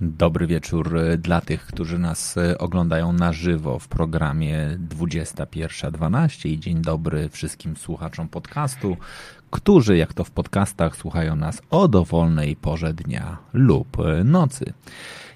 Dobry 0.00 0.46
wieczór 0.46 0.98
dla 1.18 1.40
tych, 1.40 1.66
którzy 1.66 1.98
nas 1.98 2.34
oglądają 2.58 3.12
na 3.12 3.32
żywo 3.32 3.78
w 3.78 3.88
programie 3.88 4.78
21.12 4.88 6.48
i 6.48 6.60
dzień 6.60 6.82
dobry 6.82 7.28
wszystkim 7.28 7.76
słuchaczom 7.76 8.28
podcastu, 8.28 8.96
którzy, 9.50 9.96
jak 9.96 10.14
to 10.14 10.24
w 10.24 10.30
podcastach, 10.30 10.96
słuchają 10.96 11.36
nas 11.36 11.62
o 11.70 11.88
dowolnej 11.88 12.56
porze 12.56 12.94
dnia 12.94 13.38
lub 13.52 13.96
nocy. 14.24 14.72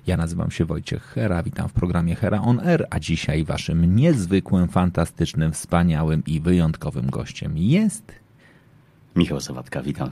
Ja 0.06 0.16
nazywam 0.16 0.50
się 0.50 0.64
Wojciech 0.64 1.02
Hera, 1.02 1.42
witam 1.42 1.68
w 1.68 1.72
programie 1.72 2.14
Hera 2.14 2.40
On 2.40 2.60
Air, 2.60 2.86
a 2.90 3.00
dzisiaj 3.00 3.44
waszym 3.44 3.96
niezwykłym, 3.96 4.68
fantastycznym, 4.68 5.52
wspaniałym 5.52 6.22
i 6.26 6.40
wyjątkowym 6.40 7.10
gościem 7.10 7.58
jest... 7.58 8.12
Michał 9.16 9.40
Sawatka, 9.40 9.82
witam. 9.82 10.10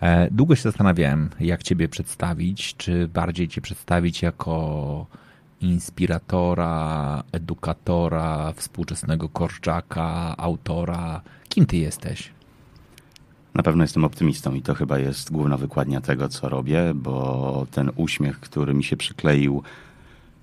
E, 0.00 0.28
długo 0.30 0.56
się 0.56 0.62
zastanawiałem, 0.62 1.30
jak 1.40 1.62
Ciebie 1.62 1.88
przedstawić, 1.88 2.76
czy 2.76 3.08
bardziej 3.08 3.48
Cię 3.48 3.60
przedstawić 3.60 4.22
jako 4.22 5.06
inspiratora, 5.60 7.22
edukatora, 7.32 8.52
współczesnego 8.56 9.28
korczaka, 9.28 10.34
autora. 10.36 11.20
Kim 11.48 11.66
Ty 11.66 11.76
jesteś? 11.76 12.30
Na 13.54 13.62
pewno 13.62 13.84
jestem 13.84 14.04
optymistą 14.04 14.54
i 14.54 14.62
to 14.62 14.74
chyba 14.74 14.98
jest 14.98 15.32
główna 15.32 15.56
wykładnia 15.56 16.00
tego, 16.00 16.28
co 16.28 16.48
robię, 16.48 16.92
bo 16.94 17.66
ten 17.70 17.90
uśmiech, 17.96 18.40
który 18.40 18.74
mi 18.74 18.84
się 18.84 18.96
przykleił 18.96 19.62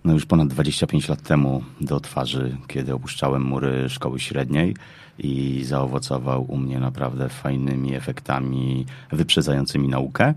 no 0.05 0.13
już 0.13 0.25
ponad 0.25 0.47
25 0.47 1.09
lat 1.09 1.21
temu 1.21 1.63
do 1.81 1.99
twarzy, 1.99 2.58
kiedy 2.67 2.93
opuszczałem 2.93 3.41
mury 3.41 3.89
szkoły 3.89 4.19
średniej 4.19 4.75
i 5.19 5.63
zaowocował 5.63 6.45
u 6.47 6.58
mnie 6.58 6.80
naprawdę 6.80 7.30
fajnymi 7.30 7.95
efektami 7.95 8.85
wyprzedzającymi 9.11 9.88
naukę, 9.88 10.33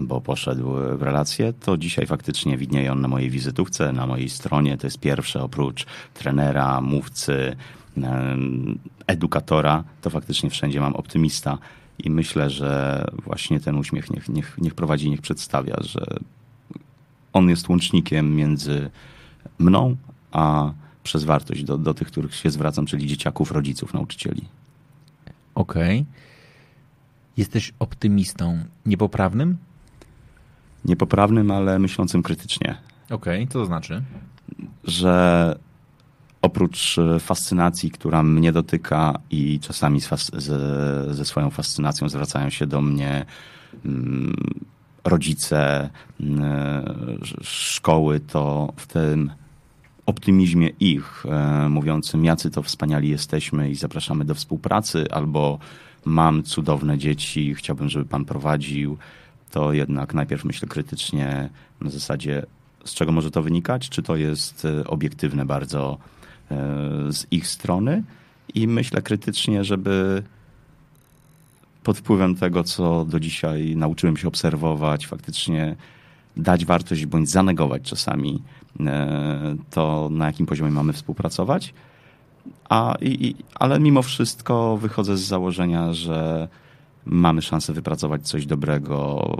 bo 0.00 0.20
poszedł 0.20 0.72
w 0.98 1.02
relacje, 1.02 1.52
to 1.52 1.76
dzisiaj 1.76 2.06
faktycznie 2.06 2.56
widnieje 2.56 2.92
on 2.92 3.00
na 3.00 3.08
mojej 3.08 3.30
wizytówce, 3.30 3.92
na 3.92 4.06
mojej 4.06 4.28
stronie. 4.28 4.78
To 4.78 4.86
jest 4.86 5.00
pierwsze 5.00 5.42
oprócz 5.42 5.86
trenera, 6.14 6.80
mówcy, 6.80 7.56
edukatora, 9.06 9.84
to 10.02 10.10
faktycznie 10.10 10.50
wszędzie 10.50 10.80
mam 10.80 10.96
optymista 10.96 11.58
i 11.98 12.10
myślę, 12.10 12.50
że 12.50 13.04
właśnie 13.24 13.60
ten 13.60 13.76
uśmiech 13.76 14.10
niech, 14.10 14.28
niech, 14.28 14.58
niech 14.58 14.74
prowadzi, 14.74 15.10
niech 15.10 15.20
przedstawia, 15.20 15.76
że 15.80 16.06
on 17.32 17.48
jest 17.48 17.68
łącznikiem 17.68 18.36
między 18.36 18.90
mną 19.58 19.96
a 20.32 20.72
przez 21.06 21.24
wartość 21.24 21.64
do, 21.64 21.78
do 21.78 21.94
tych, 21.94 22.08
których 22.08 22.34
się 22.34 22.50
zwracam, 22.50 22.86
czyli 22.86 23.06
dzieciaków, 23.06 23.52
rodziców, 23.52 23.94
nauczycieli. 23.94 24.44
Okej. 25.54 26.00
Okay. 26.00 26.12
Jesteś 27.36 27.72
optymistą 27.78 28.64
niepoprawnym? 28.86 29.56
Niepoprawnym, 30.84 31.50
ale 31.50 31.78
myślącym 31.78 32.22
krytycznie. 32.22 32.76
Okej, 33.10 33.42
okay, 33.42 33.46
co 33.46 33.58
to 33.58 33.66
znaczy? 33.66 34.02
Że 34.84 35.58
oprócz 36.42 36.96
fascynacji, 37.20 37.90
która 37.90 38.22
mnie 38.22 38.52
dotyka 38.52 39.18
i 39.30 39.60
czasami 39.60 40.00
ze, 40.32 41.14
ze 41.14 41.24
swoją 41.24 41.50
fascynacją 41.50 42.08
zwracają 42.08 42.50
się 42.50 42.66
do 42.66 42.80
mnie 42.80 43.24
mm, 43.84 44.36
rodzice, 45.04 45.90
mm, 46.20 46.84
szkoły, 47.42 48.20
to 48.20 48.72
w 48.76 48.86
tym 48.86 49.30
optymizmie 50.06 50.68
ich, 50.80 51.26
e, 51.26 51.68
mówiącym, 51.68 52.24
jacy 52.24 52.50
to 52.50 52.62
wspaniali 52.62 53.08
jesteśmy 53.08 53.70
i 53.70 53.74
zapraszamy 53.74 54.24
do 54.24 54.34
współpracy, 54.34 55.10
albo 55.10 55.58
mam 56.04 56.42
cudowne 56.42 56.98
dzieci, 56.98 57.54
chciałbym, 57.54 57.88
żeby 57.88 58.04
pan 58.04 58.24
prowadził, 58.24 58.98
to 59.50 59.72
jednak 59.72 60.14
najpierw 60.14 60.44
myślę 60.44 60.68
krytycznie 60.68 61.48
na 61.80 61.90
zasadzie, 61.90 62.46
z 62.84 62.94
czego 62.94 63.12
może 63.12 63.30
to 63.30 63.42
wynikać, 63.42 63.88
czy 63.88 64.02
to 64.02 64.16
jest 64.16 64.64
e, 64.64 64.86
obiektywne 64.86 65.44
bardzo 65.44 65.98
e, 66.50 66.56
z 67.12 67.26
ich 67.30 67.46
strony? 67.46 68.02
I 68.54 68.68
myślę 68.68 69.02
krytycznie, 69.02 69.64
żeby 69.64 70.22
pod 71.82 71.98
wpływem 71.98 72.34
tego, 72.34 72.64
co 72.64 73.04
do 73.04 73.20
dzisiaj 73.20 73.76
nauczyłem 73.76 74.16
się 74.16 74.28
obserwować, 74.28 75.06
faktycznie 75.06 75.76
dać 76.36 76.64
wartość 76.64 77.06
bądź 77.06 77.30
zanegować 77.30 77.82
czasami 77.82 78.42
to 79.70 80.08
na 80.12 80.26
jakim 80.26 80.46
poziomie 80.46 80.70
mamy 80.70 80.92
współpracować. 80.92 81.74
A, 82.68 82.94
i, 83.00 83.34
ale 83.54 83.80
mimo 83.80 84.02
wszystko 84.02 84.76
wychodzę 84.76 85.16
z 85.16 85.20
założenia, 85.20 85.92
że 85.92 86.48
mamy 87.06 87.42
szansę 87.42 87.72
wypracować 87.72 88.28
coś 88.28 88.46
dobrego, 88.46 89.30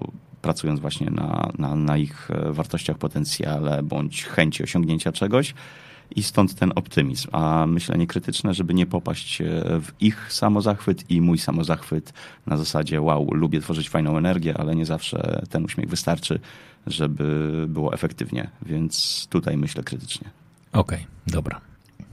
pracując 0.43 0.81
właśnie 0.81 1.11
na, 1.11 1.51
na, 1.59 1.75
na 1.75 1.97
ich 1.97 2.31
e, 2.31 2.53
wartościach, 2.53 2.99
potencjale 2.99 3.83
bądź 3.83 4.25
chęci 4.25 4.63
osiągnięcia 4.63 5.13
czegoś. 5.13 5.55
I 6.17 6.23
stąd 6.23 6.55
ten 6.55 6.73
optymizm, 6.75 7.29
a 7.33 7.67
myślenie 7.67 8.07
krytyczne, 8.07 8.55
żeby 8.55 8.75
nie 8.75 8.87
popaść 8.87 9.41
e, 9.41 9.45
w 9.81 9.93
ich 10.01 10.33
samozachwyt 10.33 11.11
i 11.11 11.21
mój 11.21 11.39
samozachwyt 11.39 12.13
na 12.47 12.57
zasadzie 12.57 13.01
wow, 13.01 13.29
lubię 13.33 13.61
tworzyć 13.61 13.89
fajną 13.89 14.19
energię, 14.19 14.59
ale 14.59 14.77
nie 14.77 14.87
zawsze 14.87 15.43
ten 15.51 15.65
uśmiech 15.65 15.89
wystarczy, 15.89 16.41
żeby 16.87 17.65
było 17.69 17.95
efektywnie, 17.95 18.51
więc 18.63 19.27
tutaj 19.31 19.57
myślę 19.57 19.83
krytycznie. 19.83 20.31
Okej, 20.73 20.99
okay, 20.99 21.07
dobra. 21.27 21.61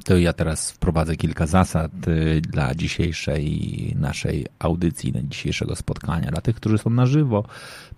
To 0.04 0.18
ja 0.18 0.34
teraz 0.34 0.72
wprowadzę 0.72 1.16
kilka 1.16 1.48
zasad 1.48 1.92
y, 2.08 2.42
dla 2.42 2.76
dzisiejszej 2.76 3.96
naszej 4.00 4.46
audycji, 4.60 5.14
dzisiejszego 5.24 5.76
spotkania. 5.76 6.32
Dla 6.32 6.42
tych, 6.42 6.56
którzy 6.56 6.78
są 6.78 6.90
na 6.90 7.06
żywo, 7.06 7.44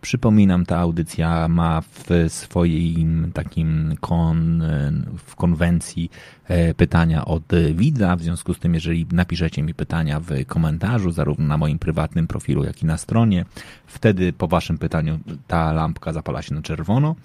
Przypominam, 0.06 0.66
ta 0.66 0.78
audycja 0.78 1.48
ma 1.48 1.82
w 1.82 2.10
swoim 2.28 3.32
takim 3.34 3.96
kon, 4.00 4.64
w 5.26 5.36
konwencji 5.36 6.12
e, 6.48 6.74
pytania 6.74 7.26
od 7.26 7.44
widza. 7.74 8.16
W 8.16 8.22
związku 8.22 8.54
z 8.54 8.60
tym, 8.60 8.74
jeżeli 8.74 9.06
napiszecie 9.12 9.64
mi 9.64 9.74
pytania 9.74 10.20
w 10.20 10.46
komentarzu, 10.48 11.12
zarówno 11.12 11.46
na 11.46 11.58
moim 11.58 11.80
prywatnym 11.80 12.28
profilu, 12.28 12.64
jak 12.64 12.84
i 12.84 12.86
na 12.86 12.98
stronie, 12.98 13.46
wtedy 13.88 14.34
po 14.34 14.48
waszym 14.48 14.78
pytaniu 14.78 15.20
ta 15.48 15.74
lampka 15.74 16.14
zapala 16.14 16.42
się 16.42 16.56
na 16.56 16.62
czerwono. 16.62 17.16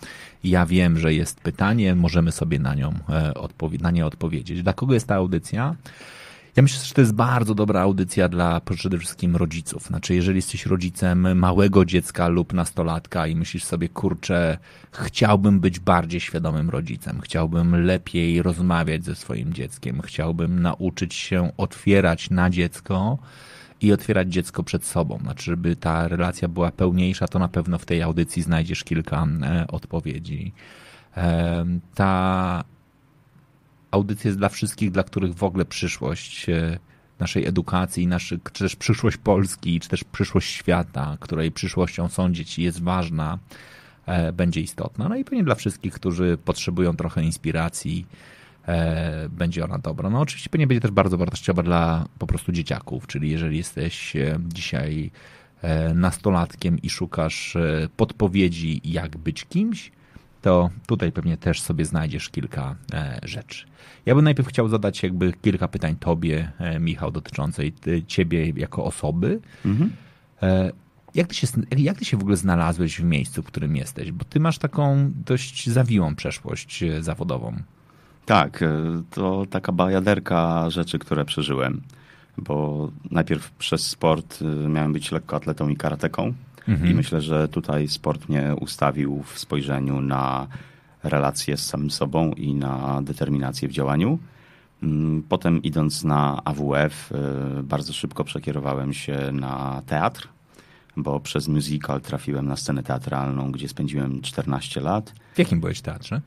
Ja 0.45 0.67
wiem, 0.67 0.99
że 0.99 1.15
jest 1.15 1.41
pytanie, 1.41 1.95
możemy 1.95 2.33
sobie 2.33 2.59
na 2.59 2.75
nią 2.75 2.95
e, 3.09 3.79
na 3.81 3.91
nie 3.91 4.07
odpowiedzieć. 4.07 4.63
Dla 4.63 4.73
kogo 4.73 4.95
jest 4.95 5.07
ta 5.07 5.15
audycja? 5.15 5.75
Ja 6.57 6.63
myślę, 6.63 6.85
że 6.85 6.95
to 6.95 7.01
jest 7.01 7.15
bardzo 7.15 7.55
dobra 7.55 7.81
audycja 7.81 8.29
dla 8.29 8.61
przede 8.61 8.99
wszystkim 8.99 9.37
rodziców. 9.37 9.83
Znaczy, 9.83 10.15
jeżeli 10.15 10.37
jesteś 10.37 10.67
rodzicem 10.67 11.39
małego 11.39 11.85
dziecka 11.85 12.29
lub 12.29 12.53
nastolatka 12.53 13.27
i 13.27 13.37
myślisz 13.37 13.65
sobie, 13.65 13.89
kurczę, 13.89 14.59
chciałbym 14.93 15.61
być 15.61 15.81
bardziej 15.81 16.21
świadomym 16.21 16.71
rodzicem, 16.71 17.21
chciałbym 17.21 17.85
lepiej 17.85 18.43
rozmawiać 18.43 19.05
ze 19.05 19.15
swoim 19.15 19.53
dzieckiem, 19.53 20.03
chciałbym 20.03 20.63
nauczyć 20.63 21.15
się 21.15 21.53
otwierać 21.57 22.31
na 22.31 22.51
dziecko 22.51 23.19
i 23.81 23.93
otwierać 23.93 24.29
dziecko 24.29 24.63
przed 24.63 24.85
sobą. 24.85 25.19
Znaczy, 25.23 25.45
żeby 25.45 25.77
ta 25.77 26.09
relacja 26.09 26.49
była 26.49 26.71
pełniejsza, 26.71 27.29
to 27.29 27.39
na 27.39 27.49
pewno 27.49 27.79
w 27.79 27.87
tej 27.87 28.03
audycji 28.03 28.43
znajdziesz 28.43 28.85
kilka 28.85 29.27
e, 29.43 29.67
odpowiedzi. 29.67 30.53
E, 31.17 31.67
ta 31.95 32.65
audycja 33.91 34.29
jest 34.29 34.39
dla 34.39 34.49
wszystkich, 34.49 34.91
dla 34.91 35.03
których 35.03 35.35
w 35.35 35.43
ogóle 35.43 35.65
przyszłość 35.65 36.49
e, 36.49 36.79
naszej 37.19 37.47
edukacji, 37.47 38.07
naszych, 38.07 38.41
czy 38.53 38.65
też 38.65 38.77
przyszłość 38.77 39.17
Polski, 39.17 39.81
czy 39.81 39.89
też 39.89 40.05
przyszłość 40.05 40.51
świata, 40.51 41.17
której 41.21 41.53
przyszłością 41.53 42.09
są 42.09 42.33
dzieci, 42.33 42.63
jest 42.63 42.83
ważna, 42.83 43.39
e, 44.07 44.33
będzie 44.33 44.61
istotna. 44.61 45.09
No 45.09 45.17
i 45.17 45.25
pewnie 45.25 45.45
dla 45.45 45.55
wszystkich, 45.55 45.95
którzy 45.95 46.39
potrzebują 46.45 46.97
trochę 46.97 47.23
inspiracji, 47.23 48.07
e, 48.67 49.29
będzie 49.29 49.65
ona 49.65 49.79
dobra. 49.79 50.11
No 50.11 50.21
oczywiście 50.21 50.51
pewnie 50.51 50.67
będzie 50.67 50.81
też 50.81 50.91
bardzo 50.91 51.19
wartościowa 51.19 51.63
dla 51.63 52.07
po 52.19 52.27
prostu 52.27 52.53
dzieciaków, 52.53 53.07
czyli 53.07 53.31
jeżeli 53.31 53.57
jesteś 53.57 54.17
dzisiaj 54.49 55.11
nastolatkiem 55.95 56.79
i 56.83 56.91
szukasz 56.91 57.57
podpowiedzi, 57.97 58.81
jak 58.85 59.17
być 59.17 59.45
kimś, 59.45 59.93
to 60.43 60.71
tutaj 60.87 61.13
pewnie 61.13 61.37
też 61.37 61.61
sobie 61.61 61.85
znajdziesz 61.85 62.29
kilka 62.29 62.77
e, 62.93 63.21
rzeczy. 63.23 63.67
Ja 64.07 64.15
bym 64.15 64.25
najpierw 64.25 64.49
chciał 64.49 64.69
zadać 64.69 65.03
jakby 65.03 65.33
kilka 65.33 65.69
pytań 65.69 65.97
tobie, 65.97 66.53
e, 66.59 66.81
Michał, 66.81 67.11
dotyczącej 67.11 67.73
ciebie 68.07 68.53
jako 68.57 68.85
osoby. 68.85 69.41
Mhm. 69.65 69.91
Jak 71.15 71.27
ty, 71.27 71.35
się, 71.35 71.47
jak 71.77 71.99
ty 71.99 72.05
się 72.05 72.17
w 72.17 72.21
ogóle 72.21 72.37
znalazłeś 72.37 73.01
w 73.01 73.05
miejscu, 73.05 73.43
w 73.43 73.47
którym 73.47 73.77
jesteś? 73.77 74.13
Bo 74.13 74.25
ty 74.25 74.41
masz 74.41 74.59
taką 74.59 75.11
dość 75.27 75.69
zawiłą 75.71 76.15
przeszłość 76.15 76.83
e, 76.83 77.03
zawodową. 77.03 77.57
Tak, 78.27 78.63
e, 78.63 78.69
to 79.11 79.47
taka 79.51 79.73
bajaderka 79.73 80.71
rzeczy, 80.71 80.99
które 80.99 81.25
przeżyłem. 81.25 81.83
Bo 82.39 82.91
najpierw 83.11 83.51
przez 83.51 83.87
sport 83.87 84.39
e, 84.43 84.69
miałem 84.69 84.93
być 84.93 85.13
lekkoatletą 85.13 85.69
i 85.69 85.77
karateką. 85.77 86.35
Mhm. 86.69 86.91
I 86.91 86.95
myślę, 86.95 87.21
że 87.21 87.49
tutaj 87.49 87.89
sport 87.89 88.29
mnie 88.29 88.55
ustawił 88.61 89.23
w 89.23 89.39
spojrzeniu 89.39 90.01
na 90.01 90.47
relacje 91.03 91.57
z 91.57 91.67
samym 91.67 91.91
sobą 91.91 92.33
i 92.33 92.55
na 92.55 93.03
determinację 93.03 93.69
w 93.69 93.73
działaniu. 93.73 94.19
Mm, 94.83 95.23
potem 95.29 95.63
idąc 95.63 96.05
na 96.05 96.45
AWF, 96.45 97.13
bardzo 97.63 97.93
szybko 97.93 98.25
przekierowałem 98.25 98.93
się 98.93 99.19
na 99.33 99.83
teatr 99.87 100.29
bo 100.97 101.21
przez 101.21 101.49
musical 101.49 102.01
trafiłem 102.01 102.47
na 102.47 102.57
scenę 102.57 102.83
teatralną, 102.83 103.53
gdzie 103.53 103.69
spędziłem 103.69 104.21
14 104.21 104.81
lat. 104.81 105.15
W 105.35 105.39
jakim 105.39 105.61
byłeś 105.61 105.81
teatrze? 105.81 106.21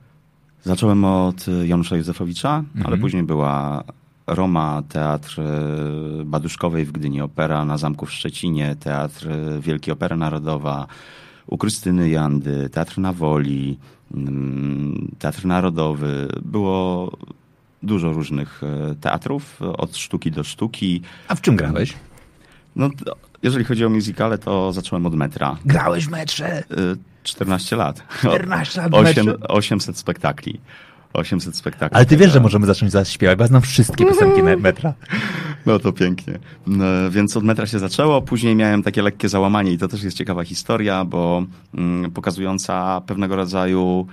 Zacząłem 0.64 1.06
od 1.06 1.46
Janusza 1.64 1.96
Józefowicza, 1.96 2.58
mhm. 2.58 2.86
ale 2.86 2.98
później 2.98 3.24
była 3.24 3.84
Roma, 4.28 4.84
Teatr 4.90 5.42
e, 5.42 6.26
Baduszkowej 6.26 6.86
w 6.86 6.92
Gdyni, 6.92 7.22
Opera 7.22 7.66
na 7.66 7.78
Zamku 7.78 8.06
w 8.06 8.12
Szczecinie, 8.12 8.76
Teatr 8.80 9.28
e, 9.32 9.60
Wielki 9.60 9.92
Opera 9.92 10.16
Narodowa, 10.16 10.88
u 11.48 11.58
Krystyny 11.58 12.10
Jandy, 12.10 12.70
Teatr 12.70 12.98
na 12.98 13.14
Woli, 13.14 13.80
mm, 14.14 15.12
Teatr 15.20 15.46
Narodowy. 15.46 16.28
Było 16.42 17.12
dużo 17.84 18.14
różnych 18.14 18.62
e, 18.64 18.96
teatrów, 18.96 19.62
od 19.62 19.98
sztuki 19.98 20.32
do 20.32 20.44
sztuki. 20.44 21.02
A 21.28 21.36
w 21.36 21.42
czym 21.42 21.56
grałeś? 21.56 21.94
No, 22.76 22.90
jeżeli 23.44 23.66
chodzi 23.66 23.86
o 23.86 23.90
musicale, 23.90 24.38
to 24.38 24.74
zacząłem 24.74 25.06
od 25.06 25.16
metra. 25.16 25.58
Grałeś 25.66 26.08
w 26.08 26.10
metrze? 26.10 26.64
14 27.24 27.76
y, 27.76 27.80
lat. 27.80 28.04
14 28.20 28.82
lat 28.82 28.94
8, 28.94 29.28
800 29.48 29.98
spektakli. 29.98 30.60
800 31.14 31.56
spektakli. 31.56 31.96
Ale 31.96 32.06
ty 32.06 32.18
wiesz, 32.18 32.32
że 32.32 32.40
możemy 32.40 32.66
zacząć 32.66 32.92
zaraz 32.92 33.10
śpiewać, 33.10 33.38
bo 33.38 33.44
ja 33.44 33.48
znam 33.48 33.62
wszystkie 33.62 34.06
piosenki 34.06 34.44
metra. 34.44 34.94
No 35.66 35.80
to 35.80 35.92
pięknie. 35.92 36.40
No, 36.68 36.86
więc 37.12 37.38
od 37.38 37.44
metra 37.44 37.68
się 37.68 37.80
zaczęło, 37.80 38.22
później 38.22 38.56
miałem 38.56 38.84
takie 38.84 39.02
lekkie 39.02 39.30
załamanie 39.30 39.72
i 39.72 39.78
to 39.78 39.88
też 39.88 40.04
jest 40.04 40.18
ciekawa 40.18 40.44
historia, 40.44 41.06
bo 41.06 41.46
mm, 41.74 42.12
pokazująca 42.12 43.02
pewnego 43.02 43.36
rodzaju 43.36 44.08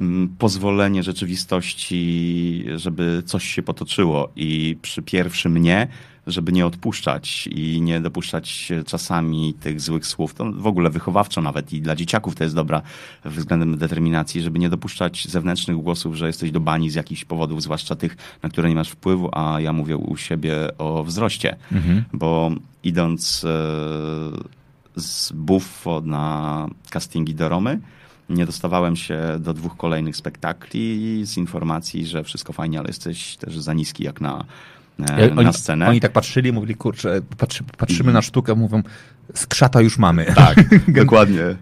mm, 0.00 0.28
pozwolenie 0.38 1.02
rzeczywistości, 1.02 2.64
żeby 2.76 3.22
coś 3.26 3.44
się 3.44 3.62
potoczyło 3.62 4.32
i 4.36 4.76
przy 4.82 5.02
pierwszym 5.02 5.58
nie 5.58 5.88
żeby 6.28 6.52
nie 6.52 6.66
odpuszczać 6.66 7.46
i 7.46 7.80
nie 7.80 8.00
dopuszczać 8.00 8.72
czasami 8.86 9.54
tych 9.54 9.80
złych 9.80 10.06
słów. 10.06 10.34
To 10.34 10.52
w 10.52 10.66
ogóle 10.66 10.90
wychowawczo 10.90 11.42
nawet 11.42 11.72
i 11.72 11.80
dla 11.80 11.96
dzieciaków 11.96 12.34
to 12.34 12.44
jest 12.44 12.54
dobra 12.54 12.82
względem 13.24 13.78
determinacji, 13.78 14.42
żeby 14.42 14.58
nie 14.58 14.70
dopuszczać 14.70 15.28
zewnętrznych 15.28 15.76
głosów, 15.76 16.14
że 16.14 16.26
jesteś 16.26 16.50
do 16.50 16.60
bani 16.60 16.90
z 16.90 16.94
jakichś 16.94 17.24
powodów, 17.24 17.62
zwłaszcza 17.62 17.96
tych, 17.96 18.16
na 18.42 18.48
które 18.48 18.68
nie 18.68 18.74
masz 18.74 18.90
wpływu, 18.90 19.28
a 19.32 19.60
ja 19.60 19.72
mówię 19.72 19.96
u 19.96 20.16
siebie 20.16 20.78
o 20.78 21.04
wzroście, 21.04 21.56
mhm. 21.72 22.04
bo 22.12 22.50
idąc 22.84 23.44
e, 23.44 23.48
z 24.96 25.32
Buffo 25.32 26.02
na 26.04 26.66
castingi 26.90 27.34
do 27.34 27.48
Romy, 27.48 27.80
nie 28.28 28.46
dostawałem 28.46 28.96
się 28.96 29.20
do 29.40 29.54
dwóch 29.54 29.76
kolejnych 29.76 30.16
spektakli 30.16 31.20
z 31.26 31.36
informacji, 31.36 32.06
że 32.06 32.24
wszystko 32.24 32.52
fajnie, 32.52 32.78
ale 32.78 32.88
jesteś 32.88 33.36
też 33.36 33.58
za 33.58 33.74
niski 33.74 34.04
jak 34.04 34.20
na 34.20 34.44
E, 34.98 35.34
na 35.34 35.40
oni, 35.40 35.52
scenę. 35.52 35.88
Oni 35.88 36.00
tak 36.00 36.12
patrzyli, 36.12 36.52
mówili, 36.52 36.74
kurczę, 36.74 37.20
patrzy, 37.38 37.64
patrzymy 37.78 38.12
na 38.12 38.22
sztukę, 38.22 38.54
mówią, 38.54 38.82
skrzata 39.34 39.80
już 39.80 39.98
mamy. 39.98 40.24
Tak, 40.24 40.56
dokładnie. 41.02 41.42
Y, 41.42 41.56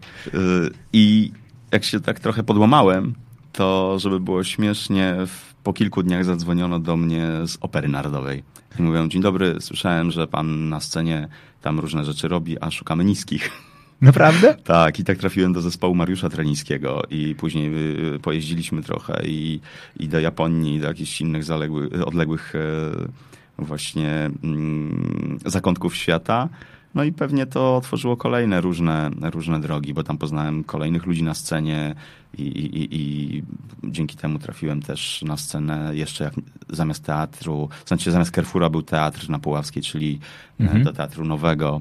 I 0.92 1.32
jak 1.72 1.84
się 1.84 2.00
tak 2.00 2.20
trochę 2.20 2.42
podłamałem, 2.42 3.14
to 3.52 3.98
żeby 3.98 4.20
było 4.20 4.44
śmiesznie, 4.44 5.16
po 5.62 5.72
kilku 5.72 6.02
dniach 6.02 6.24
zadzwoniono 6.24 6.80
do 6.80 6.96
mnie 6.96 7.26
z 7.46 7.58
Opery 7.60 7.88
Narodowej. 7.88 8.42
I 8.78 8.82
mówią, 8.82 9.08
dzień 9.08 9.22
dobry, 9.22 9.56
słyszałem, 9.60 10.10
że 10.10 10.26
pan 10.26 10.68
na 10.68 10.80
scenie 10.80 11.28
tam 11.62 11.80
różne 11.80 12.04
rzeczy 12.04 12.28
robi, 12.28 12.60
a 12.60 12.70
szukamy 12.70 13.04
niskich. 13.04 13.50
Naprawdę? 14.00 14.54
Tak, 14.64 15.00
i 15.00 15.04
tak 15.04 15.18
trafiłem 15.18 15.52
do 15.52 15.60
zespołu 15.60 15.94
Mariusza 15.94 16.28
Trelińskiego 16.28 17.02
i 17.10 17.34
później 17.34 17.70
y, 18.14 18.18
pojeździliśmy 18.18 18.82
trochę 18.82 19.22
i, 19.26 19.60
i 19.96 20.08
do 20.08 20.20
Japonii, 20.20 20.76
i 20.76 20.80
do 20.80 20.88
jakichś 20.88 21.20
innych 21.20 21.44
zaległych, 21.44 22.06
odległych 22.06 22.54
e, 22.54 23.64
właśnie 23.64 24.30
mm, 24.44 25.38
zakątków 25.44 25.96
świata. 25.96 26.48
No 26.94 27.04
i 27.04 27.12
pewnie 27.12 27.46
to 27.46 27.76
otworzyło 27.76 28.16
kolejne 28.16 28.60
różne, 28.60 29.10
różne 29.22 29.60
drogi, 29.60 29.94
bo 29.94 30.02
tam 30.02 30.18
poznałem 30.18 30.64
kolejnych 30.64 31.06
ludzi 31.06 31.22
na 31.22 31.34
scenie 31.34 31.94
i, 32.38 32.42
i, 32.42 32.88
i 32.90 33.42
dzięki 33.84 34.16
temu 34.16 34.38
trafiłem 34.38 34.82
też 34.82 35.22
na 35.22 35.36
scenę 35.36 35.90
jeszcze 35.96 36.24
jak 36.24 36.34
zamiast 36.68 37.04
teatru, 37.04 37.68
w 37.84 37.88
sensie 37.88 38.10
zamiast 38.10 38.34
Carrefoura 38.34 38.70
był 38.70 38.82
teatr 38.82 39.28
na 39.28 39.38
Puławskiej, 39.38 39.82
czyli 39.82 40.20
e, 40.60 40.62
mhm. 40.62 40.84
do 40.84 40.92
teatru 40.92 41.24
nowego. 41.24 41.80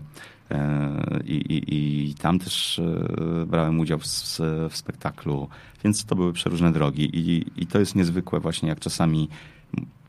E, 0.51 1.19
I, 1.25 1.33
i, 1.33 1.75
I, 2.09 2.13
tam 2.15 2.39
też 2.39 2.79
e, 2.79 3.45
brałem 3.45 3.79
udział 3.79 3.99
w, 3.99 4.05
w, 4.69 4.77
spektaklu, 4.77 5.49
więc 5.83 6.05
to 6.05 6.15
były 6.15 6.33
przeróżne 6.33 6.71
drogi. 6.71 7.09
I, 7.13 7.45
I 7.57 7.67
to 7.67 7.79
jest 7.79 7.95
niezwykłe 7.95 8.39
właśnie, 8.39 8.69
jak 8.69 8.79
czasami 8.79 9.29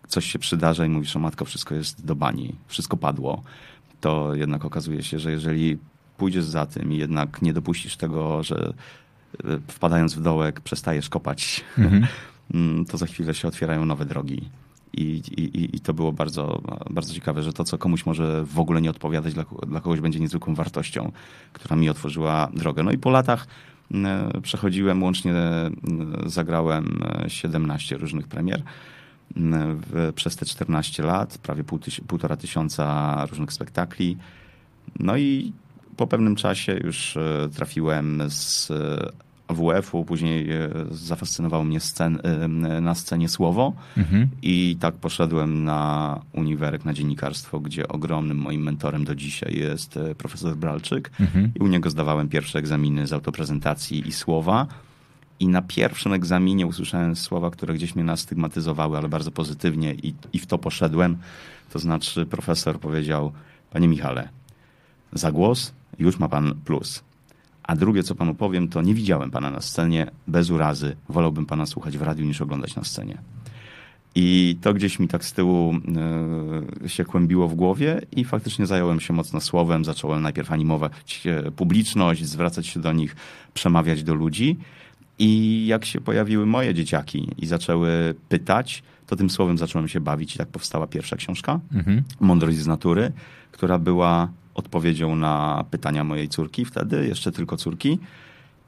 coś 0.09 0.33
się 0.33 0.39
przydarza 0.39 0.87
i 0.87 0.89
mówisz, 0.89 1.17
o 1.17 1.19
matko, 1.19 1.45
wszystko 1.45 1.75
jest 1.75 2.05
do 2.05 2.15
bani, 2.15 2.55
wszystko 2.67 2.97
padło. 2.97 3.43
To 4.01 4.35
jednak 4.35 4.65
okazuje 4.65 5.03
się, 5.03 5.19
że 5.19 5.31
jeżeli 5.31 5.79
pójdziesz 6.17 6.45
za 6.45 6.67
tym 6.67 6.93
i 6.93 6.97
jednak 6.97 7.43
nie 7.43 7.53
dopuścisz 7.53 7.97
tego, 7.97 8.43
że 8.43 8.73
e, 9.45 9.59
wpadając 9.69 10.15
w 10.15 10.23
dołek 10.23 10.61
przestajesz 10.61 11.09
kopać, 11.09 11.65
mhm. 11.79 12.07
to 12.89 12.99
za 12.99 13.07
chwilę 13.07 13.35
się 13.35 13.49
otwierają 13.49 13.85
nowe 13.85 14.05
drogi. 14.05 14.49
I, 14.97 15.23
i, 15.37 15.77
I 15.77 15.81
to 15.81 15.95
było 15.95 16.13
bardzo, 16.13 16.63
bardzo 16.91 17.15
ciekawe, 17.15 17.43
że 17.43 17.53
to, 17.53 17.65
co 17.65 17.79
komuś 17.79 18.07
może 18.07 18.45
w 18.45 18.59
ogóle 18.59 18.83
nie 18.83 18.91
odpowiadać, 18.91 19.35
dla, 19.35 19.45
dla 19.67 19.81
kogoś 19.81 20.01
będzie 20.01 20.21
niezwykłą 20.21 20.55
wartością, 20.55 21.13
która 21.53 21.77
mi 21.77 21.89
otworzyła 21.89 22.49
drogę. 22.55 22.83
No 22.83 22.91
i 22.93 22.99
po 22.99 23.11
latach 23.11 23.47
przechodziłem, 24.43 25.03
łącznie 25.03 25.35
zagrałem 26.27 27.03
17 27.29 27.97
różnych 27.97 28.29
premier 28.29 28.63
przez 30.15 30.37
te 30.37 30.47
14 30.47 31.03
lat, 31.03 31.39
prawie 31.39 31.65
pół 31.65 31.79
tyś, 31.79 32.01
półtora 32.01 32.37
tysiąca 32.37 33.27
różnych 33.27 33.53
spektakli. 33.53 34.17
No 34.99 35.17
i 35.17 35.53
po 35.97 36.07
pewnym 36.07 36.37
czasie 36.37 36.81
już 36.85 37.17
e, 37.17 37.49
trafiłem 37.55 38.23
z 38.29 38.73
WF-u, 39.49 40.05
później 40.05 40.51
e, 40.51 40.69
zafascynowało 40.91 41.65
mnie 41.65 41.81
scen, 41.81 42.19
e, 42.23 42.49
na 42.81 42.95
scenie 42.95 43.29
słowo 43.29 43.73
mhm. 43.97 44.29
i 44.43 44.77
tak 44.81 44.95
poszedłem 44.95 45.65
na 45.65 46.21
uniwerek, 46.33 46.85
na 46.85 46.95
dziennikarstwo, 46.95 47.61
gdzie 47.61 47.89
ogromnym 47.89 48.37
moim 48.37 48.63
mentorem 48.63 49.05
do 49.05 49.15
dzisiaj 49.15 49.55
jest 49.59 49.97
e, 49.97 50.15
profesor 50.15 50.57
Bralczyk 50.57 51.11
mhm. 51.21 51.53
i 51.55 51.59
u 51.59 51.67
niego 51.67 51.91
zdawałem 51.91 52.29
pierwsze 52.29 52.59
egzaminy 52.59 53.07
z 53.07 53.13
autoprezentacji 53.13 54.09
i 54.09 54.13
słowa 54.13 54.67
i 55.41 55.49
na 55.49 55.63
pierwszym 55.63 56.13
egzaminie 56.13 56.67
usłyszałem 56.67 57.17
słowa, 57.17 57.51
które 57.51 57.75
gdzieś 57.75 57.95
mnie 57.95 58.05
nastygmatyzowały, 58.05 58.99
ale 58.99 59.09
bardzo 59.09 59.31
pozytywnie 59.31 59.95
i, 59.95 60.15
i 60.33 60.39
w 60.39 60.47
to 60.47 60.59
poszedłem. 60.59 61.17
To 61.73 61.79
znaczy 61.79 62.27
profesor 62.27 62.81
powiedział, 62.81 63.33
panie 63.71 63.89
Michale, 63.89 64.29
za 65.13 65.33
głos 65.33 65.73
już 65.99 66.19
ma 66.19 66.29
pan 66.29 66.55
plus 66.65 67.03
a 67.67 67.77
drugie, 67.77 68.03
co 68.03 68.15
panu 68.15 68.35
powiem, 68.35 68.69
to 68.69 68.83
nie 68.83 68.95
widziałem 68.95 69.31
pana 69.31 69.51
na 69.51 69.61
scenie 69.61 70.07
bez 70.27 70.51
urazy. 70.51 70.97
Wolałbym 71.09 71.47
pana 71.47 71.67
słuchać 71.67 71.99
w 71.99 72.03
radiu 72.03 72.27
niż 72.27 72.43
oglądać 72.43 72.77
na 72.77 72.85
scenie. 72.85 73.19
I 74.15 74.57
to 74.61 74.75
gdzieś 74.75 74.99
mi 74.99 75.09
tak 75.09 75.25
z 75.25 75.33
tyłu 75.33 75.75
e, 76.85 76.89
się 76.89 77.05
kłębiło 77.05 77.49
w 77.49 77.55
głowie 77.55 78.01
i 78.13 78.25
faktycznie 78.25 78.67
zająłem 78.67 79.01
się 79.01 79.13
mocno 79.13 79.41
słowem. 79.41 79.85
Zacząłem 79.85 80.23
najpierw 80.23 80.53
animować 80.53 80.93
publiczność, 81.57 82.25
zwracać 82.25 82.67
się 82.67 82.81
do 82.81 82.93
nich, 82.93 83.17
przemawiać 83.55 84.03
do 84.03 84.15
ludzi. 84.15 84.57
I 85.19 85.65
jak 85.67 85.85
się 85.85 86.01
pojawiły 86.01 86.47
moje 86.47 86.75
dzieciaki 86.75 87.29
i 87.39 87.47
zaczęły 87.47 88.15
pytać, 88.29 88.83
to 89.07 89.17
tym 89.17 89.31
słowem 89.31 89.59
zacząłem 89.59 89.89
się 89.89 90.01
bawić 90.01 90.35
i 90.35 90.39
tak 90.39 90.49
powstała 90.49 90.87
pierwsza 90.87 91.17
książka, 91.17 91.61
mhm. 91.73 92.03
Mądrość 92.21 92.59
z 92.59 92.67
natury, 92.67 93.13
która 93.53 93.79
była 93.79 94.29
odpowiedzią 94.57 95.17
na 95.17 95.65
pytania 95.71 96.05
mojej 96.05 96.29
córki 96.29 96.65
wtedy, 96.65 97.07
jeszcze 97.07 97.33
tylko 97.33 97.57
córki. 97.57 97.99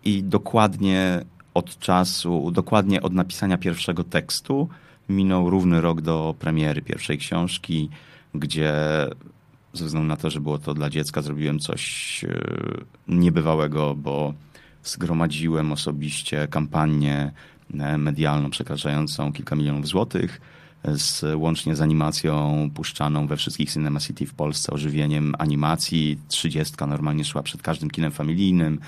I 0.04 0.22
dokładnie 0.22 1.24
od 1.54 1.78
czasu, 1.78 2.50
dokładnie 2.50 3.02
od 3.02 3.12
napisania 3.12 3.58
pierwszego 3.58 4.04
tekstu 4.04 4.68
minął 5.08 5.50
równy 5.50 5.80
rok 5.80 6.00
do 6.00 6.34
premiery 6.38 6.82
pierwszej 6.82 7.18
książki, 7.18 7.90
gdzie 8.34 8.74
ze 9.72 9.84
względu 9.84 10.08
na 10.08 10.16
to, 10.16 10.30
że 10.30 10.40
było 10.40 10.58
to 10.58 10.74
dla 10.74 10.90
dziecka, 10.90 11.22
zrobiłem 11.22 11.58
coś 11.58 12.24
e, 12.24 12.40
niebywałego, 13.08 13.94
bo 13.94 14.34
zgromadziłem 14.82 15.72
osobiście 15.72 16.48
kampanię 16.48 17.32
e, 17.74 17.98
medialną 17.98 18.50
przekraczającą 18.50 19.32
kilka 19.32 19.56
milionów 19.56 19.86
złotych 19.86 20.40
z, 20.84 21.24
łącznie 21.36 21.76
z 21.76 21.80
animacją 21.80 22.70
puszczaną 22.74 23.26
we 23.26 23.36
wszystkich 23.36 23.72
Cinema 23.72 24.00
City 24.00 24.26
w 24.26 24.34
Polsce, 24.34 24.72
ożywieniem 24.72 25.34
animacji. 25.38 26.18
Trzydziestka 26.28 26.86
normalnie 26.86 27.24
szła 27.24 27.42
przed 27.42 27.62
każdym 27.62 27.90
kinem 27.90 28.12
familijnym, 28.12 28.80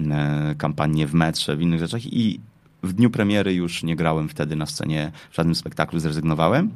e, 0.00 0.54
kampanie 0.58 1.06
w 1.06 1.14
metrze, 1.14 1.56
w 1.56 1.62
innych 1.62 1.80
rzeczach 1.80 2.06
i 2.06 2.40
w 2.82 2.92
dniu 2.92 3.10
premiery 3.10 3.54
już 3.54 3.82
nie 3.82 3.96
grałem 3.96 4.28
wtedy 4.28 4.56
na 4.56 4.66
scenie 4.66 5.12
w 5.30 5.36
żadnym 5.36 5.54
spektaklu, 5.54 5.98
zrezygnowałem 5.98 6.70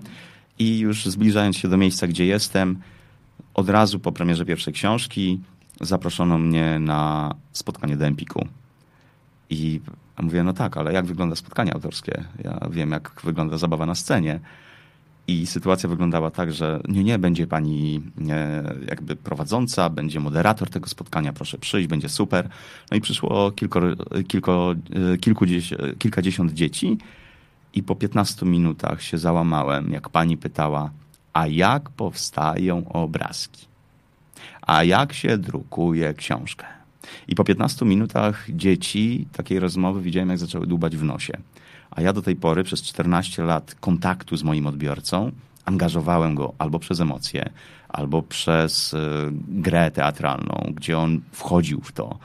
i 0.59 0.79
już 0.79 1.07
zbliżając 1.07 1.57
się 1.57 1.69
do 1.69 1.77
miejsca, 1.77 2.07
gdzie 2.07 2.27
jestem, 2.27 2.79
od 3.55 3.69
razu 3.69 4.01
po 4.01 4.13
premierze 4.13 4.45
pierwszej 4.45 4.75
książki 4.75 5.41
zaproszono 5.81 6.39
mnie 6.39 6.79
na 6.79 7.35
spotkanie 7.53 7.97
do 7.97 8.07
Empiku. 8.07 8.49
I 9.51 9.81
mówię, 10.23 10.43
no 10.43 10.53
tak, 10.53 10.77
ale 10.77 10.93
jak 10.93 11.07
wygląda 11.07 11.37
spotkanie 11.37 11.75
autorskie? 11.75 12.25
Ja 12.45 12.61
wiem, 12.71 12.91
jak 12.91 13.21
wygląda 13.25 13.59
zabawa 13.59 13.87
na 13.87 13.95
scenie. 13.95 14.41
I 15.29 15.47
sytuacja 15.47 15.89
wyglądała 15.89 16.31
tak, 16.31 16.53
że 16.53 16.81
nie, 16.89 17.05
nie, 17.05 17.19
będzie 17.19 17.47
pani 17.47 18.03
e, 18.31 18.75
jakby 18.89 19.17
prowadząca, 19.17 19.91
będzie 19.91 20.21
moderator 20.21 20.71
tego 20.71 20.89
spotkania, 20.89 21.33
proszę 21.33 21.59
przyjść, 21.59 21.89
będzie 21.89 22.09
super. 22.09 22.49
No 22.91 22.97
i 22.97 23.01
przyszło 23.01 23.51
kilko, 23.51 23.81
kilko, 24.29 24.75
e, 25.13 25.19
kilkudziesiąt, 25.19 25.99
kilkadziesiąt 25.99 26.53
dzieci 26.53 26.99
i 27.75 27.83
po 27.83 27.97
15 27.97 28.47
minutach 28.47 29.03
się 29.03 29.19
załamałem, 29.19 29.93
jak 29.93 30.09
pani 30.09 30.37
pytała, 30.37 30.91
a 31.33 31.47
jak 31.47 31.91
powstają 31.91 32.89
obrazki? 32.89 33.67
A 34.63 34.85
jak 34.85 35.13
się 35.13 35.39
drukuje 35.39 36.15
książkę? 36.15 36.76
I 37.29 37.35
po 37.35 37.45
15 37.45 37.85
minutach 37.85 38.47
dzieci 38.51 39.27
takiej 39.33 39.59
rozmowy 39.59 40.01
widziałem, 40.01 40.29
jak 40.29 40.39
zaczęły 40.39 40.67
dłubać 40.67 40.97
w 40.97 41.05
nosie. 41.05 41.33
A 41.91 42.01
ja 42.03 42.13
do 42.13 42.23
tej 42.23 42.37
pory 42.37 42.65
przez 42.65 42.83
14 42.83 43.43
lat 43.43 43.75
kontaktu 43.81 44.37
z 44.37 44.43
moim 44.43 44.67
odbiorcą 44.67 45.33
angażowałem 45.65 46.35
go 46.35 46.55
albo 46.59 46.79
przez 46.79 47.01
emocje, 47.01 47.51
albo 47.89 48.23
przez 48.23 48.95
y, 48.95 48.99
grę 49.49 49.91
teatralną, 49.91 50.73
gdzie 50.75 50.99
on 50.99 51.21
wchodził 51.33 51.81
w 51.81 51.93
to. 51.93 52.19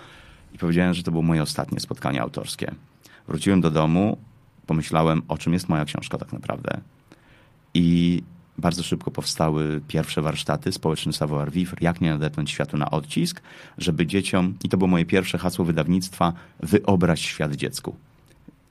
I 0.53 0.57
powiedziałem, 0.57 0.93
że 0.93 1.03
to 1.03 1.11
było 1.11 1.23
moje 1.23 1.41
ostatnie 1.41 1.79
spotkanie 1.79 2.21
autorskie. 2.21 2.71
Wróciłem 3.27 3.61
do 3.61 3.71
domu, 3.71 4.17
pomyślałem, 4.67 5.21
o 5.27 5.37
czym 5.37 5.53
jest 5.53 5.69
moja 5.69 5.85
książka 5.85 6.17
tak 6.17 6.33
naprawdę. 6.33 6.81
I 7.73 8.23
bardzo 8.57 8.83
szybko 8.83 9.11
powstały 9.11 9.81
pierwsze 9.87 10.21
warsztaty, 10.21 10.71
społeczny 10.71 11.13
savoir-vivre, 11.13 11.77
jak 11.81 12.01
nie 12.01 12.09
nadepnąć 12.09 12.51
światu 12.51 12.77
na 12.77 12.91
odcisk, 12.91 13.41
żeby 13.77 14.05
dzieciom, 14.05 14.53
i 14.63 14.69
to 14.69 14.77
było 14.77 14.87
moje 14.87 15.05
pierwsze 15.05 15.37
hasło 15.37 15.65
wydawnictwa, 15.65 16.33
wyobraź 16.59 17.21
świat 17.21 17.55
dziecku. 17.55 17.95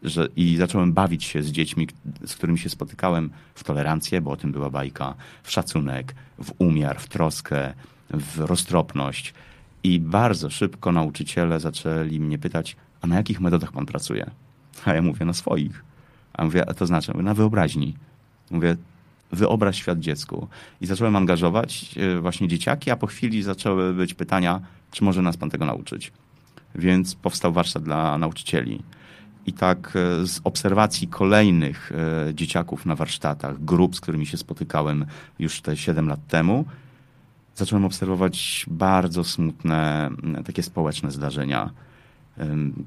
Że, 0.02 0.28
I 0.36 0.56
zacząłem 0.56 0.92
bawić 0.92 1.24
się 1.24 1.42
z 1.42 1.50
dziećmi, 1.50 1.88
z 2.26 2.34
którymi 2.34 2.58
się 2.58 2.68
spotykałem 2.68 3.30
w 3.54 3.64
tolerancję, 3.64 4.20
bo 4.20 4.30
o 4.30 4.36
tym 4.36 4.52
była 4.52 4.70
bajka, 4.70 5.14
w 5.42 5.50
szacunek, 5.50 6.14
w 6.38 6.52
umiar, 6.58 7.00
w 7.00 7.08
troskę, 7.08 7.72
w 8.10 8.38
roztropność. 8.38 9.34
I 9.84 10.00
bardzo 10.00 10.50
szybko 10.50 10.92
nauczyciele 10.92 11.60
zaczęli 11.60 12.20
mnie 12.20 12.38
pytać, 12.38 12.76
a 13.00 13.06
na 13.06 13.16
jakich 13.16 13.40
metodach 13.40 13.72
pan 13.72 13.86
pracuje? 13.86 14.30
A 14.84 14.94
ja 14.94 15.02
mówię, 15.02 15.26
na 15.26 15.32
swoich. 15.32 15.84
A 16.32 16.44
mówię, 16.44 16.68
a 16.68 16.74
to 16.74 16.86
znaczy, 16.86 17.14
na 17.14 17.34
wyobraźni. 17.34 17.94
Mówię, 18.50 18.76
wyobraź 19.32 19.76
świat 19.76 19.98
dziecku. 19.98 20.48
I 20.80 20.86
zacząłem 20.86 21.16
angażować 21.16 21.94
e, 21.98 22.20
właśnie 22.20 22.48
dzieciaki, 22.48 22.90
a 22.90 22.96
po 22.96 23.06
chwili 23.06 23.42
zaczęły 23.42 23.94
być 23.94 24.14
pytania, 24.14 24.60
czy 24.90 25.04
może 25.04 25.22
nas 25.22 25.36
pan 25.36 25.50
tego 25.50 25.64
nauczyć. 25.64 26.12
Więc 26.74 27.14
powstał 27.14 27.52
warsztat 27.52 27.82
dla 27.82 28.18
nauczycieli. 28.18 28.82
I 29.46 29.52
tak 29.52 29.96
e, 29.96 30.26
z 30.26 30.40
obserwacji 30.44 31.08
kolejnych 31.08 31.92
e, 32.28 32.34
dzieciaków 32.34 32.86
na 32.86 32.94
warsztatach, 32.94 33.64
grup, 33.64 33.96
z 33.96 34.00
którymi 34.00 34.26
się 34.26 34.36
spotykałem 34.36 35.06
już 35.38 35.60
te 35.60 35.76
7 35.76 36.08
lat 36.08 36.26
temu, 36.26 36.64
zacząłem 37.54 37.84
obserwować 37.84 38.66
bardzo 38.68 39.24
smutne, 39.24 40.10
takie 40.44 40.62
społeczne 40.62 41.10
zdarzenia 41.10 41.70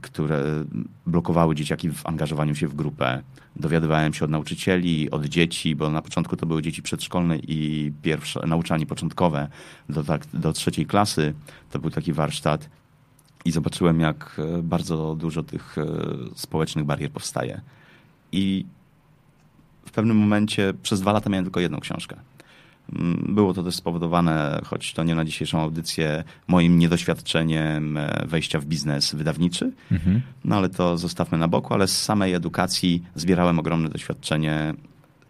które 0.02 0.44
blokowały 1.06 1.56
dzieciaki 1.56 1.90
w 1.90 2.06
angażowaniu 2.06 2.56
się 2.56 2.68
w 2.68 2.76
grupę. 2.76 3.22
Dowiadywałem 3.56 4.14
się 4.14 4.26
od 4.26 4.32
nauczycieli, 4.32 5.12
od 5.12 5.26
dzieci, 5.26 5.76
bo 5.76 5.90
na 5.90 6.02
początku 6.02 6.38
to 6.38 6.46
były 6.46 6.62
dzieci 6.62 6.82
przedszkolne 6.82 7.38
i 7.38 7.92
pierwsze, 8.02 8.48
nauczanie 8.48 8.86
początkowe 8.86 9.48
do, 9.90 10.04
tak, 10.04 10.26
do 10.34 10.54
trzeciej 10.54 10.86
klasy. 10.86 11.34
To 11.72 11.80
był 11.80 11.90
taki 11.90 12.14
warsztat 12.14 12.70
i 13.46 13.52
zobaczyłem, 13.52 14.00
jak 14.00 14.40
e, 14.40 14.64
bardzo 14.64 15.16
dużo 15.16 15.44
tych 15.44 15.78
e, 15.78 15.86
społecznych 16.36 16.86
barier 16.86 17.12
powstaje. 17.12 17.62
I 18.32 18.66
w 19.86 19.92
pewnym 19.92 20.18
momencie 20.18 20.74
przez 20.84 21.02
dwa 21.02 21.12
lata 21.12 21.30
miałem 21.30 21.46
tylko 21.46 21.60
jedną 21.60 21.80
książkę. 21.80 22.16
Mm, 22.94 23.36
było 23.36 23.54
to 23.54 23.64
też 23.64 23.76
spowodowane, 23.76 24.62
choć 24.66 24.94
to 24.94 25.04
nie 25.04 25.16
na 25.16 25.26
dzisiejszą 25.26 25.62
audycję, 25.62 26.24
moim 26.48 26.80
niedoświadczeniem 26.80 27.98
e, 27.98 28.26
wejścia 28.28 28.60
w 28.60 28.66
biznes 28.66 29.16
wydawniczy. 29.16 29.72
Mhm. 29.92 30.22
No 30.46 30.56
ale 30.56 30.70
to 30.70 30.98
zostawmy 30.98 31.38
na 31.38 31.48
boku, 31.48 31.74
ale 31.74 31.88
z 31.88 32.02
samej 32.02 32.34
edukacji 32.34 33.04
zbierałem 33.16 33.60
ogromne 33.60 33.90
doświadczenie 33.90 34.74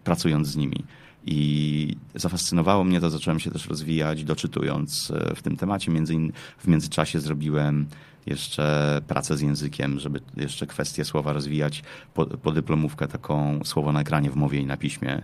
pracując 0.03 0.47
z 0.47 0.55
nimi. 0.55 0.83
I 1.25 1.95
zafascynowało 2.15 2.83
mnie 2.83 2.99
to, 2.99 3.09
zacząłem 3.09 3.39
się 3.39 3.51
też 3.51 3.67
rozwijać, 3.67 4.23
doczytując 4.23 5.11
e, 5.11 5.35
w 5.35 5.41
tym 5.41 5.57
temacie. 5.57 5.91
Między 5.91 6.13
in, 6.13 6.31
w 6.57 6.67
międzyczasie 6.67 7.19
zrobiłem 7.19 7.85
jeszcze 8.25 9.01
pracę 9.07 9.37
z 9.37 9.41
językiem, 9.41 9.99
żeby 9.99 10.19
jeszcze 10.37 10.67
kwestie 10.67 11.05
słowa 11.05 11.33
rozwijać, 11.33 11.83
po, 12.13 12.25
podyplomówkę 12.25 13.07
taką 13.07 13.59
słowo 13.63 13.91
na 13.91 14.01
ekranie 14.01 14.31
w 14.31 14.35
mowie 14.35 14.59
i 14.59 14.65
na 14.65 14.77
piśmie 14.77 15.21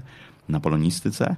na 0.50 0.59
polonistyce. 0.59 1.36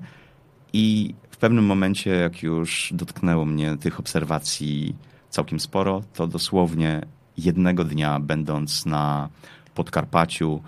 I 0.74 1.14
w 1.32 1.38
pewnym 1.38 1.66
momencie, 1.66 2.10
jak 2.10 2.44
już 2.44 2.94
dotknęło 2.96 3.46
mnie 3.46 3.78
tych 3.78 4.00
obserwacji 4.00 4.96
całkiem 5.30 5.60
sporo, 5.60 6.04
to 6.14 6.28
dosłownie 6.28 7.02
jednego 7.38 7.84
dnia, 7.84 8.20
będąc 8.20 8.86
na 8.86 9.30
Podkarpaciu, 9.76 10.62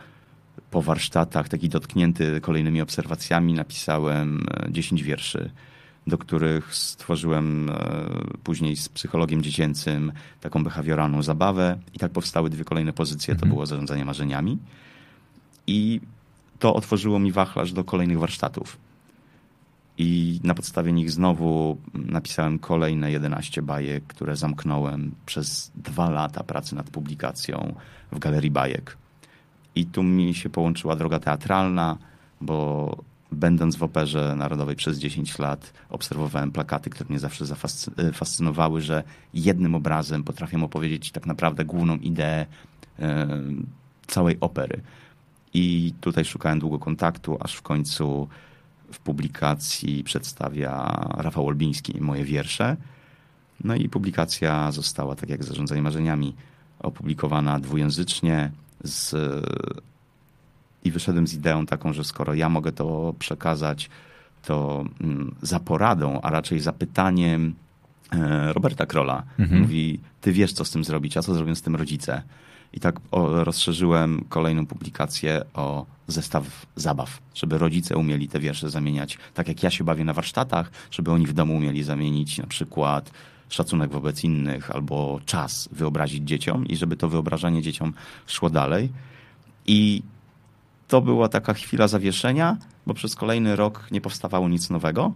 po 0.72 0.82
warsztatach, 0.82 1.50
taki 1.50 1.70
dotknięty 1.70 2.42
kolejnymi 2.42 2.82
obserwacjami, 2.82 3.54
napisałem 3.54 4.46
10 4.70 5.02
e, 5.02 5.04
wierszy, 5.04 5.52
do 6.08 6.18
których 6.18 6.76
stworzyłem 6.76 7.70
e, 7.70 7.74
później 8.44 8.76
z 8.76 8.90
psychologiem 8.90 9.44
dziecięcym 9.44 10.12
taką 10.42 10.64
behawioralną 10.64 11.24
zabawę. 11.24 11.80
I 11.94 12.00
tak 12.00 12.12
powstały 12.12 12.50
dwie 12.50 12.64
kolejne 12.64 12.94
pozycje. 12.94 13.34
To 13.36 13.38
mhm. 13.38 13.50
było 13.50 13.66
zarządzanie 13.66 14.06
marzeniami. 14.06 14.58
I 15.68 16.02
to 16.60 16.74
otworzyło 16.74 17.20
mi 17.20 17.32
wachlarz 17.32 17.74
do 17.74 17.84
kolejnych 17.84 18.20
warsztatów. 18.20 18.78
I 19.98 20.40
na 20.44 20.54
podstawie 20.54 20.92
nich 20.92 21.12
znowu 21.12 21.78
napisałem 21.94 22.60
kolejne 22.60 23.12
11 23.12 23.62
bajek, 23.62 24.04
które 24.08 24.36
zamknąłem 24.36 25.12
przez 25.26 25.72
dwa 25.76 26.10
lata 26.10 26.44
pracy 26.44 26.76
nad 26.76 26.90
publikacją 26.90 27.76
w 28.12 28.20
Galerii 28.20 28.52
Bajek. 28.52 28.98
I 29.76 29.86
tu 29.86 30.04
mi 30.04 30.34
się 30.34 30.50
połączyła 30.50 30.96
droga 30.96 31.20
teatralna, 31.20 31.98
bo 32.42 32.98
będąc 33.32 33.76
w 33.76 33.84
Operze 33.84 34.36
Narodowej 34.36 34.76
przez 34.76 35.00
10 35.00 35.40
lat, 35.40 35.74
obserwowałem 35.90 36.52
plakaty, 36.52 36.90
które 36.90 37.10
mnie 37.10 37.20
zawsze 37.20 37.46
zafascynowały, 37.46 38.82
że 38.82 39.04
jednym 39.34 39.76
obrazem 39.76 40.24
potrafią 40.24 40.64
opowiedzieć 40.64 41.12
tak 41.12 41.26
naprawdę 41.26 41.66
główną 41.66 41.96
ideę 41.96 42.46
e, 43.00 43.28
całej 44.08 44.38
opery. 44.40 44.82
I 45.54 45.94
tutaj 46.02 46.26
szukałem 46.26 46.60
długo 46.60 46.80
kontaktu, 46.80 47.38
aż 47.40 47.56
w 47.56 47.62
końcu 47.62 48.28
w 48.94 49.00
publikacji 49.00 50.04
przedstawia 50.04 50.72
Rafał 51.18 51.48
Olbiński 51.48 52.02
moje 52.02 52.24
wiersze. 52.24 52.78
No 53.64 53.76
i 53.76 53.90
publikacja 53.90 54.72
została, 54.72 55.16
tak 55.16 55.30
jak 55.30 55.44
Zarządzanie 55.44 55.82
Marzeniami, 55.82 56.36
opublikowana 56.80 57.60
dwujęzycznie 57.60 58.52
z... 58.84 59.16
i 60.84 60.92
wyszedłem 60.92 61.28
z 61.28 61.34
ideą 61.34 61.66
taką, 61.66 61.94
że 61.94 62.04
skoro 62.04 62.34
ja 62.34 62.50
mogę 62.50 62.72
to 62.72 63.14
przekazać, 63.20 63.90
to 64.42 64.86
mm, 65.02 65.36
za 65.42 65.60
poradą, 65.60 66.22
a 66.22 66.30
raczej 66.30 66.60
zapytaniem 66.60 67.56
e, 68.12 68.54
Roberta 68.54 68.86
Krola. 68.86 69.24
Mhm. 69.40 69.62
Mówi, 69.62 70.00
ty 70.22 70.32
wiesz, 70.32 70.54
co 70.54 70.66
z 70.66 70.72
tym 70.72 70.84
zrobić, 70.84 71.18
a 71.18 71.22
co 71.22 71.34
zrobią 71.34 71.56
z 71.56 71.62
tym 71.62 71.76
rodzice? 71.76 72.24
I 72.74 72.80
tak 72.80 73.00
rozszerzyłem 73.16 74.26
kolejną 74.30 74.66
publikację 74.66 75.42
o 75.54 75.86
zestaw 76.08 76.66
zabaw, 76.76 77.22
żeby 77.36 77.58
rodzice 77.58 77.98
umieli 77.98 78.28
te 78.28 78.40
wiersze 78.40 78.70
zamieniać, 78.70 79.18
tak 79.34 79.48
jak 79.48 79.64
ja 79.64 79.72
się 79.72 79.84
bawię 79.84 80.06
na 80.06 80.14
warsztatach, 80.14 80.72
żeby 80.92 81.12
oni 81.12 81.28
w 81.28 81.34
domu 81.34 81.56
umieli 81.56 81.84
zamienić 81.84 82.38
na 82.38 82.48
przykład 82.48 83.12
szacunek 83.50 83.92
wobec 83.92 84.24
innych 84.24 84.72
albo 84.72 85.20
czas 85.26 85.70
wyobrazić 85.72 86.28
dzieciom 86.28 86.68
i 86.68 86.76
żeby 86.76 86.98
to 86.98 87.10
wyobrażanie 87.10 87.62
dzieciom 87.62 87.94
szło 88.28 88.50
dalej. 88.50 88.90
I 89.68 90.04
to 90.88 91.02
była 91.02 91.30
taka 91.30 91.54
chwila 91.54 91.88
zawieszenia, 91.88 92.58
bo 92.88 92.94
przez 92.94 93.16
kolejny 93.16 93.56
rok 93.56 93.88
nie 93.92 94.02
powstawało 94.02 94.50
nic 94.50 94.70
nowego, 94.70 95.14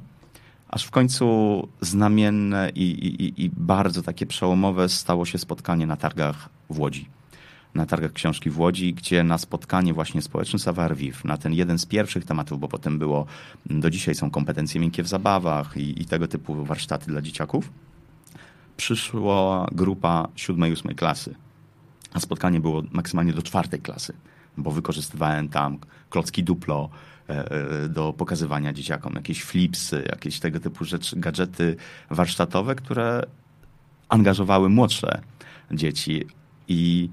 aż 0.69 0.83
w 0.83 0.91
końcu 0.91 1.67
znamienne 1.81 2.71
i, 2.75 2.81
i, 2.81 3.43
i 3.43 3.49
bardzo 3.57 4.01
takie 4.03 4.25
przełomowe 4.25 4.89
stało 4.89 5.25
się 5.25 5.37
spotkanie 5.37 5.87
na 5.87 5.97
targach 5.97 6.49
w 6.69 6.79
Łodzi 6.79 7.16
na 7.75 7.85
targach 7.85 8.13
książki 8.13 8.49
w 8.49 8.59
Łodzi, 8.59 8.93
gdzie 8.93 9.23
na 9.23 9.37
spotkanie 9.37 9.93
właśnie 9.93 10.21
społeczny 10.21 10.59
Savoir-Vivre, 10.59 11.25
na 11.25 11.37
ten 11.37 11.53
jeden 11.53 11.79
z 11.79 11.85
pierwszych 11.85 12.25
tematów, 12.25 12.59
bo 12.59 12.67
potem 12.67 12.99
było, 12.99 13.25
do 13.65 13.89
dzisiaj 13.89 14.15
są 14.15 14.31
kompetencje 14.31 14.81
miękkie 14.81 15.03
w 15.03 15.07
zabawach 15.07 15.77
i, 15.77 16.01
i 16.01 16.05
tego 16.05 16.27
typu 16.27 16.65
warsztaty 16.65 17.07
dla 17.07 17.21
dzieciaków, 17.21 17.71
przyszła 18.77 19.67
grupa 19.71 20.27
siódmej, 20.35 20.73
ósmej 20.73 20.95
klasy. 20.95 21.35
A 22.13 22.19
spotkanie 22.19 22.59
było 22.59 22.83
maksymalnie 22.91 23.33
do 23.33 23.41
czwartej 23.41 23.79
klasy, 23.79 24.13
bo 24.57 24.71
wykorzystywałem 24.71 25.49
tam 25.49 25.79
klocki 26.09 26.43
duplo, 26.43 26.89
e, 27.29 27.51
e, 27.51 27.89
do 27.89 28.13
pokazywania 28.13 28.73
dzieciakom, 28.73 29.13
jakieś 29.15 29.43
flipsy, 29.43 30.03
jakieś 30.09 30.39
tego 30.39 30.59
typu 30.59 30.85
rzeczy, 30.85 31.19
gadżety 31.19 31.75
warsztatowe, 32.09 32.75
które 32.75 33.23
angażowały 34.09 34.69
młodsze 34.69 35.21
dzieci. 35.71 36.25
I 36.67 37.09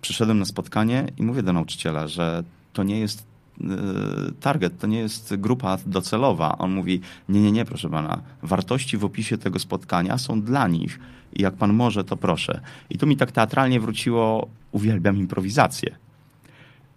przyszedłem 0.00 0.38
na 0.38 0.44
spotkanie 0.44 1.06
i 1.16 1.22
mówię 1.22 1.42
do 1.42 1.52
nauczyciela, 1.52 2.08
że 2.08 2.44
to 2.72 2.82
nie 2.82 3.00
jest 3.00 3.26
e, 3.60 3.66
target, 4.40 4.78
to 4.78 4.86
nie 4.86 4.98
jest 4.98 5.36
grupa 5.36 5.78
docelowa. 5.86 6.58
On 6.58 6.72
mówi, 6.72 7.00
nie, 7.28 7.40
nie, 7.42 7.52
nie, 7.52 7.64
proszę 7.64 7.90
pana, 7.90 8.22
wartości 8.42 8.96
w 8.96 9.04
opisie 9.04 9.38
tego 9.38 9.58
spotkania 9.58 10.18
są 10.18 10.42
dla 10.42 10.68
nich 10.68 11.00
i 11.32 11.42
jak 11.42 11.54
pan 11.54 11.72
może, 11.72 12.04
to 12.04 12.16
proszę. 12.16 12.60
I 12.90 12.98
tu 12.98 13.06
mi 13.06 13.16
tak 13.16 13.32
teatralnie 13.32 13.80
wróciło, 13.80 14.48
uwielbiam 14.72 15.16
improwizację. 15.16 15.96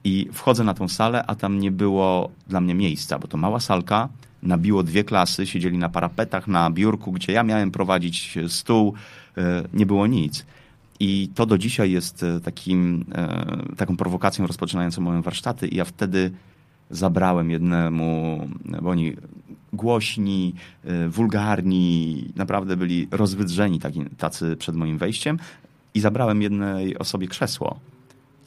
I 0.03 0.29
wchodzę 0.33 0.63
na 0.63 0.73
tą 0.73 0.87
salę, 0.87 1.23
a 1.27 1.35
tam 1.35 1.59
nie 1.59 1.71
było 1.71 2.29
dla 2.47 2.61
mnie 2.61 2.75
miejsca, 2.75 3.19
bo 3.19 3.27
to 3.27 3.37
mała 3.37 3.59
salka, 3.59 4.09
nabiło 4.43 4.83
dwie 4.83 5.03
klasy, 5.03 5.47
siedzieli 5.47 5.77
na 5.77 5.89
parapetach, 5.89 6.47
na 6.47 6.71
biurku, 6.71 7.11
gdzie 7.11 7.33
ja 7.33 7.43
miałem 7.43 7.71
prowadzić 7.71 8.37
stół, 8.47 8.93
e, 9.37 9.63
nie 9.73 9.85
było 9.85 10.07
nic. 10.07 10.45
I 11.03 11.29
to 11.35 11.45
do 11.45 11.57
dzisiaj 11.57 11.91
jest 11.91 12.23
e, 12.23 12.39
takim, 12.39 13.05
e, 13.15 13.75
taką 13.77 13.97
prowokacją 13.97 14.47
rozpoczynającą 14.47 15.01
moje 15.01 15.21
warsztaty. 15.21 15.67
I 15.67 15.75
ja 15.75 15.85
wtedy 15.85 16.31
zabrałem 16.89 17.51
jednemu, 17.51 18.47
bo 18.81 18.89
oni 18.89 19.13
głośni, 19.73 20.53
wulgarni, 21.09 22.25
naprawdę 22.35 22.77
byli 22.77 23.07
rozwydrzeni 23.11 23.79
taki, 23.79 24.05
tacy 24.17 24.55
przed 24.55 24.75
moim 24.75 24.97
wejściem. 24.97 25.39
I 25.93 25.99
zabrałem 25.99 26.41
jednej 26.41 26.97
osobie 26.97 27.27
krzesło. 27.27 27.79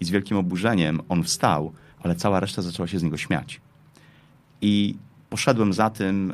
I 0.00 0.04
z 0.04 0.10
wielkim 0.10 0.36
oburzeniem 0.36 1.00
on 1.08 1.22
wstał, 1.22 1.72
ale 2.02 2.14
cała 2.14 2.40
reszta 2.40 2.62
zaczęła 2.62 2.88
się 2.88 2.98
z 2.98 3.02
niego 3.02 3.16
śmiać. 3.16 3.60
I 4.60 4.94
poszedłem 5.30 5.72
za 5.72 5.90
tym 5.90 6.32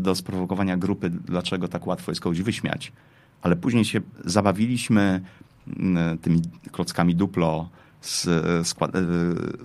do 0.00 0.14
sprowokowania 0.14 0.76
grupy, 0.76 1.10
dlaczego 1.10 1.68
tak 1.68 1.86
łatwo 1.86 2.10
jest 2.10 2.20
kogoś 2.20 2.42
wyśmiać. 2.42 2.92
Ale 3.42 3.56
później 3.56 3.84
się 3.84 4.00
zabawiliśmy 4.24 5.20
y, 5.68 5.72
tymi 6.22 6.42
klockami 6.72 7.14
duplo, 7.14 7.68
z, 8.00 8.24
z 8.68 8.74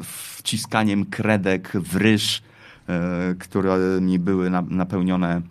wciskaniem 0.03 1.05
kredek 1.05 1.71
w 1.73 1.95
ryż, 1.95 2.37
y, 2.37 3.35
którymi 3.35 4.19
były 4.19 4.49
napełnione 4.69 5.41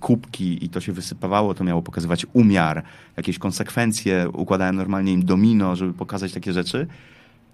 kubki 0.00 0.64
i 0.64 0.68
to 0.68 0.80
się 0.80 0.92
wysypawało, 0.92 1.54
to 1.54 1.64
miało 1.64 1.82
pokazywać 1.82 2.26
umiar, 2.32 2.82
jakieś 3.16 3.38
konsekwencje. 3.38 4.28
Układałem 4.32 4.76
normalnie 4.76 5.12
im 5.12 5.24
domino, 5.24 5.76
żeby 5.76 5.92
pokazać 5.92 6.32
takie 6.32 6.52
rzeczy. 6.52 6.86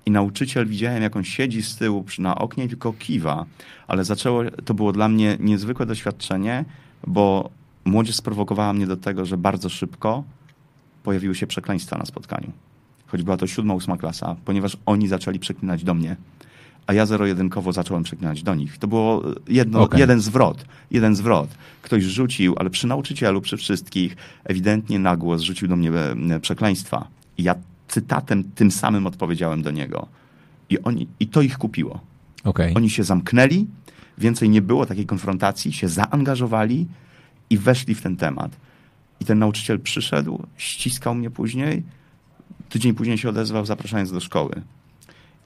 I 0.06 0.10
nauczyciel 0.10 0.66
widziałem, 0.66 1.02
jak 1.02 1.16
on 1.16 1.24
siedzi 1.24 1.62
z 1.62 1.76
tyłu 1.76 2.04
na 2.18 2.38
oknie 2.38 2.64
i 2.64 2.68
tylko 2.68 2.92
kiwa. 2.92 3.46
Ale 3.88 4.04
zaczęło, 4.04 4.42
to 4.64 4.74
było 4.74 4.92
dla 4.92 5.08
mnie 5.08 5.36
niezwykłe 5.40 5.86
doświadczenie, 5.86 6.64
bo 7.06 7.50
młodzież 7.88 8.16
sprowokowała 8.16 8.72
mnie 8.72 8.86
do 8.86 8.96
tego, 8.96 9.26
że 9.26 9.36
bardzo 9.36 9.68
szybko 9.68 10.24
pojawiły 11.02 11.34
się 11.34 11.46
przekleństwa 11.46 11.98
na 11.98 12.04
spotkaniu. 12.04 12.52
Choć 13.06 13.22
była 13.22 13.36
to 13.36 13.46
siódma, 13.46 13.74
ósma 13.74 13.96
klasa, 13.96 14.36
ponieważ 14.44 14.76
oni 14.86 15.08
zaczęli 15.08 15.38
przeklinać 15.38 15.84
do 15.84 15.94
mnie, 15.94 16.16
a 16.86 16.92
ja 16.92 17.06
zero-jedynkowo 17.06 17.72
zacząłem 17.72 18.02
przeklinać 18.02 18.42
do 18.42 18.54
nich. 18.54 18.78
To 18.78 18.88
było 18.88 19.22
jedno, 19.48 19.82
okay. 19.82 20.00
jeden 20.00 20.20
zwrot. 20.20 20.64
Jeden 20.90 21.16
zwrot. 21.16 21.48
Ktoś 21.82 22.02
rzucił, 22.02 22.54
ale 22.58 22.70
przy 22.70 22.86
nauczycielu, 22.86 23.40
przy 23.40 23.56
wszystkich, 23.56 24.16
ewidentnie 24.44 24.98
na 24.98 25.16
głos 25.16 25.42
rzucił 25.42 25.68
do 25.68 25.76
mnie 25.76 25.90
e, 25.90 26.40
przekleństwa. 26.40 27.08
I 27.38 27.42
ja 27.42 27.54
cytatem 27.88 28.44
tym 28.44 28.70
samym 28.70 29.06
odpowiedziałem 29.06 29.62
do 29.62 29.70
niego. 29.70 30.06
I, 30.70 30.82
oni, 30.82 31.06
i 31.20 31.26
to 31.26 31.42
ich 31.42 31.58
kupiło. 31.58 32.00
Okay. 32.44 32.72
Oni 32.74 32.90
się 32.90 33.04
zamknęli, 33.04 33.66
więcej 34.18 34.48
nie 34.48 34.62
było 34.62 34.86
takiej 34.86 35.06
konfrontacji, 35.06 35.72
się 35.72 35.88
zaangażowali 35.88 36.86
i 37.50 37.58
weszli 37.58 37.94
w 37.94 38.02
ten 38.02 38.16
temat. 38.16 38.56
I 39.20 39.24
ten 39.24 39.38
nauczyciel 39.38 39.80
przyszedł, 39.80 40.46
ściskał 40.56 41.14
mnie 41.14 41.30
później, 41.30 41.82
tydzień 42.68 42.94
później 42.94 43.18
się 43.18 43.28
odezwał, 43.28 43.66
zapraszając 43.66 44.12
do 44.12 44.20
szkoły. 44.20 44.62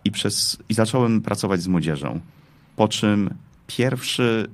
I, 0.05 0.11
przez, 0.11 0.57
I 0.69 0.75
zacząłem 0.75 1.23
pracować 1.23 1.63
z 1.63 1.69
młodzieżą. 1.69 2.21
Po 2.77 2.89
czym 2.89 3.35
pierwszy 3.67 4.51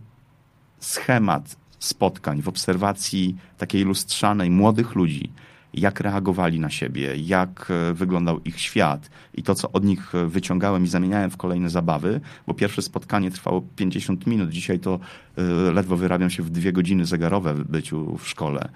schemat 0.80 1.56
spotkań 1.78 2.42
w 2.42 2.48
obserwacji 2.48 3.36
takiej 3.58 3.84
lustrzanej 3.84 4.50
młodych 4.50 4.94
ludzi, 4.94 5.30
jak 5.74 6.00
reagowali 6.00 6.60
na 6.60 6.70
siebie, 6.70 7.16
jak 7.16 7.70
e, 7.70 7.94
wyglądał 7.94 8.40
ich 8.44 8.60
świat 8.60 9.10
i 9.34 9.42
to, 9.42 9.54
co 9.54 9.72
od 9.72 9.84
nich 9.84 10.14
e, 10.14 10.26
wyciągałem 10.26 10.84
i 10.84 10.88
zamieniałem 10.88 11.30
w 11.30 11.36
kolejne 11.36 11.70
zabawy, 11.70 12.20
bo 12.46 12.54
pierwsze 12.54 12.82
spotkanie 12.82 13.30
trwało 13.30 13.62
50 13.76 14.26
minut, 14.26 14.50
dzisiaj 14.50 14.78
to 14.78 15.00
e, 15.36 15.42
ledwo 15.72 15.96
wyrabiam 15.96 16.30
się 16.30 16.42
w 16.42 16.50
dwie 16.50 16.72
godziny 16.72 17.04
zegarowe 17.04 17.54
w 17.54 17.64
byciu 17.64 18.16
w 18.16 18.28
szkole. 18.28 18.68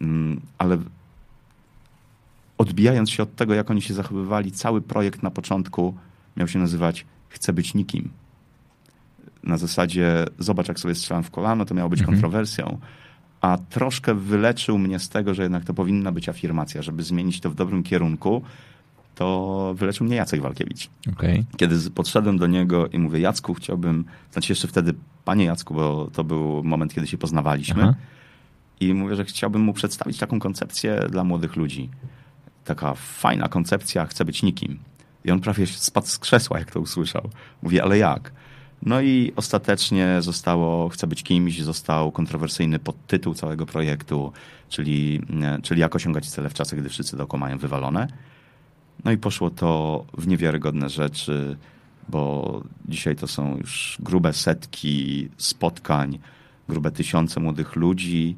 Mm, 0.00 0.40
ale 0.58 0.78
odbijając 2.58 3.10
się 3.10 3.22
od 3.22 3.36
tego, 3.36 3.54
jak 3.54 3.70
oni 3.70 3.82
się 3.82 3.94
zachowywali, 3.94 4.52
cały 4.52 4.80
projekt 4.80 5.22
na 5.22 5.30
początku 5.30 5.94
miał 6.36 6.48
się 6.48 6.58
nazywać 6.58 7.06
Chcę 7.32 7.52
być 7.52 7.74
nikim. 7.74 8.10
Na 9.42 9.58
zasadzie, 9.58 10.26
zobacz, 10.38 10.68
jak 10.68 10.80
sobie 10.80 10.94
strzelam 10.94 11.22
w 11.22 11.30
kolano, 11.30 11.64
to 11.64 11.74
miało 11.74 11.90
być 11.90 12.00
mhm. 12.00 12.16
kontrowersją 12.18 12.78
a 13.42 13.58
troszkę 13.70 14.14
wyleczył 14.14 14.78
mnie 14.78 14.98
z 14.98 15.08
tego, 15.08 15.34
że 15.34 15.42
jednak 15.42 15.64
to 15.64 15.74
powinna 15.74 16.12
być 16.12 16.28
afirmacja, 16.28 16.82
żeby 16.82 17.02
zmienić 17.02 17.40
to 17.40 17.50
w 17.50 17.54
dobrym 17.54 17.82
kierunku, 17.82 18.42
to 19.14 19.74
wyleczył 19.76 20.06
mnie 20.06 20.16
Jacek 20.16 20.40
Walkiewicz. 20.40 20.90
Okay. 21.12 21.44
Kiedy 21.56 21.90
podszedłem 21.90 22.38
do 22.38 22.46
niego 22.46 22.86
i 22.86 22.98
mówię, 22.98 23.20
Jacku, 23.20 23.54
chciałbym, 23.54 24.04
znaczy 24.32 24.52
jeszcze 24.52 24.68
wtedy, 24.68 24.94
panie 25.24 25.44
Jacku, 25.44 25.74
bo 25.74 26.10
to 26.12 26.24
był 26.24 26.64
moment, 26.64 26.94
kiedy 26.94 27.06
się 27.06 27.18
poznawaliśmy, 27.18 27.82
Aha. 27.82 27.94
i 28.80 28.94
mówię, 28.94 29.16
że 29.16 29.24
chciałbym 29.24 29.62
mu 29.62 29.72
przedstawić 29.72 30.18
taką 30.18 30.40
koncepcję 30.40 31.06
dla 31.10 31.24
młodych 31.24 31.56
ludzi. 31.56 31.90
Taka 32.64 32.94
fajna 32.94 33.48
koncepcja, 33.48 34.06
chcę 34.06 34.24
być 34.24 34.42
nikim. 34.42 34.78
I 35.24 35.30
on 35.30 35.40
prawie 35.40 35.66
spadł 35.66 36.06
z 36.06 36.18
krzesła, 36.18 36.58
jak 36.58 36.70
to 36.70 36.80
usłyszał. 36.80 37.30
Mówię, 37.62 37.82
ale 37.82 37.98
jak? 37.98 38.32
No 38.82 39.00
i 39.00 39.32
ostatecznie 39.36 40.16
zostało, 40.20 40.88
chcę 40.88 41.06
być 41.06 41.22
kimś, 41.22 41.62
został 41.62 42.12
kontrowersyjny 42.12 42.78
podtytuł 42.78 43.34
całego 43.34 43.66
projektu, 43.66 44.32
czyli, 44.68 45.20
czyli 45.62 45.80
jak 45.80 45.96
osiągać 45.96 46.30
cele 46.30 46.48
w 46.48 46.54
czasach, 46.54 46.80
gdy 46.80 46.88
wszyscy 46.88 47.16
dookoła 47.16 47.40
mają 47.40 47.58
wywalone. 47.58 48.08
No 49.04 49.12
i 49.12 49.16
poszło 49.16 49.50
to 49.50 50.04
w 50.18 50.26
niewiarygodne 50.26 50.88
rzeczy, 50.88 51.56
bo 52.08 52.62
dzisiaj 52.88 53.16
to 53.16 53.26
są 53.26 53.56
już 53.56 53.96
grube 54.00 54.32
setki 54.32 55.28
spotkań, 55.36 56.18
grube 56.68 56.90
tysiące 56.90 57.40
młodych 57.40 57.76
ludzi, 57.76 58.36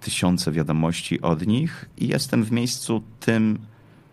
tysiące 0.00 0.52
wiadomości 0.52 1.20
od 1.20 1.46
nich 1.46 1.88
i 1.98 2.08
jestem 2.08 2.44
w 2.44 2.52
miejscu 2.52 3.02
tym, 3.20 3.58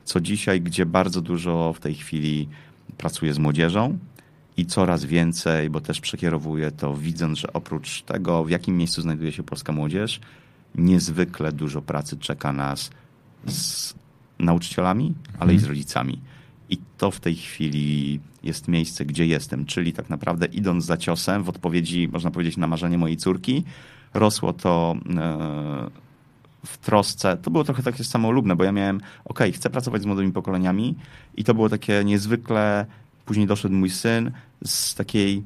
co 0.06 0.22
dzisiaj, 0.22 0.62
gdzie 0.62 0.86
bardzo 0.86 1.22
dużo 1.22 1.74
w 1.74 1.80
tej 1.80 1.96
chwili 1.96 2.50
pracuję 2.98 3.34
z 3.34 3.40
młodzieżą, 3.40 3.98
i 4.60 4.66
coraz 4.66 5.06
więcej, 5.06 5.70
bo 5.70 5.82
też 5.82 6.02
przekierowuję 6.02 6.72
to, 6.72 6.96
widząc, 6.96 7.38
że 7.38 7.54
oprócz 7.54 8.02
tego, 8.02 8.44
w 8.44 8.50
jakim 8.50 8.78
miejscu 8.78 9.02
znajduje 9.02 9.32
się 9.32 9.44
polska 9.44 9.74
młodzież, 9.74 10.20
niezwykle 10.76 11.52
dużo 11.52 11.82
pracy 11.82 12.18
czeka 12.18 12.54
nas 12.54 12.90
z 13.46 13.94
nauczycielami, 14.40 15.14
ale 15.40 15.54
i 15.54 15.58
z 15.58 15.62
mhm. 15.62 15.70
rodzicami. 15.70 16.22
I 16.70 16.78
to 16.98 17.12
w 17.12 17.20
tej 17.20 17.36
chwili 17.36 18.20
jest 18.44 18.68
miejsce, 18.68 19.06
gdzie 19.06 19.26
jestem, 19.26 19.66
czyli 19.66 19.94
tak 19.94 20.10
naprawdę 20.10 20.46
idąc 20.46 20.86
za 20.86 20.98
ciosem, 20.98 21.44
w 21.44 21.50
odpowiedzi, 21.50 22.10
można 22.12 22.32
powiedzieć, 22.32 22.58
na 22.58 22.68
marzenie 22.68 22.98
mojej 22.98 23.18
córki, 23.18 23.64
rosło 24.14 24.54
to 24.54 24.96
e, 25.18 25.90
w 26.66 26.78
trosce. 26.78 27.38
To 27.38 27.52
było 27.52 27.64
trochę 27.64 27.84
takie 27.84 28.04
samolubne, 28.04 28.56
bo 28.56 28.64
ja 28.64 28.72
miałem, 28.72 29.02
ok, 29.26 29.40
chcę 29.54 29.70
pracować 29.70 30.02
z 30.02 30.06
młodymi 30.06 30.32
pokoleniami 30.32 30.96
i 31.36 31.44
to 31.44 31.54
było 31.54 31.70
takie 31.70 32.04
niezwykle 32.04 32.86
Później 33.30 33.48
doszedł 33.48 33.76
mój 33.76 33.90
syn 33.90 34.32
z 34.66 34.96
takiej 34.96 35.44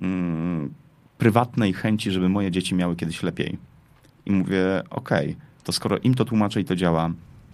mm, 0.00 0.74
prywatnej 1.18 1.72
chęci, 1.72 2.10
żeby 2.10 2.28
moje 2.28 2.50
dzieci 2.50 2.74
miały 2.74 2.96
kiedyś 2.96 3.22
lepiej. 3.22 3.58
I 4.26 4.32
mówię, 4.32 4.82
okej, 4.90 5.30
okay, 5.30 5.42
to 5.64 5.72
skoro 5.72 5.98
im 5.98 6.14
to 6.14 6.24
tłumaczę 6.24 6.60
i 6.60 6.64
to 6.64 6.76
działa, 6.76 7.10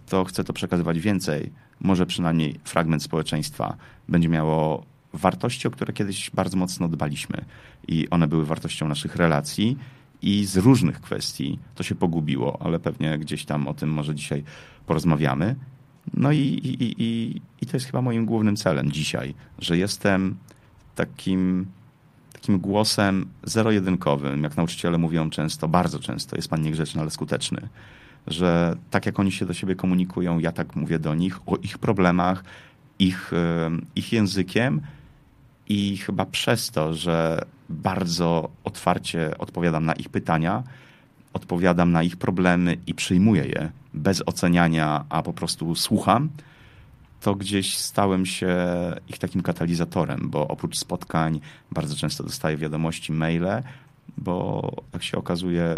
to 0.08 0.24
chcę 0.24 0.44
to 0.44 0.52
przekazywać 0.52 1.00
więcej. 1.00 1.52
Może 1.80 2.06
przynajmniej 2.06 2.60
fragment 2.64 3.02
społeczeństwa 3.02 3.76
będzie 4.08 4.28
miało 4.28 4.84
wartości, 5.12 5.68
o 5.68 5.70
które 5.70 5.92
kiedyś 5.92 6.30
bardzo 6.30 6.56
mocno 6.56 6.88
dbaliśmy. 6.88 7.44
I 7.88 8.08
one 8.10 8.28
były 8.28 8.44
wartością 8.44 8.88
naszych 8.88 9.16
relacji 9.16 9.78
i 10.22 10.44
z 10.44 10.56
różnych 10.56 11.00
kwestii 11.00 11.58
to 11.74 11.82
się 11.82 11.94
pogubiło, 11.94 12.58
ale 12.62 12.78
pewnie 12.78 13.18
gdzieś 13.18 13.44
tam 13.44 13.68
o 13.68 13.74
tym 13.74 13.90
może 13.90 14.14
dzisiaj 14.14 14.44
porozmawiamy. 14.86 15.56
No 16.14 16.32
i, 16.32 16.38
i, 16.38 17.02
i, 17.02 17.40
i 17.60 17.66
to 17.66 17.76
jest 17.76 17.86
chyba 17.86 18.02
moim 18.02 18.26
głównym 18.26 18.56
celem 18.56 18.92
dzisiaj, 18.92 19.34
że 19.58 19.78
jestem 19.78 20.36
takim, 20.94 21.66
takim 22.32 22.58
głosem 22.58 23.26
zero-jedynkowym, 23.44 24.42
jak 24.42 24.56
nauczyciele 24.56 24.98
mówią 24.98 25.30
często, 25.30 25.68
bardzo 25.68 25.98
często, 25.98 26.36
jest 26.36 26.48
pan 26.48 26.62
niegrzeczny, 26.62 27.00
ale 27.00 27.10
skuteczny. 27.10 27.68
Że 28.26 28.76
tak 28.90 29.06
jak 29.06 29.20
oni 29.20 29.32
się 29.32 29.46
do 29.46 29.54
siebie 29.54 29.74
komunikują, 29.74 30.38
ja 30.38 30.52
tak 30.52 30.76
mówię 30.76 30.98
do 30.98 31.14
nich 31.14 31.48
o 31.48 31.56
ich 31.56 31.78
problemach, 31.78 32.44
ich, 32.98 33.30
ich 33.96 34.12
językiem 34.12 34.80
i 35.68 35.96
chyba 35.96 36.26
przez 36.26 36.70
to, 36.70 36.94
że 36.94 37.44
bardzo 37.68 38.50
otwarcie 38.64 39.38
odpowiadam 39.38 39.84
na 39.84 39.92
ich 39.92 40.08
pytania, 40.08 40.62
odpowiadam 41.32 41.92
na 41.92 42.02
ich 42.02 42.16
problemy 42.16 42.76
i 42.86 42.94
przyjmuję 42.94 43.44
je 43.44 43.70
bez 43.98 44.22
oceniania, 44.26 45.04
a 45.08 45.22
po 45.22 45.32
prostu 45.32 45.74
słucham, 45.74 46.28
to 47.20 47.34
gdzieś 47.34 47.78
stałem 47.78 48.26
się 48.26 48.56
ich 49.08 49.18
takim 49.18 49.42
katalizatorem, 49.42 50.20
bo 50.30 50.48
oprócz 50.48 50.78
spotkań 50.78 51.40
bardzo 51.70 51.96
często 51.96 52.24
dostaję 52.24 52.56
wiadomości, 52.56 53.12
maile, 53.12 53.62
bo 54.16 54.70
jak 54.92 55.02
się 55.02 55.18
okazuje, 55.18 55.74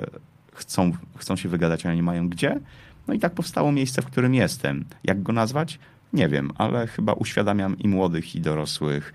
chcą, 0.53 0.93
chcą 1.17 1.37
się 1.37 1.49
wygadać, 1.49 1.87
a 1.87 1.95
nie 1.95 2.03
mają 2.03 2.29
gdzie. 2.29 2.61
No 3.09 3.15
i 3.15 3.19
tak 3.19 3.35
powstało 3.35 3.73
miejsce, 3.73 4.03
w 4.03 4.07
którym 4.07 4.35
jestem. 4.35 4.85
Jak 5.05 5.23
go 5.23 5.33
nazwać? 5.33 5.79
Nie 6.13 6.29
wiem, 6.29 6.51
ale 6.55 6.87
chyba 6.87 7.13
uświadamiam 7.13 7.79
i 7.79 7.89
młodych, 7.89 8.35
i 8.35 8.41
dorosłych, 8.41 9.15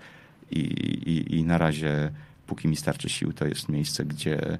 i, 0.50 0.58
i, 0.58 1.36
i 1.36 1.44
na 1.44 1.58
razie, 1.58 2.10
póki 2.46 2.68
mi 2.68 2.76
starczy 2.76 3.08
sił, 3.08 3.32
to 3.32 3.46
jest 3.46 3.68
miejsce, 3.68 4.04
gdzie 4.04 4.58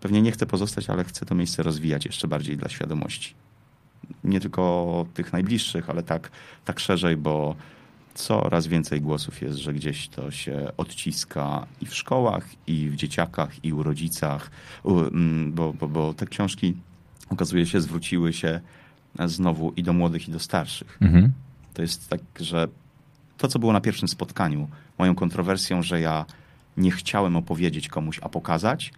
pewnie 0.00 0.22
nie 0.22 0.32
chcę 0.32 0.46
pozostać, 0.46 0.90
ale 0.90 1.04
chcę 1.04 1.26
to 1.26 1.34
miejsce 1.34 1.62
rozwijać 1.62 2.06
jeszcze 2.06 2.28
bardziej 2.28 2.56
dla 2.56 2.68
świadomości 2.68 3.34
nie 4.24 4.40
tylko 4.40 5.06
tych 5.14 5.32
najbliższych, 5.32 5.90
ale 5.90 6.02
tak, 6.02 6.30
tak 6.64 6.80
szerzej, 6.80 7.16
bo 7.16 7.56
coraz 8.14 8.66
więcej 8.66 9.00
głosów 9.00 9.42
jest, 9.42 9.58
że 9.58 9.72
gdzieś 9.74 10.08
to 10.08 10.30
się 10.30 10.72
odciska 10.76 11.66
i 11.80 11.86
w 11.86 11.94
szkołach, 11.94 12.46
i 12.66 12.90
w 12.90 12.96
dzieciakach, 12.96 13.64
i 13.64 13.72
u 13.72 13.82
rodzicach, 13.82 14.50
mm, 14.84 15.52
bo, 15.52 15.72
bo, 15.72 15.88
bo 15.88 16.14
te 16.14 16.26
książki 16.26 16.74
okazuje 17.30 17.66
się 17.66 17.80
zwróciły 17.80 18.32
się 18.32 18.60
znowu 19.26 19.72
i 19.76 19.82
do 19.82 19.92
młodych, 19.92 20.28
i 20.28 20.32
do 20.32 20.38
starszych. 20.38 20.98
Mhm. 21.00 21.32
To 21.74 21.82
jest 21.82 22.08
tak, 22.08 22.20
że 22.40 22.68
to, 23.38 23.48
co 23.48 23.58
było 23.58 23.72
na 23.72 23.80
pierwszym 23.80 24.08
spotkaniu, 24.08 24.68
moją 24.98 25.14
kontrowersją, 25.14 25.82
że 25.82 26.00
ja 26.00 26.24
nie 26.76 26.90
chciałem 26.90 27.36
opowiedzieć 27.36 27.88
komuś, 27.88 28.20
a 28.22 28.28
pokazać, 28.28 28.92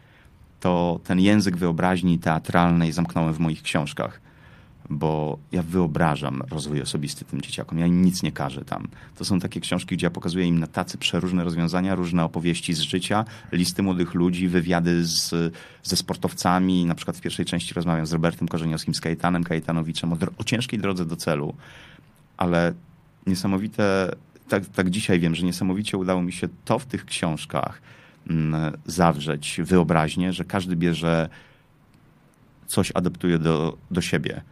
to 0.61 1.01
ten 1.05 1.21
język 1.21 1.57
wyobraźni 1.57 2.19
teatralnej 2.19 2.93
zamknąłem 2.93 3.35
w 3.35 3.39
moich 3.39 3.63
książkach 3.63 4.21
bo 4.91 5.39
ja 5.53 5.63
wyobrażam 5.63 6.43
rozwój 6.51 6.83
osobisty 6.83 7.25
tym 7.25 7.41
dzieciakom. 7.41 7.79
Ja 7.79 7.87
im 7.87 8.05
nic 8.05 8.23
nie 8.23 8.33
każę 8.33 8.65
tam. 8.65 8.89
To 9.17 9.25
są 9.25 9.41
takie 9.41 9.61
książki, 9.61 9.97
gdzie 9.97 10.07
ja 10.07 10.11
pokazuję 10.11 10.47
im 10.47 10.59
na 10.59 10.67
tacy 10.67 10.99
przeróżne 10.99 11.45
rozwiązania, 11.45 11.95
różne 11.95 12.25
opowieści 12.25 12.75
z 12.75 12.81
życia, 12.81 13.25
listy 13.53 13.83
młodych 13.83 14.15
ludzi, 14.15 14.49
wywiady 14.49 15.05
z, 15.05 15.55
ze 15.83 15.97
sportowcami. 15.97 16.87
Na 16.87 16.95
przykład 16.95 17.17
w 17.17 17.21
pierwszej 17.21 17.45
części 17.45 17.75
rozmawiam 17.75 18.07
z 18.07 18.13
Robertem 18.13 18.49
Korzeniowskim, 18.49 18.95
z 18.95 19.01
Kajetanem 19.01 19.45
Kajtanowiczem 19.45 20.13
o, 20.13 20.17
o 20.39 20.45
ciężkiej 20.45 20.79
drodze 20.79 21.05
do 21.05 21.17
celu. 21.17 21.55
Ale 22.37 22.75
niesamowite, 23.27 24.11
tak, 24.49 24.67
tak 24.67 24.91
dzisiaj 24.91 25.21
wiem, 25.21 25.35
że 25.35 25.47
niesamowicie 25.47 25.99
udało 25.99 26.23
mi 26.23 26.33
się 26.33 26.49
to 26.65 26.79
w 26.79 26.87
tych 26.87 27.05
książkach 27.05 27.83
mm, 28.31 28.77
zawrzeć 28.87 29.61
wyobraźnię, 29.65 30.33
że 30.33 30.45
każdy 30.45 30.77
bierze 30.77 31.29
coś 32.67 32.93
adaptuje 32.95 33.39
do, 33.39 33.77
do 33.91 34.01
siebie. 34.01 34.43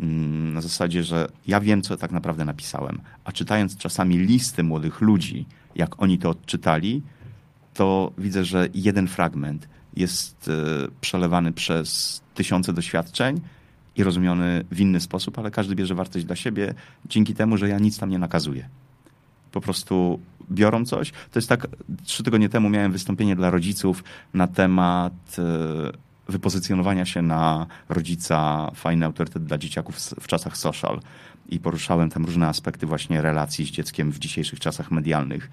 Mm, 0.00 0.54
na 0.54 0.60
zasadzie, 0.60 1.04
że 1.04 1.28
ja 1.46 1.60
wiem, 1.60 1.82
co 1.82 1.96
tak 1.96 2.12
naprawdę 2.12 2.44
napisałem, 2.44 3.00
a 3.24 3.32
czytając 3.32 3.76
czasami 3.76 4.18
listy 4.18 4.62
młodych 4.62 5.00
ludzi, 5.00 5.46
jak 5.74 6.02
oni 6.02 6.18
to 6.18 6.30
odczytali, 6.30 7.02
to 7.74 8.12
widzę, 8.18 8.44
że 8.44 8.68
jeden 8.74 9.08
fragment 9.08 9.68
jest 9.96 10.48
e, 10.48 10.88
przelewany 11.00 11.52
przez 11.52 12.20
tysiące 12.34 12.72
doświadczeń 12.72 13.40
i 13.96 14.04
rozumiony 14.04 14.64
w 14.70 14.80
inny 14.80 15.00
sposób, 15.00 15.38
ale 15.38 15.50
każdy 15.50 15.74
bierze 15.74 15.94
wartość 15.94 16.24
dla 16.24 16.36
siebie 16.36 16.74
dzięki 17.06 17.34
temu, 17.34 17.56
że 17.56 17.68
ja 17.68 17.78
nic 17.78 17.98
tam 17.98 18.10
nie 18.10 18.18
nakazuję. 18.18 18.68
Po 19.52 19.60
prostu 19.60 20.20
biorą 20.50 20.84
coś. 20.84 21.10
To 21.10 21.38
jest 21.38 21.48
tak, 21.48 21.66
trzy 22.04 22.22
tygodnie 22.22 22.48
temu 22.48 22.68
miałem 22.68 22.92
wystąpienie 22.92 23.36
dla 23.36 23.50
rodziców 23.50 24.04
na 24.34 24.46
temat 24.46 25.36
e, 25.38 25.42
wypozycjonowania 26.28 27.06
się 27.06 27.22
na 27.22 27.66
rodzica, 27.88 28.70
fajny 28.74 29.06
autorytet 29.06 29.44
dla 29.44 29.58
dzieciaków 29.58 29.96
w 29.96 30.26
czasach 30.26 30.56
social. 30.56 31.00
I 31.48 31.60
poruszałem 31.60 32.10
tam 32.10 32.24
różne 32.24 32.46
aspekty 32.48 32.86
właśnie 32.86 33.22
relacji 33.22 33.64
z 33.64 33.70
dzieckiem 33.70 34.12
w 34.12 34.18
dzisiejszych 34.18 34.60
czasach 34.60 34.90
medialnych. 34.90 35.50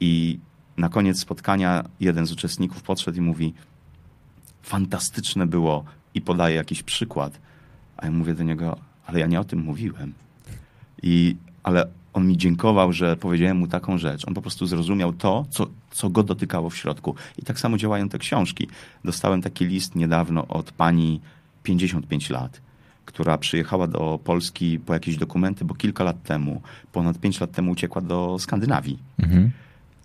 I 0.00 0.38
na 0.76 0.88
koniec 0.88 1.18
spotkania 1.18 1.84
jeden 2.00 2.26
z 2.26 2.32
uczestników 2.32 2.82
podszedł 2.82 3.18
i 3.18 3.20
mówi: 3.20 3.54
Fantastyczne 4.62 5.46
było, 5.46 5.84
i 6.14 6.20
podaje 6.20 6.56
jakiś 6.56 6.82
przykład. 6.82 7.40
A 7.96 8.06
ja 8.06 8.12
mówię 8.12 8.34
do 8.34 8.42
niego: 8.42 8.76
Ale 9.06 9.20
ja 9.20 9.26
nie 9.26 9.40
o 9.40 9.44
tym 9.44 9.58
mówiłem. 9.58 10.12
I, 11.02 11.36
ale 11.62 11.86
on 12.12 12.26
mi 12.26 12.36
dziękował, 12.36 12.92
że 12.92 13.16
powiedziałem 13.16 13.56
mu 13.56 13.66
taką 13.66 13.98
rzecz. 13.98 14.28
On 14.28 14.34
po 14.34 14.42
prostu 14.42 14.66
zrozumiał 14.66 15.12
to, 15.12 15.46
co, 15.50 15.66
co 15.90 16.10
go 16.10 16.22
dotykało 16.22 16.70
w 16.70 16.76
środku. 16.76 17.14
I 17.38 17.42
tak 17.42 17.60
samo 17.60 17.76
działają 17.76 18.08
te 18.08 18.18
książki. 18.18 18.68
Dostałem 19.04 19.42
taki 19.42 19.64
list 19.64 19.94
niedawno 19.94 20.48
od 20.48 20.72
pani 20.72 21.20
55 21.62 22.30
lat, 22.30 22.60
która 23.04 23.38
przyjechała 23.38 23.86
do 23.86 24.18
Polski 24.24 24.78
po 24.78 24.94
jakieś 24.94 25.16
dokumenty, 25.16 25.64
bo 25.64 25.74
kilka 25.74 26.04
lat 26.04 26.22
temu, 26.22 26.62
ponad 26.92 27.18
5 27.18 27.40
lat 27.40 27.52
temu 27.52 27.70
uciekła 27.70 28.02
do 28.02 28.36
Skandynawii. 28.38 28.98
Mhm. 29.18 29.50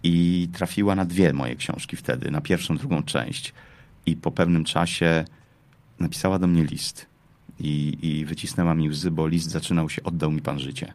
I 0.03 0.47
trafiła 0.53 0.95
na 0.95 1.05
dwie 1.05 1.33
moje 1.33 1.55
książki 1.55 1.95
wtedy, 1.95 2.31
na 2.31 2.41
pierwszą, 2.41 2.77
drugą 2.77 3.03
część. 3.03 3.53
I 4.05 4.15
po 4.15 4.31
pewnym 4.31 4.63
czasie 4.63 5.25
napisała 5.99 6.39
do 6.39 6.47
mnie 6.47 6.63
list. 6.63 7.05
I, 7.59 7.97
i 8.01 8.25
wycisnęła 8.25 8.73
mi 8.73 8.89
łzy, 8.89 9.11
bo 9.11 9.27
list 9.27 9.49
zaczynał 9.49 9.89
się, 9.89 10.03
oddał 10.03 10.31
mi 10.31 10.41
pan 10.41 10.59
życie 10.59 10.93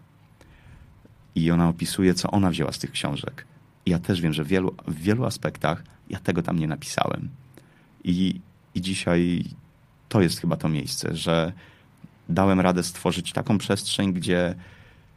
i 1.35 1.51
ona 1.51 1.69
opisuje, 1.69 2.15
co 2.15 2.31
ona 2.31 2.51
wzięła 2.51 2.73
z 2.73 2.79
tych 2.79 2.91
książek. 2.91 3.47
Ja 3.87 3.99
też 3.99 4.21
wiem, 4.21 4.33
że 4.33 4.45
w 4.45 4.49
wielu, 4.49 4.75
w 4.89 4.95
wielu 4.95 5.25
aspektach 5.25 5.85
ja 6.11 6.19
tego 6.19 6.43
tam 6.43 6.59
nie 6.59 6.69
napisałem. 6.69 7.29
I, 8.05 8.41
I 8.75 8.81
dzisiaj 8.81 9.45
to 10.09 10.21
jest 10.21 10.41
chyba 10.41 10.57
to 10.57 10.69
miejsce, 10.69 11.17
że 11.17 11.53
dałem 12.29 12.61
radę 12.61 12.83
stworzyć 12.83 13.33
taką 13.33 13.59
przestrzeń, 13.59 14.13
gdzie 14.13 14.55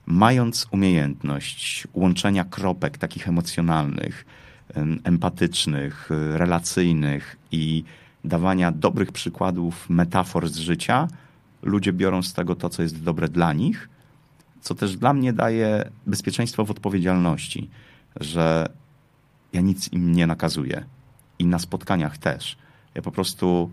mając 0.06 0.68
umiejętność 0.72 1.88
łączenia 1.94 2.44
kropek 2.44 2.98
takich 2.98 3.28
emocjonalnych, 3.28 4.26
empatycznych, 5.04 6.10
relacyjnych 6.32 7.38
i 7.52 7.84
dawania 8.24 8.72
dobrych 8.72 9.12
przykładów, 9.12 9.90
metafor 9.90 10.50
z 10.50 10.58
życia, 10.58 11.08
ludzie 11.62 11.94
biorą 11.94 12.24
z 12.24 12.34
tego 12.34 12.56
to, 12.56 12.70
co 12.70 12.84
jest 12.84 13.04
dobre 13.04 13.30
dla 13.30 13.54
nich 13.54 13.90
co 14.64 14.76
też 14.76 14.98
dla 14.98 15.14
mnie 15.14 15.34
daje 15.34 15.90
bezpieczeństwo 16.08 16.66
w 16.66 16.72
odpowiedzialności, 16.72 17.70
że 18.20 18.70
ja 19.54 19.62
nic 19.62 19.94
im 19.94 20.12
nie 20.12 20.28
nakazuję 20.28 20.86
i 21.40 21.46
na 21.46 21.60
spotkaniach 21.60 22.18
też. 22.18 22.58
Ja 22.96 23.02
po 23.02 23.12
prostu 23.12 23.70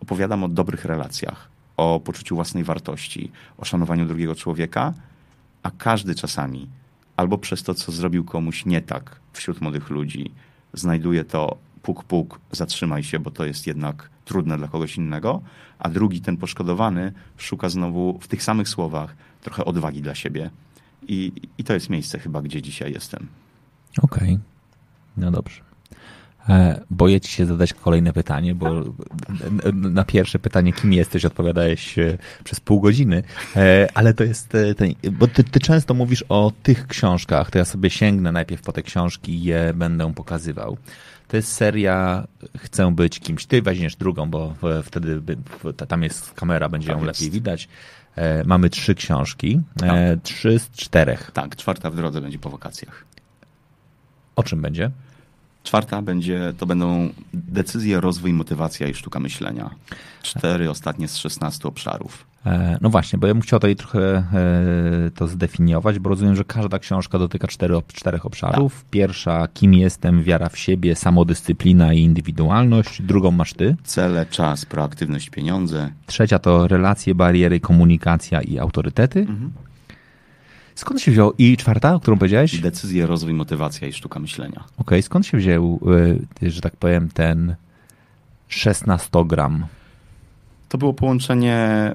opowiadam 0.00 0.44
o 0.44 0.48
dobrych 0.48 0.84
relacjach, 0.84 1.48
o 1.76 2.00
poczuciu 2.00 2.34
własnej 2.34 2.64
wartości, 2.64 3.30
o 3.58 3.64
szanowaniu 3.64 4.06
drugiego 4.06 4.34
człowieka, 4.34 4.94
a 5.62 5.70
każdy 5.70 6.14
czasami 6.14 6.68
albo 7.16 7.38
przez 7.38 7.62
to, 7.62 7.74
co 7.74 7.92
zrobił 7.92 8.24
komuś 8.24 8.66
nie 8.66 8.80
tak 8.80 9.20
wśród 9.32 9.60
młodych 9.60 9.90
ludzi, 9.90 10.30
znajduje 10.72 11.24
to 11.24 11.56
puk, 11.82 12.04
puk, 12.04 12.40
zatrzymaj 12.50 13.02
się, 13.02 13.18
bo 13.18 13.30
to 13.30 13.44
jest 13.44 13.66
jednak 13.66 14.10
trudne 14.24 14.58
dla 14.58 14.68
kogoś 14.68 14.96
innego, 14.96 15.42
a 15.78 15.88
drugi, 15.88 16.20
ten 16.20 16.36
poszkodowany, 16.36 17.12
szuka 17.36 17.68
znowu 17.68 18.18
w 18.18 18.28
tych 18.28 18.42
samych 18.42 18.68
słowach 18.68 19.16
trochę 19.42 19.64
odwagi 19.64 20.02
dla 20.02 20.14
siebie. 20.14 20.50
I, 21.08 21.32
i 21.58 21.64
to 21.64 21.74
jest 21.74 21.90
miejsce 21.90 22.18
chyba, 22.18 22.42
gdzie 22.42 22.62
dzisiaj 22.62 22.92
jestem. 22.92 23.26
Okej, 24.02 24.28
okay. 24.28 24.38
no 25.16 25.30
dobrze. 25.30 25.60
E, 26.48 26.80
boję 26.90 27.20
ci 27.20 27.32
się 27.32 27.46
zadać 27.46 27.72
kolejne 27.74 28.12
pytanie, 28.12 28.54
bo 28.54 28.84
na 29.72 30.04
pierwsze 30.04 30.38
pytanie, 30.38 30.72
kim 30.72 30.92
jesteś, 30.92 31.24
odpowiadałeś 31.24 31.98
e, 31.98 32.18
przez 32.44 32.60
pół 32.60 32.80
godziny, 32.80 33.22
e, 33.56 33.88
ale 33.94 34.14
to 34.14 34.24
jest 34.24 34.48
ten, 34.76 34.94
bo 35.12 35.28
ty, 35.28 35.44
ty, 35.44 35.60
często 35.60 35.94
mówisz 35.94 36.24
o 36.28 36.52
tych 36.62 36.86
książkach, 36.86 37.50
to 37.50 37.58
ja 37.58 37.64
sobie 37.64 37.90
sięgnę 37.90 38.32
najpierw 38.32 38.62
po 38.62 38.72
te 38.72 38.82
książki 38.82 39.32
i 39.32 39.42
je 39.42 39.72
będę 39.74 40.14
pokazywał. 40.14 40.76
To 41.28 41.36
jest 41.36 41.52
seria 41.52 42.26
Chcę 42.56 42.94
być 42.94 43.20
kimś. 43.20 43.46
Ty 43.46 43.62
weźmiesz 43.62 43.96
drugą, 43.96 44.30
bo 44.30 44.54
wtedy 44.84 45.22
tam 45.88 46.02
jest 46.02 46.32
kamera, 46.32 46.68
będzie 46.68 46.92
ją 46.92 47.04
lepiej 47.04 47.30
widać. 47.30 47.68
E, 48.16 48.44
mamy 48.44 48.70
trzy 48.70 48.94
książki, 48.94 49.60
e, 49.82 49.86
tak. 49.86 50.22
trzy 50.22 50.58
z 50.58 50.70
czterech. 50.70 51.30
Tak, 51.34 51.56
czwarta 51.56 51.90
w 51.90 51.96
drodze 51.96 52.20
będzie 52.20 52.38
po 52.38 52.50
wakacjach. 52.50 53.04
O 54.36 54.42
czym 54.42 54.62
będzie? 54.62 54.90
Czwarta 55.64 56.02
będzie, 56.02 56.54
to 56.58 56.66
będą 56.66 57.08
decyzje, 57.34 58.00
rozwój, 58.00 58.32
motywacja 58.32 58.88
i 58.88 58.94
sztuka 58.94 59.20
myślenia. 59.20 59.70
Cztery 60.22 60.70
ostatnie 60.70 61.08
z 61.08 61.16
16 61.16 61.68
obszarów. 61.68 62.31
E, 62.46 62.78
no 62.80 62.90
właśnie, 62.90 63.18
bo 63.18 63.26
ja 63.26 63.34
bym 63.34 63.42
chciał 63.42 63.58
tutaj 63.58 63.76
trochę 63.76 64.00
e, 64.00 64.24
to 65.14 65.26
zdefiniować, 65.26 65.98
bo 65.98 66.10
rozumiem, 66.10 66.36
że 66.36 66.44
każda 66.44 66.78
książka 66.78 67.18
dotyka 67.18 67.48
cztery, 67.48 67.74
czterech 67.94 68.26
obszarów. 68.26 68.74
Tak. 68.74 68.90
Pierwsza, 68.90 69.48
kim 69.54 69.74
jestem, 69.74 70.22
wiara 70.22 70.48
w 70.48 70.58
siebie, 70.58 70.96
samodyscyplina 70.96 71.94
i 71.94 72.00
indywidualność. 72.00 73.02
Drugą 73.02 73.30
masz 73.30 73.54
ty. 73.54 73.76
Cele, 73.84 74.26
czas, 74.26 74.64
proaktywność, 74.64 75.30
pieniądze. 75.30 75.90
Trzecia 76.06 76.38
to 76.38 76.68
relacje, 76.68 77.14
bariery, 77.14 77.60
komunikacja 77.60 78.40
i 78.40 78.58
autorytety. 78.58 79.20
Mhm. 79.20 79.52
Skąd 80.74 81.00
się 81.00 81.12
wziął? 81.12 81.32
I 81.38 81.56
czwarta, 81.56 81.94
o 81.94 82.00
którą 82.00 82.18
powiedziałeś? 82.18 82.60
Decyzje, 82.60 83.06
rozwój, 83.06 83.34
motywacja 83.34 83.88
i 83.88 83.92
sztuka 83.92 84.20
myślenia. 84.20 84.58
Okej, 84.58 84.72
okay. 84.78 85.02
skąd 85.02 85.26
się 85.26 85.38
wziął, 85.38 85.80
e, 86.42 86.50
że 86.50 86.60
tak 86.60 86.76
powiem, 86.76 87.08
ten 87.08 87.54
16 88.48 89.24
gram? 89.26 89.66
To 90.68 90.78
było 90.78 90.94
połączenie 90.94 91.92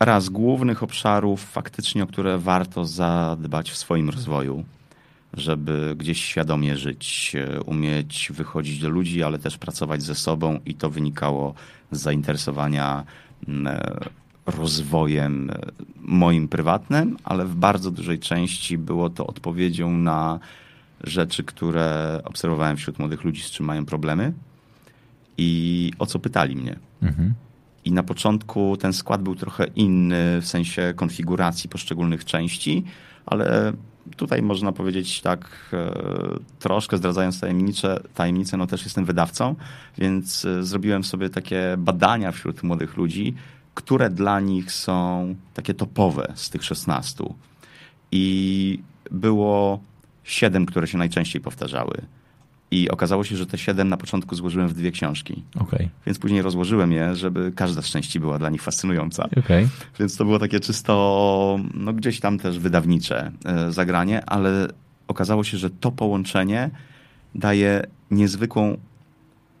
raz 0.00 0.28
głównych 0.28 0.82
obszarów 0.82 1.44
faktycznie, 1.44 2.02
o 2.02 2.06
które 2.06 2.38
warto 2.38 2.84
zadbać 2.84 3.70
w 3.70 3.76
swoim 3.76 4.10
rozwoju, 4.10 4.64
żeby 5.34 5.94
gdzieś 5.98 6.24
świadomie 6.24 6.76
żyć, 6.76 7.32
e, 7.34 7.60
umieć 7.60 8.32
wychodzić 8.34 8.78
do 8.78 8.88
ludzi, 8.88 9.22
ale 9.22 9.38
też 9.38 9.58
pracować 9.58 10.02
ze 10.02 10.14
sobą 10.14 10.60
i 10.66 10.74
to 10.74 10.90
wynikało 10.90 11.54
z 11.90 12.00
zainteresowania 12.00 13.04
e, 13.48 14.00
rozwojem 14.46 15.50
e, 15.50 15.58
moim 16.00 16.48
prywatnym, 16.48 17.16
ale 17.24 17.44
w 17.44 17.54
bardzo 17.54 17.90
dużej 17.90 18.18
części 18.18 18.78
było 18.78 19.10
to 19.10 19.26
odpowiedzią 19.26 19.90
na 19.90 20.38
rzeczy, 21.04 21.44
które 21.44 22.20
obserwowałem 22.24 22.76
wśród 22.76 22.98
młodych 22.98 23.24
ludzi, 23.24 23.42
z 23.42 23.50
czym 23.50 23.66
mają 23.66 23.86
problemy 23.86 24.32
i 25.38 25.92
o 25.98 26.06
co 26.06 26.18
pytali 26.18 26.56
mnie. 26.56 26.76
Mhm. 27.02 27.34
I 27.86 27.92
na 27.92 28.02
początku 28.02 28.76
ten 28.76 28.92
skład 28.92 29.22
był 29.22 29.34
trochę 29.34 29.66
inny 29.66 30.40
w 30.40 30.46
sensie 30.46 30.92
konfiguracji 30.96 31.70
poszczególnych 31.70 32.24
części, 32.24 32.84
ale 33.26 33.72
tutaj 34.16 34.42
można 34.42 34.72
powiedzieć 34.72 35.20
tak 35.20 35.70
e, 35.72 35.92
troszkę 36.58 36.96
zdradzając 36.96 37.40
tajemnicę, 37.40 38.00
tajemnicę, 38.14 38.56
no 38.56 38.66
też 38.66 38.84
jestem 38.84 39.04
wydawcą, 39.04 39.54
więc 39.98 40.44
e, 40.44 40.62
zrobiłem 40.62 41.04
sobie 41.04 41.30
takie 41.30 41.74
badania 41.78 42.32
wśród 42.32 42.62
młodych 42.62 42.96
ludzi, 42.96 43.34
które 43.74 44.10
dla 44.10 44.40
nich 44.40 44.72
są 44.72 45.34
takie 45.54 45.74
topowe 45.74 46.32
z 46.34 46.50
tych 46.50 46.64
16. 46.64 47.24
I 48.12 48.78
było 49.10 49.80
siedem, 50.24 50.66
które 50.66 50.86
się 50.86 50.98
najczęściej 50.98 51.42
powtarzały. 51.42 52.02
I 52.70 52.90
okazało 52.90 53.24
się, 53.24 53.36
że 53.36 53.46
te 53.46 53.58
siedem 53.58 53.88
na 53.88 53.96
początku 53.96 54.34
złożyłem 54.34 54.68
w 54.68 54.74
dwie 54.74 54.90
książki. 54.90 55.42
Okay. 55.58 55.88
Więc 56.06 56.18
później 56.18 56.42
rozłożyłem 56.42 56.92
je, 56.92 57.16
żeby 57.16 57.52
każda 57.56 57.82
z 57.82 57.86
części 57.86 58.20
była 58.20 58.38
dla 58.38 58.50
nich 58.50 58.62
fascynująca. 58.62 59.28
Okay. 59.38 59.68
Więc 59.98 60.16
to 60.16 60.24
było 60.24 60.38
takie 60.38 60.60
czysto, 60.60 61.58
no 61.74 61.92
gdzieś 61.92 62.20
tam 62.20 62.38
też 62.38 62.58
wydawnicze 62.58 63.32
e, 63.44 63.72
zagranie, 63.72 64.24
ale 64.24 64.68
okazało 65.08 65.44
się, 65.44 65.58
że 65.58 65.70
to 65.70 65.92
połączenie 65.92 66.70
daje 67.34 67.82
niezwykłą 68.10 68.76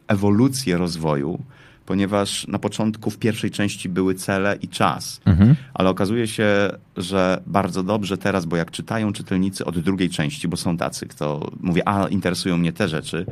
ewolucję 0.08 0.76
rozwoju, 0.76 1.42
ponieważ 1.86 2.46
na 2.48 2.58
początku 2.58 3.10
w 3.10 3.18
pierwszej 3.18 3.50
części 3.50 3.88
były 3.88 4.14
cele 4.14 4.58
i 4.62 4.68
czas, 4.68 5.20
mhm. 5.24 5.54
ale 5.74 5.90
okazuje 5.90 6.26
się, 6.28 6.70
że 6.96 7.42
bardzo 7.46 7.82
dobrze 7.82 8.18
teraz, 8.18 8.44
bo 8.44 8.56
jak 8.56 8.70
czytają 8.70 9.12
czytelnicy 9.12 9.64
od 9.64 9.78
drugiej 9.78 10.10
części, 10.10 10.48
bo 10.48 10.56
są 10.56 10.76
tacy, 10.76 11.06
kto 11.06 11.50
mówi, 11.60 11.80
a 11.84 12.08
interesują 12.08 12.56
mnie 12.56 12.72
te 12.72 12.88
rzeczy, 12.88 13.26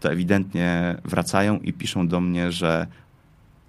to 0.00 0.12
ewidentnie 0.12 0.96
wracają 1.04 1.58
i 1.58 1.72
piszą 1.72 2.08
do 2.08 2.20
mnie, 2.20 2.52
że 2.52 2.86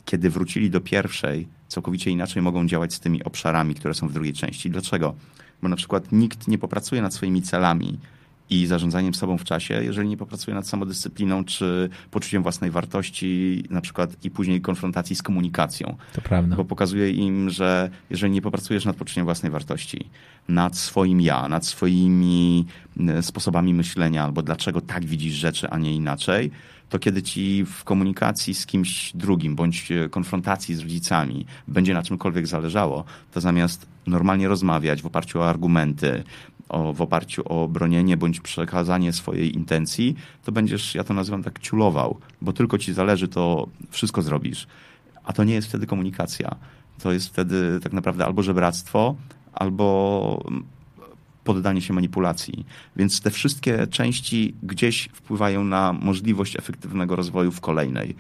kiedy 0.06 0.30
wrócili 0.30 0.70
do 0.70 0.82
pierwszej, 0.82 1.48
całkowicie 1.68 2.12
inaczej 2.12 2.42
mogą 2.42 2.68
działać 2.68 2.94
z 2.94 3.00
tymi 3.00 3.24
obszarami, 3.24 3.76
które 3.76 3.94
są 3.94 4.08
w 4.08 4.14
drugiej 4.14 4.34
części. 4.34 4.70
Dlaczego? 4.70 5.16
Bo 5.62 5.70
na 5.70 5.76
przykład 5.76 6.12
nikt 6.12 6.48
nie 6.48 6.58
popracuje 6.58 7.02
nad 7.02 7.14
swoimi 7.14 7.42
celami 7.42 8.00
i 8.50 8.66
zarządzaniem 8.66 9.14
sobą 9.14 9.38
w 9.38 9.44
czasie, 9.44 9.84
jeżeli 9.84 10.10
nie 10.10 10.18
popracuje 10.18 10.56
nad 10.56 10.68
samodyscypliną 10.68 11.44
czy 11.44 11.90
poczuciem 12.12 12.44
własnej 12.44 12.72
wartości, 12.72 13.64
na 13.70 13.82
przykład 13.82 14.26
i 14.26 14.30
później 14.30 14.62
konfrontacji 14.62 15.16
z 15.16 15.22
komunikacją. 15.22 15.96
To 16.14 16.22
prawda. 16.22 16.56
Bo 16.56 16.66
pokazuje 16.66 17.12
im, 17.12 17.50
że 17.50 17.90
jeżeli 18.10 18.34
nie 18.34 18.42
popracujesz 18.42 18.86
nad 18.86 18.96
poczuciem 18.96 19.26
własnej 19.26 19.52
wartości, 19.52 20.10
nad 20.48 20.78
swoim 20.78 21.22
ja, 21.22 21.48
nad 21.48 21.66
swoimi 21.66 22.66
e, 23.08 23.24
sposobami 23.24 23.74
myślenia, 23.74 24.24
albo 24.24 24.42
dlaczego 24.42 24.82
tak 24.82 25.06
widzisz 25.06 25.34
rzeczy, 25.34 25.70
a 25.70 25.78
nie 25.78 25.96
inaczej, 25.96 26.52
to 26.90 27.00
kiedy 27.00 27.24
ci 27.24 27.66
w 27.66 27.84
komunikacji 27.84 28.54
z 28.54 28.66
kimś 28.66 29.12
drugim, 29.16 29.56
bądź 29.56 29.90
konfrontacji 30.12 30.76
z 30.76 30.80
rodzicami 30.80 31.46
będzie 31.68 31.94
na 31.94 32.04
czymkolwiek 32.04 32.48
zależało, 32.48 33.04
to 33.32 33.42
zamiast 33.42 33.88
normalnie 34.08 34.48
rozmawiać 34.48 35.02
w 35.02 35.06
oparciu 35.06 35.40
o 35.40 35.50
argumenty, 35.50 36.24
o, 36.70 36.94
w 36.94 37.02
oparciu 37.02 37.42
o 37.46 37.68
bronienie 37.68 38.18
bądź 38.18 38.40
przekazanie 38.40 39.14
swojej 39.14 39.56
intencji, 39.56 40.16
to 40.44 40.52
będziesz, 40.52 40.96
ja 40.96 41.04
to 41.04 41.14
nazywam 41.14 41.44
tak, 41.44 41.60
ciulował, 41.60 42.20
bo 42.42 42.54
tylko 42.54 42.78
ci 42.78 42.94
zależy, 42.94 43.28
to 43.28 43.68
wszystko 43.90 44.22
zrobisz. 44.22 44.68
A 45.24 45.34
to 45.34 45.44
nie 45.44 45.54
jest 45.54 45.68
wtedy 45.68 45.88
komunikacja. 45.88 46.56
To 47.00 47.12
jest 47.12 47.28
wtedy 47.28 47.80
tak 47.84 47.94
naprawdę 47.94 48.26
albo 48.26 48.44
żebractwo, 48.44 49.16
albo 49.54 50.44
poddanie 51.44 51.82
się 51.82 51.94
manipulacji. 51.94 52.66
Więc 52.96 53.22
te 53.22 53.32
wszystkie 53.32 53.88
części 53.88 54.54
gdzieś 54.64 55.10
wpływają 55.14 55.64
na 55.64 55.94
możliwość 55.94 56.56
efektywnego 56.56 57.16
rozwoju 57.16 57.52
w 57.52 57.62
kolejnej. 57.62 58.16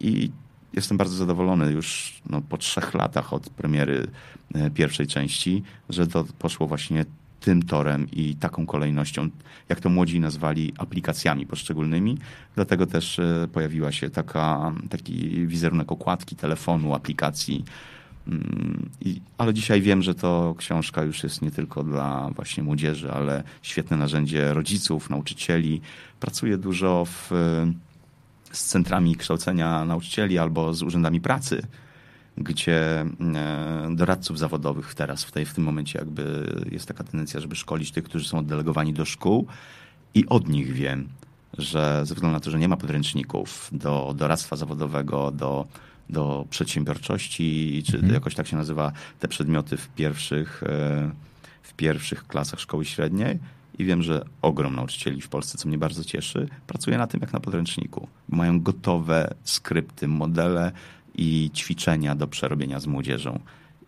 I 0.00 0.30
jestem 0.72 0.96
bardzo 0.96 1.16
zadowolony 1.16 1.72
już 1.72 2.14
no, 2.30 2.42
po 2.42 2.58
trzech 2.58 2.94
latach 2.94 3.32
od 3.32 3.50
premiery 3.50 4.06
e, 4.54 4.70
pierwszej 4.70 5.06
części, 5.06 5.62
że 5.88 6.06
to 6.06 6.24
poszło 6.38 6.66
właśnie 6.66 7.04
tym 7.46 7.62
torem 7.62 8.06
i 8.12 8.36
taką 8.36 8.66
kolejnością, 8.66 9.28
jak 9.68 9.80
to 9.80 9.88
młodzi 9.88 10.20
nazwali, 10.20 10.72
aplikacjami 10.78 11.46
poszczególnymi. 11.46 12.18
Dlatego 12.54 12.86
też 12.86 13.18
e, 13.18 13.48
pojawiła 13.52 13.92
się 13.92 14.10
taka, 14.10 14.72
taki 14.90 15.46
wizerunek 15.46 15.92
okładki 15.92 16.36
telefonu, 16.36 16.94
aplikacji. 16.94 17.64
Mm, 18.28 18.90
ale 19.38 19.54
dzisiaj 19.54 19.82
wiem, 19.82 20.02
że 20.02 20.14
to 20.14 20.54
książka 20.58 21.02
już 21.02 21.22
jest 21.22 21.42
nie 21.42 21.50
tylko 21.50 21.84
dla 21.84 22.30
właśnie 22.34 22.62
młodzieży, 22.62 23.12
ale 23.12 23.42
świetne 23.62 23.96
narzędzie 23.96 24.54
rodziców, 24.54 25.10
nauczycieli. 25.10 25.80
Pracuję 26.20 26.58
dużo 26.58 27.04
w, 27.04 27.30
z 28.52 28.64
centrami 28.64 29.16
kształcenia 29.16 29.84
nauczycieli 29.84 30.38
albo 30.38 30.74
z 30.74 30.82
urzędami 30.82 31.20
pracy 31.20 31.62
gdzie 32.38 33.00
e, 33.00 33.88
doradców 33.90 34.38
zawodowych 34.38 34.94
teraz 34.94 35.24
w, 35.24 35.32
tej, 35.32 35.46
w 35.46 35.54
tym 35.54 35.64
momencie 35.64 35.98
jakby 35.98 36.54
jest 36.70 36.88
taka 36.88 37.04
tendencja, 37.04 37.40
żeby 37.40 37.56
szkolić 37.56 37.90
tych, 37.90 38.04
którzy 38.04 38.28
są 38.28 38.38
oddelegowani 38.38 38.92
do 38.92 39.04
szkół 39.04 39.46
i 40.14 40.26
od 40.26 40.48
nich 40.48 40.72
wiem, 40.72 41.08
że 41.58 42.06
ze 42.06 42.14
względu 42.14 42.32
na 42.32 42.40
to, 42.40 42.50
że 42.50 42.58
nie 42.58 42.68
ma 42.68 42.76
podręczników 42.76 43.70
do 43.72 44.14
doradztwa 44.16 44.56
zawodowego, 44.56 45.30
do, 45.30 45.66
do 46.10 46.46
przedsiębiorczości, 46.50 47.82
czy 47.86 47.94
mhm. 47.96 48.14
jakoś 48.14 48.34
tak 48.34 48.46
się 48.46 48.56
nazywa 48.56 48.92
te 49.20 49.28
przedmioty 49.28 49.76
w 49.76 49.88
pierwszych, 49.88 50.62
e, 50.62 51.10
w 51.62 51.74
pierwszych 51.74 52.26
klasach 52.26 52.60
szkoły 52.60 52.84
średniej, 52.84 53.38
i 53.78 53.84
wiem, 53.84 54.02
że 54.02 54.24
ogrom 54.42 54.76
nauczycieli 54.76 55.20
w 55.20 55.28
Polsce, 55.28 55.58
co 55.58 55.68
mnie 55.68 55.78
bardzo 55.78 56.04
cieszy, 56.04 56.48
pracuje 56.66 56.98
na 56.98 57.06
tym 57.06 57.20
jak 57.20 57.32
na 57.32 57.40
podręczniku. 57.40 58.08
Mają 58.28 58.60
gotowe 58.60 59.34
skrypty, 59.44 60.08
modele, 60.08 60.72
i 61.16 61.50
ćwiczenia 61.54 62.14
do 62.14 62.26
przerobienia 62.26 62.80
z 62.80 62.86
młodzieżą. 62.86 63.40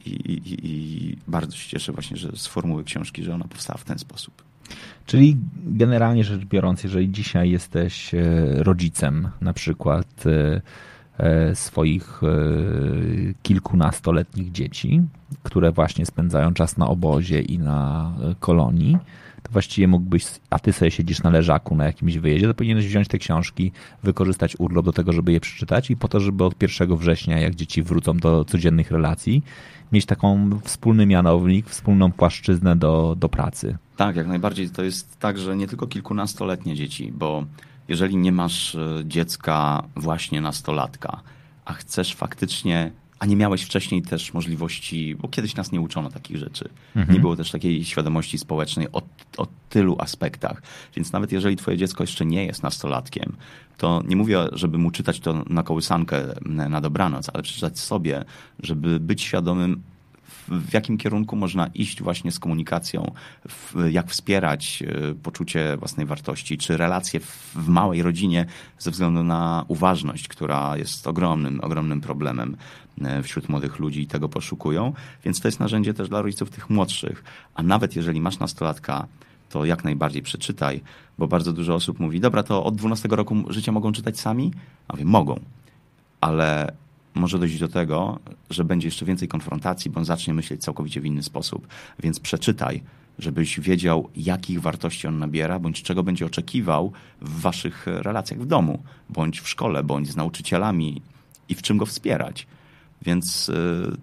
I, 0.06 0.10
i, 0.10 0.42
I, 0.66 1.16
bardzo 1.28 1.56
się 1.56 1.70
cieszę 1.70 1.92
właśnie, 1.92 2.16
że 2.16 2.32
z 2.36 2.46
formuły 2.46 2.84
książki, 2.84 3.22
że 3.22 3.34
ona 3.34 3.44
powstała 3.44 3.76
w 3.78 3.84
ten 3.84 3.98
sposób. 3.98 4.42
Czyli 5.06 5.36
generalnie 5.66 6.24
rzecz 6.24 6.44
biorąc, 6.44 6.84
jeżeli 6.84 7.10
dzisiaj 7.10 7.50
jesteś 7.50 8.14
e, 8.14 8.20
rodzicem 8.62 9.28
na 9.40 9.52
przykład 9.52 10.24
e, 10.26 10.60
e, 11.18 11.54
swoich 11.54 12.20
kilkunastoletnich 13.42 14.52
dzieci, 14.52 15.02
które 15.42 15.72
właśnie 15.72 16.06
spędzają 16.06 16.54
czas 16.54 16.76
na 16.76 16.88
obozie 16.88 17.40
i 17.40 17.58
na 17.58 18.12
kolonii, 18.40 18.98
to 19.42 19.52
właściwie 19.52 19.88
mógłbyś, 19.88 20.24
a 20.50 20.58
ty 20.58 20.72
sobie 20.72 20.90
siedzisz 20.90 21.22
na 21.22 21.30
leżaku 21.30 21.76
na 21.76 21.84
jakimś 21.84 22.18
wyjeździe, 22.18 22.46
to 22.46 22.54
powinieneś 22.54 22.86
wziąć 22.86 23.08
te 23.08 23.18
książki, 23.18 23.72
wykorzystać 24.02 24.56
urlop 24.58 24.84
do 24.84 24.92
tego, 24.92 25.12
żeby 25.12 25.32
je 25.32 25.40
przeczytać 25.40 25.90
i 25.90 25.96
po 25.96 26.08
to, 26.08 26.20
żeby 26.20 26.44
od 26.44 26.62
1 26.62 26.96
września, 26.96 27.38
jak 27.38 27.54
dzieci 27.54 27.82
wrócą 27.82 28.16
do 28.16 28.44
codziennych 28.44 28.90
relacji, 28.90 29.42
mieć 29.92 30.06
taką 30.06 30.50
wspólny 30.62 31.06
mianownik, 31.06 31.68
wspólną 31.68 32.12
płaszczyznę 32.12 32.76
do, 32.76 33.14
do 33.18 33.28
pracy. 33.28 33.76
Tak, 33.96 34.16
jak 34.16 34.26
najbardziej. 34.26 34.70
To 34.70 34.82
jest 34.82 35.18
tak, 35.18 35.38
że 35.38 35.56
nie 35.56 35.66
tylko 35.66 35.86
kilkunastoletnie 35.86 36.74
dzieci, 36.74 37.12
bo 37.12 37.44
jeżeli 37.88 38.16
nie 38.16 38.32
masz 38.32 38.74
e, 38.74 39.02
dziecka 39.04 39.82
właśnie 39.96 40.40
nastolatka, 40.40 41.20
a 41.64 41.72
chcesz 41.72 42.14
faktycznie 42.14 42.90
a 43.18 43.26
nie 43.26 43.36
miałeś 43.36 43.62
wcześniej 43.62 44.02
też 44.02 44.34
możliwości, 44.34 45.16
bo 45.16 45.28
kiedyś 45.28 45.54
nas 45.54 45.72
nie 45.72 45.80
uczono 45.80 46.10
takich 46.10 46.36
rzeczy. 46.36 46.68
Mhm. 46.96 47.14
Nie 47.14 47.20
było 47.20 47.36
też 47.36 47.50
takiej 47.50 47.84
świadomości 47.84 48.38
społecznej 48.38 48.86
o, 48.92 49.02
o 49.36 49.46
tylu 49.68 49.96
aspektach. 50.00 50.62
Więc 50.96 51.12
nawet 51.12 51.32
jeżeli 51.32 51.56
twoje 51.56 51.76
dziecko 51.76 52.02
jeszcze 52.02 52.26
nie 52.26 52.46
jest 52.46 52.62
nastolatkiem, 52.62 53.36
to 53.76 54.02
nie 54.08 54.16
mówię, 54.16 54.38
żeby 54.52 54.78
mu 54.78 54.90
czytać 54.90 55.20
to 55.20 55.44
na 55.48 55.62
kołysankę 55.62 56.34
na 56.46 56.80
dobranoc, 56.80 57.30
ale 57.34 57.42
przeczytać 57.42 57.78
sobie, 57.78 58.24
żeby 58.62 59.00
być 59.00 59.22
świadomym 59.22 59.82
w 60.48 60.74
jakim 60.74 60.98
kierunku 60.98 61.36
można 61.36 61.66
iść 61.66 62.02
właśnie 62.02 62.32
z 62.32 62.38
komunikacją, 62.38 63.12
jak 63.90 64.10
wspierać 64.10 64.82
e, 64.82 65.14
poczucie 65.14 65.76
własnej 65.76 66.06
wartości, 66.06 66.58
czy 66.58 66.76
relacje 66.76 67.20
w 67.54 67.68
małej 67.68 68.02
rodzinie 68.02 68.46
ze 68.78 68.90
względu 68.90 69.24
na 69.24 69.64
uważność, 69.68 70.28
która 70.28 70.76
jest 70.76 71.06
ogromnym, 71.06 71.60
ogromnym 71.60 72.00
problemem 72.00 72.56
wśród 73.22 73.48
młodych 73.48 73.78
ludzi 73.78 74.02
i 74.02 74.06
tego 74.06 74.28
poszukują. 74.28 74.92
Więc 75.24 75.40
to 75.40 75.48
jest 75.48 75.60
narzędzie 75.60 75.94
też 75.94 76.08
dla 76.08 76.22
rodziców 76.22 76.50
tych 76.50 76.70
młodszych. 76.70 77.24
A 77.54 77.62
nawet 77.62 77.96
jeżeli 77.96 78.20
masz 78.20 78.38
nastolatka, 78.38 79.06
to 79.48 79.64
jak 79.64 79.84
najbardziej 79.84 80.22
przeczytaj, 80.22 80.80
bo 81.18 81.28
bardzo 81.28 81.52
dużo 81.52 81.74
osób 81.74 82.00
mówi, 82.00 82.20
dobra, 82.20 82.42
to 82.42 82.64
od 82.64 82.76
12 82.76 83.08
roku 83.10 83.36
życia 83.48 83.72
mogą 83.72 83.92
czytać 83.92 84.20
sami? 84.20 84.52
A 84.88 84.92
mówię, 84.92 85.04
mogą, 85.04 85.40
ale 86.20 86.72
może 87.14 87.38
dojść 87.38 87.58
do 87.58 87.68
tego, 87.68 88.18
że 88.50 88.64
będzie 88.64 88.88
jeszcze 88.88 89.04
więcej 89.04 89.28
konfrontacji, 89.28 89.90
bo 89.90 89.98
on 89.98 90.04
zacznie 90.04 90.34
myśleć 90.34 90.62
całkowicie 90.62 91.00
w 91.00 91.06
inny 91.06 91.22
sposób. 91.22 91.66
Więc 91.98 92.20
przeczytaj, 92.20 92.82
żebyś 93.18 93.60
wiedział, 93.60 94.08
jakich 94.16 94.60
wartości 94.60 95.06
on 95.06 95.18
nabiera, 95.18 95.58
bądź 95.58 95.82
czego 95.82 96.02
będzie 96.02 96.26
oczekiwał 96.26 96.92
w 97.20 97.40
waszych 97.40 97.86
relacjach 97.86 98.40
w 98.40 98.46
domu, 98.46 98.82
bądź 99.10 99.40
w 99.40 99.48
szkole, 99.48 99.82
bądź 99.82 100.10
z 100.10 100.16
nauczycielami 100.16 101.02
i 101.48 101.54
w 101.54 101.62
czym 101.62 101.78
go 101.78 101.86
wspierać. 101.86 102.46
Więc 103.02 103.48
y, 103.48 103.52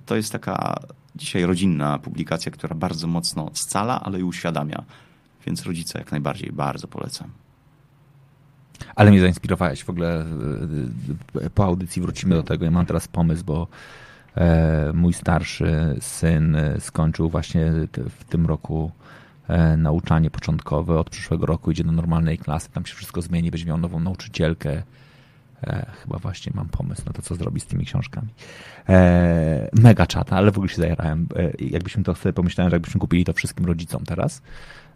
to 0.06 0.16
jest 0.16 0.32
taka 0.32 0.76
dzisiaj 1.16 1.46
rodzinna 1.46 2.00
publikacja, 2.00 2.52
która 2.52 2.76
bardzo 2.76 3.08
mocno 3.08 3.52
scala, 3.54 4.02
ale 4.02 4.20
i 4.20 4.24
uświadamia. 4.24 4.84
Więc 5.46 5.64
rodzice 5.64 6.00
jak 6.00 6.12
najbardziej 6.12 6.52
bardzo 6.52 6.88
polecam. 6.88 7.30
Ale 8.96 9.12
mnie 9.12 9.20
zainspirowałeś 9.20 9.84
w 9.84 9.90
ogóle. 9.90 10.26
E, 11.42 11.50
po 11.50 11.66
audycji 11.66 12.02
wrócimy 12.02 12.36
do 12.36 12.44
tego. 12.44 12.66
Ja 12.66 12.72
mam 12.72 12.86
teraz 12.86 13.08
pomysł, 13.08 13.44
bo 13.46 13.68
e, 14.36 14.92
mój 14.94 15.14
starszy 15.14 15.98
syn 16.00 16.58
skończył 16.80 17.30
właśnie 17.30 17.72
w 18.20 18.24
tym 18.24 18.46
roku 18.46 18.92
e, 19.48 19.78
nauczanie 19.78 20.30
początkowe. 20.30 21.00
Od 21.00 21.10
przyszłego 21.10 21.46
roku 21.46 21.72
idzie 21.72 21.84
do 21.84 21.92
normalnej 21.92 22.38
klasy. 22.38 22.72
Tam 22.72 22.86
się 22.86 22.96
wszystko 22.96 23.22
zmieni. 23.22 23.52
Będzie 23.52 23.66
miał 23.66 23.78
nową 23.78 24.00
nauczycielkę. 24.00 24.84
Chyba 26.02 26.18
właśnie 26.18 26.52
mam 26.56 26.70
pomysł 26.70 27.02
na 27.06 27.14
to, 27.14 27.22
co 27.22 27.36
zrobić 27.36 27.64
z 27.64 27.68
tymi 27.68 27.86
książkami. 27.86 28.28
Mega 29.74 30.08
czata, 30.08 30.38
ale 30.38 30.52
w 30.52 30.58
ogóle 30.58 30.70
się 30.70 30.82
zajarałem. 30.82 31.28
Jakbyśmy 31.60 32.04
to 32.04 32.16
sobie 32.16 32.34
pomyślałem, 32.34 32.70
że 32.70 32.76
jakbyśmy 32.76 33.00
kupili 33.00 33.26
to 33.26 33.34
wszystkim 33.34 33.66
rodzicom 33.66 34.04
teraz, 34.06 34.42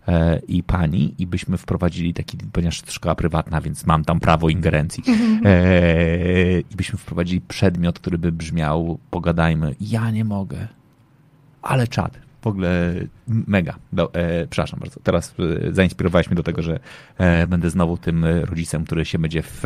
E, 0.09 0.39
i 0.47 0.63
pani 0.63 1.15
i 1.17 1.27
byśmy 1.27 1.57
wprowadzili 1.57 2.13
taki, 2.13 2.37
ponieważ 2.51 2.81
to 2.81 2.91
szkoła 2.91 3.15
prywatna, 3.15 3.61
więc 3.61 3.85
mam 3.85 4.05
tam 4.05 4.19
prawo 4.19 4.49
ingerencji, 4.49 5.03
mhm. 5.07 5.41
e, 5.45 6.59
i 6.59 6.75
byśmy 6.75 6.99
wprowadzili 6.99 7.41
przedmiot, 7.41 7.99
który 7.99 8.17
by 8.17 8.31
brzmiał, 8.31 8.99
pogadajmy, 9.09 9.75
ja 9.81 10.11
nie 10.11 10.25
mogę, 10.25 10.67
ale 11.61 11.87
czad. 11.87 12.19
W 12.41 12.47
ogóle 12.47 12.93
mega. 13.27 13.75
Do, 13.93 14.13
e, 14.13 14.47
przepraszam 14.47 14.79
bardzo. 14.79 14.99
Teraz 15.03 15.35
e, 15.67 15.73
zainspirowałeś 15.73 16.27
mnie 16.27 16.35
do 16.35 16.43
tego, 16.43 16.61
że 16.61 16.79
e, 17.17 17.47
będę 17.47 17.69
znowu 17.69 17.97
tym 17.97 18.25
rodzicem, 18.25 18.85
który 18.85 19.05
się 19.05 19.19
będzie 19.19 19.41
w, 19.41 19.65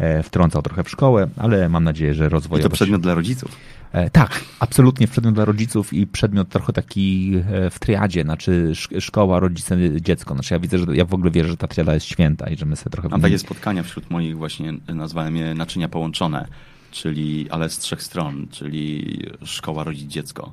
e, 0.00 0.22
wtrącał 0.22 0.62
trochę 0.62 0.84
w 0.84 0.90
szkołę, 0.90 1.28
ale 1.36 1.68
mam 1.68 1.84
nadzieję, 1.84 2.14
że 2.14 2.28
rozwój. 2.28 2.60
I 2.60 2.62
to 2.62 2.70
przedmiot 2.70 3.00
dla 3.00 3.14
rodziców. 3.14 3.56
E, 3.92 4.10
tak, 4.10 4.44
absolutnie 4.60 5.08
przedmiot 5.08 5.34
dla 5.34 5.44
rodziców 5.44 5.92
i 5.92 6.06
przedmiot 6.06 6.48
trochę 6.48 6.72
taki 6.72 7.32
e, 7.52 7.70
w 7.70 7.78
triadzie, 7.78 8.22
znaczy 8.22 8.72
szkoła, 9.00 9.40
rodzice, 9.40 9.76
dziecko. 10.00 10.34
Znaczy 10.34 10.54
ja 10.54 10.60
widzę, 10.60 10.78
że 10.78 10.84
ja 10.92 11.04
w 11.04 11.14
ogóle 11.14 11.30
wierzę, 11.30 11.48
że 11.48 11.56
ta 11.56 11.66
triada 11.66 11.94
jest 11.94 12.06
święta 12.06 12.50
i 12.50 12.56
że 12.56 12.66
my 12.66 12.76
sobie 12.76 12.90
trochę... 12.90 13.08
Mam 13.08 13.20
takie 13.20 13.38
spotkania 13.38 13.82
wśród 13.82 14.10
moich 14.10 14.36
właśnie, 14.36 14.72
nazwałem 14.88 15.36
je 15.36 15.54
naczynia 15.54 15.88
połączone, 15.88 16.48
czyli, 16.90 17.50
ale 17.50 17.70
z 17.70 17.78
trzech 17.78 18.02
stron, 18.02 18.46
czyli 18.50 19.18
szkoła, 19.44 19.84
rodzic, 19.84 20.10
dziecko. 20.10 20.52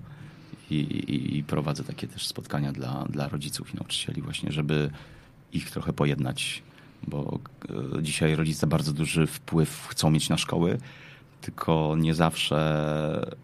I, 0.69 0.75
i, 0.75 1.37
i 1.37 1.43
prowadzę 1.43 1.83
takie 1.83 2.07
też 2.07 2.27
spotkania 2.27 2.71
dla, 2.71 3.05
dla 3.09 3.27
rodziców 3.27 3.73
i 3.73 3.77
nauczycieli 3.77 4.21
właśnie, 4.21 4.51
żeby 4.51 4.89
ich 5.53 5.71
trochę 5.71 5.93
pojednać, 5.93 6.63
bo 7.07 7.39
e, 7.97 8.03
dzisiaj 8.03 8.35
rodzice 8.35 8.67
bardzo 8.67 8.93
duży 8.93 9.27
wpływ 9.27 9.87
chcą 9.89 10.11
mieć 10.11 10.29
na 10.29 10.37
szkoły, 10.37 10.77
tylko 11.41 11.95
nie 11.97 12.13
zawsze 12.13 13.37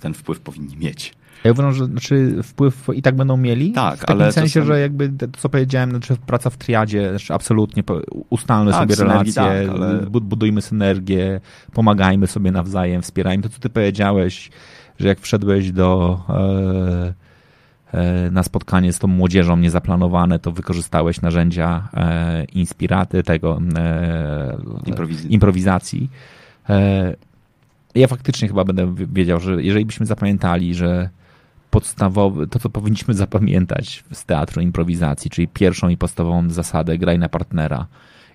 ten 0.00 0.14
wpływ 0.14 0.40
powinni 0.40 0.76
mieć. 0.76 1.14
Ja 1.44 1.52
uważam, 1.52 1.72
że 1.72 1.84
znaczy 1.86 2.42
wpływ 2.42 2.88
i 2.94 3.02
tak 3.02 3.16
będą 3.16 3.36
mieli. 3.36 3.72
Tak, 3.72 4.00
w 4.00 4.10
ale 4.10 4.32
sensie, 4.32 4.60
czasem... 4.60 4.66
że 4.66 4.80
jakby 4.80 5.08
to, 5.08 5.26
co 5.38 5.48
powiedziałem, 5.48 5.90
znaczy 5.90 6.16
praca 6.26 6.50
w 6.50 6.56
triadzie, 6.56 7.10
znaczy 7.10 7.34
absolutnie 7.34 7.82
ustalmy 8.30 8.70
tak, 8.70 8.80
sobie 8.80 9.08
relacje, 9.08 9.32
tak, 9.32 9.68
ale... 9.68 10.06
budujmy 10.10 10.62
synergię, 10.62 11.40
pomagajmy 11.72 12.26
sobie 12.26 12.52
nawzajem, 12.52 13.02
wspierajmy. 13.02 13.42
To, 13.42 13.48
co 13.48 13.58
ty 13.58 13.70
powiedziałeś, 13.70 14.50
że 14.98 15.08
jak 15.08 15.20
wszedłeś 15.20 15.72
do 15.72 16.20
e, 16.28 17.98
e, 17.98 18.30
na 18.30 18.42
spotkanie 18.42 18.92
z 18.92 18.98
tą 18.98 19.08
młodzieżą 19.08 19.56
niezaplanowane, 19.56 20.38
to 20.38 20.52
wykorzystałeś 20.52 21.20
narzędzia 21.20 21.88
e, 21.94 22.44
inspiraty 22.44 23.22
tego 23.22 23.60
e, 23.76 24.56
improwizacji. 25.28 26.10
Ja 27.94 28.06
faktycznie 28.06 28.48
chyba 28.48 28.64
będę 28.64 28.94
wiedział, 28.96 29.40
że 29.40 29.62
jeżeli 29.62 29.86
byśmy 29.86 30.06
zapamiętali, 30.06 30.74
że 30.74 31.08
podstawowy, 31.70 32.46
to 32.46 32.58
co 32.58 32.70
powinniśmy 32.70 33.14
zapamiętać 33.14 34.04
z 34.12 34.24
teatru 34.24 34.62
improwizacji, 34.62 35.30
czyli 35.30 35.48
pierwszą 35.48 35.88
i 35.88 35.96
podstawową 35.96 36.50
zasadę 36.50 36.98
graj 36.98 37.18
na 37.18 37.28
partnera, 37.28 37.86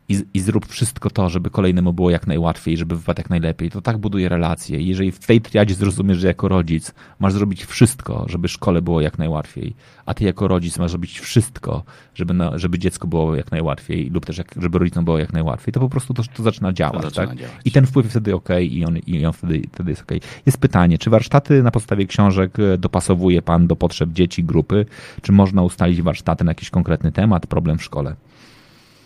i, 0.09 0.23
i 0.33 0.39
zrób 0.39 0.65
wszystko 0.67 1.09
to, 1.09 1.29
żeby 1.29 1.49
kolejnemu 1.49 1.93
było 1.93 2.09
jak 2.09 2.27
najłatwiej, 2.27 2.77
żeby 2.77 2.97
wypadł 2.97 3.19
jak 3.19 3.29
najlepiej. 3.29 3.71
To 3.71 3.81
tak 3.81 3.97
buduje 3.97 4.29
relacje. 4.29 4.81
Jeżeli 4.81 5.11
w 5.11 5.19
tej 5.19 5.41
triadzie 5.41 5.75
zrozumiesz, 5.75 6.17
że 6.17 6.27
jako 6.27 6.47
rodzic 6.47 6.93
masz 7.19 7.33
zrobić 7.33 7.65
wszystko, 7.65 8.25
żeby 8.29 8.47
szkole 8.47 8.81
było 8.81 9.01
jak 9.01 9.17
najłatwiej, 9.17 9.75
a 10.05 10.13
ty 10.13 10.23
jako 10.23 10.47
rodzic 10.47 10.77
masz 10.77 10.91
zrobić 10.91 11.19
wszystko, 11.19 11.83
żeby, 12.15 12.33
na, 12.33 12.57
żeby 12.57 12.79
dziecko 12.79 13.07
było 13.07 13.35
jak 13.35 13.51
najłatwiej 13.51 14.09
lub 14.09 14.25
też 14.25 14.37
jak, 14.37 14.55
żeby 14.57 14.79
rodzicom 14.79 15.05
było 15.05 15.17
jak 15.17 15.33
najłatwiej, 15.33 15.73
to 15.73 15.79
po 15.79 15.89
prostu 15.89 16.13
to, 16.13 16.23
to 16.33 16.43
zaczyna 16.43 16.73
działać. 16.73 17.01
To 17.01 17.09
zaczyna 17.09 17.27
tak? 17.27 17.37
działać. 17.37 17.55
I 17.65 17.71
ten 17.71 17.85
wpływ 17.85 18.05
jest 18.05 18.13
wtedy 18.13 18.35
ok 18.35 18.49
i 18.61 18.85
on, 18.85 18.97
i 18.97 19.25
on 19.25 19.33
wtedy, 19.33 19.61
wtedy 19.73 19.89
jest 19.89 20.01
ok. 20.01 20.11
Jest 20.45 20.57
pytanie, 20.57 20.97
czy 20.97 21.09
warsztaty 21.09 21.63
na 21.63 21.71
podstawie 21.71 22.05
książek 22.05 22.59
e, 22.59 22.77
dopasowuje 22.77 23.41
pan 23.41 23.67
do 23.67 23.75
potrzeb 23.75 24.09
dzieci, 24.09 24.43
grupy, 24.43 24.85
czy 25.21 25.31
można 25.31 25.61
ustalić 25.61 26.01
warsztaty 26.01 26.43
na 26.43 26.51
jakiś 26.51 26.69
konkretny 26.69 27.11
temat, 27.11 27.47
problem 27.47 27.77
w 27.77 27.83
szkole? 27.83 28.15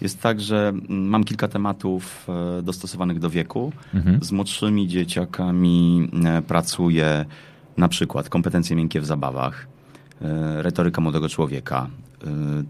Jest 0.01 0.21
tak, 0.21 0.41
że 0.41 0.73
mam 0.89 1.23
kilka 1.23 1.47
tematów 1.47 2.27
e, 2.59 2.61
dostosowanych 2.61 3.19
do 3.19 3.29
wieku. 3.29 3.71
Mhm. 3.93 4.23
Z 4.23 4.31
młodszymi 4.31 4.87
dzieciakami 4.87 6.09
e, 6.25 6.41
pracuję 6.41 7.25
na 7.77 7.87
przykład 7.87 8.29
kompetencje 8.29 8.75
miękkie 8.75 9.01
w 9.01 9.05
zabawach, 9.05 9.67
e, 10.21 10.61
retoryka 10.61 11.01
młodego 11.01 11.29
człowieka. 11.29 11.87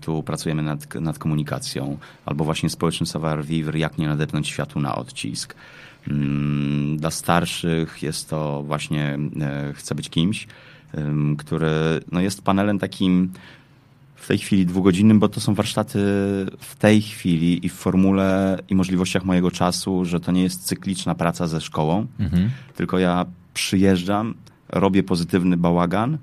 Tu 0.01 0.23
pracujemy 0.23 0.63
nad, 0.63 0.95
nad 0.95 1.19
komunikacją, 1.19 1.97
albo 2.25 2.43
właśnie 2.43 2.69
społeczny 2.69 3.05
savoir-vivre, 3.05 3.77
jak 3.77 3.97
nie 3.97 4.07
nadepnąć 4.07 4.47
światu 4.47 4.79
na 4.79 4.95
odcisk. 4.95 5.55
Mm, 6.07 6.97
dla 6.97 7.11
starszych 7.11 8.03
jest 8.03 8.29
to 8.29 8.63
właśnie 8.63 9.19
Chcę 9.73 9.95
być 9.95 10.09
kimś, 10.09 10.47
który 11.37 11.69
no 12.11 12.21
jest 12.21 12.43
panelem 12.43 12.79
takim 12.79 13.31
w 14.21 14.27
tej 14.27 14.37
chwili 14.37 14.65
dwugodzinnym, 14.65 15.19
bo 15.19 15.29
to 15.29 15.39
są 15.39 15.53
warsztaty 15.53 15.99
w 16.59 16.75
tej 16.79 17.01
chwili 17.01 17.65
i 17.65 17.69
w 17.69 17.73
formule 17.73 18.59
i 18.69 18.75
możliwościach 18.75 19.25
mojego 19.25 19.51
czasu, 19.51 20.05
że 20.05 20.19
to 20.19 20.31
nie 20.31 20.43
jest 20.43 20.65
cykliczna 20.65 21.15
praca 21.15 21.47
ze 21.47 21.61
szkołą, 21.61 22.07
mhm. 22.19 22.49
tylko 22.75 22.99
ja 22.99 23.25
przyjeżdżam, 23.53 24.33
robię 24.69 25.03
pozytywny 25.03 25.57
bałagan 25.57 26.17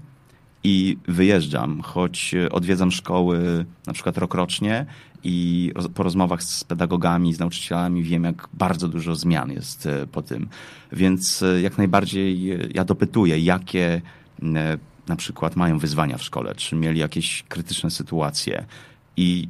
i 0.65 0.97
wyjeżdżam, 1.09 1.81
choć 1.81 2.35
odwiedzam 2.51 2.91
szkoły 2.91 3.67
na 3.87 3.93
przykład 3.93 4.19
rokrocznie 4.19 4.87
i 5.25 5.73
po 5.95 6.03
rozmowach 6.03 6.43
z 6.43 6.65
pedagogami, 6.65 7.35
z 7.35 7.39
nauczycielami 7.39 8.03
wiem, 8.03 8.25
jak 8.25 8.49
bardzo 8.53 8.89
dużo 8.89 9.15
zmian 9.15 9.53
jest 9.53 9.87
e, 9.87 10.07
po 10.07 10.23
tym. 10.23 10.49
Więc 10.93 11.43
e, 11.43 11.61
jak 11.61 11.79
najbardziej 11.79 12.53
e, 12.53 12.59
ja 12.75 12.85
dopytuję, 12.85 13.39
jakie 13.39 14.01
na 15.09 15.17
przykład 15.17 15.57
mają 15.57 15.79
wyzwania 15.79 16.19
w 16.19 16.23
szkole, 16.23 16.55
czy 16.55 16.77
mieli 16.77 17.01
jakieś 17.01 17.45
krytyczne 17.49 17.91
sytuacje 17.91 18.65
i 19.17 19.49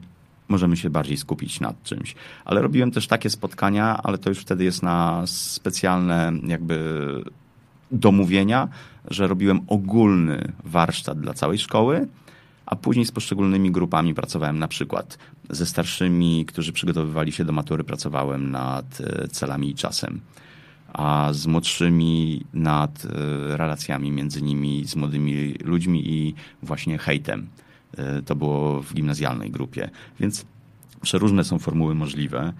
możemy 0.49 0.77
się 0.77 0.91
bardziej 0.91 1.17
skupić 1.17 1.61
nad 1.61 1.83
czymś. 1.83 2.15
Ale 2.45 2.63
robiłem 2.63 2.91
też 2.91 3.07
takie 3.07 3.31
spotkania, 3.31 4.01
ale 4.03 4.19
to 4.19 4.29
już 4.29 4.39
wtedy 4.39 4.65
jest 4.65 4.83
na 4.83 5.23
specjalne 5.27 6.33
jakby 6.47 6.79
domówienia, 7.93 8.69
że 9.11 9.27
robiłem 9.27 9.61
ogólny 9.67 10.53
warsztat 10.65 11.21
dla 11.21 11.35
całej 11.35 11.59
szkoły, 11.59 12.09
a 12.67 12.77
później 12.77 13.07
z 13.07 13.13
poszczególnymi 13.13 13.71
grupami 13.71 14.15
pracowałem 14.15 14.59
na 14.59 14.69
przykład 14.69 15.19
ze 15.51 15.67
starszymi, 15.67 16.45
którzy 16.47 16.73
przygotowywali 16.73 17.33
się 17.33 17.45
do 17.45 17.53
matury, 17.53 17.85
pracowałem 17.85 18.51
nad 18.51 19.01
e, 19.01 19.29
celami 19.29 19.71
i 19.71 19.75
czasem 19.75 20.21
a 20.93 21.29
z 21.33 21.47
młodszymi 21.47 22.45
nad 22.55 23.05
e, 23.05 23.09
relacjami 23.57 24.11
między 24.11 24.43
nimi, 24.43 24.85
z 24.85 24.97
młodymi 24.97 25.55
ludźmi 25.65 26.13
i 26.13 26.35
właśnie 26.63 26.99
hejtem. 26.99 27.49
E, 27.97 28.23
to 28.23 28.37
było 28.37 28.83
w 28.83 28.95
gimnazjalnej 28.95 29.51
grupie. 29.51 29.91
Więc 30.21 30.45
przeróżne 31.03 31.45
są 31.45 31.59
formuły 31.59 31.95
możliwe 31.95 32.53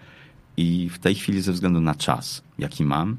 i 0.57 0.89
w 0.93 0.99
tej 0.99 1.15
chwili 1.15 1.41
ze 1.41 1.53
względu 1.53 1.81
na 1.81 1.95
czas, 1.95 2.43
jaki 2.59 2.85
mam, 2.85 3.17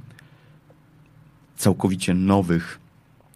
całkowicie 1.58 2.14
nowych 2.14 2.80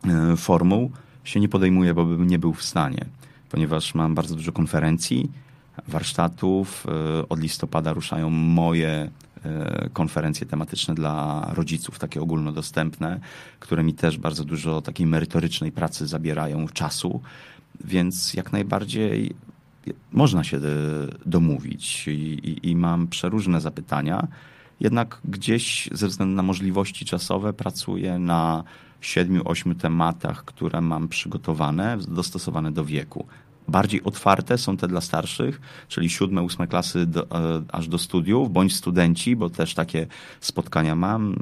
e, 0.07 0.37
formuł 0.37 0.91
się 1.23 1.39
nie 1.39 1.49
podejmuję, 1.49 1.93
bo 1.93 2.05
bym 2.05 2.27
nie 2.27 2.39
był 2.39 2.53
w 2.53 2.63
stanie, 2.63 3.05
ponieważ 3.49 3.95
mam 3.95 4.15
bardzo 4.15 4.35
dużo 4.35 4.51
konferencji, 4.51 5.31
warsztatów. 5.87 6.87
Od 7.29 7.39
listopada 7.39 7.93
ruszają 7.93 8.29
moje 8.29 9.09
konferencje 9.93 10.47
tematyczne 10.47 10.95
dla 10.95 11.47
rodziców, 11.53 11.99
takie 11.99 12.21
ogólnodostępne, 12.21 13.19
które 13.59 13.83
mi 13.83 13.93
też 13.93 14.17
bardzo 14.17 14.43
dużo 14.43 14.81
takiej 14.81 15.07
merytorycznej 15.07 15.71
pracy 15.71 16.07
zabierają 16.07 16.67
czasu, 16.67 17.21
więc 17.83 18.33
jak 18.33 18.51
najbardziej 18.51 19.35
można 20.11 20.43
się 20.43 20.59
domówić 21.25 22.07
i, 22.07 22.11
i, 22.11 22.69
i 22.69 22.75
mam 22.75 23.07
przeróżne 23.07 23.61
zapytania. 23.61 24.27
Jednak 24.79 25.21
gdzieś 25.25 25.89
ze 25.91 26.07
względu 26.07 26.35
na 26.35 26.43
możliwości 26.43 27.05
czasowe 27.05 27.53
pracuję 27.53 28.19
na 28.19 28.63
siedmiu, 29.01 29.41
ośmiu 29.45 29.75
tematach, 29.75 30.45
które 30.45 30.81
mam 30.81 31.07
przygotowane, 31.07 31.97
dostosowane 32.07 32.71
do 32.71 32.85
wieku. 32.85 33.27
Bardziej 33.67 34.03
otwarte 34.03 34.57
są 34.57 34.77
te 34.77 34.87
dla 34.87 35.01
starszych, 35.01 35.61
czyli 35.87 36.09
siódme, 36.09 36.41
ósme 36.41 36.67
klasy 36.67 37.05
do, 37.05 37.23
e, 37.31 37.63
aż 37.71 37.87
do 37.87 37.97
studiów, 37.97 38.51
bądź 38.51 38.75
studenci, 38.75 39.35
bo 39.35 39.49
też 39.49 39.73
takie 39.73 40.07
spotkania 40.39 40.95
mam 40.95 41.35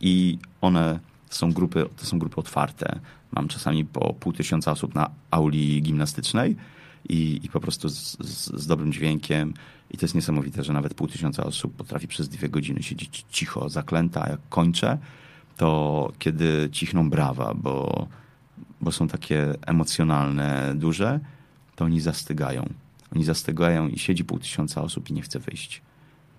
i 0.00 0.38
one 0.60 1.00
są 1.30 1.52
grupy, 1.52 1.86
to 1.96 2.06
są 2.06 2.18
grupy 2.18 2.36
otwarte. 2.36 3.00
Mam 3.32 3.48
czasami 3.48 3.84
po 3.84 4.14
pół 4.14 4.32
tysiąca 4.32 4.72
osób 4.72 4.94
na 4.94 5.10
auli 5.30 5.82
gimnastycznej 5.82 6.56
i, 7.08 7.40
i 7.42 7.48
po 7.48 7.60
prostu 7.60 7.88
z, 7.88 8.16
z, 8.20 8.60
z 8.60 8.66
dobrym 8.66 8.92
dźwiękiem. 8.92 9.54
I 9.90 9.98
to 9.98 10.04
jest 10.04 10.14
niesamowite, 10.14 10.64
że 10.64 10.72
nawet 10.72 10.94
pół 10.94 11.08
tysiąca 11.08 11.44
osób 11.44 11.76
potrafi 11.76 12.08
przez 12.08 12.28
dwie 12.28 12.48
godziny 12.48 12.82
siedzieć 12.82 13.24
cicho, 13.30 13.68
zaklęta. 13.68 14.22
A 14.22 14.28
jak 14.28 14.40
kończę, 14.48 14.98
to 15.56 16.12
kiedy 16.18 16.68
cichną 16.72 17.10
brawa, 17.10 17.54
bo, 17.54 18.06
bo 18.80 18.92
są 18.92 19.08
takie 19.08 19.54
emocjonalne, 19.66 20.72
duże, 20.76 21.20
to 21.78 21.84
oni 21.84 22.00
zastygają. 22.00 22.68
Oni 23.14 23.24
zastygają 23.24 23.88
i 23.88 23.98
siedzi 23.98 24.24
pół 24.24 24.38
tysiąca 24.38 24.82
osób 24.82 25.10
i 25.10 25.12
nie 25.12 25.22
chce 25.22 25.38
wyjść. 25.38 25.82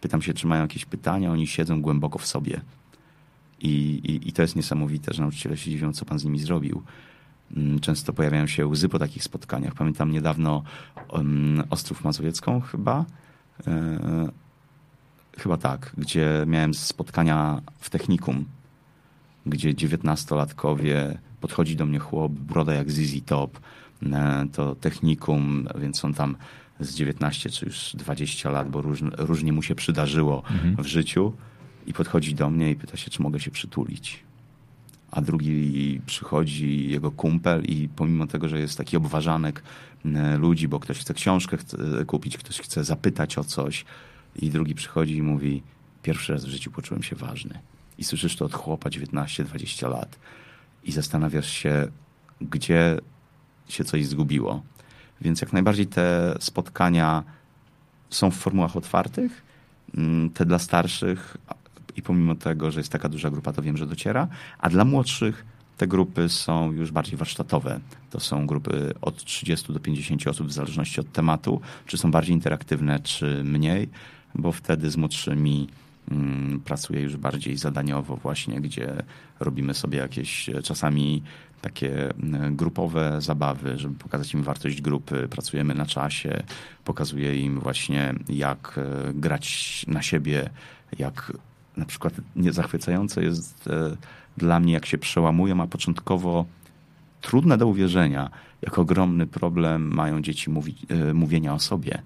Pytam 0.01 0.21
się, 0.21 0.33
czy 0.33 0.47
mają 0.47 0.61
jakieś 0.61 0.85
pytania, 0.85 1.31
oni 1.31 1.47
siedzą 1.47 1.81
głęboko 1.81 2.19
w 2.19 2.25
sobie. 2.25 2.61
I, 3.59 3.69
i, 4.03 4.29
I 4.29 4.33
to 4.33 4.41
jest 4.41 4.55
niesamowite, 4.55 5.13
że 5.13 5.21
nauczyciele 5.21 5.57
się 5.57 5.71
dziwią, 5.71 5.93
co 5.93 6.05
pan 6.05 6.19
z 6.19 6.23
nimi 6.25 6.39
zrobił. 6.39 6.83
Mm, 7.57 7.79
często 7.79 8.13
pojawiają 8.13 8.47
się 8.47 8.67
łzy 8.67 8.89
po 8.89 8.99
takich 8.99 9.23
spotkaniach. 9.23 9.73
Pamiętam 9.73 10.11
niedawno 10.11 10.63
um, 11.09 11.63
Ostrów 11.69 12.03
Mazowiecką 12.03 12.61
chyba. 12.61 13.05
E, 13.67 14.29
chyba 15.37 15.57
tak, 15.57 15.93
gdzie 15.97 16.43
miałem 16.47 16.73
spotkania 16.73 17.61
w 17.79 17.89
technikum, 17.89 18.45
gdzie 19.45 19.75
dziewiętnastolatkowie 19.75 21.17
podchodzi 21.41 21.75
do 21.75 21.85
mnie 21.85 21.99
chłop, 21.99 22.31
broda 22.31 22.73
jak 22.73 22.91
ZZ 22.91 23.25
Top, 23.25 23.59
to 24.53 24.75
technikum, 24.75 25.67
więc 25.79 26.05
on 26.05 26.13
tam 26.13 26.35
z 26.79 26.95
19 26.95 27.49
czy 27.49 27.65
już 27.65 27.95
20 27.95 28.49
lat, 28.49 28.69
bo 28.69 28.81
róż, 28.81 28.99
różnie 29.17 29.53
mu 29.53 29.61
się 29.61 29.75
przydarzyło 29.75 30.43
mhm. 30.51 30.75
w 30.75 30.87
życiu 30.87 31.33
i 31.87 31.93
podchodzi 31.93 32.35
do 32.35 32.49
mnie 32.49 32.71
i 32.71 32.75
pyta 32.75 32.97
się, 32.97 33.11
czy 33.11 33.21
mogę 33.21 33.39
się 33.39 33.51
przytulić 33.51 34.23
a 35.11 35.21
drugi 35.21 36.01
przychodzi 36.05 36.89
jego 36.89 37.11
kumpel 37.11 37.63
i 37.65 37.89
pomimo 37.95 38.27
tego, 38.27 38.49
że 38.49 38.59
jest 38.59 38.77
taki 38.77 38.97
obważanek 38.97 39.63
e, 40.05 40.37
ludzi, 40.37 40.67
bo 40.67 40.79
ktoś 40.79 40.99
chce 40.99 41.13
książkę 41.13 41.57
kupić, 42.07 42.37
ktoś 42.37 42.59
chce 42.59 42.83
zapytać 42.83 43.37
o 43.37 43.43
coś 43.43 43.85
i 44.35 44.49
drugi 44.49 44.75
przychodzi 44.75 45.15
i 45.15 45.21
mówi 45.21 45.63
pierwszy 46.01 46.33
raz 46.33 46.45
w 46.45 46.49
życiu 46.49 46.71
poczułem 46.71 47.03
się 47.03 47.15
ważny. 47.15 47.59
I 47.97 48.03
słyszysz 48.03 48.35
to 48.35 48.45
od 48.45 48.53
chłopa 48.53 48.89
19-20 48.89 49.89
lat 49.89 50.19
i 50.83 50.91
zastanawiasz 50.91 51.49
się, 51.49 51.87
gdzie 52.41 52.99
się 53.69 53.83
coś 53.83 54.05
zgubiło. 54.05 54.61
Więc 55.21 55.41
jak 55.41 55.53
najbardziej 55.53 55.87
te 55.87 56.35
spotkania 56.39 57.23
są 58.09 58.31
w 58.31 58.35
formułach 58.35 58.75
otwartych, 58.75 59.43
mm, 59.97 60.29
te 60.29 60.45
dla 60.45 60.59
starszych, 60.59 61.37
i 61.99 62.01
pomimo 62.01 62.35
tego, 62.35 62.71
że 62.71 62.79
jest 62.79 62.91
taka 62.91 63.09
duża 63.09 63.29
grupa, 63.29 63.53
to 63.53 63.61
wiem, 63.61 63.77
że 63.77 63.87
dociera. 63.87 64.27
A 64.59 64.69
dla 64.69 64.85
młodszych 64.85 65.45
te 65.77 65.87
grupy 65.87 66.29
są 66.29 66.71
już 66.71 66.91
bardziej 66.91 67.17
warsztatowe. 67.17 67.79
To 68.09 68.19
są 68.19 68.47
grupy 68.47 68.93
od 69.01 69.23
30 69.23 69.73
do 69.73 69.79
50 69.79 70.27
osób 70.27 70.47
w 70.47 70.51
zależności 70.51 70.99
od 70.99 71.11
tematu, 71.11 71.61
czy 71.85 71.97
są 71.97 72.11
bardziej 72.11 72.35
interaktywne, 72.35 72.99
czy 72.99 73.43
mniej, 73.43 73.89
bo 74.35 74.51
wtedy 74.51 74.91
z 74.91 74.97
młodszymi 74.97 75.67
mm, 76.11 76.59
pracuję 76.59 77.01
już 77.01 77.17
bardziej 77.17 77.57
zadaniowo 77.57 78.15
właśnie, 78.15 78.61
gdzie 78.61 79.03
robimy 79.39 79.73
sobie 79.73 79.97
jakieś 79.97 80.49
e, 80.49 80.61
czasami 80.61 81.23
takie 81.61 82.13
grupowe 82.51 83.21
zabawy, 83.21 83.77
żeby 83.77 83.95
pokazać 83.95 84.33
im 84.33 84.43
wartość 84.43 84.81
grupy. 84.81 85.27
Pracujemy 85.29 85.73
na 85.73 85.85
czasie, 85.85 86.43
pokazuję 86.85 87.41
im 87.41 87.59
właśnie 87.59 88.13
jak 88.29 88.75
e, 88.77 89.13
grać 89.13 89.85
na 89.87 90.01
siebie, 90.01 90.49
jak 90.99 91.33
na 91.77 91.85
przykład 91.85 92.13
niezachwycające 92.35 93.23
jest 93.23 93.67
e, 93.67 93.97
dla 94.37 94.59
mnie, 94.59 94.73
jak 94.73 94.85
się 94.85 94.97
przełamują, 94.97 95.61
a 95.61 95.67
początkowo 95.67 96.45
trudne 97.21 97.57
do 97.57 97.67
uwierzenia, 97.67 98.29
jak 98.61 98.79
ogromny 98.79 99.27
problem 99.27 99.93
mają 99.95 100.21
dzieci 100.21 100.49
mówi, 100.49 100.75
e, 100.89 101.13
mówienia 101.13 101.53
o 101.53 101.59
sobie. 101.59 102.01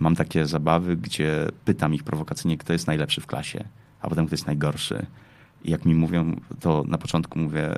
Mam 0.00 0.16
takie 0.16 0.46
zabawy, 0.46 0.96
gdzie 0.96 1.48
pytam 1.64 1.94
ich 1.94 2.04
prowokacyjnie, 2.04 2.58
kto 2.58 2.72
jest 2.72 2.86
najlepszy 2.86 3.20
w 3.20 3.26
klasie, 3.26 3.64
a 4.00 4.08
potem 4.08 4.26
kto 4.26 4.34
jest 4.34 4.46
najgorszy. 4.46 5.06
I 5.64 5.70
jak 5.70 5.84
mi 5.84 5.94
mówią, 5.94 6.40
to 6.60 6.84
na 6.88 6.98
początku 6.98 7.38
mówię, 7.38 7.74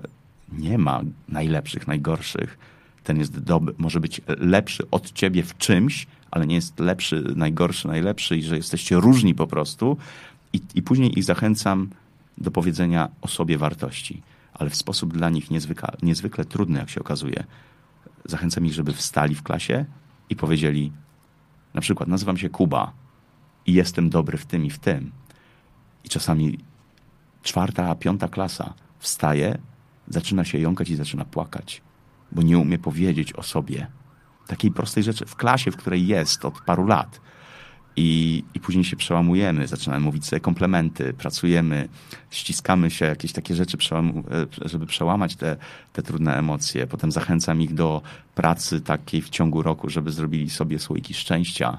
nie 0.52 0.78
ma 0.78 1.00
najlepszych, 1.28 1.86
najgorszych. 1.86 2.58
Ten 3.04 3.18
jest 3.18 3.38
dobry, 3.38 3.74
może 3.78 4.00
być 4.00 4.20
lepszy 4.38 4.90
od 4.90 5.12
ciebie 5.12 5.42
w 5.42 5.58
czymś, 5.58 6.06
ale 6.30 6.46
nie 6.46 6.54
jest 6.54 6.80
lepszy, 6.80 7.24
najgorszy, 7.36 7.88
najlepszy 7.88 8.36
i 8.36 8.42
że 8.42 8.56
jesteście 8.56 8.96
różni 8.96 9.34
po 9.34 9.46
prostu. 9.46 9.96
I, 10.52 10.60
I 10.74 10.82
później 10.82 11.18
ich 11.18 11.24
zachęcam 11.24 11.90
do 12.38 12.50
powiedzenia 12.50 13.08
o 13.20 13.28
sobie 13.28 13.58
wartości, 13.58 14.22
ale 14.54 14.70
w 14.70 14.76
sposób 14.76 15.12
dla 15.12 15.30
nich 15.30 15.50
niezwykle, 15.50 15.88
niezwykle 16.02 16.44
trudny, 16.44 16.78
jak 16.78 16.90
się 16.90 17.00
okazuje. 17.00 17.44
Zachęcam 18.24 18.66
ich, 18.66 18.72
żeby 18.72 18.92
wstali 18.92 19.34
w 19.34 19.42
klasie 19.42 19.84
i 20.30 20.36
powiedzieli, 20.36 20.92
na 21.74 21.80
przykład, 21.80 22.08
nazywam 22.08 22.36
się 22.36 22.48
Kuba 22.48 22.92
i 23.66 23.72
jestem 23.72 24.10
dobry 24.10 24.38
w 24.38 24.46
tym 24.46 24.64
i 24.64 24.70
w 24.70 24.78
tym. 24.78 25.12
I 26.04 26.08
czasami 26.08 26.58
czwarta, 27.42 27.94
piąta 27.94 28.28
klasa 28.28 28.74
wstaje, 28.98 29.58
zaczyna 30.10 30.44
się 30.44 30.58
jąkać 30.58 30.90
i 30.90 30.96
zaczyna 30.96 31.24
płakać, 31.24 31.82
bo 32.32 32.42
nie 32.42 32.58
umie 32.58 32.78
powiedzieć 32.78 33.32
o 33.32 33.42
sobie. 33.42 33.86
Takiej 34.46 34.70
prostej 34.70 35.02
rzeczy 35.02 35.26
w 35.26 35.36
klasie, 35.36 35.70
w 35.70 35.76
której 35.76 36.06
jest 36.06 36.44
od 36.44 36.60
paru 36.60 36.86
lat. 36.86 37.20
I, 37.96 38.44
I 38.54 38.60
później 38.60 38.84
się 38.84 38.96
przełamujemy, 38.96 39.66
zaczynamy 39.66 40.00
mówić 40.00 40.26
sobie 40.26 40.40
komplementy, 40.40 41.12
pracujemy, 41.12 41.88
ściskamy 42.30 42.90
się, 42.90 43.04
jakieś 43.04 43.32
takie 43.32 43.54
rzeczy, 43.54 43.78
e, 44.62 44.68
żeby 44.68 44.86
przełamać 44.86 45.36
te, 45.36 45.56
te 45.92 46.02
trudne 46.02 46.36
emocje. 46.36 46.86
Potem 46.86 47.12
zachęcam 47.12 47.62
ich 47.62 47.74
do 47.74 48.02
pracy 48.34 48.80
takiej 48.80 49.22
w 49.22 49.28
ciągu 49.28 49.62
roku, 49.62 49.88
żeby 49.88 50.12
zrobili 50.12 50.50
sobie 50.50 50.78
słoiki 50.78 51.14
szczęścia. 51.14 51.78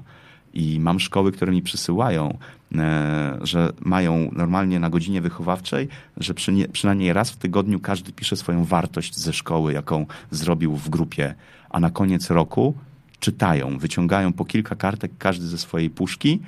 I 0.54 0.80
mam 0.80 1.00
szkoły, 1.00 1.32
które 1.32 1.52
mi 1.52 1.62
przysyłają, 1.62 2.38
e, 2.74 3.38
że 3.42 3.72
mają 3.80 4.30
normalnie 4.32 4.80
na 4.80 4.90
godzinie 4.90 5.20
wychowawczej, 5.20 5.88
że 6.16 6.34
przy 6.34 6.52
nie, 6.52 6.68
przynajmniej 6.68 7.12
raz 7.12 7.30
w 7.30 7.36
tygodniu 7.36 7.80
każdy 7.80 8.12
pisze 8.12 8.36
swoją 8.36 8.64
wartość 8.64 9.16
ze 9.16 9.32
szkoły, 9.32 9.72
jaką 9.72 10.06
zrobił 10.30 10.76
w 10.76 10.88
grupie, 10.88 11.34
a 11.70 11.80
na 11.80 11.90
koniec 11.90 12.30
roku 12.30 12.74
czytają, 13.20 13.78
wyciągają 13.78 14.32
po 14.32 14.44
kilka 14.44 14.76
kartek 14.76 15.12
każdy 15.18 15.46
ze 15.46 15.58
swojej 15.58 15.90
puszki 15.90 16.40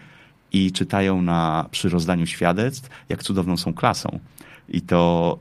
i 0.52 0.72
czytają 0.72 1.22
na, 1.22 1.66
przy 1.70 1.88
rozdaniu 1.88 2.26
świadectw, 2.26 2.90
jak 3.08 3.22
cudowną 3.22 3.56
są 3.56 3.74
klasą. 3.74 4.18
I 4.68 4.80
to 4.80 5.38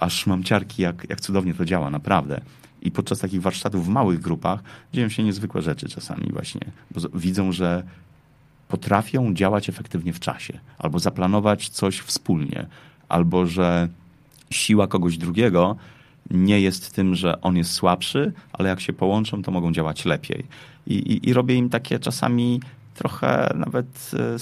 aż 0.00 0.26
mam 0.26 0.44
ciarki, 0.44 0.82
jak, 0.82 1.06
jak 1.08 1.20
cudownie 1.20 1.54
to 1.54 1.64
działa, 1.64 1.90
naprawdę. 1.90 2.40
I 2.84 2.90
podczas 2.90 3.18
takich 3.18 3.42
warsztatów 3.42 3.86
w 3.86 3.88
małych 3.88 4.20
grupach 4.20 4.62
dzieją 4.92 5.08
się 5.08 5.22
niezwykłe 5.22 5.62
rzeczy 5.62 5.88
czasami 5.88 6.32
właśnie, 6.32 6.60
bo 6.90 7.18
widzą, 7.18 7.52
że 7.52 7.82
potrafią 8.68 9.34
działać 9.34 9.68
efektywnie 9.68 10.12
w 10.12 10.20
czasie, 10.20 10.58
albo 10.78 10.98
zaplanować 10.98 11.68
coś 11.68 11.98
wspólnie, 12.00 12.66
albo 13.08 13.46
że 13.46 13.88
siła 14.50 14.86
kogoś 14.86 15.18
drugiego 15.18 15.76
nie 16.30 16.60
jest 16.60 16.92
tym, 16.92 17.14
że 17.14 17.40
on 17.40 17.56
jest 17.56 17.70
słabszy, 17.70 18.32
ale 18.52 18.68
jak 18.68 18.80
się 18.80 18.92
połączą, 18.92 19.42
to 19.42 19.50
mogą 19.50 19.72
działać 19.72 20.04
lepiej. 20.04 20.44
I, 20.86 20.94
i, 20.94 21.28
i 21.28 21.32
robię 21.32 21.54
im 21.54 21.68
takie 21.70 21.98
czasami 21.98 22.60
trochę 22.94 23.54
nawet 23.54 24.10
e, 24.14 24.38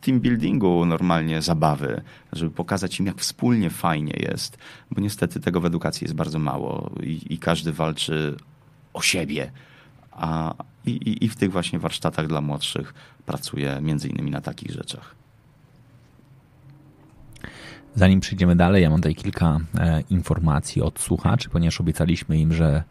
team 0.00 0.20
buildingu 0.20 0.84
normalnie 0.84 1.42
zabawy, 1.42 2.02
żeby 2.32 2.50
pokazać 2.50 3.00
im, 3.00 3.06
jak 3.06 3.18
wspólnie 3.18 3.70
fajnie 3.70 4.14
jest, 4.16 4.58
bo 4.90 5.00
niestety 5.00 5.40
tego 5.40 5.60
w 5.60 5.66
edukacji 5.66 6.04
jest 6.04 6.14
bardzo 6.14 6.38
mało 6.38 6.90
i, 7.02 7.34
i 7.34 7.38
każdy 7.38 7.72
walczy 7.72 8.36
o 8.92 9.02
siebie. 9.02 9.50
A, 10.12 10.54
i, 10.86 11.24
I 11.24 11.28
w 11.28 11.36
tych 11.36 11.52
właśnie 11.52 11.78
warsztatach 11.78 12.26
dla 12.26 12.40
młodszych 12.40 12.94
pracuję 13.26 13.78
między 13.82 14.08
innymi 14.08 14.30
na 14.30 14.40
takich 14.40 14.70
rzeczach. 14.70 15.14
Zanim 17.94 18.20
przejdziemy 18.20 18.56
dalej, 18.56 18.82
ja 18.82 18.90
mam 18.90 18.98
tutaj 18.98 19.14
kilka 19.14 19.58
e, 19.78 20.02
informacji 20.10 20.82
od 20.82 21.00
słuchaczy, 21.00 21.48
ponieważ 21.48 21.80
obiecaliśmy 21.80 22.38
im, 22.38 22.52
że 22.52 22.82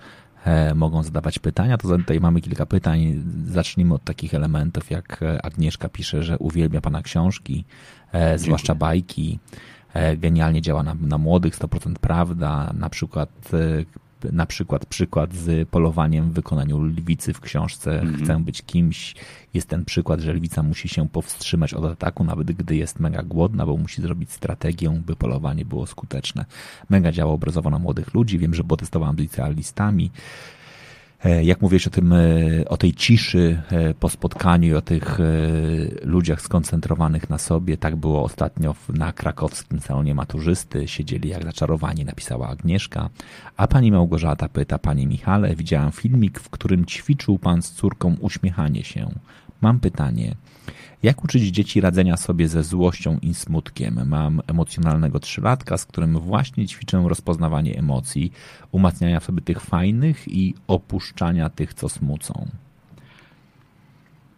mogą 0.76 1.04
zadawać 1.04 1.39
pytania, 1.39 1.78
to 1.78 1.98
tutaj 1.98 2.20
mamy 2.20 2.41
kilka 2.41 2.66
pytań. 2.66 3.24
Zacznijmy 3.48 3.93
od 3.93 4.04
takich 4.04 4.34
elementów, 4.34 4.91
jak 4.91 5.24
e, 5.24 5.46
Agnieszka 5.46 5.89
pisze, 5.89 6.24
że 6.24 6.38
uwielbia 6.38 6.82
Pana 6.82 7.02
książki, 7.02 7.66
e, 8.12 8.39
zwłaszcza 8.39 8.76
bajki, 8.76 9.39
e, 9.93 10.18
genialnie 10.18 10.62
działa 10.62 10.84
na, 10.84 10.96
na 11.02 11.18
młodych, 11.18 11.56
100% 11.56 11.93
prawda, 12.02 12.74
na 12.78 12.89
przykład 12.89 13.30
e, 13.54 14.05
na 14.32 14.46
przykład 14.46 14.86
przykład 14.86 15.34
z 15.34 15.70
polowaniem 15.70 16.32
w 16.32 16.34
wykonaniu 16.34 16.82
lwicy 16.82 17.34
w 17.34 17.42
książce 17.42 18.02
mm 18.02 18.16
-hmm. 18.16 18.24
Chcę 18.24 18.44
być 18.44 18.62
kimś. 18.62 19.16
Jest 19.54 19.70
ten 19.70 19.86
przykład, 19.86 20.20
że 20.20 20.34
lwica 20.34 20.64
musi 20.64 20.90
się 20.90 21.10
powstrzymać 21.10 21.74
od 21.74 21.86
ataku, 21.86 22.24
nawet 22.24 22.52
gdy 22.52 22.76
jest 22.76 23.00
mega 23.00 23.24
głodna, 23.24 23.66
bo 23.66 23.78
musi 23.78 24.02
zrobić 24.02 24.32
strategię, 24.32 24.90
by 25.06 25.16
polowanie 25.16 25.66
było 25.66 25.88
skuteczne. 25.88 26.46
Mega 26.90 27.12
działa 27.12 27.34
obrazowo 27.34 27.70
na 27.70 27.80
młodych 27.80 28.14
ludzi. 28.14 28.40
Wiem, 28.40 28.54
że 28.54 28.64
bo 28.64 28.78
testowałem 28.78 29.16
z 29.16 29.20
licealistami. 29.20 30.12
E, 31.26 31.44
jak 31.44 31.62
mówiłeś 31.62 31.88
o 31.88 31.90
tym, 31.90 32.14
e, 32.14 32.20
o 32.70 32.78
tej 32.78 32.94
ciszy 32.94 33.62
e, 33.72 33.94
po 33.94 34.10
spotkaniu 34.10 34.78
o 34.78 34.82
tych 34.82 35.20
ludziach 36.04 36.42
skoncentrowanych 36.42 37.30
na 37.30 37.38
sobie, 37.38 37.78
tak 37.78 37.96
było 37.96 38.24
ostatnio 38.24 38.76
na 38.90 39.14
krakowskim 39.14 39.80
salonie 39.80 40.16
maturzysty. 40.16 40.88
Siedzieli 40.88 41.30
jak 41.30 41.44
zaczarowani, 41.44 42.06
napisała 42.06 42.48
Agnieszka. 42.48 43.10
A 43.58 43.68
pani 43.68 43.92
Małgorzata 43.92 44.50
pyta, 44.50 44.80
panie 44.80 45.08
Michale, 45.08 45.56
widziałam 45.56 45.92
filmik, 45.92 46.40
w 46.40 46.50
którym 46.50 46.86
ćwiczył 46.86 47.40
pan 47.40 47.62
z 47.62 47.72
córką 47.72 48.16
uśmiechanie 48.20 48.84
się. 48.84 49.10
Mam 49.66 49.80
pytanie. 49.80 50.36
Jak 51.03 51.24
uczyć 51.24 51.43
dzieci 51.43 51.82
radzenia 51.82 52.18
sobie 52.18 52.47
ze 52.47 52.63
złością 52.63 53.18
i 53.22 53.34
smutkiem? 53.34 54.07
Mam 54.07 54.41
emocjonalnego 54.47 55.20
trzylatka, 55.20 55.78
z 55.78 55.86
którym 55.86 56.20
właśnie 56.20 56.68
ćwiczę 56.68 57.03
rozpoznawanie 57.07 57.78
emocji, 57.78 58.32
umacniania 58.72 59.20
sobie 59.20 59.41
tych 59.41 59.61
fajnych 59.61 60.28
i 60.28 60.55
opuszczania 60.68 61.49
tych, 61.49 61.74
co 61.74 61.89
smucą. 61.89 62.47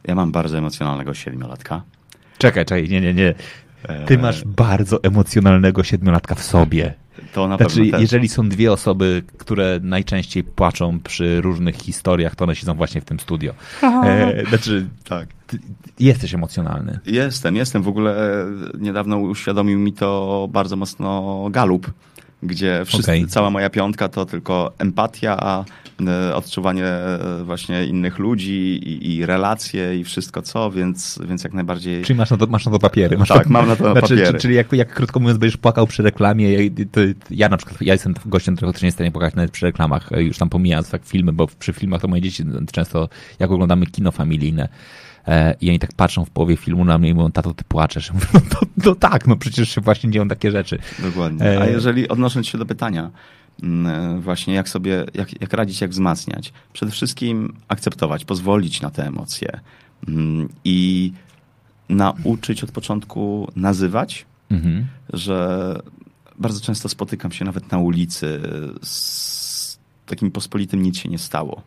Ja 0.04 0.16
mam 0.16 0.32
bardzo 0.32 0.58
emocjonalnego 0.58 1.14
siedmiolatka. 1.14 1.82
Czekaj, 2.38 2.66
czekaj, 2.66 2.90
nie, 2.90 3.02
nie, 3.02 3.14
nie. 3.14 3.34
Ty 4.06 4.14
eee. 4.14 4.22
masz 4.22 4.46
bardzo 4.46 5.04
emocjonalnego 5.04 5.84
siedmiolatka 5.84 6.36
w 6.36 6.44
sobie. 6.44 6.94
To 7.34 7.48
na 7.48 7.58
znaczy, 7.58 7.76
pewno 7.76 8.00
jeżeli 8.00 8.30
są 8.30 8.50
dwie 8.50 8.72
osoby, 8.72 9.24
które 9.38 9.80
najczęściej 9.84 10.44
płaczą 10.44 11.00
przy 11.00 11.42
różnych 11.42 11.76
historiach, 11.76 12.36
to 12.36 12.44
one 12.44 12.56
siedzą 12.56 12.74
właśnie 12.74 13.02
w 13.02 13.06
tym 13.06 13.20
studio. 13.20 13.54
E, 13.84 14.44
znaczy, 14.50 14.88
tak. 15.04 15.28
jesteś 16.00 16.34
emocjonalny. 16.34 17.00
Jestem, 17.06 17.56
jestem. 17.56 17.84
W 17.84 17.88
ogóle 17.88 18.46
niedawno 18.80 19.18
uświadomił 19.18 19.80
mi 19.80 19.94
to 19.94 20.48
bardzo 20.52 20.76
mocno 20.76 21.48
Galup 21.52 21.92
gdzie 22.44 22.82
wszyscy, 22.86 23.12
okay. 23.12 23.28
cała 23.28 23.50
moja 23.50 23.70
piątka 23.70 24.10
to 24.10 24.26
tylko 24.26 24.74
empatia, 24.78 25.66
e, 26.08 26.36
odczuwanie 26.36 26.86
e, 26.86 27.44
właśnie 27.44 27.86
innych 27.86 28.20
ludzi 28.20 28.80
i, 28.84 29.16
i, 29.16 29.26
relacje 29.26 30.00
i 30.00 30.04
wszystko 30.04 30.42
co, 30.42 30.72
więc, 30.72 31.20
więc 31.28 31.44
jak 31.44 31.54
najbardziej... 31.54 32.04
Czyli 32.04 32.18
masz 32.18 32.32
na 32.32 32.38
to, 32.38 32.48
masz 32.48 32.66
na 32.66 32.72
to 32.72 32.80
papiery. 32.80 33.18
Masz 33.18 33.28
tak, 33.28 33.44
to, 33.44 33.50
mam 33.50 33.68
na 33.68 33.76
to 33.76 33.92
znaczy, 33.92 34.02
papiery. 34.02 34.40
Czyli 34.40 34.56
jak, 34.56 34.74
jak 34.74 34.94
krótko 34.94 35.20
mówiąc 35.20 35.40
będziesz 35.40 35.58
płakał 35.58 35.88
przy 35.88 36.04
reklamie, 36.04 36.70
to 36.92 37.02
ja 37.30 37.50
na 37.50 37.58
przykład, 37.58 37.82
ja 37.82 37.94
jestem 37.94 38.14
gościem, 38.26 38.56
którego 38.56 38.74
też 38.74 38.82
nie 38.82 38.92
stanie 38.92 39.12
płakać 39.12 39.36
nawet 39.36 39.52
przy 39.52 39.66
reklamach, 39.66 40.10
już 40.18 40.38
tam 40.38 40.50
pomijając 40.50 40.90
tak 40.90 41.02
filmy, 41.06 41.34
bo 41.34 41.48
przy 41.60 41.74
filmach 41.74 42.02
to 42.02 42.08
moje 42.08 42.22
dzieci 42.22 42.44
często, 42.72 43.10
jak 43.40 43.52
oglądamy 43.52 43.86
kino 43.86 44.12
familijne, 44.12 44.70
E, 44.70 44.70
I 45.62 45.70
oni 45.70 45.80
tak 45.80 45.94
patrzą 45.94 46.26
w 46.26 46.30
połowie 46.30 46.58
filmu 46.58 46.86
na 46.86 46.98
mnie 46.98 47.10
i 47.10 47.14
mówią, 47.14 47.32
tato, 47.32 47.54
ty 47.54 47.64
płaczesz. 47.64 48.12
Mówię, 48.14 48.26
no, 48.34 48.60
no 48.86 48.96
tak, 48.96 49.28
no 49.28 49.36
przecież 49.36 49.70
się 49.70 49.82
właśnie 49.82 50.12
dzieją 50.12 50.28
takie 50.28 50.52
rzeczy. 50.52 50.80
Dokładnie. 51.00 51.46
A 51.46 51.66
e, 51.66 51.72
jeżeli 51.72 52.08
odnosząc 52.08 52.48
się 52.48 52.58
do 52.58 52.66
pytania, 52.66 53.12
mm, 53.64 54.22
właśnie 54.22 54.54
jak 54.54 54.70
sobie, 54.70 55.06
jak, 55.14 55.42
jak 55.42 55.54
radzić, 55.54 55.82
jak 55.82 55.92
wzmacniać. 55.92 56.54
Przede 56.74 56.92
wszystkim 56.92 57.54
akceptować, 57.68 58.26
pozwolić 58.26 58.82
na 58.82 58.90
te 58.90 59.08
emocje 59.08 59.60
mm, 60.08 60.50
i 60.66 61.12
nauczyć 61.90 62.64
od 62.64 62.72
początku 62.72 63.52
nazywać, 63.56 64.26
mhm. 64.52 64.86
że 65.14 65.80
bardzo 66.40 66.62
często 66.62 66.90
spotykam 66.90 67.32
się 67.32 67.46
nawet 67.46 67.72
na 67.72 67.78
ulicy 67.78 68.42
z 68.82 69.80
takim 70.06 70.32
pospolitym 70.32 70.82
nic 70.82 70.98
się 70.98 71.10
nie 71.10 71.18
stało 71.18 71.62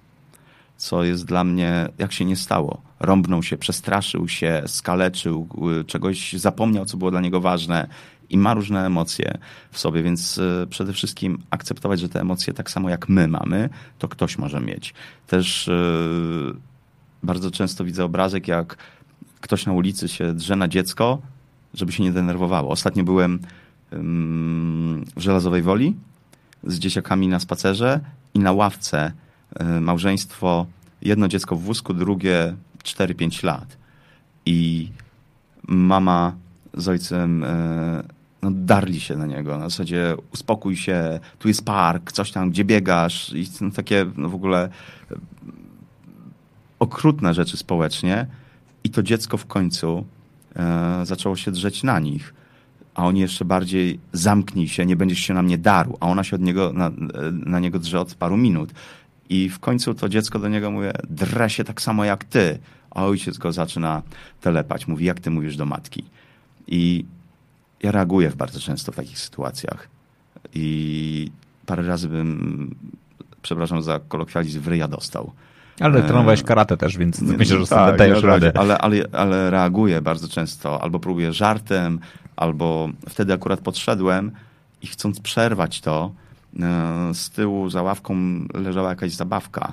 co 0.80 1.04
jest 1.04 1.24
dla 1.24 1.44
mnie, 1.44 1.88
jak 1.98 2.12
się 2.12 2.24
nie 2.24 2.36
stało. 2.36 2.82
Rąbnął 3.00 3.42
się, 3.42 3.56
przestraszył 3.56 4.28
się, 4.28 4.62
skaleczył, 4.66 5.48
y, 5.80 5.84
czegoś 5.84 6.32
zapomniał, 6.32 6.84
co 6.84 6.96
było 6.96 7.10
dla 7.10 7.20
niego 7.20 7.40
ważne 7.40 7.88
i 8.30 8.38
ma 8.38 8.54
różne 8.54 8.86
emocje 8.86 9.38
w 9.70 9.78
sobie, 9.78 10.02
więc 10.02 10.38
y, 10.38 10.66
przede 10.70 10.92
wszystkim 10.92 11.42
akceptować, 11.50 12.00
że 12.00 12.08
te 12.08 12.20
emocje 12.20 12.52
tak 12.52 12.70
samo 12.70 12.90
jak 12.90 13.08
my 13.08 13.28
mamy, 13.28 13.68
to 13.98 14.08
ktoś 14.08 14.38
może 14.38 14.60
mieć. 14.60 14.94
Też 15.26 15.68
y, 15.68 16.54
bardzo 17.22 17.50
często 17.50 17.84
widzę 17.84 18.04
obrazek, 18.04 18.48
jak 18.48 18.76
ktoś 19.40 19.66
na 19.66 19.72
ulicy 19.72 20.08
się 20.08 20.32
drze 20.32 20.56
na 20.56 20.68
dziecko, 20.68 21.18
żeby 21.74 21.92
się 21.92 22.02
nie 22.02 22.12
denerwowało. 22.12 22.70
Ostatnio 22.70 23.04
byłem 23.04 23.38
w 25.16 25.20
Żelazowej 25.20 25.62
Woli 25.62 25.96
z 26.64 26.78
dzieciakami 26.78 27.28
na 27.28 27.40
spacerze 27.40 28.00
i 28.34 28.38
na 28.38 28.52
ławce 28.52 29.12
małżeństwo, 29.80 30.66
jedno 31.02 31.28
dziecko 31.28 31.56
w 31.56 31.62
wózku, 31.62 31.94
drugie 31.94 32.54
4-5 32.82 33.44
lat. 33.44 33.76
I 34.46 34.88
mama 35.68 36.32
z 36.74 36.88
ojcem 36.88 37.44
e, 37.44 38.02
no, 38.42 38.50
darli 38.50 39.00
się 39.00 39.16
na 39.16 39.26
niego. 39.26 39.58
Na 39.58 39.68
zasadzie 39.68 40.14
uspokój 40.32 40.76
się, 40.76 41.20
tu 41.38 41.48
jest 41.48 41.64
park, 41.64 42.12
coś 42.12 42.32
tam, 42.32 42.50
gdzie 42.50 42.64
biegasz. 42.64 43.32
I 43.32 43.46
no, 43.60 43.70
takie 43.70 44.06
no, 44.16 44.28
w 44.28 44.34
ogóle 44.34 44.68
e, 45.10 45.14
okrutne 46.78 47.34
rzeczy 47.34 47.56
społecznie. 47.56 48.26
I 48.84 48.90
to 48.90 49.02
dziecko 49.02 49.36
w 49.36 49.46
końcu 49.46 50.04
e, 50.56 51.06
zaczęło 51.06 51.36
się 51.36 51.50
drzeć 51.50 51.82
na 51.82 52.00
nich. 52.00 52.34
A 52.94 53.06
oni 53.06 53.20
jeszcze 53.20 53.44
bardziej 53.44 54.00
zamknij 54.12 54.68
się, 54.68 54.86
nie 54.86 54.96
będziesz 54.96 55.18
się 55.18 55.34
na 55.34 55.42
mnie 55.42 55.58
darł. 55.58 55.96
A 56.00 56.06
ona 56.06 56.24
się 56.24 56.36
od 56.36 56.42
niego, 56.42 56.72
na, 56.72 56.90
na 57.32 57.60
niego 57.60 57.78
drze 57.78 58.00
od 58.00 58.14
paru 58.14 58.36
minut. 58.36 58.72
I 59.30 59.48
w 59.48 59.58
końcu 59.58 59.94
to 59.94 60.08
dziecko 60.08 60.38
do 60.38 60.48
niego 60.48 60.70
mówi, 60.70 60.86
drę 61.10 61.50
się 61.50 61.64
tak 61.64 61.82
samo 61.82 62.04
jak 62.04 62.24
ty. 62.24 62.58
A 62.90 63.04
ojciec 63.04 63.38
go 63.38 63.52
zaczyna 63.52 64.02
telepać. 64.40 64.88
Mówi, 64.88 65.04
jak 65.04 65.20
ty 65.20 65.30
mówisz 65.30 65.56
do 65.56 65.66
matki. 65.66 66.04
I 66.66 67.04
ja 67.82 67.92
reaguję 67.92 68.32
bardzo 68.36 68.60
często 68.60 68.92
w 68.92 68.96
takich 68.96 69.18
sytuacjach. 69.18 69.88
I 70.54 71.30
parę 71.66 71.82
razy 71.82 72.08
bym, 72.08 72.74
przepraszam 73.42 73.82
za 73.82 74.00
kolokwializm, 74.08 74.60
w 74.60 74.68
ryja 74.68 74.88
dostał. 74.88 75.32
Ale 75.80 76.02
trenowałeś 76.02 76.42
karate 76.42 76.76
też, 76.76 76.98
więc 76.98 77.20
myślę, 77.20 77.58
że 77.58 77.66
tak, 77.66 77.86
sobie 77.86 77.98
dajesz 77.98 78.22
radę. 78.22 78.52
Ale, 78.54 78.78
ale, 78.78 79.04
ale 79.12 79.50
reaguję 79.50 80.00
bardzo 80.00 80.28
często. 80.28 80.82
Albo 80.82 80.98
próbuję 80.98 81.32
żartem, 81.32 82.00
albo 82.36 82.88
wtedy 83.08 83.32
akurat 83.32 83.60
podszedłem 83.60 84.30
i 84.82 84.86
chcąc 84.86 85.20
przerwać 85.20 85.80
to, 85.80 86.12
E, 86.12 86.29
z 87.12 87.30
tyłu 87.30 87.70
za 87.70 87.82
ławką 87.82 88.16
leżała 88.54 88.88
jakaś 88.88 89.12
zabawka. 89.12 89.72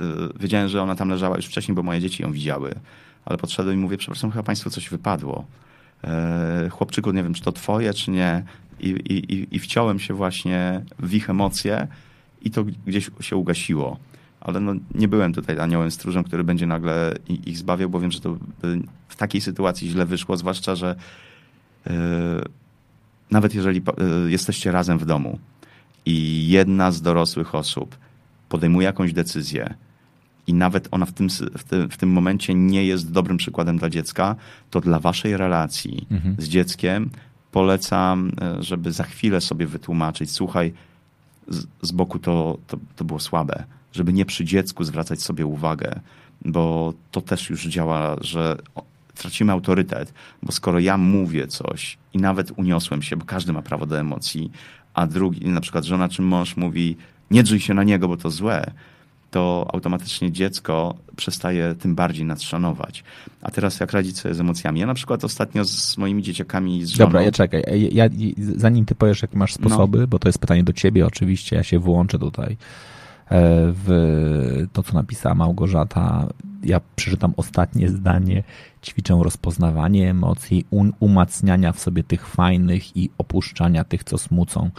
E, 0.00 0.04
wiedziałem, 0.40 0.68
że 0.68 0.82
ona 0.82 0.94
tam 0.94 1.08
leżała 1.08 1.36
już 1.36 1.46
wcześniej, 1.46 1.74
bo 1.74 1.82
moje 1.82 2.00
dzieci 2.00 2.22
ją 2.22 2.32
widziały. 2.32 2.74
Ale 3.24 3.38
podszedłem 3.38 3.76
i 3.76 3.80
mówię, 3.80 3.96
przepraszam, 3.96 4.30
chyba 4.30 4.42
państwu 4.42 4.70
coś 4.70 4.88
wypadło. 4.88 5.44
E, 6.04 6.68
chłopczyku, 6.70 7.12
nie 7.12 7.22
wiem, 7.22 7.34
czy 7.34 7.42
to 7.42 7.52
twoje, 7.52 7.94
czy 7.94 8.10
nie. 8.10 8.44
I, 8.80 8.88
i, 8.88 9.56
i 9.56 9.58
wciąłem 9.58 9.98
się 9.98 10.14
właśnie 10.14 10.84
w 10.98 11.14
ich 11.14 11.30
emocje 11.30 11.88
i 12.42 12.50
to 12.50 12.64
gdzieś 12.86 13.10
się 13.20 13.36
ugasiło. 13.36 13.98
Ale 14.40 14.60
no, 14.60 14.74
nie 14.94 15.08
byłem 15.08 15.32
tutaj 15.32 15.58
aniołem 15.60 15.90
stróżem, 15.90 16.24
który 16.24 16.44
będzie 16.44 16.66
nagle 16.66 17.14
ich 17.28 17.58
zbawiał, 17.58 17.90
bo 17.90 18.00
wiem, 18.00 18.10
że 18.10 18.20
to 18.20 18.36
w 19.08 19.16
takiej 19.16 19.40
sytuacji 19.40 19.88
źle 19.88 20.06
wyszło, 20.06 20.36
zwłaszcza, 20.36 20.74
że 20.74 20.96
yy, 21.86 21.92
nawet 23.30 23.54
jeżeli 23.54 23.82
jesteście 24.26 24.72
razem 24.72 24.98
w 24.98 25.04
domu, 25.04 25.38
i 26.06 26.48
jedna 26.48 26.90
z 26.92 27.02
dorosłych 27.02 27.54
osób 27.54 27.98
podejmuje 28.48 28.86
jakąś 28.86 29.12
decyzję 29.12 29.74
i 30.46 30.54
nawet 30.54 30.88
ona 30.90 31.06
w 31.06 31.12
tym, 31.12 31.28
w 31.58 31.64
tym, 31.64 31.90
w 31.90 31.96
tym 31.96 32.10
momencie 32.10 32.54
nie 32.54 32.84
jest 32.84 33.12
dobrym 33.12 33.36
przykładem 33.36 33.78
dla 33.78 33.90
dziecka, 33.90 34.36
to 34.70 34.80
dla 34.80 34.98
waszej 35.00 35.36
relacji 35.36 36.06
mhm. 36.10 36.36
z 36.38 36.48
dzieckiem 36.48 37.10
polecam, 37.52 38.32
e, 38.40 38.62
żeby 38.62 38.92
za 38.92 39.04
chwilę 39.04 39.40
sobie 39.40 39.66
wytłumaczyć, 39.66 40.30
słuchaj, 40.30 40.72
z, 41.48 41.66
z 41.82 41.92
boku 41.92 42.18
to, 42.18 42.58
to, 42.66 42.78
to 42.96 43.04
było 43.04 43.20
słabe, 43.20 43.64
żeby 43.92 44.12
nie 44.12 44.24
przy 44.24 44.44
dziecku 44.44 44.84
zwracać 44.84 45.22
sobie 45.22 45.46
uwagę, 45.46 46.00
bo 46.44 46.92
to 47.10 47.20
też 47.20 47.50
już 47.50 47.66
działa, 47.66 48.16
że 48.20 48.56
tracimy 49.14 49.52
autorytet, 49.52 50.12
bo 50.42 50.52
skoro 50.52 50.78
ja 50.78 50.96
mówię 50.96 51.46
coś 51.46 51.98
i 52.14 52.18
nawet 52.18 52.52
uniosłem 52.56 53.02
się, 53.02 53.16
bo 53.16 53.24
każdy 53.24 53.52
ma 53.52 53.62
prawo 53.62 53.86
do 53.86 53.98
emocji, 53.98 54.50
a 54.96 55.06
drugi, 55.06 55.48
na 55.48 55.60
przykład 55.60 55.84
żona 55.84 56.08
czy 56.08 56.22
mąż 56.22 56.56
mówi, 56.56 56.96
nie 57.30 57.42
drzyj 57.42 57.60
się 57.60 57.74
na 57.74 57.84
niego, 57.84 58.08
bo 58.08 58.16
to 58.16 58.30
złe, 58.30 58.70
to 59.30 59.66
automatycznie 59.72 60.32
dziecko 60.32 60.94
przestaje 61.16 61.74
tym 61.74 61.94
bardziej 61.94 62.24
nas 62.24 62.42
szanować. 62.42 63.04
A 63.42 63.50
teraz 63.50 63.80
jak 63.80 63.92
radzić 63.92 64.18
sobie 64.18 64.34
z 64.34 64.40
emocjami? 64.40 64.80
Ja 64.80 64.86
na 64.86 64.94
przykład 64.94 65.24
ostatnio 65.24 65.64
z 65.64 65.98
moimi 65.98 66.22
dzieciakami 66.22 66.84
z 66.84 66.88
żoną... 66.88 67.08
Dobra, 67.08 67.22
ja 67.22 67.32
czekaj. 67.32 67.62
Ja, 67.92 68.04
ja, 68.04 68.10
zanim 68.38 68.84
ty 68.84 68.94
powiesz, 68.94 69.22
jakie 69.22 69.38
masz 69.38 69.54
sposoby, 69.54 69.98
no. 69.98 70.06
bo 70.06 70.18
to 70.18 70.28
jest 70.28 70.38
pytanie 70.38 70.64
do 70.64 70.72
ciebie 70.72 71.06
oczywiście, 71.06 71.56
ja 71.56 71.62
się 71.62 71.78
włączę 71.78 72.18
tutaj 72.18 72.52
e, 72.52 72.56
w 73.84 74.66
to, 74.72 74.82
co 74.82 74.94
napisała 74.94 75.34
Małgorzata. 75.34 76.28
Ja 76.62 76.80
przeczytam 76.96 77.34
ostatnie 77.36 77.88
zdanie. 77.88 78.42
Ćwiczę 78.86 79.18
rozpoznawanie 79.22 80.10
emocji, 80.10 80.66
umacniania 81.00 81.72
w 81.72 81.80
sobie 81.80 82.04
tych 82.04 82.26
fajnych 82.26 82.96
i 82.96 83.10
opuszczania 83.18 83.84
tych, 83.84 84.04
co 84.04 84.18
smucą 84.18 84.70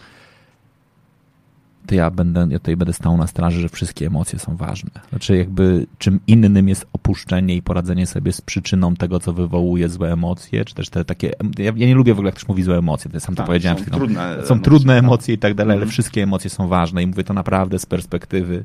to 1.88 1.94
ja 1.94 2.10
będę, 2.10 2.46
ja 2.50 2.58
tutaj 2.58 2.76
będę 2.76 2.92
stał 2.92 3.16
na 3.16 3.26
straży, 3.26 3.60
że 3.60 3.68
wszystkie 3.68 4.06
emocje 4.06 4.38
są 4.38 4.56
ważne. 4.56 4.90
Znaczy 5.08 5.36
jakby 5.36 5.86
czym 5.98 6.20
innym 6.26 6.68
jest 6.68 6.86
opuszczenie 6.92 7.56
i 7.56 7.62
poradzenie 7.62 8.06
sobie 8.06 8.32
z 8.32 8.40
przyczyną 8.40 8.96
tego, 8.96 9.20
co 9.20 9.32
wywołuje 9.32 9.88
złe 9.88 10.12
emocje, 10.12 10.64
czy 10.64 10.74
też 10.74 10.88
te 10.88 11.04
takie, 11.04 11.32
ja, 11.58 11.72
ja 11.76 11.86
nie 11.86 11.94
lubię 11.94 12.14
w 12.14 12.18
ogóle, 12.18 12.28
jak 12.28 12.34
ktoś 12.34 12.48
mówi 12.48 12.62
złe 12.62 12.78
emocje, 12.78 13.10
to 13.10 13.20
sam 13.20 13.34
tak, 13.34 13.46
to 13.46 13.46
powiedziałem. 13.46 13.84
Są 13.84 13.90
trudne 13.90 14.36
Są 14.44 14.54
emocje, 14.54 14.60
trudne 14.64 14.94
tak. 14.94 15.04
emocje 15.04 15.34
i 15.34 15.38
tak 15.38 15.54
dalej, 15.54 15.72
ale 15.72 15.82
mm. 15.82 15.90
wszystkie 15.90 16.22
emocje 16.22 16.50
są 16.50 16.68
ważne 16.68 17.02
i 17.02 17.06
mówię 17.06 17.24
to 17.24 17.34
naprawdę 17.34 17.78
z 17.78 17.86
perspektywy 17.86 18.64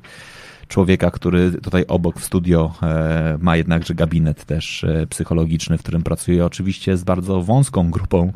człowieka, 0.73 1.11
który 1.11 1.51
tutaj 1.51 1.85
obok 1.87 2.19
w 2.19 2.25
studio 2.25 2.73
e, 2.83 3.37
ma 3.41 3.57
jednakże 3.57 3.95
gabinet 3.95 4.45
też 4.45 4.83
e, 4.83 5.07
psychologiczny, 5.07 5.77
w 5.77 5.81
którym 5.81 6.03
pracuje. 6.03 6.45
Oczywiście 6.45 6.97
z 6.97 7.03
bardzo 7.03 7.41
wąską 7.41 7.91
grupą 7.91 8.33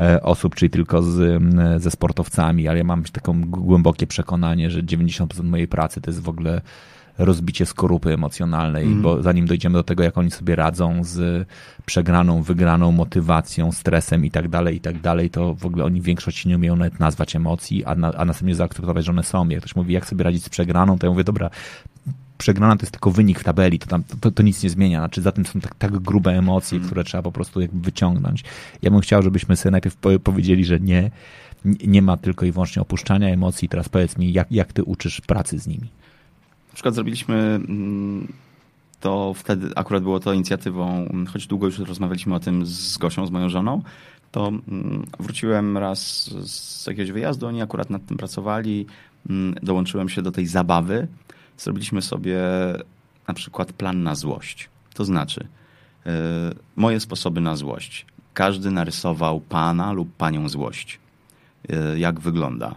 e, 0.00 0.22
osób, 0.22 0.54
czyli 0.54 0.70
tylko 0.70 1.02
z, 1.02 1.42
ze 1.82 1.90
sportowcami, 1.90 2.68
ale 2.68 2.78
ja 2.78 2.84
mam 2.84 3.02
takie 3.02 3.32
głębokie 3.46 4.06
przekonanie, 4.06 4.70
że 4.70 4.82
90% 4.82 5.44
mojej 5.44 5.68
pracy 5.68 6.00
to 6.00 6.10
jest 6.10 6.22
w 6.22 6.28
ogóle 6.28 6.60
rozbicie 7.18 7.66
skorupy 7.66 8.12
emocjonalnej, 8.12 8.84
mm. 8.86 9.02
bo 9.02 9.22
zanim 9.22 9.46
dojdziemy 9.46 9.74
do 9.78 9.82
tego, 9.82 10.02
jak 10.02 10.18
oni 10.18 10.30
sobie 10.30 10.56
radzą 10.56 11.04
z 11.04 11.48
przegraną, 11.86 12.42
wygraną 12.42 12.92
motywacją, 12.92 13.72
stresem 13.72 14.24
i 14.24 14.30
tak 14.30 14.48
dalej, 14.48 14.76
i 14.76 14.80
tak 14.80 15.00
dalej, 15.00 15.30
to 15.30 15.54
w 15.54 15.66
ogóle 15.66 15.84
oni 15.84 16.00
w 16.00 16.04
większości 16.04 16.48
nie 16.48 16.56
umieją 16.56 16.76
nawet 16.76 17.00
nazwać 17.00 17.36
emocji, 17.36 17.84
a, 17.84 17.94
na, 17.94 18.12
a 18.12 18.24
następnie 18.24 18.54
zaakceptować, 18.54 19.04
że 19.04 19.12
one 19.12 19.22
są. 19.22 19.48
Jak 19.48 19.60
ktoś 19.60 19.76
mówi, 19.76 19.94
jak 19.94 20.06
sobie 20.06 20.24
radzić 20.24 20.44
z 20.44 20.48
przegraną, 20.48 20.98
to 20.98 21.06
ja 21.06 21.10
mówię, 21.10 21.24
dobra, 21.24 21.50
przegrana 22.38 22.76
to 22.76 22.82
jest 22.82 22.92
tylko 22.92 23.10
wynik 23.10 23.40
w 23.40 23.44
tabeli, 23.44 23.78
to, 23.78 23.86
tam, 23.86 24.02
to, 24.20 24.30
to 24.30 24.42
nic 24.42 24.62
nie 24.62 24.70
zmienia. 24.70 24.98
Znaczy 24.98 25.22
za 25.22 25.32
tym 25.32 25.46
są 25.46 25.60
tak, 25.60 25.74
tak 25.74 25.98
grube 25.98 26.38
emocje, 26.38 26.76
mm. 26.76 26.86
które 26.86 27.04
trzeba 27.04 27.22
po 27.22 27.32
prostu 27.32 27.60
jakby 27.60 27.80
wyciągnąć. 27.80 28.44
Ja 28.82 28.90
bym 28.90 29.00
chciał, 29.00 29.22
żebyśmy 29.22 29.56
sobie 29.56 29.70
najpierw 29.70 29.96
powiedzieli, 30.24 30.64
że 30.64 30.80
nie, 30.80 31.10
nie 31.86 32.02
ma 32.02 32.16
tylko 32.16 32.46
i 32.46 32.52
wyłącznie 32.52 32.82
opuszczania 32.82 33.28
emocji. 33.28 33.68
Teraz 33.68 33.88
powiedz 33.88 34.18
mi, 34.18 34.32
jak, 34.32 34.52
jak 34.52 34.72
ty 34.72 34.84
uczysz 34.84 35.20
pracy 35.20 35.58
z 35.58 35.66
nimi? 35.66 35.88
Przykład 36.76 36.94
zrobiliśmy 36.94 37.34
mm, 37.34 38.32
to 39.00 39.34
wtedy, 39.34 39.70
akurat 39.76 40.02
było 40.02 40.20
to 40.20 40.32
inicjatywą, 40.32 41.08
choć 41.32 41.46
długo 41.46 41.66
już 41.66 41.78
rozmawialiśmy 41.78 42.34
o 42.34 42.40
tym 42.40 42.66
z 42.66 42.98
Gosią, 42.98 43.26
z 43.26 43.30
moją 43.30 43.48
żoną, 43.48 43.82
to 44.32 44.48
mm, 44.48 45.06
wróciłem 45.18 45.78
raz 45.78 46.30
z 46.48 46.86
jakiegoś 46.86 47.12
wyjazdu, 47.12 47.46
oni 47.46 47.62
akurat 47.62 47.90
nad 47.90 48.06
tym 48.06 48.16
pracowali, 48.16 48.86
mm, 49.30 49.54
dołączyłem 49.62 50.08
się 50.08 50.22
do 50.22 50.32
tej 50.32 50.46
zabawy. 50.46 51.08
Zrobiliśmy 51.58 52.02
sobie 52.02 52.40
na 53.28 53.34
przykład 53.34 53.72
plan 53.72 54.02
na 54.02 54.14
złość. 54.14 54.68
To 54.94 55.04
znaczy, 55.04 55.46
yy, 56.04 56.12
moje 56.76 57.00
sposoby 57.00 57.40
na 57.40 57.56
złość. 57.56 58.06
Każdy 58.34 58.70
narysował 58.70 59.40
pana 59.40 59.92
lub 59.92 60.16
panią 60.16 60.48
złość. 60.48 60.98
Yy, 61.68 61.98
jak 61.98 62.20
wygląda 62.20 62.74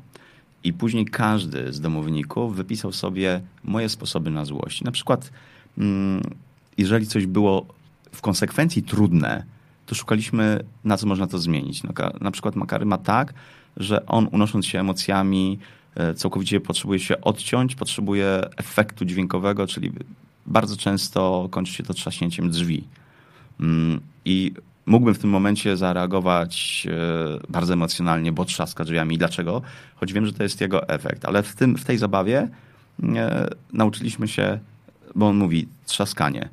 i 0.63 0.73
później 0.73 1.05
każdy 1.05 1.73
z 1.73 1.81
domowników 1.81 2.55
wypisał 2.55 2.91
sobie 2.91 3.41
moje 3.63 3.89
sposoby 3.89 4.31
na 4.31 4.45
złość. 4.45 4.81
Na 4.81 4.91
przykład, 4.91 5.31
mm, 5.77 6.21
jeżeli 6.77 7.07
coś 7.07 7.25
było 7.25 7.65
w 8.11 8.21
konsekwencji 8.21 8.83
trudne, 8.83 9.43
to 9.85 9.95
szukaliśmy, 9.95 10.63
na 10.83 10.97
co 10.97 11.07
można 11.07 11.27
to 11.27 11.39
zmienić. 11.39 11.81
Na 12.21 12.31
przykład 12.31 12.55
Makary 12.55 12.85
ma 12.85 12.97
tak, 12.97 13.33
że 13.77 14.05
on 14.05 14.27
unosząc 14.31 14.65
się 14.65 14.79
emocjami, 14.79 15.59
e, 15.95 16.13
całkowicie 16.13 16.59
potrzebuje 16.59 16.99
się 16.99 17.21
odciąć, 17.21 17.75
potrzebuje 17.75 18.41
efektu 18.57 19.05
dźwiękowego, 19.05 19.67
czyli 19.67 19.91
bardzo 20.45 20.77
często 20.77 21.47
kończy 21.51 21.73
się 21.73 21.83
to 21.83 21.93
trzaśnięciem 21.93 22.49
drzwi. 22.49 22.83
Mm, 23.59 24.01
I 24.25 24.53
mógłbym 24.89 25.13
w 25.13 25.19
tym 25.19 25.29
momencie 25.29 25.77
zareagować 25.77 26.87
e, 26.91 27.51
bardzo 27.51 27.73
emocjonalnie, 27.73 28.31
bo 28.31 28.45
trzaska 28.45 28.83
drzwiami. 28.83 29.17
Dlaczego? 29.17 29.61
Choć 29.95 30.13
wiem, 30.13 30.25
że 30.25 30.33
to 30.33 30.43
jest 30.43 30.61
jego 30.61 30.89
efekt. 30.89 31.25
Ale 31.25 31.43
w, 31.43 31.55
tym, 31.55 31.77
w 31.77 31.85
tej 31.85 31.97
zabawie 31.97 32.47
e, 33.03 33.49
nauczyliśmy 33.73 34.27
się, 34.27 34.59
bo 35.15 35.27
on 35.27 35.37
mówi 35.37 35.67
trzaskanie, 35.85 36.49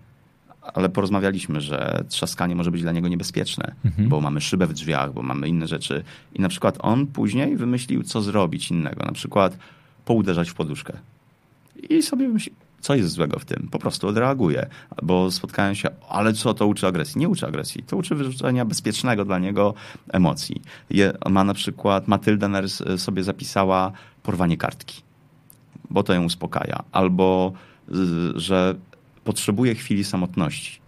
ale 0.74 0.88
porozmawialiśmy, 0.88 1.60
że 1.60 2.04
trzaskanie 2.08 2.56
może 2.56 2.70
być 2.70 2.82
dla 2.82 2.92
niego 2.92 3.08
niebezpieczne, 3.08 3.74
mhm. 3.84 4.08
bo 4.08 4.20
mamy 4.20 4.40
szybę 4.40 4.66
w 4.66 4.72
drzwiach, 4.72 5.12
bo 5.12 5.22
mamy 5.22 5.48
inne 5.48 5.66
rzeczy. 5.66 6.04
I 6.34 6.40
na 6.40 6.48
przykład 6.48 6.78
on 6.80 7.06
później 7.06 7.56
wymyślił, 7.56 8.02
co 8.02 8.22
zrobić 8.22 8.70
innego. 8.70 9.04
Na 9.06 9.12
przykład 9.12 9.58
pouderzać 10.04 10.50
w 10.50 10.54
poduszkę. 10.54 10.92
I 11.90 12.02
sobie 12.02 12.26
wymyślił, 12.26 12.56
co 12.80 12.94
jest 12.94 13.10
złego 13.10 13.38
w 13.38 13.44
tym? 13.44 13.68
Po 13.70 13.78
prostu 13.78 14.08
odreaguje. 14.08 14.66
Bo 15.02 15.30
spotkałem 15.30 15.74
się, 15.74 15.88
ale 16.08 16.32
co 16.32 16.54
to 16.54 16.66
uczy 16.66 16.86
agresji? 16.86 17.18
Nie 17.18 17.28
uczy 17.28 17.46
agresji. 17.46 17.82
To 17.82 17.96
uczy 17.96 18.14
wyrzucenia 18.14 18.64
bezpiecznego 18.64 19.24
dla 19.24 19.38
niego 19.38 19.74
emocji. 20.12 20.62
Je, 20.90 21.12
ma 21.28 21.44
na 21.44 21.54
przykład, 21.54 22.08
Matylda 22.08 22.48
sobie 22.96 23.22
zapisała 23.22 23.92
porwanie 24.22 24.56
kartki, 24.56 25.02
bo 25.90 26.02
to 26.02 26.12
ją 26.12 26.24
uspokaja. 26.24 26.82
Albo, 26.92 27.52
że 28.34 28.74
potrzebuje 29.24 29.74
chwili 29.74 30.04
samotności. 30.04 30.80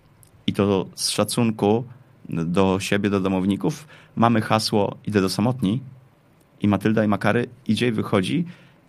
I 0.46 0.52
to 0.52 0.86
z 0.94 1.10
szacunku 1.10 1.84
do 2.28 2.80
siebie, 2.80 3.10
do 3.10 3.20
domowników 3.20 3.88
mamy 4.16 4.40
hasło 4.40 4.96
idę 5.06 5.20
do 5.20 5.28
samotni 5.28 5.80
i 6.60 6.68
Matylda 6.68 7.04
i 7.04 7.08
Makary 7.08 7.48
idzie 7.66 7.88
i 7.88 7.92
wychodzi 7.92 8.44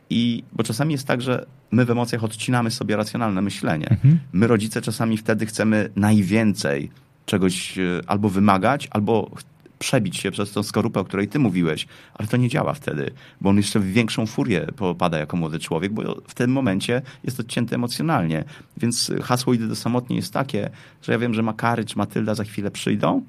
i, 0.09 0.43
bo 0.53 0.63
czasami 0.63 0.91
jest 0.91 1.07
tak, 1.07 1.21
że 1.21 1.45
my 1.71 1.85
w 1.85 1.91
emocjach 1.91 2.23
odcinamy 2.23 2.71
sobie 2.71 2.95
racjonalne 2.95 3.41
myślenie. 3.41 3.89
Mhm. 3.89 4.19
My, 4.33 4.47
rodzice, 4.47 4.81
czasami 4.81 5.17
wtedy 5.17 5.45
chcemy 5.45 5.89
najwięcej 5.95 6.89
czegoś 7.25 7.77
e, 7.79 8.01
albo 8.07 8.29
wymagać, 8.29 8.87
albo 8.91 9.31
przebić 9.79 10.17
się 10.17 10.31
przez 10.31 10.51
tą 10.51 10.63
skorupę, 10.63 10.99
o 10.99 11.03
której 11.03 11.27
ty 11.27 11.39
mówiłeś, 11.39 11.87
ale 12.13 12.27
to 12.27 12.37
nie 12.37 12.49
działa 12.49 12.73
wtedy, 12.73 13.11
bo 13.41 13.49
on 13.49 13.57
jeszcze 13.57 13.79
w 13.79 13.85
większą 13.85 14.25
furię 14.25 14.67
popada 14.75 15.17
jako 15.17 15.37
młody 15.37 15.59
człowiek, 15.59 15.93
bo 15.93 16.21
w 16.27 16.33
tym 16.33 16.51
momencie 16.51 17.01
jest 17.23 17.39
odcięty 17.39 17.75
emocjonalnie. 17.75 18.43
Więc 18.77 19.11
hasło 19.23 19.53
idę 19.53 19.67
do 19.67 19.75
samotnie 19.75 20.15
jest 20.15 20.33
takie, 20.33 20.69
że 21.01 21.11
ja 21.11 21.19
wiem, 21.19 21.33
że 21.33 21.43
Makary 21.43 21.85
czy 21.85 21.97
Matylda 21.97 22.35
za 22.35 22.43
chwilę 22.43 22.71
przyjdą 22.71 23.21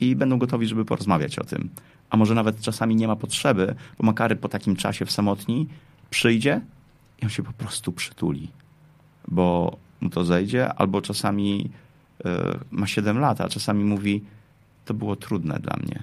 i 0.00 0.16
będą 0.16 0.38
gotowi, 0.38 0.66
żeby 0.66 0.84
porozmawiać 0.84 1.38
o 1.38 1.44
tym. 1.44 1.68
A 2.10 2.16
może 2.16 2.34
nawet 2.34 2.60
czasami 2.60 2.96
nie 2.96 3.08
ma 3.08 3.16
potrzeby, 3.16 3.74
bo 3.98 4.06
Makary 4.06 4.36
po 4.36 4.48
takim 4.48 4.76
czasie 4.76 5.06
w 5.06 5.10
samotni 5.10 5.68
przyjdzie 6.10 6.60
i 7.20 7.24
on 7.24 7.30
się 7.30 7.42
po 7.42 7.52
prostu 7.52 7.92
przytuli, 7.92 8.48
bo 9.28 9.76
mu 10.00 10.10
to 10.10 10.24
zejdzie, 10.24 10.74
albo 10.74 11.02
czasami 11.02 11.70
e, 12.24 12.58
ma 12.70 12.86
7 12.86 13.18
lat, 13.18 13.40
a 13.40 13.48
czasami 13.48 13.84
mówi, 13.84 14.24
to 14.84 14.94
było 14.94 15.16
trudne 15.16 15.58
dla 15.58 15.76
mnie 15.76 16.02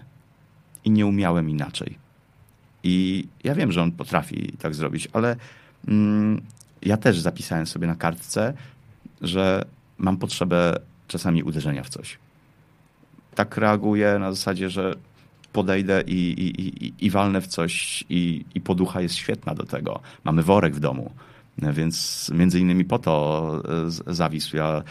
i 0.86 0.92
nie 0.92 1.06
umiałem 1.06 1.50
inaczej. 1.50 1.98
I 2.84 3.28
ja 3.44 3.56
wiem, 3.56 3.72
że 3.72 3.82
on 3.82 3.92
potrafi 3.92 4.54
tak 4.60 4.76
zrobić, 4.76 5.08
ale 5.14 5.36
mm, 5.88 6.42
ja 6.82 6.98
też 6.98 7.20
zapisałem 7.20 7.68
sobie 7.68 7.88
na 7.88 7.96
kartce, 7.96 8.54
że 9.22 9.66
mam 9.98 10.18
potrzebę 10.18 10.80
czasami 11.08 11.44
uderzenia 11.44 11.84
w 11.84 11.90
coś. 11.90 12.18
Tak 13.36 13.58
reaguję 13.58 14.20
na 14.20 14.32
zasadzie, 14.32 14.70
że 14.70 14.96
podejdę 15.54 16.02
i, 16.08 16.14
i, 16.14 16.62
i, 16.86 16.94
i 17.06 17.10
walnę 17.10 17.42
w 17.42 17.48
coś 17.48 18.04
i, 18.10 18.46
i 18.56 18.62
poducha 18.62 19.02
jest 19.02 19.16
świetna 19.16 19.56
do 19.56 19.64
tego. 19.64 20.00
Mamy 20.24 20.44
worek 20.44 20.76
w 20.76 20.80
domu. 20.80 21.12
Więc 21.58 22.30
między 22.34 22.60
innymi 22.60 22.86
po 22.86 23.00
to 23.00 23.64
e, 24.08 24.14
zawisł. 24.14 24.58
Ja 24.58 24.84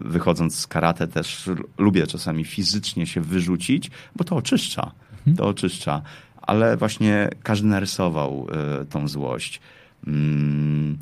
wychodząc 0.00 0.58
z 0.58 0.66
karate 0.66 1.08
też 1.08 1.50
lubię 1.78 2.06
czasami 2.06 2.44
fizycznie 2.44 3.06
się 3.06 3.20
wyrzucić, 3.20 3.90
bo 4.16 4.24
to 4.24 4.36
oczyszcza. 4.36 4.90
Mhm. 5.18 5.36
To 5.36 5.48
oczyszcza. 5.48 6.02
Ale 6.42 6.76
właśnie 6.76 7.28
każdy 7.42 7.68
narysował 7.68 8.46
e, 8.80 8.84
tą 8.84 9.08
złość. 9.08 9.60
Mm, 10.06 10.98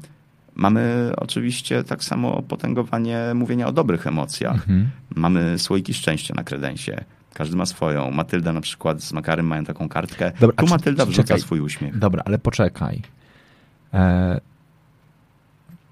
mamy 0.54 1.12
oczywiście 1.16 1.84
tak 1.84 2.04
samo 2.04 2.42
potęgowanie 2.42 3.20
mówienia 3.34 3.66
o 3.66 3.72
dobrych 3.72 4.06
emocjach. 4.06 4.54
Mhm. 4.54 4.90
Mamy 5.14 5.58
słoiki 5.58 5.94
szczęścia 5.94 6.34
na 6.34 6.44
kredensie. 6.44 7.04
Każdy 7.36 7.56
ma 7.56 7.66
swoją. 7.66 8.10
Matylda 8.10 8.52
na 8.52 8.60
przykład 8.60 9.02
z 9.02 9.12
Makarem 9.12 9.46
mają 9.46 9.64
taką 9.64 9.88
kartkę. 9.88 10.32
Dobra, 10.40 10.56
tu 10.56 10.66
Matylda 10.66 11.06
wrzuca 11.06 11.38
swój 11.38 11.60
uśmiech. 11.60 11.98
Dobra, 11.98 12.22
ale 12.26 12.38
poczekaj. 12.38 13.02
E, 13.94 14.40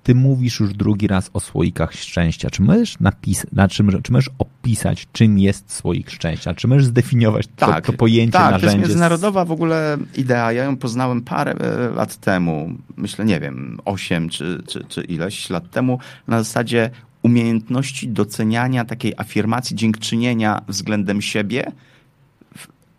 ty 0.03 0.15
mówisz 0.15 0.61
już 0.61 0.75
drugi 0.75 1.07
raz 1.07 1.31
o 1.33 1.41
słoikach 1.41 1.93
szczęścia. 1.93 2.51
Czy 2.51 2.63
możesz, 2.63 2.99
napis- 2.99 3.47
na 3.53 3.69
czym, 3.69 4.03
czy 4.03 4.13
możesz 4.13 4.31
opisać, 4.39 5.09
czym 5.13 5.39
jest 5.39 5.73
słoik 5.73 6.11
szczęścia? 6.11 6.55
Czy 6.55 6.69
możesz 6.69 6.85
zdefiniować 6.85 7.47
tak, 7.57 7.87
to, 7.87 7.93
to 7.93 7.99
pojęcie, 7.99 8.33
tak, 8.33 8.51
narzędzie? 8.51 8.67
to 8.67 8.73
jest 8.73 8.89
międzynarodowa 8.89 9.45
w 9.45 9.53
ogóle 9.53 9.97
idea. 10.17 10.53
Ja 10.53 10.65
ją 10.65 10.77
poznałem 10.77 11.23
parę 11.23 11.53
e, 11.53 11.89
lat 11.95 12.17
temu, 12.17 12.71
myślę, 12.97 13.25
nie 13.25 13.41
wiem, 13.41 13.79
osiem 13.85 14.29
czy, 14.29 14.63
czy, 14.67 14.85
czy 14.85 15.03
ileś 15.03 15.51
lat 15.51 15.71
temu, 15.71 15.99
na 16.29 16.43
zasadzie 16.43 16.91
umiejętności 17.25 18.09
doceniania 18.09 18.85
takiej 18.85 19.15
afirmacji, 19.17 19.77
dziękczynienia 19.77 20.63
względem 20.69 21.23
siebie 21.23 21.73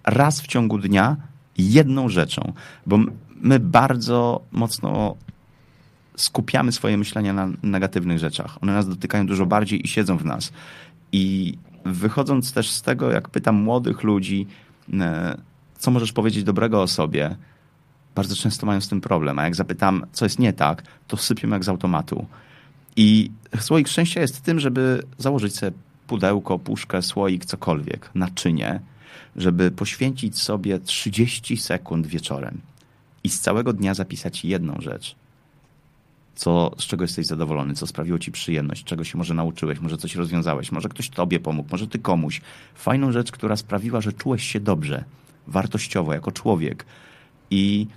raz 0.04 0.42
w 0.42 0.48
ciągu 0.48 0.78
dnia 0.78 1.18
jedną 1.58 2.10
rzeczą. 2.10 2.54
Bo 2.86 3.00
my 3.42 3.60
bardzo 3.60 4.42
mocno 4.52 5.16
skupiamy 6.18 6.72
swoje 6.72 6.98
myślenie 6.98 7.34
na 7.34 7.50
negatywnych 7.64 8.20
rzeczach. 8.20 8.64
One 8.64 8.74
nas 8.74 8.88
dotykają 8.88 9.28
dużo 9.28 9.46
bardziej 9.46 9.86
i 9.86 9.88
siedzą 9.88 10.18
w 10.18 10.26
nas. 10.26 10.54
I 11.12 11.54
wychodząc 11.86 12.54
też 12.54 12.72
z 12.72 12.82
tego, 12.82 13.12
jak 13.12 13.30
pytam 13.30 13.56
młodych 13.56 14.04
ludzi, 14.04 14.48
e, 14.94 15.38
co 15.78 15.92
możesz 15.92 16.12
powiedzieć 16.14 16.44
dobrego 16.44 16.82
o 16.82 16.88
sobie, 16.88 17.36
bardzo 18.16 18.36
często 18.36 18.66
mają 18.66 18.82
z 18.82 18.88
tym 18.88 19.02
problem. 19.02 19.40
A 19.40 19.44
jak 19.44 19.56
zapytam, 19.56 20.06
co 20.12 20.26
jest 20.26 20.40
nie 20.40 20.54
tak, 20.54 20.84
to 21.08 21.18
sypią 21.18 21.50
jak 21.50 21.64
z 21.64 21.70
automatu. 21.70 22.26
I 22.96 23.32
słoik 23.60 23.88
szczęścia 23.88 24.22
jest 24.22 24.41
tym, 24.41 24.60
żeby 24.60 25.04
założyć 25.18 25.56
sobie 25.56 25.72
pudełko, 26.08 26.60
puszkę, 26.60 27.02
słoik, 27.02 27.46
cokolwiek, 27.46 28.10
naczynie, 28.16 28.80
żeby 29.36 29.72
poświęcić 29.72 30.41
sobie 30.41 30.80
30 30.80 31.58
sekund 31.58 32.08
wieczorem 32.08 32.62
i 33.24 33.30
z 33.30 33.39
całego 33.39 33.74
dnia 33.74 33.93
zapisać 33.93 34.46
jedną 34.46 34.78
rzecz. 34.80 35.16
Co, 36.36 36.72
z 36.80 36.84
czego 36.84 37.04
jesteś 37.04 37.26
zadowolony, 37.26 37.74
co 37.74 37.88
sprawiło 37.88 38.20
ci 38.20 38.32
przyjemność, 38.32 38.84
czego 38.84 39.04
się 39.04 39.18
może 39.18 39.34
nauczyłeś, 39.34 39.80
może 39.80 39.98
coś 39.98 40.16
rozwiązałeś, 40.16 40.72
może 40.72 40.89
ktoś 40.89 41.10
tobie 41.10 41.39
pomógł, 41.39 41.70
może 41.72 41.88
ty 41.88 42.00
komuś. 42.00 42.41
Fajną 42.76 43.12
rzecz, 43.12 43.32
która 43.32 43.56
sprawiła, 43.56 44.02
że 44.02 44.14
czułeś 44.14 44.43
się 44.43 44.60
dobrze, 44.60 45.04
wartościowo, 45.48 46.14
jako 46.14 46.32
człowiek. 46.32 46.86
I 47.52 47.88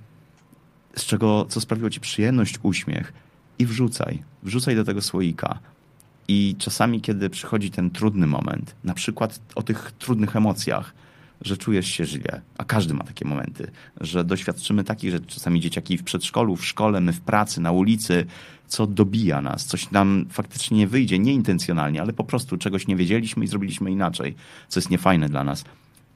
z 0.97 1.05
czego, 1.05 1.47
co 1.49 1.61
sprawiło 1.61 1.91
ci 1.91 2.01
przyjemność, 2.01 2.59
uśmiech. 2.63 3.13
I 3.59 3.67
wrzucaj, 3.67 4.23
wrzucaj 4.43 4.77
do 4.77 4.85
tego 4.85 5.03
słoika. 5.03 5.59
I 6.29 6.57
czasami, 6.59 7.01
kiedy 7.01 7.31
przychodzi 7.31 7.71
ten 7.71 7.91
trudny 7.91 8.27
moment, 8.27 8.75
na 8.85 8.95
przykład 8.95 9.41
o 9.55 9.63
tych 9.63 9.93
trudnych 9.99 10.37
emocjach, 10.37 10.95
że 11.41 11.57
czujesz 11.57 11.89
się 11.89 12.05
źle, 12.05 12.41
a 12.59 12.65
każdy 12.65 12.95
ma 12.95 13.05
takie 13.05 13.25
momenty, 13.25 13.71
że 14.01 14.25
doświadczymy 14.25 14.85
takich 14.85 15.11
rzeczy, 15.11 15.27
czasami 15.27 15.61
dzieciaki 15.61 15.99
w 15.99 16.03
przedszkolu, 16.03 16.57
w 16.57 16.67
szkole, 16.67 17.01
my 17.01 17.13
w 17.13 17.21
pracy, 17.21 17.61
na 17.61 17.73
ulicy, 17.73 18.27
co 18.67 18.87
dobija 18.87 19.41
nas, 19.41 19.65
coś 19.65 19.91
nam 19.91 20.27
faktycznie 20.31 20.79
nie 20.79 20.87
wyjdzie, 20.87 21.19
nieintencjonalnie, 21.19 22.03
ale 22.03 22.13
po 22.13 22.25
prostu 22.25 22.57
czegoś 22.57 22.87
nie 22.87 22.97
wiedzieliśmy 22.97 23.45
i 23.45 23.49
zrobiliśmy 23.49 23.91
inaczej, 23.91 24.35
co 24.69 24.81
jest 24.81 24.91
niefajne 24.91 25.29
dla 25.29 25.45
nas, 25.45 25.65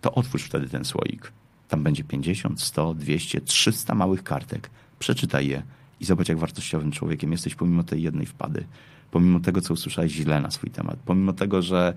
to 0.01 0.15
otwórz 0.15 0.43
wtedy 0.43 0.69
ten 0.69 0.85
słoik. 0.85 1.33
Tam 1.69 1.83
będzie 1.83 2.05
50, 2.05 2.61
100, 2.61 2.95
200, 2.95 3.41
300 3.41 3.95
małych 3.95 4.23
kartek. 4.23 4.71
Przeczytaj 4.99 5.49
je 5.49 5.63
i 6.03 6.05
zobacz, 6.05 6.29
jak 6.29 6.39
wartościowym 6.39 6.93
człowiekiem 6.93 7.33
jesteś 7.33 7.55
pomimo 7.55 7.83
tej 7.83 8.03
jednej 8.03 8.27
wpady. 8.27 8.65
Pomimo 9.11 9.41
tego, 9.41 9.61
co 9.61 9.75
usłyszałeś 9.75 10.13
źle 10.13 10.41
na 10.41 10.51
swój 10.51 10.71
temat. 10.71 10.99
Pomimo 11.05 11.33
tego, 11.33 11.63
że 11.63 11.95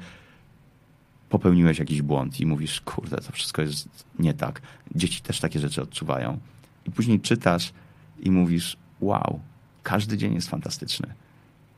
popełniłeś 1.29 1.79
jakiś 1.79 2.01
błąd 2.01 2.39
i 2.39 2.45
mówisz, 2.45 2.81
kurde, 2.81 3.17
to 3.17 3.31
wszystko 3.31 3.61
jest 3.61 4.05
nie 4.19 4.33
tak. 4.33 4.61
Dzieci 4.95 5.21
też 5.21 5.39
takie 5.39 5.59
rzeczy 5.59 5.81
odczuwają. 5.81 6.39
I 6.85 6.91
później 6.91 7.19
czytasz 7.19 7.73
i 8.19 8.31
mówisz, 8.31 8.77
wow, 9.01 9.39
każdy 9.83 10.17
dzień 10.17 10.33
jest 10.33 10.49
fantastyczny. 10.49 11.13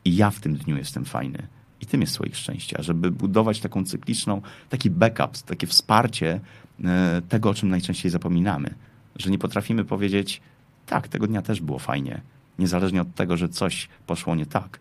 I 0.04 0.16
ja 0.16 0.30
w 0.30 0.40
tym 0.40 0.56
dniu 0.56 0.76
jestem 0.76 1.04
fajny. 1.04 1.46
I 1.80 1.86
tym 1.86 2.00
jest 2.00 2.12
swoich 2.12 2.36
szczęścia, 2.36 2.82
żeby 2.82 3.10
budować 3.10 3.60
taką 3.60 3.84
cykliczną, 3.84 4.42
taki 4.68 4.90
backup, 4.90 5.38
takie 5.42 5.66
wsparcie 5.66 6.40
e, 6.84 7.22
tego, 7.28 7.50
o 7.50 7.54
czym 7.54 7.68
najczęściej 7.68 8.10
zapominamy. 8.10 8.74
Że 9.16 9.30
nie 9.30 9.38
potrafimy 9.38 9.84
powiedzieć, 9.84 10.40
tak, 10.88 11.08
tego 11.08 11.26
dnia 11.26 11.42
też 11.42 11.60
było 11.60 11.78
fajnie. 11.78 12.20
Niezależnie 12.58 13.02
od 13.02 13.14
tego, 13.14 13.36
że 13.36 13.48
coś 13.48 13.88
poszło 14.06 14.34
nie 14.34 14.46
tak. 14.46 14.78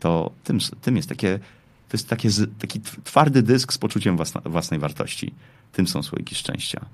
To 0.00 0.30
tym, 0.44 0.58
tym 0.80 0.96
jest 0.96 1.08
takie 1.08 1.38
to 1.90 1.96
jest 1.96 2.08
takie, 2.08 2.28
taki 2.58 2.80
twardy 3.04 3.42
dysk 3.42 3.72
z 3.72 3.78
poczuciem 3.78 4.16
własna, 4.16 4.40
własnej 4.44 4.80
wartości. 4.80 5.34
Tym 5.72 5.86
są 5.86 6.02
słoiki 6.02 6.34
szczęścia. 6.34 6.86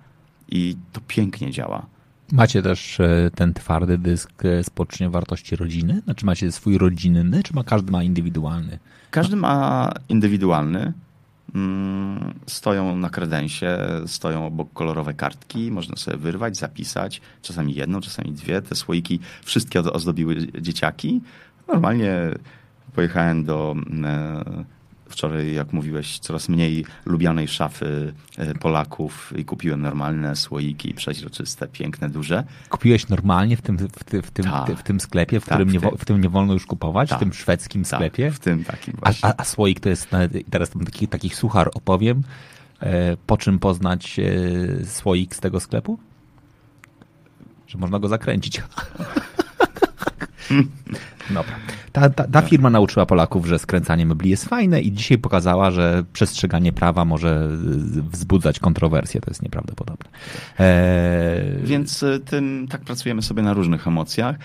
I 0.49 0.77
to 0.93 1.01
pięknie 1.09 1.51
działa. 1.51 1.87
Macie 2.33 2.63
też 2.63 3.01
e, 3.01 3.31
ten 3.35 3.55
twardy 3.55 3.99
dysk 3.99 4.45
e, 4.45 4.65
z 4.65 4.71
poczuciem 4.71 5.11
wartości 5.11 5.57
rodziny? 5.57 6.03
Znaczy 6.05 6.27
macie 6.27 6.53
swój 6.53 6.79
rodzinny, 6.79 7.43
czy 7.43 7.55
ma 7.55 7.65
każdy 7.65 7.93
ma 7.93 8.03
indywidualny? 8.03 8.79
Każdy 9.11 9.37
ma 9.37 9.93
indywidualny. 10.09 10.93
Stoją 12.47 12.97
na 12.97 13.11
kredensie, 13.11 13.79
stoją 14.07 14.47
obok 14.47 14.73
kolorowe 14.73 15.15
kartki, 15.15 15.71
można 15.71 15.97
sobie 15.97 16.17
wyrwać, 16.17 16.57
zapisać, 16.57 17.21
czasami 17.43 17.75
jedną, 17.75 18.01
czasami 18.01 18.33
dwie. 18.33 18.63
Te 18.63 18.75
słoiki 18.75 19.21
wszystkie 19.45 19.81
ozdobiły 19.81 20.37
dzieciaki. 20.61 21.21
Normalnie 21.69 22.15
pojechałem 22.95 23.45
do 23.45 23.75
e, 24.05 24.65
wczoraj, 25.09 25.55
jak 25.55 25.73
mówiłeś, 25.73 26.19
coraz 26.19 26.49
mniej 26.49 26.85
lubianej 27.05 27.49
szafy 27.49 28.13
e, 28.39 28.55
Polaków 28.55 29.33
i 29.37 29.45
kupiłem 29.45 29.83
normalne 29.83 30.37
słoiki 30.37 30.95
przeźroczyste, 30.95 31.69
piękne, 31.69 32.09
duże. 32.09 32.45
Kupiłeś 32.69 33.09
normalnie 33.09 33.57
w 33.57 33.63
tym, 33.63 33.79
w, 33.79 34.05
ty, 34.05 34.23
w 34.23 34.31
tym, 34.31 34.45
Ta. 34.45 34.65
w 34.65 34.83
tym 34.83 35.01
sklepie, 35.01 35.41
w, 35.41 35.45
tak, 35.45 35.55
którym 35.55 35.69
w, 35.69 35.73
nie, 35.73 35.91
w 35.99 36.05
tym 36.05 36.21
nie 36.21 36.29
wolno 36.29 36.53
już 36.53 36.67
kupować, 36.67 37.11
w 37.11 37.19
tym 37.19 37.33
szwedzkim 37.33 37.83
tak, 37.85 37.99
sklepie? 37.99 38.31
w 38.31 38.39
tym 38.39 38.65
takim 38.65 38.95
właśnie. 39.03 39.29
A, 39.29 39.33
a, 39.33 39.35
a 39.37 39.45
słoik 39.45 39.81
to 39.81 39.89
jest, 39.89 40.09
teraz 40.51 40.71
taki, 40.71 41.09
taki 41.09 41.31
suchar 41.31 41.71
opowiem, 41.75 42.23
e, 42.81 43.17
po 43.27 43.37
czym 43.37 43.59
poznać 43.59 44.19
e, 44.19 44.85
słoik 44.85 45.35
z 45.35 45.41
tego 45.41 45.61
sklepu? 45.61 45.99
Że 47.67 47.79
można 47.79 47.99
go 47.99 48.09
zakręcić. 48.09 48.63
Dobra. 51.31 51.55
Ta, 51.97 52.11
ta, 52.11 52.25
ta, 52.25 52.43
firma 52.43 52.71
nauczyła 52.71 53.07
Polaków, 53.07 53.47
że 53.47 53.59
skręcanie 53.59 54.07
mebli 54.07 54.31
jest 54.31 54.45
fajne 54.45 54.81
i 54.81 54.93
dzisiaj 54.93 55.19
pokazała, 55.19 55.71
że 55.71 56.05
przestrzeganie 56.13 56.73
prawa 56.73 57.05
może 57.05 57.49
wzbudzać 58.13 58.59
kontrowersje. 58.59 59.21
To 59.21 59.31
jest 59.31 59.43
nieprawdopodobne. 59.43 60.11
Eee... 60.59 61.63
Więc 61.65 62.03
y, 62.03 62.21
tym 62.21 62.67
tak 62.71 62.81
pracujemy 62.81 63.23
sobie 63.23 63.43
na 63.43 63.55
różnych 63.55 63.87
emocjach, 63.87 64.37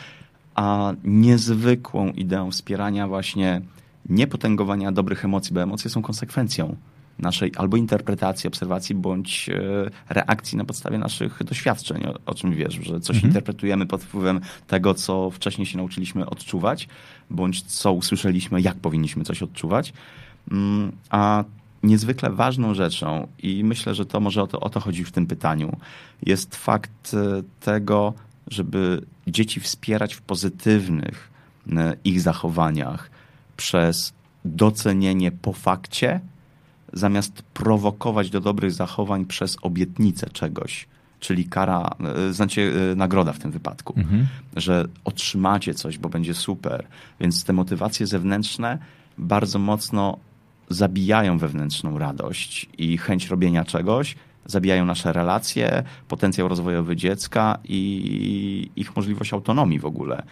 a 0.56 0.94
niezwykłą 1.04 2.08
ideą 2.12 2.52
wspierania 2.52 3.08
właśnie 3.08 3.62
niepotęgowania 4.10 4.92
dobrych 4.92 5.26
emocji, 5.26 5.54
bo 5.54 5.62
emocje 5.62 5.90
są 5.90 6.02
konsekwencją 6.02 6.76
naszej 7.20 7.52
albo 7.58 7.78
interpretacji, 7.78 8.48
obserwacji, 8.48 8.96
bądź 8.96 9.50
e, 9.50 10.14
reakcji 10.14 10.58
na 10.58 10.66
podstawie 10.66 10.98
naszych 10.98 11.44
doświadczeń, 11.44 12.06
o, 12.06 12.14
o 12.26 12.34
czym 12.34 12.56
wiesz, 12.56 12.74
że 12.74 13.00
coś 13.00 13.16
mhm. 13.16 13.30
interpretujemy 13.30 13.86
pod 13.86 14.04
wpływem 14.04 14.42
tego, 14.68 14.94
co 14.94 15.32
wcześniej 15.32 15.66
się 15.66 15.78
nauczyliśmy 15.78 16.26
odczuwać, 16.26 16.88
bądź 17.32 17.62
co 17.62 17.94
usłyszeliśmy, 17.94 18.62
jak 18.62 18.76
powinniśmy 18.76 19.24
coś 19.24 19.44
odczuwać. 19.44 19.94
Mm, 20.52 20.92
a 21.10 21.44
niezwykle 21.84 22.30
ważną 22.30 22.74
rzeczą, 22.74 23.28
i 23.44 23.64
myślę, 23.64 23.96
że 23.96 24.06
to 24.06 24.20
może 24.20 24.44
o 24.44 24.48
to, 24.48 24.60
o 24.60 24.70
to 24.70 24.80
chodzi 24.80 25.04
w 25.04 25.12
tym 25.12 25.28
pytaniu, 25.28 25.78
jest 26.24 26.56
fakt 26.56 27.14
e, 27.14 27.44
tego, 27.60 28.14
żeby 28.48 29.02
dzieci 29.28 29.60
wspierać 29.60 30.14
w 30.14 30.22
pozytywnych 30.22 31.30
e, 31.72 31.96
ich 32.04 32.22
zachowaniach 32.22 33.12
przez 33.58 34.14
docenienie 34.46 35.32
po 35.32 35.54
fakcie 35.54 36.20
zamiast 36.94 37.42
prowokować 37.42 38.30
do 38.30 38.42
dobrych 38.42 38.72
zachowań 38.72 39.26
przez 39.26 39.58
obietnicę 39.62 40.30
czegoś, 40.30 40.88
czyli 41.22 41.46
kara, 41.46 41.90
e, 42.30 42.34
znaczy 42.34 42.74
e, 42.92 42.96
nagroda 42.96 43.34
w 43.34 43.40
tym 43.40 43.52
wypadku, 43.52 43.94
mhm. 43.98 44.28
że 44.56 44.86
otrzymacie 45.04 45.74
coś, 45.74 45.98
bo 45.98 46.10
będzie 46.10 46.34
super. 46.34 46.86
Więc 47.20 47.44
te 47.44 47.54
motywacje 47.54 48.08
zewnętrzne 48.08 48.78
bardzo 49.18 49.60
mocno 49.60 50.18
zabijają 50.70 51.38
wewnętrzną 51.38 52.00
radość 52.00 52.70
i 52.78 52.98
chęć 52.98 53.28
robienia 53.28 53.66
czegoś, 53.66 54.16
zabijają 54.46 54.86
nasze 54.86 55.14
relacje, 55.14 55.84
potencjał 56.08 56.48
rozwojowy 56.48 56.96
dziecka 56.96 57.58
i 57.64 58.70
ich 58.76 58.96
możliwość 58.96 59.34
autonomii 59.34 59.80
w 59.80 59.86
ogóle. 59.86 60.24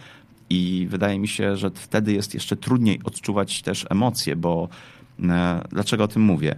I 0.50 0.86
wydaje 0.90 1.18
mi 1.18 1.28
się, 1.28 1.56
że 1.56 1.70
wtedy 1.70 2.12
jest 2.12 2.34
jeszcze 2.34 2.56
trudniej 2.56 3.00
odczuwać 3.04 3.62
też 3.62 3.86
emocje, 3.90 4.36
bo 4.36 4.68
E, 5.28 5.60
dlaczego 5.70 6.04
o 6.04 6.08
tym 6.08 6.22
mówię? 6.22 6.56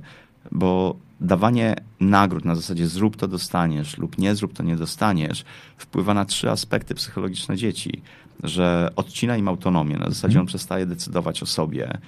Bo 0.51 0.97
dawanie 1.21 1.77
nagród 2.01 2.45
na 2.45 2.55
zasadzie 2.55 2.87
zrób 2.87 3.17
to 3.17 3.29
dostaniesz 3.29 3.99
lub 3.99 4.19
nie 4.19 4.35
zrób 4.35 4.53
to 4.53 4.63
nie 4.63 4.77
dostaniesz 4.77 5.45
wpływa 5.77 6.15
na 6.15 6.25
trzy 6.25 6.51
aspekty 6.51 6.95
psychologiczne 6.95 7.57
dzieci. 7.57 8.03
Że 8.43 8.93
odcina 8.97 9.37
im 9.37 9.49
autonomię, 9.49 9.97
na 9.97 10.09
zasadzie 10.09 10.41
on 10.41 10.47
przestaje 10.47 10.87
decydować 10.87 11.43
o 11.43 11.47
sobie 11.47 11.99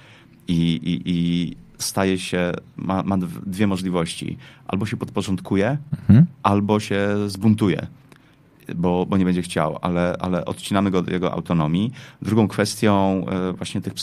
i, 0.47 0.79
i, 0.83 1.01
i 1.05 1.55
staje 1.77 2.19
się, 2.19 2.51
ma, 2.77 3.03
ma 3.03 3.17
dwie 3.45 3.67
możliwości. 3.67 4.37
Albo 4.67 4.85
się 4.85 4.97
podporządkuje, 4.97 5.77
mhm. 5.99 6.25
albo 6.43 6.79
się 6.79 7.07
zbuntuje. 7.27 7.87
Bo, 8.75 9.05
bo 9.05 9.17
nie 9.17 9.25
będzie 9.25 9.41
chciał, 9.41 9.79
ale, 9.81 10.15
ale 10.19 10.45
odcinamy 10.45 10.91
go 10.91 10.99
od 10.99 11.11
jego 11.11 11.33
autonomii. 11.33 11.91
Drugą 12.21 12.47
kwestią 12.47 13.25
e, 13.29 13.53
właśnie 13.53 13.81
tych 13.81 13.93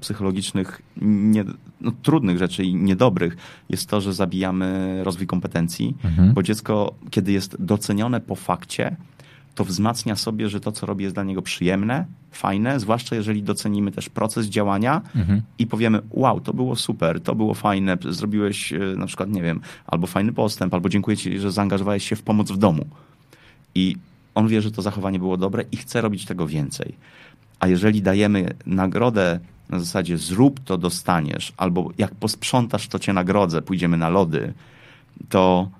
psychologicznych, 0.00 0.82
nie, 1.02 1.44
no, 1.80 1.92
trudnych 2.02 2.38
rzeczy 2.38 2.64
i 2.64 2.74
niedobrych 2.74 3.36
jest 3.68 3.88
to, 3.88 4.00
że 4.00 4.14
zabijamy 4.14 5.00
rozwój 5.04 5.26
kompetencji, 5.26 5.96
mhm. 6.04 6.34
bo 6.34 6.42
dziecko, 6.42 6.94
kiedy 7.10 7.32
jest 7.32 7.56
docenione 7.58 8.20
po 8.20 8.34
fakcie, 8.34 8.96
to 9.54 9.64
wzmacnia 9.64 10.16
sobie, 10.16 10.48
że 10.48 10.60
to, 10.60 10.72
co 10.72 10.86
robi, 10.86 11.04
jest 11.04 11.16
dla 11.16 11.24
niego 11.24 11.42
przyjemne, 11.42 12.06
fajne, 12.30 12.80
zwłaszcza 12.80 13.16
jeżeli 13.16 13.42
docenimy 13.42 13.92
też 13.92 14.08
proces 14.08 14.46
działania 14.46 15.02
mhm. 15.16 15.42
i 15.58 15.66
powiemy, 15.66 16.00
wow, 16.10 16.40
to 16.40 16.54
było 16.54 16.76
super, 16.76 17.20
to 17.20 17.34
było 17.34 17.54
fajne, 17.54 17.98
zrobiłeś 18.08 18.72
e, 18.72 18.78
na 18.78 19.06
przykład, 19.06 19.30
nie 19.30 19.42
wiem, 19.42 19.60
albo 19.86 20.06
fajny 20.06 20.32
postęp, 20.32 20.74
albo 20.74 20.88
dziękuję 20.88 21.16
ci, 21.16 21.38
że 21.38 21.52
zaangażowałeś 21.52 22.08
się 22.08 22.16
w 22.16 22.22
pomoc 22.22 22.52
w 22.52 22.56
domu. 22.56 22.86
I 23.74 23.96
on 24.34 24.48
wie, 24.48 24.62
że 24.62 24.70
to 24.70 24.82
zachowanie 24.82 25.18
było 25.18 25.36
dobre 25.36 25.64
i 25.72 25.76
chce 25.76 26.00
robić 26.00 26.24
tego 26.24 26.46
więcej. 26.46 26.94
A 27.60 27.68
jeżeli 27.68 28.02
dajemy 28.02 28.54
nagrodę 28.66 29.40
na 29.68 29.78
zasadzie 29.78 30.18
zrób 30.18 30.60
to, 30.60 30.78
dostaniesz, 30.78 31.52
albo 31.56 31.90
jak 31.98 32.14
posprzątasz, 32.14 32.88
to 32.88 32.98
cię 32.98 33.12
nagrodzę, 33.12 33.62
pójdziemy 33.62 33.96
na 33.96 34.08
lody, 34.08 34.54
to 35.28 35.70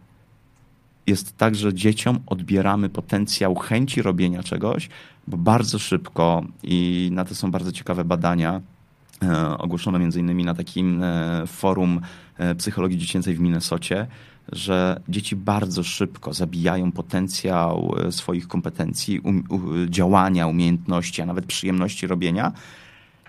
jest 1.06 1.36
tak, 1.36 1.54
że 1.54 1.74
dzieciom 1.74 2.20
odbieramy 2.26 2.88
potencjał 2.88 3.54
chęci 3.54 4.02
robienia 4.02 4.42
czegoś, 4.42 4.88
bo 5.26 5.36
bardzo 5.36 5.78
szybko 5.78 6.44
i 6.62 7.08
na 7.12 7.24
to 7.24 7.34
są 7.34 7.50
bardzo 7.50 7.72
ciekawe 7.72 8.04
badania, 8.04 8.60
e, 9.22 9.58
ogłoszone 9.58 9.98
między 9.98 10.20
innymi 10.20 10.44
na 10.44 10.54
takim 10.54 11.02
e, 11.02 11.42
forum 11.46 12.00
e, 12.38 12.54
psychologii 12.54 12.98
dziecięcej 12.98 13.34
w 13.34 13.40
Minnesocie, 13.40 14.06
że 14.52 15.00
dzieci 15.08 15.36
bardzo 15.36 15.82
szybko 15.82 16.32
zabijają 16.32 16.92
potencjał 16.92 17.94
swoich 18.10 18.48
kompetencji, 18.48 19.20
um, 19.20 19.44
działania, 19.88 20.46
umiejętności, 20.46 21.22
a 21.22 21.26
nawet 21.26 21.46
przyjemności 21.46 22.06
robienia 22.06 22.52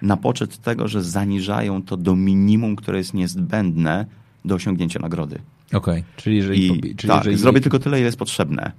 na 0.02 0.18
poczet 0.18 0.58
tego, 0.58 0.88
że 0.88 1.04
zaniżają 1.04 1.84
to 1.84 1.98
do 1.98 2.16
minimum, 2.16 2.76
które 2.76 2.98
jest 2.98 3.14
niezbędne 3.14 4.06
do 4.46 4.56
osiągnięcia 4.56 5.00
nagrody. 5.00 5.40
Okej, 5.68 5.78
okay. 5.78 6.04
czyli 6.16 6.38
jeżeli... 6.38 6.68
I, 6.68 6.96
czyli 6.96 6.96
tak, 6.96 7.18
jeżeli... 7.18 7.38
zrobię 7.38 7.62
tylko 7.62 7.80
tyle, 7.80 7.98
ile 7.98 8.06
jest 8.06 8.18
potrzebne, 8.18 8.72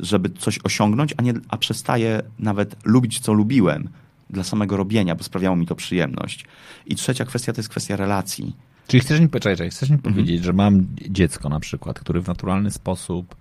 żeby 0.00 0.30
coś 0.30 0.58
osiągnąć, 0.64 1.14
a, 1.16 1.22
nie, 1.22 1.34
a 1.48 1.56
przestaję 1.56 2.22
nawet 2.38 2.76
lubić, 2.84 3.20
co 3.20 3.32
lubiłem 3.32 3.88
dla 4.30 4.44
samego 4.44 4.76
robienia, 4.76 5.14
bo 5.14 5.24
sprawiało 5.24 5.56
mi 5.56 5.66
to 5.66 5.74
przyjemność. 5.74 6.44
I 6.86 6.96
trzecia 6.96 7.24
kwestia 7.24 7.52
to 7.52 7.58
jest 7.58 7.68
kwestia 7.68 7.96
relacji. 7.96 8.56
Czyli 8.86 9.00
chcesz 9.00 9.20
mi, 9.20 9.28
poczekaj, 9.28 9.70
chcesz 9.70 9.90
mi 9.90 9.96
mhm. 9.96 10.14
powiedzieć, 10.14 10.44
że 10.44 10.52
mam 10.52 10.86
dziecko 11.08 11.48
na 11.48 11.60
przykład, 11.60 12.00
który 12.00 12.20
w 12.20 12.28
naturalny 12.28 12.70
sposób 12.70 13.36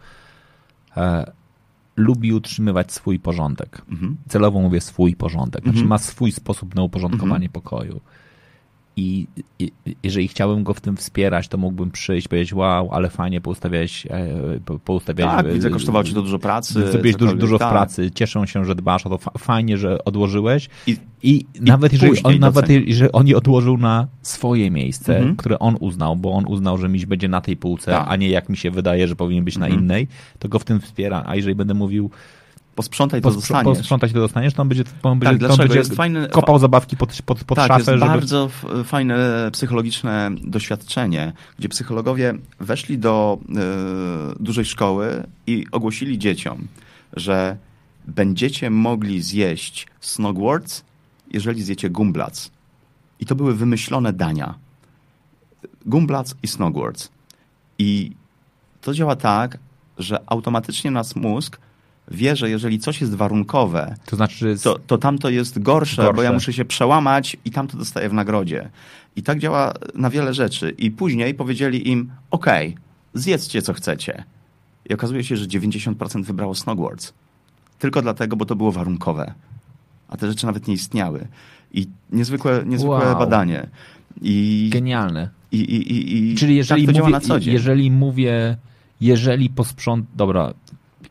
e, 0.97 1.31
lubi 1.95 2.33
utrzymywać 2.33 2.91
swój 2.91 3.19
porządek. 3.19 3.81
Mhm. 3.91 4.17
Celowo 4.29 4.59
mówię 4.59 4.81
swój 4.81 5.15
porządek. 5.15 5.63
Znaczy 5.63 5.77
mhm. 5.77 5.89
ma 5.89 5.97
swój 5.97 6.31
sposób 6.31 6.75
na 6.75 6.83
uporządkowanie 6.83 7.49
pokoju. 7.49 8.01
I 8.97 9.27
jeżeli 10.03 10.27
chciałbym 10.27 10.63
go 10.63 10.73
w 10.73 10.81
tym 10.81 10.97
wspierać, 10.97 11.47
to 11.47 11.57
mógłbym 11.57 11.91
przyjść, 11.91 12.27
powiedzieć, 12.27 12.53
wow, 12.53 12.89
ale 12.91 13.09
fajnie 13.09 13.41
poustawiałeś, 13.41 14.05
e, 14.05 14.79
poustawiałeś 14.85 15.35
tak, 15.35 15.53
widzę, 15.53 15.69
kosztowało 15.69 16.03
ci 16.03 16.13
to 16.13 16.21
dużo 16.21 16.39
pracy. 16.39 16.73
Zrobiłeś 16.91 17.15
dużo, 17.15 17.35
dużo 17.35 17.57
tak. 17.57 17.71
pracy, 17.71 18.11
cieszą 18.11 18.45
się, 18.45 18.65
że 18.65 18.75
dbasz 18.75 19.05
o 19.05 19.09
to, 19.09 19.17
fajnie, 19.37 19.77
że 19.77 20.03
odłożyłeś. 20.03 20.69
I, 20.87 20.97
i, 21.23 21.45
i 21.55 21.61
nawet, 21.61 21.93
jeżeli 21.93 22.23
on, 22.23 22.39
nawet 22.39 22.69
jeżeli 22.69 23.11
on 23.11 23.27
je 23.27 23.37
odłożył 23.37 23.77
na 23.77 24.07
swoje 24.21 24.71
miejsce, 24.71 25.17
mhm. 25.17 25.35
które 25.35 25.59
on 25.59 25.77
uznał, 25.79 26.15
bo 26.15 26.33
on 26.33 26.45
uznał, 26.47 26.77
że 26.77 26.89
miś 26.89 27.05
będzie 27.05 27.27
na 27.27 27.41
tej 27.41 27.57
półce, 27.57 27.91
tak. 27.91 28.05
a 28.09 28.15
nie 28.15 28.29
jak 28.29 28.49
mi 28.49 28.57
się 28.57 28.71
wydaje, 28.71 29.07
że 29.07 29.15
powinien 29.15 29.45
być 29.45 29.55
mhm. 29.55 29.73
na 29.73 29.79
innej, 29.79 30.07
to 30.39 30.49
go 30.49 30.59
w 30.59 30.63
tym 30.63 30.79
wspiera. 30.79 31.23
A 31.25 31.35
jeżeli 31.35 31.55
będę 31.55 31.73
mówił, 31.73 32.09
posprzątaj 32.75 33.21
to 33.21 33.31
dostaniesz. 33.31 33.77
Posprzątać 33.77 34.13
to 34.13 34.19
dostaniesz, 34.19 34.53
to 34.53 34.61
on 34.61 34.69
będzie, 34.69 34.83
on 35.03 35.19
będzie, 35.19 35.47
tak, 35.47 35.57
będzie 35.57 35.77
jest 35.77 35.95
fajny, 35.95 36.27
kopał 36.27 36.59
zabawki 36.59 36.97
pod, 36.97 37.21
pod, 37.21 37.43
pod 37.43 37.55
tak, 37.55 37.67
szafę. 37.67 37.79
jest 37.79 37.85
żeby... 37.85 37.99
bardzo 37.99 38.49
fajne 38.83 39.49
psychologiczne 39.51 40.31
doświadczenie, 40.43 41.33
gdzie 41.59 41.69
psychologowie 41.69 42.33
weszli 42.59 42.97
do 42.97 43.37
y, 44.39 44.43
dużej 44.43 44.65
szkoły 44.65 45.23
i 45.47 45.65
ogłosili 45.71 46.19
dzieciom, 46.19 46.67
że 47.13 47.57
będziecie 48.07 48.69
mogli 48.69 49.21
zjeść 49.21 49.87
Snogwarts, 49.99 50.83
jeżeli 51.33 51.63
zjecie 51.63 51.89
Gumblac. 51.89 52.51
I 53.19 53.25
to 53.25 53.35
były 53.35 53.55
wymyślone 53.55 54.13
dania. 54.13 54.55
Gumblac 55.85 56.35
i 56.43 56.47
Snogwarts. 56.47 57.09
I 57.79 58.11
to 58.81 58.93
działa 58.93 59.15
tak, 59.15 59.57
że 59.97 60.19
automatycznie 60.27 60.91
nasz 60.91 61.15
mózg 61.15 61.59
wie, 62.11 62.35
że 62.35 62.49
jeżeli 62.49 62.79
coś 62.79 63.01
jest 63.01 63.15
warunkowe, 63.15 63.95
to 64.05 64.15
znaczy 64.15 64.55
to, 64.63 64.79
to 64.79 64.97
tamto 64.97 65.29
jest 65.29 65.61
gorsze, 65.61 65.95
gorsze, 66.01 66.13
bo 66.13 66.21
ja 66.21 66.31
muszę 66.31 66.53
się 66.53 66.65
przełamać 66.65 67.37
i 67.45 67.51
tamto 67.51 67.77
dostaję 67.77 68.09
w 68.09 68.13
nagrodzie. 68.13 68.69
I 69.15 69.23
tak 69.23 69.39
działa 69.39 69.73
na 69.95 70.09
wiele 70.09 70.33
rzeczy. 70.33 70.75
I 70.77 70.91
później 70.91 71.33
powiedzieli 71.33 71.89
im, 71.89 72.11
okej, 72.31 72.67
okay, 72.69 72.81
zjedzcie 73.13 73.61
co 73.61 73.73
chcecie. 73.73 74.23
I 74.89 74.93
okazuje 74.93 75.23
się, 75.23 75.37
że 75.37 75.45
90% 75.45 76.23
wybrało 76.23 76.55
Snogwarts. 76.55 77.13
Tylko 77.79 78.01
dlatego, 78.01 78.35
bo 78.35 78.45
to 78.45 78.55
było 78.55 78.71
warunkowe. 78.71 79.33
A 80.07 80.17
te 80.17 80.27
rzeczy 80.27 80.45
nawet 80.45 80.67
nie 80.67 80.73
istniały. 80.73 81.27
I 81.73 81.87
niezwykłe, 82.11 82.63
niezwykłe 82.65 83.05
wow. 83.05 83.19
badanie. 83.19 83.67
I, 84.21 84.69
Genialne. 84.73 85.29
I, 85.51 85.59
i, 85.59 85.91
i, 85.93 86.31
i 86.31 86.35
Czyli 86.35 86.55
jeżeli 86.55 86.87
tak 86.87 86.95
mówię, 87.27 87.51
jeżeli 87.51 87.91
mówię, 87.91 88.57
jeżeli 89.01 89.49
posprząt... 89.49 90.05
Dobra, 90.15 90.53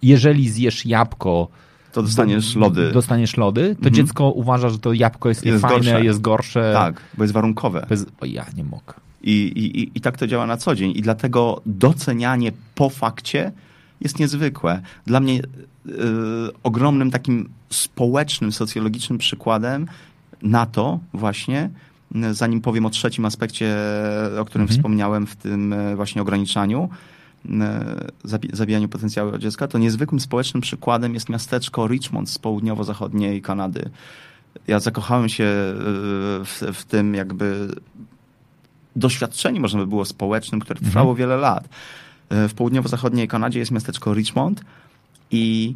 jeżeli 0.03 0.49
zjesz 0.49 0.87
jabłko, 0.87 1.49
to 1.93 2.03
dostaniesz 2.03 2.57
lody. 2.57 2.91
Dostaniesz 2.93 3.37
lody, 3.37 3.63
to 3.63 3.89
mhm. 3.89 3.95
dziecko 3.95 4.31
uważa, 4.31 4.69
że 4.69 4.79
to 4.79 4.93
jabłko 4.93 5.29
jest, 5.29 5.45
jest 5.45 5.63
niefajne, 5.63 5.93
gorsze. 5.93 6.05
jest 6.05 6.21
gorsze. 6.21 6.73
Tak, 6.75 7.01
bo 7.19 7.25
jest 7.25 7.35
warunkowe. 7.35 7.87
Bez... 7.89 8.07
O, 8.21 8.27
ja 8.27 8.47
nie 8.57 8.65
mogę. 8.65 8.95
I, 9.23 9.33
i, 9.33 9.99
I 9.99 10.01
tak 10.01 10.19
to 10.19 10.27
działa 10.27 10.47
na 10.47 10.57
co 10.57 10.75
dzień. 10.75 10.93
I 10.97 11.03
dlatego 11.03 11.61
docenianie 11.67 12.53
po 12.75 12.91
fakcie 12.91 13.53
jest 14.01 14.19
niezwykłe. 14.19 14.83
Dla 15.07 15.21
mnie 15.21 15.35
yy, 15.35 15.93
ogromnym 16.63 17.11
takim 17.11 17.49
społecznym, 17.71 18.53
socjologicznym 18.53 19.19
przykładem 19.19 19.87
na 20.43 20.67
to 20.67 21.01
właśnie, 21.13 21.71
zanim 22.33 22.61
powiem 22.61 22.87
o 22.87 22.91
trzecim 22.91 23.25
aspekcie, 23.25 23.77
o 24.41 24.45
którym 24.45 24.63
mhm. 24.63 24.79
wspomniałem 24.79 25.27
w 25.27 25.37
tym 25.37 25.73
e, 25.73 25.97
właśnie 25.97 26.23
ograniczaniu, 26.23 26.89
zabijaniu 28.53 28.89
potencjału 28.89 29.39
dziecka, 29.39 29.69
to 29.69 29.79
niezwykłym 29.79 30.21
społecznym 30.21 30.61
przykładem 30.61 31.15
jest 31.15 31.29
miasteczko 31.29 31.87
Richmond 31.87 32.31
z 32.31 32.39
południowo-zachodniej 32.39 33.43
Kanady. 33.43 33.91
Ja 34.67 34.81
zakochałem 34.81 35.29
się 35.29 35.45
e, 35.45 35.75
w, 36.45 36.63
w 36.73 36.85
tym 36.85 37.15
jakby 37.15 37.69
doświadczeniu, 38.97 39.61
można 39.61 39.81
by 39.81 39.87
było 39.87 40.05
społecznym, 40.05 40.61
które 40.61 40.81
trwało 40.81 41.11
mhm. 41.11 41.17
wiele 41.17 41.37
lat. 41.37 41.69
E, 42.29 42.49
w 42.49 42.55
południowo-zachodniej 42.55 43.29
Kanadzie 43.29 43.59
jest 43.59 43.71
miasteczko 43.71 44.15
Richmond 44.15 44.65
i 45.31 45.75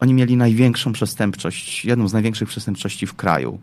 oni 0.00 0.14
mieli 0.14 0.36
największą 0.36 0.92
przestępczość, 0.92 1.84
jedną 1.84 2.08
z 2.08 2.12
największych 2.12 2.48
przestępczości 2.48 3.06
w 3.06 3.14
kraju 3.14 3.58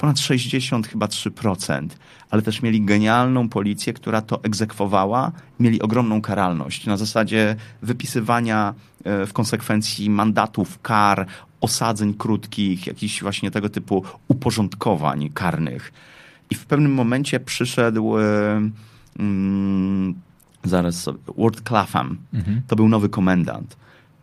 ponad 0.00 0.20
60 0.20 0.86
chyba 0.86 1.06
3%, 1.06 1.88
ale 2.30 2.42
też 2.42 2.62
mieli 2.62 2.82
genialną 2.82 3.48
policję, 3.48 3.92
która 3.92 4.20
to 4.20 4.44
egzekwowała, 4.44 5.32
mieli 5.58 5.82
ogromną 5.82 6.22
karalność 6.22 6.86
na 6.86 6.96
zasadzie 6.96 7.56
wypisywania 7.82 8.74
e, 9.04 9.26
w 9.26 9.32
konsekwencji 9.32 10.10
mandatów, 10.10 10.78
kar, 10.82 11.26
osadzeń 11.60 12.14
krótkich, 12.14 12.86
jakichś 12.86 13.22
właśnie 13.22 13.50
tego 13.50 13.68
typu 13.68 14.04
uporządkowań 14.28 15.30
karnych. 15.34 15.92
I 16.50 16.54
w 16.54 16.66
pewnym 16.66 16.94
momencie 16.94 17.40
przyszedł 17.40 18.18
e, 18.18 18.22
mm, 19.18 20.14
zaraz 20.64 21.02
sobie, 21.02 21.18
Ward 21.38 21.68
Clapham, 21.68 22.18
mhm. 22.34 22.62
to 22.66 22.76
był 22.76 22.88
nowy 22.88 23.08
komendant 23.08 23.76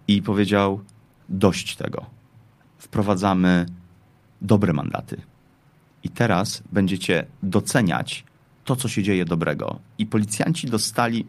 i 0.08 0.22
powiedział 0.22 0.82
dość 1.30 1.76
tego. 1.76 2.06
Wprowadzamy 2.78 3.66
dobre 4.42 4.74
mandaty 4.74 5.22
i 6.04 6.10
teraz 6.10 6.64
będziecie 6.72 7.26
doceniać 7.44 8.24
to, 8.66 8.76
co 8.76 8.88
się 8.88 9.04
dzieje 9.04 9.26
dobrego. 9.26 9.80
I 9.98 10.06
policjanci 10.06 10.68
dostali 10.68 11.26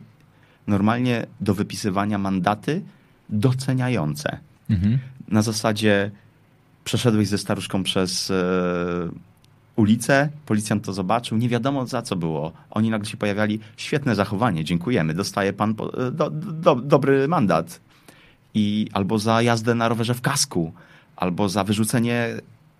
normalnie 0.67 1.27
do 1.41 1.55
wypisywania 1.55 2.19
mandaty 2.19 2.83
doceniające. 3.29 4.39
Mhm. 4.71 4.99
Na 5.29 5.43
zasadzie 5.43 6.11
przeszedłeś 6.85 7.29
ze 7.29 7.39
staruszką 7.39 7.83
przez 7.83 8.31
e, 8.31 8.35
ulicę, 9.77 10.29
policjant 10.47 10.85
to 10.85 10.93
zobaczył, 10.93 11.39
nie 11.39 11.49
wiadomo 11.49 11.87
za 11.87 12.03
co 12.03 12.17
było. 12.17 12.53
Oni 12.71 12.91
nagle 12.91 13.09
się 13.09 13.17
pojawiali, 13.17 13.61
świetne 13.77 14.15
zachowanie, 14.15 14.65
dziękujemy, 14.65 15.15
dostaje 15.15 15.53
pan 15.53 15.75
po, 15.75 16.07
e, 16.07 16.11
do, 16.11 16.31
do, 16.31 16.75
dobry 16.75 17.29
mandat. 17.29 17.81
I 18.55 18.89
albo 18.93 19.19
za 19.19 19.43
jazdę 19.43 19.75
na 19.75 19.89
rowerze 19.89 20.15
w 20.15 20.21
kasku, 20.21 20.73
albo 21.17 21.49
za 21.49 21.65
wyrzucenie 21.65 22.29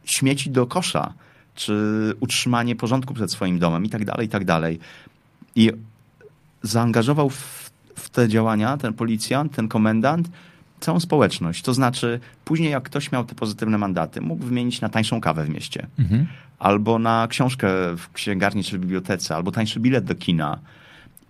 śmieci 0.05 0.51
do 0.51 0.67
kosza 0.67 1.15
czy 1.59 2.15
utrzymanie 2.21 2.77
porządku 2.77 3.15
przed 3.15 3.33
swoim 3.33 3.59
domem 3.59 3.85
i 3.85 3.91
tak 3.91 4.05
dalej, 4.05 4.27
i 4.27 4.29
tak 4.29 4.45
dalej. 4.45 4.79
I 5.57 5.73
zaangażował 6.63 7.31
w, 7.31 7.71
w 7.97 8.11
te 8.11 8.29
działania 8.29 8.77
ten 8.77 8.93
policjant, 8.95 9.55
ten 9.55 9.69
komendant 9.69 10.29
całą 10.81 11.01
społeczność. 11.01 11.63
To 11.63 11.75
znaczy, 11.75 12.21
później 12.45 12.71
jak 12.73 12.83
ktoś 12.83 13.13
miał 13.13 13.25
te 13.25 13.35
pozytywne 13.35 13.79
mandaty, 13.79 14.21
mógł 14.21 14.45
wymienić 14.45 14.81
na 14.81 14.89
tańszą 14.89 15.21
kawę 15.21 15.45
w 15.45 15.49
mieście. 15.49 15.87
Mhm. 15.99 16.27
Albo 16.59 16.99
na 16.99 17.27
książkę 17.31 17.69
w 17.97 18.13
księgarni 18.13 18.65
czy 18.65 18.79
w 18.79 18.81
bibliotece, 18.81 19.37
albo 19.37 19.51
tańszy 19.51 19.81
bilet 19.81 20.05
do 20.05 20.15
kina. 20.15 20.59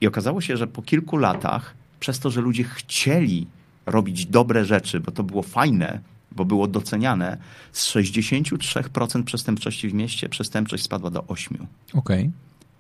I 0.00 0.06
okazało 0.06 0.40
się, 0.40 0.56
że 0.56 0.66
po 0.66 0.82
kilku 0.82 1.16
latach, 1.16 1.74
przez 2.00 2.20
to, 2.20 2.30
że 2.30 2.40
ludzie 2.40 2.64
chcieli 2.64 3.46
robić 3.86 4.26
dobre 4.26 4.64
rzeczy, 4.64 5.00
bo 5.00 5.10
to 5.10 5.22
było 5.22 5.42
fajne, 5.42 6.00
bo 6.38 6.44
było 6.44 6.66
doceniane, 6.66 7.38
z 7.72 7.86
63% 7.86 9.24
przestępczości 9.24 9.88
w 9.88 9.94
mieście 9.94 10.28
przestępczość 10.28 10.84
spadła 10.84 11.10
do 11.10 11.20
8%. 11.20 11.66
Okej. 11.94 12.30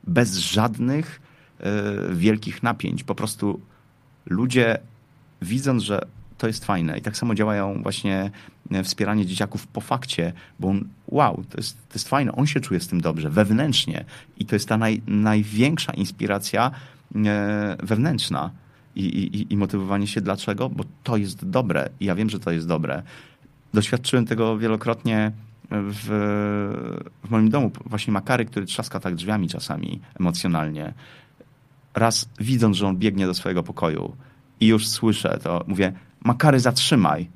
Bez 0.06 0.36
żadnych 0.36 1.20
y, 2.10 2.14
wielkich 2.14 2.62
napięć. 2.62 3.04
Po 3.04 3.14
prostu 3.14 3.60
ludzie 4.26 4.78
widząc, 5.42 5.82
że 5.82 6.06
to 6.38 6.46
jest 6.46 6.64
fajne 6.64 6.98
i 6.98 7.02
tak 7.02 7.16
samo 7.16 7.34
działają 7.34 7.82
właśnie 7.82 8.30
e, 8.70 8.82
wspieranie 8.84 9.26
dzieciaków 9.26 9.66
po 9.66 9.80
fakcie, 9.80 10.32
bo 10.60 10.68
on, 10.68 10.88
wow, 11.08 11.44
to 11.50 11.56
jest, 11.56 11.76
to 11.76 11.94
jest 11.94 12.08
fajne, 12.08 12.32
on 12.32 12.46
się 12.46 12.60
czuje 12.60 12.80
z 12.80 12.88
tym 12.88 13.00
dobrze, 13.00 13.30
wewnętrznie 13.30 14.04
i 14.38 14.46
to 14.46 14.56
jest 14.56 14.68
ta 14.68 14.78
naj, 14.78 15.02
największa 15.06 15.92
inspiracja 15.92 16.70
e, 17.14 17.76
wewnętrzna 17.82 18.50
I, 18.96 19.04
i, 19.04 19.52
i 19.52 19.56
motywowanie 19.56 20.06
się 20.06 20.20
dlaczego, 20.20 20.68
bo 20.68 20.84
to 21.02 21.16
jest 21.16 21.48
dobre 21.50 21.88
i 22.00 22.04
ja 22.04 22.14
wiem, 22.14 22.30
że 22.30 22.38
to 22.38 22.50
jest 22.50 22.66
dobre. 22.66 23.02
Doświadczyłem 23.74 24.26
tego 24.26 24.58
wielokrotnie 24.58 25.32
w, 25.70 26.06
w 27.24 27.30
moim 27.30 27.50
domu, 27.50 27.70
właśnie 27.84 28.12
Makary, 28.12 28.44
który 28.44 28.66
trzaska 28.66 29.00
tak 29.00 29.14
drzwiami 29.14 29.48
czasami 29.48 30.00
emocjonalnie. 30.20 30.94
Raz 31.94 32.28
widząc, 32.40 32.76
że 32.76 32.86
on 32.86 32.96
biegnie 32.96 33.26
do 33.26 33.34
swojego 33.34 33.62
pokoju, 33.62 34.16
i 34.60 34.66
już 34.66 34.88
słyszę 34.88 35.38
to, 35.42 35.64
mówię, 35.66 35.92
Makary, 36.24 36.60
zatrzymaj. 36.60 37.28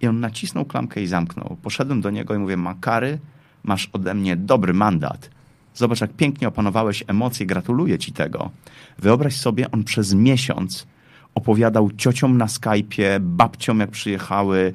I 0.00 0.06
on 0.06 0.20
nacisnął 0.20 0.64
klamkę 0.64 1.02
i 1.02 1.06
zamknął. 1.06 1.56
Poszedłem 1.62 2.00
do 2.00 2.10
niego 2.10 2.34
i 2.34 2.38
mówię, 2.38 2.56
Makary, 2.56 3.18
masz 3.64 3.90
ode 3.92 4.14
mnie 4.14 4.36
dobry 4.36 4.74
mandat. 4.74 5.30
Zobacz, 5.74 6.00
jak 6.00 6.12
pięknie 6.12 6.48
opanowałeś 6.48 7.04
emocje, 7.06 7.46
gratuluję 7.46 7.98
ci 7.98 8.12
tego. 8.12 8.50
Wyobraź 8.98 9.36
sobie, 9.36 9.70
on 9.70 9.84
przez 9.84 10.14
miesiąc 10.14 10.86
opowiadał 11.34 11.90
ciociom 11.90 12.38
na 12.38 12.46
Skype'ie, 12.46 13.20
babciom 13.20 13.80
jak 13.80 13.90
przyjechały, 13.90 14.72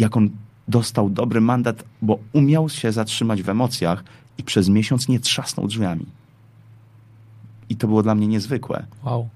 jak 0.00 0.16
on 0.16 0.30
dostał 0.68 1.10
dobry 1.10 1.40
mandat, 1.40 1.84
bo 2.02 2.18
umiał 2.32 2.68
się 2.68 2.92
zatrzymać 2.92 3.42
w 3.42 3.48
emocjach 3.48 4.04
i 4.38 4.42
przez 4.42 4.68
miesiąc 4.68 5.08
nie 5.08 5.20
trzasnął 5.20 5.66
drzwiami. 5.66 6.06
I 7.68 7.76
to 7.76 7.86
było 7.86 8.02
dla 8.02 8.14
mnie 8.14 8.26
niezwykłe. 8.26 8.86
Wow. 9.04 9.28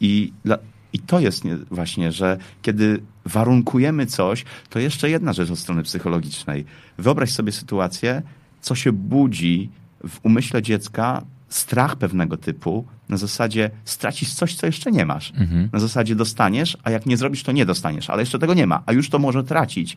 I, 0.00 0.32
dla, 0.44 0.58
I 0.92 0.98
to 0.98 1.20
jest 1.20 1.44
nie, 1.44 1.56
właśnie, 1.56 2.12
że 2.12 2.38
kiedy 2.62 3.02
warunkujemy 3.24 4.06
coś, 4.06 4.44
to 4.70 4.78
jeszcze 4.78 5.10
jedna 5.10 5.32
rzecz 5.32 5.50
od 5.50 5.58
strony 5.58 5.82
psychologicznej. 5.82 6.64
Wyobraź 6.98 7.32
sobie 7.32 7.52
sytuację, 7.52 8.22
co 8.60 8.74
się 8.74 8.92
budzi 8.92 9.70
w 10.08 10.18
umyśle 10.22 10.62
dziecka, 10.62 11.22
strach 11.54 11.96
pewnego 11.96 12.36
typu, 12.36 12.84
na 13.08 13.16
zasadzie 13.16 13.70
stracisz 13.84 14.34
coś, 14.34 14.54
co 14.54 14.66
jeszcze 14.66 14.92
nie 14.92 15.06
masz. 15.06 15.32
Mhm. 15.36 15.68
Na 15.72 15.78
zasadzie 15.78 16.14
dostaniesz, 16.14 16.76
a 16.82 16.90
jak 16.90 17.06
nie 17.06 17.16
zrobisz, 17.16 17.42
to 17.42 17.52
nie 17.52 17.66
dostaniesz, 17.66 18.10
ale 18.10 18.22
jeszcze 18.22 18.38
tego 18.38 18.54
nie 18.54 18.66
ma, 18.66 18.82
a 18.86 18.92
już 18.92 19.10
to 19.10 19.18
może 19.18 19.44
tracić. 19.44 19.96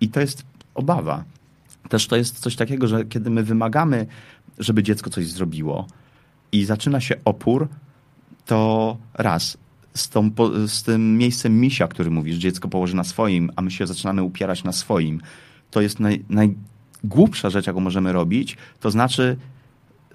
I 0.00 0.08
to 0.08 0.20
jest 0.20 0.44
obawa. 0.74 1.24
Też 1.88 2.06
to 2.06 2.16
jest 2.16 2.38
coś 2.38 2.56
takiego, 2.56 2.88
że 2.88 3.04
kiedy 3.04 3.30
my 3.30 3.42
wymagamy, 3.42 4.06
żeby 4.58 4.82
dziecko 4.82 5.10
coś 5.10 5.26
zrobiło 5.26 5.86
i 6.52 6.64
zaczyna 6.64 7.00
się 7.00 7.14
opór, 7.24 7.68
to 8.46 8.96
raz, 9.14 9.58
z, 9.94 10.08
tą, 10.08 10.30
z 10.66 10.82
tym 10.82 11.18
miejscem 11.18 11.60
misia, 11.60 11.88
który 11.88 12.10
mówisz, 12.10 12.36
dziecko 12.36 12.68
położy 12.68 12.96
na 12.96 13.04
swoim, 13.04 13.50
a 13.56 13.62
my 13.62 13.70
się 13.70 13.86
zaczynamy 13.86 14.22
upierać 14.22 14.64
na 14.64 14.72
swoim, 14.72 15.20
to 15.70 15.80
jest 15.80 16.00
naj, 16.00 16.24
najgłupsza 16.28 17.50
rzecz, 17.50 17.66
jaką 17.66 17.80
możemy 17.80 18.12
robić, 18.12 18.56
to 18.80 18.90
znaczy 18.90 19.36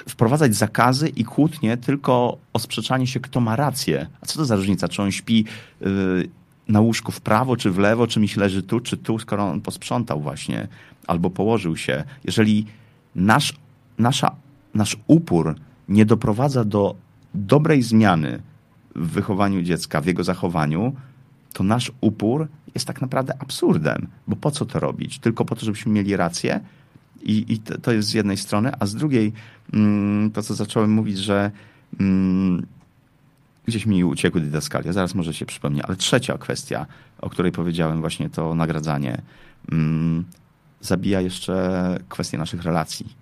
wprowadzać 0.10 0.56
zakazy 0.56 1.10
i 1.10 1.24
kłótnie 1.24 1.78
tylko 1.78 2.38
o 2.54 2.60
sprzeczanie 2.60 3.08
się, 3.08 3.20
kto 3.20 3.40
ma 3.40 3.56
rację. 3.56 4.08
A 4.22 4.26
co 4.26 4.40
to 4.40 4.46
za 4.46 4.56
różnica, 4.56 4.88
czy 4.88 5.02
on 5.02 5.12
śpi 5.12 5.46
y, 5.82 6.30
na 6.68 6.82
łóżku 6.82 7.12
w 7.12 7.22
prawo, 7.22 7.58
czy 7.58 7.72
w 7.72 7.78
lewo, 7.78 8.08
czy 8.08 8.20
mi 8.20 8.28
się 8.28 8.42
leży 8.42 8.64
tu, 8.64 8.80
czy 8.80 8.98
tu, 8.98 9.20
skoro 9.20 9.50
on 9.50 9.62
posprzątał 9.62 10.22
właśnie, 10.22 10.68
albo 11.08 11.30
położył 11.30 11.78
się. 11.78 12.04
Jeżeli 12.24 12.66
nasz, 13.16 13.54
nasza, 13.98 14.36
nasz 14.74 14.98
upór 15.08 15.56
nie 15.90 16.06
doprowadza 16.06 16.64
do 16.64 16.96
dobrej 17.34 17.82
zmiany 17.82 18.42
w 18.96 19.08
wychowaniu 19.08 19.62
dziecka, 19.62 20.02
w 20.02 20.06
jego 20.06 20.24
zachowaniu, 20.24 20.96
to 21.54 21.64
nasz 21.64 21.92
upór 22.02 22.48
jest 22.76 22.88
tak 22.88 23.02
naprawdę 23.02 23.34
absurdem. 23.40 24.08
Bo 24.28 24.36
po 24.36 24.52
co 24.52 24.66
to 24.66 24.80
robić? 24.80 25.20
Tylko 25.20 25.46
po 25.46 25.56
to, 25.56 25.66
żebyśmy 25.66 25.92
mieli 25.92 26.16
rację? 26.16 26.60
I, 27.26 27.54
i 27.54 27.60
to, 27.60 27.78
to 27.78 27.92
jest 27.92 28.10
z 28.10 28.14
jednej 28.14 28.38
strony, 28.38 28.72
a 28.80 28.86
z 28.86 28.96
drugiej 28.96 29.34
mm, 29.74 30.32
to, 30.32 30.42
co 30.42 30.54
zacząłem 30.54 30.92
mówić, 30.92 31.18
że 31.18 31.52
mm, 32.00 32.66
gdzieś 33.66 33.86
mi 33.86 34.04
uciekły 34.04 34.42
didaskalia, 34.42 34.94
zaraz 34.94 35.16
może 35.16 35.34
się 35.34 35.46
przypomnie, 35.46 35.86
ale 35.86 35.96
trzecia 35.96 36.38
kwestia, 36.38 36.86
o 37.22 37.30
której 37.30 37.52
powiedziałem 37.52 38.02
właśnie, 38.02 38.30
to 38.30 38.56
nagradzanie, 38.56 39.22
mm, 39.72 40.26
zabija 40.82 41.22
jeszcze 41.22 41.98
kwestię 42.10 42.38
naszych 42.38 42.64
relacji. 42.64 43.16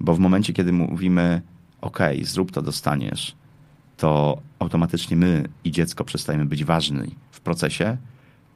Bo 0.00 0.14
w 0.14 0.18
momencie, 0.18 0.52
kiedy 0.52 0.72
mówimy, 0.72 1.42
ok, 1.80 1.98
zrób 2.22 2.52
to, 2.52 2.62
dostaniesz, 2.62 3.34
to 3.96 4.40
automatycznie 4.58 5.16
my 5.16 5.48
i 5.64 5.70
dziecko 5.70 6.04
przestajemy 6.04 6.46
być 6.46 6.64
ważni 6.64 7.14
w 7.30 7.40
procesie, 7.40 7.96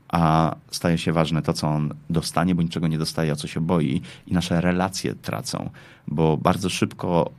a 0.08 0.54
staje 0.70 0.98
się 0.98 1.12
ważne 1.12 1.42
to, 1.42 1.52
co 1.52 1.68
on 1.68 1.94
dostanie, 2.10 2.54
bo 2.54 2.62
niczego 2.62 2.88
nie 2.88 2.98
dostaje, 2.98 3.32
o 3.32 3.36
co 3.36 3.46
się 3.48 3.60
boi, 3.60 4.02
i 4.26 4.32
nasze 4.32 4.60
relacje 4.60 5.14
tracą, 5.14 5.70
bo 6.08 6.36
bardzo 6.36 6.68
szybko 6.68 7.30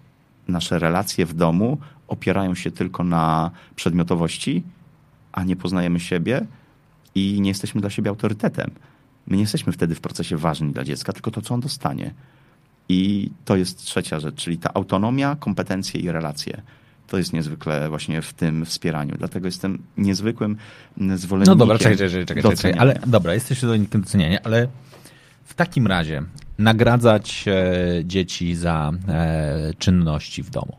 nasze 0.47 0.80
relacje 0.80 1.26
w 1.26 1.34
domu 1.34 1.78
opierają 2.07 2.55
się 2.55 2.72
tylko 2.72 3.03
na 3.03 3.51
przedmiotowości, 3.76 4.63
a 5.32 5.43
nie 5.43 5.55
poznajemy 5.55 5.99
siebie 5.99 6.45
i 7.15 7.41
nie 7.41 7.49
jesteśmy 7.49 7.82
dla 7.82 7.89
siebie 7.89 8.09
autorytetem. 8.09 8.72
My 9.28 9.38
nie 9.38 9.43
jesteśmy 9.43 9.74
wtedy 9.74 9.95
w 9.95 10.01
procesie 10.01 10.38
ważni 10.38 10.72
dla 10.72 10.84
dziecka, 10.84 11.13
tylko 11.13 11.32
to, 11.32 11.41
co 11.41 11.53
on 11.53 11.59
dostanie. 11.59 12.13
I 12.89 13.32
to 13.45 13.55
jest 13.55 13.86
trzecia 13.86 14.20
rzecz, 14.20 14.36
czyli 14.36 14.57
ta 14.57 14.74
autonomia, 14.74 15.36
kompetencje 15.36 16.01
i 16.01 16.11
relacje. 16.11 16.61
To 17.07 17.17
jest 17.17 17.33
niezwykle 17.33 17.89
właśnie 17.89 18.21
w 18.21 18.33
tym 18.33 18.65
wspieraniu. 18.65 19.15
Dlatego 19.17 19.47
jestem 19.47 19.83
niezwykłym 19.97 20.57
zwolennikiem. 21.15 21.57
No 21.57 21.65
dobra, 21.65 21.77
czekaj, 21.77 21.97
czekaj, 21.97 22.25
czekaj, 22.25 22.55
czekaj, 22.55 22.73
ale 22.77 22.99
dobra, 23.07 23.33
jesteś 23.33 23.59
zwolennikiem 23.59 24.01
doceniania, 24.01 24.39
ale 24.43 24.67
w 25.43 25.53
takim 25.53 25.87
razie 25.87 26.23
nagradzać 26.57 27.45
e, 27.47 28.05
dzieci 28.05 28.55
za 28.55 28.91
e, 29.07 29.73
czynności 29.77 30.43
w 30.43 30.49
domu. 30.49 30.77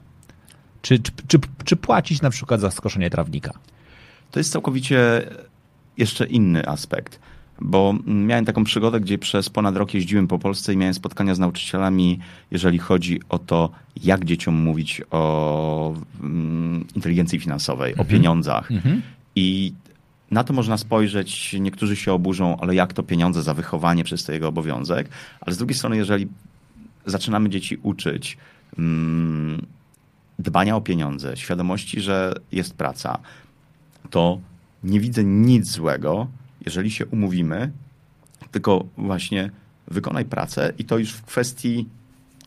Czy, 0.82 0.98
czy, 0.98 1.12
czy, 1.28 1.38
czy 1.64 1.76
płacić 1.76 2.22
na 2.22 2.30
przykład 2.30 2.60
za 2.60 2.70
skoszenie 2.70 3.10
trawnika? 3.10 3.52
To 4.30 4.40
jest 4.40 4.52
całkowicie 4.52 5.30
jeszcze 5.96 6.26
inny 6.26 6.68
aspekt, 6.68 7.20
bo 7.60 7.94
miałem 8.06 8.44
taką 8.44 8.64
przygodę, 8.64 9.00
gdzie 9.00 9.18
przez 9.18 9.50
ponad 9.50 9.76
rok 9.76 9.94
jeździłem 9.94 10.28
po 10.28 10.38
Polsce 10.38 10.74
i 10.74 10.76
miałem 10.76 10.94
spotkania 10.94 11.34
z 11.34 11.38
nauczycielami, 11.38 12.18
jeżeli 12.50 12.78
chodzi 12.78 13.20
o 13.28 13.38
to, 13.38 13.70
jak 14.04 14.24
dzieciom 14.24 14.54
mówić 14.54 15.02
o 15.10 15.94
mm, 16.20 16.86
inteligencji 16.94 17.40
finansowej, 17.40 17.96
o 17.96 18.04
pieniądzach. 18.04 18.68
I 19.36 19.72
na 20.30 20.44
to 20.44 20.52
można 20.52 20.78
spojrzeć, 20.78 21.56
niektórzy 21.60 21.96
się 21.96 22.12
oburzą, 22.12 22.56
ale 22.60 22.74
jak 22.74 22.92
to 22.92 23.02
pieniądze 23.02 23.42
za 23.42 23.54
wychowanie 23.54 24.04
przez 24.04 24.24
to 24.24 24.32
jego 24.32 24.48
obowiązek. 24.48 25.08
Ale 25.40 25.54
z 25.54 25.58
drugiej 25.58 25.76
strony, 25.76 25.96
jeżeli 25.96 26.28
zaczynamy 27.06 27.50
dzieci 27.50 27.78
uczyć 27.82 28.38
mm, 28.78 29.66
dbania 30.38 30.76
o 30.76 30.80
pieniądze, 30.80 31.36
świadomości, 31.36 32.00
że 32.00 32.34
jest 32.52 32.74
praca, 32.74 33.18
to 34.10 34.40
nie 34.84 35.00
widzę 35.00 35.24
nic 35.24 35.70
złego, 35.70 36.28
jeżeli 36.68 36.90
się 36.90 37.06
umówimy, 37.06 37.72
tylko 38.50 38.84
właśnie 38.96 39.50
wykonaj 39.86 40.24
pracę 40.24 40.72
i 40.78 40.84
to 40.84 40.98
już 40.98 41.12
w 41.12 41.22
kwestii 41.22 41.88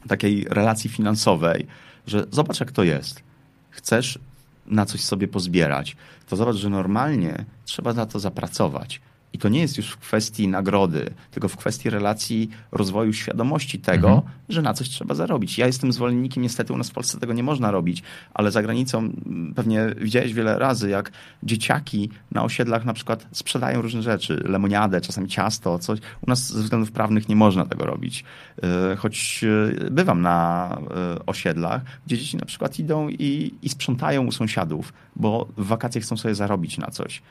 takiej 0.08 0.46
relacji 0.50 0.90
finansowej, 0.90 1.68
że 2.08 2.26
zobacz 2.32 2.60
jak 2.60 2.72
to 2.72 2.84
jest. 2.84 3.24
Chcesz 3.70 4.20
na 4.66 4.86
coś 4.86 5.02
sobie 5.02 5.28
pozbierać, 5.28 5.96
to 6.28 6.36
zobacz, 6.36 6.56
że 6.56 6.70
normalnie 6.70 7.46
trzeba 7.66 7.94
za 7.94 8.06
to 8.06 8.20
zapracować. 8.20 9.02
I 9.34 9.38
to 9.38 9.50
nie 9.50 9.60
jest 9.60 9.78
już 9.78 9.90
w 9.90 9.98
kwestii 9.98 10.48
nagrody, 10.48 11.14
tylko 11.32 11.48
w 11.48 11.58
kwestii 11.58 11.90
relacji 11.90 12.50
rozwoju 12.72 13.14
świadomości 13.14 13.80
tego, 13.80 14.24
że 14.50 14.62
na 14.62 14.74
coś 14.74 14.90
trzeba 14.90 15.16
zarobić. 15.16 15.58
Ja 15.58 15.68
jestem 15.68 15.94
zwolennikiem, 15.94 16.44
niestety 16.44 16.74
u 16.74 16.78
nas 16.78 16.90
w 16.90 16.94
Polsce 16.94 17.20
tego 17.20 17.34
nie 17.34 17.44
można 17.44 17.72
robić, 17.72 18.04
ale 18.34 18.52
za 18.52 18.62
granicą 18.62 19.12
pewnie 19.56 19.96
widziałeś 19.98 20.34
wiele 20.34 20.60
razy, 20.60 20.90
jak 20.90 21.12
dzieciaki 21.44 22.10
na 22.32 22.44
osiedlach 22.44 22.86
na 22.86 22.94
przykład 22.94 23.28
sprzedają 23.32 23.82
różne 23.82 24.02
rzeczy, 24.02 24.44
lemoniadę, 24.46 25.02
czasami 25.02 25.28
ciasto, 25.28 25.80
coś. 25.80 26.00
U 26.00 26.30
nas 26.30 26.54
ze 26.54 26.64
względów 26.64 26.92
prawnych 26.92 27.30
nie 27.30 27.36
można 27.36 27.66
tego 27.66 27.86
robić. 27.86 28.24
Yy, 28.64 28.96
Choć 28.96 29.44
yy, 29.44 29.90
bywam 29.92 30.22
na 30.22 30.78
yy, 31.16 31.26
osiedlach, 31.26 31.82
gdzie 32.06 32.18
dzieci 32.18 32.38
na 32.38 32.46
przykład 32.46 32.80
idą 32.80 33.10
i, 33.10 33.54
i 33.62 33.70
sprzątają 33.70 34.26
u 34.26 34.32
sąsiadów, 34.32 34.94
bo 35.16 35.48
w 35.58 35.66
wakacje 35.66 36.02
chcą 36.02 36.18
sobie 36.18 36.36
zarobić 36.36 36.78
na 36.78 36.88
coś. 36.88 37.22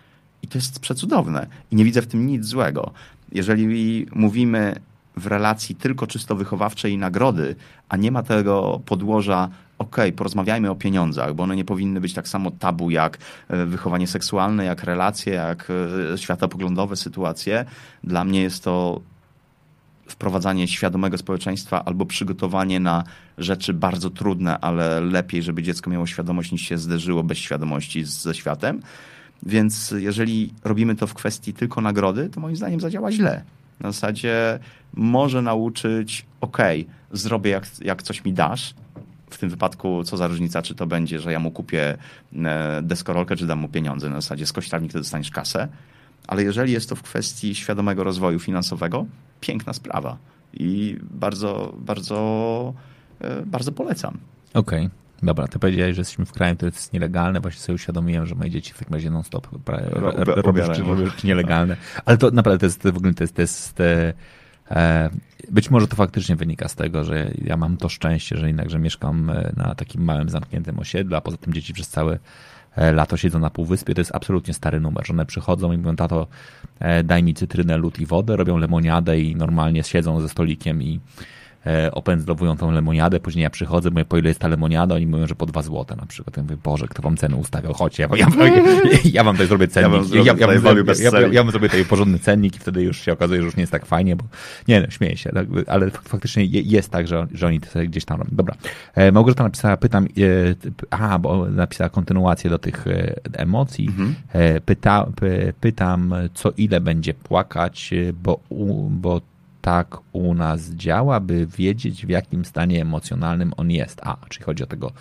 I 0.42 0.48
to 0.48 0.58
jest 0.58 0.80
przecudowne. 0.80 1.46
I 1.70 1.76
nie 1.76 1.84
widzę 1.84 2.02
w 2.02 2.06
tym 2.06 2.26
nic 2.26 2.44
złego. 2.44 2.90
Jeżeli 3.32 4.06
mówimy 4.12 4.74
w 5.16 5.26
relacji 5.26 5.74
tylko 5.74 6.06
czysto 6.06 6.36
wychowawczej 6.36 6.92
i 6.92 6.98
nagrody, 6.98 7.56
a 7.88 7.96
nie 7.96 8.12
ma 8.12 8.22
tego 8.22 8.80
podłoża, 8.86 9.48
ok, 9.78 9.96
porozmawiajmy 10.16 10.70
o 10.70 10.74
pieniądzach, 10.74 11.34
bo 11.34 11.42
one 11.42 11.56
nie 11.56 11.64
powinny 11.64 12.00
być 12.00 12.14
tak 12.14 12.28
samo 12.28 12.50
tabu 12.50 12.90
jak 12.90 13.18
e, 13.48 13.66
wychowanie 13.66 14.06
seksualne, 14.06 14.64
jak 14.64 14.84
relacje, 14.84 15.32
jak 15.32 15.68
e, 16.14 16.18
światopoglądowe 16.18 16.96
sytuacje. 16.96 17.64
Dla 18.04 18.24
mnie 18.24 18.42
jest 18.42 18.64
to 18.64 19.00
wprowadzanie 20.08 20.68
świadomego 20.68 21.18
społeczeństwa 21.18 21.84
albo 21.84 22.06
przygotowanie 22.06 22.80
na 22.80 23.04
rzeczy 23.38 23.72
bardzo 23.72 24.10
trudne, 24.10 24.58
ale 24.58 25.00
lepiej, 25.00 25.42
żeby 25.42 25.62
dziecko 25.62 25.90
miało 25.90 26.06
świadomość 26.06 26.52
niż 26.52 26.62
się 26.62 26.78
zderzyło 26.78 27.22
bez 27.22 27.38
świadomości 27.38 28.04
ze 28.04 28.34
światem. 28.34 28.82
Więc 29.42 29.94
jeżeli 29.96 30.52
robimy 30.64 30.96
to 30.96 31.06
w 31.06 31.14
kwestii 31.14 31.52
tylko 31.52 31.80
nagrody, 31.80 32.28
to 32.28 32.40
moim 32.40 32.56
zdaniem 32.56 32.80
zadziała 32.80 33.12
źle. 33.12 33.42
Na 33.80 33.92
zasadzie 33.92 34.58
może 34.94 35.42
nauczyć, 35.42 36.26
ok, 36.40 36.58
zrobię 37.12 37.50
jak, 37.50 37.66
jak 37.80 38.02
coś 38.02 38.24
mi 38.24 38.32
dasz, 38.32 38.74
w 39.30 39.38
tym 39.38 39.50
wypadku 39.50 40.04
co 40.04 40.16
za 40.16 40.26
różnica, 40.26 40.62
czy 40.62 40.74
to 40.74 40.86
będzie, 40.86 41.18
że 41.18 41.32
ja 41.32 41.38
mu 41.38 41.50
kupię 41.50 41.96
e, 42.36 42.82
deskorolkę, 42.82 43.36
czy 43.36 43.46
dam 43.46 43.58
mu 43.58 43.68
pieniądze. 43.68 44.08
Na 44.08 44.14
zasadzie 44.14 44.46
z 44.46 44.52
kościarni 44.52 44.88
to 44.88 44.98
dostaniesz 44.98 45.30
kasę. 45.30 45.68
Ale 46.26 46.42
jeżeli 46.42 46.72
jest 46.72 46.88
to 46.88 46.96
w 46.96 47.02
kwestii 47.02 47.54
świadomego 47.54 48.04
rozwoju 48.04 48.38
finansowego, 48.38 49.06
piękna 49.40 49.72
sprawa. 49.72 50.16
I 50.54 50.96
bardzo, 51.10 51.74
bardzo, 51.78 52.74
e, 53.20 53.42
bardzo 53.46 53.72
polecam. 53.72 54.18
Okej. 54.54 54.86
Okay. 54.86 54.90
Dobra, 55.22 55.48
ty 55.48 55.58
powiedziałeś, 55.58 55.96
że 55.96 56.00
jesteśmy 56.00 56.26
w 56.26 56.32
kraju, 56.32 56.56
który 56.56 56.72
jest 56.74 56.92
nielegalny. 56.92 57.40
Właśnie 57.40 57.60
sobie 57.60 57.74
uświadomiłem, 57.74 58.26
że 58.26 58.34
moje 58.34 58.50
dzieci 58.50 58.72
w 58.72 58.78
takim 58.78 58.94
razie 58.94 59.10
non-stop 59.10 59.48
robią 60.26 60.66
rzeczy 60.66 61.26
nielegalne. 61.26 61.76
Ale 62.04 62.18
to 62.18 62.30
naprawdę 62.30 62.58
to 62.58 62.66
jest 62.66 62.82
w 62.82 62.96
ogóle 62.96 63.14
to 63.14 63.24
jest, 63.24 63.34
to 63.34 63.42
jest 63.42 63.80
e, 64.70 65.10
być 65.50 65.70
może 65.70 65.88
to 65.88 65.96
faktycznie 65.96 66.36
wynika 66.36 66.68
z 66.68 66.74
tego, 66.74 67.04
że 67.04 67.30
ja 67.44 67.56
mam 67.56 67.76
to 67.76 67.88
szczęście, 67.88 68.36
że 68.36 68.46
jednakże 68.46 68.78
mieszkam 68.78 69.30
e, 69.30 69.52
na 69.56 69.74
takim 69.74 70.04
małym, 70.04 70.28
zamkniętym 70.28 70.78
osiedlu, 70.78 71.16
a 71.16 71.20
poza 71.20 71.36
tym 71.36 71.52
dzieci 71.52 71.74
przez 71.74 71.88
całe 71.88 72.18
e, 72.76 72.92
lato 72.92 73.16
siedzą 73.16 73.38
na 73.38 73.50
półwyspie. 73.50 73.94
To 73.94 74.00
jest 74.00 74.14
absolutnie 74.14 74.54
stary 74.54 74.80
numer, 74.80 75.06
że 75.06 75.12
one 75.12 75.26
przychodzą 75.26 75.72
i 75.72 75.76
mówią, 75.78 75.96
tato, 75.96 76.26
daj 77.04 77.22
mi 77.22 77.34
cytrynę, 77.34 77.76
lód 77.76 78.00
i 78.00 78.06
wodę, 78.06 78.36
robią 78.36 78.56
lemoniadę 78.56 79.20
i 79.20 79.36
normalnie 79.36 79.82
siedzą 79.82 80.20
ze 80.20 80.28
stolikiem 80.28 80.82
i 80.82 81.00
opędzlowują 81.92 82.56
tą 82.56 82.70
lemoniadę, 82.70 83.20
później 83.20 83.42
ja 83.42 83.50
przychodzę, 83.50 83.90
mówię, 83.90 84.04
po 84.04 84.18
ile 84.18 84.28
jest 84.28 84.40
ta 84.40 84.48
lemoniada, 84.48 84.94
oni 84.94 85.06
mówią, 85.06 85.26
że 85.26 85.34
po 85.34 85.46
dwa 85.46 85.62
złote 85.62 85.96
na 85.96 86.06
przykład. 86.06 86.36
Ja 86.36 86.42
mówię, 86.42 86.56
Boże, 86.64 86.88
kto 86.88 87.02
wam 87.02 87.16
cenę 87.16 87.36
ustawiał, 87.36 87.74
chodźcie, 87.74 88.02
ja, 88.02 88.16
ja, 88.16 88.26
ja 89.12 89.24
wam 89.24 89.34
tutaj 89.34 89.46
zrobię 89.46 89.68
cennik. 89.68 89.92
Ja 89.92 89.98
wam 89.98 90.04
zrobię, 90.04 90.24
ja, 90.26 90.34
ja, 91.10 91.20
ja, 91.20 91.28
ja, 91.28 91.42
wam 91.42 91.50
zrobię 91.50 91.68
tutaj 91.68 91.84
porządny 91.84 92.18
cennik 92.18 92.56
i 92.56 92.58
wtedy 92.58 92.82
już 92.82 93.00
się 93.00 93.12
okazuje, 93.12 93.40
że 93.40 93.46
już 93.46 93.56
nie 93.56 93.62
jest 93.62 93.72
tak 93.72 93.86
fajnie, 93.86 94.16
bo 94.16 94.24
nie, 94.68 94.80
no, 94.80 94.90
śmieję 94.90 95.16
się, 95.16 95.30
ale 95.66 95.90
faktycznie 95.90 96.44
jest 96.44 96.90
tak, 96.90 97.08
że, 97.08 97.26
że 97.34 97.46
oni 97.46 97.60
gdzieś 97.86 98.04
tam 98.04 98.18
robią. 98.18 98.30
Dobra. 98.32 98.54
E, 98.94 99.12
Małgorzata 99.12 99.44
napisała, 99.44 99.76
pytam, 99.76 100.04
e, 100.04 100.08
aha, 100.90 101.18
bo 101.18 101.46
napisała 101.46 101.90
kontynuację 101.90 102.50
do 102.50 102.58
tych 102.58 102.86
e, 102.86 103.14
emocji. 103.32 103.86
Mhm. 103.88 104.14
E, 104.32 104.60
pyta, 104.60 105.06
py, 105.16 105.52
pytam, 105.60 106.14
co 106.34 106.52
ile 106.56 106.80
będzie 106.80 107.14
płakać, 107.14 107.92
e, 107.92 108.12
bo, 108.12 108.40
bo 108.90 109.20
tak 109.60 109.96
u 110.12 110.34
nas 110.34 110.70
działa, 110.70 111.20
by 111.20 111.46
wiedzieć, 111.46 112.06
w 112.06 112.08
jakim 112.08 112.44
stanie 112.44 112.82
emocjonalnym 112.82 113.52
on 113.56 113.70
jest. 113.70 114.00
A, 114.04 114.16
czyli 114.28 114.44
chodzi 114.44 114.62
o 114.62 114.66
tego 114.66 114.92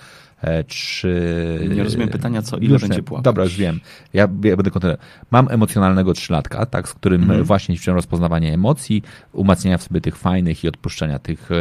czy... 0.67 1.69
Nie 1.75 1.83
rozumiem 1.83 2.09
pytania, 2.09 2.41
co 2.41 2.57
ile 2.57 2.79
będzie 2.79 3.03
płakać. 3.03 3.23
Dobra, 3.23 3.43
już 3.43 3.57
wiem. 3.57 3.79
Ja, 4.13 4.21
ja 4.21 4.55
będę 4.55 4.71
kontynuował. 4.71 5.05
Mam 5.31 5.47
emocjonalnego 5.51 6.13
trzylatka, 6.13 6.65
tak, 6.65 6.89
z 6.89 6.93
którym 6.93 7.23
mm. 7.23 7.43
właśnie 7.43 7.75
ćwiczę 7.75 7.93
rozpoznawanie 7.93 8.53
emocji, 8.53 9.03
umacniania 9.33 9.77
w 9.77 9.83
sobie 9.83 10.01
tych 10.01 10.17
fajnych 10.17 10.63
i 10.63 10.67
odpuszczenia 10.67 11.19
tych, 11.19 11.51
e, 11.51 11.55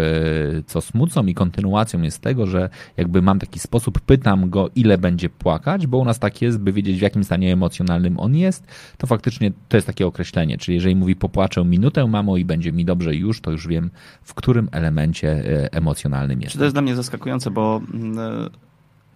co 0.66 0.80
smucą 0.80 1.26
i 1.26 1.34
kontynuacją 1.34 2.02
jest 2.02 2.22
tego, 2.22 2.46
że 2.46 2.70
jakby 2.96 3.22
mam 3.22 3.38
taki 3.38 3.58
sposób, 3.58 4.00
pytam 4.00 4.50
go, 4.50 4.70
ile 4.74 4.98
będzie 4.98 5.28
płakać, 5.28 5.86
bo 5.86 5.98
u 5.98 6.04
nas 6.04 6.18
tak 6.18 6.42
jest, 6.42 6.58
by 6.58 6.72
wiedzieć, 6.72 6.98
w 6.98 7.02
jakim 7.02 7.24
stanie 7.24 7.52
emocjonalnym 7.52 8.20
on 8.20 8.34
jest, 8.34 8.66
to 8.98 9.06
faktycznie 9.06 9.52
to 9.68 9.76
jest 9.76 9.86
takie 9.86 10.06
określenie, 10.06 10.58
czyli 10.58 10.74
jeżeli 10.74 10.96
mówi 10.96 11.16
popłaczę 11.16 11.64
minutę, 11.64 12.06
mamo, 12.06 12.36
i 12.36 12.44
będzie 12.44 12.72
mi 12.72 12.84
dobrze 12.84 13.14
już, 13.14 13.40
to 13.40 13.50
już 13.50 13.68
wiem, 13.68 13.90
w 14.22 14.34
którym 14.34 14.68
elemencie 14.72 15.28
e, 15.28 15.72
emocjonalnym 15.72 16.40
jest. 16.40 16.58
To 16.58 16.64
jest 16.64 16.74
dla 16.74 16.82
mnie 16.82 16.96
zaskakujące, 16.96 17.50
bo 17.50 17.80
mm, 17.94 18.50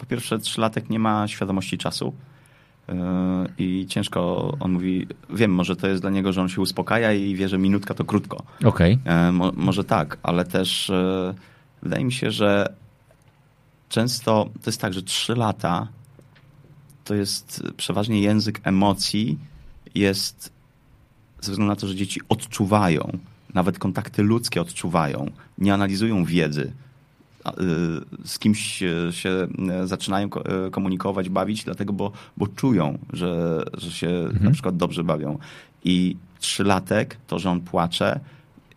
po 0.03 0.07
pierwsze, 0.07 0.39
trzylatek 0.39 0.91
nie 0.91 0.99
ma 0.99 1.29
świadomości 1.29 1.79
czasu. 1.79 2.13
Yy, 2.89 2.95
I 3.59 3.87
ciężko, 3.87 4.53
on 4.61 4.73
mówi, 4.73 5.07
wiem, 5.31 5.55
może 5.55 5.77
to 5.77 5.89
jest 5.89 6.03
dla 6.03 6.11
niego, 6.11 6.33
że 6.33 6.43
on 6.43 6.49
się 6.49 6.61
uspokaja 6.61 7.13
i 7.13 7.35
wie, 7.35 7.49
że 7.49 7.59
minutka 7.59 7.95
to 7.95 8.05
krótko. 8.05 8.43
Okej. 8.65 8.99
Okay. 9.03 9.33
Mo, 9.33 9.53
może 9.57 9.85
tak, 9.85 10.19
ale 10.23 10.45
też 10.45 10.89
yy, 10.89 11.35
wydaje 11.83 12.05
mi 12.05 12.13
się, 12.13 12.31
że 12.31 12.75
często 13.89 14.49
to 14.63 14.71
jest 14.71 14.81
tak, 14.81 14.93
że 14.93 15.03
trzy 15.03 15.35
lata 15.35 15.89
to 17.05 17.15
jest 17.15 17.63
przeważnie 17.77 18.21
język 18.23 18.61
emocji, 18.65 19.39
jest 19.95 20.53
ze 21.41 21.53
względu 21.53 21.71
na 21.73 21.77
to, 21.77 21.89
że 21.89 21.95
dzieci 21.95 22.21
odczuwają, 22.29 23.19
nawet 23.55 23.79
kontakty 23.79 24.23
ludzkie 24.23 24.61
odczuwają, 24.61 25.31
nie 25.59 25.75
analizują 25.75 26.25
wiedzy. 26.25 26.73
Y, 27.51 28.29
z 28.29 28.39
kimś 28.39 28.83
się 29.11 29.49
zaczynają 29.85 30.29
y, 30.67 30.71
komunikować, 30.71 31.29
bawić, 31.29 31.65
dlatego, 31.65 31.93
bo, 31.93 32.13
bo 32.37 32.47
czują, 32.47 32.99
że, 33.13 33.63
że 33.75 33.91
się 33.91 34.09
mhm. 34.09 34.45
na 34.45 34.51
przykład 34.51 34.77
dobrze 34.77 35.05
bawią. 35.05 35.39
I 35.85 36.17
trzylatek, 36.41 37.17
to, 37.27 37.39
że 37.39 37.51
on 37.51 37.61
płacze, 37.61 38.21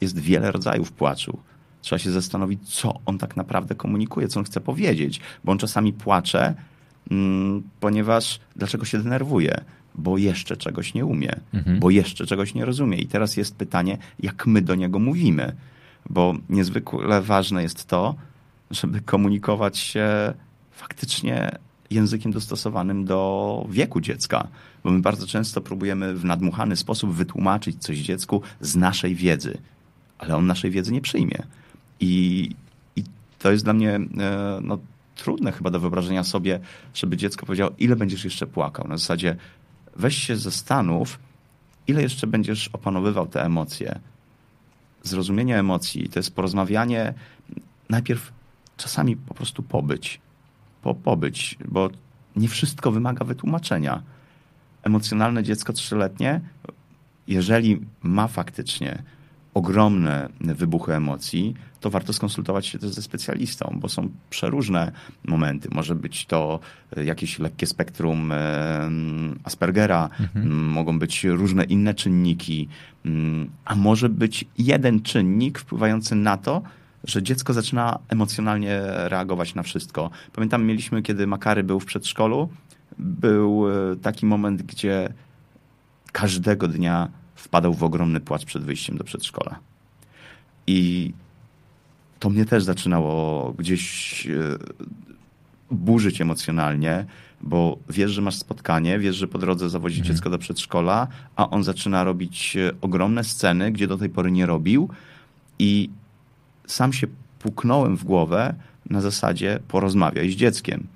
jest 0.01 0.19
wiele 0.19 0.51
rodzajów 0.51 0.91
płaczu. 0.91 1.39
Trzeba 1.81 1.99
się 1.99 2.11
zastanowić, 2.11 2.75
co 2.75 2.99
on 3.05 3.17
tak 3.17 3.37
naprawdę 3.37 3.75
komunikuje, 3.75 4.27
co 4.27 4.39
on 4.39 4.45
chce 4.45 4.61
powiedzieć, 4.61 5.19
bo 5.43 5.51
on 5.51 5.57
czasami 5.57 5.93
płacze, 5.93 6.53
mm, 7.11 7.63
ponieważ 7.79 8.39
dlaczego 8.55 8.85
się 8.85 8.97
denerwuje? 8.97 9.61
Bo 9.95 10.17
jeszcze 10.17 10.57
czegoś 10.57 10.93
nie 10.93 11.05
umie, 11.05 11.35
mhm. 11.53 11.79
bo 11.79 11.89
jeszcze 11.89 12.25
czegoś 12.25 12.53
nie 12.53 12.65
rozumie. 12.65 12.97
I 12.97 13.07
teraz 13.07 13.37
jest 13.37 13.55
pytanie, 13.55 13.97
jak 14.19 14.47
my 14.47 14.61
do 14.61 14.75
niego 14.75 14.99
mówimy, 14.99 15.55
bo 16.09 16.33
niezwykle 16.49 17.21
ważne 17.21 17.63
jest 17.63 17.85
to, 17.85 18.15
żeby 18.71 19.01
komunikować 19.01 19.77
się 19.77 20.33
faktycznie 20.71 21.51
językiem 21.91 22.31
dostosowanym 22.31 23.05
do 23.05 23.65
wieku 23.69 24.01
dziecka, 24.01 24.47
bo 24.83 24.91
my 24.91 25.01
bardzo 25.01 25.27
często 25.27 25.61
próbujemy 25.61 26.13
w 26.13 26.25
nadmuchany 26.25 26.75
sposób 26.75 27.11
wytłumaczyć 27.11 27.83
coś 27.83 27.97
dziecku 27.97 28.41
z 28.61 28.75
naszej 28.75 29.15
wiedzy, 29.15 29.57
ale 30.17 30.35
on 30.35 30.47
naszej 30.47 30.71
wiedzy 30.71 30.91
nie 30.91 31.01
przyjmie. 31.01 31.43
I, 31.99 32.49
i 32.95 33.03
to 33.39 33.51
jest 33.51 33.63
dla 33.63 33.73
mnie 33.73 33.95
e, 33.95 34.59
no, 34.61 34.77
trudne 35.15 35.51
chyba 35.51 35.69
do 35.69 35.79
wyobrażenia 35.79 36.23
sobie, 36.23 36.59
żeby 36.93 37.17
dziecko 37.17 37.45
powiedziało, 37.45 37.71
ile 37.77 37.95
będziesz 37.95 38.23
jeszcze 38.23 38.47
płakał. 38.47 38.87
Na 38.87 38.97
zasadzie 38.97 39.35
weź 39.95 40.17
się 40.17 40.37
zastanów, 40.37 41.19
ile 41.87 42.01
jeszcze 42.01 42.27
będziesz 42.27 42.67
opanowywał 42.67 43.27
te 43.27 43.45
emocje. 43.45 43.99
Zrozumienie 45.03 45.59
emocji 45.59 46.09
to 46.09 46.19
jest 46.19 46.35
porozmawianie 46.35 47.13
najpierw 47.89 48.31
czasami 48.77 49.15
po 49.15 49.33
prostu 49.33 49.63
pobyć. 49.63 50.21
Po, 50.81 50.95
pobyć, 50.95 51.57
bo 51.67 51.89
nie 52.35 52.47
wszystko 52.47 52.91
wymaga 52.91 53.25
wytłumaczenia. 53.25 54.03
Emocjonalne 54.83 55.43
dziecko 55.43 55.73
trzyletnie, 55.73 56.41
jeżeli 57.27 57.81
ma 58.03 58.27
faktycznie 58.27 59.03
ogromne 59.53 60.29
wybuchy 60.39 60.93
emocji, 60.93 61.53
to 61.79 61.89
warto 61.89 62.13
skonsultować 62.13 62.67
się 62.67 62.79
też 62.79 62.89
ze 62.89 63.01
specjalistą, 63.01 63.77
bo 63.81 63.89
są 63.89 64.09
przeróżne 64.29 64.91
momenty. 65.23 65.69
Może 65.71 65.95
być 65.95 66.25
to 66.25 66.59
jakieś 67.05 67.39
lekkie 67.39 67.67
spektrum 67.67 68.31
Aspergera, 69.43 70.09
mhm. 70.19 70.65
mogą 70.65 70.99
być 70.99 71.23
różne 71.23 71.63
inne 71.63 71.93
czynniki, 71.93 72.67
a 73.65 73.75
może 73.75 74.09
być 74.09 74.45
jeden 74.57 75.01
czynnik 75.01 75.59
wpływający 75.59 76.15
na 76.15 76.37
to, 76.37 76.61
że 77.05 77.23
dziecko 77.23 77.53
zaczyna 77.53 77.99
emocjonalnie 78.09 78.81
reagować 78.85 79.55
na 79.55 79.63
wszystko. 79.63 80.09
Pamiętam, 80.33 80.65
mieliśmy, 80.65 81.01
kiedy 81.01 81.27
Makary 81.27 81.63
był 81.63 81.79
w 81.79 81.85
przedszkolu, 81.85 82.49
był 82.97 83.65
e, 83.69 83.95
taki 83.95 84.25
moment, 84.25 84.61
gdzie 84.61 85.13
każdego 86.11 86.67
dnia 86.67 87.09
wpadał 87.35 87.73
w 87.73 87.83
ogromny 87.83 88.19
płacz 88.19 88.45
przed 88.45 88.63
wyjściem 88.63 88.97
do 88.97 89.03
przedszkola. 89.03 89.59
I 90.67 91.13
to 92.19 92.29
mnie 92.29 92.45
też 92.45 92.63
zaczynało 92.63 93.53
gdzieś 93.53 94.27
e, 94.27 94.31
burzyć 95.71 96.21
emocjonalnie, 96.21 97.05
bo 97.41 97.77
wiesz, 97.89 98.11
że 98.11 98.21
masz 98.21 98.35
spotkanie, 98.35 98.99
wiesz, 98.99 99.15
że 99.15 99.27
po 99.27 99.37
drodze 99.37 99.69
zawodzi 99.69 99.99
mhm. 99.99 100.15
dziecko 100.15 100.29
do 100.29 100.37
przedszkola, 100.37 101.07
a 101.35 101.49
on 101.49 101.63
zaczyna 101.63 102.03
robić 102.03 102.57
e, 102.57 102.71
ogromne 102.81 103.23
sceny, 103.23 103.71
gdzie 103.71 103.87
do 103.87 103.97
tej 103.97 104.09
pory 104.09 104.31
nie 104.31 104.45
robił 104.45 104.89
i 105.59 105.89
sam 106.67 106.93
się 106.93 107.07
puknąłem 107.39 107.97
w 107.97 108.03
głowę 108.03 108.55
na 108.89 109.01
zasadzie 109.01 109.59
porozmawiaj 109.67 110.31
z 110.31 110.35
dzieckiem. 110.35 110.87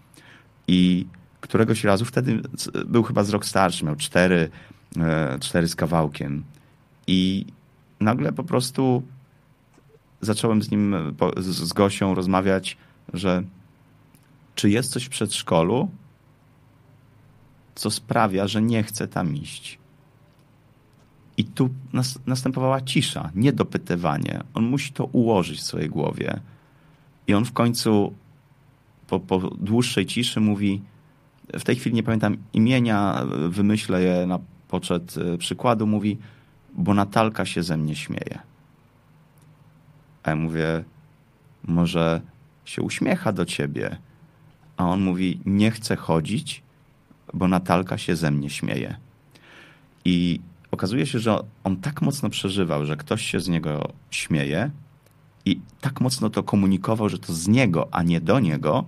I 0.68 1.06
któregoś 1.42 1.84
razu, 1.84 2.06
wtedy 2.06 2.42
był 2.86 3.04
chyba 3.04 3.24
z 3.24 3.30
rok 3.30 3.46
starszy, 3.46 3.86
miał 3.86 3.96
cztery, 3.96 4.50
e, 4.98 5.38
cztery 5.40 5.68
z 5.68 5.76
kawałkiem. 5.76 6.44
I 7.08 7.46
nagle 8.00 8.32
po 8.32 8.44
prostu 8.44 9.04
zacząłem 10.22 10.62
z 10.62 10.72
nim, 10.72 10.96
z 11.38 11.74
Gosią 11.74 12.16
rozmawiać, 12.16 12.78
że 13.14 13.44
czy 14.56 14.70
jest 14.70 14.92
coś 14.92 15.06
w 15.06 15.10
przedszkolu, 15.10 15.90
co 17.76 17.92
sprawia, 17.92 18.48
że 18.48 18.62
nie 18.62 18.84
chcę 18.84 19.08
tam 19.08 19.36
iść. 19.36 19.80
I 21.40 21.44
tu 21.44 21.70
nas, 21.94 22.20
następowała 22.26 22.82
cisza, 22.82 23.32
niedopytywanie. 23.36 24.44
On 24.54 24.64
musi 24.64 24.94
to 24.94 25.06
ułożyć 25.06 25.60
w 25.60 25.64
swojej 25.64 25.90
głowie. 25.90 26.40
I 27.28 27.34
on 27.34 27.46
w 27.46 27.54
końcu 27.54 28.14
po, 29.08 29.20
po 29.20 29.40
dłuższej 29.40 30.06
ciszy 30.06 30.40
mówi, 30.40 30.82
w 31.54 31.64
tej 31.64 31.76
chwili 31.76 31.96
nie 31.96 32.04
pamiętam 32.04 32.38
imienia, 32.54 33.26
wymyślę 33.50 34.02
je 34.02 34.26
na 34.28 34.40
poczet 34.68 35.16
e, 35.18 35.38
przykładu, 35.38 35.88
mówi, 35.88 36.18
bo 36.76 36.94
Natalka 36.94 37.46
się 37.46 37.64
ze 37.64 37.78
mnie 37.78 37.96
śmieje. 37.96 38.40
A 40.24 40.30
ja 40.30 40.36
mówię, 40.36 40.84
może 41.64 42.22
się 42.66 42.82
uśmiecha 42.82 43.32
do 43.32 43.46
ciebie. 43.46 43.98
A 44.78 44.86
on 44.86 45.02
mówi, 45.02 45.40
nie 45.46 45.72
chcę 45.72 45.96
chodzić, 45.96 46.64
bo 47.34 47.48
Natalka 47.48 47.98
się 47.98 48.16
ze 48.16 48.32
mnie 48.32 48.50
śmieje. 48.50 48.96
I 50.06 50.40
okazuje 50.72 51.06
się, 51.06 51.20
że 51.20 51.40
on 51.64 51.78
tak 51.78 52.02
mocno 52.02 52.30
przeżywał, 52.30 52.86
że 52.86 52.98
ktoś 52.98 53.26
się 53.26 53.40
z 53.40 53.48
niego 53.48 53.94
śmieje 54.12 54.72
i 55.46 55.60
tak 55.82 56.02
mocno 56.02 56.30
to 56.30 56.44
komunikował, 56.44 57.10
że 57.10 57.20
to 57.20 57.34
z 57.34 57.48
niego, 57.48 57.88
a 57.92 58.04
nie 58.04 58.22
do 58.22 58.40
niego, 58.40 58.86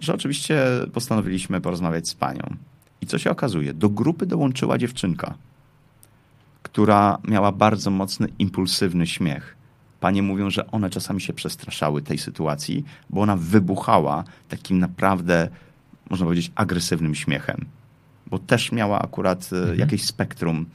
że 0.00 0.14
oczywiście 0.14 0.64
postanowiliśmy 0.92 1.60
porozmawiać 1.60 2.08
z 2.08 2.14
panią. 2.14 2.56
I 3.00 3.06
co 3.06 3.18
się 3.18 3.30
okazuje? 3.30 3.74
Do 3.74 3.88
grupy 3.88 4.26
dołączyła 4.26 4.78
dziewczynka, 4.78 5.34
która 6.62 7.18
miała 7.28 7.52
bardzo 7.52 7.90
mocny, 7.90 8.28
impulsywny 8.38 9.06
śmiech. 9.06 9.56
Panie 10.00 10.22
mówią, 10.22 10.50
że 10.50 10.70
one 10.70 10.90
czasami 10.90 11.20
się 11.20 11.32
przestraszały 11.32 12.02
tej 12.02 12.18
sytuacji, 12.18 12.84
bo 13.10 13.20
ona 13.20 13.36
wybuchała 13.36 14.24
takim 14.48 14.78
naprawdę, 14.78 15.48
można 16.10 16.26
powiedzieć, 16.26 16.52
agresywnym 16.54 17.14
śmiechem. 17.14 17.64
Bo 18.26 18.38
też 18.38 18.72
miała 18.72 19.02
akurat 19.02 19.50
e, 19.52 19.56
mhm. 19.56 19.78
jakieś 19.78 20.04
spektrum 20.04 20.66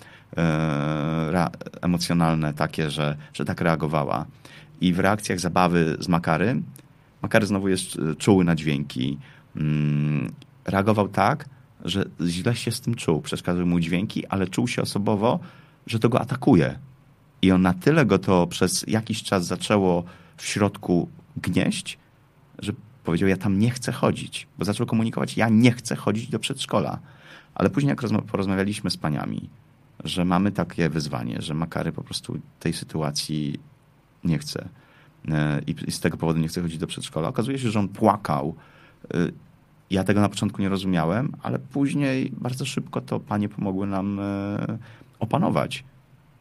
emocjonalne 1.82 2.54
takie, 2.54 2.90
że, 2.90 3.18
że 3.34 3.46
tak 3.46 3.62
reagowała. 3.62 4.26
I 4.82 4.94
w 4.94 5.00
reakcjach 5.00 5.40
zabawy 5.40 5.98
z 6.00 6.08
Makary, 6.08 6.62
Makary 7.22 7.46
znowu 7.46 7.70
jest 7.70 8.00
e, 8.00 8.16
czuły 8.16 8.46
na 8.46 8.56
dźwięki, 8.56 9.18
mm, 9.56 10.32
reagował 10.66 11.08
tak, 11.08 11.46
że 11.86 12.06
źle 12.22 12.56
się 12.56 12.72
z 12.72 12.82
tym 12.82 12.96
czuł. 12.96 13.22
Przeszkadzały 13.22 13.66
mu 13.66 13.80
dźwięki, 13.80 14.28
ale 14.28 14.48
czuł 14.48 14.68
się 14.68 14.82
osobowo, 14.82 15.40
że 15.88 16.00
to 16.00 16.10
go 16.10 16.22
atakuje. 16.22 16.80
I 17.42 17.52
on 17.52 17.62
na 17.62 17.74
tyle 17.74 18.06
go 18.06 18.20
to 18.20 18.48
przez 18.48 18.86
jakiś 18.88 19.24
czas 19.24 19.46
zaczęło 19.46 20.04
w 20.38 20.46
środku 20.46 21.10
gnieść, 21.38 21.98
że 22.60 22.74
powiedział, 23.04 23.30
ja 23.30 23.38
tam 23.38 23.60
nie 23.60 23.72
chcę 23.72 23.92
chodzić, 23.92 24.48
bo 24.58 24.66
zaczął 24.66 24.86
komunikować, 24.88 25.38
ja 25.38 25.50
nie 25.50 25.72
chcę 25.72 25.96
chodzić 25.96 26.30
do 26.30 26.40
przedszkola. 26.40 27.00
Ale 27.56 27.70
później 27.70 27.90
jak 27.90 28.24
porozmawialiśmy 28.28 28.90
z 28.90 28.98
paniami, 28.98 29.50
że 30.04 30.26
mamy 30.26 30.52
takie 30.52 30.90
wyzwanie, 30.90 31.42
że 31.42 31.54
Makary 31.54 31.92
po 31.92 32.04
prostu 32.04 32.40
tej 32.60 32.74
sytuacji 32.74 33.60
nie 34.24 34.38
chce 34.38 34.70
e, 35.28 35.62
i 35.88 35.92
z 35.92 36.00
tego 36.00 36.18
powodu 36.18 36.40
nie 36.40 36.48
chce 36.48 36.62
chodzić 36.62 36.78
do 36.78 36.88
przedszkola. 36.88 37.28
Okazuje 37.28 37.60
się, 37.60 37.72
że 37.72 37.80
on 37.80 37.88
płakał. 37.88 38.56
E, 39.14 39.18
ja 39.90 40.04
tego 40.04 40.22
na 40.22 40.30
początku 40.30 40.62
nie 40.62 40.70
rozumiałem, 40.70 41.32
ale 41.44 41.60
później 41.60 42.32
bardzo 42.38 42.66
szybko 42.66 43.02
to 43.02 43.20
panie 43.20 43.50
pomogły 43.50 43.88
nam 43.88 44.20
e, 44.20 44.78
opanować 45.20 45.84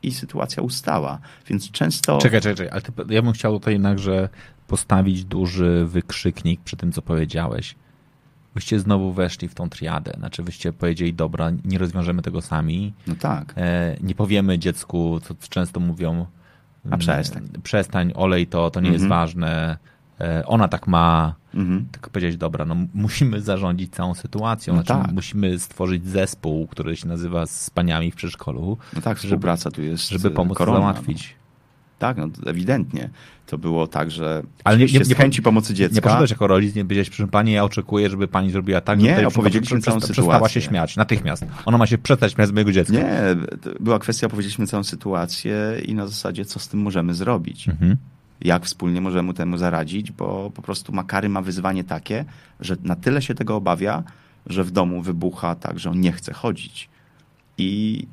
i 0.02 0.12
sytuacja 0.12 0.62
ustała. 0.62 1.18
Więc 1.47 1.70
często. 1.70 2.18
Czekaj, 2.18 2.40
czekaj, 2.40 2.56
czekaj. 2.56 2.72
ale 2.72 2.82
ty, 2.82 3.14
ja 3.14 3.22
bym 3.22 3.32
chciał 3.32 3.52
tutaj 3.52 3.74
jednakże 3.74 4.28
postawić 4.66 5.24
duży 5.24 5.86
wykrzyknik 5.86 6.60
przy 6.60 6.76
tym, 6.76 6.93
co 6.93 7.02
powiedziałeś. 7.02 7.74
Wyście 8.59 8.80
znowu 8.80 9.12
weszli 9.12 9.48
w 9.48 9.55
tą 9.55 9.68
triadę. 9.68 10.12
Znaczy, 10.18 10.43
wyście 10.43 10.72
powiedzieli, 10.72 11.14
dobra, 11.14 11.51
nie 11.64 11.78
rozwiążemy 11.78 12.22
tego 12.22 12.43
sami. 12.43 12.93
No 13.06 13.14
tak. 13.20 13.55
E, 13.56 13.97
nie 14.01 14.14
powiemy 14.14 14.59
dziecku, 14.59 15.20
co 15.22 15.35
często 15.48 15.80
mówią. 15.80 16.26
A 16.90 16.97
przestań. 16.97 17.43
Mm, 17.43 17.62
przestań, 17.62 18.12
olej 18.14 18.47
to, 18.47 18.70
to 18.70 18.80
nie 18.80 18.90
jest 18.90 19.05
mhm. 19.05 19.20
ważne. 19.20 19.78
E, 20.20 20.47
ona 20.47 20.68
tak 20.68 20.86
ma. 20.86 21.35
Mhm. 21.55 21.89
Tylko 21.93 22.10
powiedzieć, 22.10 22.36
dobra, 22.36 22.64
no 22.64 22.76
musimy 22.94 23.40
zarządzić 23.40 23.94
całą 23.94 24.14
sytuacją. 24.14 24.74
No 24.74 24.82
znaczy, 24.82 25.02
tak. 25.02 25.12
Musimy 25.12 25.59
stworzyć 25.59 26.06
zespół, 26.06 26.66
który 26.66 26.97
się 26.97 27.09
nazywa 27.09 27.47
z 27.47 27.70
paniami 27.70 28.10
w 28.10 28.14
przedszkolu. 28.14 28.78
No 28.94 29.01
tak, 29.01 29.18
współpraca 29.18 29.62
żeby, 29.64 29.76
tu 29.76 29.82
jest. 29.82 30.09
Żeby 30.09 30.30
pomóc 30.30 30.59
korona, 30.59 30.78
załatwić. 30.78 31.38
Tak, 31.98 32.16
no 32.16 32.28
ewidentnie. 32.46 33.10
To 33.46 33.58
było 33.58 33.86
tak, 33.86 34.10
że 34.10 34.42
Ale 34.64 34.78
nie, 34.78 34.86
nie, 34.86 35.00
nie 35.00 35.14
chęci 35.14 35.42
pomocy 35.42 35.74
dziecka... 35.74 35.94
Nie 35.94 36.02
poszedłeś 36.02 36.30
jako 36.30 36.46
rodzic, 36.46 36.74
nie 36.74 36.84
powiedziałeś, 36.84 37.08
proszę 37.10 37.28
pani, 37.28 37.52
ja 37.52 37.64
oczekuję, 37.64 38.10
żeby 38.10 38.28
pani 38.28 38.50
zrobiła 38.50 38.80
tak, 38.80 38.98
nie, 38.98 39.28
opowiedzieliśmy 39.28 39.80
całą 39.80 40.00
sytuację. 40.00 40.22
Przestała 40.22 40.48
się 40.48 40.60
śmiać, 40.60 40.96
natychmiast. 40.96 41.46
Ona 41.64 41.78
ma 41.78 41.86
się 41.86 41.98
przestać 41.98 42.32
śmiać 42.32 42.48
z 42.48 42.52
mojego 42.52 42.72
dziecka. 42.72 42.92
Nie, 42.92 43.20
była 43.80 43.98
kwestia, 43.98 44.26
opowiedzieliśmy 44.26 44.66
całą 44.66 44.84
sytuację 44.84 45.56
i 45.86 45.94
na 45.94 46.06
zasadzie, 46.06 46.44
co 46.44 46.60
z 46.60 46.68
tym 46.68 46.80
możemy 46.80 47.14
zrobić. 47.14 47.68
Mhm. 47.68 47.96
Jak 48.40 48.64
wspólnie 48.64 49.00
możemy 49.00 49.34
temu 49.34 49.58
zaradzić, 49.58 50.12
bo 50.12 50.50
po 50.54 50.62
prostu 50.62 50.92
Makary 50.92 51.28
ma 51.28 51.42
wyzwanie 51.42 51.84
takie, 51.84 52.24
że 52.60 52.76
na 52.82 52.96
tyle 52.96 53.22
się 53.22 53.34
tego 53.34 53.56
obawia, 53.56 54.02
że 54.46 54.64
w 54.64 54.70
domu 54.70 55.02
wybucha 55.02 55.54
tak, 55.54 55.78
że 55.78 55.90
on 55.90 56.00
nie 56.00 56.12
chce 56.12 56.32
chodzić. 56.32 56.88
I 57.58 58.06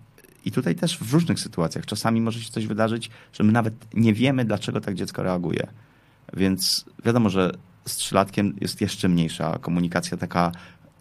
i 0.46 0.52
tutaj 0.52 0.76
też 0.76 0.98
w 0.98 1.14
różnych 1.14 1.40
sytuacjach. 1.40 1.86
Czasami 1.86 2.22
może 2.22 2.42
się 2.42 2.52
coś 2.52 2.68
wydarzyć, 2.68 3.10
że 3.34 3.44
my 3.44 3.52
nawet 3.52 3.74
nie 3.94 4.14
wiemy, 4.14 4.46
dlaczego 4.46 4.82
tak 4.82 4.96
dziecko 4.96 5.24
reaguje. 5.24 5.68
Więc 6.34 6.86
wiadomo, 7.06 7.30
że 7.30 7.52
z 7.86 7.96
trzylatkiem 7.96 8.56
jest 8.62 8.82
jeszcze 8.82 9.10
mniejsza 9.10 9.58
komunikacja 9.62 10.18
taka 10.18 10.52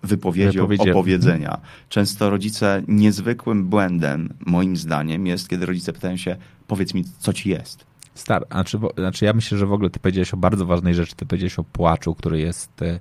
wypowiedzią, 0.03 0.69
opowiedzenia. 0.79 1.61
Często 1.89 2.31
rodzice 2.31 2.83
niezwykłym 2.89 3.65
błędem, 3.65 4.35
moim 4.47 4.77
zdaniem, 4.77 5.27
jest, 5.27 5.49
kiedy 5.49 5.67
rodzice 5.67 5.93
pytają 5.93 6.17
się, 6.17 6.37
powiedz 6.67 6.95
mi, 6.95 7.05
co 7.19 7.33
ci 7.33 7.51
jest. 7.51 7.87
Star, 8.15 8.47
znaczy, 8.51 8.79
znaczy 8.99 9.25
ja 9.25 9.33
myślę, 9.33 9.59
że 9.59 9.67
w 9.67 9.73
ogóle 9.73 9.91
ty 9.91 10.01
powiedziałeś 10.01 10.35
o 10.35 10.37
bardzo 10.37 10.67
ważnej 10.67 10.95
rzeczy, 10.95 11.15
ty 11.17 11.27
powiedziałeś 11.27 11.59
o 11.59 11.65
płaczu, 11.65 12.15
który 12.15 12.41
jest 12.41 12.83
e, 12.83 13.01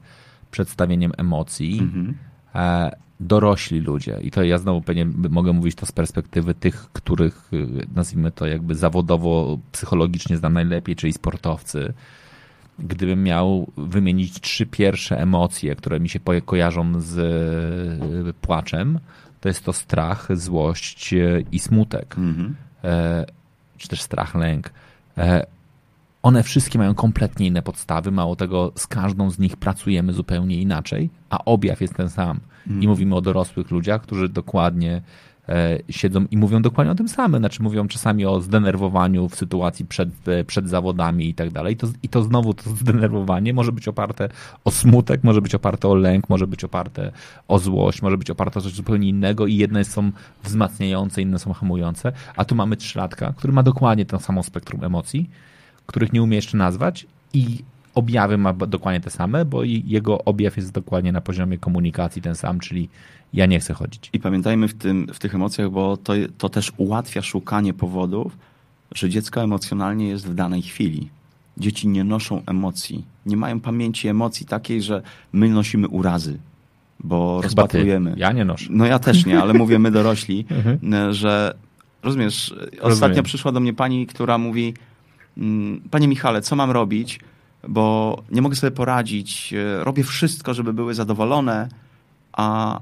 przedstawieniem 0.51 1.11
emocji. 1.17 1.79
Mhm. 1.79 2.17
E, 2.55 2.91
dorośli 3.23 3.79
ludzie, 3.79 4.19
i 4.21 4.31
to 4.31 4.43
ja 4.43 4.57
znowu 4.57 4.81
pewnie 4.81 5.05
mogę 5.29 5.53
mówić 5.53 5.75
to 5.75 5.85
z 5.85 5.91
perspektywy 5.91 6.53
tych, 6.53 6.87
których 6.93 7.53
y, 7.53 7.67
nazwijmy 7.95 8.31
to 8.31 8.47
jakby 8.47 8.75
zawodowo, 8.75 9.59
psychologicznie 9.71 10.37
znam 10.37 10.53
najlepiej, 10.53 10.95
czyli 10.95 11.13
sportowcy. 11.13 11.93
Gdybym 12.79 13.23
miał 13.23 13.71
wymienić 13.77 14.41
trzy 14.41 14.65
pierwsze 14.65 15.19
emocje, 15.19 15.75
które 15.75 15.99
mi 15.99 16.09
się 16.09 16.19
kojarzą 16.45 17.01
z 17.01 17.17
y, 18.29 18.33
płaczem, 18.33 18.99
to 19.41 19.49
jest 19.49 19.65
to 19.65 19.73
strach, 19.73 20.27
złość 20.37 21.13
y, 21.13 21.45
i 21.51 21.59
smutek. 21.59 22.15
Mhm. 22.17 22.55
E, 22.83 23.25
czy 23.77 23.87
też 23.87 24.01
strach, 24.01 24.35
lęk. 24.35 24.71
E, 25.17 25.45
one 26.23 26.43
wszystkie 26.43 26.79
mają 26.79 26.95
kompletnie 26.95 27.47
inne 27.47 27.61
podstawy, 27.61 28.11
mało 28.11 28.35
tego, 28.35 28.71
z 28.75 28.87
każdą 28.87 29.29
z 29.29 29.39
nich 29.39 29.57
pracujemy 29.57 30.13
zupełnie 30.13 30.61
inaczej, 30.61 31.09
a 31.29 31.45
objaw 31.45 31.81
jest 31.81 31.93
ten 31.93 32.09
sam. 32.09 32.39
Mm. 32.67 32.83
I 32.83 32.87
mówimy 32.87 33.15
o 33.15 33.21
dorosłych 33.21 33.71
ludziach, 33.71 34.01
którzy 34.01 34.29
dokładnie 34.29 35.01
e, 35.49 35.79
siedzą 35.89 36.25
i 36.31 36.37
mówią 36.37 36.61
dokładnie 36.61 36.91
o 36.91 36.95
tym 36.95 37.07
samym. 37.07 37.41
Znaczy 37.41 37.63
mówią 37.63 37.87
czasami 37.87 38.25
o 38.25 38.41
zdenerwowaniu 38.41 39.29
w 39.29 39.35
sytuacji 39.35 39.85
przed, 39.85 40.27
e, 40.27 40.43
przed 40.43 40.69
zawodami 40.69 41.29
i 41.29 41.33
tak 41.33 41.51
dalej. 41.51 41.77
I 42.03 42.09
to 42.09 42.23
znowu 42.23 42.53
to 42.53 42.69
zdenerwowanie 42.69 43.53
może 43.53 43.71
być 43.71 43.87
oparte 43.87 44.29
o 44.63 44.71
smutek, 44.71 45.23
może 45.23 45.41
być 45.41 45.55
oparte 45.55 45.87
o 45.87 45.95
lęk, 45.95 46.29
może 46.29 46.47
być 46.47 46.63
oparte 46.63 47.11
o 47.47 47.59
złość, 47.59 48.01
może 48.01 48.17
być 48.17 48.29
oparte 48.29 48.59
o 48.59 48.61
coś 48.61 48.73
zupełnie 48.73 49.09
innego 49.09 49.47
i 49.47 49.55
jedne 49.55 49.85
są 49.85 50.11
wzmacniające, 50.43 51.21
inne 51.21 51.39
są 51.39 51.53
hamujące. 51.53 52.11
A 52.35 52.45
tu 52.45 52.55
mamy 52.55 52.77
trzylatka, 52.77 53.33
który 53.37 53.53
ma 53.53 53.63
dokładnie 53.63 54.05
to 54.05 54.19
samo 54.19 54.43
spektrum 54.43 54.83
emocji, 54.83 55.29
których 55.85 56.13
nie 56.13 56.23
umie 56.23 56.35
jeszcze 56.35 56.57
nazwać 56.57 57.07
i 57.33 57.63
objawy 57.95 58.37
ma 58.37 58.53
dokładnie 58.53 59.01
te 59.01 59.09
same, 59.09 59.45
bo 59.45 59.63
jego 59.63 60.23
objaw 60.23 60.57
jest 60.57 60.71
dokładnie 60.71 61.11
na 61.11 61.21
poziomie 61.21 61.57
komunikacji 61.57 62.21
ten 62.21 62.35
sam, 62.35 62.59
czyli 62.59 62.89
ja 63.33 63.45
nie 63.45 63.59
chcę 63.59 63.73
chodzić. 63.73 64.09
I 64.13 64.19
pamiętajmy 64.19 64.67
w, 64.67 64.73
tym, 64.73 65.07
w 65.13 65.19
tych 65.19 65.35
emocjach, 65.35 65.69
bo 65.69 65.97
to, 65.97 66.13
to 66.37 66.49
też 66.49 66.71
ułatwia 66.77 67.21
szukanie 67.21 67.73
powodów, 67.73 68.37
że 68.95 69.09
dziecko 69.09 69.43
emocjonalnie 69.43 70.07
jest 70.07 70.27
w 70.27 70.33
danej 70.33 70.61
chwili. 70.61 71.09
Dzieci 71.57 71.87
nie 71.87 72.03
noszą 72.03 72.41
emocji, 72.45 73.05
nie 73.25 73.37
mają 73.37 73.59
pamięci 73.59 74.07
emocji 74.07 74.45
takiej, 74.45 74.81
że 74.81 75.01
my 75.33 75.49
nosimy 75.49 75.87
urazy, 75.87 76.37
bo 76.99 77.35
Chyba 77.35 77.43
rozpatrujemy. 77.43 78.13
Ty. 78.13 78.19
Ja 78.19 78.31
nie 78.31 78.45
noszę. 78.45 78.67
No 78.69 78.85
ja 78.85 78.99
też 78.99 79.25
nie, 79.25 79.41
ale 79.41 79.53
mówię 79.53 79.79
my 79.79 79.91
dorośli, 80.01 80.45
mhm. 80.49 81.13
że 81.13 81.55
rozumiesz, 82.03 82.55
ostatnio 82.81 82.89
Rozumiem. 82.89 83.23
przyszła 83.23 83.51
do 83.51 83.59
mnie 83.59 83.73
pani, 83.73 84.07
która 84.07 84.37
mówi, 84.37 84.73
panie 85.91 86.07
Michale, 86.07 86.41
co 86.41 86.55
mam 86.55 86.71
robić? 86.71 87.19
bo 87.67 88.17
nie 88.31 88.41
mogę 88.41 88.55
sobie 88.55 88.71
poradzić. 88.71 89.53
E, 89.53 89.83
robię 89.83 90.03
wszystko, 90.03 90.53
żeby 90.53 90.73
były 90.73 90.93
zadowolone, 90.93 91.69
a, 92.33 92.79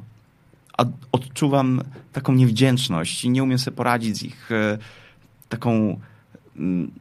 a 0.77 0.85
odczuwam 1.11 1.81
taką 2.13 2.33
niewdzięczność 2.33 3.25
i 3.25 3.29
nie 3.29 3.43
umiem 3.43 3.59
sobie 3.59 3.77
poradzić 3.77 4.17
z 4.17 4.23
ich 4.23 4.51
e, 4.51 4.77
taką 5.49 5.99
mm, 6.57 6.91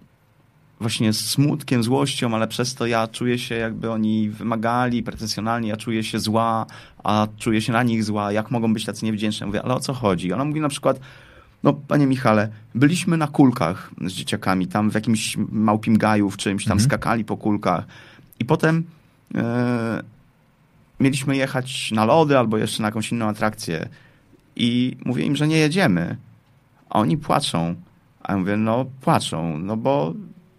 właśnie 0.81 1.13
smutkiem, 1.13 1.83
złością, 1.83 2.35
ale 2.35 2.49
przez 2.49 2.75
to 2.75 2.87
ja 2.87 3.09
czuję 3.09 3.39
się 3.39 3.55
jakby 3.55 3.91
oni 3.91 4.31
wymagali 4.31 5.03
pretensjonalnie, 5.03 5.69
ja 5.69 5.77
czuję 5.77 6.05
się 6.05 6.19
zła, 6.19 6.67
a 7.05 7.27
czuję 7.39 7.63
się 7.63 7.73
na 7.73 7.83
nich 7.83 8.05
zła, 8.05 8.33
jak 8.33 8.51
mogą 8.51 8.75
być 8.75 8.85
tacy 8.85 9.05
niewdzięczni? 9.05 9.47
mówię, 9.47 9.63
ale 9.63 9.75
o 9.75 9.81
co 9.81 9.93
chodzi? 9.93 10.33
Ona 10.33 10.45
mówi 10.45 10.61
na 10.61 10.69
przykład, 10.69 11.01
no 11.63 11.73
panie 11.73 12.07
Michale, 12.07 12.49
byliśmy 12.75 13.17
na 13.17 13.27
kulkach 13.27 13.91
z 14.07 14.13
dzieciakami, 14.13 14.67
tam 14.67 14.91
w 14.91 14.95
jakimś 14.95 15.37
małpim 15.51 15.99
gaju, 15.99 16.31
w 16.31 16.37
czymś, 16.37 16.65
tam 16.65 16.73
mhm. 16.73 16.89
skakali 16.89 17.25
po 17.25 17.37
kulkach 17.37 17.85
i 18.41 18.45
potem 18.45 18.85
e, 19.35 20.03
mieliśmy 21.01 21.37
jechać 21.37 21.93
na 21.93 22.05
lody 22.05 22.39
albo 22.39 22.59
jeszcze 22.59 22.83
na 22.83 22.89
jakąś 22.89 23.13
inną 23.13 23.27
atrakcję 23.27 23.89
i 24.57 24.97
mówię 25.05 25.25
im, 25.25 25.37
że 25.37 25.49
nie 25.49 25.57
jedziemy, 25.57 26.17
a 26.91 26.99
oni 26.99 27.17
płaczą. 27.17 27.75
A 28.23 28.33
ja 28.33 28.39
mówię, 28.39 28.57
no 28.57 28.87
płaczą, 29.01 29.59
no 29.59 29.77
bo 29.77 30.15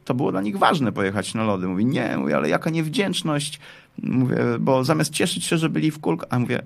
to 0.06 0.14
było 0.14 0.32
dla 0.32 0.42
nich 0.42 0.58
ważne 0.58 0.92
pojechać 0.92 1.34
na 1.34 1.44
lody. 1.44 1.68
Mówi, 1.68 1.86
nie, 1.86 2.18
mówię, 2.18 2.36
ale 2.36 2.50
jaka 2.50 2.70
niewdzięczność. 2.70 3.60
Mówię, 4.04 4.38
bo 4.60 4.84
zamiast 4.84 5.14
cieszyć 5.14 5.46
się, 5.46 5.58
że 5.58 5.70
byli 5.70 5.92
w 5.92 6.00
kulkach, 6.00 6.28
a 6.30 6.40
mówię, 6.40 6.62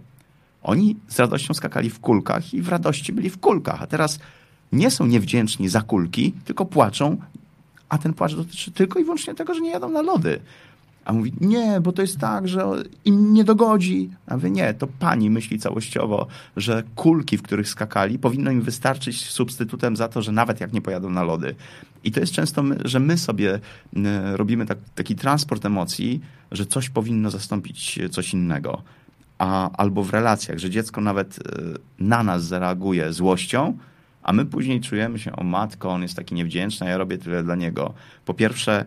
oni 0.66 0.96
z 1.08 1.20
radością 1.20 1.54
skakali 1.54 1.90
w 1.90 2.00
kulkach 2.00 2.54
i 2.54 2.62
w 2.62 2.70
radości 2.70 3.14
byli 3.14 3.30
w 3.30 3.40
kulkach, 3.40 3.82
a 3.82 3.88
teraz 3.88 4.20
nie 4.72 4.92
są 4.92 5.06
niewdzięczni 5.06 5.70
za 5.70 5.82
kulki, 5.82 6.34
tylko 6.46 6.66
płaczą, 6.66 7.18
a 7.90 7.98
ten 7.98 8.14
płacz 8.14 8.36
dotyczy 8.36 8.72
tylko 8.72 9.00
i 9.00 9.04
wyłącznie 9.04 9.36
tego, 9.36 9.54
że 9.54 9.62
nie 9.62 9.70
jadą 9.70 9.90
na 9.90 10.02
lody. 10.02 10.40
A 11.06 11.14
mówi, 11.14 11.34
nie, 11.42 11.82
bo 11.82 11.92
to 11.92 12.02
jest 12.02 12.18
tak, 12.18 12.48
że 12.48 12.66
im 13.06 13.34
nie 13.34 13.44
dogodzi. 13.44 14.10
A 14.28 14.38
wy 14.38 14.52
nie, 14.52 14.74
to 14.74 14.88
pani 14.88 15.30
myśli 15.30 15.60
całościowo, 15.60 16.28
że 16.58 16.84
kulki, 16.96 17.38
w 17.38 17.42
których 17.42 17.70
skakali, 17.70 18.20
powinno 18.20 18.52
im 18.52 18.62
wystarczyć 18.62 19.30
substytutem 19.30 19.96
za 19.96 20.08
to, 20.08 20.22
że 20.22 20.32
nawet 20.32 20.60
jak 20.62 20.74
nie 20.74 20.82
pojadą 20.82 21.10
na 21.10 21.24
lody. 21.24 21.56
I 22.04 22.12
to 22.12 22.20
jest 22.20 22.34
często, 22.34 22.64
my, 22.64 22.78
że 22.86 23.00
my 23.00 23.18
sobie 23.18 23.60
robimy 24.34 24.66
tak, 24.66 24.78
taki 24.96 25.16
transport 25.16 25.66
emocji, 25.66 26.22
że 26.52 26.66
coś 26.66 26.90
powinno 26.90 27.32
zastąpić 27.32 28.00
coś 28.12 28.34
innego. 28.34 28.82
A, 29.46 29.72
albo 29.72 30.04
w 30.04 30.10
relacjach, 30.10 30.58
że 30.58 30.70
dziecko 30.70 31.02
nawet 31.02 31.40
e, 31.40 31.62
na 32.00 32.24
nas 32.24 32.44
zareaguje 32.44 33.14
złością, 33.14 33.78
a 34.24 34.34
my 34.34 34.46
później 34.46 34.82
czujemy 34.82 35.20
się, 35.20 35.36
o 35.36 35.44
matko, 35.44 35.90
on 35.90 36.02
jest 36.02 36.16
taki 36.16 36.36
niewdzięczny, 36.36 36.88
ja 36.88 36.98
robię 36.98 37.18
tyle 37.18 37.44
dla 37.44 37.56
niego. 37.56 37.94
Po 38.26 38.34
pierwsze, 38.34 38.86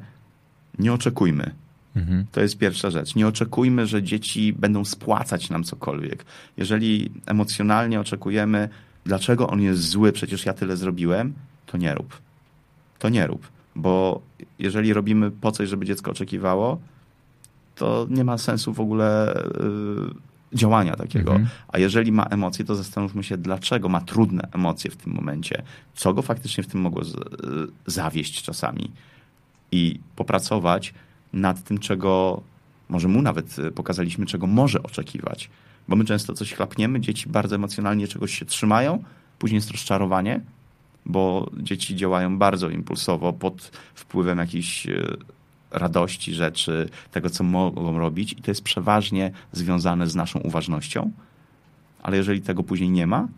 nie 0.79 0.93
oczekujmy 0.93 1.51
Mhm. 1.99 2.27
To 2.33 2.41
jest 2.41 2.59
pierwsza 2.59 2.91
rzecz. 2.91 3.15
Nie 3.15 3.27
oczekujmy, 3.27 3.87
że 3.87 4.03
dzieci 4.03 4.53
będą 4.53 4.85
spłacać 4.85 5.51
nam 5.51 5.65
cokolwiek. 5.65 6.25
Jeżeli 6.57 7.11
emocjonalnie 7.27 8.01
oczekujemy, 8.01 8.69
dlaczego 9.05 9.49
on 9.49 9.61
jest 9.61 9.81
zły, 9.81 10.13
przecież 10.13 10.47
ja 10.47 10.53
tyle 10.53 10.77
zrobiłem, 10.77 11.35
to 11.67 11.79
nie 11.79 11.95
rób. 11.95 12.21
To 12.99 13.09
nie 13.09 13.27
rób. 13.27 13.49
Bo 13.77 14.21
jeżeli 14.59 14.93
robimy 14.93 15.31
po 15.31 15.53
coś, 15.53 15.69
żeby 15.69 15.87
dziecko 15.87 16.11
oczekiwało, 16.11 16.81
to 17.75 18.07
nie 18.11 18.25
ma 18.25 18.39
sensu 18.39 18.73
w 18.73 18.81
ogóle 18.81 19.35
yy, 19.61 20.28
działania 20.53 20.97
takiego. 20.97 21.31
Mhm. 21.31 21.49
A 21.69 21.79
jeżeli 21.79 22.13
ma 22.13 22.25
emocje, 22.25 22.65
to 22.65 22.75
zastanówmy 22.75 23.25
się, 23.25 23.37
dlaczego 23.37 23.89
ma 23.89 24.01
trudne 24.01 24.49
emocje 24.53 24.91
w 24.91 24.97
tym 24.97 25.13
momencie. 25.13 25.63
Co 25.95 26.15
go 26.15 26.23
faktycznie 26.23 26.65
w 26.65 26.67
tym 26.67 26.81
mogło 26.81 27.05
z, 27.05 27.15
yy, 27.15 27.69
zawieść 27.87 28.43
czasami. 28.43 28.91
I 29.73 30.01
popracować 30.17 30.95
nad 31.33 31.65
tym, 31.65 31.79
czego 31.79 32.43
może 32.89 33.09
mu 33.09 33.23
nawet 33.23 33.59
y, 33.59 33.73
pokazaliśmy, 33.73 34.27
czego 34.27 34.47
może 34.47 34.83
oczekiwać. 34.83 35.51
Bo 35.89 35.97
my 35.97 36.05
często 36.05 36.35
coś 36.35 36.55
chlapniemy, 36.55 37.01
dzieci 37.01 37.29
bardzo 37.29 37.55
emocjonalnie 37.55 38.09
czegoś 38.09 38.39
się 38.39 38.45
trzymają, 38.45 39.03
później 39.39 39.57
jest 39.57 39.71
rozczarowanie, 39.71 40.41
bo 41.07 41.51
dzieci 41.57 41.97
działają 41.97 42.39
bardzo 42.39 42.71
impulsowo 42.71 43.33
pod 43.33 43.71
wpływem 43.95 44.39
jakiejś 44.39 44.87
y, 44.87 45.17
radości 45.71 46.35
rzeczy, 46.35 46.89
tego, 47.11 47.31
co 47.31 47.45
mogą 47.45 47.99
robić, 47.99 48.33
i 48.33 48.43
to 48.43 48.51
jest 48.51 48.63
przeważnie 48.63 49.31
związane 49.53 50.09
z 50.09 50.15
naszą 50.15 50.41
uważnością. 50.41 51.11
Ale 52.03 52.17
jeżeli 52.17 52.41
tego 52.41 52.63
później 52.63 52.91
nie 52.91 53.07
ma, 53.07 53.29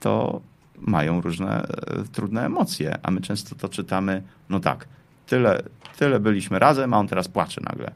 to 0.00 0.40
mają 0.78 1.20
różne 1.20 1.64
y, 1.64 2.08
trudne 2.12 2.46
emocje, 2.46 2.98
a 3.02 3.10
my 3.10 3.20
często 3.20 3.54
to 3.54 3.68
czytamy, 3.68 4.22
no 4.48 4.60
tak, 4.60 4.88
tyle, 5.26 5.62
tyle 5.98 6.20
byliśmy 6.20 6.58
razem, 6.58 6.94
a 6.94 6.98
on 6.98 7.08
teraz 7.08 7.28
płacze 7.28 7.60
nagle. 7.64 7.90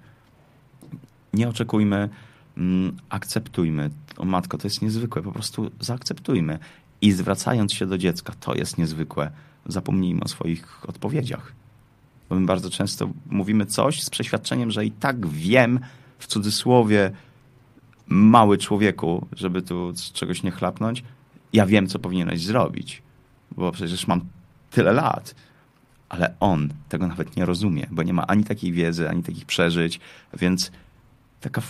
Nie 1.34 1.48
oczekujmy, 1.48 2.08
mm, 2.56 2.96
akceptujmy. 3.08 3.90
O 4.16 4.24
matko, 4.24 4.58
to 4.58 4.66
jest 4.66 4.82
niezwykłe, 4.82 5.22
po 5.22 5.32
prostu 5.32 5.70
zaakceptujmy. 5.80 6.58
I 7.00 7.12
zwracając 7.12 7.72
się 7.72 7.86
do 7.86 7.98
dziecka, 7.98 8.32
to 8.40 8.54
jest 8.54 8.78
niezwykłe, 8.78 9.30
zapomnijmy 9.66 10.20
o 10.24 10.28
swoich 10.28 10.88
odpowiedziach. 10.88 11.52
Bo 12.34 12.40
my 12.40 12.46
bardzo 12.46 12.70
często 12.70 13.10
mówimy 13.30 13.66
coś 13.66 14.02
z 14.02 14.10
przeświadczeniem, 14.10 14.70
że 14.70 14.84
i 14.84 14.90
tak 14.90 15.26
wiem, 15.26 15.80
w 16.18 16.26
cudzysłowie, 16.26 17.10
mały 18.06 18.58
człowieku, 18.58 19.26
żeby 19.32 19.62
tu 19.62 19.92
czegoś 20.12 20.42
nie 20.42 20.50
chlapnąć, 20.50 21.04
ja 21.52 21.66
wiem, 21.66 21.86
co 21.86 21.98
powinieneś 21.98 22.42
zrobić, 22.42 23.02
bo 23.56 23.72
przecież 23.72 24.06
mam 24.06 24.20
tyle 24.70 24.92
lat. 24.92 25.34
Ale 26.08 26.34
on 26.40 26.68
tego 26.88 27.06
nawet 27.06 27.36
nie 27.36 27.46
rozumie, 27.46 27.86
bo 27.90 28.02
nie 28.02 28.12
ma 28.12 28.26
ani 28.26 28.44
takiej 28.44 28.72
wiedzy, 28.72 29.10
ani 29.10 29.22
takich 29.22 29.44
przeżyć, 29.44 30.00
więc 30.38 30.70
taka, 31.40 31.62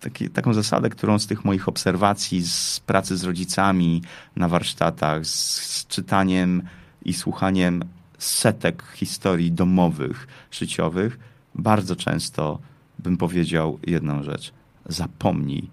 taki, 0.00 0.30
taką 0.30 0.52
zasadę, 0.52 0.90
którą 0.90 1.18
z 1.18 1.26
tych 1.26 1.44
moich 1.44 1.68
obserwacji, 1.68 2.42
z 2.42 2.80
pracy 2.80 3.16
z 3.16 3.24
rodzicami 3.24 4.02
na 4.36 4.48
warsztatach, 4.48 5.26
z, 5.26 5.34
z 5.60 5.86
czytaniem 5.86 6.62
i 7.04 7.12
słuchaniem 7.12 7.84
setek 8.24 8.82
historii 8.94 9.52
domowych, 9.52 10.26
życiowych, 10.50 11.18
bardzo 11.54 11.96
często 11.96 12.58
bym 12.98 13.16
powiedział 13.16 13.78
jedną 13.86 14.22
rzecz. 14.22 14.52
Zapomnij 14.86 15.70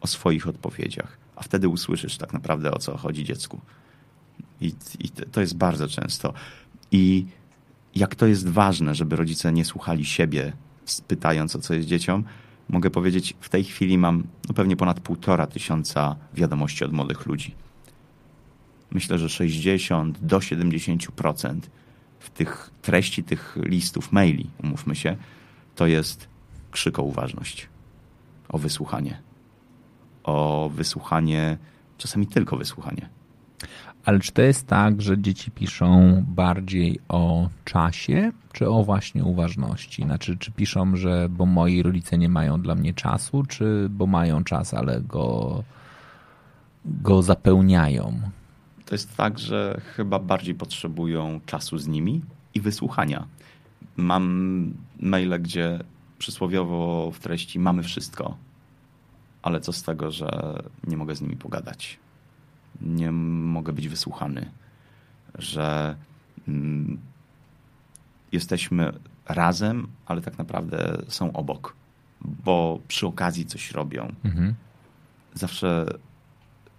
o 0.00 0.06
swoich 0.06 0.48
odpowiedziach, 0.48 1.18
a 1.36 1.42
wtedy 1.42 1.68
usłyszysz 1.68 2.16
tak 2.16 2.32
naprawdę 2.32 2.72
o 2.72 2.78
co 2.78 2.96
chodzi 2.96 3.24
dziecku. 3.24 3.60
I, 4.60 4.74
i 4.98 5.08
to 5.08 5.40
jest 5.40 5.56
bardzo 5.56 5.88
często. 5.88 6.32
I 6.92 7.26
jak 7.94 8.14
to 8.14 8.26
jest 8.26 8.48
ważne, 8.48 8.94
żeby 8.94 9.16
rodzice 9.16 9.52
nie 9.52 9.64
słuchali 9.64 10.04
siebie, 10.04 10.52
pytając 11.08 11.56
o 11.56 11.58
co 11.58 11.74
jest 11.74 11.88
dzieciom, 11.88 12.24
mogę 12.68 12.90
powiedzieć, 12.90 13.36
w 13.40 13.48
tej 13.48 13.64
chwili 13.64 13.98
mam 13.98 14.24
no 14.48 14.54
pewnie 14.54 14.76
ponad 14.76 15.00
półtora 15.00 15.46
tysiąca 15.46 16.16
wiadomości 16.34 16.84
od 16.84 16.92
młodych 16.92 17.26
ludzi. 17.26 17.54
Myślę, 18.90 19.18
że 19.18 19.28
60 19.28 20.18
do 20.20 20.38
70% 20.38 21.60
w 22.20 22.30
tych 22.30 22.70
treści 22.82 23.24
tych 23.24 23.56
listów, 23.62 24.12
maili, 24.12 24.50
umówmy 24.62 24.96
się, 24.96 25.16
to 25.74 25.86
jest 25.86 26.28
krzyk 26.70 26.98
o 26.98 27.02
uważność, 27.02 27.68
o 28.48 28.58
wysłuchanie. 28.58 29.22
O 30.24 30.70
wysłuchanie, 30.74 31.58
czasami 31.98 32.26
tylko 32.26 32.56
wysłuchanie. 32.56 33.08
Ale 34.04 34.20
czy 34.20 34.32
to 34.32 34.42
jest 34.42 34.66
tak, 34.66 35.02
że 35.02 35.18
dzieci 35.18 35.50
piszą 35.50 36.22
bardziej 36.28 37.00
o 37.08 37.48
czasie, 37.64 38.32
czy 38.52 38.68
o 38.70 38.84
właśnie 38.84 39.24
uważności? 39.24 40.02
Znaczy, 40.02 40.38
czy 40.38 40.52
piszą, 40.52 40.96
że 40.96 41.28
bo 41.30 41.46
moi 41.46 41.82
rodzice 41.82 42.18
nie 42.18 42.28
mają 42.28 42.60
dla 42.60 42.74
mnie 42.74 42.94
czasu, 42.94 43.42
czy 43.48 43.88
bo 43.90 44.06
mają 44.06 44.44
czas, 44.44 44.74
ale 44.74 45.00
go, 45.00 45.64
go 46.84 47.22
zapełniają? 47.22 48.20
To 48.90 48.94
jest 48.94 49.16
tak, 49.16 49.38
że 49.38 49.80
chyba 49.96 50.18
bardziej 50.18 50.54
potrzebują 50.54 51.40
czasu 51.46 51.78
z 51.78 51.86
nimi 51.86 52.20
i 52.54 52.60
wysłuchania. 52.60 53.26
Mam 53.96 54.74
maile, 55.00 55.42
gdzie 55.42 55.78
przysłowiowo 56.18 57.10
w 57.10 57.18
treści 57.18 57.58
mamy 57.58 57.82
wszystko, 57.82 58.36
ale 59.42 59.60
co 59.60 59.72
z 59.72 59.82
tego, 59.82 60.10
że 60.10 60.62
nie 60.86 60.96
mogę 60.96 61.14
z 61.16 61.20
nimi 61.20 61.36
pogadać 61.36 61.98
nie 62.80 63.12
mogę 63.12 63.72
być 63.72 63.88
wysłuchany, 63.88 64.50
że 65.38 65.96
mm, 66.48 66.98
jesteśmy 68.32 68.92
razem, 69.28 69.88
ale 70.06 70.20
tak 70.20 70.38
naprawdę 70.38 71.02
są 71.08 71.32
obok, 71.32 71.76
bo 72.20 72.80
przy 72.88 73.06
okazji 73.06 73.46
coś 73.46 73.70
robią. 73.70 74.12
Mhm. 74.24 74.54
Zawsze 75.34 75.86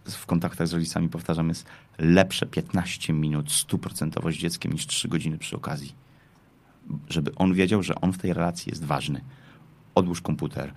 w 0.05 0.25
kontaktach 0.25 0.67
z 0.67 0.73
rodzicami 0.73 1.09
powtarzam, 1.09 1.49
jest 1.49 1.65
lepsze 1.97 2.45
15 2.45 3.13
minut 3.13 3.51
stuprocentowo 3.51 4.31
z 4.31 4.35
dzieckiem 4.35 4.73
niż 4.73 4.87
3 4.87 5.07
godziny 5.07 5.37
przy 5.37 5.55
okazji. 5.55 5.95
Żeby 7.09 7.35
on 7.35 7.53
wiedział, 7.53 7.83
że 7.83 7.95
on 7.95 8.13
w 8.13 8.17
tej 8.17 8.33
relacji 8.33 8.69
jest 8.69 8.83
ważny. 8.83 9.21
Odłóż 9.95 10.21
komputer, 10.21 10.73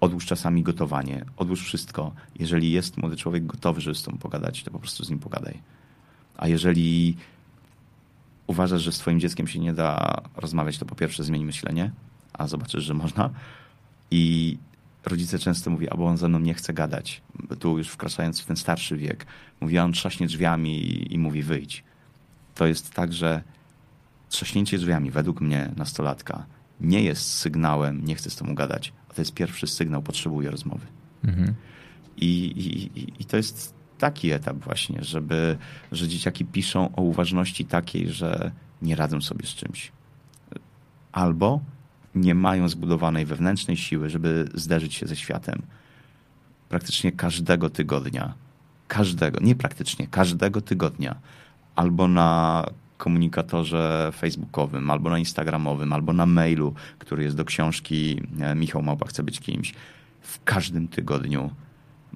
odłóż 0.00 0.26
czasami 0.26 0.62
gotowanie, 0.62 1.24
odłóż 1.36 1.62
wszystko. 1.62 2.12
Jeżeli 2.38 2.70
jest 2.70 2.96
młody 2.96 3.16
człowiek 3.16 3.46
gotowy, 3.46 3.80
żeby 3.80 3.94
z 3.94 4.02
tobą 4.02 4.18
pogadać, 4.18 4.62
to 4.62 4.70
po 4.70 4.78
prostu 4.78 5.04
z 5.04 5.10
nim 5.10 5.18
pogadaj. 5.18 5.62
A 6.36 6.48
jeżeli 6.48 7.16
uważasz, 8.46 8.82
że 8.82 8.92
z 8.92 8.98
twoim 8.98 9.20
dzieckiem 9.20 9.46
się 9.46 9.58
nie 9.58 9.74
da 9.74 10.20
rozmawiać, 10.36 10.78
to 10.78 10.84
po 10.86 10.94
pierwsze 10.94 11.24
zmień 11.24 11.44
myślenie, 11.44 11.90
a 12.32 12.46
zobaczysz, 12.46 12.84
że 12.84 12.94
można. 12.94 13.30
I 14.10 14.58
rodzice 15.06 15.38
często 15.38 15.70
mówią, 15.70 15.88
albo 15.90 16.06
on 16.06 16.16
ze 16.16 16.28
mną 16.28 16.38
nie 16.38 16.54
chce 16.54 16.72
gadać. 16.72 17.22
Tu 17.58 17.78
już 17.78 17.88
wkraczając 17.88 18.40
w 18.40 18.46
ten 18.46 18.56
starszy 18.56 18.96
wiek, 18.96 19.26
mówi, 19.60 19.78
on 19.78 19.92
trzaśnie 19.92 20.26
drzwiami 20.26 20.78
i, 20.78 21.14
i 21.14 21.18
mówi 21.18 21.42
wyjdź. 21.42 21.84
To 22.54 22.66
jest 22.66 22.90
tak, 22.90 23.12
że 23.12 23.42
trzaśnięcie 24.28 24.78
drzwiami 24.78 25.10
według 25.10 25.40
mnie 25.40 25.72
nastolatka 25.76 26.46
nie 26.80 27.02
jest 27.02 27.32
sygnałem, 27.32 28.04
nie 28.04 28.14
chcę 28.14 28.30
z 28.30 28.36
tobą 28.36 28.54
gadać, 28.54 28.92
a 29.08 29.14
to 29.14 29.20
jest 29.20 29.34
pierwszy 29.34 29.66
sygnał, 29.66 30.02
potrzebuję 30.02 30.50
rozmowy. 30.50 30.86
Mhm. 31.24 31.54
I, 32.16 32.44
i, 32.96 33.22
I 33.22 33.24
to 33.24 33.36
jest 33.36 33.74
taki 33.98 34.30
etap 34.30 34.56
właśnie, 34.56 34.98
żeby, 35.02 35.58
że 35.92 36.08
dzieciaki 36.08 36.44
piszą 36.44 36.94
o 36.94 37.02
uważności 37.02 37.64
takiej, 37.64 38.08
że 38.08 38.52
nie 38.82 38.96
radzą 38.96 39.20
sobie 39.20 39.46
z 39.46 39.54
czymś. 39.54 39.92
Albo 41.12 41.60
nie 42.16 42.34
mają 42.34 42.68
zbudowanej 42.68 43.26
wewnętrznej 43.26 43.76
siły, 43.76 44.10
żeby 44.10 44.48
zderzyć 44.54 44.94
się 44.94 45.06
ze 45.06 45.16
światem. 45.16 45.62
Praktycznie 46.68 47.12
każdego 47.12 47.70
tygodnia, 47.70 48.34
każdego, 48.88 49.40
nie 49.40 49.54
praktycznie, 49.54 50.06
każdego 50.06 50.60
tygodnia, 50.60 51.16
albo 51.74 52.08
na 52.08 52.64
komunikatorze 52.98 54.10
facebookowym, 54.16 54.90
albo 54.90 55.10
na 55.10 55.18
instagramowym, 55.18 55.92
albo 55.92 56.12
na 56.12 56.26
mailu, 56.26 56.74
który 56.98 57.24
jest 57.24 57.36
do 57.36 57.44
książki 57.44 58.22
e, 58.40 58.54
Michał 58.54 58.82
Małpa 58.82 59.06
chce 59.06 59.22
być 59.22 59.40
kimś. 59.40 59.74
W 60.20 60.44
każdym 60.44 60.88
tygodniu 60.88 61.50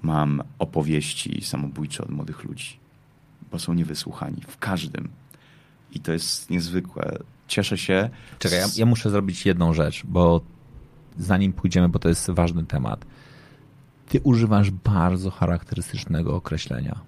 mam 0.03 0.43
opowieści 0.59 1.43
samobójcze 1.45 2.03
od 2.03 2.11
młodych 2.11 2.45
ludzi, 2.45 2.79
bo 3.53 3.59
są 3.59 3.75
niewysłuchani. 3.75 4.43
W 4.49 4.59
każdym. 4.59 5.09
I 5.93 6.01
to 6.01 6.13
jest 6.13 6.51
niezwykłe. 6.51 7.19
Cieszę 7.51 7.79
się. 7.79 8.11
Czekaj, 8.39 8.59
ja, 8.59 8.67
ja 8.77 8.87
muszę 8.87 9.11
zrobić 9.11 9.47
jedną 9.47 9.75
rzecz, 9.75 10.03
bo 10.07 10.41
zanim 11.19 11.53
pójdziemy, 11.53 11.89
bo 11.89 11.99
to 11.99 12.09
jest 12.09 12.31
ważny 12.31 12.65
temat. 12.65 13.05
Ty 14.09 14.21
używasz 14.23 14.71
bardzo 14.71 15.31
charakterystycznego 15.31 16.37
określenia. 16.37 17.01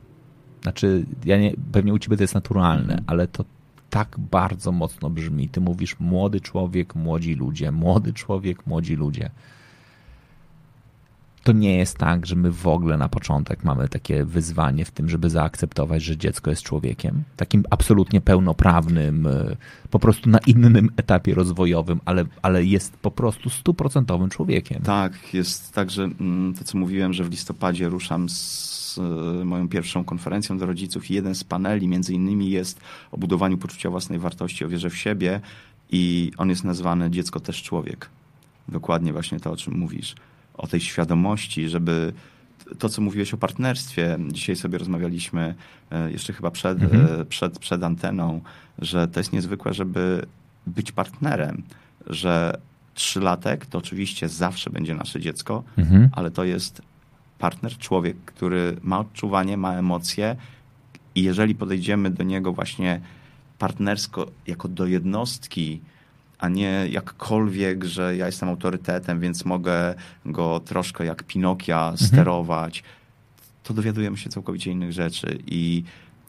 Znaczy, 0.62 1.06
ja 1.24 1.39
nie, 1.39 1.55
pewnie 1.73 1.94
u 1.94 1.98
ciebie 1.98 2.16
to 2.16 2.23
jest 2.23 2.35
naturalne, 2.35 2.82
mhm. 2.93 3.05
ale 3.06 3.28
to 3.28 3.44
tak 3.90 4.16
bardzo 4.19 4.73
mocno 4.73 5.10
brzmi. 5.10 5.48
Ty 5.48 5.60
mówisz 5.60 6.01
młody 6.01 6.40
człowiek, 6.40 6.94
młodzi 6.94 7.35
ludzie, 7.35 7.73
młody 7.73 8.12
człowiek, 8.12 8.66
młodzi 8.66 8.97
ludzie 8.97 9.31
to 11.44 11.52
nie 11.52 11.77
jest 11.77 11.98
tak, 11.98 12.27
że 12.27 12.36
my 12.36 12.51
w 12.51 12.66
ogóle 12.66 12.97
na 12.97 13.09
początek 13.09 13.64
mamy 13.64 13.89
takie 13.89 14.24
wyzwanie 14.24 14.85
w 14.85 14.90
tym, 14.90 15.09
żeby 15.09 15.31
zaakceptować, 15.31 16.02
że 16.02 16.16
dziecko 16.16 16.51
jest 16.51 16.62
człowiekiem, 16.62 17.23
takim 17.36 17.64
absolutnie 17.70 18.20
pełnoprawnym, 18.20 19.27
e, 19.27 19.56
po 19.90 19.98
prostu 19.98 20.31
na 20.31 20.39
innym 20.39 20.90
etapie 20.97 21.35
rozwojowym, 21.35 22.01
ale, 22.05 22.24
ale 22.43 22.64
jest 22.64 22.97
po 22.97 23.10
prostu 23.10 23.51
stuprocentowym 23.51 24.28
człowiekiem. 24.28 24.82
Tak, 24.82 25.35
jest 25.35 25.73
tak, 25.73 25.90
że 25.90 26.02
mm, 26.02 26.55
to 26.55 26.64
co 26.64 26.78
mówiłem, 26.78 27.12
że 27.12 27.24
w 27.24 27.31
listopadzie 27.31 27.89
ruszam 27.89 28.28
z 28.28 28.98
e, 28.98 29.44
moją 29.44 29.69
pierwszą 29.69 30.05
konferencją 30.05 30.59
do 30.59 30.66
rodziców 30.66 31.10
i 31.10 31.14
jeden 31.14 31.35
z 31.35 31.44
paneli 31.44 31.89
między 31.89 32.14
innymi 32.14 32.51
jest 32.51 32.81
o 33.10 33.19
budowaniu 33.19 33.59
poczucia 33.59 33.90
własnej 33.90 34.19
wartości, 34.19 34.64
o 34.64 34.69
wierze 34.69 34.90
w 34.90 34.97
siebie 34.97 35.40
i 35.90 36.32
on 36.36 36.51
jest 36.51 36.64
nazwany 36.64 37.10
dziecko 37.10 37.40
też 37.40 37.62
człowiek. 37.62 38.09
Dokładnie 38.69 39.12
właśnie 39.12 39.40
to, 39.40 39.51
o 39.51 39.56
czym 39.56 39.78
mówisz 39.78 40.14
o 40.62 40.66
tej 40.66 40.80
świadomości, 40.80 41.68
żeby 41.68 42.12
to, 42.78 42.89
co 42.89 43.02
mówiłeś 43.02 43.34
o 43.34 43.36
partnerstwie, 43.36 44.18
dzisiaj 44.28 44.56
sobie 44.56 44.78
rozmawialiśmy 44.78 45.55
e, 45.90 46.12
jeszcze 46.12 46.32
chyba 46.32 46.51
przed, 46.51 46.82
mhm. 46.82 47.20
E, 47.20 47.24
przed, 47.24 47.59
przed 47.59 47.82
anteną, 47.82 48.40
że 48.78 49.09
to 49.09 49.20
jest 49.20 49.32
niezwykłe, 49.32 49.74
żeby 49.74 50.26
być 50.66 50.93
partnerem, 50.93 51.62
że 52.06 52.60
trzylatek 52.94 53.66
to 53.66 53.78
oczywiście 53.78 54.28
zawsze 54.28 54.70
będzie 54.70 54.94
nasze 54.94 55.20
dziecko, 55.20 55.62
mhm. 55.78 56.09
ale 56.12 56.30
to 56.30 56.44
jest 56.44 56.82
partner, 57.39 57.78
człowiek, 57.78 58.16
który 58.24 58.76
ma 58.82 58.98
odczuwanie, 58.98 59.56
ma 59.56 59.74
emocje 59.74 60.36
i 61.14 61.22
jeżeli 61.22 61.55
podejdziemy 61.55 62.10
do 62.10 62.22
niego 62.22 62.52
właśnie 62.52 63.01
partnersko 63.59 64.30
jako 64.47 64.68
do 64.68 64.86
jednostki, 64.86 65.80
a 66.43 66.48
nie 66.48 66.86
jakkolwiek, 66.90 67.85
że 67.85 68.16
ja 68.16 68.27
jestem 68.27 68.48
autorytetem, 68.48 69.20
więc 69.20 69.44
mogę 69.44 69.94
go 70.27 70.60
troszkę 70.60 71.05
jak 71.05 71.23
Pinokia 71.23 71.90
mhm. 71.90 72.09
sterować, 72.09 72.82
to 73.62 73.74
dowiadujemy 73.74 74.16
się 74.16 74.31
całkowicie 74.31 74.70
innych 74.70 74.93
rzeczy 74.93 75.39
i 75.47 75.85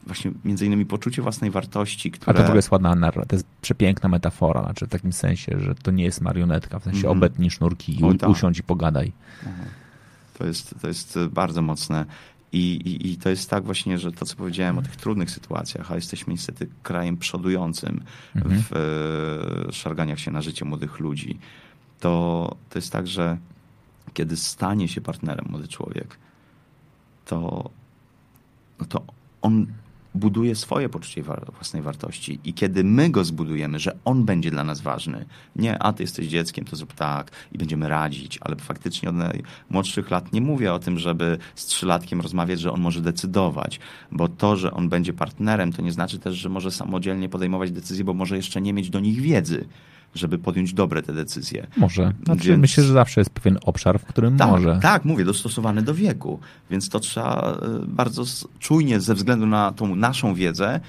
właśnie 0.06 0.30
między 0.44 0.66
innymi 0.66 0.86
poczucie 0.86 1.22
własnej 1.22 1.50
wartości, 1.50 2.10
które... 2.10 2.30
A 2.30 2.34
to 2.34 2.42
w 2.42 2.44
ogóle 2.44 2.58
jest 2.58 2.70
ładna 2.70 2.94
narracja, 2.94 3.28
to 3.28 3.36
jest 3.36 3.46
przepiękna 3.60 4.08
metafora, 4.08 4.62
znaczy 4.62 4.86
w 4.86 4.90
takim 4.90 5.12
sensie, 5.12 5.60
że 5.60 5.74
to 5.74 5.90
nie 5.90 6.04
jest 6.04 6.20
marionetka, 6.20 6.78
w 6.78 6.84
sensie 6.84 6.98
mm 6.98 7.10
-hmm. 7.10 7.16
obetnij 7.16 7.50
sznurki 7.50 7.98
i 8.12 8.18
tak. 8.18 8.30
usiądź 8.30 8.58
i 8.58 8.62
pogadaj. 8.62 9.12
Mhm. 9.46 9.68
To 10.38 10.46
jest, 10.46 10.74
to 10.80 10.88
jest 10.88 11.18
bardzo 11.30 11.62
mocne. 11.62 12.04
I, 12.54 12.80
i, 12.88 13.12
I, 13.12 13.16
to 13.16 13.28
jest 13.28 13.50
tak 13.50 13.64
właśnie, 13.64 13.98
że 13.98 14.12
to, 14.12 14.24
co 14.26 14.36
powiedziałem 14.36 14.78
o 14.78 14.82
tych 14.82 14.96
trudnych 14.96 15.30
sytuacjach, 15.30 15.92
a 15.92 15.94
jesteśmy 15.94 16.32
niestety 16.32 16.68
krajem 16.82 17.16
przodującym 17.16 18.02
mhm. 18.36 18.62
w 18.62 18.72
e, 19.68 19.72
szarganiach 19.72 20.18
się 20.18 20.30
na 20.30 20.42
życie 20.42 20.64
młodych 20.64 21.00
ludzi, 21.00 21.38
to, 22.00 22.56
to 22.70 22.78
jest 22.78 22.92
tak, 22.92 23.06
że 23.06 23.38
kiedy 24.12 24.36
stanie 24.36 24.88
się 24.88 25.00
partnerem 25.00 25.46
młody 25.50 25.68
człowiek, 25.68 26.18
to, 27.24 27.70
no 28.80 28.86
to 28.86 29.02
on 29.42 29.66
buduje 30.14 30.54
swoje 30.54 30.88
poczucie 30.88 31.22
własnej 31.22 31.82
wartości. 31.82 32.40
I 32.44 32.54
kiedy 32.54 32.84
my 32.84 33.10
go 33.10 33.24
zbudujemy, 33.24 33.78
że 33.78 33.96
on 34.04 34.24
będzie 34.24 34.50
dla 34.50 34.64
nas 34.64 34.80
ważny, 34.80 35.24
nie, 35.56 35.82
a 35.82 35.92
ty 35.92 36.02
jesteś 36.02 36.26
dzieckiem, 36.26 36.64
to 36.64 36.76
zrób 36.76 36.92
tak 36.92 37.30
i 37.52 37.58
będziemy 37.58 37.88
radzić, 37.88 38.38
ale 38.40 38.56
faktycznie 38.56 39.08
od 39.08 39.14
młodszych 39.70 40.10
lat 40.10 40.32
nie 40.32 40.40
mówię 40.40 40.72
o 40.72 40.78
tym, 40.78 40.98
żeby 40.98 41.38
z 41.54 41.66
trzylatkiem 41.66 42.20
rozmawiać, 42.20 42.60
że 42.60 42.72
on 42.72 42.80
może 42.80 43.00
decydować, 43.00 43.80
bo 44.12 44.28
to, 44.28 44.56
że 44.56 44.70
on 44.70 44.88
będzie 44.88 45.12
partnerem, 45.12 45.72
to 45.72 45.82
nie 45.82 45.92
znaczy 45.92 46.18
też, 46.18 46.34
że 46.34 46.48
może 46.48 46.70
samodzielnie 46.70 47.28
podejmować 47.28 47.70
decyzje, 47.70 48.04
bo 48.04 48.14
może 48.14 48.36
jeszcze 48.36 48.60
nie 48.60 48.72
mieć 48.72 48.90
do 48.90 49.00
nich 49.00 49.20
wiedzy 49.20 49.68
żeby 50.14 50.38
podjąć 50.38 50.74
dobre 50.74 51.02
te 51.02 51.12
decyzje. 51.12 51.66
Może. 51.76 52.12
Znaczy, 52.24 52.48
Więc... 52.48 52.60
Myślę, 52.60 52.84
że 52.84 52.92
zawsze 52.92 53.20
jest 53.20 53.30
pewien 53.30 53.58
obszar, 53.64 53.98
w 54.00 54.04
którym 54.04 54.36
tak, 54.36 54.50
może. 54.50 54.78
Tak, 54.82 55.04
mówię, 55.04 55.24
dostosowany 55.24 55.82
do 55.82 55.94
wieku. 55.94 56.40
Więc 56.70 56.88
to 56.88 57.00
trzeba 57.00 57.58
e, 57.62 57.86
bardzo 57.86 58.24
czujnie, 58.58 59.00
ze 59.00 59.14
względu 59.14 59.46
na 59.46 59.72
tą 59.72 59.96
naszą 59.96 60.34
wiedzę, 60.34 60.80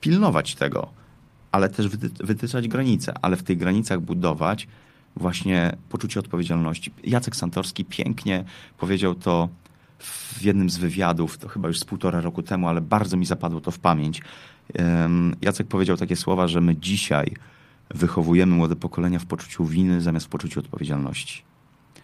pilnować 0.00 0.54
tego, 0.54 0.88
ale 1.52 1.68
też 1.68 1.88
wytyczać 2.20 2.68
granice, 2.68 3.14
ale 3.22 3.36
w 3.36 3.42
tych 3.42 3.58
granicach 3.58 4.00
budować 4.00 4.68
właśnie 5.16 5.76
poczucie 5.88 6.20
odpowiedzialności. 6.20 6.92
Jacek 7.04 7.36
Santorski 7.36 7.84
pięknie 7.84 8.44
powiedział 8.78 9.14
to 9.14 9.48
w 9.98 10.42
jednym 10.42 10.70
z 10.70 10.76
wywiadów, 10.76 11.38
to 11.38 11.48
chyba 11.48 11.68
już 11.68 11.80
z 11.80 11.84
półtora 11.84 12.20
roku 12.20 12.42
temu, 12.42 12.68
ale 12.68 12.80
bardzo 12.80 13.16
mi 13.16 13.26
zapadło 13.26 13.60
to 13.60 13.70
w 13.70 13.78
pamięć. 13.78 14.22
Jacek 15.42 15.66
powiedział 15.66 15.96
takie 15.96 16.16
słowa, 16.16 16.48
że 16.48 16.60
my 16.60 16.76
dzisiaj 16.76 17.34
wychowujemy 17.90 18.56
młode 18.56 18.76
pokolenia 18.76 19.18
w 19.18 19.26
poczuciu 19.26 19.64
winy 19.64 20.00
zamiast 20.00 20.26
w 20.26 20.28
poczuciu 20.28 20.60
odpowiedzialności. 20.60 21.42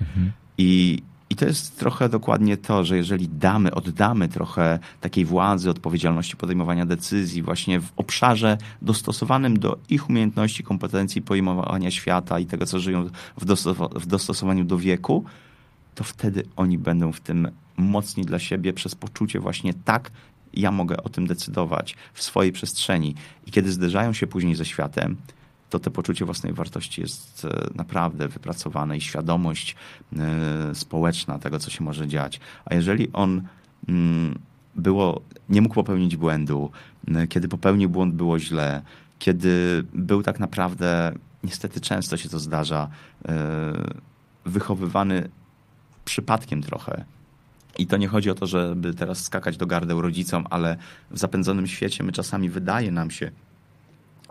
Mhm. 0.00 0.32
I, 0.58 1.02
I 1.30 1.36
to 1.36 1.44
jest 1.46 1.78
trochę 1.78 2.08
dokładnie 2.08 2.56
to, 2.56 2.84
że 2.84 2.96
jeżeli 2.96 3.28
damy, 3.28 3.74
oddamy 3.74 4.28
trochę 4.28 4.78
takiej 5.00 5.24
władzy, 5.24 5.70
odpowiedzialności 5.70 6.36
podejmowania 6.36 6.86
decyzji 6.86 7.42
właśnie 7.42 7.80
w 7.80 7.92
obszarze 7.96 8.58
dostosowanym 8.82 9.58
do 9.58 9.78
ich 9.88 10.10
umiejętności, 10.10 10.62
kompetencji 10.62 11.22
pojmowania 11.22 11.90
świata 11.90 12.38
i 12.38 12.46
tego, 12.46 12.66
co 12.66 12.80
żyją 12.80 13.08
w, 13.38 13.44
w 14.00 14.06
dostosowaniu 14.06 14.64
do 14.64 14.78
wieku, 14.78 15.24
to 15.94 16.04
wtedy 16.04 16.42
oni 16.56 16.78
będą 16.78 17.12
w 17.12 17.20
tym 17.20 17.48
mocni 17.76 18.24
dla 18.24 18.38
siebie 18.38 18.72
przez 18.72 18.94
poczucie 18.94 19.40
właśnie 19.40 19.74
tak, 19.74 20.10
ja 20.56 20.70
mogę 20.70 20.96
o 20.96 21.08
tym 21.08 21.26
decydować 21.26 21.96
w 22.12 22.22
swojej 22.22 22.52
przestrzeni. 22.52 23.14
I 23.46 23.50
kiedy 23.50 23.72
zderzają 23.72 24.12
się 24.12 24.26
później 24.26 24.54
ze 24.54 24.64
światem, 24.64 25.16
to 25.74 25.80
te 25.80 25.90
poczucie 25.90 26.24
własnej 26.24 26.52
wartości 26.52 27.00
jest 27.00 27.44
e, 27.44 27.66
naprawdę 27.74 28.28
wypracowane 28.28 28.96
i 28.96 29.00
świadomość 29.00 29.76
e, 30.16 30.74
społeczna 30.74 31.38
tego, 31.38 31.58
co 31.58 31.70
się 31.70 31.84
może 31.84 32.08
dziać. 32.08 32.40
A 32.64 32.74
jeżeli 32.74 33.12
on 33.12 33.42
mm, 33.88 34.38
było, 34.74 35.20
nie 35.48 35.62
mógł 35.62 35.74
popełnić 35.74 36.16
błędu, 36.16 36.70
kiedy 37.28 37.48
popełnił 37.48 37.90
błąd, 37.90 38.14
było 38.14 38.38
źle, 38.38 38.82
kiedy 39.18 39.84
był 39.94 40.22
tak 40.22 40.40
naprawdę, 40.40 41.12
niestety 41.44 41.80
często 41.80 42.16
się 42.16 42.28
to 42.28 42.38
zdarza, 42.38 42.88
e, 43.28 43.34
wychowywany 44.44 45.28
przypadkiem 46.04 46.62
trochę. 46.62 47.04
I 47.78 47.86
to 47.86 47.96
nie 47.96 48.08
chodzi 48.08 48.30
o 48.30 48.34
to, 48.34 48.46
żeby 48.46 48.94
teraz 48.94 49.24
skakać 49.24 49.56
do 49.56 49.66
gardeł 49.66 50.02
rodzicom, 50.02 50.46
ale 50.50 50.76
w 51.10 51.18
zapędzonym 51.18 51.66
świecie 51.66 52.04
my 52.04 52.12
czasami 52.12 52.48
wydaje 52.48 52.92
nam 52.92 53.10
się, 53.10 53.30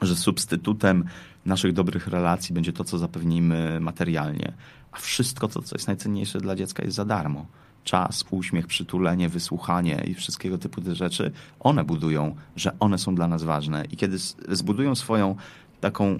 że 0.01 0.15
substytutem 0.15 1.05
naszych 1.45 1.73
dobrych 1.73 2.07
relacji 2.07 2.55
będzie 2.55 2.73
to, 2.73 2.83
co 2.83 2.97
zapewnimy 2.97 3.79
materialnie. 3.79 4.53
A 4.91 4.97
wszystko 4.97 5.47
to, 5.47 5.61
co 5.61 5.75
jest 5.75 5.87
najcenniejsze 5.87 6.39
dla 6.39 6.55
dziecka, 6.55 6.83
jest 6.83 6.95
za 6.95 7.05
darmo. 7.05 7.45
Czas, 7.83 8.25
uśmiech, 8.31 8.67
przytulenie, 8.67 9.29
wysłuchanie 9.29 10.03
i 10.07 10.13
wszystkiego 10.13 10.57
typu 10.57 10.81
te 10.81 10.95
rzeczy, 10.95 11.31
one 11.59 11.83
budują, 11.83 12.35
że 12.55 12.79
one 12.79 12.97
są 12.97 13.15
dla 13.15 13.27
nas 13.27 13.43
ważne. 13.43 13.85
I 13.91 13.97
kiedy 13.97 14.17
zbudują 14.49 14.95
swoją 14.95 15.35
taką 15.81 16.19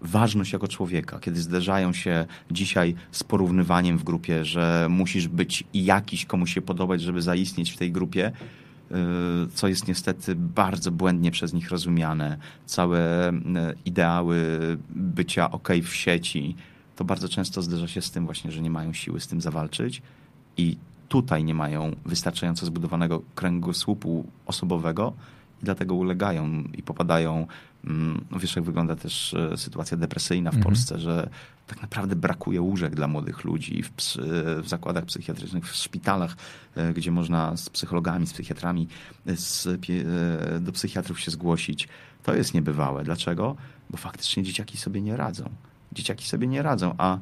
ważność 0.00 0.52
jako 0.52 0.68
człowieka, 0.68 1.18
kiedy 1.20 1.40
zderzają 1.40 1.92
się 1.92 2.26
dzisiaj 2.50 2.94
z 3.10 3.24
porównywaniem 3.24 3.98
w 3.98 4.04
grupie, 4.04 4.44
że 4.44 4.86
musisz 4.90 5.28
być 5.28 5.64
jakiś, 5.74 6.26
komuś 6.26 6.54
się 6.54 6.62
podobać, 6.62 7.02
żeby 7.02 7.22
zaistnieć 7.22 7.70
w 7.70 7.76
tej 7.76 7.92
grupie, 7.92 8.32
co 9.54 9.68
jest 9.68 9.88
niestety 9.88 10.34
bardzo 10.34 10.90
błędnie 10.90 11.30
przez 11.30 11.52
nich 11.52 11.70
rozumiane. 11.70 12.36
Całe 12.66 13.30
y, 13.30 13.34
ideały 13.84 14.38
bycia 14.90 15.50
ok 15.50 15.68
w 15.82 15.94
sieci, 15.94 16.56
to 16.96 17.04
bardzo 17.04 17.28
często 17.28 17.62
zderza 17.62 17.88
się 17.88 18.02
z 18.02 18.10
tym 18.10 18.24
właśnie, 18.24 18.52
że 18.52 18.62
nie 18.62 18.70
mają 18.70 18.92
siły 18.92 19.20
z 19.20 19.26
tym 19.26 19.40
zawalczyć 19.40 20.02
i 20.56 20.76
tutaj 21.08 21.44
nie 21.44 21.54
mają 21.54 21.96
wystarczająco 22.06 22.66
zbudowanego 22.66 23.22
kręgosłupu 23.34 24.26
osobowego 24.46 25.12
i 25.62 25.64
dlatego 25.64 25.94
ulegają 25.94 26.64
i 26.74 26.82
popadają. 26.82 27.46
Mm, 27.86 28.24
no 28.30 28.38
wiesz, 28.38 28.56
jak 28.56 28.64
wygląda 28.64 28.96
też 28.96 29.34
e, 29.34 29.56
sytuacja 29.56 29.96
depresyjna 29.96 30.50
w 30.50 30.54
mhm. 30.54 30.64
Polsce, 30.64 30.98
że 30.98 31.30
tak 31.66 31.82
naprawdę 31.82 32.16
brakuje 32.16 32.60
łóżek 32.60 32.94
dla 32.94 33.08
młodych 33.08 33.44
ludzi 33.44 33.82
w, 33.82 33.90
w, 34.62 34.68
zakładach 34.68 35.04
psychiatrycznych, 35.04 35.70
w 35.70 35.76
szpitalach, 35.76 36.36
e, 36.76 36.92
gdzie 36.92 37.10
można 37.10 37.56
z 37.56 37.70
psychologami, 37.70 38.26
z 38.26 38.32
psychiatrami 38.32 38.88
e, 39.26 39.36
z, 39.36 39.68
do 40.60 40.72
psychiatrów 40.72 41.20
się 41.20 41.30
zgłosić. 41.30 41.88
To 42.22 42.34
jest 42.34 42.54
niebywałe. 42.54 43.04
Dlaczego? 43.04 43.56
Bo 43.90 43.96
faktycznie 43.96 44.42
dzieciaki 44.42 44.78
sobie 44.78 45.00
nie 45.00 45.16
radzą. 45.16 45.50
Dzieciaki 45.92 46.28
sobie 46.28 46.46
nie 46.46 46.62
radzą, 46.62 46.94
a 46.98 47.18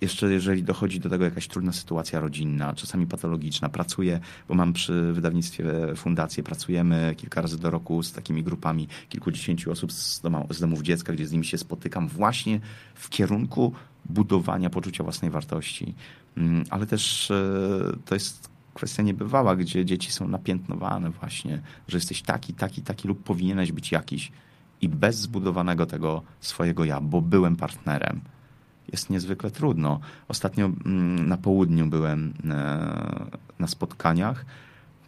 jeszcze 0.00 0.32
jeżeli 0.32 0.62
dochodzi 0.62 1.00
do 1.00 1.08
tego 1.08 1.24
jakaś 1.24 1.48
trudna 1.48 1.72
sytuacja 1.72 2.20
rodzinna, 2.20 2.74
czasami 2.74 3.06
patologiczna, 3.06 3.68
pracuję, 3.68 4.20
bo 4.48 4.54
mam 4.54 4.72
przy 4.72 5.12
wydawnictwie 5.12 5.64
fundację, 5.96 6.42
pracujemy 6.42 7.14
kilka 7.16 7.42
razy 7.42 7.58
do 7.58 7.70
roku 7.70 8.02
z 8.02 8.12
takimi 8.12 8.42
grupami 8.42 8.88
kilkudziesięciu 9.08 9.72
osób 9.72 9.92
z, 9.92 10.22
z 10.50 10.60
domów 10.60 10.82
dziecka, 10.82 11.12
gdzie 11.12 11.26
z 11.26 11.32
nimi 11.32 11.44
się 11.44 11.58
spotykam 11.58 12.08
właśnie 12.08 12.60
w 12.94 13.08
kierunku 13.08 13.72
budowania 14.04 14.70
poczucia 14.70 15.04
własnej 15.04 15.30
wartości. 15.30 15.94
Mm, 16.36 16.64
ale 16.70 16.86
też 16.86 17.30
e, 17.30 17.96
to 18.04 18.14
jest 18.14 18.48
kwestia 18.74 19.02
niebywała, 19.02 19.56
gdzie 19.56 19.84
dzieci 19.84 20.12
są 20.12 20.28
napiętnowane 20.28 21.10
właśnie, 21.10 21.62
że 21.88 21.96
jesteś 21.96 22.22
taki, 22.22 22.54
taki, 22.54 22.82
taki 22.82 23.08
lub 23.08 23.22
powinieneś 23.22 23.72
być 23.72 23.92
jakiś 23.92 24.32
i 24.80 24.88
bez 24.88 25.16
zbudowanego 25.16 25.86
tego 25.86 26.22
swojego 26.40 26.84
ja, 26.84 27.00
bo 27.00 27.22
byłem 27.22 27.56
partnerem, 27.56 28.20
jest 28.92 29.10
niezwykle 29.10 29.50
trudno. 29.50 30.00
Ostatnio 30.28 30.66
mm, 30.66 31.28
na 31.28 31.36
południu 31.36 31.86
byłem 31.86 32.34
e, 32.50 33.26
na 33.58 33.66
spotkaniach 33.66 34.46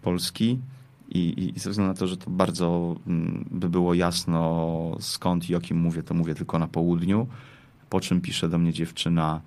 Polski 0.03 0.59
i, 1.09 1.53
i 1.57 1.61
ze 1.61 1.71
względu 1.71 1.93
na 1.93 1.99
to, 1.99 2.07
że 2.07 2.17
to 2.17 2.31
bardzo 2.31 2.97
mm, 3.07 3.45
by 3.51 3.69
było 3.69 3.95
jasno 3.95 4.97
skąd 5.01 5.51
i 5.51 5.55
o 5.55 5.61
kim 5.61 5.77
mówię, 5.77 6.03
to 6.03 6.15
mówię 6.15 6.35
tylko 6.35 6.59
na 6.59 6.69
południu. 6.69 7.27
Po 7.91 8.01
czym 8.01 8.21
pisze 8.21 8.49
do 8.49 8.59
mnie 8.59 8.73
dziewczyna 8.73 9.41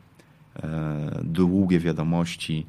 e, 0.55 1.19
długie 1.23 1.79
wiadomości, 1.79 2.65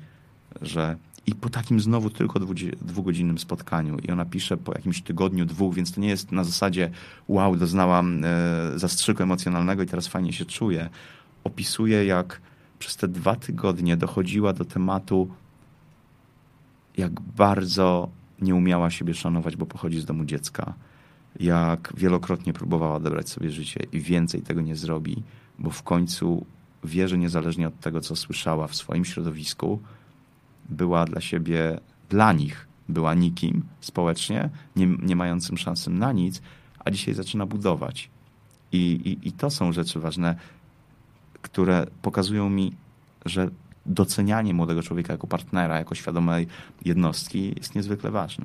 że 0.63 0.97
i 1.27 1.35
po 1.35 1.51
takim 1.51 1.81
znowu 1.81 2.11
tylko 2.11 2.41
dwugodzinnym 2.83 3.39
spotkaniu. 3.39 3.99
I 3.99 4.11
ona 4.11 4.25
pisze 4.25 4.57
po 4.57 4.73
jakimś 4.73 5.03
tygodniu, 5.03 5.47
dwóch, 5.47 5.75
więc 5.75 5.93
to 5.93 6.01
nie 6.01 6.09
jest 6.09 6.33
na 6.33 6.45
zasadzie 6.45 6.91
wow, 7.29 7.57
doznałam 7.57 8.25
e, 8.25 8.79
zastrzyku 8.79 9.23
emocjonalnego 9.23 9.83
i 9.83 9.87
teraz 9.87 10.07
fajnie 10.07 10.33
się 10.33 10.45
czuję. 10.45 10.89
Opisuje, 11.45 12.05
jak 12.05 12.41
przez 12.79 12.97
te 12.97 13.09
dwa 13.09 13.37
tygodnie 13.37 13.97
dochodziła 13.97 14.53
do 14.53 14.65
tematu, 14.65 15.29
jak 16.97 17.21
bardzo 17.21 18.09
nie 18.41 18.55
umiała 18.55 18.91
siebie 18.91 19.15
szanować, 19.15 19.57
bo 19.57 19.67
pochodzi 19.67 20.01
z 20.01 20.05
domu 20.05 20.25
dziecka. 20.25 20.75
Jak 21.41 21.93
wielokrotnie 21.97 22.53
próbowała 22.53 22.95
odebrać 22.95 23.29
sobie 23.29 23.51
życie 23.51 23.81
i 23.93 24.01
więcej 24.01 24.43
tego 24.43 24.61
nie 24.61 24.77
zrobi, 24.77 25.23
bo 25.59 25.71
w 25.71 25.83
końcu 25.83 26.47
wie, 26.85 27.09
że 27.09 27.19
niezależnie 27.19 27.69
od 27.69 27.81
tego, 27.81 28.01
co 28.01 28.17
słyszała 28.17 28.67
w 28.67 28.77
swoim 28.77 29.05
środowisku, 29.05 29.81
była 30.69 31.05
dla 31.05 31.21
siebie, 31.21 31.81
dla 32.09 32.33
nich 32.33 32.69
była 32.89 33.15
nikim 33.15 33.63
społecznie, 33.81 34.51
nie, 34.77 34.87
nie 34.87 35.17
mającym 35.17 35.59
szansy 35.59 35.91
na 35.91 36.13
nic, 36.13 36.43
a 36.79 36.91
dzisiaj 36.91 37.15
zaczyna 37.15 37.47
budować. 37.47 38.11
I, 38.73 38.79
i, 38.79 39.29
I 39.29 39.33
to 39.33 39.51
są 39.51 39.73
rzeczy 39.73 40.01
ważne, 40.01 40.37
które 41.45 41.87
pokazują 42.03 42.51
mi, 42.51 42.73
że 43.25 43.49
docenianie 43.87 44.55
młodego 44.55 44.83
człowieka 44.83 45.13
jako 45.13 45.27
partnera, 45.27 45.79
jako 45.79 45.95
świadomej 45.95 46.47
jednostki 46.85 47.55
jest 47.57 47.75
niezwykle 47.75 48.11
ważne. 48.11 48.45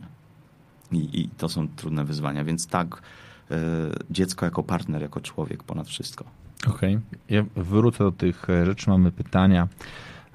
I, 0.92 1.22
i 1.22 1.30
to 1.30 1.50
są 1.50 1.68
trudne 1.68 2.06
wyzwania, 2.06 2.44
więc 2.44 2.68
tak, 2.68 3.02
y, 3.52 3.56
dziecko 4.10 4.46
jako 4.46 4.64
partner, 4.64 5.02
jako 5.02 5.22
człowiek 5.22 5.64
ponad 5.64 5.88
wszystko. 5.88 6.26
Okej, 6.68 6.96
okay. 6.96 7.20
ja 7.30 7.46
wrócę 7.56 8.04
do 8.04 8.12
tych 8.12 8.48
rzeczy, 8.64 8.90
mamy 8.90 9.12
pytania. 9.12 9.68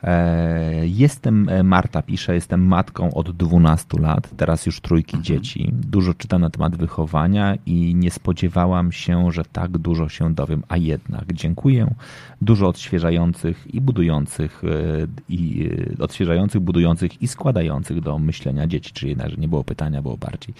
E, 0.04 0.86
jestem, 0.86 1.48
e, 1.48 1.62
Marta 1.62 2.02
pisze, 2.02 2.34
jestem 2.34 2.66
matką 2.66 3.14
od 3.14 3.30
12 3.30 4.00
lat, 4.00 4.30
teraz 4.36 4.66
już 4.66 4.80
trójki 4.80 5.16
mhm. 5.16 5.24
dzieci. 5.24 5.70
Dużo 5.72 6.14
czytam 6.14 6.40
na 6.40 6.50
temat 6.50 6.76
wychowania 6.76 7.54
i 7.66 7.94
nie 7.94 8.10
spodziewałam 8.10 8.92
się, 8.92 9.32
że 9.32 9.44
tak 9.44 9.78
dużo 9.78 10.08
się 10.08 10.34
dowiem, 10.34 10.62
a 10.68 10.76
jednak 10.76 11.32
dziękuję. 11.32 11.94
Dużo 12.42 12.68
odświeżających 12.68 13.74
i 13.74 13.80
budujących, 13.80 14.62
e, 14.64 15.06
i 15.28 15.70
odświeżających, 15.98 16.60
budujących 16.60 17.22
i 17.22 17.28
składających 17.28 18.00
do 18.00 18.18
myślenia 18.18 18.66
dzieci, 18.66 18.92
czyli 18.92 19.08
jednak, 19.08 19.30
że 19.30 19.36
nie 19.36 19.48
było 19.48 19.64
pytania, 19.64 20.02
było 20.02 20.16
bardziej 20.16 20.54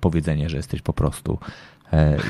powiedzenie, 0.00 0.48
że 0.48 0.56
jesteś 0.56 0.82
po 0.82 0.92
prostu 0.92 1.38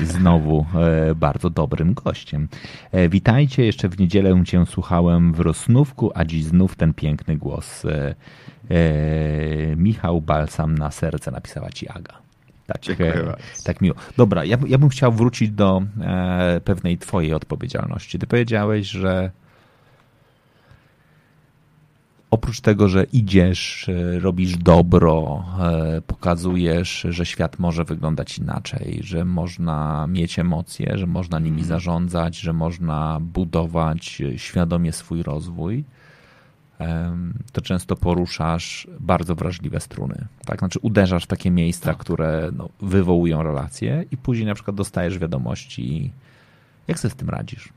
znowu 0.03 0.65
e, 0.75 1.15
bardzo 1.15 1.49
dobrym 1.49 1.93
gościem. 1.93 2.47
E, 2.91 3.09
witajcie, 3.09 3.65
jeszcze 3.65 3.89
w 3.89 3.99
niedzielę 3.99 4.43
Cię 4.45 4.65
słuchałem 4.65 5.33
w 5.33 5.39
Rosnówku, 5.39 6.11
a 6.15 6.25
dziś 6.25 6.43
znów 6.43 6.75
ten 6.75 6.93
piękny 6.93 7.37
głos. 7.37 7.83
Michał 9.75 10.21
Balsam 10.21 10.77
na 10.77 10.91
serce 10.91 11.31
napisała 11.31 11.69
Ci 11.69 11.89
Aga. 11.89 12.13
Tak, 12.67 12.81
tak 13.63 13.81
miło. 13.81 13.95
Dobra, 14.17 14.45
ja, 14.45 14.57
ja 14.67 14.77
bym 14.77 14.89
chciał 14.89 15.11
wrócić 15.11 15.51
do 15.51 15.81
pewnej 16.65 16.97
Twojej 16.97 17.33
odpowiedzialności. 17.33 18.19
Ty 18.19 18.27
powiedziałeś, 18.27 18.87
że 18.87 19.31
oprócz 22.31 22.61
tego, 22.61 22.89
że 22.89 23.03
idziesz, 23.03 23.89
e, 23.89 24.19
robisz 24.19 24.57
dobro, 24.57 25.45
e, 25.59 26.01
pokazujesz, 26.01 27.07
że 27.09 27.25
świat 27.25 27.59
może 27.59 27.83
wyglądać 27.83 28.37
inaczej, 28.37 28.99
że 29.03 29.25
można 29.25 30.07
mieć 30.07 30.39
emocje, 30.39 30.97
że 30.97 31.07
można 31.07 31.39
nimi 31.39 31.61
mhm. 31.61 31.67
zarządzać, 31.67 32.39
że 32.39 32.53
można 32.53 33.19
budować 33.21 34.21
świadomie 34.37 34.91
swój 34.91 35.23
rozwój, 35.23 35.83
to 37.51 37.61
często 37.61 37.95
poruszasz 37.95 38.87
bardzo 38.99 39.35
wrażliwe 39.35 39.79
struny. 39.79 40.27
Tak? 40.45 40.59
Znaczy 40.59 40.79
uderzasz 40.81 41.23
w 41.23 41.27
takie 41.27 41.51
miejsca, 41.51 41.85
tak. 41.85 41.97
które 41.97 42.49
no, 42.53 42.69
wywołują 42.81 43.43
relacje 43.43 44.05
i 44.11 44.17
później 44.17 44.47
na 44.47 44.53
przykład 44.53 44.75
dostajesz 44.77 45.19
wiadomości. 45.19 46.11
Jak 46.87 46.99
sobie 46.99 47.11
z 47.11 47.15
tym 47.15 47.29
radzisz? 47.29 47.69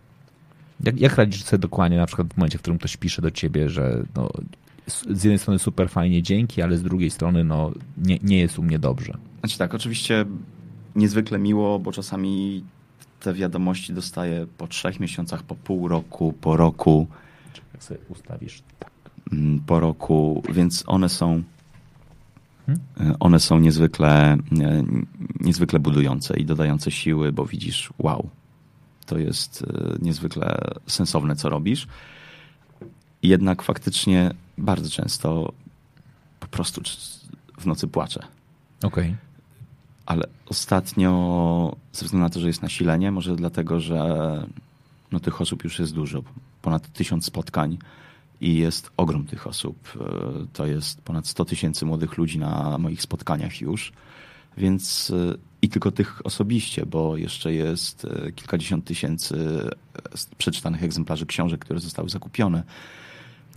Jak, 0.80 1.00
jak 1.00 1.16
radzisz 1.16 1.44
sobie 1.44 1.60
dokładnie, 1.60 1.98
na 1.98 2.06
przykład 2.06 2.34
w 2.34 2.36
momencie, 2.36 2.58
w 2.58 2.60
którym 2.60 2.78
ktoś 2.78 2.96
pisze 2.96 3.22
do 3.22 3.30
ciebie, 3.30 3.68
że 3.68 4.02
no, 4.16 4.30
z 4.86 5.24
jednej 5.24 5.38
strony 5.38 5.58
super 5.58 5.90
fajnie, 5.90 6.22
dzięki, 6.22 6.62
ale 6.62 6.76
z 6.76 6.82
drugiej 6.82 7.10
strony 7.10 7.44
no, 7.44 7.72
nie, 7.98 8.18
nie 8.22 8.38
jest 8.38 8.58
u 8.58 8.62
mnie 8.62 8.78
dobrze. 8.78 9.18
Znaczy 9.40 9.58
tak, 9.58 9.74
oczywiście 9.74 10.24
niezwykle 10.96 11.38
miło, 11.38 11.78
bo 11.78 11.92
czasami 11.92 12.64
te 13.20 13.34
wiadomości 13.34 13.94
dostaję 13.94 14.46
po 14.58 14.66
trzech 14.66 15.00
miesiącach, 15.00 15.42
po 15.42 15.54
pół 15.54 15.88
roku, 15.88 16.34
po 16.40 16.56
roku. 16.56 17.06
Jak 17.74 17.84
sobie 17.84 18.00
ustawisz 18.08 18.62
tak. 18.78 18.90
Mm, 19.32 19.60
po 19.60 19.80
roku, 19.80 20.42
więc 20.52 20.84
one 20.86 21.08
są 21.08 21.42
hmm? 22.66 22.84
E, 23.00 23.18
one 23.20 23.40
są 23.40 23.58
niezwykle, 23.58 24.36
e, 24.60 24.84
niezwykle 25.40 25.78
budujące 25.80 26.36
i 26.38 26.44
dodające 26.44 26.90
siły, 26.90 27.32
bo 27.32 27.46
widzisz, 27.46 27.90
wow, 27.98 28.28
to 29.06 29.18
jest 29.18 29.62
e, 29.62 29.96
niezwykle 30.02 30.74
sensowne, 30.86 31.36
co 31.36 31.48
robisz. 31.48 31.86
Jednak 33.22 33.62
faktycznie 33.62 34.30
bardzo 34.58 34.90
często 34.90 35.52
po 36.40 36.46
prostu 36.46 36.80
w 37.58 37.66
nocy 37.66 37.88
płaczę. 37.88 38.20
Okej. 38.82 39.04
Okay. 39.04 39.16
Ale 40.06 40.26
ostatnio, 40.46 41.76
ze 41.92 42.04
względu 42.04 42.24
na 42.24 42.30
to, 42.30 42.40
że 42.40 42.46
jest 42.46 42.62
nasilenie, 42.62 43.10
może 43.10 43.36
dlatego, 43.36 43.80
że 43.80 44.00
no, 45.12 45.20
tych 45.20 45.40
osób 45.40 45.64
już 45.64 45.78
jest 45.78 45.94
dużo, 45.94 46.22
ponad 46.62 46.92
tysiąc 46.92 47.24
spotkań 47.24 47.78
i 48.40 48.54
jest 48.54 48.90
ogrom 48.96 49.26
tych 49.26 49.46
osób. 49.46 49.76
E, 50.00 50.46
to 50.52 50.66
jest 50.66 51.02
ponad 51.02 51.26
100 51.26 51.44
tysięcy 51.44 51.86
młodych 51.86 52.18
ludzi 52.18 52.38
na 52.38 52.78
moich 52.78 53.02
spotkaniach 53.02 53.60
już. 53.60 53.92
Więc 54.56 55.10
e, 55.10 55.36
i 55.62 55.68
tylko 55.68 55.90
tych 55.90 56.26
osobiście, 56.26 56.86
bo 56.86 57.16
jeszcze 57.16 57.52
jest 57.52 58.04
e, 58.04 58.32
kilkadziesiąt 58.32 58.84
tysięcy 58.84 59.68
przeczytanych 60.38 60.82
egzemplarzy 60.82 61.26
książek, 61.26 61.64
które 61.64 61.80
zostały 61.80 62.08
zakupione. 62.08 62.62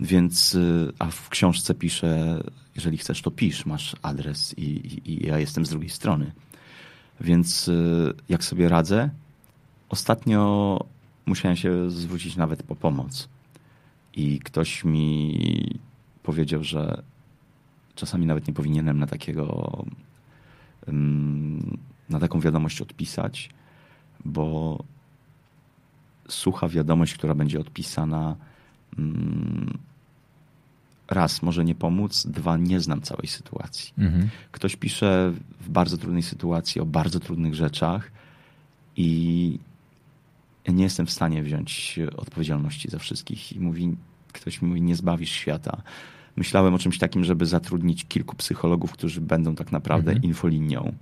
Więc, 0.00 0.56
a 0.98 1.06
w 1.10 1.28
książce 1.28 1.74
piszę, 1.74 2.42
jeżeli 2.74 2.98
chcesz, 2.98 3.22
to 3.22 3.30
pisz, 3.30 3.66
masz 3.66 3.96
adres 4.02 4.58
i, 4.58 4.62
i, 4.62 5.12
i 5.12 5.26
ja 5.26 5.38
jestem 5.38 5.66
z 5.66 5.70
drugiej 5.70 5.90
strony. 5.90 6.32
Więc 7.20 7.70
jak 8.28 8.44
sobie 8.44 8.68
radzę? 8.68 9.10
Ostatnio 9.88 10.78
musiałem 11.26 11.56
się 11.56 11.90
zwrócić 11.90 12.36
nawet 12.36 12.62
po 12.62 12.76
pomoc. 12.76 13.28
I 14.14 14.38
ktoś 14.38 14.84
mi 14.84 15.78
powiedział, 16.22 16.64
że 16.64 17.02
czasami 17.94 18.26
nawet 18.26 18.48
nie 18.48 18.54
powinienem 18.54 18.98
na 18.98 19.06
takiego 19.06 19.84
na 22.08 22.20
taką 22.20 22.40
wiadomość 22.40 22.80
odpisać, 22.80 23.50
bo 24.24 24.78
sucha 26.28 26.68
wiadomość, 26.68 27.14
która 27.14 27.34
będzie 27.34 27.60
odpisana 27.60 28.36
raz 31.08 31.42
może 31.42 31.64
nie 31.64 31.74
pomóc, 31.74 32.26
dwa 32.26 32.56
nie 32.56 32.80
znam 32.80 33.00
całej 33.00 33.26
sytuacji. 33.26 33.92
Mhm. 33.98 34.28
Ktoś 34.52 34.76
pisze 34.76 35.32
w 35.60 35.68
bardzo 35.68 35.96
trudnej 35.98 36.22
sytuacji 36.22 36.80
o 36.80 36.86
bardzo 36.86 37.20
trudnych 37.20 37.54
rzeczach 37.54 38.10
i 38.96 39.58
nie 40.68 40.84
jestem 40.84 41.06
w 41.06 41.10
stanie 41.10 41.42
wziąć 41.42 41.98
odpowiedzialności 42.16 42.88
za 42.90 42.98
wszystkich 42.98 43.52
i 43.52 43.60
mówi, 43.60 43.96
ktoś 44.32 44.62
mi 44.62 44.68
mówi, 44.68 44.82
nie 44.82 44.96
zbawisz 44.96 45.30
świata. 45.30 45.82
Myślałem 46.38 46.74
o 46.74 46.78
czymś 46.78 46.98
takim, 46.98 47.24
żeby 47.24 47.46
zatrudnić 47.46 48.04
kilku 48.04 48.36
psychologów, 48.36 48.92
którzy 48.92 49.20
będą 49.20 49.54
tak 49.54 49.72
naprawdę 49.72 50.10
mhm. 50.10 50.24
infolinią, 50.24 50.92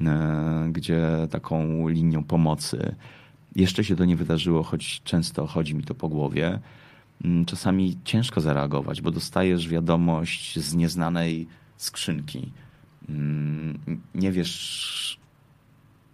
e, 0.00 0.68
gdzie 0.72 1.08
taką 1.30 1.88
linią 1.88 2.24
pomocy. 2.24 2.94
Jeszcze 3.54 3.84
się 3.84 3.96
to 3.96 4.04
nie 4.04 4.16
wydarzyło, 4.16 4.62
choć 4.62 5.02
często 5.04 5.46
chodzi 5.46 5.74
mi 5.74 5.84
to 5.84 5.94
po 5.94 6.08
głowie. 6.08 6.58
Mm, 7.24 7.44
czasami 7.44 7.98
ciężko 8.04 8.40
zareagować, 8.40 9.00
bo 9.00 9.10
dostajesz 9.10 9.68
wiadomość 9.68 10.58
z 10.58 10.74
nieznanej 10.74 11.46
skrzynki. 11.76 12.52
Mm, 13.08 13.78
nie 14.14 14.32
wiesz, 14.32 15.18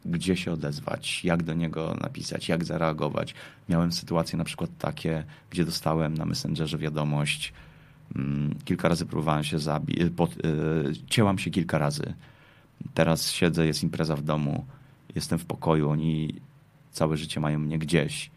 gdzie 0.05 0.37
się 0.37 0.53
odezwać, 0.53 1.25
jak 1.25 1.43
do 1.43 1.55
niego 1.55 1.97
napisać, 2.01 2.49
jak 2.49 2.65
zareagować. 2.65 3.35
Miałem 3.69 3.93
sytuacje 3.93 4.39
na 4.39 4.45
przykład 4.45 4.71
takie, 4.79 5.25
gdzie 5.51 5.65
dostałem 5.65 6.15
na 6.15 6.25
Messengerze 6.25 6.79
wiadomość, 6.79 7.53
kilka 8.65 8.89
razy 8.89 9.07
próbowałem 9.07 9.45
się 9.45 9.59
zabić, 9.59 10.01
y, 10.01 10.11
cięłam 11.07 11.39
się 11.39 11.51
kilka 11.51 11.79
razy. 11.79 12.15
Teraz 12.95 13.31
siedzę, 13.31 13.67
jest 13.67 13.83
impreza 13.83 14.17
w 14.17 14.23
domu, 14.23 14.67
jestem 15.15 15.39
w 15.39 15.45
pokoju, 15.45 15.91
oni 15.91 16.35
całe 16.91 17.17
życie 17.17 17.41
mają 17.41 17.59
mnie 17.59 17.79
gdzieś. 17.79 18.31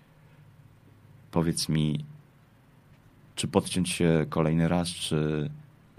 Powiedz 1.31 1.69
mi, 1.69 2.05
czy 3.35 3.47
podciąć 3.47 3.89
się 3.89 4.25
kolejny 4.29 4.67
raz, 4.67 4.87
czy 4.87 5.49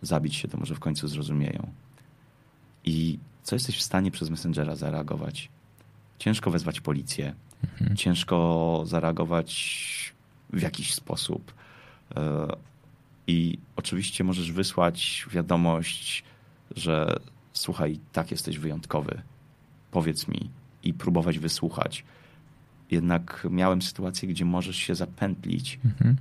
zabić 0.03 0.35
się, 0.35 0.49
to 0.49 0.59
może 0.59 0.75
w 0.75 0.81
końcu 0.81 1.09
zrozumieją. 1.09 1.73
I 2.85 3.19
co 3.43 3.57
jesteś 3.57 3.79
w 3.79 3.83
stanie 3.83 4.11
przez 4.11 4.31
Messengera 4.31 4.77
zareagować? 4.77 5.49
Ciężko 6.19 6.51
wezwać 6.51 6.81
policję, 6.81 7.35
mhm. 7.63 7.97
ciężko 7.97 8.83
zareagować 8.87 10.15
w 10.53 10.63
jakiś 10.63 10.95
sposób. 10.95 11.55
I 13.27 13.59
oczywiście 13.77 14.25
możesz 14.25 14.53
wysłać 14.53 15.27
wiadomość, 15.33 16.25
że 16.77 17.21
słuchaj, 17.53 17.99
tak 18.13 18.31
jesteś 18.31 18.59
wyjątkowy, 18.59 19.23
powiedz 19.91 20.29
mi 20.29 20.51
i 20.83 20.95
próbować 20.95 21.39
wysłuchać. 21.39 22.05
Jednak 22.91 23.47
miałem 23.51 23.83
sytuację, 23.83 24.29
gdzie 24.29 24.45
możesz 24.45 24.77
się 24.77 24.95
zapętlić 24.95 25.79
mhm 25.85 26.17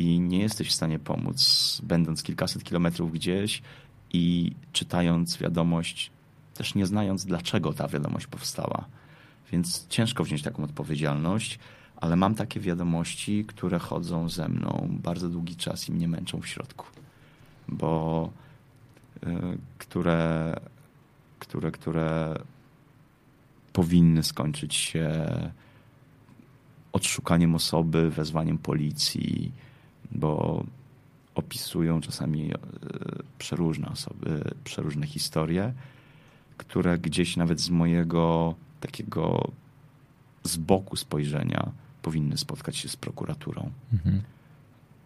i 0.00 0.20
nie 0.20 0.38
jesteś 0.38 0.68
w 0.68 0.72
stanie 0.72 0.98
pomóc, 0.98 1.80
będąc 1.84 2.22
kilkaset 2.22 2.64
kilometrów 2.64 3.12
gdzieś 3.12 3.62
i 4.12 4.52
czytając 4.72 5.38
wiadomość, 5.38 6.10
też 6.54 6.74
nie 6.74 6.86
znając, 6.86 7.24
dlaczego 7.24 7.72
ta 7.72 7.88
wiadomość 7.88 8.26
powstała. 8.26 8.84
Więc 9.52 9.86
ciężko 9.88 10.24
wziąć 10.24 10.42
taką 10.42 10.64
odpowiedzialność, 10.64 11.58
ale 12.00 12.16
mam 12.16 12.34
takie 12.34 12.60
wiadomości, 12.60 13.44
które 13.44 13.78
chodzą 13.78 14.28
ze 14.28 14.48
mną 14.48 14.88
bardzo 14.90 15.28
długi 15.28 15.56
czas 15.56 15.88
i 15.88 15.92
mnie 15.92 16.08
męczą 16.08 16.40
w 16.40 16.46
środku, 16.46 16.86
bo 17.68 18.30
y, 19.26 19.28
które, 19.78 20.54
które, 21.38 21.70
które 21.70 22.34
powinny 23.72 24.22
skończyć 24.22 24.74
się 24.74 25.26
odszukaniem 26.92 27.54
osoby, 27.54 28.10
wezwaniem 28.10 28.58
policji, 28.58 29.52
bo 30.10 30.64
opisują 31.34 32.00
czasami 32.00 32.52
e, 32.52 32.58
przeróżne 33.38 33.88
osoby, 33.88 34.44
przeróżne 34.64 35.06
historie, 35.06 35.72
które 36.56 36.98
gdzieś 36.98 37.36
nawet 37.36 37.60
z 37.60 37.70
mojego 37.70 38.54
takiego 38.80 39.50
z 40.42 40.56
boku 40.56 40.96
spojrzenia 40.96 41.72
powinny 42.02 42.38
spotkać 42.38 42.76
się 42.76 42.88
z 42.88 42.96
prokuraturą. 42.96 43.70
Mhm. 43.92 44.22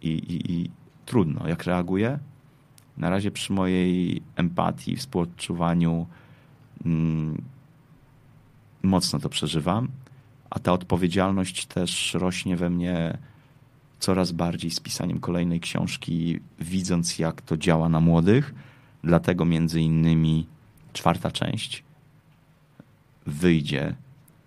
I, 0.02 0.08
i, 0.08 0.52
I 0.52 0.70
trudno. 1.06 1.48
Jak 1.48 1.64
reaguję? 1.64 2.18
Na 2.96 3.10
razie 3.10 3.30
przy 3.30 3.52
mojej 3.52 4.22
empatii, 4.36 4.96
współodczuwaniu 4.96 6.06
mm, 6.84 7.42
mocno 8.82 9.18
to 9.18 9.28
przeżywam, 9.28 9.88
a 10.50 10.58
ta 10.58 10.72
odpowiedzialność 10.72 11.66
też 11.66 12.14
rośnie 12.14 12.56
we 12.56 12.70
mnie 12.70 13.18
coraz 13.98 14.32
bardziej 14.32 14.70
z 14.70 14.80
pisaniem 14.80 15.20
kolejnej 15.20 15.60
książki, 15.60 16.40
widząc 16.60 17.18
jak 17.18 17.42
to 17.42 17.56
działa 17.56 17.88
na 17.88 18.00
młodych. 18.00 18.54
Dlatego 19.04 19.44
między 19.44 19.80
innymi 19.80 20.46
czwarta 20.92 21.30
część 21.30 21.84
wyjdzie 23.26 23.94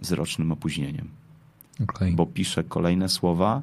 z 0.02 0.12
rocznym 0.12 0.52
opóźnieniem. 0.52 1.17
Okay. 1.84 2.12
Bo 2.12 2.26
piszę 2.26 2.64
kolejne 2.64 3.10
słowa 3.10 3.62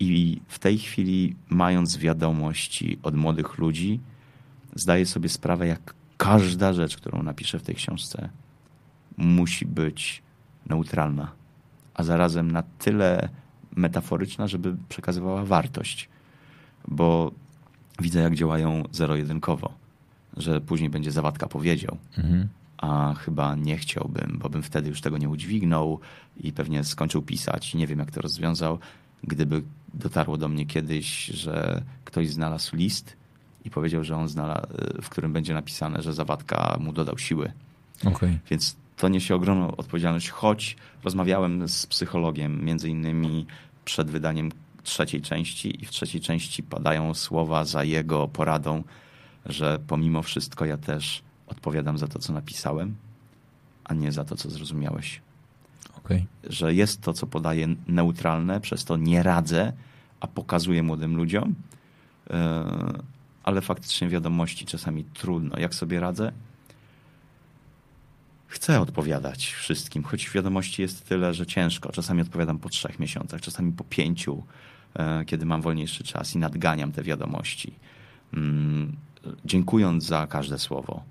i 0.00 0.40
w 0.48 0.58
tej 0.58 0.78
chwili, 0.78 1.36
mając 1.48 1.96
wiadomości 1.96 2.98
od 3.02 3.16
młodych 3.16 3.58
ludzi, 3.58 4.00
zdaję 4.74 5.06
sobie 5.06 5.28
sprawę, 5.28 5.66
jak 5.66 5.94
każda 6.16 6.72
rzecz, 6.72 6.96
którą 6.96 7.22
napiszę 7.22 7.58
w 7.58 7.62
tej 7.62 7.74
książce, 7.74 8.28
musi 9.16 9.66
być 9.66 10.22
neutralna, 10.66 11.32
a 11.94 12.02
zarazem 12.02 12.52
na 12.52 12.62
tyle 12.62 13.28
metaforyczna, 13.76 14.48
żeby 14.48 14.76
przekazywała 14.88 15.44
wartość. 15.44 16.08
Bo 16.88 17.32
widzę, 18.00 18.20
jak 18.20 18.34
działają 18.34 18.82
zero-jedynkowo, 18.92 19.72
że 20.36 20.60
później 20.60 20.90
będzie 20.90 21.10
Zawadka 21.10 21.46
powiedział, 21.46 21.96
mhm. 22.18 22.48
A 22.78 23.14
chyba 23.14 23.54
nie 23.54 23.78
chciałbym, 23.78 24.38
bo 24.42 24.48
bym 24.48 24.62
wtedy 24.62 24.88
już 24.88 25.00
tego 25.00 25.18
nie 25.18 25.28
udźwignął 25.28 26.00
i 26.40 26.52
pewnie 26.52 26.84
skończył 26.84 27.22
pisać. 27.22 27.74
Nie 27.74 27.86
wiem, 27.86 27.98
jak 27.98 28.10
to 28.10 28.20
rozwiązał. 28.20 28.78
Gdyby 29.24 29.62
dotarło 29.94 30.36
do 30.36 30.48
mnie 30.48 30.66
kiedyś, 30.66 31.26
że 31.26 31.82
ktoś 32.04 32.30
znalazł 32.30 32.76
list 32.76 33.16
i 33.64 33.70
powiedział, 33.70 34.04
że 34.04 34.16
on 34.16 34.28
znalazł, 34.28 34.66
w 35.02 35.08
którym 35.08 35.32
będzie 35.32 35.54
napisane, 35.54 36.02
że 36.02 36.12
Zawadka 36.12 36.76
mu 36.80 36.92
dodał 36.92 37.18
siły. 37.18 37.52
Okay. 38.04 38.38
Więc 38.50 38.76
to 38.96 39.08
niesie 39.08 39.34
ogromną 39.34 39.76
odpowiedzialność, 39.76 40.30
choć 40.30 40.76
rozmawiałem 41.04 41.68
z 41.68 41.86
psychologiem, 41.86 42.64
między 42.64 42.88
innymi 42.88 43.46
przed 43.84 44.10
wydaniem 44.10 44.52
trzeciej 44.82 45.22
części 45.22 45.82
i 45.82 45.86
w 45.86 45.90
trzeciej 45.90 46.20
części 46.20 46.62
padają 46.62 47.14
słowa 47.14 47.64
za 47.64 47.84
jego 47.84 48.28
poradą, 48.28 48.82
że 49.46 49.78
pomimo 49.86 50.22
wszystko 50.22 50.64
ja 50.64 50.76
też 50.76 51.22
odpowiadam 51.46 51.98
za 51.98 52.08
to, 52.08 52.18
co 52.18 52.32
napisałem, 52.32 52.96
a 53.84 53.94
nie 53.94 54.12
za 54.12 54.24
to, 54.24 54.36
co 54.36 54.50
zrozumiałeś. 54.50 55.20
Okay. 55.98 56.26
Że 56.44 56.74
jest 56.74 57.00
to, 57.00 57.12
co 57.12 57.26
podaję 57.26 57.68
neutralne, 57.88 58.60
przez 58.60 58.84
to 58.84 58.96
nie 58.96 59.22
radzę, 59.22 59.72
a 60.20 60.26
pokazuję 60.26 60.82
młodym 60.82 61.16
ludziom, 61.16 61.54
e, 62.30 62.64
ale 63.44 63.60
faktycznie 63.60 64.08
wiadomości 64.08 64.66
czasami 64.66 65.04
trudno. 65.04 65.58
Jak 65.58 65.74
sobie 65.74 66.00
radzę? 66.00 66.32
chcę 68.56 68.80
odpowiadać 68.80 69.46
wszystkim, 69.46 70.02
choć 70.02 70.30
wiadomości 70.30 70.82
jest 70.82 71.08
tyle, 71.08 71.34
że 71.34 71.46
ciężko. 71.46 71.92
Czasami 71.92 72.22
odpowiadam 72.22 72.58
po 72.58 72.68
trzech 72.68 72.98
miesiącach, 72.98 73.40
czasami 73.40 73.72
po 73.72 73.84
pięciu, 73.84 74.42
e, 74.94 75.24
kiedy 75.24 75.46
mam 75.46 75.62
wolniejszy 75.62 76.04
czas 76.04 76.34
i 76.34 76.38
nadganiam 76.38 76.92
te 76.92 77.02
wiadomości. 77.02 77.74
Mm, 78.34 78.96
dziękując 79.44 80.04
za 80.04 80.26
każde 80.26 80.58
słowo. 80.58 81.02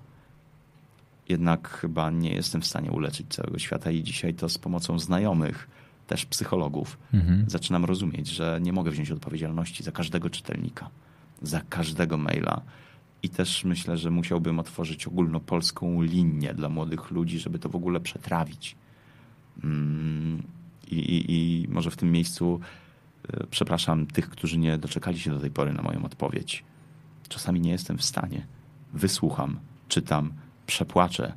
Jednak 1.28 1.68
chyba 1.68 2.10
nie 2.10 2.32
jestem 2.32 2.60
w 2.60 2.66
stanie 2.66 2.90
uleczyć 2.90 3.26
całego 3.28 3.58
świata 3.58 3.90
i 3.90 4.02
dzisiaj 4.02 4.34
to 4.34 4.48
z 4.48 4.58
pomocą 4.58 4.98
znajomych, 4.98 5.68
też 6.06 6.26
psychologów, 6.26 6.98
mhm. 7.14 7.44
zaczynam 7.50 7.84
rozumieć, 7.84 8.28
że 8.28 8.58
nie 8.62 8.72
mogę 8.72 8.90
wziąć 8.90 9.10
odpowiedzialności 9.10 9.82
za 9.82 9.92
każdego 9.92 10.30
czytelnika, 10.30 10.90
za 11.42 11.60
każdego 11.60 12.16
maila 12.16 12.62
i 13.22 13.28
też 13.28 13.64
myślę, 13.64 13.98
że 13.98 14.10
musiałbym 14.10 14.58
otworzyć 14.58 15.06
ogólnopolską 15.06 16.02
linię 16.02 16.54
dla 16.54 16.68
młodych 16.68 17.10
ludzi, 17.10 17.38
żeby 17.38 17.58
to 17.58 17.68
w 17.68 17.76
ogóle 17.76 18.00
przetrawić. 18.00 18.76
Mm, 19.64 20.42
I, 20.90 20.96
i, 20.96 21.34
i 21.34 21.68
może 21.68 21.90
w 21.90 21.96
tym 21.96 22.12
miejscu 22.12 22.60
e, 23.28 23.46
przepraszam 23.50 24.06
tych, 24.06 24.30
którzy 24.30 24.58
nie 24.58 24.78
doczekali 24.78 25.18
się 25.18 25.30
do 25.30 25.40
tej 25.40 25.50
pory 25.50 25.72
na 25.72 25.82
moją 25.82 26.04
odpowiedź. 26.04 26.64
Czasami 27.28 27.60
nie 27.60 27.70
jestem 27.70 27.98
w 27.98 28.04
stanie. 28.04 28.46
Wysłucham, 28.92 29.58
czytam, 29.88 30.32
przepłaczę, 30.66 31.32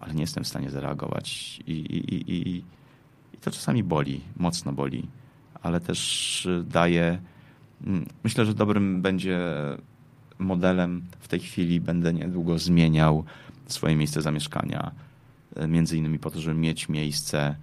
ale 0.00 0.14
nie 0.14 0.20
jestem 0.20 0.44
w 0.44 0.48
stanie 0.48 0.70
zareagować. 0.70 1.60
I, 1.66 1.72
i, 1.72 2.14
i, 2.32 2.56
i 2.56 3.38
to 3.40 3.50
czasami 3.50 3.82
boli, 3.82 4.20
mocno 4.36 4.72
boli. 4.72 5.08
ale 5.62 5.80
też 5.80 6.48
daje. 6.64 7.18
mm, 7.86 8.06
Myślę, 8.24 8.46
że 8.46 8.54
dobrym 8.54 9.02
będzie 9.02 9.38
modelem. 10.38 11.02
W 11.20 11.28
tej 11.28 11.40
chwili 11.40 11.80
będę 11.80 12.12
niedługo 12.14 12.58
zmieniał 12.58 13.24
swoje 13.66 13.96
miejsce 13.96 14.22
zamieszkania. 14.22 14.90
e, 15.56 15.68
Między 15.68 15.96
innymi 15.96 16.18
po 16.18 16.30
to, 16.30 16.40
żeby 16.40 16.60
mieć 16.60 16.88
miejsce 16.88 17.56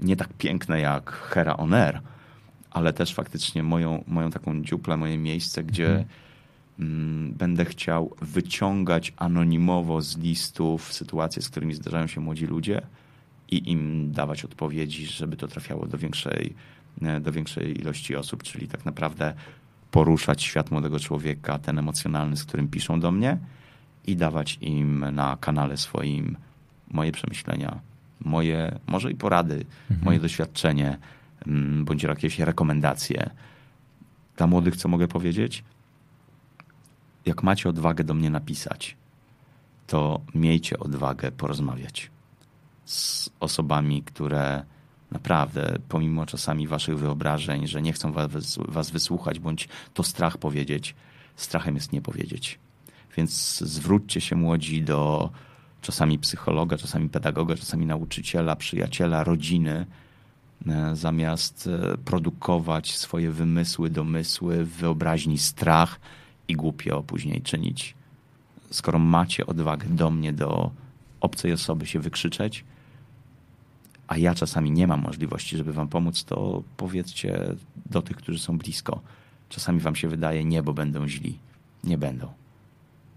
nie 0.00 0.16
tak 0.16 0.28
piękne 0.38 0.80
jak 0.80 1.10
Hera 1.12 1.56
On 1.56 1.74
Air, 1.74 2.00
ale 2.70 2.92
też 2.92 3.14
faktycznie 3.14 3.62
moją, 3.62 4.04
moją 4.08 4.30
taką 4.30 4.62
dziuplę, 4.62 4.96
moje 4.96 5.18
miejsce, 5.18 5.64
gdzie 5.64 5.90
mm, 5.90 6.04
będę 7.28 7.64
chciał 7.64 8.14
wyciągać 8.20 9.12
anonimowo 9.16 10.02
z 10.02 10.18
listów 10.18 10.92
sytuacje, 10.92 11.42
z 11.42 11.48
którymi 11.48 11.74
zdarzają 11.74 12.06
się 12.06 12.20
młodzi 12.20 12.46
ludzie 12.46 12.82
i 13.50 13.70
im 13.70 14.12
dawać 14.12 14.44
odpowiedzi, 14.44 15.06
żeby 15.06 15.36
to 15.36 15.48
trafiało 15.48 15.86
do 15.86 15.98
większej, 15.98 16.54
e, 17.02 17.20
do 17.20 17.32
większej 17.32 17.80
ilości 17.80 18.16
osób, 18.16 18.42
czyli 18.42 18.68
tak 18.68 18.84
naprawdę 18.84 19.34
poruszać 19.90 20.42
świat 20.42 20.70
młodego 20.70 21.00
człowieka, 21.00 21.58
ten 21.58 21.78
emocjonalny, 21.78 22.36
z 22.36 22.44
którym 22.44 22.68
piszą 22.68 23.00
do 23.00 23.12
mnie 23.12 23.38
i 24.06 24.16
dawać 24.16 24.58
im 24.60 25.04
na 25.12 25.36
kanale 25.40 25.76
swoim 25.76 26.36
moje 26.90 27.12
przemyślenia, 27.12 27.80
moje, 28.20 28.78
może 28.86 29.10
i 29.10 29.14
porady, 29.14 29.64
moje 30.02 30.20
doświadczenie, 30.20 30.98
mm, 31.46 31.84
bądź 31.84 32.02
jakieś 32.02 32.38
rekomendacje. 32.38 33.30
Dla 34.36 34.46
młodych, 34.46 34.76
co 34.76 34.88
mogę 34.88 35.08
powiedzieć? 35.08 35.64
Jak 37.26 37.42
macie 37.42 37.68
odwagę 37.68 38.04
do 38.04 38.14
mnie 38.14 38.30
napisać, 38.30 38.96
to 39.86 40.20
miejcie 40.34 40.78
odwagę 40.78 41.32
porozmawiać 41.32 42.10
z 42.84 43.30
osobami, 43.40 44.02
które 44.02 44.64
naprawdę, 45.10 45.78
pomimo 45.88 46.26
czasami 46.26 46.68
waszych 46.68 46.98
wyobrażeń, 46.98 47.66
że 47.66 47.82
nie 47.82 47.92
chcą 47.92 48.12
was, 48.68 48.90
wysłuchać, 48.90 49.38
bądź 49.38 49.68
to 49.94 50.02
strach 50.02 50.38
powiedzieć, 50.38 50.94
strachem 51.36 51.74
jest 51.74 51.92
nie 51.92 52.02
powiedzieć. 52.02 52.58
Więc 53.16 53.58
zwróćcie 53.58 54.20
się 54.20 54.36
młodzi 54.36 54.82
do 54.82 55.30
czasami 55.80 56.18
psychologa, 56.18 56.76
czasami 56.76 57.08
pedagoga, 57.08 57.56
czasami 57.56 57.86
nauczyciela, 57.86 58.56
przyjaciela, 58.56 59.24
rodziny, 59.24 59.86
e, 60.66 60.96
zamiast 60.96 61.66
e, 61.66 61.98
produkować 61.98 62.96
swoje 62.96 63.30
wymysły, 63.30 63.90
domysły, 63.90 64.64
wyobraźni 64.64 65.38
strach 65.38 66.00
i 66.48 66.56
głupio 66.56 67.02
później 67.02 67.42
czynić. 67.42 67.94
Skoro 68.70 68.98
macie 68.98 69.46
odwagę 69.46 69.88
do 69.88 70.10
mnie, 70.10 70.32
do 70.32 70.70
obcej 71.20 71.52
osoby 71.52 71.86
się 71.86 72.00
wykrzyczeć, 72.00 72.64
a 74.08 74.16
ja 74.16 74.34
czasami 74.34 74.70
nie 74.70 74.86
mam 74.86 75.02
możliwości, 75.02 75.56
żeby 75.56 75.72
wam 75.72 75.88
pomóc, 75.88 76.24
to 76.24 76.62
powiedzcie 76.76 77.54
do 77.86 78.02
tych, 78.02 78.16
którzy 78.16 78.38
są 78.38 78.58
blisko. 78.58 79.00
Czasami 79.48 79.80
wam 79.80 79.96
się 79.96 80.08
wydaje, 80.08 80.44
nie, 80.44 80.62
bo 80.62 80.74
będą 80.74 81.08
źli. 81.08 81.38
Nie 81.84 81.98
będą. 81.98 82.26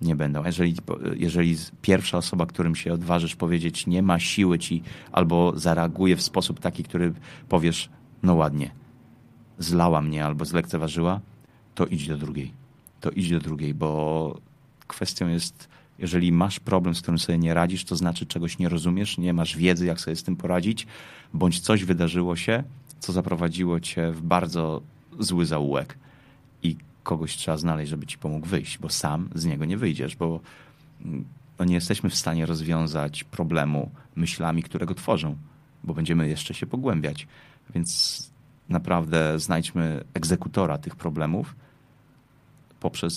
Nie 0.02 0.16
będą. 0.16 0.46
Jeżeli, 0.46 0.76
jeżeli 1.16 1.58
pierwsza 1.82 2.18
osoba, 2.18 2.46
którym 2.46 2.76
się 2.76 2.94
odważysz 2.94 3.36
powiedzieć, 3.36 3.88
nie 3.88 4.02
ma 4.02 4.20
siły 4.20 4.60
ci, 4.60 4.84
albo 5.12 5.54
zareaguje 5.60 6.16
w 6.16 6.22
sposób 6.22 6.60
taki, 6.60 6.84
który 6.84 7.14
powiesz, 7.50 7.90
no 8.24 8.36
ładnie, 8.36 8.72
zlała 9.60 10.02
mnie 10.02 10.26
albo 10.26 10.46
zlekceważyła, 10.46 11.20
to 11.76 11.86
idź 11.86 12.08
do 12.08 12.18
drugiej. 12.18 12.65
To 13.02 13.10
idź 13.10 13.30
do 13.30 13.40
drugiej, 13.40 13.74
bo 13.74 14.42
kwestią 14.88 15.28
jest, 15.28 15.70
jeżeli 16.00 16.32
masz 16.32 16.60
problem, 16.60 16.96
z 16.96 17.02
którym 17.02 17.20
sobie 17.20 17.38
nie 17.38 17.54
radzisz, 17.54 17.86
to 17.86 17.96
znaczy 17.96 18.26
czegoś 18.26 18.58
nie 18.58 18.70
rozumiesz, 18.70 19.18
nie 19.18 19.34
masz 19.34 19.58
wiedzy, 19.58 19.86
jak 19.86 20.00
sobie 20.00 20.16
z 20.16 20.24
tym 20.24 20.36
poradzić, 20.36 20.88
bądź 21.34 21.60
coś 21.60 21.84
wydarzyło 21.84 22.36
się, 22.36 22.64
co 23.00 23.14
zaprowadziło 23.14 23.80
cię 23.80 24.12
w 24.12 24.22
bardzo 24.22 24.82
zły 25.20 25.46
zaułek 25.46 25.98
i 26.64 26.78
kogoś 27.04 27.38
trzeba 27.38 27.58
znaleźć, 27.58 27.90
żeby 27.90 28.06
ci 28.06 28.18
pomógł 28.18 28.48
wyjść, 28.48 28.78
bo 28.78 28.90
sam 28.90 29.30
z 29.36 29.46
niego 29.46 29.66
nie 29.66 29.78
wyjdziesz, 29.78 30.16
bo 30.16 30.40
mm, 31.06 31.26
no 31.60 31.66
nie 31.66 31.76
jesteśmy 31.76 32.10
w 32.10 32.16
stanie 32.16 32.46
rozwiązać 32.46 33.24
problemu 33.24 33.92
myślami, 34.16 34.64
które 34.64 34.86
go 34.86 34.96
tworzą, 34.96 35.36
bo 35.84 35.94
będziemy 35.94 36.28
jeszcze 36.28 36.54
się 36.54 36.66
pogłębiać. 36.66 37.28
Więc 37.76 38.32
naprawdę 38.70 39.40
znajdźmy 39.40 40.04
egzekutora 40.14 40.78
tych 40.78 40.96
problemów 40.96 41.56
poprzez 42.86 43.14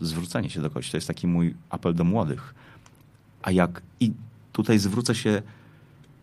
zwrócenie 0.00 0.50
się 0.50 0.62
do 0.62 0.70
kogoś. 0.70 0.90
To 0.90 0.96
jest 0.96 1.06
taki 1.06 1.26
mój 1.26 1.54
apel 1.70 1.94
do 1.94 2.04
młodych. 2.04 2.54
A 3.42 3.50
jak 3.50 3.82
i 4.00 4.12
tutaj 4.52 4.78
zwrócę 4.78 5.14
się 5.14 5.42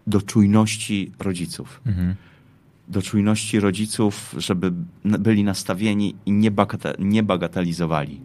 do 0.08 0.22
czujności 0.22 1.12
rodziców. 1.20 1.82
Do 2.88 3.02
czujności 3.02 3.60
rodziców, 3.60 4.36
żeby 4.38 4.72
byli 5.04 5.44
nastawieni 5.44 6.16
i 6.26 6.32
nie, 6.32 6.52
bagate, 6.52 6.96
nie 7.00 7.24
bagatelizowali. 7.24 8.22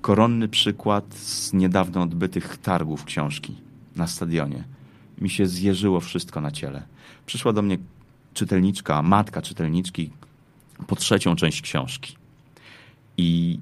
Koronny 0.00 0.48
przykład 0.48 1.14
z 1.14 1.52
niedawno 1.52 2.02
odbytych 2.02 2.58
targów 2.58 3.04
książki 3.04 3.56
na 3.96 4.06
stadionie. 4.06 4.64
Mi 5.20 5.30
się 5.30 5.46
zjeżyło 5.46 6.00
wszystko 6.00 6.40
na 6.40 6.50
ciele. 6.50 6.82
Przyszła 7.26 7.52
do 7.52 7.62
mnie 7.62 7.78
czytelniczka, 8.34 9.02
matka 9.02 9.42
czytelniczki 9.42 10.10
po 10.86 10.96
trzecią 10.96 11.36
część 11.36 11.62
książki. 11.62 12.16
I 13.16 13.58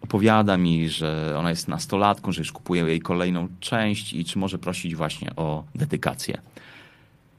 opowiada 0.00 0.56
mi, 0.56 0.88
że 0.88 1.34
ona 1.38 1.50
jest 1.50 1.68
nastolatką, 1.68 2.32
że 2.32 2.40
już 2.40 2.52
kupuje 2.52 2.82
jej 2.82 3.00
kolejną 3.00 3.48
część 3.60 4.12
i 4.12 4.24
czy 4.24 4.38
może 4.38 4.58
prosić 4.58 4.96
właśnie 4.96 5.36
o 5.36 5.64
dedykację. 5.74 6.38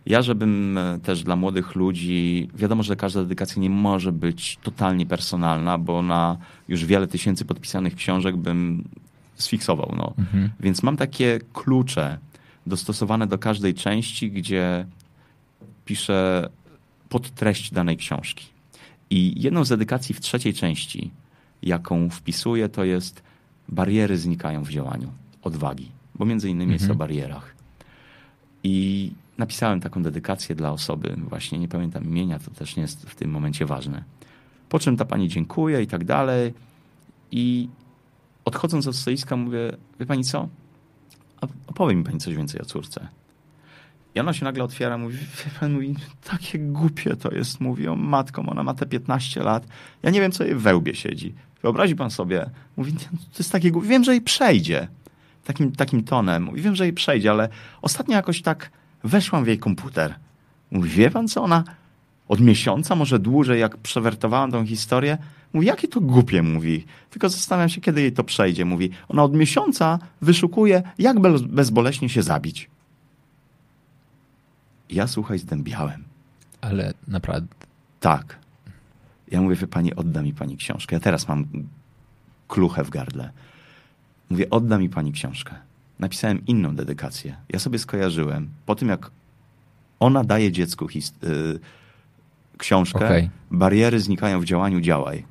Ja, 0.05 0.21
żebym 0.21 0.77
e, 0.77 0.99
też 1.03 1.23
dla 1.23 1.35
młodych 1.35 1.75
ludzi, 1.75 2.49
wiadomo, 2.55 2.83
że 2.83 2.95
każda 2.95 3.21
dedykacja 3.21 3.61
nie 3.61 3.69
może 3.69 4.11
być 4.11 4.59
totalnie 4.63 5.05
personalna, 5.05 5.77
bo 5.77 6.01
na 6.01 6.37
już 6.67 6.85
wiele 6.85 7.07
tysięcy 7.07 7.45
podpisanych 7.45 7.95
książek 7.95 8.37
bym 8.37 8.83
sfiksował. 9.35 9.93
No. 9.97 10.13
Więc 10.59 10.83
mam 10.83 10.97
takie 10.97 11.39
klucze 11.53 12.17
dostosowane 12.67 13.27
do 13.27 13.37
każdej 13.37 13.73
części, 13.73 14.31
gdzie 14.31 14.85
piszę 15.85 16.49
pod 17.09 17.31
treść 17.31 17.73
danej 17.73 17.97
książki. 17.97 18.45
I 19.09 19.41
jedną 19.41 19.65
z 19.65 19.69
dedykacji 19.69 20.15
w 20.15 20.19
trzeciej 20.19 20.53
części, 20.53 21.11
jaką 21.63 22.09
wpisuję, 22.09 22.69
to 22.69 22.83
jest 22.83 23.23
bariery 23.69 24.17
znikają 24.17 24.63
w 24.63 24.69
działaniu, 24.69 25.11
odwagi, 25.41 25.91
bo 26.15 26.25
między 26.25 26.49
innymi 26.49 26.73
jest 26.73 26.89
o 26.89 26.95
barierach. 26.95 27.55
I 28.63 29.11
napisałem 29.37 29.79
taką 29.79 30.03
dedykację 30.03 30.55
dla 30.55 30.71
osoby, 30.71 31.15
właśnie 31.17 31.59
nie 31.59 31.67
pamiętam 31.67 32.05
imienia, 32.05 32.39
to 32.39 32.51
też 32.51 32.75
nie 32.75 32.81
jest 32.81 33.09
w 33.09 33.15
tym 33.15 33.31
momencie 33.31 33.65
ważne. 33.65 34.03
Po 34.69 34.79
czym 34.79 34.97
ta 34.97 35.05
pani 35.05 35.27
dziękuje 35.27 35.81
i 35.81 35.87
tak 35.87 36.05
dalej. 36.05 36.53
I 37.31 37.69
odchodząc 38.45 38.87
od 38.87 38.95
stoiska 38.95 39.35
mówię, 39.35 39.77
wie 39.99 40.05
pani 40.05 40.23
co? 40.23 40.47
Opowie 41.67 41.95
mi 41.95 42.03
pani 42.03 42.19
coś 42.19 42.35
więcej 42.35 42.61
o 42.61 42.65
córce. 42.65 43.07
I 44.15 44.19
ona 44.19 44.33
się 44.33 44.45
nagle 44.45 44.63
otwiera, 44.63 44.97
mówi, 44.97 45.17
wie 45.17 45.51
pan, 45.59 45.73
mówi, 45.73 45.95
takie 46.23 46.59
głupie 46.59 47.15
to 47.15 47.31
jest, 47.31 47.61
mówi, 47.61 47.87
o 47.87 47.95
matką, 47.95 48.49
ona 48.49 48.63
ma 48.63 48.73
te 48.73 48.85
15 48.85 49.43
lat, 49.43 49.67
ja 50.03 50.09
nie 50.09 50.21
wiem, 50.21 50.31
co 50.31 50.43
jej 50.43 50.55
wełbie 50.55 50.95
siedzi. 50.95 51.33
Wyobrazi 51.63 51.95
pan 51.95 52.11
sobie, 52.11 52.49
mówi, 52.77 52.93
"Nie, 52.93 52.99
to 53.09 53.37
jest 53.39 53.51
takie 53.51 53.71
głupie, 53.71 53.87
wiem, 53.87 54.03
że 54.03 54.11
jej 54.11 54.21
przejdzie. 54.21 54.87
Takim, 55.43 55.71
takim 55.71 56.03
tonem, 56.03 56.43
mówi, 56.43 56.61
wiem, 56.61 56.75
że 56.75 56.83
jej 56.83 56.93
przejdzie, 56.93 57.31
ale 57.31 57.49
ostatnio 57.81 58.15
jakoś 58.15 58.41
tak 58.41 58.71
weszłam 59.03 59.43
w 59.43 59.47
jej 59.47 59.57
komputer. 59.59 60.15
Mówi, 60.71 60.89
wie 60.89 61.09
pan 61.09 61.27
co, 61.27 61.43
ona 61.43 61.63
od 62.27 62.39
miesiąca, 62.41 62.95
może 62.95 63.19
dłużej, 63.19 63.59
jak 63.59 63.77
przewertowałam 63.77 64.51
tą 64.51 64.65
historię, 64.65 65.17
mówi, 65.53 65.67
jakie 65.67 65.87
to 65.87 66.01
głupie, 66.01 66.41
mówi. 66.41 66.85
Tylko 67.09 67.29
zastanawiam 67.29 67.69
się, 67.69 67.81
kiedy 67.81 68.01
jej 68.01 68.11
to 68.11 68.23
przejdzie. 68.23 68.65
Mówi, 68.65 68.89
ona 69.09 69.23
od 69.23 69.33
miesiąca 69.33 69.99
wyszukuje, 70.21 70.83
jak 70.97 71.19
bez, 71.19 71.41
bezboleśnie 71.41 72.09
się 72.09 72.23
zabić. 72.23 72.69
Ja 74.89 75.07
słuchaj, 75.07 75.39
zdębiałem. 75.39 76.03
Ale 76.61 76.93
naprawdę, 77.07 77.55
Tak. 77.99 78.40
Ja 79.31 79.41
mówię, 79.41 79.55
wie 79.55 79.67
pani, 79.67 79.95
odda 79.95 80.21
mi 80.21 80.33
pani 80.33 80.57
książkę. 80.57 80.95
Ja 80.95 80.99
teraz 80.99 81.27
mam 81.27 81.45
kluchę 82.47 82.83
w 82.83 82.89
gardle. 82.89 83.29
Mówię, 84.29 84.49
odda 84.49 84.77
mi 84.77 84.89
pani 84.89 85.11
książkę. 85.11 85.55
Napisałem 85.99 86.45
inną 86.45 86.75
dedykację. 86.75 87.35
Ja 87.49 87.59
sobie 87.59 87.79
skojarzyłem, 87.79 88.49
po 88.65 88.75
tym 88.75 88.89
jak 88.89 89.11
ona 89.99 90.23
daje 90.23 90.51
dziecku 90.51 90.87
his- 90.87 91.13
y, 91.23 91.59
książkę, 92.57 93.05
Okej. 93.05 93.29
bariery 93.51 93.99
znikają 93.99 94.39
w 94.39 94.45
działaniu, 94.45 94.81
działaj. 94.81 95.25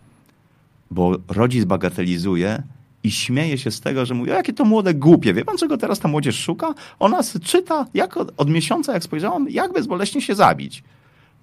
Bo 0.91 1.17
rodzic 1.29 1.65
bagatelizuje 1.65 2.63
i 3.03 3.11
śmieje 3.11 3.59
się 3.59 3.71
z 3.71 3.81
tego, 3.81 4.07
że 4.07 4.15
mówi, 4.15 4.31
o, 4.31 4.35
jakie 4.35 4.53
to 4.53 4.65
młode 4.65 4.95
głupie. 4.95 5.35
Wie 5.35 5.45
pan, 5.45 5.57
czego 5.57 5.77
teraz 5.77 5.99
ta 5.99 6.09
młodzież 6.09 6.39
szuka? 6.39 6.75
Ona 6.99 7.21
czyta, 7.43 7.87
jak 7.95 8.17
od, 8.17 8.33
od 8.37 8.51
miesiąca, 8.51 8.93
jak 8.93 9.03
spojrzałam, 9.05 9.49
jak 9.51 9.73
bezboleśnie 9.73 10.23
się 10.23 10.35
zabić. 10.35 10.83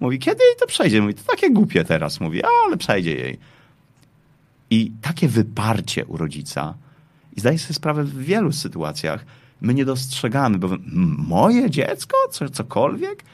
Mówi, 0.00 0.18
kiedy 0.18 0.44
jej 0.44 0.56
to 0.60 0.66
przejdzie? 0.66 1.02
Mówi, 1.02 1.14
to 1.14 1.22
takie 1.22 1.50
głupie 1.50 1.84
teraz. 1.84 2.20
Mówi, 2.20 2.42
ale 2.66 2.76
przejdzie 2.76 3.14
jej. 3.14 3.38
I 4.70 4.92
takie 5.02 5.28
wyparcie 5.28 6.06
u 6.06 6.16
rodzica, 6.16 6.74
i 7.36 7.40
zdaję 7.40 7.58
sobie 7.58 7.74
sprawę 7.74 8.04
w 8.04 8.18
wielu 8.18 8.52
sytuacjach, 8.52 9.24
my 9.60 9.74
nie 9.74 9.84
dostrzegamy, 9.84 10.58
bo 10.58 10.68
moje 11.18 11.70
dziecko, 11.70 12.16
co, 12.30 12.48
cokolwiek, 12.48 13.24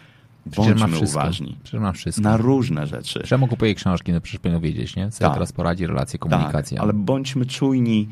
ma 0.46 0.52
Bądźmy 0.56 0.88
wszystko. 0.96 1.20
uważni. 1.20 1.56
Przecież 1.62 1.80
ma 1.80 1.92
wszystko. 1.92 2.22
Na 2.22 2.36
różne 2.36 2.86
rzeczy. 2.86 3.20
Przemo 3.20 3.48
kupuje 3.48 3.74
książki, 3.74 4.12
no 4.12 4.20
przecież 4.20 4.40
powinno 4.40 4.60
wiedzieć, 4.60 4.96
nie? 4.96 5.10
Co 5.10 5.18
Tak. 5.24 5.32
teraz 5.32 5.52
poradzi, 5.52 5.86
relacje, 5.86 6.18
komunikacja. 6.18 6.76
Tak, 6.76 6.84
ale 6.84 6.92
bądźmy 6.92 7.46
czujni 7.46 8.08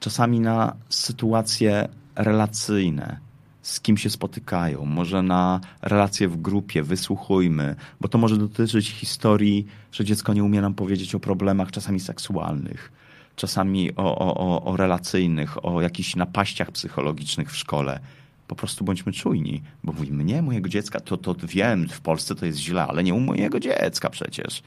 czasami 0.00 0.40
na 0.40 0.76
sytuacje 0.88 1.88
relacyjne, 2.14 3.18
z 3.66 3.80
kim 3.80 3.96
się 3.96 4.10
spotykają, 4.10 4.84
może 4.84 5.22
na 5.22 5.60
relacje 5.82 6.28
w 6.28 6.36
grupie, 6.42 6.82
wysłuchujmy, 6.82 7.76
bo 8.00 8.08
to 8.08 8.18
może 8.18 8.36
dotyczyć 8.36 8.90
historii, 8.90 9.66
że 9.92 10.04
dziecko 10.04 10.34
nie 10.34 10.44
umie 10.44 10.60
nam 10.60 10.74
powiedzieć 10.74 11.14
o 11.14 11.20
problemach 11.20 11.70
czasami 11.70 12.00
seksualnych, 12.00 12.92
czasami 13.36 13.96
o, 13.96 14.18
o, 14.18 14.34
o, 14.36 14.64
o 14.64 14.76
relacyjnych, 14.76 15.64
o 15.64 15.80
jakichś 15.80 16.16
napaściach 16.16 16.70
psychologicznych 16.70 17.52
w 17.52 17.56
szkole. 17.56 18.00
Po 18.48 18.56
prostu 18.56 18.84
bądźmy 18.84 19.12
czujni, 19.12 19.62
bo 19.84 19.92
mówimy, 19.92 20.24
nie, 20.24 20.42
mojego 20.42 20.68
dziecka, 20.68 21.00
to, 21.00 21.16
to 21.16 21.34
wiem, 21.46 21.88
w 21.88 22.00
Polsce 22.00 22.34
to 22.34 22.46
jest 22.46 22.58
źle, 22.58 22.86
ale 22.86 23.04
nie 23.04 23.14
u 23.14 23.20
mojego 23.20 23.60
dziecka 23.60 24.10
przecież. 24.10 24.62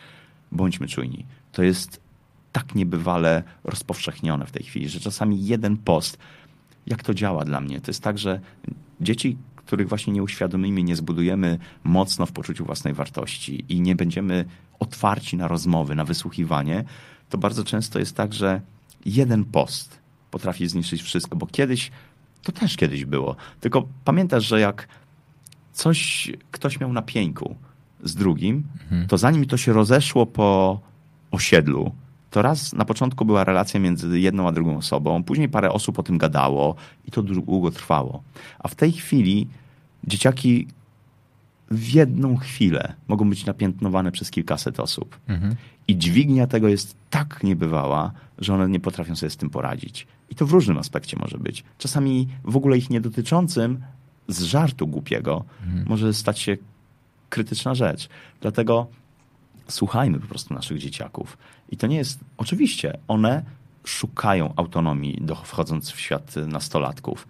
Bądźmy 0.51 0.87
czujni. 0.87 1.25
To 1.51 1.63
jest 1.63 2.01
tak 2.51 2.75
niebywale 2.75 3.43
rozpowszechnione 3.63 4.45
w 4.45 4.51
tej 4.51 4.63
chwili, 4.63 4.89
że 4.89 4.99
czasami 4.99 5.45
jeden 5.45 5.77
post, 5.77 6.17
jak 6.87 7.03
to 7.03 7.13
działa 7.13 7.45
dla 7.45 7.61
mnie? 7.61 7.81
To 7.81 7.91
jest 7.91 8.03
tak, 8.03 8.17
że 8.17 8.39
dzieci, 9.01 9.37
których 9.55 9.89
właśnie 9.89 10.13
nie 10.13 10.23
uświadomimy, 10.23 10.83
nie 10.83 10.95
zbudujemy 10.95 11.57
mocno 11.83 12.25
w 12.25 12.31
poczuciu 12.31 12.65
własnej 12.65 12.93
wartości 12.93 13.65
i 13.69 13.81
nie 13.81 13.95
będziemy 13.95 14.45
otwarci 14.79 15.37
na 15.37 15.47
rozmowy, 15.47 15.95
na 15.95 16.05
wysłuchiwanie, 16.05 16.83
to 17.29 17.37
bardzo 17.37 17.63
często 17.63 17.99
jest 17.99 18.15
tak, 18.15 18.33
że 18.33 18.61
jeden 19.05 19.45
post 19.45 19.99
potrafi 20.31 20.67
zniszczyć 20.67 21.01
wszystko, 21.01 21.35
bo 21.35 21.47
kiedyś, 21.47 21.91
to 22.43 22.51
też 22.51 22.77
kiedyś 22.77 23.05
było. 23.05 23.35
Tylko 23.59 23.87
pamiętasz, 24.05 24.45
że 24.45 24.59
jak 24.59 24.87
coś 25.73 26.31
ktoś 26.51 26.79
miał 26.79 26.93
na 26.93 27.01
pieńku 27.01 27.55
z 28.03 28.15
drugim, 28.15 28.63
to 29.07 29.17
zanim 29.17 29.45
to 29.45 29.57
się 29.57 29.73
rozeszło 29.73 30.25
po 30.25 30.79
osiedlu, 31.31 31.91
to 32.29 32.41
raz 32.41 32.73
na 32.73 32.85
początku 32.85 33.25
była 33.25 33.43
relacja 33.43 33.79
między 33.79 34.19
jedną 34.19 34.47
a 34.47 34.51
drugą 34.51 34.77
osobą, 34.77 35.23
później 35.23 35.49
parę 35.49 35.71
osób 35.71 35.99
o 35.99 36.03
tym 36.03 36.17
gadało 36.17 36.75
i 37.05 37.11
to 37.11 37.23
długo 37.23 37.71
trwało. 37.71 38.23
A 38.59 38.67
w 38.67 38.75
tej 38.75 38.91
chwili 38.91 39.47
dzieciaki 40.03 40.67
w 41.71 41.89
jedną 41.89 42.37
chwilę 42.37 42.93
mogą 43.07 43.29
być 43.29 43.45
napiętnowane 43.45 44.11
przez 44.11 44.31
kilkaset 44.31 44.79
osób. 44.79 45.19
I 45.87 45.97
dźwignia 45.97 46.47
tego 46.47 46.67
jest 46.67 46.95
tak 47.09 47.43
niebywała, 47.43 48.11
że 48.37 48.53
one 48.53 48.69
nie 48.69 48.79
potrafią 48.79 49.15
sobie 49.15 49.29
z 49.29 49.37
tym 49.37 49.49
poradzić. 49.49 50.07
I 50.29 50.35
to 50.35 50.45
w 50.45 50.51
różnym 50.51 50.77
aspekcie 50.77 51.17
może 51.19 51.37
być. 51.37 51.63
Czasami 51.77 52.27
w 52.43 52.57
ogóle 52.57 52.77
ich 52.77 52.89
nie 52.89 53.01
dotyczącym, 53.01 53.79
z 54.27 54.41
żartu 54.41 54.87
głupiego, 54.87 55.43
może 55.85 56.13
stać 56.13 56.39
się 56.39 56.57
krytyczna 57.29 57.75
rzecz. 57.75 58.09
Dlatego 58.41 58.87
słuchajmy 59.67 60.19
po 60.19 60.27
prostu 60.27 60.53
naszych 60.53 60.77
dzieciaków. 60.77 61.37
I 61.71 61.77
to 61.77 61.87
nie 61.87 61.97
jest, 61.97 62.19
oczywiście, 62.37 62.97
one 63.07 63.43
szukają 63.85 64.53
autonomii, 64.55 65.17
do, 65.21 65.35
wchodząc 65.35 65.91
w 65.91 65.99
świat 65.99 66.35
nastolatków. 66.47 67.27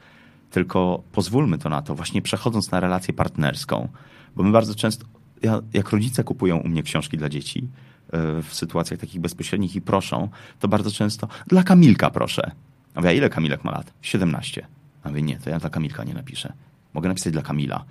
Tylko 0.51 1.03
pozwólmy 1.11 1.57
to 1.57 1.69
na 1.69 1.81
to, 1.81 1.95
właśnie 1.95 2.21
przechodząc 2.21 2.71
na 2.71 2.79
relację 2.79 3.13
partnerską. 3.13 3.89
Bo 4.35 4.43
my 4.43 4.51
bardzo 4.51 4.75
często, 4.75 5.05
ja, 5.41 5.61
jak 5.73 5.89
rodzice 5.89 6.23
kupują 6.23 6.57
u 6.57 6.67
mnie 6.67 6.83
książki 6.83 7.17
dla 7.17 7.29
dzieci, 7.29 7.67
e, 8.11 8.41
w 8.41 8.53
sytuacjach 8.53 8.99
takich 8.99 9.21
bezpośrednich 9.21 9.75
i 9.75 9.81
proszą, 9.81 10.29
to 10.59 10.67
bardzo 10.67 10.91
często 10.91 11.27
dla 11.47 11.63
Kamilka 11.63 12.09
proszę. 12.09 12.51
A 12.95 12.99
mówię, 12.99 13.09
a 13.09 13.13
ile 13.13 13.29
Kamilek 13.29 13.63
ma 13.63 13.71
lat? 13.71 13.93
17. 14.01 14.67
A 15.03 15.09
mówię, 15.09 15.21
nie, 15.21 15.39
to 15.39 15.49
ja 15.49 15.59
dla 15.59 15.69
Kamilka 15.69 16.03
nie 16.03 16.13
napiszę. 16.13 16.53
Mogę 16.93 17.09
napisać 17.09 17.33
dla 17.33 17.41
Kamila. 17.41 17.83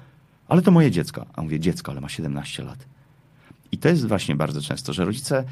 Ale 0.48 0.62
to 0.62 0.70
moje 0.70 0.90
dziecko. 0.90 1.26
A 1.34 1.42
mówię, 1.42 1.60
dziecko, 1.60 1.92
ale 1.92 2.00
ma 2.00 2.08
17 2.08 2.62
lat. 2.62 2.86
I 3.72 3.78
to 3.78 3.88
jest 3.88 4.06
właśnie 4.06 4.36
bardzo 4.36 4.62
często, 4.62 4.92
że 4.92 5.04
rodzice 5.04 5.44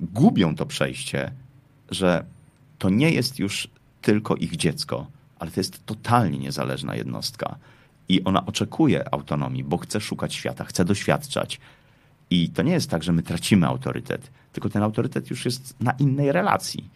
gubią 0.00 0.54
to 0.56 0.66
przejście, 0.66 1.32
że 1.90 2.24
to 2.78 2.90
nie 2.90 3.10
jest 3.10 3.38
już 3.38 3.68
tylko 4.02 4.36
ich 4.36 4.56
dziecko, 4.56 5.06
ale 5.38 5.50
to 5.50 5.60
jest 5.60 5.86
totalnie 5.86 6.38
niezależna 6.38 6.94
jednostka. 6.94 7.56
I 8.08 8.24
ona 8.24 8.46
oczekuje 8.46 9.14
autonomii, 9.14 9.64
bo 9.64 9.78
chce 9.78 10.00
szukać 10.00 10.34
świata, 10.34 10.64
chce 10.64 10.84
doświadczać. 10.84 11.60
I 12.30 12.48
to 12.48 12.62
nie 12.62 12.72
jest 12.72 12.90
tak, 12.90 13.02
że 13.02 13.12
my 13.12 13.22
tracimy 13.22 13.66
autorytet, 13.66 14.30
tylko 14.52 14.68
ten 14.68 14.82
autorytet 14.82 15.30
już 15.30 15.44
jest 15.44 15.80
na 15.80 15.92
innej 15.92 16.32
relacji. 16.32 16.90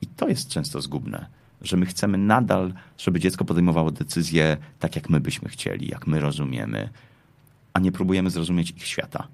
I 0.00 0.06
to 0.06 0.28
jest 0.28 0.48
często 0.48 0.80
zgubne, 0.80 1.26
że 1.60 1.76
my 1.76 1.86
chcemy 1.86 2.18
nadal, 2.18 2.72
żeby 2.98 3.20
dziecko 3.20 3.44
podejmowało 3.44 3.90
decyzje 3.90 4.56
tak, 4.78 4.96
jak 4.96 5.10
my 5.10 5.20
byśmy 5.20 5.48
chcieli, 5.48 5.88
jak 5.88 6.06
my 6.06 6.20
rozumiemy, 6.20 6.88
a 7.72 7.80
nie 7.80 7.92
próbujemy 7.92 8.30
zrozumieć 8.30 8.70
ich 8.70 8.86
świata. 8.86 9.28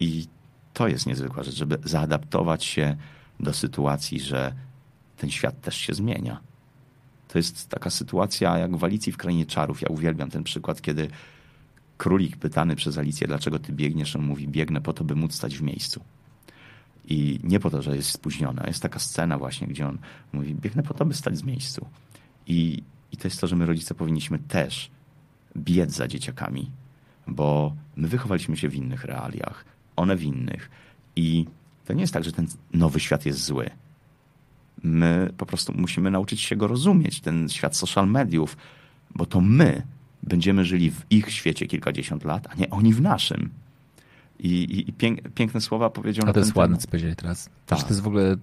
I 0.00 0.26
to 0.74 0.88
jest 0.88 1.06
niezwykła 1.06 1.42
rzecz, 1.42 1.54
żeby 1.54 1.78
zaadaptować 1.84 2.64
się 2.64 2.96
do 3.40 3.52
sytuacji, 3.52 4.20
że 4.20 4.54
ten 5.16 5.30
świat 5.30 5.60
też 5.60 5.76
się 5.76 5.94
zmienia. 5.94 6.40
To 7.28 7.38
jest 7.38 7.68
taka 7.68 7.90
sytuacja 7.90 8.58
jak 8.58 8.76
w 8.76 8.84
Alicji 8.84 9.12
w 9.12 9.16
Krainie 9.16 9.46
Czarów. 9.46 9.82
Ja 9.82 9.88
uwielbiam 9.88 10.30
ten 10.30 10.44
przykład, 10.44 10.82
kiedy 10.82 11.08
królik 11.98 12.36
pytany 12.36 12.76
przez 12.76 12.98
Alicję, 12.98 13.26
dlaczego 13.26 13.58
ty 13.58 13.72
biegniesz, 13.72 14.16
on 14.16 14.22
mówi, 14.22 14.48
biegnę 14.48 14.80
po 14.80 14.92
to, 14.92 15.04
by 15.04 15.16
móc 15.16 15.34
stać 15.34 15.58
w 15.58 15.62
miejscu. 15.62 16.00
I 17.08 17.40
nie 17.42 17.60
po 17.60 17.70
to, 17.70 17.82
że 17.82 17.96
jest 17.96 18.10
spóźniony. 18.10 18.62
Jest 18.66 18.82
taka 18.82 18.98
scena 18.98 19.38
właśnie, 19.38 19.66
gdzie 19.66 19.88
on 19.88 19.98
mówi, 20.32 20.54
biegnę 20.54 20.82
po 20.82 20.94
to, 20.94 21.04
by 21.04 21.14
stać 21.14 21.34
w 21.34 21.44
miejscu. 21.44 21.86
I, 22.46 22.82
I 23.12 23.16
to 23.16 23.28
jest 23.28 23.40
to, 23.40 23.46
że 23.46 23.56
my 23.56 23.66
rodzice 23.66 23.94
powinniśmy 23.94 24.38
też 24.38 24.90
biec 25.56 25.92
za 25.92 26.08
dzieciakami, 26.08 26.70
bo 27.26 27.76
my 27.96 28.08
wychowaliśmy 28.08 28.56
się 28.56 28.68
w 28.68 28.74
innych 28.74 29.04
realiach, 29.04 29.64
one 29.96 30.16
w 30.16 30.22
innych. 30.22 30.70
I 31.16 31.46
to 31.84 31.92
nie 31.92 32.00
jest 32.00 32.12
tak, 32.12 32.24
że 32.24 32.32
ten 32.32 32.46
nowy 32.72 33.00
świat 33.00 33.26
jest 33.26 33.44
zły. 33.44 33.70
My 34.82 35.32
po 35.36 35.46
prostu 35.46 35.72
musimy 35.76 36.10
nauczyć 36.10 36.40
się 36.40 36.56
go 36.56 36.66
rozumieć, 36.66 37.20
ten 37.20 37.48
świat 37.48 37.76
social 37.76 38.08
mediów, 38.08 38.56
bo 39.14 39.26
to 39.26 39.40
my 39.40 39.82
będziemy 40.22 40.64
żyli 40.64 40.90
w 40.90 41.02
ich 41.10 41.30
świecie 41.30 41.66
kilkadziesiąt 41.66 42.24
lat, 42.24 42.46
a 42.50 42.54
nie 42.54 42.70
oni 42.70 42.94
w 42.94 43.00
naszym. 43.00 43.50
I, 44.38 44.48
i, 44.48 44.90
i 44.90 44.92
pięk, 44.92 45.20
piękne 45.34 45.60
słowa 45.60 45.90
powiedział 45.90 46.28
A 46.28 46.32
to 46.32 46.38
jest 46.38 46.56
ładne, 46.56 46.76
co 46.76 46.88
powiedzieli 46.88 47.16
teraz. 47.16 47.44
Tak. 47.44 47.54
Tak. 47.66 47.82
To 47.82 47.88
jest 47.88 48.00
w 48.00 48.06
ogóle, 48.06 48.36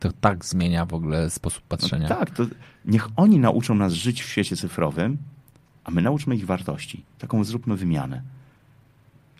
to 0.00 0.12
tak 0.20 0.44
zmienia 0.44 0.86
w 0.86 0.94
ogóle 0.94 1.30
sposób 1.30 1.64
patrzenia. 1.64 2.08
No 2.08 2.16
tak, 2.16 2.30
to 2.30 2.46
niech 2.84 3.08
oni 3.16 3.38
nauczą 3.38 3.74
nas 3.74 3.92
żyć 3.92 4.22
w 4.22 4.28
świecie 4.28 4.56
cyfrowym, 4.56 5.18
a 5.84 5.90
my 5.90 6.02
nauczmy 6.02 6.36
ich 6.36 6.46
wartości. 6.46 7.04
Taką 7.18 7.44
zróbmy 7.44 7.76
wymianę. 7.76 8.22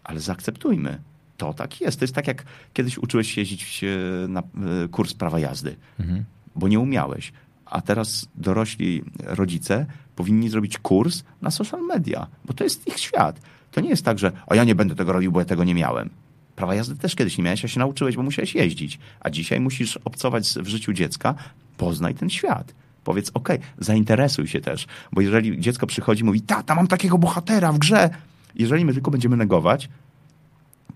Ale 0.05 0.21
zaakceptujmy. 0.21 1.01
To 1.37 1.55
tak 1.55 1.81
jest. 1.81 1.99
To 1.99 2.05
jest 2.05 2.15
tak, 2.15 2.27
jak 2.27 2.45
kiedyś 2.73 2.99
uczyłeś 2.99 3.35
się 3.35 3.41
jeździć 3.41 3.85
e, 3.85 3.89
na 4.29 4.41
e, 4.41 4.45
kurs 4.89 5.15
prawa 5.15 5.39
jazdy, 5.39 5.77
Mhm. 6.01 6.25
bo 6.57 6.69
nie 6.69 6.81
umiałeś. 6.81 7.33
A 7.67 7.81
teraz 7.81 8.29
dorośli 8.35 9.03
rodzice 9.25 9.87
powinni 10.17 10.49
zrobić 10.49 10.79
kurs 10.79 11.25
na 11.43 11.51
social 11.51 11.81
media, 11.87 12.27
bo 12.45 12.53
to 12.55 12.65
jest 12.65 12.87
ich 12.89 12.99
świat. 12.99 13.41
To 13.73 13.81
nie 13.81 13.89
jest 13.89 14.05
tak, 14.05 14.19
że 14.19 14.33
a 14.47 14.55
ja 14.55 14.65
nie 14.65 14.75
będę 14.75 14.95
tego 14.95 15.13
robił, 15.13 15.33
bo 15.33 15.39
ja 15.39 15.45
tego 15.47 15.65
nie 15.65 15.75
miałem. 15.75 16.11
Prawa 16.57 16.75
jazdy 16.75 16.97
też 16.97 17.15
kiedyś 17.15 17.39
nie 17.39 17.45
miałeś, 17.45 17.65
a 17.65 17.69
się 17.69 17.79
nauczyłeś, 17.81 18.17
bo 18.17 18.23
musiałeś 18.23 18.55
jeździć. 18.55 18.99
A 19.21 19.31
dzisiaj 19.31 19.61
musisz 19.61 19.97
obcować 19.97 20.49
w 20.49 20.67
życiu 20.67 20.93
dziecka, 20.93 21.35
poznaj 21.77 22.15
ten 22.15 22.31
świat. 22.31 22.75
Powiedz, 23.05 23.31
okej, 23.35 23.59
zainteresuj 23.79 24.49
się 24.49 24.61
też. 24.61 24.87
Bo 25.13 25.21
jeżeli 25.21 25.61
dziecko 25.61 25.87
przychodzi 25.87 26.21
i 26.21 26.25
mówi, 26.25 26.41
tata, 26.41 26.75
mam 26.75 26.87
takiego 26.87 27.19
bohatera 27.19 27.73
w 27.73 27.79
grze. 27.79 28.11
Jeżeli 28.55 28.85
my 28.85 28.93
tylko 28.93 29.11
będziemy 29.11 29.37
negować, 29.37 29.89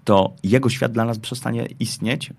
to 0.09 0.32
jego 0.43 0.70
świat 0.70 0.93
dla 0.93 1.05
nas 1.05 1.18
przestanie 1.18 1.68
istnieć 1.80 2.30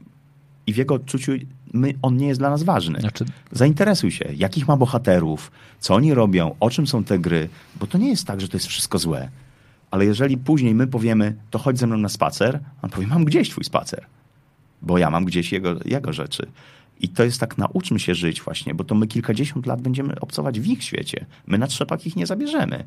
i 0.67 0.73
w 0.73 0.77
jego 0.77 0.95
odczuciu 0.95 1.31
my, 1.73 1.93
on 2.01 2.17
nie 2.17 2.27
jest 2.27 2.41
dla 2.41 2.49
nas 2.49 2.63
ważny. 2.63 2.99
Znaczy, 2.99 3.25
Zainteresuj 3.51 4.11
się, 4.11 4.25
jakich 4.35 4.67
ma 4.67 4.77
bohaterów, 4.77 5.51
co 5.79 5.95
oni 5.95 6.13
robią, 6.13 6.55
o 6.59 6.69
czym 6.69 6.87
są 6.87 7.03
te 7.03 7.19
gry, 7.19 7.49
bo 7.79 7.87
to 7.87 7.97
nie 7.97 8.09
jest 8.09 8.27
tak, 8.27 8.41
że 8.41 8.47
to 8.47 8.57
jest 8.57 8.67
wszystko 8.67 8.99
złe. 8.99 9.29
Ale 9.91 10.05
jeżeli 10.05 10.37
później 10.37 10.75
my 10.75 10.87
powiemy, 10.87 11.35
to 11.49 11.59
chodź 11.59 11.79
ze 11.79 11.87
mną 11.87 11.97
na 11.97 12.09
spacer, 12.09 12.59
on 12.81 12.89
powie, 12.89 13.07
mam 13.07 13.25
gdzieś 13.25 13.49
twój 13.49 13.63
spacer, 13.63 14.05
bo 14.81 14.97
ja 14.97 15.09
mam 15.09 15.25
gdzieś 15.25 15.51
jego, 15.51 15.75
jego 15.85 16.13
rzeczy. 16.13 16.47
I 16.99 17.09
to 17.09 17.23
jest 17.23 17.39
tak, 17.39 17.57
nauczmy 17.57 17.99
się 17.99 18.15
żyć 18.15 18.41
właśnie, 18.41 18.73
bo 18.73 18.83
to 18.83 18.95
my 18.95 19.07
kilkadziesiąt 19.07 19.65
lat 19.65 19.81
będziemy 19.81 20.19
obcować 20.19 20.59
w 20.59 20.67
ich 20.67 20.83
świecie. 20.83 21.25
My 21.47 21.57
na 21.57 21.67
trzepak 21.67 22.05
ich 22.05 22.15
nie 22.15 22.25
zabierzemy. 22.25 22.83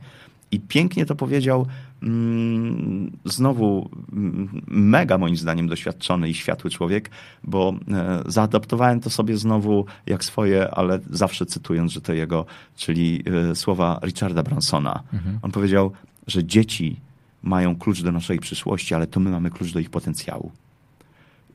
I 0.50 0.60
pięknie 0.60 1.06
to 1.06 1.14
powiedział 1.14 1.66
mm, 2.02 3.12
znowu 3.24 3.90
mm, 4.12 4.62
mega 4.66 5.18
moim 5.18 5.36
zdaniem 5.36 5.68
doświadczony 5.68 6.28
i 6.28 6.34
światły 6.34 6.70
człowiek, 6.70 7.10
bo 7.44 7.74
e, 7.90 8.22
zaadaptowałem 8.26 9.00
to 9.00 9.10
sobie 9.10 9.36
znowu 9.36 9.86
jak 10.06 10.24
swoje, 10.24 10.70
ale 10.70 11.00
zawsze 11.10 11.46
cytując, 11.46 11.92
że 11.92 12.00
to 12.00 12.12
jego, 12.12 12.46
czyli 12.76 13.22
e, 13.50 13.54
słowa 13.54 14.00
Richarda 14.04 14.42
Bransona. 14.42 15.02
On 15.42 15.50
powiedział, 15.50 15.92
że 16.26 16.44
dzieci 16.44 16.96
mają 17.42 17.76
klucz 17.76 18.02
do 18.02 18.12
naszej 18.12 18.38
przyszłości, 18.38 18.94
ale 18.94 19.06
to 19.06 19.20
my 19.20 19.30
mamy 19.30 19.50
klucz 19.50 19.72
do 19.72 19.80
ich 19.80 19.90
potencjału. 19.90 20.52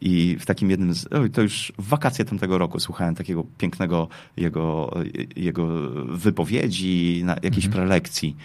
I 0.02 0.38
w 0.40 0.45
takim 0.45 0.69
jednym 0.69 0.94
z, 0.94 1.10
to 1.34 1.41
już 1.41 1.74
w 1.78 1.88
wakacje 1.88 2.26
tamtego 2.26 2.57
roku 2.57 2.80
słuchałem 2.80 3.15
takiego 3.15 3.44
pięknego 3.57 4.07
jego, 4.38 4.94
jego 5.36 5.68
wypowiedzi, 6.06 7.22
na 7.26 7.36
jakiejś 7.44 7.68
prelekcji. 7.68 8.36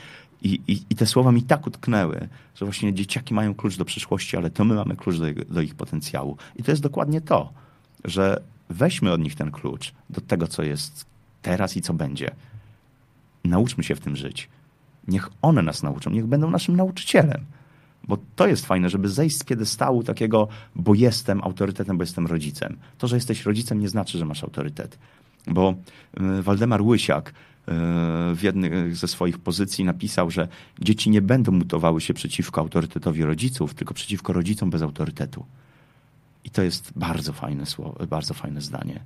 I, 0.42 0.60
i, 0.68 0.82
I 0.90 0.94
te 0.96 1.06
słowa 1.06 1.32
mi 1.32 1.42
tak 1.42 1.66
utknęły, 1.66 2.28
że 2.54 2.64
właśnie 2.64 2.94
dzieciaki 2.94 3.34
mają 3.34 3.54
klucz 3.54 3.76
do 3.76 3.84
przyszłości, 3.84 4.36
ale 4.36 4.50
to 4.50 4.64
my 4.64 4.74
mamy 4.74 4.96
klucz 4.96 5.16
do, 5.16 5.26
do 5.48 5.60
ich 5.60 5.74
potencjału. 5.74 6.36
I 6.56 6.62
to 6.62 6.70
jest 6.70 6.82
dokładnie 6.82 7.20
to, 7.20 7.52
że 8.04 8.42
weźmy 8.70 9.12
od 9.12 9.20
nich 9.20 9.34
ten 9.34 9.50
klucz 9.50 9.92
do 10.10 10.20
tego, 10.20 10.46
co 10.46 10.62
jest 10.62 11.06
teraz 11.42 11.76
i 11.76 11.80
co 11.80 11.94
będzie. 11.94 12.30
Nauczmy 13.44 13.84
się 13.84 13.94
w 13.94 14.00
tym 14.00 14.16
żyć. 14.16 14.48
Niech 15.08 15.28
one 15.42 15.62
nas 15.62 15.82
nauczą, 15.82 16.10
niech 16.10 16.26
będą 16.26 16.50
naszym 16.50 16.76
nauczycielem. 16.76 17.44
Bo 18.08 18.18
to 18.36 18.46
jest 18.46 18.66
fajne, 18.66 18.88
żeby 18.88 19.08
zejść 19.08 19.38
z 19.38 19.44
piedestału 19.44 20.02
takiego, 20.02 20.48
bo 20.74 20.94
jestem 20.94 21.44
autorytetem, 21.44 21.98
bo 21.98 22.02
jestem 22.02 22.26
rodzicem. 22.26 22.76
To, 22.98 23.08
że 23.08 23.16
jesteś 23.16 23.46
rodzicem, 23.46 23.80
nie 23.80 23.88
znaczy, 23.88 24.18
że 24.18 24.24
masz 24.24 24.44
autorytet. 24.44 24.98
Bo 25.46 25.74
y, 26.38 26.42
Waldemar 26.42 26.82
Łysiak 26.82 27.28
y, 27.28 27.32
w 28.34 28.38
jednej 28.42 28.94
ze 28.94 29.08
swoich 29.08 29.38
pozycji 29.38 29.84
napisał, 29.84 30.30
że 30.30 30.48
dzieci 30.80 31.10
nie 31.10 31.22
będą 31.22 31.52
mutowały 31.52 32.00
się 32.00 32.14
przeciwko 32.14 32.60
autorytetowi 32.60 33.24
rodziców, 33.24 33.74
tylko 33.74 33.94
przeciwko 33.94 34.32
rodzicom 34.32 34.70
bez 34.70 34.82
autorytetu. 34.82 35.44
I 36.44 36.50
to 36.50 36.62
jest 36.62 36.92
bardzo 36.96 37.32
fajne 37.32 37.66
słowo, 37.66 38.06
bardzo 38.06 38.34
fajne 38.34 38.60
zdanie. 38.60 39.00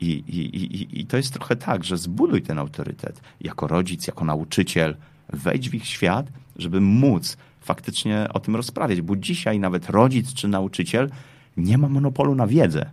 I, 0.00 0.10
i, 0.10 0.56
i, 0.56 1.00
I 1.00 1.06
to 1.06 1.16
jest 1.16 1.32
trochę 1.32 1.56
tak, 1.56 1.84
że 1.84 1.98
zbuduj 1.98 2.42
ten 2.42 2.58
autorytet 2.58 3.20
jako 3.40 3.66
rodzic, 3.66 4.06
jako 4.06 4.24
nauczyciel, 4.24 4.96
wejdź 5.32 5.70
w 5.70 5.74
ich 5.74 5.86
świat, 5.86 6.26
żeby 6.56 6.80
móc 6.80 7.36
faktycznie 7.68 8.26
o 8.34 8.40
tym 8.40 8.56
rozprawiać, 8.56 9.00
bo 9.00 9.16
dzisiaj 9.16 9.60
nawet 9.60 9.90
rodzic 9.90 10.34
czy 10.34 10.48
nauczyciel 10.48 11.10
nie 11.56 11.78
ma 11.78 11.88
monopolu 11.88 12.34
na 12.34 12.46
wiedzę. 12.46 12.90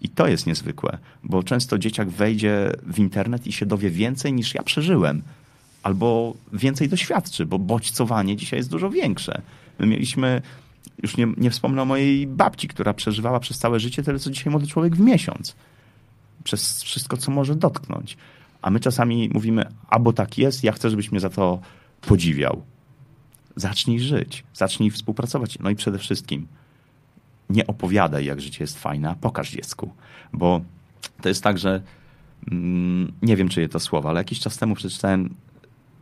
I 0.00 0.08
to 0.08 0.26
jest 0.26 0.46
niezwykłe, 0.46 0.98
bo 1.24 1.42
często 1.42 1.78
dzieciak 1.78 2.08
wejdzie 2.08 2.72
w 2.86 2.98
internet 2.98 3.46
i 3.46 3.52
się 3.52 3.66
dowie 3.66 3.90
więcej 3.90 4.32
niż 4.32 4.54
ja 4.54 4.62
przeżyłem, 4.62 5.22
albo 5.82 6.34
więcej 6.52 6.88
doświadczy, 6.88 7.46
bo 7.46 7.58
bodźcowanie 7.58 8.36
dzisiaj 8.36 8.58
jest 8.58 8.70
dużo 8.70 8.90
większe. 8.90 9.42
My 9.78 9.86
mieliśmy, 9.86 10.42
już 11.02 11.16
nie, 11.16 11.26
nie 11.36 11.50
wspomnę 11.50 11.82
o 11.82 11.84
mojej 11.84 12.26
babci, 12.26 12.68
która 12.68 12.94
przeżywała 12.94 13.40
przez 13.40 13.58
całe 13.58 13.80
życie 13.80 14.02
tyle, 14.02 14.18
co 14.18 14.30
dzisiaj 14.30 14.50
młody 14.50 14.66
człowiek 14.66 14.96
w 14.96 15.00
miesiąc. 15.00 15.54
Przez 16.44 16.82
wszystko, 16.82 17.16
co 17.16 17.30
może 17.30 17.54
dotknąć. 17.54 18.16
A 18.62 18.70
my 18.70 18.80
czasami 18.80 19.30
mówimy, 19.34 19.64
albo 19.88 20.12
tak 20.12 20.38
jest, 20.38 20.64
ja 20.64 20.72
chcę, 20.72 20.90
żebyś 20.90 21.10
mnie 21.10 21.20
za 21.20 21.30
to 21.30 21.60
podziwiał. 22.00 22.62
Zacznij 23.56 24.00
żyć, 24.00 24.44
zacznij 24.54 24.90
współpracować. 24.90 25.58
No 25.58 25.70
i 25.70 25.76
przede 25.76 25.98
wszystkim 25.98 26.46
nie 27.50 27.66
opowiadaj, 27.66 28.24
jak 28.24 28.40
życie 28.40 28.64
jest 28.64 28.78
fajne, 28.78 29.14
pokaż 29.20 29.50
dziecku. 29.50 29.92
Bo 30.32 30.60
to 31.22 31.28
jest 31.28 31.42
tak, 31.42 31.58
że 31.58 31.82
mm, 32.50 33.12
nie 33.22 33.36
wiem, 33.36 33.48
czyje 33.48 33.68
to 33.68 33.80
słowa, 33.80 34.10
ale 34.10 34.20
jakiś 34.20 34.40
czas 34.40 34.58
temu 34.58 34.74
przeczytałem 34.74 35.34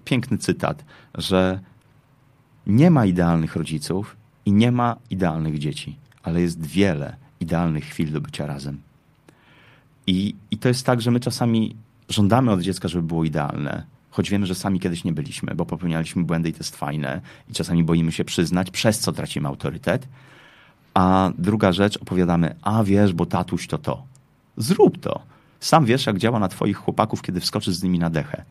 piękny 0.04 0.38
cytat, 0.38 0.84
że 1.14 1.60
nie 2.66 2.90
ma 2.90 3.06
idealnych 3.06 3.56
rodziców 3.56 4.16
i 4.46 4.52
nie 4.52 4.72
ma 4.72 4.96
idealnych 5.10 5.58
dzieci, 5.58 5.96
ale 6.22 6.40
jest 6.40 6.66
wiele 6.66 7.16
idealnych 7.40 7.84
chwil 7.84 8.12
do 8.12 8.20
bycia 8.20 8.46
razem. 8.46 8.80
I, 10.06 10.34
I 10.50 10.58
to 10.58 10.68
jest 10.68 10.86
tak, 10.86 11.00
że 11.00 11.10
my 11.10 11.20
czasami 11.20 11.76
żądamy 12.08 12.50
od 12.52 12.60
dziecka, 12.60 12.88
żeby 12.88 13.02
było 13.02 13.24
idealne, 13.24 13.86
choć 14.10 14.30
wiemy, 14.30 14.46
że 14.46 14.54
sami 14.54 14.80
kiedyś 14.80 15.04
nie 15.04 15.12
byliśmy, 15.12 15.54
bo 15.54 15.66
popełnialiśmy 15.66 16.24
błędy 16.24 16.48
i 16.48 16.52
to 16.52 16.58
jest 16.58 16.76
fajne 16.76 17.20
i 17.48 17.52
czasami 17.52 17.84
boimy 17.84 18.12
się 18.12 18.24
przyznać, 18.24 18.70
przez 18.70 18.98
co 18.98 19.12
tracimy 19.12 19.48
autorytet. 19.48 20.08
A 20.94 21.30
druga 21.38 21.72
rzecz, 21.72 21.96
opowiadamy, 21.96 22.54
a 22.62 22.84
wiesz, 22.84 23.12
bo 23.12 23.26
tatuś 23.26 23.66
to 23.66 23.78
to. 23.78 24.02
Zrób 24.56 25.00
to. 25.00 25.22
Sam 25.60 25.84
wiesz, 25.84 26.06
jak 26.06 26.18
działa 26.18 26.38
na 26.38 26.48
twoich 26.48 26.76
chłopaków, 26.76 27.22
kiedy 27.22 27.40
wskoczysz 27.40 27.74
z 27.74 27.82
nimi 27.82 27.98
na 27.98 28.10
dechę. 28.10 28.44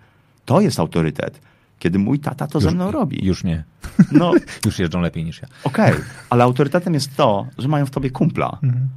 To 0.45 0.61
jest 0.61 0.79
autorytet. 0.79 1.41
Kiedy 1.79 1.99
mój 1.99 2.19
tata 2.19 2.47
to 2.47 2.57
już, 2.57 2.63
ze 2.63 2.71
mną 2.71 2.91
robi. 2.91 3.25
Już 3.25 3.43
nie. 3.43 3.63
No, 4.11 4.33
już 4.65 4.79
jeżdżą 4.79 5.01
lepiej 5.01 5.25
niż 5.25 5.41
ja. 5.41 5.47
Okej, 5.63 5.91
okay. 5.91 6.05
ale 6.29 6.43
autorytetem 6.43 6.93
jest 6.93 7.15
to, 7.15 7.47
że 7.57 7.67
mają 7.67 7.85
w 7.85 7.91
tobie 7.91 8.09
kumpla. 8.09 8.57
Mhm 8.63 8.89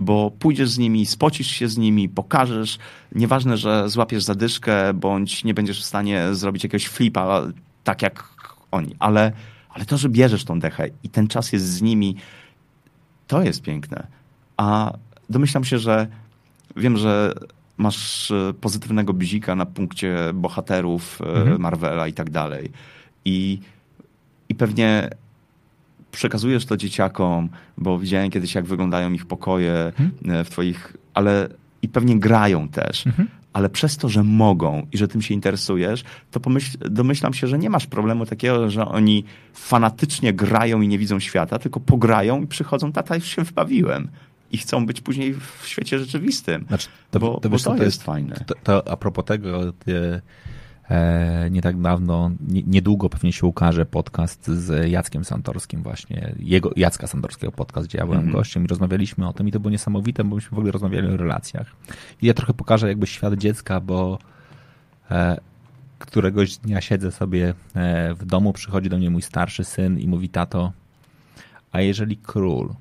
bo 0.00 0.30
pójdziesz 0.30 0.70
z 0.70 0.78
nimi, 0.78 1.06
spocisz 1.06 1.50
się 1.50 1.68
z 1.68 1.78
nimi, 1.78 2.08
pokażesz, 2.08 2.78
nieważne, 3.12 3.56
że 3.56 3.88
złapiesz 3.88 4.22
zadyszkę, 4.22 4.94
bądź 4.94 5.44
nie 5.44 5.54
będziesz 5.54 5.80
w 5.80 5.84
stanie 5.84 6.34
zrobić 6.34 6.64
jakiegoś 6.64 6.86
flipa 6.86 7.42
tak 7.84 8.02
jak 8.02 8.28
oni, 8.70 8.96
ale, 8.98 9.32
ale 9.70 9.84
to, 9.84 9.96
że 9.96 10.08
bierzesz 10.08 10.44
tą 10.44 10.60
dechę 10.60 10.88
i 11.02 11.08
ten 11.08 11.28
czas 11.28 11.52
jest 11.52 11.66
z 11.66 11.82
nimi, 11.82 12.16
to 13.26 13.42
jest 13.42 13.62
piękne. 13.62 14.06
A 14.56 14.92
domyślam 15.30 15.64
się, 15.64 15.78
że 15.78 16.06
wiem, 16.76 16.96
że 16.96 17.34
masz 17.76 18.30
e, 18.30 18.54
pozytywnego 18.60 19.12
bzika 19.12 19.54
na 19.54 19.66
punkcie 19.66 20.16
bohaterów 20.34 21.20
e, 21.22 21.24
mhm. 21.24 21.60
Marvela 21.60 22.08
i 22.08 22.12
tak 22.12 22.30
dalej. 22.30 22.70
I, 23.24 23.60
I 24.48 24.54
pewnie 24.54 25.10
przekazujesz 26.12 26.66
to 26.66 26.76
dzieciakom, 26.76 27.48
bo 27.78 27.98
widziałem 27.98 28.30
kiedyś, 28.30 28.54
jak 28.54 28.64
wyglądają 28.64 29.12
ich 29.12 29.26
pokoje 29.26 29.92
hmm? 29.96 30.44
w 30.44 30.50
twoich, 30.50 30.96
ale 31.14 31.48
i 31.82 31.88
pewnie 31.88 32.18
grają 32.18 32.68
też. 32.68 33.06
Mhm. 33.06 33.28
Ale 33.52 33.70
przez 33.70 33.96
to, 33.96 34.08
że 34.08 34.24
mogą 34.24 34.86
i 34.92 34.98
że 34.98 35.08
tym 35.08 35.22
się 35.22 35.34
interesujesz, 35.34 36.04
to 36.30 36.40
pomyśl, 36.40 36.78
domyślam 36.90 37.34
się, 37.34 37.46
że 37.46 37.58
nie 37.58 37.70
masz 37.70 37.86
problemu 37.86 38.26
takiego, 38.26 38.70
że 38.70 38.88
oni 38.88 39.24
fanatycznie 39.54 40.32
grają 40.32 40.80
i 40.80 40.88
nie 40.88 40.98
widzą 40.98 41.20
świata, 41.20 41.58
tylko 41.58 41.80
pograją 41.80 42.42
i 42.42 42.46
przychodzą, 42.46 42.92
tata, 42.92 43.14
już 43.14 43.26
się 43.28 43.42
wybawiłem 43.42 44.08
i 44.52 44.58
chcą 44.58 44.86
być 44.86 45.00
później 45.00 45.34
w 45.34 45.66
świecie 45.66 45.98
rzeczywistym. 45.98 46.64
Znaczy, 46.68 46.88
to, 47.10 47.20
bo, 47.20 47.40
to, 47.40 47.48
bo 47.48 47.58
to, 47.58 47.76
to, 47.76 47.84
jest, 47.84 48.02
fajne. 48.02 48.44
To, 48.64 48.88
a 48.88 48.96
propos 48.96 49.24
tego, 49.24 49.72
ty, 49.72 50.20
nie 51.50 51.62
tak 51.62 51.80
dawno, 51.80 52.30
niedługo 52.66 53.08
pewnie 53.08 53.32
się 53.32 53.46
ukaże 53.46 53.86
podcast 53.86 54.46
z 54.46 54.90
Jackiem 54.90 55.24
Santorskim 55.24 55.82
właśnie, 55.82 56.34
jego, 56.38 56.70
Jacka 56.76 57.06
Santorskiego 57.06 57.52
podcast, 57.52 57.88
gdzie 57.88 57.98
ja 57.98 58.04
byłem 58.04 58.20
mm 58.20 58.30
-hmm. 58.30 58.36
gościem 58.36 58.64
i 58.64 58.66
rozmawialiśmy 58.66 59.28
o 59.28 59.32
tym 59.32 59.48
i 59.48 59.52
to 59.52 59.60
było 59.60 59.70
niesamowite, 59.70 60.24
bo 60.24 60.34
myśmy 60.34 60.50
w 60.50 60.58
ogóle 60.58 60.72
rozmawiali 60.72 61.08
o 61.08 61.16
relacjach. 61.16 61.72
I 62.22 62.26
ja 62.26 62.34
trochę 62.34 62.54
pokażę 62.54 62.88
jakby 62.88 63.06
świat 63.06 63.34
dziecka, 63.34 63.80
bo 63.80 64.18
e, 65.10 65.40
któregoś 65.98 66.56
dnia 66.56 66.80
siedzę 66.80 67.12
sobie 67.12 67.54
e, 67.74 68.14
w 68.14 68.24
domu, 68.24 68.52
przychodzi 68.52 68.88
do 68.88 68.98
mnie 68.98 69.10
mój 69.10 69.22
starszy 69.22 69.64
syn 69.64 69.98
i 69.98 70.08
mówi, 70.08 70.28
tato, 70.28 70.72
a 71.72 71.80
jeżeli 71.80 72.16
król 72.16 72.74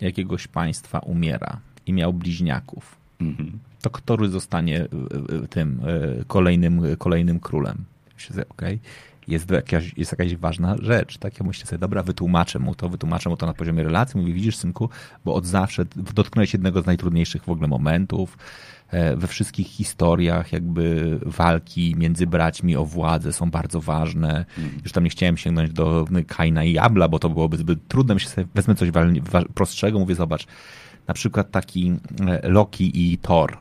jakiegoś 0.00 0.46
państwa 0.46 0.98
umiera 0.98 1.60
i 1.86 1.92
miał 1.92 2.12
bliźniaków, 2.12 2.96
mm 3.20 3.34
-hmm 3.34 3.69
to 3.80 3.90
który 3.90 4.28
zostanie 4.28 4.80
e, 4.80 4.84
e, 4.84 5.48
tym 5.48 5.80
e, 6.20 6.24
kolejnym, 6.24 6.82
kolejnym 6.98 7.40
królem? 7.40 7.84
Okay. 8.48 8.78
Jest 9.28 9.50
jakaś, 9.50 9.92
jest 9.96 10.12
jakaś 10.12 10.36
ważna 10.36 10.76
rzecz, 10.82 11.18
tak? 11.18 11.40
Ja 11.40 11.46
myślę 11.46 11.66
sobie, 11.66 11.78
dobra, 11.78 12.02
wytłumaczę 12.02 12.58
mu 12.58 12.74
to, 12.74 12.88
wytłumaczę 12.88 13.30
mu 13.30 13.36
to 13.36 13.46
na 13.46 13.54
poziomie 13.54 13.82
relacji. 13.82 14.20
Mówi, 14.20 14.32
widzisz, 14.32 14.56
synku, 14.56 14.88
bo 15.24 15.34
od 15.34 15.46
zawsze 15.46 15.84
dotknąłeś 16.14 16.52
jednego 16.52 16.82
z 16.82 16.86
najtrudniejszych 16.86 17.44
w 17.44 17.48
ogóle 17.48 17.68
momentów. 17.68 18.38
We 19.16 19.26
wszystkich 19.26 19.66
historiach 19.66 20.52
jakby 20.52 21.18
walki 21.26 21.94
między 21.98 22.26
braćmi 22.26 22.76
o 22.76 22.84
władzę 22.84 23.32
są 23.32 23.50
bardzo 23.50 23.80
ważne. 23.80 24.44
Mm. 24.58 24.70
Już 24.82 24.92
tam 24.92 25.04
nie 25.04 25.10
chciałem 25.10 25.36
sięgnąć 25.36 25.72
do 25.72 26.06
Kaina 26.26 26.64
i 26.64 26.72
Jabla, 26.72 27.08
bo 27.08 27.18
to 27.18 27.30
byłoby 27.30 27.56
zbyt 27.56 27.88
trudne. 27.88 28.14
Myślę 28.14 28.30
sobie, 28.30 28.46
wezmę 28.54 28.74
coś 28.74 28.90
prostszego, 29.54 29.98
mówię, 29.98 30.14
zobacz, 30.14 30.46
na 31.08 31.14
przykład 31.14 31.50
taki 31.50 31.92
Loki 32.42 33.12
i 33.12 33.18
Thor 33.18 33.58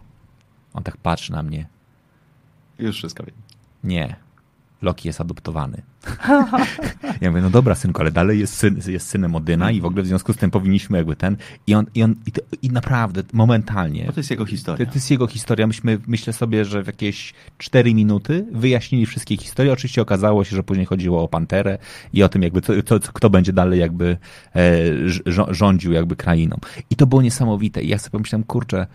on 0.74 0.84
tak 0.84 0.98
patrzy 0.98 1.32
na 1.32 1.44
mnie. 1.44 1.68
Już 2.80 2.98
wszystko 2.98 3.24
wiem. 3.24 3.36
Nie. 3.84 4.16
Loki 4.82 5.08
jest 5.08 5.22
adoptowany. 5.22 5.82
ja 7.22 7.30
mówię, 7.30 7.42
no 7.42 7.50
dobra, 7.50 7.76
synku, 7.76 8.02
ale 8.02 8.12
dalej 8.12 8.40
jest, 8.40 8.54
syn, 8.54 8.82
jest 8.88 9.08
synem 9.08 9.36
Odyna 9.36 9.72
i 9.72 9.82
w 9.82 9.86
ogóle 9.86 10.04
w 10.04 10.08
związku 10.08 10.34
z 10.34 10.38
tym 10.38 10.52
powinniśmy 10.52 10.98
jakby 10.98 11.16
ten. 11.16 11.38
I 11.68 11.76
on, 11.76 11.86
i 11.96 12.04
on 12.04 12.16
i, 12.26 12.32
to, 12.32 12.42
i 12.62 12.70
naprawdę, 12.70 13.24
momentalnie. 13.34 14.04
Bo 14.06 14.12
to 14.12 14.20
jest 14.20 14.32
jego 14.32 14.46
historia. 14.46 14.86
To, 14.86 14.92
to, 14.92 14.98
jest 14.98 15.12
jego 15.12 15.28
historia. 15.28 15.68
Myśmy, 15.68 16.00
myślę 16.08 16.34
sobie, 16.34 16.66
że 16.66 16.84
w 16.84 16.88
jakieś 16.88 17.34
cztery 17.58 17.94
minuty 17.94 18.46
wyjaśnili 18.52 19.06
wszystkie 19.06 19.38
historie. 19.38 19.74
Oczywiście 19.74 20.02
okazało 20.02 20.44
się, 20.44 20.56
że 20.56 20.64
później 20.64 20.86
chodziło 20.86 21.24
o 21.24 21.28
Panterę 21.28 21.78
i 22.14 22.24
o 22.24 22.30
tym 22.30 22.42
jakby, 22.42 22.62
to, 22.62 22.84
to, 22.84 23.00
kto 23.00 23.30
będzie 23.30 23.54
dalej 23.54 23.80
jakby 23.80 24.18
e, 24.56 24.62
rządził 25.50 25.92
jakby 25.92 26.16
krainą. 26.16 26.58
I 26.90 26.96
to 26.96 27.08
było 27.08 27.22
niesamowite. 27.22 27.82
I 27.82 27.88
ja 27.88 27.98
sobie 27.98 28.12
pomyślałem, 28.12 28.44
kurczę, 28.44 28.88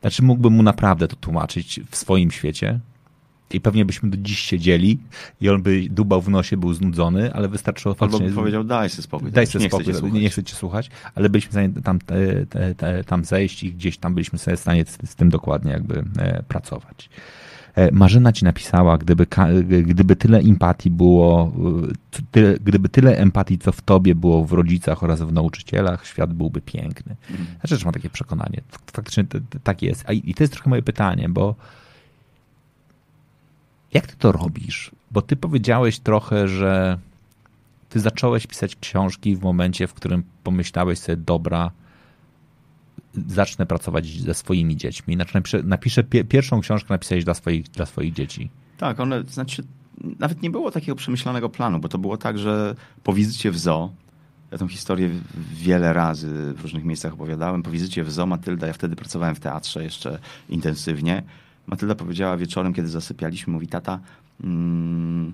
znaczy 0.00 0.22
mógłbym 0.22 0.52
mu 0.52 0.62
naprawdę 0.62 1.08
to 1.08 1.16
tłumaczyć 1.16 1.80
w 1.90 1.96
swoim 1.96 2.30
świecie 2.30 2.80
i 3.50 3.60
pewnie 3.60 3.84
byśmy 3.84 4.10
do 4.10 4.16
dziś 4.16 4.38
siedzieli 4.38 4.98
i 5.40 5.48
on 5.48 5.62
by 5.62 5.86
dubał 5.90 6.22
w 6.22 6.28
nosie, 6.28 6.56
był 6.56 6.74
znudzony, 6.74 7.34
ale 7.34 7.48
wystarczyło 7.48 7.96
Albo 7.98 8.18
by 8.18 8.30
powiedział, 8.30 8.64
daj 8.64 8.90
sobie 8.90 9.02
spokój. 9.02 9.32
Daj 9.32 9.46
sobie 9.46 9.68
spokój, 9.68 9.94
chcę 9.94 10.10
nie, 10.10 10.30
chcę 10.30 10.44
cię 10.44 10.54
słuchać, 10.54 10.90
ale 11.14 11.28
byliśmy 11.28 11.48
w 11.48 11.52
stanie 11.52 11.70
tam, 11.84 11.98
te, 12.76 13.04
tam 13.04 13.24
zejść 13.24 13.62
i 13.64 13.72
gdzieś 13.72 13.98
tam 13.98 14.14
byliśmy 14.14 14.38
sobie 14.38 14.56
w 14.56 14.60
stanie 14.60 14.84
z, 14.84 15.10
z 15.10 15.14
tym 15.14 15.30
dokładnie 15.30 15.72
jakby 15.72 16.04
e, 16.18 16.42
pracować. 16.42 17.10
E, 17.78 17.92
Marzyna 17.92 18.32
ci 18.32 18.44
napisała, 18.44 18.98
gdyby, 18.98 19.26
gdyby 19.82 20.16
tyle 20.16 20.38
empatii 20.38 20.90
było, 20.90 21.52
e, 22.12 22.22
tyle, 22.30 22.54
gdyby 22.54 22.88
tyle 22.88 23.18
empatii, 23.18 23.58
co 23.58 23.72
w 23.72 23.80
tobie 23.80 24.14
było 24.14 24.44
w 24.44 24.52
rodzicach 24.52 25.02
oraz 25.02 25.20
w 25.22 25.32
nauczycielach, 25.32 26.06
świat 26.06 26.32
byłby 26.32 26.60
piękny. 26.60 27.16
Mhm. 27.30 27.48
Znaczy, 27.60 27.76
że 27.76 27.84
mam 27.84 27.94
takie 27.94 28.10
przekonanie. 28.10 28.60
Faktycznie 28.92 29.24
tak 29.62 29.82
jest. 29.82 30.04
I 30.10 30.34
to 30.34 30.42
jest 30.42 30.52
trochę 30.52 30.70
moje 30.70 30.82
pytanie, 30.82 31.28
bo 31.28 31.54
jak 33.92 34.06
ty 34.06 34.16
to 34.16 34.32
robisz? 34.32 34.90
bo 35.10 35.22
ty 35.22 35.36
powiedziałeś 35.36 35.98
trochę, 35.98 36.48
że 36.48 36.98
ty 37.88 38.00
zacząłeś 38.00 38.46
pisać 38.46 38.76
książki 38.76 39.36
w 39.36 39.42
momencie, 39.42 39.86
w 39.86 39.94
którym 39.94 40.22
pomyślałeś 40.44 40.98
sobie, 40.98 41.16
dobra, 41.16 41.70
zacznę 43.28 43.66
pracować 43.66 44.06
ze 44.06 44.34
swoimi 44.34 44.76
dziećmi. 44.76 45.14
Znaczy 45.14 45.62
napiszę, 45.64 46.04
pierwszą 46.04 46.60
książkę 46.60 46.94
napisałeś 46.94 47.24
dla 47.24 47.34
swoich, 47.34 47.68
dla 47.68 47.86
swoich 47.86 48.12
dzieci. 48.12 48.50
Tak, 48.78 49.00
one, 49.00 49.22
znaczy 49.22 49.64
nawet 50.18 50.42
nie 50.42 50.50
było 50.50 50.70
takiego 50.70 50.96
przemyślanego 50.96 51.48
planu, 51.48 51.80
bo 51.80 51.88
to 51.88 51.98
było 51.98 52.16
tak, 52.16 52.38
że 52.38 52.74
po 53.02 53.12
wizycie 53.12 53.50
w 53.50 53.58
zoo, 53.58 53.92
ja 54.52 54.58
tę 54.58 54.68
historię 54.68 55.10
wiele 55.52 55.92
razy 55.92 56.54
w 56.56 56.62
różnych 56.62 56.84
miejscach 56.84 57.12
opowiadałem, 57.12 57.62
po 57.62 57.70
wizycie 57.70 58.04
w 58.04 58.10
zoo 58.10 58.26
Matylda, 58.26 58.66
ja 58.66 58.72
wtedy 58.72 58.96
pracowałem 58.96 59.34
w 59.34 59.40
teatrze 59.40 59.84
jeszcze 59.84 60.18
intensywnie, 60.48 61.22
Matylda 61.66 61.94
powiedziała 61.94 62.36
wieczorem, 62.36 62.74
kiedy 62.74 62.88
zasypialiśmy, 62.88 63.52
mówi 63.52 63.66
tata, 63.66 64.00
mm, 64.44 65.32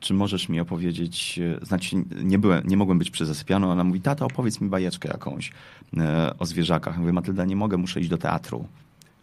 czy 0.00 0.14
możesz 0.14 0.48
mi 0.48 0.60
opowiedzieć, 0.60 1.40
e, 1.62 1.66
znaczy 1.66 1.96
nie, 2.22 2.38
byłem, 2.38 2.66
nie 2.66 2.76
mogłem 2.76 2.98
być 2.98 3.10
przy 3.10 3.26
zasypianu, 3.26 3.70
ona 3.70 3.84
mówi, 3.84 4.00
tata 4.00 4.24
opowiedz 4.24 4.60
mi 4.60 4.68
bajeczkę 4.68 5.08
jakąś 5.08 5.52
e, 5.96 6.38
o 6.38 6.46
zwierzakach. 6.46 6.98
mówię, 6.98 7.12
Matylda, 7.12 7.44
nie 7.44 7.56
mogę, 7.56 7.76
muszę 7.76 8.00
iść 8.00 8.08
do 8.08 8.18
teatru 8.18 8.68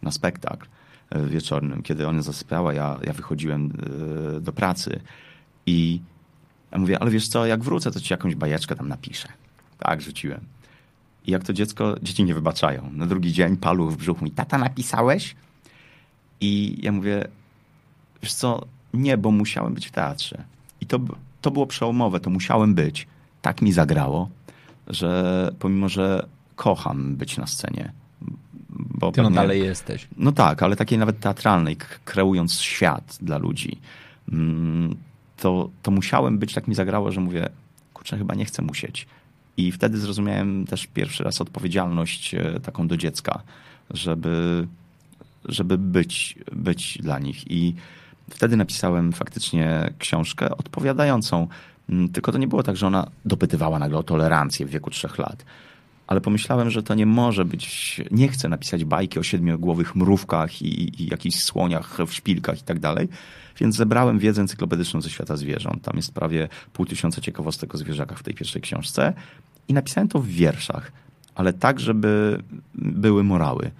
na 0.02 0.10
spektakl 0.10 0.66
e, 1.10 1.26
wieczornym. 1.26 1.82
Kiedy 1.82 2.08
ona 2.08 2.22
zasypiała, 2.22 2.74
ja, 2.74 2.98
ja 3.04 3.12
wychodziłem 3.12 3.72
do 4.40 4.52
pracy 4.52 5.00
i 5.66 6.00
ja 6.72 6.78
mówię, 6.78 6.98
ale 6.98 7.10
wiesz 7.10 7.28
co, 7.28 7.46
jak 7.46 7.62
wrócę, 7.62 7.90
to 7.90 8.00
ci 8.00 8.12
jakąś 8.12 8.34
bajeczkę 8.34 8.76
tam 8.76 8.88
napiszę. 8.88 9.28
Tak, 9.78 10.02
rzuciłem. 10.02 10.40
I 11.26 11.30
jak 11.30 11.44
to 11.44 11.52
dziecko, 11.52 11.96
dzieci 12.02 12.24
nie 12.24 12.34
wybaczają. 12.34 12.90
Na 12.92 13.06
drugi 13.06 13.32
dzień 13.32 13.56
paluch 13.56 13.92
w 13.92 13.96
brzuchu 13.96 14.24
mi, 14.24 14.30
tata 14.30 14.58
napisałeś? 14.58 15.36
I 16.40 16.78
ja 16.82 16.92
mówię, 16.92 17.28
wiesz 18.22 18.34
co, 18.34 18.66
nie, 18.94 19.18
bo 19.18 19.30
musiałem 19.30 19.74
być 19.74 19.86
w 19.86 19.90
teatrze. 19.90 20.44
I 20.84 20.86
to, 20.86 21.00
to 21.40 21.50
było 21.50 21.66
przełomowe, 21.66 22.20
to 22.20 22.30
musiałem 22.30 22.74
być. 22.74 23.06
Tak 23.42 23.62
mi 23.62 23.72
zagrało, 23.72 24.28
że 24.86 25.50
pomimo, 25.58 25.88
że 25.88 26.26
kocham 26.56 27.16
być 27.16 27.36
na 27.36 27.46
scenie. 27.46 27.92
Bo 28.70 29.12
Ty 29.12 29.22
no 29.22 29.30
dalej 29.30 29.62
jesteś. 29.62 30.08
No 30.16 30.32
tak, 30.32 30.62
ale 30.62 30.76
takiej 30.76 30.98
nawet 30.98 31.20
teatralnej, 31.20 31.76
kreując 32.04 32.60
świat 32.60 33.18
dla 33.22 33.38
ludzi, 33.38 33.78
mm, 34.32 34.96
to, 35.36 35.70
to 35.82 35.90
musiałem 35.90 36.38
być, 36.38 36.54
tak 36.54 36.68
mi 36.68 36.74
zagrało, 36.74 37.12
że 37.12 37.20
mówię, 37.20 37.48
kurczę, 37.94 38.18
chyba 38.18 38.34
nie 38.34 38.44
chcę 38.44 38.62
musieć. 38.62 39.06
I 39.56 39.72
wtedy 39.72 39.98
zrozumiałem 39.98 40.66
też 40.66 40.86
pierwszy 40.86 41.24
raz 41.24 41.40
odpowiedzialność 41.40 42.34
e, 42.34 42.60
taką 42.60 42.88
do 42.88 42.96
dziecka, 42.96 43.42
żeby, 43.90 44.66
żeby 45.44 45.78
być, 45.78 46.38
być 46.52 46.98
dla 47.02 47.18
nich. 47.18 47.50
I 47.50 47.74
wtedy 48.30 48.56
napisałem 48.56 49.12
faktycznie 49.12 49.90
książkę 49.98 50.56
odpowiadającą. 50.56 51.48
Mm, 51.88 52.08
tylko 52.08 52.32
to 52.32 52.38
nie 52.38 52.48
było 52.48 52.62
tak, 52.62 52.76
że 52.76 52.86
ona 52.86 53.10
dopytywała 53.24 53.78
nagle 53.78 53.98
o 53.98 54.02
tolerancję 54.02 54.66
w 54.66 54.70
wieku 54.70 54.90
trzech 54.90 55.18
lat. 55.18 55.44
Ale 56.06 56.20
pomyślałem, 56.20 56.70
że 56.70 56.82
to 56.82 56.94
nie 56.94 57.06
może 57.06 57.44
być. 57.44 58.00
Nie 58.10 58.28
chcę 58.28 58.48
napisać 58.48 58.84
bajki 58.84 59.18
o 59.18 59.22
siedmiogłowych 59.22 59.96
mrówkach 59.96 60.62
i, 60.62 61.02
i 61.02 61.06
jakichś 61.10 61.36
słoniach 61.36 61.98
w 62.06 62.14
szpilkach 62.14 62.60
i 62.60 62.62
tak 62.62 62.78
dalej. 62.78 63.08
Więc 63.60 63.76
zebrałem 63.76 64.18
wiedzę 64.18 64.40
encyklopedyczną 64.40 65.00
ze 65.00 65.10
świata 65.10 65.36
zwierząt. 65.36 65.82
Tam 65.82 65.96
jest 65.96 66.14
prawie 66.14 66.48
pół 66.72 66.86
tysiąca 66.86 67.20
ciekawostek 67.20 67.74
o 67.74 67.78
zwierzakach 67.78 68.18
w 68.18 68.22
tej 68.22 68.34
pierwszej 68.34 68.62
książce. 68.62 69.12
I 69.68 69.74
napisałem 69.74 70.08
to 70.08 70.18
w 70.18 70.26
wierszach, 70.26 70.92
ale 71.34 71.52
tak, 71.52 71.80
żeby 71.80 72.42
były 72.74 73.24
morały. 73.24 73.70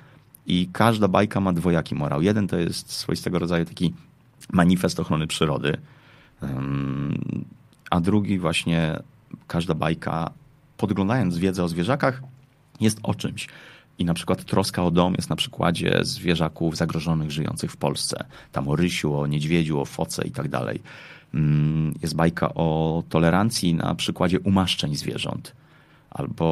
I 0.47 0.69
każda 0.73 1.09
bajka 1.09 1.41
ma 1.41 1.53
dwojaki 1.53 1.95
morał. 1.95 2.23
Jeden 2.23 2.49
to 2.49 2.59
jest 2.59 2.93
swoistego 2.93 3.39
rodzaju 3.39 3.65
taki 3.65 3.95
manifest 4.53 5.01
ochrony 5.01 5.27
przyrody, 5.27 5.77
a 7.91 8.01
drugi 8.01 8.39
właśnie 8.39 9.03
każda 9.47 9.75
bajka, 9.75 10.31
podglądając 10.77 11.39
wiedzę 11.39 11.65
o 11.65 11.69
zwierzakach, 11.69 12.23
jest 12.81 12.99
o 13.03 13.15
czymś. 13.15 13.49
I 13.99 14.05
na 14.05 14.15
przykład 14.15 14.45
troska 14.45 14.85
o 14.85 14.91
dom 14.91 15.15
jest 15.15 15.31
na 15.31 15.37
przykładzie 15.37 15.99
zwierzaków 16.03 16.77
zagrożonych 16.77 17.31
żyjących 17.31 17.73
w 17.73 17.77
Polsce. 17.77 18.25
Tam 18.53 18.69
o 18.69 18.77
rysiu, 18.77 19.21
o 19.21 19.27
niedźwiedziu, 19.27 19.81
o 19.81 19.85
foce 19.85 20.27
i 20.27 20.31
tak 20.31 20.49
dalej. 20.49 20.83
Jest 22.03 22.17
bajka 22.17 22.55
o 22.55 23.03
tolerancji 23.09 23.75
na 23.75 23.95
przykładzie 23.95 24.41
umaszczeń 24.41 24.97
zwierząt. 24.97 25.55
Albo 26.11 26.45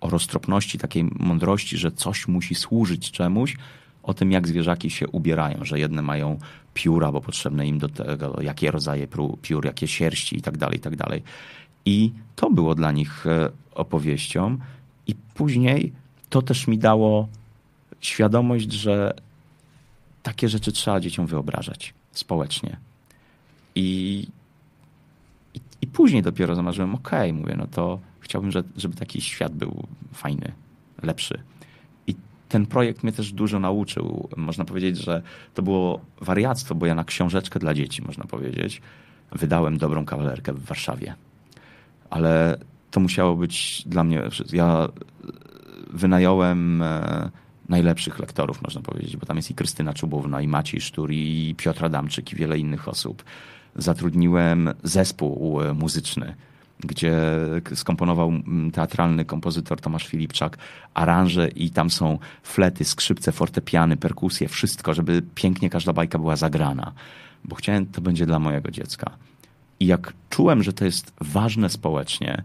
o 0.00 0.10
roztropności, 0.10 0.78
takiej 0.78 1.04
mądrości, 1.04 1.78
że 1.78 1.92
coś 1.92 2.28
musi 2.28 2.54
służyć 2.54 3.10
czemuś, 3.10 3.56
o 4.08 4.14
tym, 4.14 4.32
jak 4.32 4.48
zwierzaki 4.48 4.90
się 4.90 5.08
ubierają, 5.08 5.64
że 5.64 5.78
jedne 5.78 6.02
mają 6.02 6.38
pióra, 6.74 7.12
bo 7.12 7.20
potrzebne 7.20 7.66
im 7.66 7.78
do 7.78 7.88
tego, 7.88 8.42
jakie 8.42 8.70
rodzaje 8.70 9.06
piór, 9.42 9.64
jakie 9.64 9.88
sierści 9.88 10.36
i 10.36 10.42
tak 10.42 10.56
dalej, 10.56 10.76
i 10.76 10.80
tak 10.80 10.96
dalej. 10.96 11.22
I 11.84 12.12
to 12.36 12.50
było 12.50 12.74
dla 12.74 12.92
nich 12.92 13.26
e, 13.26 13.50
opowieścią. 13.74 14.58
I 15.06 15.14
później 15.14 15.92
to 16.30 16.42
też 16.42 16.66
mi 16.66 16.78
dało 16.78 17.28
świadomość, 18.00 18.72
że 18.72 19.14
takie 20.22 20.48
rzeczy 20.48 20.72
trzeba 20.72 21.00
dzieciom 21.00 21.26
wyobrażać 21.26 21.94
społecznie. 22.12 22.76
I, 23.74 24.26
i, 25.54 25.60
i 25.82 25.86
później 25.86 26.22
dopiero 26.22 26.54
zamarzyłem, 26.54 26.94
okej, 26.94 27.30
okay, 27.30 27.40
mówię, 27.40 27.54
no 27.58 27.66
to 27.66 28.00
chciałbym, 28.20 28.50
żeby 28.76 28.96
taki 28.96 29.20
świat 29.20 29.54
był 29.54 29.86
fajny, 30.12 30.52
lepszy 31.02 31.40
ten 32.48 32.66
projekt 32.66 33.02
mnie 33.02 33.12
też 33.12 33.32
dużo 33.32 33.60
nauczył. 33.60 34.28
Można 34.36 34.64
powiedzieć, 34.64 34.96
że 34.96 35.22
to 35.54 35.62
było 35.62 36.00
wariactwo, 36.20 36.74
bo 36.74 36.86
ja 36.86 36.94
na 36.94 37.04
książeczkę 37.04 37.58
dla 37.58 37.74
dzieci, 37.74 38.02
można 38.02 38.24
powiedzieć, 38.24 38.82
wydałem 39.32 39.78
dobrą 39.78 40.04
kawalerkę 40.04 40.52
w 40.52 40.64
Warszawie. 40.64 41.14
Ale 42.10 42.58
to 42.90 43.00
musiało 43.00 43.36
być 43.36 43.82
dla 43.86 44.04
mnie. 44.04 44.22
Ja 44.52 44.88
wynająłem 45.90 46.82
e, 46.82 47.30
najlepszych 47.68 48.18
lektorów, 48.18 48.62
można 48.62 48.82
powiedzieć, 48.82 49.16
bo 49.16 49.26
tam 49.26 49.36
jest 49.36 49.50
i 49.50 49.54
Krystyna 49.54 49.94
Czubówna, 49.94 50.40
i 50.40 50.48
Maciej 50.48 50.80
Sztur, 50.80 51.12
i 51.12 51.54
Piotr 51.58 51.84
Adamczyk, 51.84 52.32
i 52.32 52.36
wiele 52.36 52.58
innych 52.58 52.88
osób. 52.88 53.24
Zatrudniłem 53.76 54.70
zespół 54.82 55.62
e, 55.62 55.74
muzyczny 55.74 56.34
gdzie 56.80 57.16
skomponował 57.74 58.28
mm, 58.28 58.70
teatralny 58.70 59.24
kompozytor 59.24 59.80
Tomasz 59.80 60.06
Filipczak 60.06 60.58
aranże 60.94 61.48
i 61.48 61.70
tam 61.70 61.90
są 61.90 62.18
flety, 62.42 62.84
skrzypce, 62.84 63.32
fortepiany, 63.32 63.96
perkusje, 63.96 64.48
wszystko, 64.48 64.94
żeby 64.94 65.22
pięknie 65.34 65.70
każda 65.70 65.92
bajka 65.92 66.18
była 66.18 66.36
zagrana. 66.36 66.92
Bo 67.44 67.56
chciałem, 67.56 67.86
to 67.86 68.00
będzie 68.00 68.26
dla 68.26 68.38
mojego 68.38 68.70
dziecka. 68.70 69.10
I 69.80 69.86
jak 69.86 70.12
czułem, 70.30 70.62
że 70.62 70.72
to 70.72 70.84
jest 70.84 71.12
ważne 71.20 71.68
społecznie, 71.68 72.42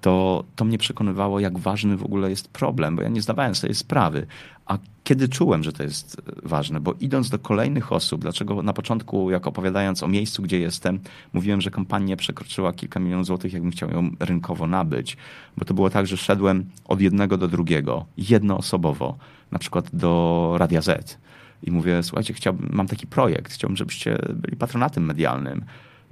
to, 0.00 0.44
to 0.56 0.64
mnie 0.64 0.78
przekonywało, 0.78 1.40
jak 1.40 1.58
ważny 1.58 1.96
w 1.96 2.04
ogóle 2.04 2.30
jest 2.30 2.48
problem, 2.48 2.96
bo 2.96 3.02
ja 3.02 3.08
nie 3.08 3.22
zdawałem 3.22 3.54
sobie 3.54 3.74
sprawy. 3.74 4.26
A 4.66 4.78
kiedy 5.04 5.28
czułem, 5.28 5.62
że 5.62 5.72
to 5.72 5.82
jest 5.82 6.22
ważne, 6.42 6.80
bo 6.80 6.94
idąc 7.00 7.30
do 7.30 7.38
kolejnych 7.38 7.92
osób, 7.92 8.20
dlaczego 8.20 8.62
na 8.62 8.72
początku, 8.72 9.30
jak 9.30 9.46
opowiadając 9.46 10.02
o 10.02 10.08
miejscu, 10.08 10.42
gdzie 10.42 10.58
jestem, 10.58 11.00
mówiłem, 11.32 11.60
że 11.60 11.70
kampania 11.70 12.16
przekroczyła 12.16 12.72
kilka 12.72 13.00
milionów 13.00 13.26
złotych, 13.26 13.52
jakbym 13.52 13.70
chciał 13.70 13.90
ją 13.90 14.10
rynkowo 14.20 14.66
nabyć, 14.66 15.16
bo 15.56 15.64
to 15.64 15.74
było 15.74 15.90
tak, 15.90 16.06
że 16.06 16.16
szedłem 16.16 16.64
od 16.84 17.00
jednego 17.00 17.36
do 17.36 17.48
drugiego, 17.48 18.06
jednoosobowo, 18.16 19.18
na 19.50 19.58
przykład 19.58 19.90
do 19.92 20.54
Radia 20.58 20.82
Z. 20.82 21.18
I 21.62 21.70
mówię, 21.70 22.02
słuchajcie, 22.02 22.34
chciałbym, 22.34 22.68
mam 22.72 22.86
taki 22.86 23.06
projekt, 23.06 23.52
chciałbym, 23.52 23.76
żebyście 23.76 24.18
byli 24.34 24.56
patronatem 24.56 25.04
medialnym 25.04 25.64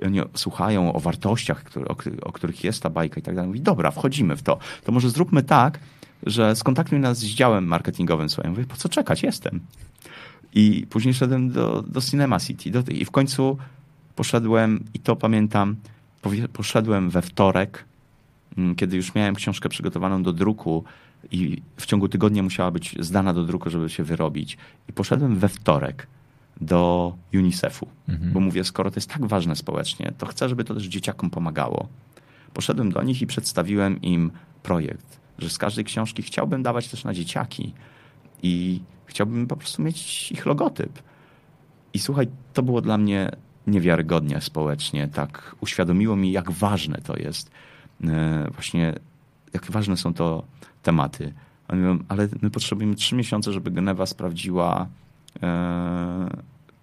oni 0.05 0.21
słuchają 0.35 0.93
o 0.93 1.01
wartościach, 1.01 1.65
o, 1.89 1.97
o, 2.23 2.33
których 2.33 2.65
jest 2.65 2.83
ta 2.83 2.91
bajka 2.91 3.21
i 3.21 3.23
tak 3.23 3.35
dalej. 3.35 3.49
Mówi, 3.49 3.61
dobra, 3.61 3.91
wchodzimy 3.91 4.37
w 4.37 4.43
to. 4.43 4.59
To 4.85 4.93
może 4.93 5.11
zróbmy 5.11 5.43
tak, 5.43 5.79
że 6.27 6.57
skontaktuj 6.57 7.01
nas 7.01 7.19
z 7.19 7.25
działem 7.25 7.67
marketingowym 7.67 8.29
swoim. 8.29 8.51
Mówię, 8.51 8.65
po 8.65 8.77
co 8.77 8.89
czekać? 8.89 9.23
Jestem. 9.23 9.61
I 10.55 10.87
później 10.91 11.15
szedłem 11.15 11.51
do, 11.51 11.85
do 11.89 12.01
Cinema 12.01 12.41
City. 12.41 12.71
Do, 12.71 12.83
I 12.89 13.05
w 13.05 13.11
końcu 13.11 13.59
poszedłem, 14.17 14.85
i 14.95 14.99
to 14.99 15.17
pamiętam, 15.17 15.77
poszedłem 16.53 17.11
we 17.11 17.23
wtorek, 17.23 17.85
mm, 18.59 18.75
kiedy 18.75 18.97
już 18.97 19.15
miałem 19.15 19.35
książkę 19.35 19.69
przygotowaną 19.69 20.23
do 20.23 20.33
druku 20.33 20.85
i 21.31 21.63
w 21.77 21.87
ciągu 21.87 22.09
tygodnia 22.09 22.43
musiała 22.43 22.71
być 22.71 22.97
zdana 23.01 23.35
do 23.35 23.45
druku, 23.45 23.71
żeby 23.71 23.91
się 23.91 24.05
wyrobić. 24.05 24.57
I 24.89 24.93
poszedłem 24.93 25.37
we 25.37 25.49
wtorek 25.49 26.07
do 26.61 27.13
UNICEF-u, 27.35 27.89
mhm. 28.09 28.33
bo 28.33 28.41
mówię, 28.41 28.65
skoro 28.65 28.91
to 28.91 28.97
jest 28.97 29.11
tak 29.11 29.27
ważne 29.27 29.57
społecznie, 29.57 30.13
to 30.19 30.27
chcę, 30.27 30.49
żeby 30.49 30.65
to 30.65 30.75
też 30.75 30.85
dzieciakom 30.85 31.31
pomagało. 31.31 31.89
Poszedłem 32.55 32.93
do 32.93 33.03
nich 33.03 33.23
i 33.23 33.27
przedstawiłem 33.27 34.03
im 34.03 34.31
projekt, 34.63 35.21
że 35.39 35.51
z 35.51 35.59
każdej 35.59 35.85
książki 35.85 36.23
chciałbym 36.23 36.63
dawać 36.63 36.89
też 36.89 37.05
na 37.05 37.15
dzieciaki 37.15 37.73
i 38.43 38.81
chciałbym 39.07 39.47
po 39.47 39.57
prostu 39.57 39.83
mieć 39.83 40.33
ich 40.33 40.47
logotyp. 40.47 41.03
I 41.95 41.99
słuchaj, 41.99 42.29
to 42.53 42.63
było 42.63 42.81
dla 42.81 42.99
mnie 42.99 43.31
niewiarygodnie 43.67 44.41
społecznie, 44.41 45.09
tak 45.09 45.57
uświadomiło 45.61 46.17
mi, 46.17 46.33
jak 46.33 46.51
ważne 46.51 46.99
to 47.05 47.17
jest, 47.17 47.51
e, 48.05 48.51
właśnie 48.55 48.95
jak 49.53 49.71
ważne 49.71 49.97
są 49.97 50.15
to 50.15 50.45
tematy. 50.83 51.35
Oni 51.69 51.81
mówią, 51.81 52.05
ale 52.09 52.29
my 52.43 52.51
potrzebujemy 52.51 52.95
trzy 52.95 53.15
miesiące, 53.15 53.53
żeby 53.53 53.71
Genewa 53.71 54.07
sprawdziła 54.07 54.89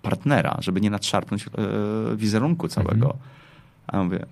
partnera, 0.02 0.58
żeby 0.60 0.82
nie 0.82 0.90
nadszarpnąć 0.90 1.46
e, 1.48 1.50
wizerunku 2.16 2.68
całego. 2.68 3.06
Mhm. 3.06 3.24
A 3.88 3.98
ja 3.98 4.04
mówię, 4.04 4.26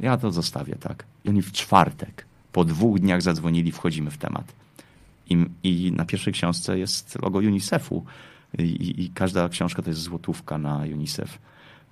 ja 0.00 0.16
to 0.16 0.32
zostawię, 0.32 0.76
tak. 0.80 1.04
I 1.24 1.28
oni 1.28 1.42
w 1.42 1.52
czwartek, 1.52 2.26
po 2.52 2.64
dwóch 2.64 2.98
dniach 2.98 3.22
zadzwonili, 3.22 3.72
wchodzimy 3.72 4.10
w 4.10 4.18
temat. 4.18 4.52
I, 5.30 5.46
i 5.62 5.92
na 5.92 6.04
pierwszej 6.04 6.32
książce 6.32 6.78
jest 6.78 7.22
logo 7.22 7.38
UNICEF-u. 7.38 8.04
I, 8.58 9.04
I, 9.04 9.10
każda 9.10 9.48
książka 9.48 9.82
to 9.82 9.90
jest 9.90 10.00
złotówka 10.00 10.58
na 10.58 10.76
UNICEF. 10.76 11.38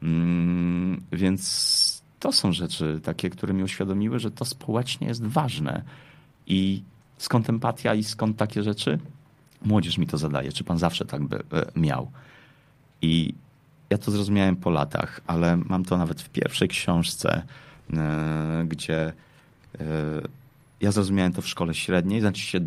Mm, 0.03 1.03
więc 1.13 2.03
to 2.21 2.33
są 2.33 2.53
rzeczy 2.53 3.01
takie, 3.03 3.31
które 3.31 3.55
mi 3.55 3.63
uświadomiły, 3.63 4.19
że 4.19 4.31
to 4.31 4.45
społecznie 4.45 5.09
jest 5.09 5.27
ważne. 5.27 5.83
I 6.47 6.83
skąd 7.19 7.51
empatia 7.51 7.95
i 7.95 8.05
skąd 8.05 8.37
takie 8.37 8.63
rzeczy? 8.63 8.99
Młodzież 9.63 9.99
mi 9.99 10.07
to 10.07 10.19
zadaje. 10.19 10.53
Czy 10.53 10.65
pan 10.65 10.79
zawsze 10.79 11.05
tak 11.05 11.25
by 11.25 11.37
e, 11.37 11.43
miał? 11.77 12.11
I 13.03 13.35
ja 13.91 13.99
to 13.99 14.11
zrozumiałem 14.11 14.57
po 14.57 14.71
latach, 14.71 15.21
ale 15.27 15.57
mam 15.57 15.85
to 15.85 15.99
nawet 15.99 16.23
w 16.23 16.29
pierwszej 16.29 16.69
książce, 16.69 17.43
e, 17.93 18.65
gdzie 18.69 19.13
e, 19.81 19.83
ja 20.81 20.93
zrozumiałem 20.93 21.33
to 21.33 21.43
w 21.43 21.49
szkole 21.49 21.75
średniej, 21.75 22.21
znaczy 22.21 22.41
się 22.41 22.61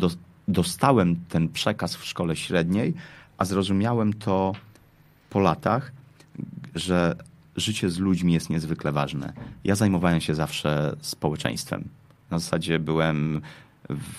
dostałem 0.48 1.16
ten 1.28 1.48
przekaz 1.48 1.96
w 1.96 2.04
szkole 2.04 2.36
średniej, 2.36 2.94
a 3.38 3.44
zrozumiałem 3.44 4.12
to 4.12 4.52
po 5.30 5.40
latach, 5.40 5.92
że 6.74 7.16
życie 7.56 7.90
z 7.90 7.98
ludźmi 7.98 8.32
jest 8.32 8.50
niezwykle 8.50 8.92
ważne. 8.92 9.32
Ja 9.64 9.74
zajmowałem 9.74 10.20
się 10.20 10.34
zawsze 10.34 10.96
społeczeństwem. 11.00 11.88
Na 12.30 12.38
zasadzie 12.38 12.78
byłem 12.78 13.40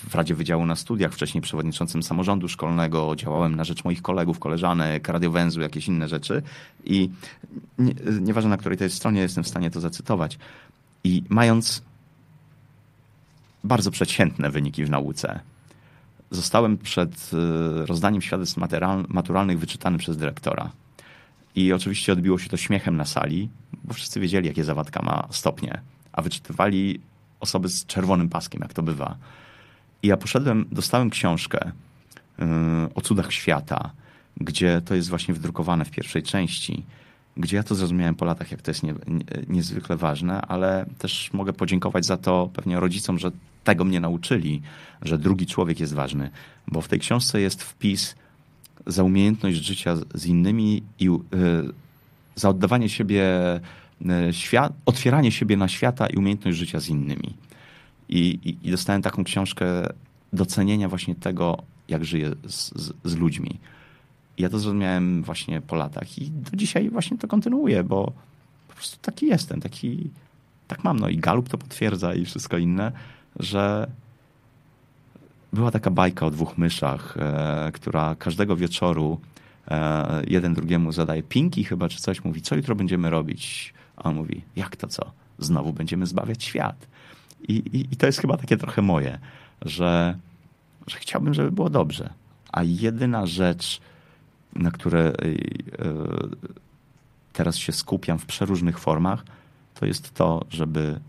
w 0.09 0.15
Radzie 0.15 0.35
Wydziału 0.35 0.65
na 0.65 0.75
Studiach, 0.75 1.13
wcześniej 1.13 1.41
przewodniczącym 1.41 2.03
samorządu 2.03 2.47
szkolnego, 2.47 3.15
działałem 3.15 3.55
na 3.55 3.63
rzecz 3.63 3.83
moich 3.83 4.01
kolegów, 4.01 4.39
koleżanek, 4.39 5.07
radiowęzu, 5.07 5.61
jakieś 5.61 5.87
inne 5.87 6.07
rzeczy. 6.07 6.41
I 6.85 7.09
nie, 7.77 7.93
nieważne 8.21 8.49
na 8.49 8.57
której 8.57 8.77
to 8.77 8.83
jest 8.83 8.95
stronie, 8.95 9.21
jestem 9.21 9.43
w 9.43 9.47
stanie 9.47 9.71
to 9.71 9.79
zacytować. 9.79 10.37
I 11.03 11.23
mając 11.29 11.81
bardzo 13.63 13.91
przeciętne 13.91 14.49
wyniki 14.49 14.85
w 14.85 14.89
nauce, 14.89 15.39
zostałem 16.31 16.77
przed 16.77 17.31
y, 17.33 17.85
rozdaniem 17.85 18.21
świadectw 18.21 18.57
maturalnych 19.09 19.59
wyczytany 19.59 19.97
przez 19.97 20.17
dyrektora. 20.17 20.71
I 21.55 21.73
oczywiście 21.73 22.13
odbiło 22.13 22.37
się 22.37 22.49
to 22.49 22.57
śmiechem 22.57 22.97
na 22.97 23.05
sali, 23.05 23.49
bo 23.83 23.93
wszyscy 23.93 24.19
wiedzieli, 24.19 24.47
jakie 24.47 24.63
zawadka 24.63 25.01
ma 25.01 25.27
stopnie, 25.31 25.81
a 26.11 26.21
wyczytywali 26.21 26.99
osoby 27.39 27.69
z 27.69 27.85
czerwonym 27.85 28.29
paskiem, 28.29 28.61
jak 28.61 28.73
to 28.73 28.83
bywa. 28.83 29.17
I 30.03 30.07
ja 30.07 30.17
poszedłem, 30.17 30.65
dostałem 30.71 31.09
książkę 31.09 31.71
yy, 32.39 32.45
o 32.95 33.01
cudach 33.01 33.33
świata, 33.33 33.91
gdzie 34.37 34.81
to 34.85 34.95
jest 34.95 35.09
właśnie 35.09 35.33
wydrukowane 35.33 35.85
w 35.85 35.91
pierwszej 35.91 36.23
części, 36.23 36.83
gdzie 37.37 37.57
ja 37.57 37.63
to 37.63 37.75
zrozumiałem 37.75 38.15
po 38.15 38.25
latach, 38.25 38.51
jak 38.51 38.61
to 38.61 38.71
jest 38.71 38.83
nie, 38.83 38.93
nie, 39.07 39.23
niezwykle 39.47 39.97
ważne, 39.97 40.41
ale 40.41 40.85
też 40.97 41.33
mogę 41.33 41.53
podziękować 41.53 42.05
za 42.05 42.17
to 42.17 42.49
pewnie 42.53 42.79
rodzicom, 42.79 43.19
że 43.19 43.31
tego 43.63 43.85
mnie 43.85 43.99
nauczyli, 43.99 44.61
że 45.01 45.17
drugi 45.17 45.45
człowiek 45.45 45.79
jest 45.79 45.93
ważny, 45.93 46.29
bo 46.67 46.81
w 46.81 46.87
tej 46.87 46.99
książce 46.99 47.41
jest 47.41 47.63
wpis 47.63 48.15
za 48.85 49.03
umiejętność 49.03 49.57
życia 49.57 49.95
z 50.13 50.25
innymi 50.25 50.83
i 50.99 51.05
yy, 51.05 51.19
za 52.35 52.49
oddawanie 52.49 52.89
siebie, 52.89 53.23
yy, 54.01 54.33
świat, 54.33 54.73
otwieranie 54.85 55.31
siebie 55.31 55.57
na 55.57 55.67
świata 55.67 56.07
i 56.07 56.15
umiejętność 56.15 56.57
życia 56.57 56.79
z 56.79 56.89
innymi. 56.89 57.33
I, 58.11 58.39
i, 58.43 58.67
i 58.67 58.71
dostałem 58.71 59.01
taką 59.01 59.23
książkę 59.23 59.65
docenienia 60.33 60.89
właśnie 60.89 61.15
tego, 61.15 61.57
jak 61.87 62.05
żyję 62.05 62.31
z, 62.47 62.71
z, 62.71 62.93
z 63.03 63.15
ludźmi. 63.15 63.59
I 64.37 64.41
ja 64.41 64.49
to 64.49 64.59
zrozumiałem 64.59 65.23
właśnie 65.23 65.61
po 65.61 65.75
latach 65.75 66.17
i 66.17 66.31
do 66.31 66.57
dzisiaj 66.57 66.89
właśnie 66.89 67.17
to 67.17 67.27
kontynuuję, 67.27 67.83
bo 67.83 68.11
po 68.67 68.73
prostu 68.73 68.97
taki 69.01 69.25
jestem, 69.27 69.61
taki, 69.61 70.09
tak 70.67 70.83
mam. 70.83 70.99
No 70.99 71.09
i 71.09 71.17
Galup 71.17 71.49
to 71.49 71.57
potwierdza 71.57 72.13
i 72.13 72.25
wszystko 72.25 72.57
inne, 72.57 72.91
że 73.39 73.87
była 75.53 75.71
taka 75.71 75.91
bajka 75.91 76.25
o 76.25 76.31
dwóch 76.31 76.57
myszach, 76.57 77.17
e, 77.19 77.71
która 77.73 78.15
każdego 78.15 78.55
wieczoru 78.55 79.19
e, 79.67 80.23
jeden 80.27 80.53
drugiemu 80.53 80.91
zadaje 80.91 81.23
pinki 81.23 81.63
chyba, 81.63 81.89
czy 81.89 82.01
coś, 82.01 82.23
mówi, 82.23 82.41
co 82.41 82.55
jutro 82.55 82.75
będziemy 82.75 83.09
robić? 83.09 83.73
A 83.97 84.03
on 84.03 84.15
mówi, 84.15 84.41
jak 84.55 84.75
to 84.75 84.87
co? 84.87 85.11
Znowu 85.39 85.73
będziemy 85.73 86.05
zbawiać 86.05 86.43
świat. 86.43 86.87
I, 87.47 87.53
i, 87.53 87.93
i 87.93 87.97
to 87.97 88.05
jest 88.05 88.19
chyba 88.19 88.37
takie 88.37 88.57
trochę 88.57 88.81
moje, 88.81 89.19
że, 89.61 90.17
że 90.87 90.97
chciałbym, 90.99 91.33
żeby 91.33 91.51
było 91.51 91.69
dobrze. 91.69 92.13
A 92.51 92.63
jedyna 92.63 93.25
rzecz, 93.25 93.81
na 94.55 94.71
które 94.71 94.99
e, 94.99 95.13
teraz 97.33 97.57
się 97.57 97.71
skupiam 97.71 98.19
w 98.19 98.25
przeróżnych 98.25 98.79
formach, 98.79 99.23
to 99.73 99.85
jest 99.85 100.13
to, 100.13 100.45
żeby, 100.49 100.99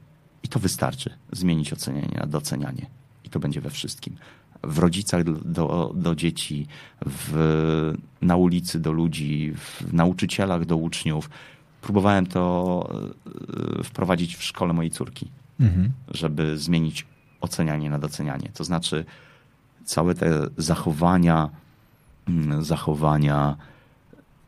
i 0.42 0.48
to 0.48 0.60
wystarczy, 0.60 1.10
zmienić 1.32 1.72
ocenianie 1.72 2.18
na 2.20 2.26
docenianie. 2.26 2.86
I 3.24 3.28
to 3.28 3.40
będzie 3.40 3.60
we 3.60 3.70
wszystkim. 3.70 4.16
W 4.62 4.78
rodzicach 4.78 5.24
do, 5.24 5.92
do 5.94 6.14
dzieci, 6.14 6.66
w, 7.06 7.94
na 8.22 8.36
ulicy 8.36 8.80
do 8.80 8.92
ludzi, 8.92 9.52
w 9.56 9.92
nauczycielach 9.94 10.64
do 10.64 10.76
uczniów. 10.76 11.30
Próbowałem 11.80 12.26
to 12.26 12.88
e, 13.80 13.84
wprowadzić 13.84 14.36
w 14.36 14.42
szkole 14.42 14.72
mojej 14.72 14.90
córki 14.90 15.30
mhm. 15.60 15.92
żeby 16.08 16.58
zmienić 16.58 17.06
ocenianie 17.40 17.90
na 17.90 17.98
docenianie. 17.98 18.50
To 18.54 18.64
znaczy 18.64 19.04
całe 19.84 20.14
te 20.14 20.46
zachowania, 20.56 21.50
mm, 22.28 22.64
zachowania 22.64 23.56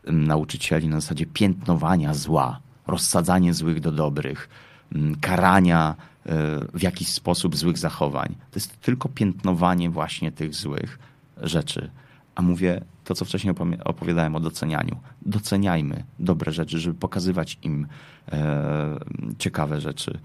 mm, 0.05 0.26
nauczycieli 0.26 0.89
na 0.89 1.01
zasadzie 1.01 1.26
piętnowania 1.26 2.14
zła, 2.14 2.60
rozsadzanie 2.86 3.55
złych 3.55 3.81
do 3.81 3.93
dobrych, 3.93 4.48
mm, 4.94 5.16
karania 5.20 5.94
e, 6.26 6.32
w 6.74 6.82
jakiś 6.82 7.09
sposób 7.09 7.56
złych 7.56 7.78
zachowań. 7.78 8.28
To 8.28 8.56
jest 8.56 8.81
tylko 8.81 9.09
piętnowanie 9.09 9.90
właśnie 9.90 10.32
tych 10.32 10.55
złych 10.55 10.98
rzeczy. 11.43 11.90
A 12.35 12.43
mówię 12.43 12.81
to, 13.05 13.14
co 13.14 13.24
wcześniej 13.24 13.55
opowiadałem 13.85 14.36
o 14.36 14.40
docenianiu. 14.40 14.97
Doceniajmy 15.22 16.05
dobre 16.18 16.52
rzeczy, 16.52 16.78
żeby 16.78 16.98
pokazywać 16.98 17.59
im 17.62 17.86
e, 18.32 18.98
ciekawe 19.39 19.81
rzeczy, 19.81 20.18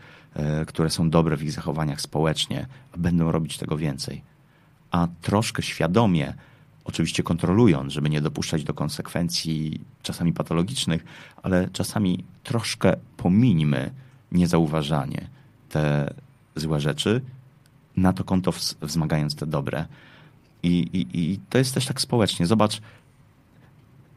które 0.67 0.89
są 0.89 1.09
dobre 1.09 1.37
w 1.37 1.43
ich 1.43 1.51
zachowaniach 1.51 2.01
społecznie, 2.01 2.67
będą 2.97 3.31
robić 3.31 3.57
tego 3.57 3.77
więcej. 3.77 4.21
A 4.91 5.07
troszkę 5.21 5.61
świadomie, 5.61 6.33
oczywiście 6.85 7.23
kontrolując, 7.23 7.93
żeby 7.93 8.09
nie 8.09 8.21
dopuszczać 8.21 8.63
do 8.63 8.73
konsekwencji 8.73 9.81
czasami 10.01 10.33
patologicznych, 10.33 11.05
ale 11.43 11.69
czasami 11.69 12.23
troszkę 12.43 12.95
pomińmy 13.17 13.91
niezauważanie 14.31 15.27
te 15.69 16.13
złe 16.55 16.79
rzeczy, 16.79 17.21
na 17.97 18.13
to 18.13 18.23
konto 18.23 18.51
wzmagając 18.81 19.35
te 19.35 19.45
dobre. 19.45 19.85
I, 20.63 20.69
i, 20.69 21.19
I 21.19 21.39
to 21.49 21.57
jest 21.57 21.73
też 21.73 21.85
tak 21.85 22.01
społecznie. 22.01 22.45
Zobacz, 22.45 22.81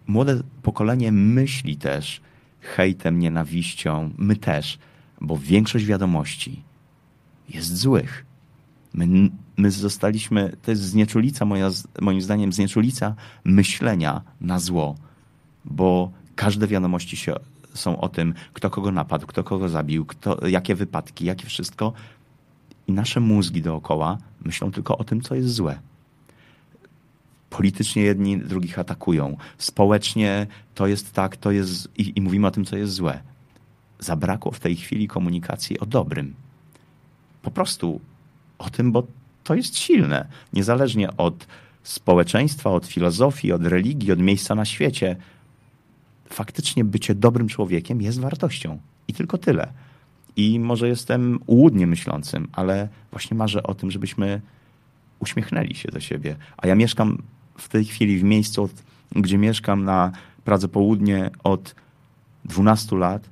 młode 0.07 0.43
pokolenie 0.63 1.13
myśli 1.13 1.77
też 1.77 2.21
hejtem, 2.61 3.19
nienawiścią, 3.19 4.11
my 4.19 4.37
też, 4.37 4.79
bo 5.23 5.39
większość 5.39 5.85
wiadomości 5.85 6.63
jest 7.49 7.77
złych. 7.77 8.25
My, 8.95 9.31
my 9.57 9.71
zostaliśmy, 9.71 10.57
to 10.63 10.71
jest 10.71 10.83
znieczulica, 10.83 11.45
moja, 11.45 11.71
moim 12.01 12.21
zdaniem, 12.21 12.53
znieczulica 12.53 13.15
myślenia 13.45 14.23
na 14.41 14.59
zło, 14.59 14.95
bo 15.65 16.11
każde 16.37 16.67
wiadomości 16.67 17.17
się, 17.17 17.35
są 17.75 18.01
o 18.01 18.09
tym, 18.09 18.35
kto 18.53 18.71
kogo 18.71 18.93
napadł, 18.93 19.27
kto 19.27 19.45
kogo 19.45 19.69
zabił, 19.69 20.05
kto, 20.05 20.47
jakie 20.47 20.75
wypadki, 20.75 21.25
jakie 21.25 21.47
wszystko. 21.47 21.93
I 22.87 22.93
nasze 22.93 23.21
mózgi 23.21 23.63
dookoła 23.63 24.19
myślą 24.45 24.73
tylko 24.73 24.99
o 24.99 25.05
tym, 25.05 25.21
co 25.21 25.35
jest 25.35 25.49
złe. 25.49 25.79
Politycznie 27.51 28.03
jedni 28.03 28.39
drugich 28.39 28.79
atakują. 28.79 29.37
Społecznie 29.59 30.47
to 30.75 30.87
jest 30.87 31.13
tak, 31.13 31.37
to 31.37 31.51
jest 31.51 31.89
i, 31.99 32.13
i 32.17 32.21
mówimy 32.21 32.47
o 32.47 32.51
tym, 32.51 32.65
co 32.65 32.77
jest 32.77 32.93
złe. 32.93 33.32
Zabrakło 34.03 34.53
w 34.53 34.61
tej 34.61 34.77
chwili 34.77 35.09
komunikacji 35.09 35.81
o 35.81 35.87
dobrym. 35.87 36.35
Po 37.43 37.51
prostu 37.51 38.01
o 38.59 38.71
tym, 38.71 38.93
bo 38.93 39.07
to 39.45 39.55
jest 39.55 39.79
silne. 39.79 40.29
Niezależnie 40.53 41.17
od 41.17 41.47
społeczeństwa, 41.83 42.71
od 42.71 42.87
filozofii, 42.87 43.53
od 43.53 43.67
religii, 43.67 44.13
od 44.13 44.19
miejsca 44.19 44.55
na 44.55 44.65
świecie. 44.65 45.17
Faktycznie 46.31 46.85
bycie 46.85 47.15
dobrym 47.15 47.49
człowiekiem 47.49 48.03
jest 48.03 48.21
wartością. 48.21 48.79
I 49.09 49.15
tylko 49.15 49.39
tyle. 49.39 49.73
I 50.37 50.61
może 50.61 50.89
jestem 50.89 51.39
ułudnie 51.47 51.87
myślącym, 51.87 52.49
ale 52.53 52.89
właśnie 53.11 53.37
marzę 53.37 53.63
o 53.63 53.75
tym, 53.75 53.91
żebyśmy 53.91 54.41
uśmiechnęli 55.19 55.75
się 55.75 55.89
do 55.89 56.01
siebie. 56.01 56.37
A 56.57 56.67
ja 56.67 56.75
mieszkam 56.75 57.23
w 57.59 57.69
tej 57.69 57.85
chwili 57.85 58.19
w 58.19 58.25
miejscu, 58.25 58.69
gdzie 59.17 59.39
mieszkam 59.39 59.85
na 59.85 60.13
Pradze 60.45 60.69
Południe 60.69 61.31
od 61.45 61.75
12 62.45 62.97
lat, 62.97 63.32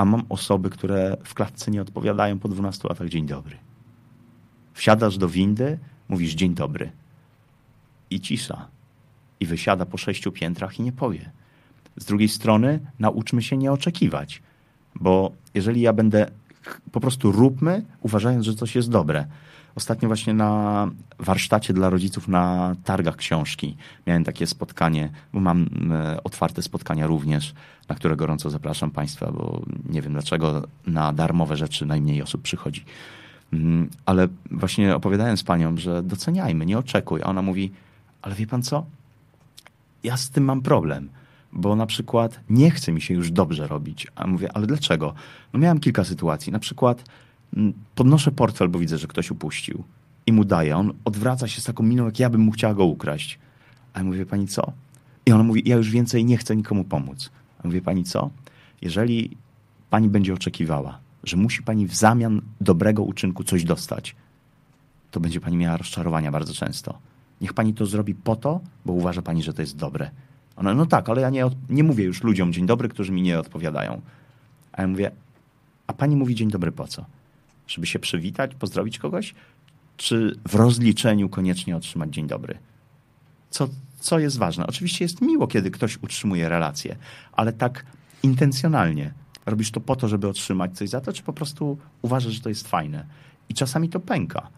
a 0.00 0.04
mam 0.04 0.22
osoby, 0.28 0.70
które 0.70 1.16
w 1.24 1.34
klatce 1.34 1.70
nie 1.70 1.82
odpowiadają 1.82 2.38
po 2.38 2.48
12 2.48 2.88
latach 2.88 3.08
dzień 3.08 3.26
dobry. 3.26 3.56
Wsiadasz 4.74 5.18
do 5.18 5.28
windy, 5.28 5.78
mówisz 6.08 6.34
dzień 6.34 6.54
dobry. 6.54 6.92
I 8.10 8.20
cisza. 8.20 8.68
I 9.40 9.46
wysiada 9.46 9.86
po 9.86 9.98
sześciu 9.98 10.32
piętrach 10.32 10.78
i 10.78 10.82
nie 10.82 10.92
powie. 10.92 11.30
Z 11.96 12.04
drugiej 12.04 12.28
strony 12.28 12.80
nauczmy 12.98 13.42
się 13.42 13.56
nie 13.56 13.72
oczekiwać, 13.72 14.42
bo 14.94 15.32
jeżeli 15.54 15.80
ja 15.80 15.92
będę 15.92 16.30
po 16.92 17.00
prostu 17.00 17.32
róbmy, 17.32 17.84
uważając, 18.00 18.44
że 18.44 18.54
coś 18.54 18.76
jest 18.76 18.90
dobre. 18.90 19.26
Ostatnio 19.74 20.08
właśnie 20.08 20.34
na 20.34 20.90
warsztacie 21.18 21.72
dla 21.72 21.90
rodziców 21.90 22.28
na 22.28 22.74
targach 22.84 23.16
książki 23.16 23.76
miałem 24.06 24.24
takie 24.24 24.46
spotkanie, 24.46 25.10
bo 25.32 25.40
mam 25.40 25.66
e, 25.92 26.24
otwarte 26.24 26.62
spotkania 26.62 27.06
również, 27.06 27.54
na 27.88 27.94
które 27.94 28.16
gorąco 28.16 28.50
zapraszam 28.50 28.90
Państwa, 28.90 29.32
bo 29.32 29.62
nie 29.88 30.02
wiem 30.02 30.12
dlaczego 30.12 30.62
na 30.86 31.12
darmowe 31.12 31.56
rzeczy 31.56 31.86
najmniej 31.86 32.22
osób 32.22 32.42
przychodzi. 32.42 32.84
Mm, 33.52 33.90
ale 34.06 34.28
właśnie 34.50 34.96
opowiadałem 34.96 35.36
z 35.36 35.42
panią, 35.42 35.76
że 35.76 36.02
doceniajmy, 36.02 36.66
nie 36.66 36.78
oczekuj. 36.78 37.22
A 37.22 37.26
ona 37.26 37.42
mówi, 37.42 37.72
ale 38.22 38.34
wie 38.34 38.46
pan 38.46 38.62
co? 38.62 38.86
Ja 40.04 40.16
z 40.16 40.30
tym 40.30 40.44
mam 40.44 40.62
problem, 40.62 41.08
bo 41.52 41.76
na 41.76 41.86
przykład 41.86 42.40
nie 42.50 42.70
chce 42.70 42.92
mi 42.92 43.00
się 43.00 43.14
już 43.14 43.30
dobrze 43.30 43.66
robić. 43.66 44.06
A 44.14 44.26
mówię, 44.26 44.48
ale 44.54 44.66
dlaczego? 44.66 45.14
No 45.52 45.60
miałem 45.60 45.80
kilka 45.80 46.04
sytuacji. 46.04 46.52
Na 46.52 46.58
przykład 46.58 47.04
podnoszę 47.94 48.32
portfel, 48.32 48.68
bo 48.68 48.78
widzę, 48.78 48.98
że 48.98 49.06
ktoś 49.06 49.30
upuścił 49.30 49.84
i 50.26 50.32
mu 50.32 50.44
daję. 50.44 50.76
On 50.76 50.92
odwraca 51.04 51.48
się 51.48 51.60
z 51.60 51.64
taką 51.64 51.82
miną, 51.82 52.04
jak 52.04 52.18
ja 52.18 52.30
bym 52.30 52.40
mu 52.40 52.50
chciała 52.50 52.74
go 52.74 52.84
ukraść. 52.84 53.38
A 53.94 53.98
ja 53.98 54.04
mówię, 54.04 54.26
pani 54.26 54.48
co? 54.48 54.72
I 55.26 55.32
ona 55.32 55.42
mówi, 55.42 55.62
ja 55.64 55.76
już 55.76 55.90
więcej 55.90 56.24
nie 56.24 56.36
chcę 56.36 56.56
nikomu 56.56 56.84
pomóc. 56.84 57.30
A 57.64 57.66
mówię, 57.68 57.82
pani 57.82 58.04
co? 58.04 58.30
Jeżeli 58.82 59.36
pani 59.90 60.08
będzie 60.08 60.34
oczekiwała, 60.34 60.98
że 61.24 61.36
musi 61.36 61.62
pani 61.62 61.86
w 61.86 61.94
zamian 61.94 62.42
dobrego 62.60 63.02
uczynku 63.02 63.44
coś 63.44 63.64
dostać, 63.64 64.16
to 65.10 65.20
będzie 65.20 65.40
pani 65.40 65.56
miała 65.56 65.76
rozczarowania 65.76 66.32
bardzo 66.32 66.54
często. 66.54 66.98
Niech 67.40 67.52
pani 67.52 67.74
to 67.74 67.86
zrobi 67.86 68.14
po 68.14 68.36
to, 68.36 68.60
bo 68.84 68.92
uważa 68.92 69.22
pani, 69.22 69.42
że 69.42 69.52
to 69.52 69.62
jest 69.62 69.76
dobre. 69.76 70.10
Ona, 70.56 70.74
no 70.74 70.86
tak, 70.86 71.08
ale 71.08 71.20
ja 71.20 71.30
nie, 71.30 71.44
nie 71.68 71.84
mówię 71.84 72.04
już 72.04 72.22
ludziom 72.22 72.52
dzień 72.52 72.66
dobry, 72.66 72.88
którzy 72.88 73.12
mi 73.12 73.22
nie 73.22 73.38
odpowiadają. 73.38 74.00
A 74.72 74.82
ja 74.82 74.88
mówię, 74.88 75.10
a 75.86 75.92
pani 75.92 76.16
mówi 76.16 76.34
dzień 76.34 76.50
dobry 76.50 76.72
po 76.72 76.86
co? 76.86 77.04
Żeby 77.70 77.86
się 77.86 77.98
przywitać, 77.98 78.54
pozdrowić 78.54 78.98
kogoś? 78.98 79.34
Czy 79.96 80.38
w 80.48 80.54
rozliczeniu 80.54 81.28
koniecznie 81.28 81.76
otrzymać 81.76 82.14
dzień 82.14 82.26
dobry? 82.26 82.58
Co, 83.50 83.68
co 84.00 84.18
jest 84.18 84.38
ważne? 84.38 84.66
Oczywiście 84.66 85.04
jest 85.04 85.20
miło, 85.20 85.46
kiedy 85.46 85.70
ktoś 85.70 85.98
utrzymuje 86.02 86.48
relację, 86.48 86.96
ale 87.32 87.52
tak 87.52 87.86
intencjonalnie. 88.22 89.12
Robisz 89.46 89.70
to 89.70 89.80
po 89.80 89.96
to, 89.96 90.08
żeby 90.08 90.28
otrzymać 90.28 90.78
coś 90.78 90.88
za 90.88 91.00
to, 91.00 91.12
czy 91.12 91.22
po 91.22 91.32
prostu 91.32 91.78
uważasz, 92.02 92.32
że 92.32 92.40
to 92.40 92.48
jest 92.48 92.68
fajne? 92.68 93.06
I 93.48 93.54
czasami 93.54 93.88
to 93.88 94.00
pęka, 94.00 94.48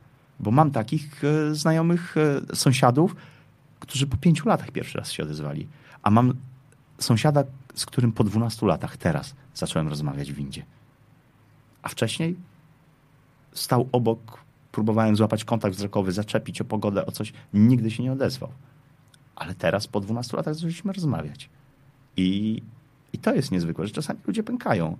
bo 0.41 0.51
mam 0.51 0.71
takich 0.71 1.25
e, 1.25 1.55
znajomych 1.55 2.15
e, 2.17 2.57
sąsiadów, 2.57 3.17
którzy 3.81 4.07
po 4.07 4.17
pięciu 4.17 4.49
latach 4.49 4.71
pierwszy 4.71 4.99
raz 4.99 5.13
się 5.13 5.23
odezwali. 5.23 5.69
A 6.03 6.11
mam 6.11 6.35
sąsiada, 6.99 7.45
z 7.75 7.87
którym 7.87 8.13
po 8.13 8.25
12 8.25 8.67
latach 8.67 8.97
teraz 8.97 9.35
zacząłem 9.55 9.89
rozmawiać 9.89 10.33
w 10.33 10.37
windzie. 10.37 10.63
A 11.83 11.89
wcześniej 11.89 12.37
stał 13.53 13.89
obok, 13.93 14.45
próbowałem 14.73 15.17
złapać 15.17 15.45
kontakt 15.45 15.77
wzrokowy, 15.77 16.13
zaczepić 16.13 16.61
o 16.61 16.65
pogodę, 16.65 17.07
o 17.07 17.13
coś. 17.13 17.33
Nigdy 17.55 17.91
się 17.91 18.03
nie 18.03 18.13
odezwał. 18.13 18.51
Ale 19.37 19.55
teraz 19.55 19.87
po 19.87 20.01
12 20.01 20.37
latach 20.37 20.55
zaczęliśmy 20.55 20.93
rozmawiać. 20.93 21.51
I, 22.17 22.63
I 23.13 23.19
to 23.19 23.35
jest 23.35 23.51
niezwykłe, 23.51 23.87
że 23.87 23.93
czasami 23.93 24.21
ludzie 24.27 24.43
pękają. 24.43 24.97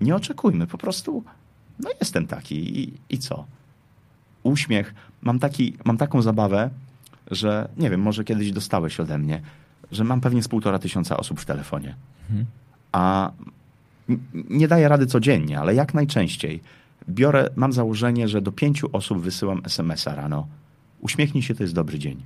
Nie 0.00 0.16
oczekujmy, 0.16 0.66
po 0.66 0.78
prostu 0.78 1.24
no 1.78 1.90
jestem 2.00 2.26
taki 2.26 2.80
i, 2.80 2.92
i 3.10 3.18
co? 3.18 3.44
Uśmiech. 4.42 4.94
Mam, 5.22 5.38
taki, 5.38 5.76
mam 5.84 5.96
taką 5.96 6.22
zabawę, 6.22 6.70
że 7.30 7.68
nie 7.76 7.90
wiem, 7.90 8.00
może 8.00 8.24
kiedyś 8.24 8.52
dostałeś 8.52 9.00
ode 9.00 9.18
mnie, 9.18 9.42
że 9.92 10.04
mam 10.04 10.20
pewnie 10.20 10.42
z 10.42 10.48
półtora 10.48 10.78
tysiąca 10.78 11.16
osób 11.16 11.40
w 11.40 11.44
telefonie. 11.44 11.94
Mhm. 12.30 12.46
A 12.92 13.32
nie 14.50 14.68
daję 14.68 14.88
rady 14.88 15.06
codziennie, 15.06 15.60
ale 15.60 15.74
jak 15.74 15.94
najczęściej 15.94 16.62
biorę, 17.08 17.50
mam 17.56 17.72
założenie, 17.72 18.28
że 18.28 18.42
do 18.42 18.52
pięciu 18.52 18.88
osób 18.92 19.20
wysyłam 19.20 19.62
SMS-a 19.64 20.14
rano. 20.14 20.46
Uśmiechnij 21.00 21.42
się, 21.42 21.54
to 21.54 21.62
jest 21.62 21.74
dobry 21.74 21.98
dzień. 21.98 22.22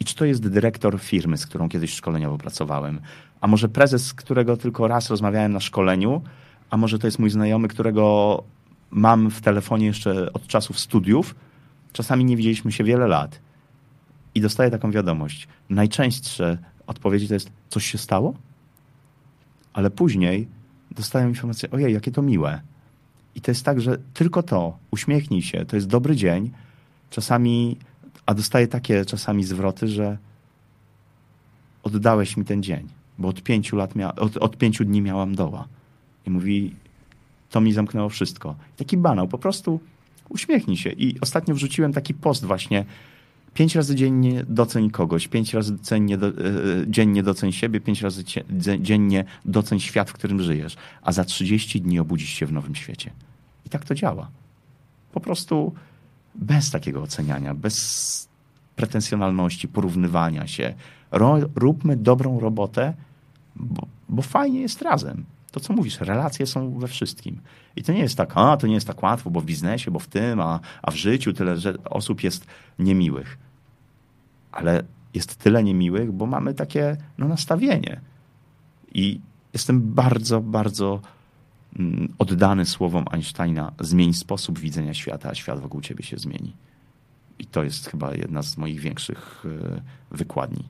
I 0.00 0.04
czy 0.04 0.14
to 0.14 0.24
jest 0.24 0.48
dyrektor 0.48 1.00
firmy, 1.00 1.38
z 1.38 1.46
którą 1.46 1.68
kiedyś 1.68 1.92
szkoleniowo 1.92 2.38
pracowałem, 2.38 3.00
a 3.40 3.46
może 3.46 3.68
prezes, 3.68 4.06
z 4.06 4.14
którego 4.14 4.56
tylko 4.56 4.88
raz 4.88 5.10
rozmawiałem 5.10 5.52
na 5.52 5.60
szkoleniu, 5.60 6.22
a 6.70 6.76
może 6.76 6.98
to 6.98 7.06
jest 7.06 7.18
mój 7.18 7.30
znajomy, 7.30 7.68
którego 7.68 8.42
mam 8.90 9.30
w 9.30 9.40
telefonie 9.40 9.86
jeszcze 9.86 10.32
od 10.32 10.46
czasów 10.46 10.78
studiów. 10.78 11.34
Czasami 11.92 12.24
nie 12.24 12.36
widzieliśmy 12.36 12.72
się 12.72 12.84
wiele 12.84 13.06
lat. 13.06 13.40
I 14.34 14.40
dostaję 14.40 14.70
taką 14.70 14.90
wiadomość. 14.90 15.48
Najczęstsze 15.70 16.58
odpowiedzi 16.86 17.28
to 17.28 17.34
jest, 17.34 17.50
coś 17.68 17.86
się 17.86 17.98
stało? 17.98 18.34
Ale 19.72 19.90
później 19.90 20.48
dostają 20.90 21.28
informację, 21.28 21.70
ojej, 21.70 21.94
jakie 21.94 22.10
to 22.10 22.22
miłe. 22.22 22.60
I 23.36 23.40
to 23.40 23.50
jest 23.50 23.64
tak, 23.64 23.80
że 23.80 23.98
tylko 24.14 24.42
to, 24.42 24.78
uśmiechnij 24.90 25.42
się, 25.42 25.64
to 25.64 25.76
jest 25.76 25.88
dobry 25.88 26.16
dzień. 26.16 26.50
Czasami, 27.10 27.76
a 28.26 28.34
dostaję 28.34 28.68
takie 28.68 29.04
czasami 29.04 29.44
zwroty, 29.44 29.88
że 29.88 30.18
oddałeś 31.82 32.36
mi 32.36 32.44
ten 32.44 32.62
dzień, 32.62 32.88
bo 33.18 33.28
od 33.28 33.42
pięciu 33.42 33.76
lat, 33.76 33.96
mia- 33.96 34.18
od, 34.18 34.36
od 34.36 34.56
pięciu 34.56 34.84
dni 34.84 35.02
miałam 35.02 35.34
doła. 35.34 35.68
I 36.26 36.30
mówi, 36.30 36.74
to 37.50 37.60
mi 37.60 37.72
zamknęło 37.72 38.08
wszystko. 38.08 38.56
Taki 38.76 38.96
banał, 38.96 39.28
po 39.28 39.38
prostu 39.38 39.80
uśmiechnij 40.28 40.76
się. 40.76 40.90
I 40.90 41.20
ostatnio 41.20 41.54
wrzuciłem 41.54 41.92
taki 41.92 42.14
post 42.14 42.44
właśnie, 42.44 42.84
pięć 43.54 43.74
razy 43.74 43.94
dziennie 43.94 44.44
doceń 44.48 44.90
kogoś, 44.90 45.28
pięć 45.28 45.54
razy 45.54 45.78
cennie 45.78 46.18
do, 46.18 46.28
e, 46.28 46.32
dziennie 46.86 47.22
doceń 47.22 47.52
siebie, 47.52 47.80
pięć 47.80 48.02
razy 48.02 48.24
dziennie 48.80 49.24
doceń 49.44 49.80
świat, 49.80 50.10
w 50.10 50.12
którym 50.12 50.42
żyjesz, 50.42 50.76
a 51.02 51.12
za 51.12 51.24
30 51.24 51.80
dni 51.80 51.98
obudzisz 51.98 52.30
się 52.30 52.46
w 52.46 52.52
nowym 52.52 52.74
świecie. 52.74 53.10
I 53.66 53.68
tak 53.68 53.84
to 53.84 53.94
działa. 53.94 54.28
Po 55.12 55.20
prostu 55.20 55.74
bez 56.34 56.70
takiego 56.70 57.02
oceniania, 57.02 57.54
bez 57.54 58.28
pretensjonalności, 58.76 59.68
porównywania 59.68 60.46
się. 60.46 60.74
Róbmy 61.54 61.96
dobrą 61.96 62.40
robotę, 62.40 62.94
bo, 63.56 63.86
bo 64.08 64.22
fajnie 64.22 64.60
jest 64.60 64.82
razem. 64.82 65.24
To, 65.52 65.60
co 65.60 65.72
mówisz, 65.72 66.00
relacje 66.00 66.46
są 66.46 66.78
we 66.78 66.88
wszystkim. 66.88 67.40
I 67.76 67.82
to 67.82 67.92
nie 67.92 68.00
jest 68.00 68.16
tak, 68.16 68.32
a 68.34 68.56
to 68.56 68.66
nie 68.66 68.74
jest 68.74 68.86
tak 68.86 69.02
łatwo, 69.02 69.30
bo 69.30 69.40
w 69.40 69.44
biznesie, 69.44 69.90
bo 69.90 69.98
w 69.98 70.06
tym, 70.06 70.40
a, 70.40 70.60
a 70.82 70.90
w 70.90 70.94
życiu 70.94 71.32
tyle 71.32 71.56
że 71.56 71.74
osób 71.84 72.22
jest 72.22 72.46
niemiłych 72.78 73.38
ale 74.56 74.82
jest 75.14 75.36
tyle 75.36 75.64
niemiłych, 75.64 76.12
bo 76.12 76.26
mamy 76.26 76.54
takie 76.54 76.96
no, 77.18 77.28
nastawienie. 77.28 78.00
I 78.94 79.20
jestem 79.52 79.80
bardzo, 79.94 80.40
bardzo 80.40 81.00
oddany 82.18 82.66
słowom 82.66 83.04
Einsteina: 83.10 83.72
zmień 83.80 84.14
sposób 84.14 84.58
widzenia 84.58 84.94
świata, 84.94 85.30
a 85.30 85.34
świat 85.34 85.60
wokół 85.60 85.80
ciebie 85.80 86.04
się 86.04 86.16
zmieni. 86.16 86.52
I 87.38 87.46
to 87.46 87.64
jest 87.64 87.90
chyba 87.90 88.14
jedna 88.14 88.42
z 88.42 88.56
moich 88.56 88.80
większych 88.80 89.44
e, 89.44 89.80
wykładni. 90.10 90.64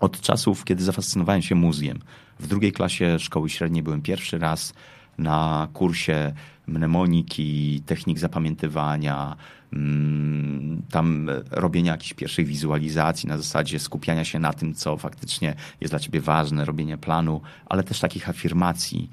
Od 0.00 0.20
czasów, 0.20 0.64
kiedy 0.64 0.84
zafascynowałem 0.84 1.42
się 1.42 1.54
mózgiem, 1.54 1.98
w 2.40 2.46
drugiej 2.46 2.72
klasie 2.72 3.18
szkoły 3.18 3.50
średniej 3.50 3.82
byłem 3.82 4.02
pierwszy 4.02 4.38
raz 4.38 4.74
na 5.18 5.68
kursie 5.72 6.32
mnemoniki, 6.66 7.82
technik 7.86 8.18
zapamiętywania, 8.18 9.36
mm, 9.72 10.82
tam 10.90 11.30
robienia 11.50 11.92
jakichś 11.92 12.14
pierwszych 12.14 12.46
wizualizacji 12.46 13.28
na 13.28 13.36
zasadzie 13.36 13.78
skupiania 13.78 14.24
się 14.24 14.38
na 14.38 14.52
tym, 14.52 14.74
co 14.74 14.96
faktycznie 14.96 15.54
jest 15.80 15.92
dla 15.92 15.98
ciebie 15.98 16.20
ważne, 16.20 16.64
robienia 16.64 16.98
planu, 16.98 17.40
ale 17.66 17.82
też 17.82 18.00
takich 18.00 18.28
afirmacji. 18.28 19.10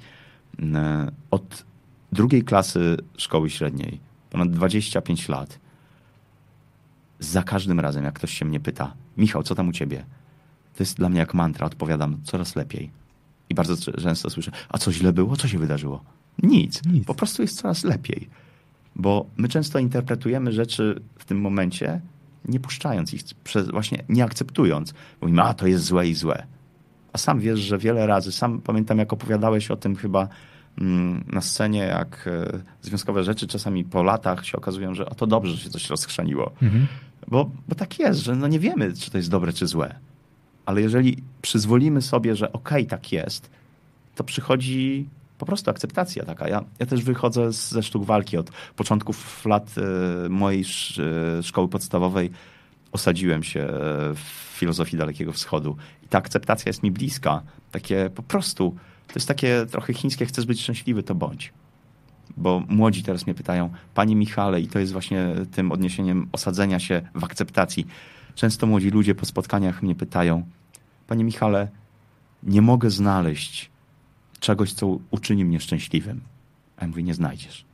Mm, 0.58 1.10
od 1.30 1.64
drugiej 2.12 2.44
klasy 2.44 2.96
szkoły 3.16 3.50
średniej, 3.50 4.00
ponad 4.30 4.50
25 4.50 5.28
lat, 5.28 5.58
za 7.20 7.42
każdym 7.42 7.80
razem, 7.80 8.04
jak 8.04 8.14
ktoś 8.14 8.38
się 8.38 8.44
mnie 8.44 8.60
pyta, 8.60 8.94
Michał, 9.16 9.42
co 9.42 9.54
tam 9.54 9.68
u 9.68 9.72
ciebie? 9.72 10.04
To 10.74 10.82
jest 10.82 10.96
dla 10.96 11.08
mnie 11.08 11.18
jak 11.18 11.34
mantra, 11.34 11.66
odpowiadam 11.66 12.20
coraz 12.24 12.56
lepiej. 12.56 12.90
I 13.50 13.54
bardzo 13.54 13.92
często 13.92 14.30
słyszę, 14.30 14.50
a 14.68 14.78
co 14.78 14.92
źle 14.92 15.12
było? 15.12 15.36
Co 15.36 15.48
się 15.48 15.58
wydarzyło? 15.58 16.04
Nic. 16.42 16.86
Nic. 16.86 17.06
Po 17.06 17.14
prostu 17.14 17.42
jest 17.42 17.56
coraz 17.56 17.84
lepiej. 17.84 18.28
Bo 18.96 19.26
my 19.36 19.48
często 19.48 19.78
interpretujemy 19.78 20.52
rzeczy 20.52 21.00
w 21.18 21.24
tym 21.24 21.40
momencie, 21.40 22.00
nie 22.44 22.60
puszczając 22.60 23.14
ich, 23.14 23.22
właśnie 23.72 24.04
nie 24.08 24.24
akceptując. 24.24 24.94
Mówimy, 25.20 25.42
a 25.42 25.54
to 25.54 25.66
jest 25.66 25.84
złe 25.84 26.08
i 26.08 26.14
złe. 26.14 26.46
A 27.16 27.18
sam 27.18 27.40
wiesz, 27.40 27.60
że 27.60 27.78
wiele 27.78 28.06
razy, 28.06 28.32
sam 28.32 28.60
pamiętam, 28.60 28.98
jak 28.98 29.12
opowiadałeś 29.12 29.70
o 29.70 29.76
tym 29.76 29.96
chyba 29.96 30.28
mm, 30.80 31.24
na 31.32 31.40
scenie, 31.40 31.78
jak 31.78 32.28
e, 32.28 32.60
związkowe 32.82 33.24
rzeczy 33.24 33.46
czasami 33.46 33.84
po 33.84 34.02
latach 34.02 34.46
się 34.46 34.58
okazują, 34.58 34.94
że 34.94 35.06
o 35.06 35.14
to 35.14 35.26
dobrze, 35.26 35.52
że 35.52 35.58
się 35.58 35.70
coś 35.70 35.90
rozchrzaniło. 35.90 36.52
Mhm. 36.62 36.86
Bo, 37.28 37.50
bo 37.68 37.74
tak 37.74 37.98
jest, 37.98 38.20
że 38.20 38.36
no 38.36 38.48
nie 38.48 38.60
wiemy, 38.60 38.92
czy 38.94 39.10
to 39.10 39.18
jest 39.18 39.30
dobre, 39.30 39.52
czy 39.52 39.66
złe. 39.66 39.94
Ale 40.66 40.80
jeżeli 40.80 41.22
przyzwolimy 41.42 42.02
sobie, 42.02 42.36
że 42.36 42.52
okej, 42.52 42.86
okay, 42.86 42.98
tak 42.98 43.12
jest, 43.12 43.50
to 44.14 44.24
przychodzi 44.24 45.08
po 45.38 45.46
prostu 45.46 45.70
akceptacja 45.70 46.24
taka. 46.24 46.48
Ja, 46.48 46.64
ja 46.78 46.86
też 46.86 47.02
wychodzę 47.02 47.52
ze 47.52 47.82
sztuk 47.82 48.04
walki 48.04 48.36
od 48.36 48.50
początków 48.76 49.46
lat 49.46 49.74
y, 50.26 50.28
mojej 50.28 50.60
sz, 50.60 50.98
y, 51.38 51.42
szkoły 51.42 51.68
podstawowej. 51.68 52.30
osadziłem 52.92 53.42
się 53.42 53.68
w 54.14 54.45
filozofii 54.56 54.96
Dalekiego 54.96 55.32
Wschodu 55.32 55.76
i 56.04 56.08
ta 56.08 56.18
akceptacja 56.18 56.68
jest 56.68 56.82
mi 56.82 56.90
bliska. 56.90 57.42
Takie 57.70 58.10
po 58.14 58.22
prostu, 58.22 58.76
to 59.06 59.12
jest 59.14 59.28
takie 59.28 59.66
trochę 59.70 59.94
chińskie, 59.94 60.26
chcesz 60.26 60.46
być 60.46 60.60
szczęśliwy, 60.60 61.02
to 61.02 61.14
bądź. 61.14 61.52
Bo 62.36 62.62
młodzi 62.68 63.02
teraz 63.02 63.26
mnie 63.26 63.34
pytają, 63.34 63.70
panie 63.94 64.16
Michale, 64.16 64.60
i 64.60 64.68
to 64.68 64.78
jest 64.78 64.92
właśnie 64.92 65.34
tym 65.52 65.72
odniesieniem 65.72 66.28
osadzenia 66.32 66.78
się 66.78 67.02
w 67.14 67.24
akceptacji. 67.24 67.86
Często 68.34 68.66
młodzi 68.66 68.90
ludzie 68.90 69.14
po 69.14 69.26
spotkaniach 69.26 69.82
mnie 69.82 69.94
pytają, 69.94 70.46
panie 71.06 71.24
Michale, 71.24 71.68
nie 72.42 72.62
mogę 72.62 72.90
znaleźć 72.90 73.70
czegoś, 74.40 74.72
co 74.72 74.98
uczyni 75.10 75.44
mnie 75.44 75.60
szczęśliwym. 75.60 76.20
A 76.76 76.84
ja 76.84 76.88
mówię, 76.88 77.02
nie 77.02 77.14
znajdziesz. 77.14 77.64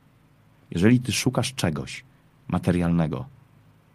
Jeżeli 0.71 0.99
ty 0.99 1.11
szukasz 1.11 1.53
czegoś 1.53 2.03
materialnego, 2.47 3.25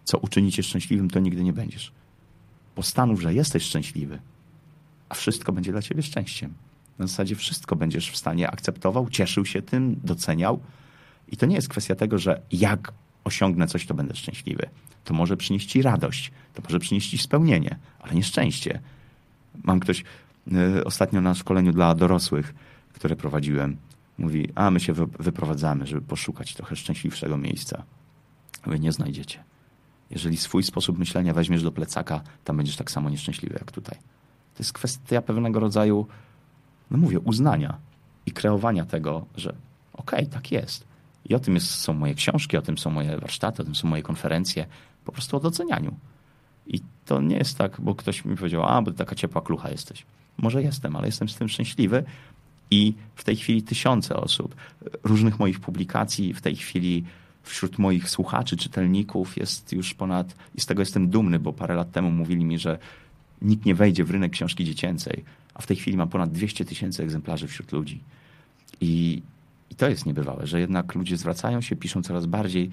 co 0.04 0.18
uczyni 0.18 0.52
cię 0.52 0.62
szczęśliwym, 0.62 1.10
to 1.10 1.20
nigdy 1.20 1.42
nie 1.42 1.52
będziesz. 1.52 1.92
Postanów, 2.78 3.20
że 3.20 3.34
jesteś 3.34 3.62
szczęśliwy, 3.62 4.18
a 5.08 5.14
wszystko 5.14 5.52
będzie 5.52 5.72
dla 5.72 5.82
ciebie 5.82 6.02
szczęściem. 6.02 6.54
Na 6.98 7.06
zasadzie 7.06 7.36
wszystko 7.36 7.76
będziesz 7.76 8.10
w 8.10 8.16
stanie 8.16 8.50
akceptował, 8.50 9.10
cieszył 9.10 9.46
się 9.46 9.62
tym, 9.62 10.00
doceniał. 10.04 10.60
I 11.28 11.36
to 11.36 11.46
nie 11.46 11.56
jest 11.56 11.68
kwestia 11.68 11.94
tego, 11.94 12.18
że 12.18 12.42
jak 12.52 12.92
osiągnę 13.24 13.66
coś, 13.66 13.86
to 13.86 13.94
będę 13.94 14.14
szczęśliwy. 14.14 14.68
To 15.04 15.14
może 15.14 15.36
przynieść 15.36 15.70
ci 15.70 15.82
radość, 15.82 16.32
to 16.54 16.62
może 16.62 16.78
przynieść 16.78 17.10
ci 17.10 17.18
spełnienie, 17.18 17.78
ale 18.00 18.14
nie 18.14 18.22
szczęście. 18.22 18.80
Mam 19.64 19.80
ktoś 19.80 20.04
y, 20.78 20.84
ostatnio 20.84 21.20
na 21.20 21.34
szkoleniu 21.34 21.72
dla 21.72 21.94
dorosłych, 21.94 22.54
które 22.92 23.16
prowadziłem, 23.16 23.76
mówi, 24.18 24.48
a 24.54 24.70
my 24.70 24.80
się 24.80 24.92
wyprowadzamy, 25.18 25.86
żeby 25.86 26.02
poszukać 26.02 26.54
trochę 26.54 26.76
szczęśliwszego 26.76 27.36
miejsca. 27.36 27.82
Wy 28.66 28.78
nie 28.78 28.92
znajdziecie. 28.92 29.44
Jeżeli 30.10 30.36
swój 30.36 30.62
sposób 30.62 30.98
myślenia 30.98 31.34
weźmiesz 31.34 31.62
do 31.62 31.72
plecaka, 31.72 32.20
tam 32.44 32.56
będziesz 32.56 32.76
tak 32.76 32.90
samo 32.90 33.10
nieszczęśliwy 33.10 33.54
jak 33.58 33.72
tutaj. 33.72 33.98
To 34.54 34.58
jest 34.58 34.72
kwestia 34.72 35.22
pewnego 35.22 35.60
rodzaju, 35.60 36.06
no 36.90 36.98
mówię, 36.98 37.20
uznania 37.20 37.78
i 38.26 38.32
kreowania 38.32 38.84
tego, 38.84 39.26
że 39.36 39.54
okej, 39.92 40.18
okay, 40.18 40.26
tak 40.26 40.52
jest. 40.52 40.84
I 41.24 41.34
o 41.34 41.40
tym 41.40 41.54
jest, 41.54 41.70
są 41.70 41.92
moje 41.92 42.14
książki, 42.14 42.56
o 42.56 42.62
tym 42.62 42.78
są 42.78 42.90
moje 42.90 43.18
warsztaty, 43.18 43.62
o 43.62 43.64
tym 43.64 43.74
są 43.74 43.88
moje 43.88 44.02
konferencje. 44.02 44.66
Po 45.04 45.12
prostu 45.12 45.36
o 45.36 45.40
docenianiu. 45.40 45.94
I 46.66 46.80
to 47.06 47.20
nie 47.20 47.36
jest 47.36 47.58
tak, 47.58 47.80
bo 47.80 47.94
ktoś 47.94 48.24
mi 48.24 48.36
powiedział, 48.36 48.64
a, 48.64 48.82
bo 48.82 48.92
taka 48.92 49.14
ciepła 49.14 49.42
klucha 49.42 49.70
jesteś. 49.70 50.06
Może 50.38 50.62
jestem, 50.62 50.96
ale 50.96 51.06
jestem 51.06 51.28
z 51.28 51.36
tym 51.36 51.48
szczęśliwy. 51.48 52.04
I 52.70 52.94
w 53.14 53.24
tej 53.24 53.36
chwili 53.36 53.62
tysiące 53.62 54.16
osób, 54.16 54.54
różnych 55.04 55.38
moich 55.38 55.60
publikacji, 55.60 56.34
w 56.34 56.40
tej 56.40 56.56
chwili 56.56 57.04
wśród 57.48 57.78
moich 57.78 58.10
słuchaczy, 58.10 58.56
czytelników 58.56 59.36
jest 59.36 59.72
już 59.72 59.94
ponad, 59.94 60.34
i 60.54 60.60
z 60.60 60.66
tego 60.66 60.82
jestem 60.82 61.10
dumny, 61.10 61.38
bo 61.38 61.52
parę 61.52 61.74
lat 61.74 61.92
temu 61.92 62.10
mówili 62.10 62.44
mi, 62.44 62.58
że 62.58 62.78
nikt 63.42 63.66
nie 63.66 63.74
wejdzie 63.74 64.04
w 64.04 64.10
rynek 64.10 64.32
książki 64.32 64.64
dziecięcej, 64.64 65.24
a 65.54 65.62
w 65.62 65.66
tej 65.66 65.76
chwili 65.76 65.96
mam 65.96 66.08
ponad 66.08 66.32
200 66.32 66.64
tysięcy 66.64 67.02
egzemplarzy 67.02 67.46
wśród 67.48 67.72
ludzi. 67.72 68.00
I, 68.80 69.22
I 69.70 69.74
to 69.74 69.88
jest 69.88 70.06
niebywałe, 70.06 70.46
że 70.46 70.60
jednak 70.60 70.94
ludzie 70.94 71.16
zwracają 71.16 71.60
się, 71.60 71.76
piszą 71.76 72.02
coraz 72.02 72.26
bardziej 72.26 72.70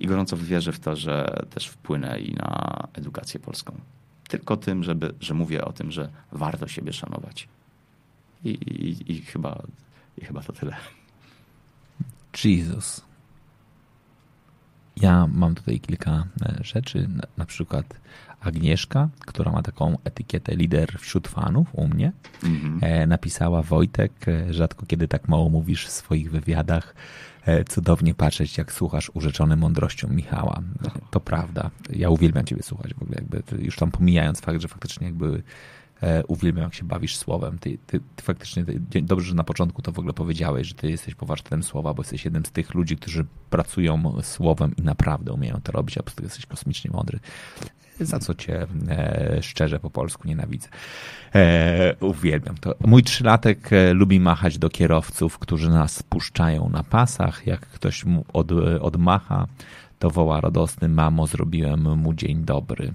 i 0.00 0.06
gorąco 0.06 0.36
wierzę 0.36 0.72
w 0.72 0.80
to, 0.80 0.96
że 0.96 1.44
też 1.50 1.68
wpłynę 1.68 2.20
i 2.20 2.34
na 2.34 2.88
edukację 2.92 3.40
polską. 3.40 3.80
Tylko 4.28 4.56
tym, 4.56 4.82
żeby, 4.82 5.14
że 5.20 5.34
mówię 5.34 5.64
o 5.64 5.72
tym, 5.72 5.92
że 5.92 6.08
warto 6.32 6.68
siebie 6.68 6.92
szanować. 6.92 7.48
I, 8.44 8.48
i, 8.50 9.12
i 9.12 9.20
chyba, 9.20 9.62
i 10.18 10.24
chyba 10.24 10.42
to 10.42 10.52
tyle. 10.52 10.76
Jesus. 12.44 13.05
Ja 15.00 15.28
mam 15.32 15.54
tutaj 15.54 15.80
kilka 15.80 16.26
e, 16.42 16.64
rzeczy, 16.64 17.08
na, 17.36 17.44
przykład 17.44 18.00
Agnieszka, 18.40 19.08
która 19.20 19.52
ma 19.52 19.62
taką 19.62 19.98
etykietę 20.04 20.56
lider 20.56 20.98
wśród 20.98 21.28
fanów 21.28 21.68
u 21.72 21.88
mnie, 21.88 22.12
mm 22.44 22.80
-hmm. 22.80 23.08
napisała 23.08 23.62
Wojtek, 23.62 24.12
e, 24.28 24.54
rzadko 24.54 24.86
kiedy 24.86 25.08
tak 25.08 25.28
mało 25.28 25.48
mówisz 25.48 25.86
w 25.86 25.90
swoich 25.90 26.30
wywiadach, 26.30 26.94
cudownie 27.68 28.14
patrzeć, 28.14 28.58
jak 28.58 28.72
słuchasz 28.72 29.10
urzeczony 29.14 29.56
mądrością 29.56 30.08
Michała. 30.08 30.62
To 31.10 31.20
prawda. 31.20 31.70
Ja 31.90 32.10
uwielbiam 32.10 32.44
ciebie 32.44 32.62
słuchać 32.62 32.94
w 32.94 33.02
ogóle, 33.02 33.18
jakby 33.18 33.64
już 33.64 33.76
tam 33.76 33.90
pomijając 33.90 34.40
fakt, 34.40 34.60
że 34.60 34.68
faktycznie 34.68 35.06
jakby 35.06 35.26
E, 35.36 35.42
uwielbiam, 36.28 36.64
jak 36.64 36.74
się 36.74 36.84
bawisz 36.84 37.16
słowem. 37.16 37.58
Ty, 37.58 37.78
ty, 37.86 38.00
ty 38.16 38.22
faktycznie, 38.22 38.64
ty, 38.90 39.02
dobrze, 39.02 39.28
że 39.28 39.34
na 39.34 39.44
początku 39.44 39.82
to 39.82 39.92
w 39.92 39.98
ogóle 39.98 40.14
powiedziałeś, 40.14 40.68
że 40.68 40.74
ty 40.74 40.90
jesteś 40.90 41.14
powarczytem 41.14 41.62
słowa, 41.62 41.94
bo 41.94 42.02
jesteś 42.02 42.24
jednym 42.24 42.46
z 42.46 42.50
tych 42.50 42.74
ludzi, 42.74 42.96
którzy 42.96 43.26
pracują 43.50 44.22
słowem 44.22 44.76
i 44.76 44.82
naprawdę 44.82 45.32
umieją 45.32 45.60
to 45.62 45.72
robić, 45.72 45.98
a 45.98 46.00
po 46.00 46.04
prostu 46.04 46.22
jesteś 46.22 46.46
kosmicznie 46.46 46.90
mądry. 46.90 47.18
Za 48.00 48.18
co 48.18 48.34
cię 48.34 48.66
e, 48.88 49.38
szczerze 49.42 49.80
po 49.80 49.90
polsku 49.90 50.28
nienawidzę. 50.28 50.68
E, 51.34 51.96
uwielbiam 52.00 52.56
to. 52.56 52.74
Mój 52.86 53.02
trzylatek 53.02 53.72
e, 53.72 53.92
lubi 53.92 54.20
machać 54.20 54.58
do 54.58 54.70
kierowców, 54.70 55.38
którzy 55.38 55.70
nas 55.70 56.02
puszczają 56.02 56.68
na 56.68 56.82
pasach. 56.82 57.46
Jak 57.46 57.60
ktoś 57.60 58.04
mu 58.04 58.24
od, 58.32 58.52
odmacha, 58.80 59.46
to 59.98 60.10
woła 60.10 60.40
radosny, 60.40 60.88
mamo, 60.88 61.26
zrobiłem 61.26 61.98
mu 61.98 62.14
dzień 62.14 62.44
dobry. 62.44 62.92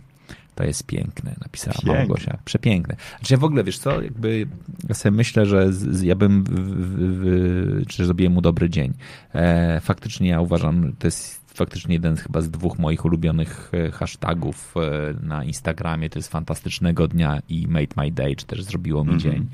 To 0.55 0.63
jest 0.63 0.85
piękne, 0.85 1.35
napisała 1.41 1.73
Piękne. 1.73 1.93
Małgosia. 1.93 2.37
Przepiękne. 2.45 2.95
Znaczy 3.19 3.33
ja 3.33 3.37
w 3.37 3.43
ogóle, 3.43 3.63
wiesz 3.63 3.79
co, 3.79 4.01
jakby 4.01 4.47
ja 4.89 4.95
sobie 4.95 5.17
myślę, 5.17 5.45
że 5.45 5.73
z, 5.73 5.77
z, 5.77 6.01
ja 6.01 6.15
bym, 6.15 6.43
w, 6.43 6.49
w, 6.49 6.95
w, 6.99 7.87
czy 7.87 8.05
zrobiłem 8.05 8.33
mu 8.33 8.41
dobry 8.41 8.69
dzień. 8.69 8.93
E, 9.33 9.81
faktycznie 9.81 10.29
ja 10.29 10.41
uważam, 10.41 10.93
to 10.99 11.07
jest 11.07 11.41
faktycznie 11.53 11.93
jeden 11.93 12.15
chyba 12.15 12.41
z 12.41 12.49
dwóch 12.49 12.79
moich 12.79 13.05
ulubionych 13.05 13.71
e, 13.73 13.91
hashtagów 13.91 14.73
e, 14.77 15.13
na 15.25 15.43
Instagramie. 15.43 16.09
To 16.09 16.19
jest 16.19 16.31
fantastycznego 16.31 17.07
dnia 17.07 17.41
i 17.49 17.67
made 17.67 17.93
my 17.97 18.11
day, 18.11 18.35
czy 18.35 18.45
też 18.45 18.63
zrobiło 18.63 19.03
mi 19.03 19.09
mm 19.09 19.19
-hmm. 19.19 19.23
dzień. 19.23 19.49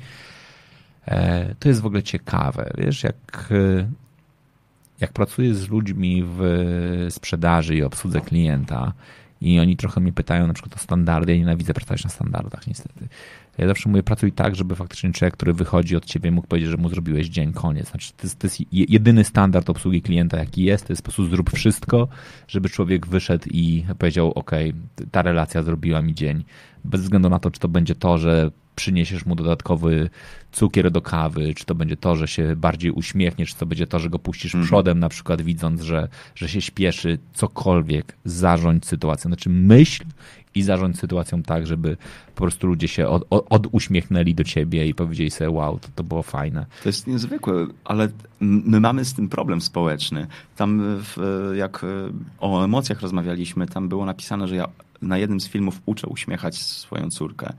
E, 1.06 1.54
to 1.54 1.68
jest 1.68 1.80
w 1.80 1.86
ogóle 1.86 2.02
ciekawe, 2.02 2.70
wiesz, 2.78 3.02
jak 3.02 3.48
jak 5.00 5.12
pracuję 5.12 5.54
z 5.54 5.68
ludźmi 5.68 6.24
w 6.26 6.40
sprzedaży 7.10 7.76
i 7.76 7.82
obsłudze 7.82 8.20
klienta, 8.20 8.92
i 9.40 9.60
oni 9.60 9.76
trochę 9.76 10.00
mnie 10.00 10.12
pytają 10.12 10.46
na 10.46 10.54
przykład 10.54 10.76
o 10.76 10.78
standardy. 10.78 11.32
Ja 11.32 11.38
nienawidzę 11.38 11.74
pracować 11.74 12.04
na 12.04 12.10
standardach, 12.10 12.66
niestety. 12.66 13.08
Ja 13.58 13.68
zawsze 13.68 13.88
mówię, 13.88 14.02
pracuj 14.02 14.32
tak, 14.32 14.56
żeby 14.56 14.76
faktycznie 14.76 15.12
człowiek, 15.12 15.34
który 15.34 15.52
wychodzi 15.52 15.96
od 15.96 16.04
ciebie, 16.04 16.30
mógł 16.30 16.48
powiedzieć, 16.48 16.70
że 16.70 16.76
mu 16.76 16.88
zrobiłeś 16.88 17.28
dzień, 17.28 17.52
koniec. 17.52 17.90
Znaczy, 17.90 18.12
to 18.16 18.22
jest, 18.22 18.38
to 18.38 18.46
jest 18.46 18.58
jedyny 18.70 19.24
standard 19.24 19.70
obsługi 19.70 20.02
klienta, 20.02 20.38
jaki 20.38 20.64
jest. 20.64 20.86
To 20.86 20.92
jest 20.92 21.02
po 21.02 21.04
prostu 21.04 21.26
zrób 21.26 21.50
wszystko, 21.50 22.08
żeby 22.48 22.68
człowiek 22.68 23.06
wyszedł 23.06 23.44
i 23.50 23.84
powiedział, 23.98 24.32
ok, 24.32 24.50
ta 25.10 25.22
relacja 25.22 25.62
zrobiła 25.62 26.02
mi 26.02 26.14
dzień. 26.14 26.44
Bez 26.84 27.00
względu 27.00 27.28
na 27.28 27.38
to, 27.38 27.50
czy 27.50 27.60
to 27.60 27.68
będzie 27.68 27.94
to, 27.94 28.18
że 28.18 28.50
przyniesiesz 28.78 29.26
mu 29.26 29.34
dodatkowy 29.34 30.10
cukier 30.52 30.90
do 30.90 31.02
kawy, 31.02 31.54
czy 31.54 31.64
to 31.64 31.74
będzie 31.74 31.96
to, 31.96 32.16
że 32.16 32.28
się 32.28 32.56
bardziej 32.56 32.90
uśmiechnie, 32.90 33.46
czy 33.46 33.56
to 33.56 33.66
będzie 33.66 33.86
to, 33.86 33.98
że 33.98 34.10
go 34.10 34.18
puścisz 34.18 34.54
mm. 34.54 34.66
przodem, 34.66 34.98
na 34.98 35.08
przykład 35.08 35.42
widząc, 35.42 35.82
że, 35.82 36.08
że 36.34 36.48
się 36.48 36.60
śpieszy, 36.60 37.18
cokolwiek, 37.34 38.16
zarządź 38.24 38.86
sytuacją. 38.86 39.28
Znaczy 39.28 39.50
myśl 39.50 40.04
i 40.54 40.62
zarządź 40.62 40.98
sytuacją 40.98 41.42
tak, 41.42 41.66
żeby 41.66 41.96
po 42.34 42.42
prostu 42.42 42.66
ludzie 42.66 42.88
się 42.88 43.08
od, 43.08 43.26
od, 43.30 43.46
od 43.50 43.66
uśmiechnęli 43.72 44.34
do 44.34 44.44
ciebie 44.44 44.86
i 44.86 44.94
powiedzieli 44.94 45.30
sobie, 45.30 45.50
wow, 45.50 45.78
to, 45.78 45.88
to 45.94 46.04
było 46.04 46.22
fajne. 46.22 46.66
To 46.82 46.88
jest 46.88 47.06
niezwykłe, 47.06 47.66
ale 47.84 48.08
my 48.40 48.80
mamy 48.80 49.04
z 49.04 49.14
tym 49.14 49.28
problem 49.28 49.60
społeczny. 49.60 50.26
Tam 50.56 50.80
w, 50.82 51.16
jak 51.56 51.86
o 52.40 52.64
emocjach 52.64 53.00
rozmawialiśmy, 53.00 53.66
tam 53.66 53.88
było 53.88 54.06
napisane, 54.06 54.48
że 54.48 54.56
ja 54.56 54.68
na 55.02 55.18
jednym 55.18 55.40
z 55.40 55.48
filmów 55.48 55.80
uczę 55.86 56.06
uśmiechać 56.06 56.56
swoją 56.56 57.10
córkę. 57.10 57.52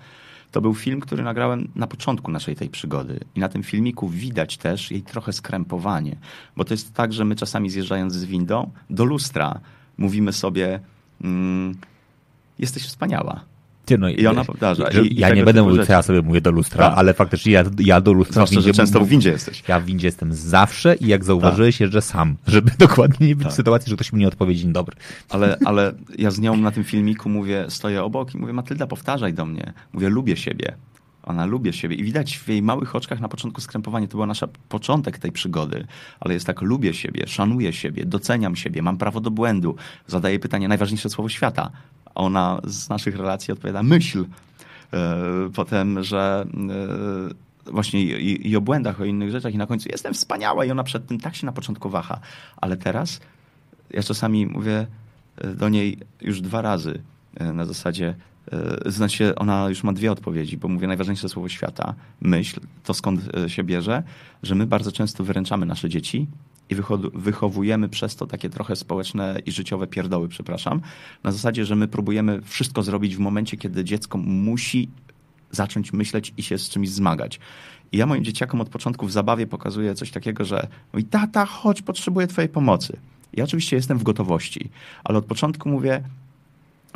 To 0.52 0.62
był 0.62 0.74
film, 0.74 1.00
który 1.00 1.24
nagrałem 1.24 1.72
na 1.76 1.88
początku 1.88 2.32
naszej 2.32 2.56
tej 2.56 2.70
przygody. 2.70 3.20
I 3.36 3.40
na 3.40 3.50
tym 3.50 3.64
filmiku 3.64 4.10
widać 4.10 4.58
też 4.58 4.92
jej 4.92 5.02
trochę 5.02 5.34
skrępowanie. 5.34 6.16
Bo 6.56 6.66
to 6.66 6.74
jest 6.74 6.94
tak, 6.94 7.14
że 7.14 7.26
my 7.26 7.36
czasami 7.36 7.70
zjeżdżając 7.70 8.14
z 8.14 8.26
windą 8.26 8.72
do 8.90 9.06
lustra 9.06 9.60
mówimy 9.98 10.34
sobie 10.34 10.80
mm, 11.22 11.76
jesteś 12.60 12.84
wspaniała. 12.84 13.49
Ty, 13.90 13.98
no, 13.98 14.10
I 14.10 14.28
ona 14.28 14.46
powtarza. 14.46 14.88
I, 14.88 15.20
ja 15.20 15.34
nie 15.34 15.44
będę 15.46 15.64
mówił, 15.64 15.86
co 15.86 15.94
ja 15.94 16.02
sobie 16.02 16.22
mówię 16.22 16.42
do 16.42 16.52
lustra, 16.52 16.90
tak. 16.90 16.98
ale 16.98 17.14
faktycznie 17.14 17.52
ja, 17.52 17.64
ja 17.80 18.02
do 18.02 18.14
lustra 18.14 18.34
Zwłaszcza, 18.34 18.56
windzie... 18.56 18.68
że 18.68 18.74
często 18.74 19.00
w 19.00 19.08
windzie 19.08 19.30
jesteś. 19.30 19.64
Ja 19.68 19.80
w 19.80 19.86
windzie 19.86 20.08
jestem 20.08 20.34
zawsze 20.34 20.96
i 20.96 21.08
jak 21.08 21.24
zauważyłeś, 21.24 21.76
tak. 21.76 21.82
jeżdżę 21.82 22.02
sam, 22.02 22.36
żeby 22.48 22.72
dokładnie 22.88 23.28
nie 23.28 23.36
być 23.36 23.44
tak. 23.44 23.54
w 23.54 23.56
sytuacji, 23.56 23.90
że 23.90 23.96
ktoś 23.96 24.14
mi 24.14 24.20
nie 24.20 24.28
odpowie 24.28 24.56
dzień 24.56 24.74
dobry. 24.74 24.96
Ale, 25.30 25.58
ale 25.66 25.94
ja 26.18 26.32
z 26.32 26.40
nią 26.40 26.58
na 26.58 26.72
tym 26.72 26.84
filmiku 26.84 27.30
mówię, 27.30 27.66
stoję 27.70 28.04
obok 28.04 28.36
i 28.36 28.38
mówię, 28.38 28.54
Matylda, 28.54 28.88
powtarzaj 28.88 29.34
do 29.34 29.46
mnie. 29.46 29.74
Mówię, 29.94 30.10
lubię 30.10 30.38
siebie. 30.38 30.74
Ona 31.30 31.46
lubię 31.46 31.74
siebie 31.74 31.96
i 31.96 32.04
widać 32.04 32.38
w 32.38 32.48
jej 32.48 32.62
małych 32.62 32.96
oczkach 32.96 33.20
na 33.20 33.28
początku 33.28 33.62
skrępowanie. 33.62 34.08
To 34.08 34.18
był 34.18 34.26
nasz 34.26 34.44
początek 34.70 35.18
tej 35.18 35.32
przygody, 35.32 35.88
ale 36.20 36.34
jest 36.34 36.46
tak, 36.46 36.62
lubię 36.62 36.94
siebie, 36.94 37.28
szanuję 37.28 37.74
siebie, 37.74 38.06
doceniam 38.06 38.56
siebie, 38.56 38.82
mam 38.82 38.98
prawo 38.98 39.20
do 39.22 39.32
błędu. 39.32 39.76
Zadaję 40.08 40.40
pytanie, 40.40 40.68
najważniejsze 40.68 41.10
słowo 41.10 41.30
świata 41.30 41.72
ona 42.20 42.62
z 42.64 42.90
naszych 42.90 43.16
relacji 43.16 43.52
odpowiada 43.52 43.84
myśl. 43.84 44.26
E, 44.94 45.16
potem, 45.56 46.04
że 46.04 46.46
e, 47.68 47.72
właśnie 47.72 48.02
i, 48.04 48.50
i, 48.50 48.56
o 48.56 48.62
błędach, 48.62 49.02
o 49.02 49.06
innych 49.06 49.32
rzeczach 49.32 49.54
i 49.54 49.58
na 49.58 49.68
końcu 49.68 49.90
jestem 49.90 50.14
wspaniała 50.14 50.66
i 50.66 50.72
ona 50.72 50.84
przed 50.84 51.08
tym 51.08 51.20
tak 51.20 51.36
się 51.36 51.46
na 51.46 51.52
początku 51.52 51.90
waha. 51.90 52.20
Ale 52.58 52.78
teraz 52.78 53.20
ja 53.92 54.04
czasami 54.04 54.46
mówię 54.46 54.88
e, 55.38 55.48
do 55.48 55.70
niej 55.70 55.98
już 56.22 56.42
dwa 56.42 56.62
razy, 56.62 57.02
na 57.54 57.66
zasadzie, 57.66 58.16
znaczy 58.86 59.36
ona 59.36 59.70
już 59.70 59.84
ma 59.84 59.94
dwie 59.94 60.12
odpowiedzi, 60.12 60.58
bo 60.58 60.68
mówię 60.68 60.88
najważniejsze 60.88 61.30
słowo 61.30 61.50
świata, 61.50 61.96
myśl, 62.22 62.60
to 62.84 62.94
skąd 62.94 63.36
e, 63.38 63.50
się 63.50 63.64
bierze, 63.64 64.04
że 64.44 64.56
my 64.56 64.68
bardzo 64.68 64.92
często 64.92 65.24
wyręczamy 65.24 65.66
nasze 65.66 65.90
dzieci 65.90 66.28
i 66.70 66.76
wychowujemy 67.14 67.90
przez 67.90 68.16
to 68.16 68.28
takie 68.28 68.50
trochę 68.50 68.76
społeczne 68.76 69.42
i 69.46 69.52
życiowe 69.52 69.88
pierdoły, 69.88 70.28
przepraszam, 70.28 70.82
na 71.24 71.32
zasadzie, 71.32 71.66
że 71.66 71.76
my 71.76 71.88
próbujemy 71.88 72.42
wszystko 72.42 72.84
zrobić 72.84 73.16
w 73.16 73.20
momencie, 73.20 73.58
kiedy 73.58 73.84
dziecko 73.84 74.18
musi 74.18 74.90
zacząć 75.52 75.94
myśleć 75.94 76.34
i 76.38 76.44
się 76.44 76.58
z 76.58 76.70
czymś 76.70 76.90
zmagać. 76.90 77.40
I 77.92 77.98
ja 77.98 78.06
moim 78.06 78.24
dzieciakom 78.24 78.62
od 78.62 78.70
początku 78.70 79.06
w 79.06 79.12
zabawie 79.12 79.48
pokazuję 79.48 79.96
coś 79.96 80.12
takiego, 80.12 80.46
że 80.46 80.68
mówi, 80.94 81.06
tata, 81.06 81.46
chodź, 81.46 81.82
potrzebuję 81.82 82.28
twojej 82.28 82.50
pomocy. 82.50 82.98
Ja 83.34 83.44
oczywiście 83.44 83.76
jestem 83.76 83.98
w 83.98 84.04
gotowości, 84.04 84.70
ale 85.04 85.18
od 85.18 85.26
początku 85.26 85.70
mówię, 85.70 86.04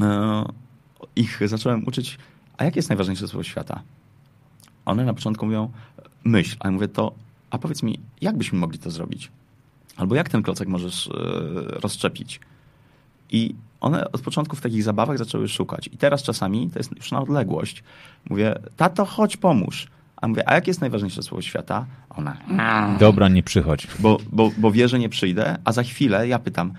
e, 0.01 0.45
ich 1.15 1.39
zacząłem 1.45 1.87
uczyć, 1.87 2.17
a 2.57 2.63
jakie 2.63 2.79
jest 2.79 2.89
najważniejsze 2.89 3.27
słowo 3.27 3.43
świata? 3.43 3.81
One 4.85 5.05
na 5.05 5.13
początku 5.13 5.45
mówią, 5.45 5.71
myśl, 6.23 6.55
a 6.59 6.67
ja 6.67 6.71
mówię 6.71 6.87
to, 6.87 7.13
a 7.49 7.57
powiedz 7.57 7.83
mi, 7.83 7.99
jak 8.21 8.37
byśmy 8.37 8.59
mogli 8.59 8.79
to 8.79 8.91
zrobić? 8.91 9.31
Albo 9.97 10.15
jak 10.15 10.29
ten 10.29 10.43
klocek 10.43 10.67
możesz 10.67 11.07
e, 11.07 11.11
rozszczepić? 11.79 12.39
I 13.31 13.55
one 13.81 14.11
od 14.11 14.21
początku 14.21 14.55
w 14.55 14.61
takich 14.61 14.83
zabawach 14.83 15.17
zaczęły 15.17 15.47
szukać. 15.47 15.87
I 15.87 15.97
teraz 15.97 16.23
czasami, 16.23 16.69
to 16.69 16.79
jest 16.79 16.95
już 16.95 17.11
na 17.11 17.21
odległość, 17.21 17.83
mówię, 18.29 18.59
tato, 18.77 19.05
chodź, 19.05 19.37
pomóż. 19.37 19.87
A 20.15 20.27
mówię, 20.27 20.49
a 20.49 20.53
jakie 20.53 20.69
jest 20.69 20.81
najważniejsze 20.81 21.23
słowo 21.23 21.41
świata? 21.41 21.85
Ona, 22.09 22.37
dobra, 22.99 23.29
nie 23.29 23.43
przychodź. 23.43 23.87
Bo, 23.99 24.17
bo, 24.31 24.51
bo 24.57 24.71
wie, 24.71 24.87
że 24.87 24.99
nie 24.99 25.09
przyjdę, 25.09 25.57
a 25.65 25.71
za 25.71 25.83
chwilę 25.83 26.27
ja 26.27 26.39
pytam, 26.39 26.73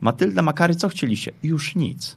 Matylda, 0.00 0.42
Makary, 0.42 0.74
co 0.74 0.88
chcieliście? 0.88 1.32
Już 1.42 1.74
nic. 1.74 2.16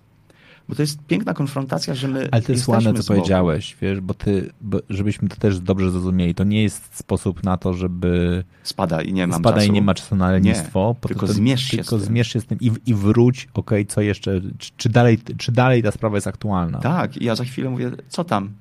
Bo 0.71 0.75
to 0.75 0.81
jest 0.81 1.05
piękna 1.07 1.33
konfrontacja, 1.33 1.95
że 1.95 2.07
my. 2.07 2.29
Ale 2.31 2.41
to 2.41 2.51
jest 2.51 2.67
ładne, 2.67 2.93
co 2.93 3.13
powiedziałeś, 3.13 3.77
wiesz, 3.81 4.01
bo 4.01 4.13
ty, 4.13 4.51
bo 4.61 4.79
żebyśmy 4.89 5.29
to 5.29 5.35
też 5.35 5.59
dobrze 5.59 5.91
zrozumieli, 5.91 6.35
to 6.35 6.43
nie 6.43 6.63
jest 6.63 6.95
sposób 6.97 7.43
na 7.43 7.57
to, 7.57 7.73
żeby. 7.73 8.43
Spada 8.63 9.01
i 9.01 9.13
nie 9.13 9.27
mam 9.27 9.39
Spada 9.39 9.57
czasu. 9.57 9.67
i 9.67 9.71
nie 9.71 9.81
ma 9.81 9.93
czasu 9.93 10.15
na 10.15 10.31
lenistwo. 10.31 10.95
Nie, 11.03 11.07
tylko 11.07 11.27
zmierz 11.27 11.63
się 11.63 11.77
tylko 11.77 11.97
z 11.97 11.99
tym. 11.99 12.07
zmierz 12.07 12.33
się 12.33 12.41
z 12.41 12.45
tym 12.45 12.57
i, 12.61 12.71
i 12.85 12.93
wróć, 12.93 13.47
okej, 13.53 13.81
okay, 13.81 13.93
co 13.93 14.01
jeszcze, 14.01 14.41
czy, 14.57 14.71
czy, 14.77 14.89
dalej, 14.89 15.19
czy 15.37 15.51
dalej 15.51 15.83
ta 15.83 15.91
sprawa 15.91 16.17
jest 16.17 16.27
aktualna. 16.27 16.79
Tak, 16.79 17.17
i 17.17 17.25
ja 17.25 17.35
za 17.35 17.43
chwilę 17.43 17.69
mówię, 17.69 17.91
co 18.09 18.23
tam? 18.23 18.51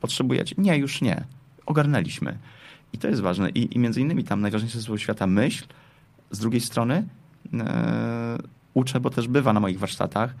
Potrzebujecie? 0.00 0.54
Nie, 0.58 0.76
już 0.76 1.00
nie. 1.00 1.24
Ogarnęliśmy. 1.66 2.38
I 2.92 2.98
to 2.98 3.08
jest 3.08 3.20
ważne. 3.20 3.50
I, 3.50 3.76
i 3.76 3.78
między 3.78 4.00
innymi 4.00 4.24
tam 4.24 4.40
najważniejsze 4.40 4.80
słowo 4.80 4.98
świata 4.98 5.26
myśl. 5.26 5.64
Z 6.30 6.38
drugiej 6.38 6.60
strony 6.60 7.08
e, 7.54 8.38
uczę, 8.74 9.00
bo 9.00 9.10
też 9.10 9.28
bywa 9.28 9.52
na 9.52 9.60
moich 9.60 9.78
warsztatach, 9.78 10.34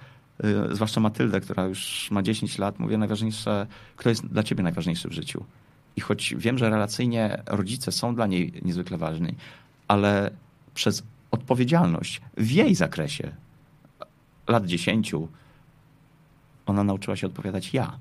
zwłaszcza 0.72 1.00
Matyldę, 1.00 1.40
która 1.40 1.64
już 1.64 2.10
ma 2.10 2.22
10 2.22 2.58
lat, 2.58 2.78
mówię 2.78 2.98
najważniejsze, 2.98 3.66
kto 3.96 4.08
jest 4.08 4.26
dla 4.26 4.42
ciebie 4.42 4.62
najważniejszy 4.62 5.08
w 5.08 5.12
życiu. 5.12 5.44
I 5.96 6.00
choć 6.00 6.34
wiem, 6.38 6.58
że 6.58 6.70
relacyjnie 6.70 7.42
rodzice 7.46 7.92
są 7.92 8.14
dla 8.14 8.26
niej 8.26 8.52
niezwykle 8.62 8.98
ważni, 8.98 9.34
ale 9.88 10.30
przez 10.74 11.02
odpowiedzialność 11.30 12.20
w 12.36 12.50
jej 12.50 12.74
zakresie 12.74 13.32
lat 14.48 14.66
10 14.66 15.12
ona 16.66 16.84
nauczyła 16.84 17.16
się 17.16 17.26
odpowiadać 17.26 17.74
ja. 17.74 17.98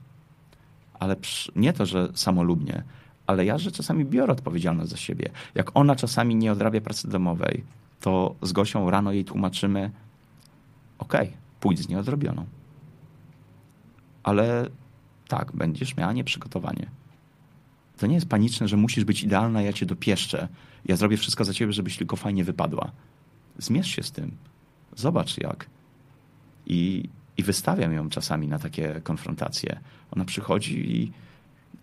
Ale 1.00 1.16
nie 1.56 1.74
to, 1.74 1.86
że 1.86 2.10
samolubnie, 2.14 2.84
ale 3.28 3.46
ja, 3.46 3.58
że 3.58 3.72
czasami 3.72 4.06
biorę 4.06 4.34
odpowiedzialność 4.34 4.90
za 4.90 4.98
siebie. 4.98 5.30
Jak 5.56 5.72
ona 5.74 5.96
czasami 5.96 6.36
nie 6.36 6.52
odrabia 6.52 6.82
pracy 6.82 7.08
domowej, 7.08 7.64
to 8.02 8.36
z 8.42 8.52
Gosią 8.52 8.90
rano 8.90 9.12
jej 9.12 9.26
tłumaczymy, 9.26 9.92
okej, 11.00 11.28
okay, 11.28 11.47
pójdź 11.60 11.80
z 11.80 11.90
nieodrobioną. 11.90 12.46
Ale 14.24 14.70
tak, 15.28 15.52
będziesz 15.52 15.98
miała 15.98 16.14
nieprzygotowanie. 16.14 16.90
To 17.98 18.08
nie 18.08 18.16
jest 18.16 18.30
paniczne, 18.30 18.68
że 18.68 18.78
musisz 18.78 19.04
być 19.04 19.24
idealna, 19.24 19.62
ja 19.62 19.74
cię 19.74 19.86
dopieszczę. 19.86 20.48
Ja 20.86 20.96
zrobię 20.96 21.18
wszystko 21.18 21.46
za 21.46 21.54
ciebie, 21.54 21.74
żebyś 21.74 21.98
tylko 21.98 22.16
fajnie 22.16 22.44
wypadła. 22.44 22.92
Zmierz 23.58 23.88
się 23.88 24.04
z 24.04 24.12
tym. 24.12 24.32
Zobacz 24.96 25.38
jak. 25.38 25.70
I, 26.66 27.10
i 27.38 27.44
wystawiam 27.44 27.94
ją 27.94 28.10
czasami 28.10 28.48
na 28.48 28.60
takie 28.60 29.02
konfrontacje. 29.04 29.80
Ona 30.12 30.26
przychodzi 30.26 30.96
i 30.96 31.12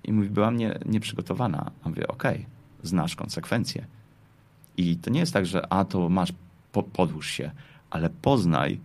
i 0.05 0.13
mówi, 0.13 0.31
byłam 0.31 0.57
nie, 0.57 0.79
nieprzygotowana. 0.87 1.71
A 1.85 1.89
mówię, 1.89 2.09
okej, 2.09 2.35
okay, 2.35 2.47
znasz 2.83 3.17
konsekwencje. 3.17 3.87
I 4.77 4.97
to 4.97 5.11
nie 5.11 5.21
jest 5.21 5.33
tak, 5.33 5.47
że 5.47 5.73
a 5.73 5.85
to 5.85 6.09
masz, 6.09 6.33
po, 6.73 6.83
podłóż 6.83 7.31
się, 7.31 7.51
ale 7.91 8.11
poznaj, 8.11 8.81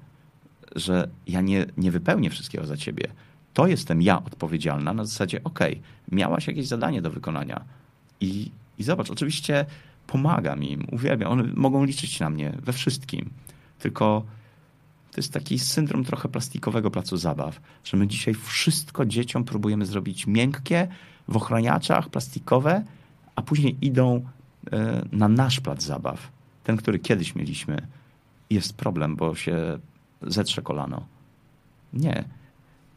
że 0.75 1.09
ja 1.27 1.41
nie, 1.41 1.65
nie 1.77 1.91
wypełnię 1.91 2.29
wszystkiego 2.29 2.65
za 2.65 2.77
ciebie. 2.77 3.07
To 3.53 3.67
jestem 3.67 4.01
ja 4.01 4.23
odpowiedzialna 4.23 4.93
na 4.93 5.05
zasadzie, 5.05 5.43
okay, 5.43 5.79
miałaś 6.11 6.47
jakieś 6.47 6.67
zadanie 6.67 7.01
do 7.01 7.11
wykonania. 7.11 7.63
I, 8.21 8.51
I 8.77 8.83
zobacz, 8.83 9.09
oczywiście 9.09 9.65
pomagam 10.07 10.63
im, 10.63 10.87
uwielbiam. 10.91 11.31
One 11.31 11.43
mogą 11.43 11.83
liczyć 11.83 12.19
na 12.19 12.29
mnie 12.29 12.57
we 12.63 12.73
wszystkim. 12.73 13.29
Tylko 13.79 14.23
to 15.11 15.17
jest 15.17 15.33
taki 15.33 15.59
syndrom 15.59 16.03
trochę 16.03 16.29
plastikowego 16.29 16.91
placu 16.91 17.17
zabaw, 17.17 17.61
że 17.83 17.97
my 17.97 18.07
dzisiaj 18.07 18.33
wszystko 18.33 19.05
dzieciom 19.05 19.43
próbujemy 19.43 19.85
zrobić 19.85 20.27
miękkie, 20.27 20.87
w 21.27 21.37
ochraniaczach, 21.37 22.09
plastikowe, 22.09 22.83
a 23.35 23.41
później 23.41 23.77
idą 23.81 24.25
e, 24.71 25.05
na 25.11 25.27
nasz 25.27 25.59
plac 25.59 25.83
zabaw. 25.83 26.31
Ten, 26.63 26.77
który 26.77 26.99
kiedyś 26.99 27.35
mieliśmy. 27.35 27.87
Jest 28.49 28.77
problem, 28.77 29.15
bo 29.15 29.35
się 29.35 29.79
zetrze 30.21 30.61
kolano. 30.61 31.05
Nie. 31.93 32.23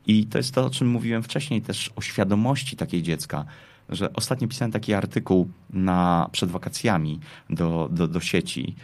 I 0.07 0.27
to 0.27 0.39
jest 0.39 0.55
to, 0.55 0.67
o 0.67 0.71
czym 0.71 0.89
mówiłem 0.89 1.23
wcześniej, 1.23 1.63
też 1.63 1.91
o 1.97 2.01
świadomości 2.01 2.77
takiej 2.77 3.03
dziecka, 3.03 3.45
że 3.89 4.13
ostatnio 4.13 4.49
pisałem 4.49 4.73
taki 4.73 4.95
artykuł 4.95 5.49
na, 5.71 6.29
przed 6.33 6.51
wakacjami 6.51 7.21
do, 7.51 7.89
do, 7.93 8.09
do 8.09 8.21
sieci, 8.21 8.75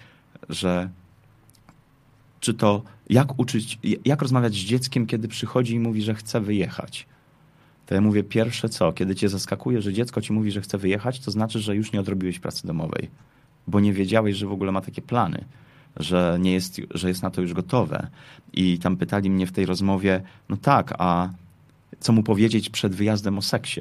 że 0.49 0.91
czy 2.41 2.55
to 2.55 2.83
jak 3.11 3.39
uczyć, 3.39 3.79
jak 4.05 4.23
rozmawiać 4.23 4.55
z 4.55 4.57
dzieckiem, 4.57 5.07
kiedy 5.07 5.29
przychodzi 5.29 5.75
i 5.75 5.81
mówi, 5.81 6.03
że 6.03 6.15
chce 6.15 6.41
wyjechać. 6.41 7.07
To 7.87 7.95
ja 7.95 8.01
mówię 8.01 8.23
pierwsze 8.23 8.69
co, 8.69 8.93
kiedy 8.93 9.15
cię 9.15 9.29
zaskakuje, 9.29 9.83
że 9.83 9.93
dziecko 9.93 10.21
ci 10.21 10.33
mówi, 10.33 10.53
że 10.53 10.61
chce 10.61 10.79
wyjechać, 10.79 11.21
to 11.21 11.31
znaczy, 11.31 11.59
że 11.61 11.77
już 11.77 11.93
nie 11.93 12.01
odrobiłeś 12.01 12.39
pracy 12.39 12.67
domowej, 12.67 13.11
bo 13.67 13.81
nie 13.81 13.93
wiedziałeś, 13.93 14.37
że 14.37 14.47
w 14.47 14.53
ogóle 14.53 14.73
ma 14.73 14.81
takie 14.81 15.03
plany, 15.03 15.45
że, 15.99 16.37
nie 16.41 16.53
jest, 16.53 16.81
że 16.95 17.09
jest 17.09 17.23
na 17.23 17.31
to 17.31 17.41
już 17.41 17.55
gotowe. 17.55 18.07
I 18.53 18.79
tam 18.79 18.97
pytali 18.97 19.31
mnie 19.31 19.47
w 19.47 19.53
tej 19.53 19.67
rozmowie, 19.67 20.23
no 20.49 20.57
tak, 20.57 20.95
a 20.99 21.29
co 22.01 22.13
mu 22.13 22.23
powiedzieć 22.23 22.71
przed 22.71 22.95
wyjazdem 22.95 23.39
o 23.39 23.43
seksie? 23.43 23.81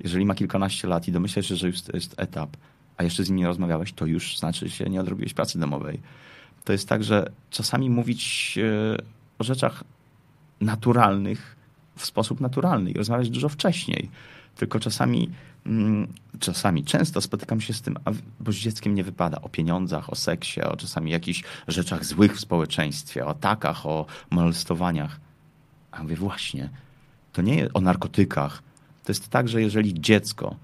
Jeżeli 0.00 0.24
ma 0.26 0.34
kilkanaście 0.34 0.88
lat 0.88 1.08
i 1.08 1.12
domyślasz 1.12 1.48
się, 1.48 1.56
że 1.56 1.66
już 1.66 1.82
to 1.82 1.96
jest 1.96 2.14
etap, 2.16 2.56
a 2.96 3.02
jeszcze 3.02 3.24
z 3.24 3.28
nim 3.28 3.38
nie 3.38 3.46
rozmawiałeś, 3.46 3.92
to 3.92 4.06
już 4.06 4.38
znaczy 4.38 4.70
się 4.70 4.84
nie 4.84 5.00
odrobiłeś 5.00 5.34
pracy 5.34 5.58
domowej 5.58 6.00
to 6.68 6.72
jest 6.72 6.88
tak, 6.88 7.04
że 7.04 7.30
czasami 7.50 7.90
mówić 7.90 8.54
e, 8.58 8.96
o 9.38 9.44
rzeczach 9.44 9.84
naturalnych 10.60 11.56
w 11.96 12.06
sposób 12.06 12.40
naturalny 12.40 12.90
i 12.90 12.94
rozmawiać 12.94 13.30
dużo 13.30 13.48
wcześniej. 13.48 14.10
Tylko 14.56 14.80
czasami, 14.80 15.30
czasami, 16.38 16.84
często 16.84 17.20
spotykam 17.20 17.60
się 17.60 17.72
z 17.72 17.82
tym, 17.82 17.98
bo 18.40 18.52
z 18.52 18.56
dzieckiem 18.56 18.94
nie 18.94 19.04
wypada 19.04 19.40
o 19.40 19.48
pieniądzach, 19.48 20.10
o 20.10 20.14
seksie, 20.14 20.60
o 20.62 20.76
czasami 20.76 21.10
jakichś 21.10 21.42
rzeczach 21.68 22.04
złych 22.04 22.36
w 22.36 22.40
społeczeństwie, 22.40 23.26
o 23.26 23.28
atakach, 23.28 23.86
o 23.86 24.06
molestowaniach. 24.30 25.20
A 25.90 26.02
mówię, 26.02 26.16
właśnie, 26.16 26.70
to 27.32 27.42
nie 27.42 27.56
jest 27.56 27.70
o 27.74 27.80
narkotykach. 27.80 28.62
To 29.04 29.12
jest 29.12 29.28
tak, 29.28 29.48
że 29.48 29.62
jeżeli 29.62 30.00
dziecko 30.00 30.56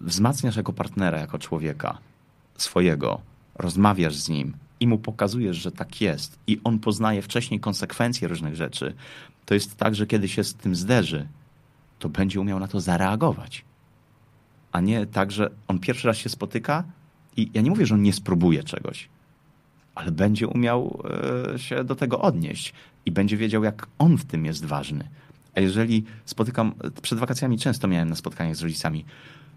wzmacniasz 0.00 0.56
jako 0.56 0.72
partnera, 0.72 1.18
jako 1.18 1.38
człowieka 1.38 1.98
swojego, 2.56 3.20
rozmawiasz 3.54 4.16
z 4.16 4.28
nim 4.28 4.56
i 4.80 4.86
mu 4.86 4.98
pokazujesz, 4.98 5.56
że 5.56 5.72
tak 5.72 6.00
jest, 6.00 6.38
i 6.46 6.60
on 6.64 6.78
poznaje 6.78 7.22
wcześniej 7.22 7.60
konsekwencje 7.60 8.28
różnych 8.28 8.56
rzeczy, 8.56 8.94
to 9.44 9.54
jest 9.54 9.76
tak, 9.76 9.94
że 9.94 10.06
kiedy 10.06 10.28
się 10.28 10.44
z 10.44 10.54
tym 10.54 10.76
zderzy, 10.76 11.28
to 12.04 12.08
będzie 12.08 12.40
umiał 12.40 12.60
na 12.60 12.68
to 12.68 12.80
zareagować. 12.80 13.64
A 14.72 14.80
nie 14.80 15.06
tak, 15.06 15.32
że 15.32 15.50
on 15.68 15.78
pierwszy 15.78 16.06
raz 16.08 16.16
się 16.16 16.28
spotyka 16.28 16.84
i 17.36 17.50
ja 17.54 17.62
nie 17.62 17.70
mówię, 17.70 17.86
że 17.86 17.94
on 17.94 18.02
nie 18.02 18.12
spróbuje 18.12 18.62
czegoś, 18.62 19.08
ale 19.94 20.12
będzie 20.12 20.48
umiał 20.48 21.02
e, 21.54 21.58
się 21.58 21.84
do 21.84 21.94
tego 21.94 22.20
odnieść 22.20 22.74
i 23.06 23.12
będzie 23.12 23.36
wiedział, 23.36 23.64
jak 23.64 23.86
on 23.98 24.16
w 24.16 24.24
tym 24.24 24.44
jest 24.44 24.64
ważny. 24.64 25.08
A 25.54 25.60
jeżeli 25.60 26.04
spotykam, 26.24 26.74
przed 27.02 27.18
wakacjami 27.18 27.58
często 27.58 27.88
miałem 27.88 28.08
na 28.08 28.16
spotkaniach 28.16 28.56
z 28.56 28.62
rodzicami, 28.62 29.04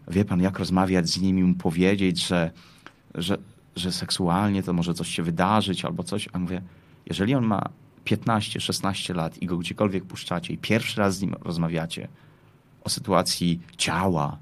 wie 0.07 0.25
pan, 0.25 0.41
jak 0.41 0.59
rozmawiać 0.59 1.09
z 1.09 1.21
nimi, 1.21 1.53
powiedzieć, 1.53 2.27
że, 2.27 2.51
że, 3.15 3.37
że 3.75 3.91
seksualnie 3.91 4.63
to 4.63 4.73
może 4.73 4.93
coś 4.93 5.07
się 5.07 5.23
wydarzyć 5.23 5.85
albo 5.85 6.03
coś. 6.03 6.29
A 6.33 6.39
mówię, 6.39 6.61
jeżeli 7.05 7.35
on 7.35 7.45
ma 7.45 7.69
15-16 8.05 9.15
lat 9.15 9.41
i 9.41 9.45
go 9.45 9.57
gdziekolwiek 9.57 10.05
puszczacie 10.05 10.53
i 10.53 10.57
pierwszy 10.57 10.99
raz 10.99 11.17
z 11.17 11.21
nim 11.21 11.35
rozmawiacie 11.41 12.07
o 12.83 12.89
sytuacji 12.89 13.59
ciała, 13.77 14.37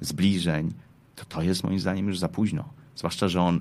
zbliżeń, 0.00 0.72
to 1.16 1.24
to 1.24 1.42
jest 1.42 1.64
moim 1.64 1.80
zdaniem 1.80 2.06
już 2.06 2.18
za 2.18 2.28
późno. 2.28 2.68
Zwłaszcza, 2.96 3.28
że 3.28 3.42
on 3.42 3.58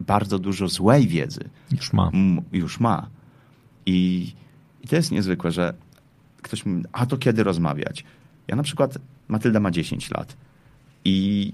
bardzo 0.00 0.38
dużo 0.38 0.68
złej 0.68 1.08
wiedzy 1.08 1.48
już 1.72 1.92
ma. 1.92 2.10
już 2.52 2.80
ma. 2.80 3.08
I, 3.86 4.32
I 4.84 4.88
to 4.88 4.96
jest 4.96 5.10
niezwykłe, 5.10 5.50
że 5.50 5.74
ktoś 6.42 6.66
mówi, 6.66 6.84
a 6.92 7.06
to 7.06 7.16
kiedy 7.16 7.44
rozmawiać? 7.44 8.04
Ja 8.48 8.56
na 8.56 8.62
przykład, 8.62 8.98
Matylda 9.28 9.60
ma 9.60 9.70
10 9.70 10.10
lat 10.10 10.36
i 11.04 11.52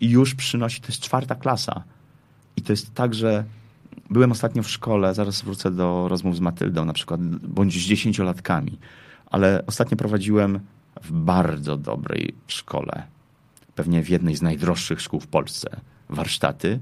już 0.00 0.34
przynosi, 0.34 0.80
to 0.80 0.86
jest 0.86 1.00
czwarta 1.00 1.34
klasa. 1.34 1.84
I 2.56 2.62
to 2.62 2.72
jest 2.72 2.94
tak, 2.94 3.14
że 3.14 3.44
byłem 4.10 4.32
ostatnio 4.32 4.62
w 4.62 4.70
szkole, 4.70 5.14
zaraz 5.14 5.42
wrócę 5.42 5.70
do 5.70 6.08
rozmów 6.08 6.36
z 6.36 6.40
Matyldą 6.40 6.84
na 6.84 6.92
przykład, 6.92 7.20
bądź 7.36 7.72
z 7.74 7.86
dziesięciolatkami, 7.86 8.78
ale 9.30 9.66
ostatnio 9.66 9.96
prowadziłem 9.96 10.60
w 11.02 11.12
bardzo 11.12 11.76
dobrej 11.76 12.34
szkole, 12.46 13.02
pewnie 13.74 14.02
w 14.02 14.08
jednej 14.08 14.36
z 14.36 14.42
najdroższych 14.42 15.00
szkół 15.00 15.20
w 15.20 15.26
Polsce, 15.26 15.80
warsztaty 16.08 16.80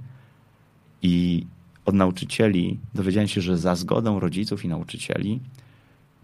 i 1.02 1.46
od 1.84 1.94
nauczycieli 1.94 2.78
dowiedziałem 2.94 3.28
się, 3.28 3.40
że 3.40 3.58
za 3.58 3.74
zgodą 3.74 4.20
rodziców 4.20 4.64
i 4.64 4.68
nauczycieli 4.68 5.40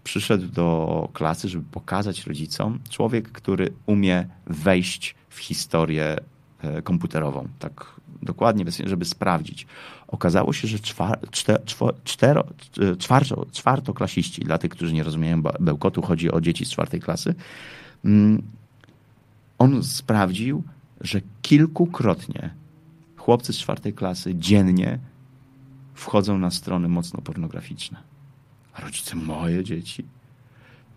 przyszedł 0.03 0.47
do 0.47 1.09
klasy, 1.13 1.49
żeby 1.49 1.65
pokazać 1.71 2.27
rodzicom 2.27 2.79
człowiek, 2.89 3.31
który 3.31 3.73
umie 3.85 4.27
wejść 4.47 5.15
w 5.29 5.39
historię 5.39 6.17
e, 6.61 6.81
komputerową. 6.81 7.47
Tak 7.59 7.95
dokładnie, 8.21 8.65
żeby 8.85 9.05
sprawdzić. 9.05 9.67
Okazało 10.07 10.53
się, 10.53 10.67
że 10.67 10.79
czwar, 10.79 11.19
czter, 11.31 11.61
czwarto, 12.99 13.45
czwartoklasiści, 13.51 14.41
dla 14.41 14.57
tych, 14.57 14.71
którzy 14.71 14.93
nie 14.93 15.03
rozumieją 15.03 15.41
bełkotu, 15.41 16.01
chodzi 16.01 16.31
o 16.31 16.41
dzieci 16.41 16.65
z 16.65 16.69
czwartej 16.69 16.99
klasy, 16.99 17.35
mm, 18.05 18.41
on 19.57 19.83
sprawdził, 19.83 20.63
że 21.01 21.21
kilkukrotnie 21.41 22.53
chłopcy 23.17 23.53
z 23.53 23.57
czwartej 23.57 23.93
klasy 23.93 24.35
dziennie 24.35 24.99
wchodzą 25.93 26.37
na 26.37 26.51
strony 26.51 26.87
mocno 26.87 27.21
pornograficzne. 27.21 27.97
A 28.73 28.81
rodzice 28.81 29.15
moje 29.15 29.63
dzieci. 29.63 30.05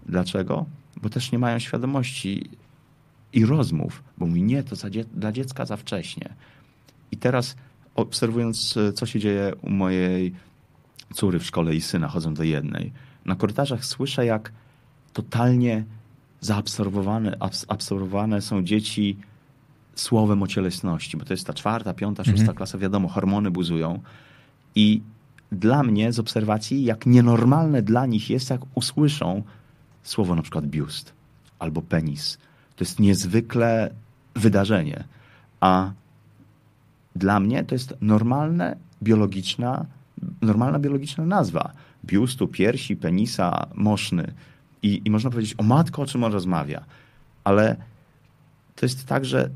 Dlaczego? 0.07 0.67
Bo 1.03 1.09
też 1.09 1.33
nie 1.33 1.39
mają 1.39 1.59
świadomości 1.59 2.51
i 3.33 3.47
rozmów, 3.47 4.03
bo 4.19 4.27
mówi 4.27 4.43
nie, 4.43 4.63
to 4.63 4.91
dzie 4.91 5.05
dla 5.05 5.33
dziecka 5.33 5.67
za 5.67 5.77
wcześnie. 5.77 6.35
I 7.11 7.17
teraz 7.17 7.57
obserwując, 7.99 8.75
co 8.95 9.07
się 9.07 9.21
dzieje 9.21 9.53
u 9.63 9.71
mojej 9.71 10.35
córy 11.15 11.39
w 11.39 11.45
szkole 11.45 11.75
i 11.75 11.81
syna, 11.81 12.09
chodzą 12.09 12.35
do 12.35 12.43
jednej, 12.43 12.93
na 13.25 13.35
korytarzach 13.35 13.85
słyszę, 13.85 14.27
jak 14.27 14.53
totalnie 15.13 15.85
zaabsorbowane 16.41 17.37
absorbowane 17.69 18.43
są 18.43 18.63
dzieci 18.63 19.17
słowem 19.95 20.43
o 20.43 20.47
cielesności, 20.47 21.17
bo 21.17 21.25
to 21.25 21.33
jest 21.33 21.47
ta 21.47 21.55
czwarta, 21.55 21.95
piąta, 21.95 22.25
szósta 22.25 22.41
mhm. 22.41 22.57
klasa, 22.57 22.79
wiadomo, 22.79 23.09
hormony 23.09 23.51
buzują. 23.51 24.01
I 24.75 25.01
dla 25.53 25.83
mnie 25.83 26.13
z 26.13 26.19
obserwacji, 26.19 26.85
jak 26.85 27.07
nienormalne 27.07 27.83
dla 27.83 28.07
nich 28.07 28.31
jest, 28.31 28.51
jak 28.51 28.61
usłyszą 28.75 29.43
słowo 30.03 30.35
na 30.35 30.43
przykład 30.43 30.67
biust 30.67 31.13
albo 31.59 31.83
penis. 31.83 32.39
To 32.77 32.85
jest 32.85 33.01
niezwykle 33.01 33.95
wydarzenie. 34.35 35.05
A 35.61 35.93
dla 37.19 37.41
mnie 37.41 37.65
to 37.65 37.75
jest 37.75 37.95
normalne, 38.01 38.77
biologiczna, 39.03 39.87
normalna 40.43 40.79
biologiczna 40.79 41.27
nazwa. 41.27 41.73
Biustu, 42.05 42.49
piersi, 42.49 42.97
penisa, 42.97 43.67
moszny. 43.75 44.33
I, 44.83 45.03
I 45.05 45.11
można 45.11 45.31
powiedzieć, 45.31 45.55
o 45.59 45.63
matko, 45.63 46.03
o 46.03 46.07
czym 46.07 46.25
on 46.25 46.33
rozmawia. 46.33 46.85
Ale 47.45 47.77
to 48.77 48.87
jest 48.87 49.07
tak, 49.07 49.25
że 49.25 49.51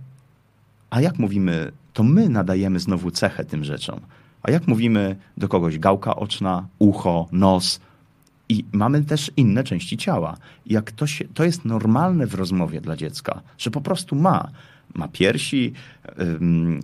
a 0.91 1.01
jak 1.01 1.19
mówimy, 1.19 1.73
to 1.93 2.03
my 2.03 2.29
nadajemy 2.29 2.81
znowu 2.81 3.11
cechę 3.11 3.45
tym 3.45 3.65
rzeczom. 3.65 4.01
A 4.43 4.51
jak 4.51 4.69
mówimy 4.69 5.17
do 5.37 5.49
kogoś 5.49 5.79
gałka 5.79 6.17
oczna, 6.17 6.67
ucho, 6.79 7.29
nos 7.33 7.81
i 8.53 8.65
mamy 8.73 9.05
też 9.05 9.31
inne 9.37 9.65
części 9.65 9.97
ciała. 9.97 10.37
Jak 10.67 10.93
to, 10.93 11.07
się, 11.07 11.25
to 11.35 11.45
jest 11.45 11.65
normalne 11.65 12.27
w 12.27 12.35
rozmowie 12.35 12.81
dla 12.81 12.97
dziecka, 12.97 13.41
że 13.59 13.71
po 13.71 13.81
prostu 13.81 14.17
ma. 14.17 14.49
Ma 14.95 15.09
piersi, 15.09 15.73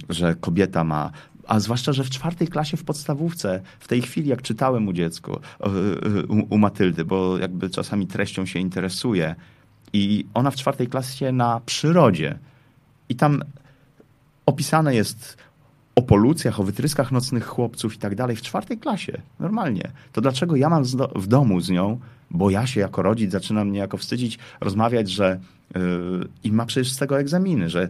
że 0.09 0.35
kobieta 0.40 0.85
ma 0.85 1.11
a 1.47 1.61
zwłaszcza, 1.61 1.93
że 1.93 2.05
w 2.05 2.11
czwartej 2.11 2.49
klasie 2.49 2.77
w 2.77 2.85
podstawówce, 2.85 3.61
w 3.81 3.89
tej 3.89 4.03
chwili, 4.03 4.28
jak 4.28 4.43
czytałem 4.43 4.89
u 4.89 4.93
dziecku, 4.93 5.40
u, 6.28 6.55
u 6.55 6.59
Matyldy, 6.59 7.05
bo 7.05 7.39
jakby 7.39 7.70
czasami 7.70 8.07
treścią 8.07 8.47
się 8.47 8.59
interesuje, 8.59 9.35
i 9.93 10.27
ona 10.35 10.51
w 10.51 10.57
czwartej 10.57 10.86
klasie 10.86 11.32
na 11.32 11.61
przyrodzie. 11.66 12.39
I 13.09 13.15
tam 13.15 13.43
opisane 14.47 14.95
jest 14.95 15.36
o 15.98 16.02
polucjach, 16.02 16.60
o 16.60 16.62
wytryskach 16.62 17.12
nocnych 17.12 17.46
chłopców 17.46 17.94
i 17.94 17.98
tak 17.98 18.14
dalej 18.14 18.36
w 18.36 18.42
czwartej 18.42 18.78
klasie. 18.78 19.22
Normalnie. 19.40 19.90
To 20.12 20.20
dlaczego 20.20 20.56
ja 20.56 20.68
mam 20.68 20.84
w 21.16 21.26
domu 21.26 21.60
z 21.60 21.70
nią, 21.70 22.00
bo 22.30 22.50
ja 22.50 22.66
się 22.66 22.80
jako 22.80 23.02
rodzic 23.02 23.32
zaczynam 23.32 23.72
niejako 23.72 23.96
wstydzić, 23.96 24.38
rozmawiać, 24.60 25.10
że 25.10 25.40
yy, 25.74 25.80
i 26.44 26.52
ma 26.52 26.66
przecież 26.66 26.92
z 26.92 26.96
tego 26.98 27.20
egzaminy, 27.20 27.70
że 27.70 27.88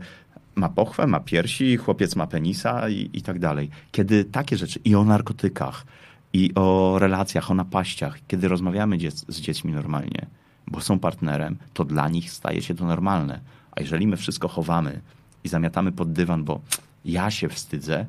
ma 0.55 0.69
pochwę, 0.69 1.07
ma 1.07 1.21
piersi, 1.21 1.77
chłopiec 1.77 2.17
ma 2.17 2.27
penisa 2.27 2.89
i, 2.89 3.11
i 3.13 3.23
tak 3.23 3.39
dalej. 3.39 3.71
Kiedy 3.93 4.25
takie 4.25 4.57
rzeczy 4.57 4.81
i 4.85 4.95
o 4.95 5.05
narkotykach, 5.05 5.87
i 6.33 6.53
o 6.55 6.97
relacjach, 6.99 7.51
o 7.51 7.55
napaściach, 7.55 8.19
kiedy 8.29 8.49
rozmawiamy 8.49 8.99
dziec 8.99 9.25
z 9.29 9.41
dziećmi 9.41 9.73
normalnie, 9.73 10.27
bo 10.67 10.81
są 10.81 10.99
partnerem, 10.99 11.57
to 11.75 11.85
dla 11.85 12.09
nich 12.09 12.31
staje 12.31 12.63
się 12.63 12.75
to 12.75 12.87
normalne. 12.87 13.41
A 13.71 13.81
jeżeli 13.81 14.07
my 14.07 14.17
wszystko 14.17 14.49
chowamy 14.49 15.01
i 15.45 15.49
zamiatamy 15.49 15.93
pod 15.93 16.13
dywan, 16.13 16.45
bo 16.45 16.61
ja 17.05 17.31
się 17.31 17.49
wstydzę, 17.49 18.07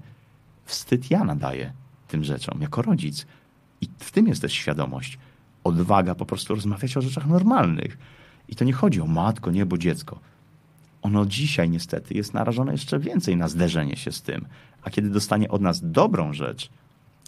wstyd 0.65 1.11
ja 1.11 1.23
nadaję 1.23 1.73
tym 2.07 2.23
rzeczom 2.23 2.61
jako 2.61 2.81
rodzic. 2.81 3.25
I 3.81 3.89
w 3.99 4.11
tym 4.11 4.27
jest 4.27 4.41
też 4.41 4.53
świadomość. 4.53 5.19
Odwaga 5.63 6.15
po 6.15 6.25
prostu 6.25 6.55
rozmawiać 6.55 6.97
o 6.97 7.01
rzeczach 7.01 7.27
normalnych. 7.27 7.97
I 8.47 8.55
to 8.55 8.65
nie 8.65 8.73
chodzi 8.73 9.01
o 9.01 9.07
matko, 9.07 9.51
niebo, 9.51 9.77
dziecko 9.77 10.19
ono 11.01 11.25
dzisiaj 11.25 11.69
niestety 11.69 12.13
jest 12.13 12.33
narażone 12.33 12.71
jeszcze 12.71 12.99
więcej 12.99 13.37
na 13.37 13.47
zderzenie 13.47 13.97
się 13.97 14.11
z 14.11 14.21
tym. 14.21 14.45
A 14.83 14.89
kiedy 14.89 15.09
dostanie 15.09 15.49
od 15.49 15.61
nas 15.61 15.91
dobrą 15.91 16.33
rzecz, 16.33 16.69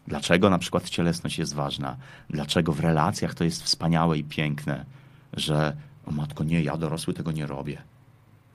dlaczego 0.08 0.50
na 0.50 0.58
przykład 0.58 0.90
cielesność 0.90 1.40
jest 1.40 1.54
ważna, 1.54 1.98
dlaczego 2.30 2.74
w 2.74 2.80
relacjach 2.80 3.36
to 3.36 3.44
jest 3.44 3.64
wspaniałe 3.64 4.18
i 4.18 4.24
piękne, 4.24 4.86
że 5.34 5.76
o 6.06 6.12
matko, 6.12 6.44
nie, 6.44 6.62
ja 6.62 6.78
dorosły 6.78 7.14
tego 7.14 7.32
nie 7.32 7.48
robię. 7.48 7.82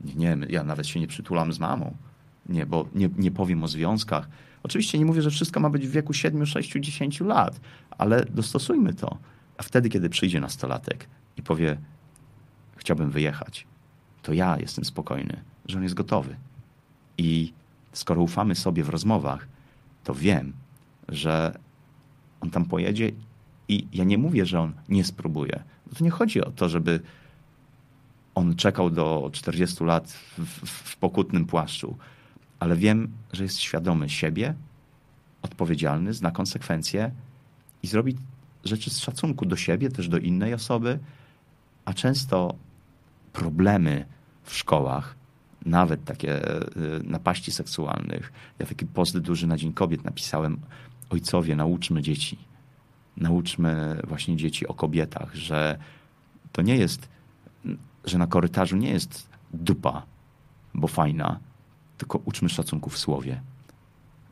Nie, 0.00 0.14
nie, 0.14 0.46
ja 0.48 0.64
nawet 0.64 0.86
się 0.86 1.00
nie 1.00 1.06
przytulam 1.06 1.52
z 1.52 1.58
mamą. 1.58 1.96
Nie, 2.48 2.66
bo 2.66 2.88
nie, 2.94 3.08
nie 3.18 3.30
powiem 3.30 3.64
o 3.64 3.68
związkach. 3.68 4.28
Oczywiście 4.62 4.98
nie 4.98 5.04
mówię, 5.04 5.22
że 5.22 5.30
wszystko 5.30 5.60
ma 5.60 5.70
być 5.70 5.86
w 5.86 5.90
wieku 5.90 6.12
7, 6.12 6.46
6, 6.46 6.72
10 6.72 7.20
lat, 7.20 7.60
ale 7.90 8.24
dostosujmy 8.24 8.94
to. 8.94 9.18
A 9.58 9.62
wtedy, 9.62 9.88
kiedy 9.88 10.08
przyjdzie 10.08 10.40
nastolatek 10.40 11.08
i 11.36 11.42
powie, 11.42 11.76
chciałbym 12.76 13.10
wyjechać, 13.10 13.66
to 14.22 14.32
ja 14.32 14.58
jestem 14.60 14.84
spokojny, 14.84 15.40
że 15.66 15.76
on 15.76 15.82
jest 15.82 15.94
gotowy. 15.94 16.36
I 17.18 17.52
skoro 17.92 18.22
ufamy 18.22 18.54
sobie 18.54 18.84
w 18.84 18.88
rozmowach, 18.88 19.48
to 20.04 20.14
wiem, 20.14 20.52
że 21.08 21.58
on 22.40 22.50
tam 22.50 22.64
pojedzie 22.64 23.12
i 23.68 23.86
ja 23.92 24.04
nie 24.04 24.18
mówię, 24.18 24.46
że 24.46 24.60
on 24.60 24.72
nie 24.88 25.04
spróbuje. 25.04 25.62
To 25.98 26.04
nie 26.04 26.10
chodzi 26.10 26.40
o 26.44 26.50
to, 26.50 26.68
żeby 26.68 27.00
on 28.34 28.56
czekał 28.56 28.90
do 28.90 29.30
40 29.32 29.84
lat 29.84 30.12
w, 30.38 30.66
w 30.66 30.96
pokutnym 30.96 31.46
płaszczu, 31.46 31.96
ale 32.60 32.76
wiem, 32.76 33.12
że 33.32 33.42
jest 33.42 33.60
świadomy 33.60 34.08
siebie, 34.08 34.54
odpowiedzialny, 35.42 36.14
zna 36.14 36.30
konsekwencje 36.30 37.10
i 37.82 37.86
zrobi 37.86 38.16
rzeczy 38.64 38.90
z 38.90 38.98
szacunku 38.98 39.46
do 39.46 39.56
siebie, 39.56 39.88
też 39.88 40.08
do 40.08 40.18
innej 40.18 40.54
osoby, 40.54 40.98
a 41.84 41.94
często 41.94 42.54
problemy 43.32 44.06
w 44.42 44.54
szkołach, 44.54 45.16
nawet 45.66 46.04
takie 46.04 46.44
e, 46.44 46.68
napaści 47.04 47.52
seksualnych. 47.52 48.32
Ja 48.58 48.66
taki 48.66 48.86
post 48.86 49.18
duży 49.18 49.46
na 49.46 49.56
Dzień 49.56 49.72
Kobiet 49.72 50.04
napisałem, 50.04 50.60
ojcowie, 51.10 51.56
nauczmy 51.56 52.02
dzieci. 52.02 52.38
Nauczmy 53.16 54.00
właśnie 54.06 54.36
dzieci 54.36 54.66
o 54.66 54.74
kobietach, 54.74 55.34
że 55.34 55.78
to 56.52 56.62
nie 56.62 56.76
jest, 56.76 57.08
że 58.04 58.18
na 58.18 58.26
korytarzu 58.26 58.76
nie 58.76 58.90
jest 58.90 59.28
dupa, 59.52 60.06
bo 60.74 60.88
fajna, 60.88 61.40
tylko 61.98 62.20
uczmy 62.24 62.48
szacunku 62.48 62.90
w 62.90 62.98
słowie, 62.98 63.40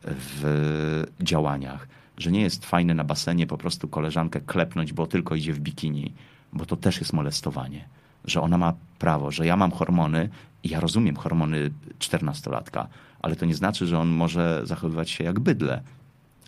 w 0.05 1.05
działaniach. 1.20 1.89
Że 2.18 2.33
nie 2.33 2.41
jest 2.41 2.67
fajne 2.67 2.94
na 2.94 3.05
basenie 3.05 3.47
po 3.47 3.59
prostu 3.59 3.89
koleżankę 3.89 4.41
klepnąć, 4.41 4.93
bo 4.93 5.07
tylko 5.07 5.34
idzie 5.34 5.52
w 5.52 5.60
bikini, 5.60 6.12
bo 6.52 6.67
to 6.67 6.76
też 6.76 7.01
jest 7.01 7.12
molestowanie 7.12 7.84
że 8.25 8.41
ona 8.41 8.59
ma 8.59 8.75
prawo, 8.99 9.31
że 9.31 9.47
ja 9.47 9.57
mam 9.57 9.70
hormony 9.70 10.28
i 10.62 10.68
ja 10.68 10.81
rozumiem 10.81 11.17
hormony 11.17 11.70
czternastolatka, 11.99 12.89
ale 13.20 13.36
to 13.36 13.47
nie 13.47 13.55
znaczy, 13.55 13.86
że 13.86 13.99
on 13.99 14.09
może 14.09 14.60
zachowywać 14.65 15.10
się 15.10 15.25
jak 15.25 15.41
bydle, 15.41 15.83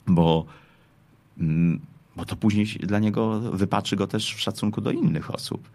bo, 0.07 0.45
mm, 1.39 1.81
bo 2.17 2.25
to 2.25 2.37
później 2.37 2.67
dla 2.67 2.99
niego 2.99 3.41
wypaczy 3.41 3.97
go 3.97 4.07
też 4.07 4.35
w 4.35 4.41
szacunku 4.41 4.81
do 4.81 4.91
innych 4.91 5.35
osób. 5.35 5.71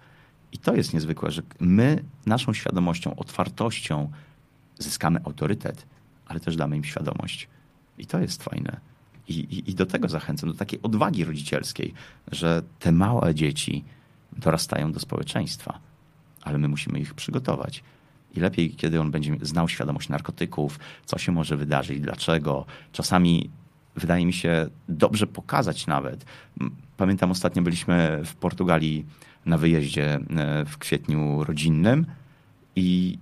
I 0.51 0.57
to 0.57 0.75
jest 0.75 0.93
niezwykłe, 0.93 1.31
że 1.31 1.41
my 1.59 2.03
naszą 2.25 2.53
świadomością, 2.53 3.15
otwartością 3.15 4.11
zyskamy 4.81 5.19
autorytet, 5.23 5.85
ale 6.25 6.39
też 6.39 6.55
damy 6.55 6.77
im 6.77 6.83
świadomość. 6.83 7.47
I 7.97 8.05
to 8.05 8.19
jest 8.19 8.43
fajne. 8.43 8.79
I, 9.27 9.33
i, 9.33 9.71
I 9.71 9.75
do 9.75 9.85
tego 9.85 10.09
zachęcam, 10.09 10.49
do 10.49 10.55
takiej 10.55 10.79
odwagi 10.83 11.25
rodzicielskiej, 11.25 11.93
że 12.31 12.61
te 12.79 12.91
małe 12.91 13.35
dzieci 13.35 13.83
dorastają 14.37 14.91
do 14.91 14.99
społeczeństwa, 14.99 15.79
ale 16.41 16.57
my 16.57 16.67
musimy 16.67 16.99
ich 16.99 17.13
przygotować. 17.13 17.83
I 18.35 18.39
lepiej, 18.39 18.71
kiedy 18.71 19.01
on 19.01 19.11
będzie 19.11 19.37
znał 19.41 19.69
świadomość 19.69 20.09
narkotyków, 20.09 20.79
co 21.05 21.17
się 21.17 21.31
może 21.31 21.57
wydarzyć, 21.57 21.99
dlaczego. 21.99 22.65
Czasami 22.91 23.49
wydaje 23.95 24.25
mi 24.25 24.33
się 24.33 24.67
dobrze 24.89 25.27
pokazać 25.27 25.87
nawet. 25.87 26.25
Pamiętam, 26.97 27.31
ostatnio 27.31 27.61
byliśmy 27.61 28.21
w 28.25 28.35
Portugalii 28.35 29.05
na 29.45 29.57
wyjeździe 29.57 30.15
e, 30.15 30.65
w 30.65 30.77
kwietniu 30.77 31.43
rodzinnym 31.43 32.05
i 32.75 33.17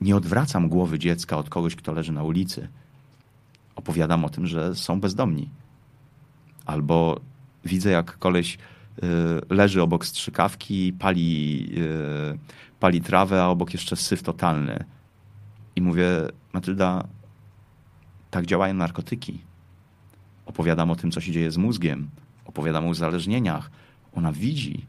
nie 0.00 0.16
odwracam 0.16 0.68
głowy 0.68 0.98
dziecka 0.98 1.36
od 1.36 1.48
kogoś, 1.48 1.76
kto 1.76 1.92
leży 1.92 2.12
na 2.12 2.22
ulicy. 2.22 2.68
Opowiadam 3.76 4.24
o 4.24 4.28
tym, 4.28 4.46
że 4.46 4.74
są 4.74 5.00
bezdomni. 5.00 5.50
Albo 6.66 7.20
widzę, 7.64 7.90
jak 7.90 8.18
koleś 8.18 8.54
y, 8.54 9.54
leży 9.54 9.82
obok 9.82 10.06
strzykawki, 10.06 10.92
pali, 10.92 11.66
y, 11.78 12.38
pali 12.80 13.00
trawę, 13.00 13.42
a 13.42 13.46
obok 13.46 13.72
jeszcze 13.72 13.96
syf 13.96 14.22
totalny. 14.22 14.84
I 15.76 15.82
mówię, 15.82 16.08
Matylda, 16.52 17.08
tak 18.30 18.46
działają 18.46 18.74
narkotyki. 18.74 19.40
Opowiadam 20.46 20.90
o 20.90 20.96
tym, 20.96 21.10
co 21.10 21.20
się 21.20 21.32
dzieje 21.32 21.50
z 21.50 21.56
mózgiem. 21.56 22.10
Opowiadam 22.44 22.86
o 22.86 22.88
uzależnieniach. 22.88 23.70
Ona 24.14 24.32
widzi, 24.32 24.86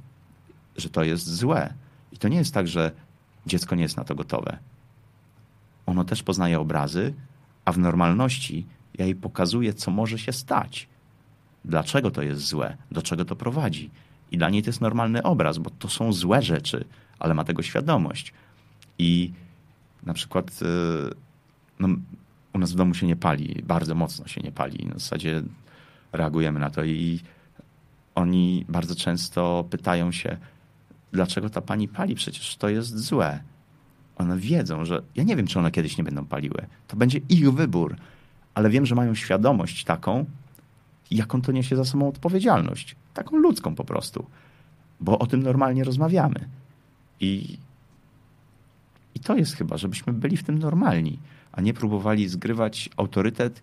że 0.75 0.89
to 0.89 1.03
jest 1.03 1.35
złe. 1.35 1.73
I 2.11 2.17
to 2.17 2.27
nie 2.27 2.37
jest 2.37 2.53
tak, 2.53 2.67
że 2.67 2.91
dziecko 3.45 3.75
nie 3.75 3.83
jest 3.83 3.97
na 3.97 4.03
to 4.03 4.15
gotowe. 4.15 4.57
Ono 5.87 6.03
też 6.03 6.23
poznaje 6.23 6.59
obrazy, 6.59 7.13
a 7.65 7.71
w 7.71 7.77
normalności 7.77 8.65
ja 8.97 9.05
jej 9.05 9.15
pokazuję, 9.15 9.73
co 9.73 9.91
może 9.91 10.19
się 10.19 10.31
stać. 10.31 10.87
Dlaczego 11.65 12.11
to 12.11 12.21
jest 12.21 12.41
złe, 12.41 12.77
do 12.91 13.01
czego 13.01 13.25
to 13.25 13.35
prowadzi. 13.35 13.89
I 14.31 14.37
dla 14.37 14.49
niej 14.49 14.63
to 14.63 14.69
jest 14.69 14.81
normalny 14.81 15.23
obraz, 15.23 15.57
bo 15.57 15.69
to 15.69 15.89
są 15.89 16.13
złe 16.13 16.41
rzeczy, 16.41 16.85
ale 17.19 17.33
ma 17.33 17.43
tego 17.43 17.61
świadomość. 17.61 18.33
I 18.99 19.33
na 20.03 20.13
przykład 20.13 20.61
y, 20.61 20.65
no, 21.79 21.87
u 22.53 22.59
nas 22.59 22.71
w 22.71 22.75
domu 22.75 22.93
się 22.93 23.07
nie 23.07 23.15
pali, 23.15 23.63
bardzo 23.63 23.95
mocno 23.95 24.27
się 24.27 24.41
nie 24.41 24.51
pali. 24.51 24.89
W 24.95 24.99
zasadzie 24.99 25.43
reagujemy 26.11 26.59
na 26.59 26.69
to 26.69 26.83
i 26.83 27.19
oni 28.15 28.65
bardzo 28.69 28.95
często 28.95 29.65
pytają 29.69 30.11
się, 30.11 30.37
dlaczego 31.11 31.49
ta 31.49 31.61
pani 31.61 31.87
pali? 31.87 32.15
Przecież 32.15 32.55
to 32.55 32.69
jest 32.69 32.97
złe. 32.97 33.39
One 34.17 34.37
wiedzą, 34.37 34.85
że 34.85 35.01
ja 35.15 35.23
nie 35.23 35.35
wiem, 35.35 35.47
czy 35.47 35.59
one 35.59 35.71
kiedyś 35.71 35.97
nie 35.97 36.03
będą 36.03 36.25
paliły. 36.25 36.65
To 36.87 36.97
będzie 36.97 37.19
ich 37.29 37.53
wybór, 37.53 37.95
ale 38.53 38.69
wiem, 38.69 38.85
że 38.85 38.95
mają 38.95 39.15
świadomość 39.15 39.83
taką, 39.83 40.25
jaką 41.11 41.41
to 41.41 41.51
niesie 41.51 41.75
za 41.75 41.85
sobą 41.85 42.07
odpowiedzialność. 42.07 42.95
Taką 43.13 43.37
ludzką 43.37 43.75
po 43.75 43.83
prostu. 43.83 44.25
Bo 44.99 45.19
o 45.19 45.27
tym 45.27 45.43
normalnie 45.43 45.83
rozmawiamy. 45.83 46.47
I, 47.19 47.57
i 49.15 49.19
to 49.19 49.35
jest 49.35 49.55
chyba, 49.55 49.77
żebyśmy 49.77 50.13
byli 50.13 50.37
w 50.37 50.43
tym 50.43 50.59
normalni, 50.59 51.19
a 51.51 51.61
nie 51.61 51.73
próbowali 51.73 52.27
zgrywać 52.29 52.89
autorytet, 52.97 53.61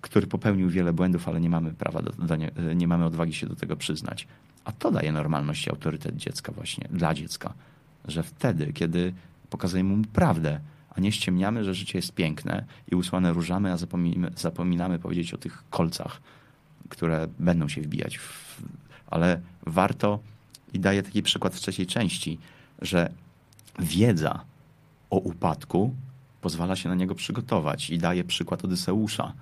który 0.00 0.26
popełnił 0.26 0.70
wiele 0.70 0.92
błędów, 0.92 1.28
ale 1.28 1.40
nie 1.40 1.50
mamy 1.50 1.72
prawa, 1.72 2.02
do, 2.02 2.12
do 2.12 2.36
nie, 2.36 2.50
nie 2.74 2.88
mamy 2.88 3.04
odwagi 3.04 3.32
się 3.32 3.46
do 3.46 3.56
tego 3.56 3.76
przyznać. 3.76 4.26
A 4.64 4.72
to 4.72 4.90
daje 4.90 5.12
normalność 5.12 5.66
i 5.66 5.70
autorytet 5.70 6.16
dziecka 6.16 6.52
właśnie, 6.52 6.88
dla 6.90 7.14
dziecka. 7.14 7.54
Że 8.04 8.22
wtedy, 8.22 8.72
kiedy 8.72 9.12
pokazujemy 9.50 9.96
mu 9.96 10.04
prawdę, 10.04 10.60
a 10.90 11.00
nie 11.00 11.12
ściemniamy, 11.12 11.64
że 11.64 11.74
życie 11.74 11.98
jest 11.98 12.12
piękne 12.12 12.64
i 12.92 12.94
usłane 12.94 13.32
różami, 13.32 13.68
a 13.68 13.76
zapominamy, 13.76 14.30
zapominamy 14.36 14.98
powiedzieć 14.98 15.34
o 15.34 15.38
tych 15.38 15.64
kolcach, 15.70 16.20
które 16.88 17.28
będą 17.38 17.68
się 17.68 17.80
wbijać. 17.82 18.18
W, 18.18 18.62
ale 19.06 19.40
warto, 19.66 20.18
i 20.72 20.80
daję 20.80 21.02
taki 21.02 21.22
przykład 21.22 21.54
w 21.54 21.60
trzeciej 21.60 21.86
części, 21.86 22.38
że 22.82 23.12
wiedza 23.78 24.44
o 25.10 25.18
upadku 25.18 25.94
pozwala 26.40 26.76
się 26.76 26.88
na 26.88 26.94
niego 26.94 27.14
przygotować 27.14 27.90
i 27.90 27.98
daje 27.98 28.24
przykład 28.24 28.64
Odyseusza, 28.64 29.32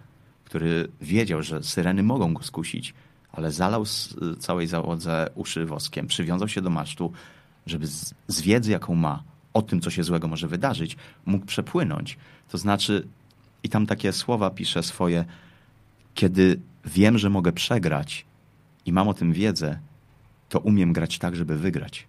który 0.44 0.89
wiedział, 1.00 1.42
że 1.42 1.62
syreny 1.62 2.02
mogą 2.02 2.34
go 2.34 2.42
skusić, 2.42 2.94
ale 3.32 3.52
zalał 3.52 3.84
całej 4.39 4.66
załodze 4.66 5.31
uszy 5.34 5.66
woskiem, 5.66 6.07
przywiązał 6.07 6.49
się 6.49 6.62
do 6.62 6.70
masztu, 6.70 7.12
żeby 7.66 7.86
z, 7.86 8.15
z 8.28 8.41
wiedzy, 8.41 8.70
jaką 8.70 8.94
ma 8.94 9.23
o 9.55 9.62
tym, 9.62 9.81
co 9.81 9.91
się 9.91 10.02
złego 10.02 10.28
może 10.28 10.49
wydarzyć, 10.49 10.97
mógł 11.26 11.47
przepłynąć. 11.47 12.18
To 12.49 12.58
znaczy, 12.58 13.08
i 13.62 13.68
tam 13.68 13.86
takie 13.86 14.12
słowa 14.12 14.50
pisze 14.50 14.82
swoje, 14.82 15.24
kiedy 16.15 16.60
wiem, 16.84 17.18
że 17.18 17.31
mogę 17.31 17.52
przegrać 17.52 18.26
i 18.86 18.92
mam 18.92 19.08
o 19.08 19.15
tym 19.15 19.32
wiedzę, 19.32 19.78
to 20.49 20.58
umiem 20.58 20.92
grać 20.92 21.18
tak, 21.18 21.36
żeby 21.36 21.58
wygrać. 21.58 22.07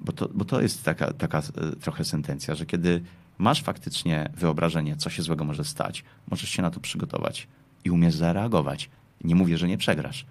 Bo 0.00 0.12
to, 0.12 0.28
bo 0.34 0.44
to 0.44 0.60
jest 0.60 0.84
taka, 0.84 1.12
taka 1.12 1.38
e, 1.38 1.42
trochę 1.80 2.04
sentencja, 2.04 2.54
że 2.54 2.66
kiedy 2.66 3.02
masz 3.38 3.62
faktycznie 3.62 4.30
wyobrażenie, 4.34 4.96
co 4.96 5.10
się 5.10 5.22
złego 5.22 5.44
może 5.44 5.64
stać, 5.64 6.04
możesz 6.30 6.50
się 6.50 6.62
na 6.62 6.70
to 6.70 6.80
przygotować 6.80 7.48
i 7.84 7.90
umiesz 7.90 8.14
zareagować. 8.14 8.90
Nie 9.24 9.34
mówię, 9.34 9.58
że 9.58 9.68
nie 9.68 9.78
przegrasz, 9.78 10.26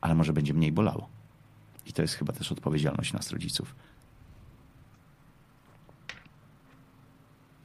ale 0.00 0.14
może 0.14 0.32
będzie 0.32 0.54
mniej 0.54 0.72
bolało. 0.72 1.15
I 1.86 1.92
to 1.92 2.02
jest 2.02 2.14
chyba 2.14 2.32
też 2.32 2.52
odpowiedzialność 2.52 3.12
nas, 3.12 3.30
rodziców. 3.30 3.74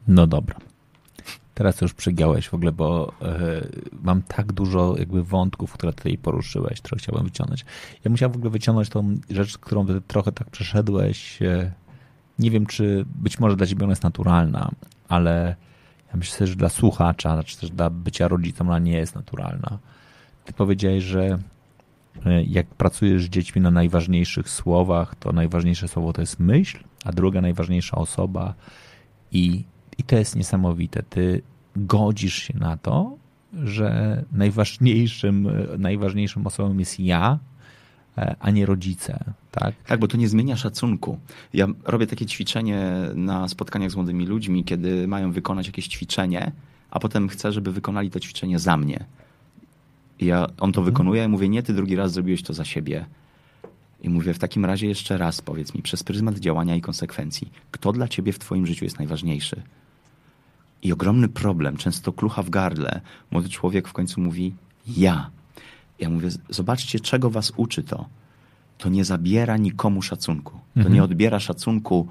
No 0.08 0.27
dobra. 0.27 0.56
Teraz 1.53 1.82
już 1.82 1.93
przegiałeś 1.93 2.50
w 2.50 2.53
ogóle, 2.53 2.72
bo 2.72 3.14
e, 3.22 3.67
mam 4.03 4.22
tak 4.22 4.53
dużo 4.53 4.95
jakby 4.98 5.24
wątków, 5.24 5.74
które 5.74 5.93
tutaj 5.93 6.17
poruszyłeś, 6.17 6.82
które 6.82 7.00
chciałbym 7.00 7.24
wyciągnąć. 7.24 7.66
Ja 8.03 8.11
musiałem 8.11 8.33
w 8.33 8.35
ogóle 8.35 8.50
wyciągnąć 8.50 8.90
tą 8.90 9.16
rzecz, 9.30 9.58
którą 9.58 9.88
ty 9.88 10.01
trochę 10.01 10.32
tak 10.32 10.50
przeszedłeś. 10.50 11.41
E, 11.41 11.72
nie 12.40 12.51
wiem, 12.51 12.66
czy 12.66 13.06
być 13.16 13.40
może 13.40 13.56
dla 13.56 13.67
ciebie 13.67 13.83
ona 13.83 13.91
jest 13.91 14.03
naturalna, 14.03 14.72
ale 15.08 15.56
ja 16.08 16.17
myślę, 16.17 16.48
że 16.48 16.56
dla 16.56 16.69
słuchacza, 16.69 17.43
czy 17.43 17.58
też 17.58 17.69
dla 17.69 17.90
bycia 17.90 18.27
rodzicem 18.27 18.67
ona 18.67 18.80
nie 18.80 18.93
jest 18.93 19.16
naturalna. 19.16 19.77
Ty 20.45 20.53
powiedziałeś, 20.53 21.03
że 21.03 21.40
jak 22.48 22.67
pracujesz 22.67 23.23
z 23.23 23.30
dziećmi 23.30 23.61
na 23.61 23.72
najważniejszych 23.72 24.49
słowach, 24.49 25.15
to 25.15 25.31
najważniejsze 25.31 25.88
słowo 25.88 26.14
to 26.14 26.22
jest 26.22 26.40
myśl, 26.40 26.80
a 27.06 27.11
druga 27.11 27.41
najważniejsza 27.41 27.98
osoba 27.98 28.53
i 29.31 29.64
i 29.98 30.03
to 30.03 30.15
jest 30.15 30.35
niesamowite. 30.35 31.03
Ty 31.03 31.41
godzisz 31.75 32.35
się 32.35 32.57
na 32.57 32.77
to, 32.77 33.17
że 33.53 34.23
najważniejszym, 34.31 35.48
najważniejszą 35.77 36.45
osobą 36.45 36.77
jest 36.77 36.99
ja, 36.99 37.40
e, 38.17 38.35
a 38.40 38.51
nie 38.51 38.65
rodzice. 38.65 39.23
Tak? 39.51 39.75
tak, 39.88 39.99
bo 39.99 40.07
to 40.07 40.17
nie 40.17 40.30
zmienia 40.30 40.57
szacunku. 40.57 41.19
Ja 41.53 41.67
robię 41.83 42.07
takie 42.07 42.25
ćwiczenie 42.25 42.91
na 43.15 43.48
spotkaniach 43.48 43.91
z 43.91 43.95
młodymi 43.95 44.25
ludźmi, 44.25 44.64
kiedy 44.64 45.07
mają 45.07 45.31
wykonać 45.31 45.67
jakieś 45.67 45.88
ćwiczenie, 45.88 46.51
a 46.91 46.99
potem 46.99 47.27
chcę, 47.27 47.51
żeby 47.51 47.72
wykonali 47.72 48.09
to 48.11 48.19
ćwiczenie 48.19 48.59
za 48.59 48.77
mnie. 48.77 49.06
I 50.22 50.25
ja, 50.25 50.48
on 50.59 50.72
to 50.72 50.82
wykonuje, 50.82 51.25
i 51.25 51.27
mówię, 51.27 51.50
nie, 51.50 51.64
ty 51.64 51.74
drugi 51.74 51.95
raz 51.95 52.11
zrobiłeś 52.11 52.43
to 52.43 52.53
za 52.53 52.66
siebie. 52.66 53.06
I 54.01 54.09
mówię, 54.09 54.33
w 54.33 54.40
takim 54.40 54.66
razie 54.66 54.88
jeszcze 54.88 55.17
raz 55.17 55.41
powiedz 55.41 55.74
mi, 55.75 55.82
przez 55.82 56.03
pryzmat 56.03 56.40
działania 56.40 56.75
i 56.75 56.82
konsekwencji, 56.82 57.51
kto 57.72 57.91
dla 57.91 58.08
ciebie 58.08 58.33
w 58.33 58.40
twoim 58.40 58.67
życiu 58.67 58.85
jest 58.85 58.98
najważniejszy? 58.98 59.61
I 60.83 60.93
ogromny 60.93 61.30
problem, 61.30 61.77
często 61.77 62.14
klucha 62.14 62.43
w 62.43 62.50
gardle. 62.50 63.01
Młody 63.32 63.50
człowiek 63.50 63.88
w 63.88 63.93
końcu 63.93 64.22
mówi: 64.22 64.53
Ja. 64.88 65.30
Ja 66.00 66.09
mówię: 66.09 66.30
Zobaczcie, 66.50 67.00
czego 67.00 67.30
was 67.30 67.53
uczy 67.58 67.83
to. 67.83 68.06
To 68.77 68.90
nie 68.90 69.06
zabiera 69.06 69.58
nikomu 69.58 70.01
szacunku. 70.01 70.51
To 70.51 70.80
mhm. 70.80 70.95
nie 70.95 71.03
odbiera 71.03 71.40
szacunku 71.40 72.08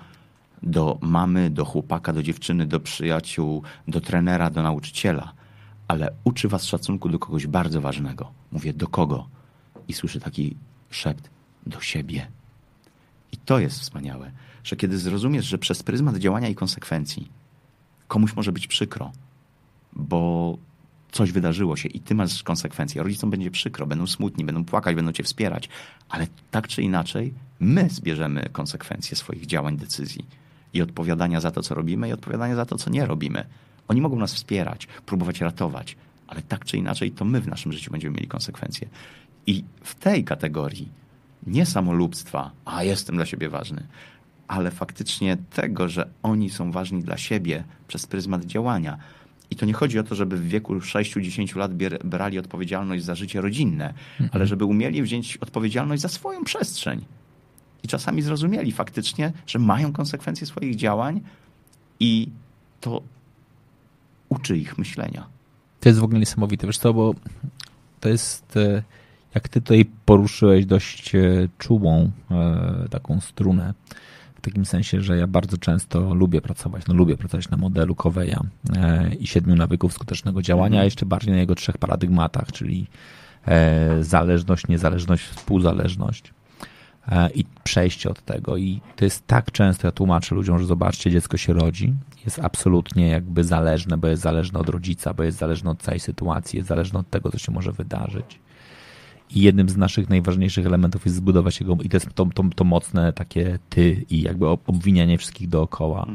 do 0.62 0.98
mamy, 1.00 1.50
do 1.50 1.64
chłopaka, 1.64 2.12
do 2.12 2.22
dziewczyny, 2.22 2.66
do 2.66 2.80
przyjaciół, 2.80 3.62
do 3.88 4.00
trenera, 4.00 4.50
do 4.50 4.62
nauczyciela, 4.62 5.32
ale 5.90 6.12
uczy 6.24 6.48
was 6.48 6.64
szacunku 6.64 7.08
do 7.08 7.18
kogoś 7.18 7.46
bardzo 7.46 7.80
ważnego. 7.80 8.32
Mówię: 8.52 8.72
Do 8.72 8.88
kogo? 8.88 9.26
I 9.88 9.92
słyszę 9.92 10.20
taki 10.20 10.56
szept: 10.90 11.30
Do 11.66 11.80
siebie. 11.80 12.26
I 13.32 13.36
to 13.36 13.58
jest 13.58 13.80
wspaniałe, 13.80 14.32
że 14.64 14.76
kiedy 14.76 14.98
zrozumiesz, 14.98 15.46
że 15.46 15.58
przez 15.58 15.82
pryzmat 15.82 16.16
działania 16.16 16.48
i 16.48 16.54
konsekwencji 16.54 17.30
komuś 18.08 18.36
może 18.36 18.52
być 18.52 18.66
przykro, 18.66 19.12
bo 19.92 20.58
coś 21.12 21.32
wydarzyło 21.32 21.76
się 21.76 21.88
i 21.88 22.00
ty 22.00 22.14
masz 22.14 22.42
konsekwencje. 22.42 23.02
Rodzicom 23.02 23.30
będzie 23.30 23.50
przykro, 23.50 23.86
będą 23.86 24.06
smutni, 24.06 24.44
będą 24.44 24.64
płakać, 24.64 24.96
będą 24.96 25.12
cię 25.12 25.22
wspierać, 25.22 25.68
ale 26.08 26.26
tak 26.50 26.68
czy 26.68 26.82
inaczej 26.82 27.34
my 27.60 27.88
zbierzemy 27.88 28.48
konsekwencje 28.52 29.16
swoich 29.16 29.46
działań, 29.46 29.76
decyzji 29.76 30.24
i 30.72 30.82
odpowiadania 30.82 31.40
za 31.40 31.50
to, 31.50 31.62
co 31.62 31.74
robimy 31.74 32.08
i 32.08 32.12
odpowiadania 32.12 32.56
za 32.56 32.66
to, 32.66 32.76
co 32.76 32.90
nie 32.90 33.06
robimy. 33.06 33.44
Oni 33.90 34.00
mogą 34.00 34.16
nas 34.16 34.34
wspierać, 34.34 34.86
próbować 35.06 35.40
ratować, 35.40 35.96
ale 36.26 36.42
tak 36.42 36.64
czy 36.64 36.76
inaczej 36.76 37.10
to 37.10 37.24
my 37.24 37.40
w 37.40 37.48
naszym 37.48 37.72
życiu 37.72 37.90
będziemy 37.90 38.14
mieli 38.14 38.28
konsekwencje. 38.28 38.88
I 39.46 39.64
w 39.82 39.94
tej 39.94 40.24
kategorii 40.24 40.88
nie 41.46 41.66
samolubstwa, 41.66 42.50
a 42.64 42.84
jestem 42.84 43.16
dla 43.16 43.26
siebie 43.26 43.48
ważny, 43.48 43.86
ale 44.48 44.70
faktycznie 44.70 45.36
tego, 45.36 45.88
że 45.88 46.08
oni 46.22 46.50
są 46.50 46.72
ważni 46.72 47.02
dla 47.02 47.16
siebie 47.16 47.64
przez 47.88 48.06
pryzmat 48.06 48.44
działania 48.44 48.98
I 49.50 49.56
to 49.56 49.66
nie 49.66 49.72
chodzi 49.72 49.98
o 49.98 50.02
to, 50.02 50.14
żeby 50.14 50.36
w 50.36 50.48
wieku 50.48 50.74
6-10 50.74 51.56
lat 51.56 51.72
brali 52.04 52.38
odpowiedzialność 52.38 53.04
za 53.04 53.14
życie 53.14 53.40
rodzinne, 53.40 53.94
ale 54.32 54.46
żeby 54.46 54.64
umieli 54.64 55.02
wziąć 55.02 55.36
odpowiedzialność 55.36 56.02
za 56.02 56.08
swoją 56.08 56.44
przestrzeń. 56.44 57.04
I 57.82 57.88
czasami 57.88 58.22
zrozumieli 58.22 58.72
faktycznie, 58.72 59.32
że 59.46 59.58
mają 59.58 59.92
konsekwencje 59.92 60.46
swoich 60.46 60.76
działań 60.76 61.20
i 62.00 62.28
to 62.80 63.02
uczy 64.30 64.58
ich 64.58 64.78
myślenia. 64.78 65.26
To 65.80 65.88
jest 65.88 65.98
w 65.98 66.04
ogóle 66.04 66.20
niesamowite, 66.20 66.66
wiesz 66.66 66.78
co, 66.78 66.94
bo 66.94 67.14
to 68.00 68.08
jest, 68.08 68.56
e, 68.56 68.82
jak 69.34 69.48
ty 69.48 69.60
tutaj 69.60 69.86
poruszyłeś 70.04 70.66
dość 70.66 71.14
e, 71.14 71.20
czułą 71.58 72.10
e, 72.30 72.88
taką 72.90 73.20
strunę, 73.20 73.74
w 74.34 74.40
takim 74.40 74.64
sensie, 74.64 75.00
że 75.00 75.16
ja 75.16 75.26
bardzo 75.26 75.58
często 75.58 76.14
lubię 76.14 76.40
pracować, 76.40 76.86
no 76.88 76.94
lubię 76.94 77.16
pracować 77.16 77.48
na 77.50 77.56
modelu 77.56 77.94
Coveya 77.94 78.36
i 79.18 79.26
siedmiu 79.26 79.56
nawyków 79.56 79.92
skutecznego 79.92 80.42
działania, 80.42 80.80
a 80.80 80.84
jeszcze 80.84 81.06
bardziej 81.06 81.32
na 81.32 81.40
jego 81.40 81.54
trzech 81.54 81.78
paradygmatach, 81.78 82.52
czyli 82.52 82.86
zależność, 84.00 84.68
niezależność, 84.68 85.24
współzależność 85.24 86.32
i 87.34 87.44
przejście 87.64 88.10
od 88.10 88.24
tego. 88.24 88.56
I 88.56 88.80
to 88.96 89.04
jest 89.04 89.26
tak 89.26 89.52
często, 89.52 89.86
ja 89.86 89.92
tłumaczę 89.92 90.34
ludziom, 90.34 90.58
że 90.58 90.66
zobaczcie, 90.66 91.10
dziecko 91.10 91.36
się 91.36 91.52
rodzi, 91.52 91.94
jest 92.24 92.38
absolutnie 92.38 93.08
jakby 93.08 93.44
zależne, 93.44 93.98
bo 93.98 94.08
jest 94.08 94.22
zależne 94.22 94.58
od 94.58 94.68
rodzica, 94.68 95.14
bo 95.14 95.22
jest 95.22 95.38
zależne 95.38 95.70
od 95.70 95.82
całej 95.82 96.00
sytuacji, 96.00 96.56
jest 96.56 96.68
zależne 96.68 96.98
od 96.98 97.10
tego, 97.10 97.30
co 97.30 97.38
się 97.38 97.52
może 97.52 97.72
wydarzyć. 97.72 98.40
I 99.30 99.40
jednym 99.40 99.68
z 99.68 99.76
naszych 99.76 100.08
najważniejszych 100.08 100.66
elementów 100.66 101.04
jest 101.04 101.16
zbudować 101.16 101.60
jego, 101.60 101.76
i 101.82 101.88
to 101.88 101.96
jest 101.96 102.14
to, 102.14 102.26
to, 102.34 102.44
to 102.56 102.64
mocne 102.64 103.12
takie 103.12 103.58
ty 103.68 104.04
i 104.10 104.22
jakby 104.22 104.48
obwinianie 104.48 105.18
wszystkich 105.18 105.48
dookoła. 105.48 106.06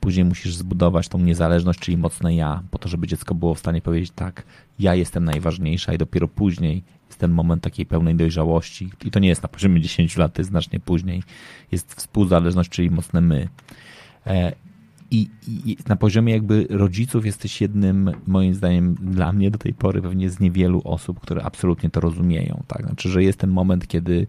Później 0.00 0.24
musisz 0.24 0.54
zbudować 0.54 1.08
tą 1.08 1.18
niezależność, 1.18 1.78
czyli 1.78 1.96
mocne 1.96 2.34
ja, 2.34 2.62
po 2.70 2.78
to, 2.78 2.88
żeby 2.88 3.06
dziecko 3.06 3.34
było 3.34 3.54
w 3.54 3.58
stanie 3.58 3.82
powiedzieć 3.82 4.10
tak, 4.14 4.42
ja 4.78 4.94
jestem 4.94 5.24
najważniejsza 5.24 5.92
i 5.92 5.98
dopiero 5.98 6.28
później 6.28 6.82
ten 7.22 7.30
moment 7.30 7.62
takiej 7.62 7.86
pełnej 7.86 8.14
dojrzałości. 8.14 8.90
I 9.04 9.10
to 9.10 9.18
nie 9.20 9.28
jest 9.28 9.42
na 9.42 9.48
poziomie 9.48 9.80
10 9.80 10.16
lat, 10.16 10.32
to 10.34 10.40
jest 10.40 10.50
znacznie 10.50 10.80
później. 10.80 11.22
Jest 11.72 11.94
współzależność, 11.94 12.70
czyli 12.70 12.90
mocne 12.90 13.20
my. 13.20 13.48
E, 14.26 14.52
I, 15.10 15.28
I, 15.46 15.76
na 15.88 15.96
poziomie 15.96 16.32
jakby 16.32 16.66
rodziców 16.70 17.26
jesteś 17.26 17.60
jednym, 17.60 18.10
moim 18.26 18.54
zdaniem, 18.54 18.94
dla 18.94 19.32
mnie 19.32 19.50
do 19.50 19.58
tej 19.58 19.74
pory 19.74 20.02
pewnie 20.02 20.30
z 20.30 20.40
niewielu 20.40 20.82
osób, 20.84 21.20
które 21.20 21.42
absolutnie 21.42 21.90
to 21.90 22.00
rozumieją. 22.00 22.62
Tak? 22.66 22.86
Znaczy, 22.86 23.08
że 23.08 23.22
jest 23.22 23.38
ten 23.38 23.50
moment, 23.50 23.86
kiedy 23.86 24.26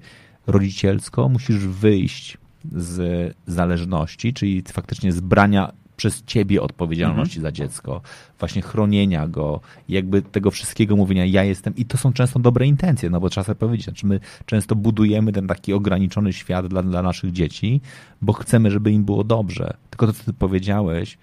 rodzicielsko 0.48 1.30
musisz 1.30 1.68
wyjść 1.68 2.38
z 2.72 3.36
zależności, 3.48 4.34
czyli 4.34 4.64
faktycznie 4.68 5.12
z 5.12 5.20
brania 5.20 5.74
przez 5.98 6.24
ciebie 6.24 6.62
odpowiedzialności 6.62 7.38
mhm. 7.38 7.42
za 7.42 7.52
dziecko, 7.52 8.02
właśnie 8.40 8.62
chronienia 8.62 9.28
go, 9.28 9.60
jakby 9.90 10.22
tego 10.22 10.52
wszystkiego 10.52 10.96
mówienia, 10.96 11.26
ja 11.26 11.44
jestem, 11.44 11.76
i 11.76 11.86
to 11.86 11.98
są 11.98 12.14
często 12.14 12.40
dobre 12.40 12.68
intencje, 12.68 13.10
no 13.10 13.20
bo 13.20 13.30
trzeba 13.30 13.44
sobie 13.44 13.56
powiedzieć, 13.56 13.86
znaczy 13.86 14.06
my 14.06 14.20
często 14.46 14.76
budujemy 14.76 15.32
ten 15.32 15.48
taki 15.48 15.74
ograniczony 15.74 16.34
świat 16.34 16.68
dla, 16.68 16.84
dla 16.84 17.02
naszych 17.02 17.32
dzieci, 17.32 17.82
bo 18.22 18.34
chcemy, 18.34 18.72
żeby 18.72 18.92
im 18.92 19.04
było 19.04 19.24
dobrze. 19.24 19.74
Tylko 19.90 20.08
to, 20.08 20.14
co 20.14 20.24
ty 20.24 20.34
powiedziałeś, 20.34 21.18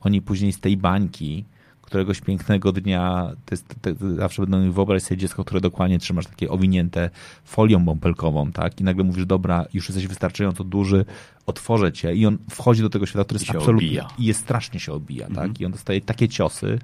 oni 0.00 0.22
później 0.22 0.52
z 0.52 0.60
tej 0.60 0.76
bańki, 0.76 1.44
któregoś 1.88 2.20
pięknego 2.20 2.72
dnia, 2.72 3.32
to 3.46 3.54
jest, 3.54 3.68
to, 3.82 3.94
to 3.94 4.14
zawsze 4.14 4.46
będą 4.46 4.72
wyobrazić 4.72 5.08
sobie 5.08 5.18
dziecko, 5.18 5.44
które 5.44 5.60
dokładnie 5.60 5.98
trzymasz 5.98 6.26
takie 6.26 6.50
owinięte 6.50 7.10
folią 7.44 7.84
bąbelkową, 7.84 8.52
tak? 8.52 8.80
I 8.80 8.84
nagle 8.84 9.04
mówisz, 9.04 9.26
dobra, 9.26 9.66
już 9.74 9.88
jesteś 9.88 10.06
wystarczająco 10.06 10.64
duży, 10.64 11.04
otworzę 11.46 11.92
cię 11.92 12.14
i 12.14 12.26
on 12.26 12.38
wchodzi 12.50 12.82
do 12.82 12.90
tego 12.90 13.06
świata, 13.06 13.24
który 13.24 13.40
jest 13.40 13.50
absolutnie 13.50 14.02
i 14.18 14.24
jest 14.24 14.40
strasznie 14.40 14.80
się 14.80 14.92
obija, 14.92 15.26
tak? 15.26 15.30
mhm. 15.30 15.52
tak? 15.52 15.60
I 15.60 15.66
on 15.66 15.72
dostaje 15.72 16.00
takie 16.00 16.28
ciosy 16.28 16.78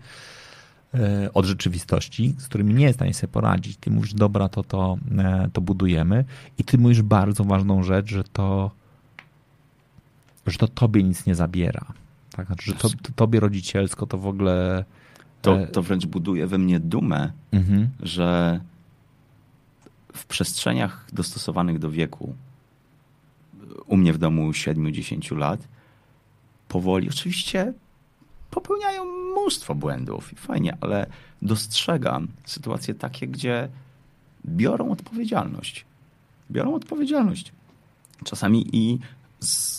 e, 0.94 1.30
od 1.34 1.44
rzeczywistości, 1.44 2.34
z 2.38 2.48
którymi 2.48 2.74
nie 2.74 2.84
jest 2.84 2.96
w 2.96 2.98
stanie 2.98 3.14
sobie 3.14 3.32
poradzić. 3.32 3.76
Ty 3.76 3.90
mówisz, 3.90 4.14
dobra, 4.14 4.48
to, 4.48 4.62
to, 4.62 4.96
e, 5.18 5.48
to 5.52 5.60
budujemy 5.60 6.24
i 6.58 6.64
ty 6.64 6.78
mówisz 6.78 7.02
bardzo 7.02 7.44
ważną 7.44 7.82
rzecz, 7.82 8.10
że 8.10 8.24
to 8.24 8.70
że 10.46 10.58
to 10.58 10.68
tobie 10.68 11.02
nic 11.02 11.26
nie 11.26 11.34
zabiera. 11.34 11.84
Tak, 12.36 12.46
znaczy, 12.46 12.70
że 12.70 12.76
to, 12.76 12.88
to 12.88 13.12
tobie 13.16 13.40
rodzicielsko 13.40 14.06
to 14.06 14.18
w 14.18 14.26
ogóle. 14.26 14.84
To, 15.42 15.58
e, 15.60 15.66
to 15.66 15.82
wręcz 15.82 16.06
buduje 16.06 16.46
we 16.46 16.58
mnie 16.58 16.80
dumę, 16.80 17.32
mhm. 17.52 17.88
że 18.00 18.60
w 20.12 20.26
przestrzeniach 20.26 21.06
dostosowanych 21.12 21.78
do 21.78 21.90
wieku, 21.90 22.34
u 23.86 23.96
mnie 23.96 24.12
w 24.12 24.18
domu 24.18 24.50
7-10 24.50 25.36
lat, 25.36 25.68
powoli, 26.68 27.08
oczywiście 27.08 27.72
popełniają 28.50 29.04
mnóstwo 29.04 29.74
błędów 29.74 30.32
i 30.32 30.36
fajnie, 30.36 30.76
ale 30.80 31.06
dostrzegam 31.42 32.28
sytuacje 32.44 32.94
takie, 32.94 33.28
gdzie 33.28 33.68
biorą 34.46 34.90
odpowiedzialność. 34.90 35.84
Biorą 36.50 36.74
odpowiedzialność. 36.74 37.52
Czasami 38.24 38.76
i 38.76 38.98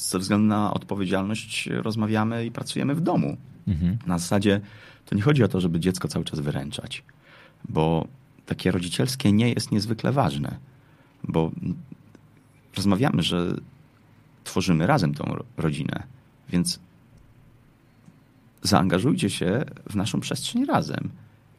ze 0.09 0.19
względu 0.19 0.47
na 0.47 0.73
odpowiedzialność 0.73 1.69
rozmawiamy 1.71 2.45
i 2.45 2.51
pracujemy 2.51 2.95
w 2.95 3.01
domu. 3.01 3.37
Mhm. 3.67 3.97
Na 4.05 4.17
zasadzie 4.17 4.61
to 5.05 5.15
nie 5.15 5.21
chodzi 5.21 5.43
o 5.43 5.47
to, 5.47 5.61
żeby 5.61 5.79
dziecko 5.79 6.07
cały 6.07 6.25
czas 6.25 6.39
wyręczać, 6.39 7.03
bo 7.69 8.07
takie 8.45 8.71
rodzicielskie 8.71 9.31
nie 9.31 9.49
jest 9.49 9.71
niezwykle 9.71 10.11
ważne, 10.11 10.57
bo 11.23 11.51
rozmawiamy, 12.75 13.23
że 13.23 13.55
tworzymy 14.43 14.87
razem 14.87 15.13
tą 15.13 15.35
rodzinę, 15.57 16.03
więc 16.49 16.79
zaangażujcie 18.61 19.29
się 19.29 19.65
w 19.89 19.95
naszą 19.95 20.19
przestrzeń 20.19 20.65
razem. 20.65 21.09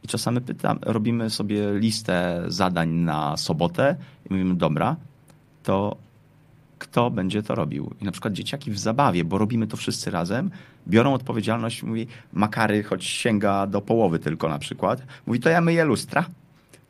I 0.03 0.07
czasami 0.07 0.41
pytam, 0.41 0.79
robimy 0.81 1.29
sobie 1.29 1.73
listę 1.73 2.43
zadań 2.47 2.89
na 2.89 3.37
sobotę 3.37 3.95
i 4.29 4.33
mówimy, 4.33 4.55
dobra, 4.55 4.95
to 5.63 5.97
kto 6.79 7.11
będzie 7.11 7.43
to 7.43 7.55
robił. 7.55 7.93
I 8.01 8.05
na 8.05 8.11
przykład 8.11 8.33
dzieciaki 8.33 8.71
w 8.71 8.79
zabawie, 8.79 9.23
bo 9.23 9.37
robimy 9.37 9.67
to 9.67 9.77
wszyscy 9.77 10.11
razem, 10.11 10.51
biorą 10.87 11.13
odpowiedzialność, 11.13 11.83
mówi 11.83 12.07
Makary, 12.33 12.83
choć 12.83 13.05
sięga 13.05 13.67
do 13.67 13.81
połowy 13.81 14.19
tylko 14.19 14.49
na 14.49 14.59
przykład, 14.59 15.01
mówi 15.27 15.39
to 15.39 15.49
ja 15.49 15.61
myję 15.61 15.85
lustra. 15.85 16.25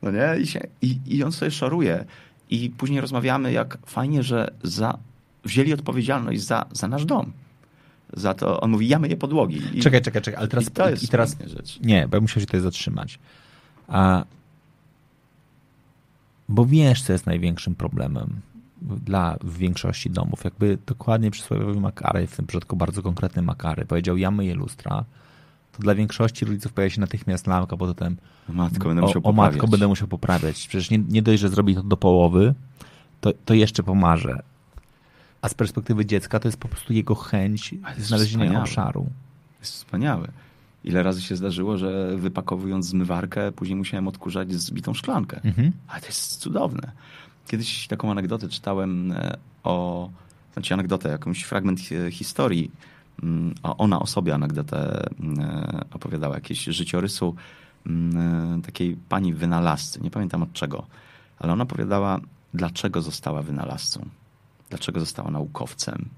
No 0.01 0.11
nie? 0.11 0.41
I, 0.41 0.47
się, 0.47 0.59
i, 0.81 0.97
i 1.05 1.23
on 1.23 1.31
sobie 1.31 1.51
szoruje. 1.51 2.05
I 2.49 2.69
później 2.69 3.01
rozmawiamy, 3.01 3.51
jak 3.51 3.77
fajnie, 3.85 4.23
że 4.23 4.53
za, 4.63 4.97
wzięli 5.43 5.73
odpowiedzialność 5.73 6.41
za, 6.41 6.65
za 6.71 6.87
nasz 6.87 7.05
dom. 7.05 7.31
Za 8.13 8.33
to, 8.33 8.61
on 8.61 8.71
mówi, 8.71 8.87
ja 8.87 8.99
myję 8.99 9.17
podłogi. 9.17 9.61
I, 9.73 9.81
czekaj, 9.81 10.01
czekaj, 10.01 10.21
czekaj, 10.21 10.39
ale 10.39 10.47
teraz... 10.47 10.67
I 10.67 10.71
to 10.71 10.89
jest 10.89 11.03
i 11.03 11.07
teraz 11.07 11.37
rzecz. 11.45 11.79
Nie, 11.79 12.07
bo 12.07 12.17
ja 12.17 12.21
muszę 12.21 12.39
się 12.39 12.45
tutaj 12.45 12.61
zatrzymać. 12.61 13.19
A, 13.87 14.25
bo 16.49 16.65
wiesz, 16.65 17.03
co 17.03 17.13
jest 17.13 17.25
największym 17.25 17.75
problemem 17.75 18.41
dla 18.81 19.37
większości 19.43 20.09
domów. 20.09 20.43
Jakby 20.43 20.77
dokładnie 20.85 21.31
przysłowiowy 21.31 21.79
Makary, 21.79 22.27
w 22.27 22.35
tym 22.35 22.47
przypadku 22.47 22.75
bardzo 22.75 23.01
konkretny 23.03 23.41
Makary, 23.41 23.85
powiedział 23.85 24.17
ja 24.17 24.31
myję 24.31 24.55
lustra, 24.55 25.05
to 25.71 25.83
dla 25.83 25.95
większości 25.95 26.45
rodziców 26.45 26.73
pojawia 26.73 26.95
się 26.95 27.01
natychmiast 27.01 27.47
lamka 27.47 27.77
pod 27.77 27.97
tym 27.97 28.17
matko, 28.49 28.87
będę 28.87 29.01
musiał 29.01 29.21
o, 29.25 29.29
o 29.29 29.31
matko 29.31 29.67
będę 29.67 29.87
musiał 29.87 30.07
poprawiać. 30.07 30.67
Przecież 30.67 30.89
nie, 30.89 30.97
nie 30.97 31.21
dość, 31.21 31.41
że 31.41 31.49
zrobi 31.49 31.75
to 31.75 31.83
do 31.83 31.97
połowy, 31.97 32.53
to, 33.21 33.33
to 33.45 33.53
jeszcze 33.53 33.83
pomarze. 33.83 34.43
A 35.41 35.49
z 35.49 35.53
perspektywy 35.53 36.05
dziecka 36.05 36.39
to 36.39 36.47
jest 36.47 36.57
po 36.57 36.67
prostu 36.67 36.93
jego 36.93 37.15
chęć 37.15 37.75
znalezienia 37.97 38.43
wspaniałe. 38.43 38.63
obszaru. 38.63 39.07
Jest 39.59 39.73
wspaniałe. 39.73 40.27
Ile 40.83 41.03
razy 41.03 41.21
się 41.21 41.35
zdarzyło, 41.35 41.77
że 41.77 42.17
wypakowując 42.17 42.85
zmywarkę, 42.85 43.51
później 43.51 43.75
musiałem 43.75 44.07
odkurzać 44.07 44.53
zbitą 44.53 44.93
szklankę. 44.93 45.41
Mhm. 45.43 45.71
Ale 45.87 46.01
to 46.01 46.07
jest 46.07 46.37
cudowne. 46.37 46.91
Kiedyś 47.47 47.87
taką 47.87 48.11
anegdotę 48.11 48.49
czytałem 48.49 49.11
e, 49.11 49.37
o, 49.63 50.09
znaczy 50.53 50.73
anegdotę, 50.73 51.09
jakąś 51.09 51.43
fragment 51.43 51.79
historii, 52.11 52.71
mm, 53.23 53.55
a 53.63 53.77
ona 53.77 53.99
o 53.99 54.07
sobie 54.07 54.33
anegdotę 54.33 55.09
e, 55.39 55.85
opowiadała, 55.93 56.35
jakieś 56.35 56.63
życiorysu 56.63 57.35
mm, 57.85 58.59
e, 58.59 58.61
takiej 58.61 58.97
pani 59.09 59.33
wynalazcy, 59.33 60.01
nie 60.01 60.11
pamiętam 60.11 60.43
od 60.43 60.53
czego, 60.53 60.85
ale 61.39 61.53
ona 61.53 61.63
opowiadała, 61.63 62.19
dlaczego 62.53 63.01
została 63.01 63.41
wynalazcą, 63.41 64.05
dlaczego 64.69 64.99
została 64.99 65.31
naukowcem. 65.31 66.09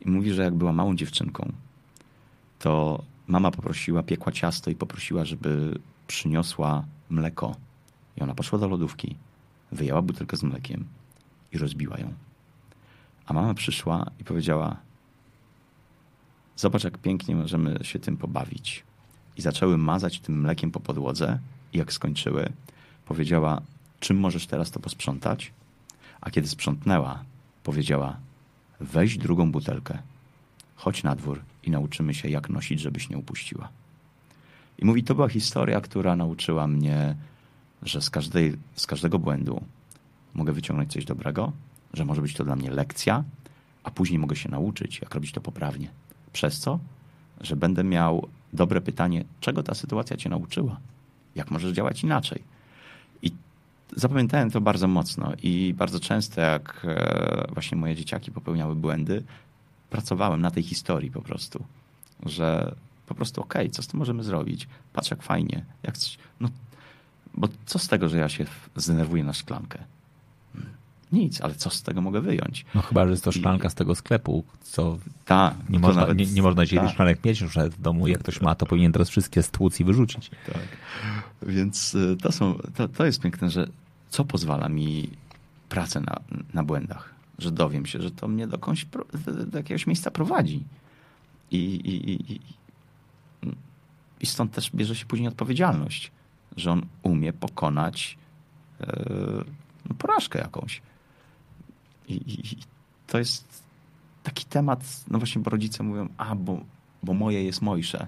I 0.00 0.10
mówi, 0.10 0.32
że 0.32 0.42
jak 0.42 0.54
była 0.54 0.72
małą 0.72 0.96
dziewczynką, 0.96 1.52
to 2.58 3.02
mama 3.26 3.50
poprosiła, 3.50 4.02
piekła 4.02 4.32
ciasto 4.32 4.70
i 4.70 4.74
poprosiła, 4.74 5.24
żeby 5.24 5.78
przyniosła 6.06 6.84
mleko. 7.10 7.56
I 8.16 8.20
ona 8.20 8.34
poszła 8.34 8.58
do 8.58 8.68
lodówki 8.68 9.16
wyjęła 9.72 10.02
butelkę 10.02 10.36
z 10.36 10.42
mlekiem 10.42 10.84
i 11.52 11.58
rozbiła 11.58 11.98
ją. 11.98 12.12
A 13.26 13.32
mama 13.32 13.54
przyszła 13.54 14.10
i 14.20 14.24
powiedziała: 14.24 14.76
Zobacz, 16.56 16.84
jak 16.84 16.98
pięknie 16.98 17.36
możemy 17.36 17.78
się 17.82 17.98
tym 17.98 18.16
pobawić. 18.16 18.84
I 19.36 19.42
zaczęły 19.42 19.78
mazać 19.78 20.20
tym 20.20 20.40
mlekiem 20.40 20.70
po 20.70 20.80
podłodze, 20.80 21.38
i 21.72 21.78
jak 21.78 21.92
skończyły, 21.92 22.52
powiedziała: 23.06 23.60
Czym 24.00 24.18
możesz 24.18 24.46
teraz 24.46 24.70
to 24.70 24.80
posprzątać? 24.80 25.52
A 26.20 26.30
kiedy 26.30 26.48
sprzątnęła, 26.48 27.24
powiedziała: 27.64 28.16
Weź 28.80 29.18
drugą 29.18 29.52
butelkę, 29.52 29.98
chodź 30.76 31.02
na 31.02 31.16
dwór 31.16 31.40
i 31.62 31.70
nauczymy 31.70 32.14
się, 32.14 32.28
jak 32.28 32.50
nosić, 32.50 32.80
żebyś 32.80 33.08
nie 33.08 33.18
upuściła. 33.18 33.68
I 34.78 34.84
mówi, 34.84 35.04
to 35.04 35.14
była 35.14 35.28
historia, 35.28 35.80
która 35.80 36.16
nauczyła 36.16 36.66
mnie, 36.66 37.16
że 37.82 38.00
z, 38.00 38.10
każdej, 38.10 38.56
z 38.74 38.86
każdego 38.86 39.18
błędu 39.18 39.62
mogę 40.34 40.52
wyciągnąć 40.52 40.92
coś 40.92 41.04
dobrego, 41.04 41.52
że 41.94 42.04
może 42.04 42.22
być 42.22 42.34
to 42.34 42.44
dla 42.44 42.56
mnie 42.56 42.70
lekcja, 42.70 43.24
a 43.84 43.90
później 43.90 44.18
mogę 44.18 44.36
się 44.36 44.48
nauczyć, 44.48 45.00
jak 45.00 45.14
robić 45.14 45.32
to 45.32 45.40
poprawnie. 45.40 45.90
Przez 46.32 46.60
co? 46.60 46.78
Że 47.40 47.56
będę 47.56 47.84
miał 47.84 48.28
dobre 48.52 48.80
pytanie, 48.80 49.24
czego 49.40 49.62
ta 49.62 49.74
sytuacja 49.74 50.16
cię 50.16 50.28
nauczyła? 50.28 50.80
Jak 51.34 51.50
możesz 51.50 51.72
działać 51.72 52.04
inaczej? 52.04 52.42
I 53.22 53.32
zapamiętałem 53.96 54.50
to 54.50 54.60
bardzo 54.60 54.88
mocno 54.88 55.32
i 55.42 55.74
bardzo 55.76 56.00
często, 56.00 56.40
jak 56.40 56.86
e, 56.88 57.46
właśnie 57.52 57.78
moje 57.78 57.96
dzieciaki 57.96 58.32
popełniały 58.32 58.74
błędy, 58.74 59.22
pracowałem 59.90 60.40
na 60.40 60.50
tej 60.50 60.62
historii 60.62 61.10
po 61.10 61.22
prostu, 61.22 61.64
że 62.26 62.74
po 63.06 63.14
prostu 63.14 63.40
okej, 63.40 63.62
okay, 63.62 63.70
co 63.70 63.82
z 63.82 63.86
tym 63.86 63.98
możemy 63.98 64.22
zrobić? 64.22 64.68
Patrz 64.92 65.10
jak 65.10 65.22
fajnie. 65.22 65.64
Jak 65.82 65.94
no, 66.40 66.48
bo 67.40 67.48
co 67.66 67.78
z 67.78 67.88
tego, 67.88 68.08
że 68.08 68.18
ja 68.18 68.28
się 68.28 68.46
zdenerwuję 68.76 69.24
na 69.24 69.32
szklankę? 69.32 69.78
Hmm, 70.52 70.72
nic, 71.12 71.40
ale 71.40 71.54
co 71.54 71.70
z 71.70 71.82
tego 71.82 72.00
mogę 72.00 72.20
wyjąć? 72.20 72.64
No 72.74 72.82
chyba, 72.82 73.04
że 73.04 73.10
jest 73.10 73.24
to 73.24 73.32
szklanka 73.32 73.68
I... 73.68 73.70
z 73.70 73.74
tego 73.74 73.94
sklepu, 73.94 74.44
co 74.62 74.98
ta, 75.24 75.54
nie, 75.68 75.78
no 75.78 75.86
można, 75.86 76.00
nawet, 76.00 76.18
nie, 76.18 76.26
nie 76.26 76.42
można 76.42 76.64
dzisiaj 76.64 76.78
ta. 76.78 76.88
szklanek 76.88 77.24
mieć 77.24 77.40
już 77.40 77.54
w 77.54 77.80
domu. 77.80 78.08
Jak 78.08 78.18
ktoś 78.18 78.40
ma, 78.40 78.54
to 78.54 78.66
powinien 78.66 78.92
teraz 78.92 79.08
wszystkie 79.08 79.42
stłuc 79.42 79.80
i 79.80 79.84
wyrzucić. 79.84 80.30
Tak. 80.46 80.62
Więc 81.42 81.94
y, 81.94 82.16
to, 82.22 82.32
są, 82.32 82.58
to, 82.74 82.88
to 82.88 83.06
jest 83.06 83.20
piękne, 83.20 83.50
że 83.50 83.66
co 84.10 84.24
pozwala 84.24 84.68
mi 84.68 85.10
pracę 85.68 86.00
na, 86.00 86.20
na 86.54 86.64
błędach? 86.64 87.14
Że 87.38 87.50
dowiem 87.50 87.86
się, 87.86 88.02
że 88.02 88.10
to 88.10 88.28
mnie 88.28 88.46
do, 88.46 88.56
jakąś, 88.56 88.86
do 89.46 89.58
jakiegoś 89.58 89.86
miejsca 89.86 90.10
prowadzi. 90.10 90.64
I, 91.50 91.58
i, 91.58 92.12
i, 92.12 92.40
i 94.20 94.26
stąd 94.26 94.52
też 94.52 94.70
bierze 94.74 94.96
się 94.96 95.06
później 95.06 95.28
odpowiedzialność, 95.28 96.12
że 96.56 96.72
on 96.72 96.86
umie 97.02 97.32
pokonać 97.32 98.18
yy, 98.80 99.94
porażkę 99.98 100.38
jakąś. 100.38 100.82
I, 102.08 102.14
I, 102.14 102.56
to 103.06 103.18
jest 103.18 103.62
taki 104.22 104.44
temat, 104.44 105.04
no 105.10 105.18
właśnie, 105.18 105.42
bo 105.42 105.50
rodzice 105.50 105.82
mówią, 105.82 106.08
a 106.16 106.34
bo, 106.34 106.60
bo 107.02 107.14
moje 107.14 107.44
jest 107.44 107.62
mojsze. 107.62 108.06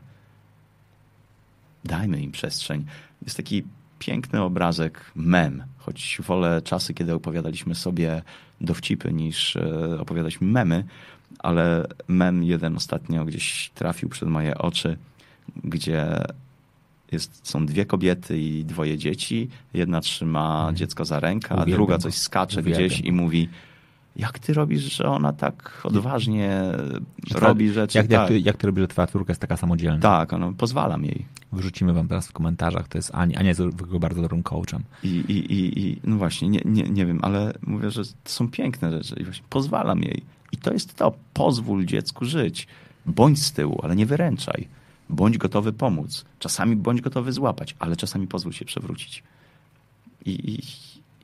Dajmy 1.85 2.21
im 2.21 2.33
przestrzeń. 2.33 2.85
Jest 3.23 3.37
taki 3.37 3.63
piękny 3.99 4.43
obrazek, 4.43 5.13
mem, 5.15 5.65
choć 5.79 6.19
wolę 6.27 6.63
czasy, 6.63 6.95
kiedy 6.95 7.15
opowiadaliśmy 7.15 7.75
sobie 7.75 8.23
dowcipy 8.61 9.13
niż 9.13 9.57
e, 9.57 10.01
opowiadaliśmy 10.01 10.47
memy, 10.47 10.85
ale 11.39 11.87
mem 12.09 12.45
jeden 12.45 12.77
ostatnio 12.77 13.25
gdzieś 13.25 13.71
trafił 13.75 14.09
przed 14.09 14.29
moje 14.29 14.59
oczy, 14.59 14.97
gdzie 15.65 16.25
jest, 17.13 17.49
są 17.49 17.67
dwie 17.67 17.87
kobiety 17.87 18.39
i 18.39 18.65
dwoje 18.65 18.99
dzieci. 18.99 19.49
Jedna 19.75 20.01
trzyma 20.01 20.57
hmm. 20.57 20.77
dziecko 20.77 21.05
za 21.05 21.21
rękę, 21.21 21.55
a 21.55 21.67
druga 21.67 21.99
coś 21.99 22.15
skacze 22.15 22.61
Uwielbiam. 22.61 22.87
gdzieś 22.87 23.01
i 23.01 23.13
mówi 23.13 23.49
jak 24.17 24.39
ty 24.39 24.55
robisz, 24.55 24.83
że 24.83 25.05
ona 25.05 25.33
tak 25.33 25.81
odważnie 25.85 26.63
robi 27.35 27.73
rzeczy. 27.73 27.99
Jak, 27.99 28.07
tak. 28.07 28.13
jak, 28.13 28.29
ty, 28.29 28.41
jak 28.41 28.57
ty 28.57 28.67
robisz, 28.67 28.83
że 28.83 28.89
twoja 28.89 29.07
córka 29.07 29.31
jest 29.31 29.41
taka 29.41 29.57
samodzielna? 29.57 30.01
Tak, 30.01 30.33
ono 30.33 30.53
pozwalam 30.53 31.05
jej. 31.05 31.25
Wrzucimy 31.53 31.93
wam 31.93 32.09
teraz 32.09 32.29
w 32.29 32.33
komentarzach, 32.33 32.89
to 32.89 32.99
jest 32.99 33.15
Ania. 33.15 33.39
Ania 33.39 33.49
jest 33.49 33.63
bardzo 34.01 34.23
dobrym 34.23 34.43
coachem. 34.43 34.83
I, 35.03 35.09
i, 35.09 35.53
i, 35.53 35.81
i 35.81 36.01
no 36.05 36.17
właśnie, 36.17 36.49
nie, 36.49 36.61
nie, 36.65 36.83
nie 36.83 37.07
wiem, 37.07 37.19
ale 37.23 37.53
mówię, 37.63 37.91
że 37.91 38.05
to 38.05 38.31
są 38.31 38.49
piękne 38.49 38.91
rzeczy 38.91 39.21
i 39.21 39.25
właśnie 39.25 39.45
pozwalam 39.51 40.03
jej. 40.03 40.23
I 40.53 40.57
to 40.57 40.73
jest 40.73 40.95
to, 40.95 41.15
pozwól 41.35 41.85
dziecku 41.85 42.25
żyć. 42.25 42.67
Bądź 43.07 43.43
z 43.43 43.53
tyłu, 43.53 43.81
ale 43.83 43.97
nie 43.97 44.07
wyręczaj. 44.07 44.69
Bądź 45.09 45.39
gotowy 45.39 45.73
pomóc. 45.73 46.25
Czasami 46.39 46.77
bądź 46.77 47.01
gotowy 47.01 47.33
złapać, 47.33 47.75
ale 47.79 47.97
czasami 47.97 48.27
pozwól 48.27 48.53
się 48.53 48.65
przewrócić. 48.65 49.23
I, 50.25 50.31
i, 50.31 50.61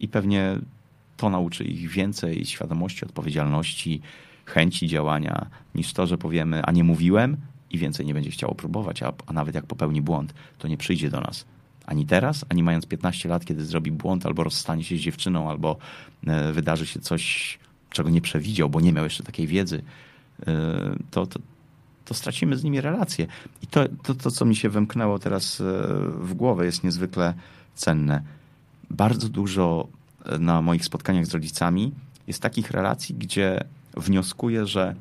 i 0.04 0.08
pewnie 0.08 0.58
to 1.16 1.30
nauczy 1.30 1.64
ich 1.64 1.90
więcej 1.90 2.44
świadomości, 2.44 3.04
odpowiedzialności, 3.04 4.00
chęci 4.44 4.88
działania, 4.88 5.46
niż 5.74 5.92
to, 5.92 6.06
że 6.06 6.18
powiemy, 6.18 6.62
a 6.64 6.72
nie 6.72 6.84
mówiłem 6.84 7.36
i 7.70 7.78
więcej 7.78 8.06
nie 8.06 8.14
będzie 8.14 8.30
chciało 8.30 8.54
próbować, 8.54 9.02
a, 9.02 9.12
a 9.26 9.32
nawet 9.32 9.54
jak 9.54 9.66
popełni 9.66 10.02
błąd, 10.02 10.34
to 10.58 10.68
nie 10.68 10.76
przyjdzie 10.76 11.10
do 11.10 11.20
nas. 11.20 11.44
Ani 11.86 12.06
teraz, 12.06 12.44
ani 12.48 12.62
mając 12.62 12.86
15 12.86 13.28
lat, 13.28 13.44
kiedy 13.44 13.64
zrobi 13.64 13.92
błąd, 13.92 14.26
albo 14.26 14.44
rozstanie 14.44 14.84
się 14.84 14.96
z 14.96 15.00
dziewczyną, 15.00 15.50
albo 15.50 15.76
e, 16.26 16.52
wydarzy 16.52 16.86
się 16.86 17.00
coś, 17.00 17.58
czego 17.90 18.10
nie 18.10 18.20
przewidział, 18.20 18.68
bo 18.68 18.80
nie 18.80 18.92
miał 18.92 19.04
jeszcze 19.04 19.22
takiej 19.22 19.46
wiedzy, 19.46 19.82
e, 20.46 20.54
to, 21.10 21.26
to, 21.26 21.40
to 22.08 22.14
stracimy 22.14 22.56
z 22.56 22.64
nimi 22.64 22.80
relacje. 22.80 23.26
I 23.62 23.66
to, 23.66 23.84
to, 24.02 24.14
to, 24.14 24.30
co 24.30 24.44
mi 24.44 24.56
się 24.56 24.68
wymknęło 24.68 25.18
teraz 25.18 25.60
e, 25.60 25.64
w 26.20 26.34
głowę, 26.34 26.64
jest 26.64 26.84
niezwykle 26.84 27.34
cenne. 27.74 28.22
Bardzo 28.90 29.28
dużo 29.28 29.88
na 30.38 30.62
moich 30.62 30.84
spotkaniach 30.84 31.26
z 31.26 31.34
rodzicami 31.34 31.92
jest 32.26 32.42
takich 32.42 32.70
relacji, 32.70 33.14
gdzie 33.14 33.64
wnioskuję, 33.96 34.66
że 34.66 34.94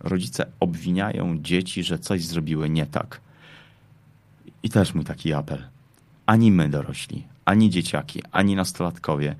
rodzice 0.00 0.46
obwiniają 0.60 1.38
dzieci, 1.42 1.82
że 1.82 1.98
coś 1.98 2.24
zrobiły 2.24 2.70
nie 2.70 2.86
tak. 2.86 3.20
I 4.62 4.70
też 4.70 4.94
mój 4.94 5.04
taki 5.04 5.32
apel. 5.32 5.64
Ani 6.26 6.52
my 6.52 6.68
dorośli, 6.68 7.24
ani 7.44 7.70
dzieciaki, 7.70 8.22
ani 8.32 8.56
nastolatkowie 8.56 9.36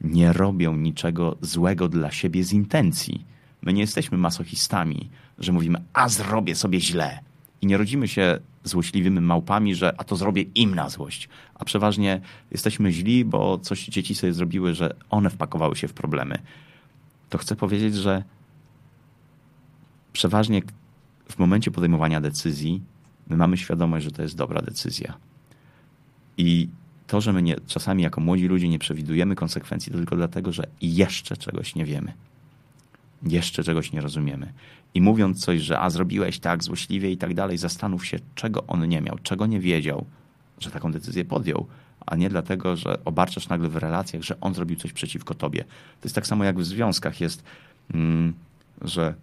nie 0.00 0.32
robią 0.32 0.76
niczego 0.76 1.36
złego 1.40 1.88
dla 1.88 2.10
siebie 2.10 2.44
z 2.44 2.52
intencji. 2.52 3.24
My 3.62 3.72
nie 3.72 3.80
jesteśmy 3.80 4.18
masochistami, 4.18 5.10
że 5.38 5.52
mówimy, 5.52 5.78
a 5.92 6.08
zrobię 6.08 6.54
sobie 6.54 6.80
źle. 6.80 7.18
I 7.62 7.66
nie 7.66 7.76
rodzimy 7.76 8.08
się 8.08 8.38
złośliwymi 8.64 9.20
małpami, 9.20 9.74
że 9.74 9.94
a 10.00 10.04
to 10.04 10.16
zrobię 10.16 10.42
im 10.42 10.74
na 10.74 10.88
złość. 10.88 11.28
A 11.54 11.64
przeważnie 11.64 12.20
jesteśmy 12.50 12.92
źli, 12.92 13.24
bo 13.24 13.58
coś 13.58 13.86
dzieci 13.86 14.14
sobie 14.14 14.32
zrobiły, 14.32 14.74
że 14.74 14.94
one 15.10 15.30
wpakowały 15.30 15.76
się 15.76 15.88
w 15.88 15.92
problemy. 15.92 16.38
To 17.28 17.38
chcę 17.38 17.56
powiedzieć, 17.56 17.94
że 17.94 18.24
przeważnie 20.12 20.62
w 21.28 21.38
momencie 21.38 21.70
podejmowania 21.70 22.20
decyzji 22.20 22.82
my 23.30 23.36
mamy 23.36 23.56
świadomość, 23.56 24.04
że 24.04 24.10
to 24.10 24.22
jest 24.22 24.36
dobra 24.36 24.62
decyzja. 24.62 25.16
I 26.36 26.68
to, 27.06 27.20
że 27.20 27.32
my 27.32 27.42
nie, 27.42 27.56
czasami 27.66 28.02
jako 28.02 28.20
młodzi 28.20 28.46
ludzie 28.46 28.68
nie 28.68 28.78
przewidujemy 28.78 29.34
konsekwencji, 29.34 29.92
to 29.92 29.98
tylko 29.98 30.16
dlatego, 30.16 30.52
że 30.52 30.66
jeszcze 30.80 31.36
czegoś 31.36 31.74
nie 31.74 31.84
wiemy. 31.84 32.12
Jeszcze 33.22 33.62
czegoś 33.62 33.92
nie 33.92 34.00
rozumiemy. 34.00 34.52
I 34.94 35.00
mówiąc 35.00 35.44
coś, 35.44 35.60
że 35.60 35.80
a 35.80 35.90
zrobiłeś 35.90 36.38
tak 36.38 36.64
złośliwie 36.64 37.12
i 37.12 37.16
tak 37.16 37.34
dalej, 37.34 37.58
zastanów 37.58 38.06
się, 38.06 38.18
czego 38.34 38.66
on 38.66 38.88
nie 38.88 39.00
miał, 39.00 39.18
czego 39.22 39.46
nie 39.46 39.60
wiedział, 39.60 40.04
że 40.60 40.70
taką 40.70 40.92
decyzję 40.92 41.24
podjął, 41.24 41.66
a 42.06 42.16
nie 42.16 42.28
dlatego, 42.28 42.76
że 42.76 43.04
obarczasz 43.04 43.48
nagle 43.48 43.68
w 43.68 43.76
relacjach, 43.76 44.22
że 44.22 44.40
on 44.40 44.54
zrobił 44.54 44.76
coś 44.76 44.92
przeciwko 44.92 45.34
tobie. 45.34 45.64
To 45.64 46.04
jest 46.04 46.14
tak 46.14 46.26
samo 46.26 46.44
jak 46.44 46.58
w 46.58 46.64
związkach 46.64 47.20
jest, 47.20 47.44
mm, 47.94 48.34
że 48.82 49.14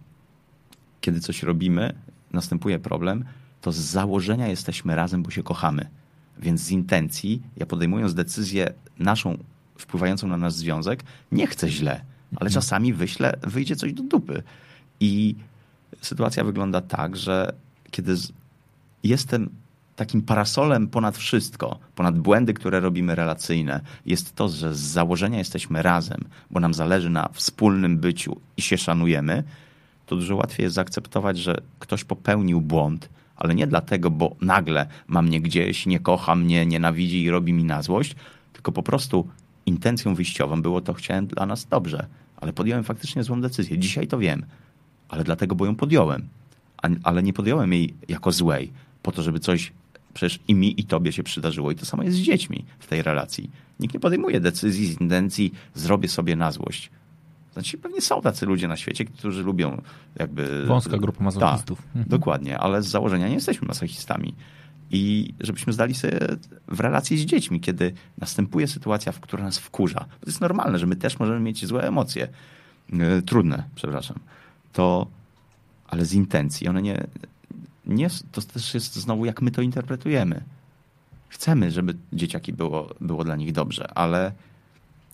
kiedy 1.00 1.20
coś 1.20 1.42
robimy, 1.42 1.94
następuje 2.32 2.78
problem, 2.78 3.24
to 3.60 3.72
z 3.72 3.76
założenia 3.76 4.48
jesteśmy 4.48 4.94
razem, 4.94 5.22
bo 5.22 5.30
się 5.30 5.42
kochamy. 5.42 5.88
Więc 6.38 6.60
z 6.60 6.70
intencji, 6.70 7.42
ja 7.56 7.66
podejmując 7.66 8.14
decyzję 8.14 8.72
naszą, 8.98 9.38
wpływającą 9.78 10.28
na 10.28 10.36
nasz 10.36 10.52
związek, 10.52 11.04
nie 11.32 11.46
chcę 11.46 11.70
źle, 11.70 12.00
ale 12.36 12.48
mhm. 12.48 12.52
czasami 12.52 12.92
wyślę, 12.92 13.34
wyjdzie 13.42 13.76
coś 13.76 13.92
do 13.92 14.02
dupy. 14.02 14.42
I 15.00 15.34
sytuacja 16.00 16.44
wygląda 16.44 16.80
tak, 16.80 17.16
że 17.16 17.52
kiedy 17.90 18.14
jestem 19.02 19.50
takim 19.96 20.22
parasolem 20.22 20.88
ponad 20.88 21.16
wszystko, 21.16 21.78
ponad 21.94 22.18
błędy, 22.18 22.54
które 22.54 22.80
robimy 22.80 23.14
relacyjne, 23.14 23.80
jest 24.06 24.34
to, 24.34 24.48
że 24.48 24.74
z 24.74 24.78
założenia 24.78 25.38
jesteśmy 25.38 25.82
razem, 25.82 26.24
bo 26.50 26.60
nam 26.60 26.74
zależy 26.74 27.10
na 27.10 27.28
wspólnym 27.32 27.98
byciu 27.98 28.40
i 28.56 28.62
się 28.62 28.78
szanujemy, 28.78 29.44
to 30.06 30.16
dużo 30.16 30.36
łatwiej 30.36 30.64
jest 30.64 30.74
zaakceptować, 30.74 31.38
że 31.38 31.60
ktoś 31.78 32.04
popełnił 32.04 32.60
błąd, 32.60 33.08
ale 33.36 33.54
nie 33.54 33.66
dlatego, 33.66 34.10
bo 34.10 34.36
nagle 34.40 34.86
ma 35.06 35.22
mnie 35.22 35.40
gdzieś, 35.40 35.86
nie 35.86 36.00
kocha 36.00 36.34
mnie, 36.34 36.66
nienawidzi 36.66 37.22
i 37.22 37.30
robi 37.30 37.52
mi 37.52 37.64
na 37.64 37.82
złość, 37.82 38.16
tylko 38.52 38.72
po 38.72 38.82
prostu 38.82 39.28
intencją 39.68 40.14
wyjściową 40.14 40.62
było 40.62 40.80
to, 40.80 40.94
chciałem 40.94 41.26
dla 41.26 41.46
nas 41.46 41.66
dobrze, 41.66 42.06
ale 42.36 42.52
podjąłem 42.52 42.84
faktycznie 42.84 43.24
złą 43.24 43.40
decyzję. 43.40 43.78
Dzisiaj 43.78 44.06
to 44.06 44.18
wiem, 44.18 44.46
ale 45.08 45.24
dlatego, 45.24 45.54
bo 45.54 45.66
ją 45.66 45.76
podjąłem. 45.76 46.28
Ale 47.02 47.22
nie 47.22 47.32
podjąłem 47.32 47.72
jej 47.72 47.94
jako 48.08 48.32
złej, 48.32 48.72
po 49.02 49.12
to, 49.12 49.22
żeby 49.22 49.40
coś 49.40 49.72
przecież 50.14 50.38
i 50.48 50.54
mi, 50.54 50.80
i 50.80 50.84
tobie 50.84 51.12
się 51.12 51.22
przydarzyło. 51.22 51.70
I 51.70 51.74
to 51.74 51.86
samo 51.86 52.02
jest 52.02 52.16
z 52.16 52.20
dziećmi 52.20 52.64
w 52.78 52.86
tej 52.86 53.02
relacji. 53.02 53.50
Nikt 53.80 53.94
nie 53.94 54.00
podejmuje 54.00 54.40
decyzji 54.40 54.86
z 54.86 55.00
intencji, 55.00 55.52
zrobię 55.74 56.08
sobie 56.08 56.36
na 56.36 56.52
złość. 56.52 56.90
Znaczy, 57.52 57.78
pewnie 57.78 58.00
są 58.00 58.20
tacy 58.20 58.46
ludzie 58.46 58.68
na 58.68 58.76
świecie, 58.76 59.04
którzy 59.04 59.42
lubią 59.42 59.82
jakby... 60.18 60.66
Wąska 60.66 60.98
grupa 60.98 61.24
masochistów. 61.24 61.78
Tak, 61.78 61.86
mhm. 61.86 62.04
dokładnie, 62.08 62.58
ale 62.58 62.82
z 62.82 62.86
założenia 62.86 63.28
nie 63.28 63.34
jesteśmy 63.34 63.68
masochistami. 63.68 64.34
I 64.90 65.34
żebyśmy 65.40 65.72
zdali 65.72 65.94
sobie 65.94 66.18
w 66.68 66.80
relacji 66.80 67.18
z 67.18 67.24
dziećmi, 67.24 67.60
kiedy 67.60 67.92
następuje 68.18 68.68
sytuacja, 68.68 69.12
w 69.12 69.20
która 69.20 69.44
nas 69.44 69.58
wkurza. 69.58 70.00
To 70.00 70.26
jest 70.26 70.40
normalne, 70.40 70.78
że 70.78 70.86
my 70.86 70.96
też 70.96 71.18
możemy 71.18 71.40
mieć 71.40 71.66
złe 71.66 71.88
emocje. 71.88 72.28
Yy, 72.92 73.22
trudne, 73.22 73.64
przepraszam. 73.74 74.18
To, 74.72 75.06
ale 75.88 76.04
z 76.04 76.12
intencji. 76.12 76.68
One 76.68 76.82
nie, 76.82 77.06
nie, 77.86 78.08
to 78.32 78.42
też 78.42 78.74
jest 78.74 78.96
znowu, 78.96 79.24
jak 79.24 79.42
my 79.42 79.50
to 79.50 79.62
interpretujemy. 79.62 80.44
chcemy, 81.28 81.70
żeby 81.70 81.94
dzieciaki 82.12 82.52
było, 82.52 82.94
było 83.00 83.24
dla 83.24 83.36
nich 83.36 83.52
dobrze, 83.52 83.90
ale, 83.94 84.32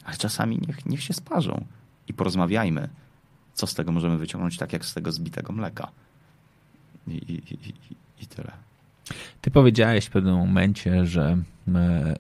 ale 0.05 0.17
czasami 0.17 0.59
niech, 0.67 0.87
niech 0.87 1.03
się 1.03 1.15
sparzą 1.15 1.65
i 2.09 2.15
porozmawiajmy, 2.15 2.89
co 3.55 3.67
z 3.67 3.75
tego 3.75 3.93
możemy 3.93 4.19
wyciągnąć, 4.19 4.57
tak 4.57 4.73
jak 4.73 4.85
z 4.85 4.95
tego 4.95 5.13
zbitego 5.13 5.53
mleka. 5.53 5.89
I, 7.07 7.13
i, 7.13 7.55
i, 7.55 7.75
i 8.23 8.27
tyle. 8.27 8.53
Ty 9.41 9.51
powiedziałeś 9.51 10.07
w 10.07 10.11
pewnym 10.11 10.35
momencie, 10.35 11.07
że 11.07 11.39
e, 11.75 12.17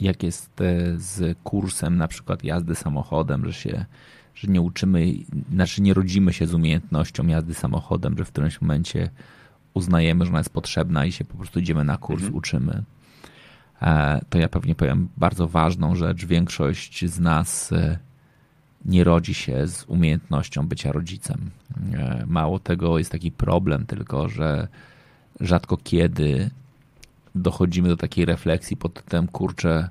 jak 0.00 0.22
jest 0.22 0.60
e, 0.60 0.98
z 0.98 1.38
kursem 1.44 1.96
na 1.96 2.08
przykład 2.08 2.44
jazdy 2.44 2.74
samochodem, 2.74 3.46
że 3.46 3.52
się 3.52 3.84
że 4.34 4.48
nie 4.48 4.60
uczymy, 4.60 5.12
znaczy 5.52 5.82
nie 5.82 5.94
rodzimy 5.94 6.32
się 6.32 6.46
z 6.46 6.54
umiejętnością 6.54 7.26
jazdy 7.26 7.54
samochodem, 7.54 8.18
że 8.18 8.24
w 8.24 8.28
którymś 8.28 8.60
momencie 8.60 9.10
uznajemy, 9.74 10.24
że 10.24 10.30
ona 10.30 10.40
jest 10.40 10.50
potrzebna 10.50 11.06
i 11.06 11.12
się 11.12 11.24
po 11.24 11.36
prostu 11.36 11.60
idziemy 11.60 11.84
na 11.84 11.96
kurs, 11.96 12.22
mhm. 12.22 12.34
uczymy. 12.34 12.82
E, 13.82 14.20
to 14.30 14.38
ja 14.38 14.48
pewnie 14.48 14.74
powiem 14.74 15.08
bardzo 15.16 15.48
ważną 15.48 15.94
rzecz. 15.94 16.26
Większość 16.26 17.10
z 17.10 17.20
nas 17.20 17.70
nie 18.84 19.04
rodzi 19.04 19.34
się 19.34 19.66
z 19.66 19.84
umiejętnością 19.84 20.68
bycia 20.68 20.92
rodzicem. 20.92 21.50
Mało 22.26 22.58
tego, 22.58 22.98
jest 22.98 23.12
taki 23.12 23.32
problem 23.32 23.86
tylko, 23.86 24.28
że 24.28 24.68
rzadko 25.40 25.76
kiedy 25.76 26.50
dochodzimy 27.34 27.88
do 27.88 27.96
takiej 27.96 28.24
refleksji 28.24 28.76
pod 28.76 29.04
tym, 29.04 29.28
kurczę, 29.28 29.88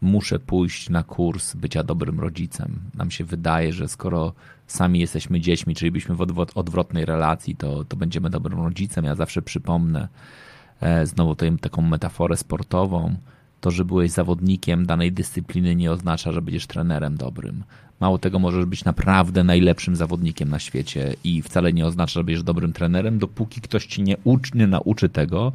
muszę 0.00 0.38
pójść 0.38 0.90
na 0.90 1.02
kurs 1.02 1.54
bycia 1.54 1.82
dobrym 1.82 2.20
rodzicem. 2.20 2.80
Nam 2.94 3.10
się 3.10 3.24
wydaje, 3.24 3.72
że 3.72 3.88
skoro 3.88 4.32
sami 4.66 5.00
jesteśmy 5.00 5.40
dziećmi, 5.40 5.74
czyli 5.74 5.90
byśmy 5.90 6.14
w 6.14 6.20
odwrotnej 6.54 7.04
relacji, 7.04 7.56
to, 7.56 7.84
to 7.84 7.96
będziemy 7.96 8.30
dobrym 8.30 8.58
rodzicem. 8.58 9.04
Ja 9.04 9.14
zawsze 9.14 9.42
przypomnę 9.42 10.08
e, 10.80 11.06
znowu 11.06 11.34
tę 11.34 11.56
taką 11.60 11.82
metaforę 11.82 12.36
sportową. 12.36 13.14
To, 13.64 13.70
że 13.70 13.84
byłeś 13.84 14.10
zawodnikiem 14.10 14.86
danej 14.86 15.12
dyscypliny 15.12 15.76
nie 15.76 15.92
oznacza, 15.92 16.32
że 16.32 16.42
będziesz 16.42 16.66
trenerem 16.66 17.16
dobrym. 17.16 17.64
Mało 18.00 18.18
tego, 18.18 18.38
możesz 18.38 18.64
być 18.64 18.84
naprawdę 18.84 19.44
najlepszym 19.44 19.96
zawodnikiem 19.96 20.48
na 20.48 20.58
świecie 20.58 21.14
i 21.24 21.42
wcale 21.42 21.72
nie 21.72 21.86
oznacza, 21.86 22.12
że 22.12 22.24
będziesz 22.24 22.42
dobrym 22.42 22.72
trenerem, 22.72 23.18
dopóki 23.18 23.60
ktoś 23.60 23.86
ci 23.86 24.02
nie, 24.02 24.16
uczy, 24.24 24.50
nie 24.54 24.66
nauczy 24.66 25.08
tego, 25.08 25.52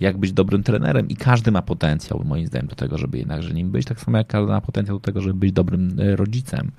jak 0.00 0.18
być 0.18 0.32
dobrym 0.32 0.62
trenerem 0.62 1.08
i 1.08 1.16
każdy 1.16 1.50
ma 1.50 1.62
potencjał, 1.62 2.22
moim 2.24 2.46
zdaniem, 2.46 2.66
do 2.66 2.76
tego, 2.76 2.98
żeby 2.98 3.18
jednakże 3.18 3.54
nim 3.54 3.70
być, 3.70 3.86
tak 3.86 4.00
samo 4.00 4.18
jak 4.18 4.26
każdy 4.26 4.52
ma 4.52 4.60
potencjał 4.60 4.96
do 4.96 5.04
tego, 5.04 5.20
żeby 5.20 5.34
być 5.34 5.52
dobrym 5.52 5.96
e, 6.00 6.16
rodzicem. 6.16 6.70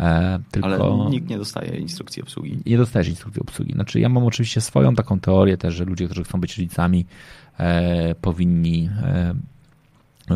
E, 0.00 0.38
tylko 0.50 0.68
Ale 0.68 1.10
nikt 1.10 1.28
nie 1.28 1.38
dostaje 1.38 1.78
instrukcji 1.78 2.22
obsługi. 2.22 2.58
Nie 2.66 2.76
dostajesz 2.76 3.08
instrukcji 3.08 3.42
obsługi. 3.42 3.72
Znaczy, 3.72 4.00
ja 4.00 4.08
mam 4.08 4.24
oczywiście 4.24 4.60
swoją 4.60 4.94
taką 4.94 5.20
teorię 5.20 5.56
też, 5.56 5.74
że 5.74 5.84
ludzie, 5.84 6.04
którzy 6.06 6.24
chcą 6.24 6.40
być 6.40 6.58
rodzicami, 6.58 7.06
e, 7.58 8.14
powinni 8.14 8.90
e, 9.02 9.34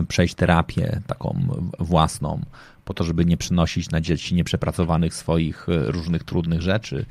przejść 0.08 0.34
terapię 0.34 1.00
taką 1.06 1.40
własną, 1.78 2.40
po 2.84 2.94
to, 2.94 3.04
żeby 3.04 3.24
nie 3.24 3.36
przynosić 3.36 3.90
na 3.90 4.00
dzieci 4.00 4.34
nieprzepracowanych 4.34 5.14
swoich 5.14 5.68
e, 5.68 5.92
różnych 5.92 6.24
trudnych 6.24 6.62
rzeczy. 6.62 7.06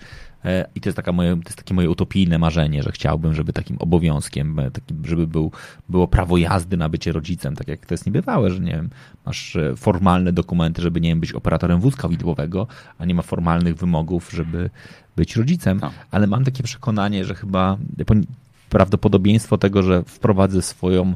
E, 0.46 0.66
I 0.76 0.82
to 0.82 0.90
jest, 0.90 0.96
taka 0.96 1.12
moje, 1.12 1.32
to 1.32 1.42
jest 1.46 1.58
takie 1.58 1.74
moje 1.74 1.90
utopijne 1.90 2.38
marzenie, 2.38 2.84
że 2.84 2.92
chciałbym, 2.92 3.34
żeby 3.34 3.54
takim 3.54 3.78
obowiązkiem, 3.78 4.60
e, 4.60 4.72
takim, 4.72 5.06
żeby 5.06 5.28
był, 5.28 5.52
było 5.90 6.08
prawo 6.08 6.38
jazdy 6.38 6.78
na 6.78 6.90
bycie 6.90 7.12
rodzicem, 7.12 7.56
tak 7.56 7.68
jak 7.68 7.86
to 7.86 7.94
jest 7.94 8.06
niebywałe, 8.06 8.52
że 8.52 8.60
nie 8.60 8.72
wiem, 8.72 8.90
masz 9.26 9.58
formalne 9.78 10.34
dokumenty, 10.34 10.82
żeby 10.82 11.02
nie 11.02 11.10
wiem, 11.10 11.20
być 11.20 11.34
operatorem 11.34 11.80
wózka 11.80 12.08
widłowego, 12.08 12.68
a 12.98 13.06
nie 13.06 13.16
ma 13.16 13.22
formalnych 13.22 13.76
wymogów, 13.76 14.32
żeby 14.32 14.70
być 15.16 15.36
rodzicem. 15.36 15.80
No. 15.82 15.92
Ale 16.12 16.28
mam 16.28 16.44
takie 16.44 16.64
przekonanie, 16.64 17.26
że 17.26 17.36
chyba 17.36 17.78
prawdopodobieństwo 18.70 19.58
tego, 19.58 19.84
że 19.84 20.04
wprowadzę 20.04 20.62
swoją 20.62 21.16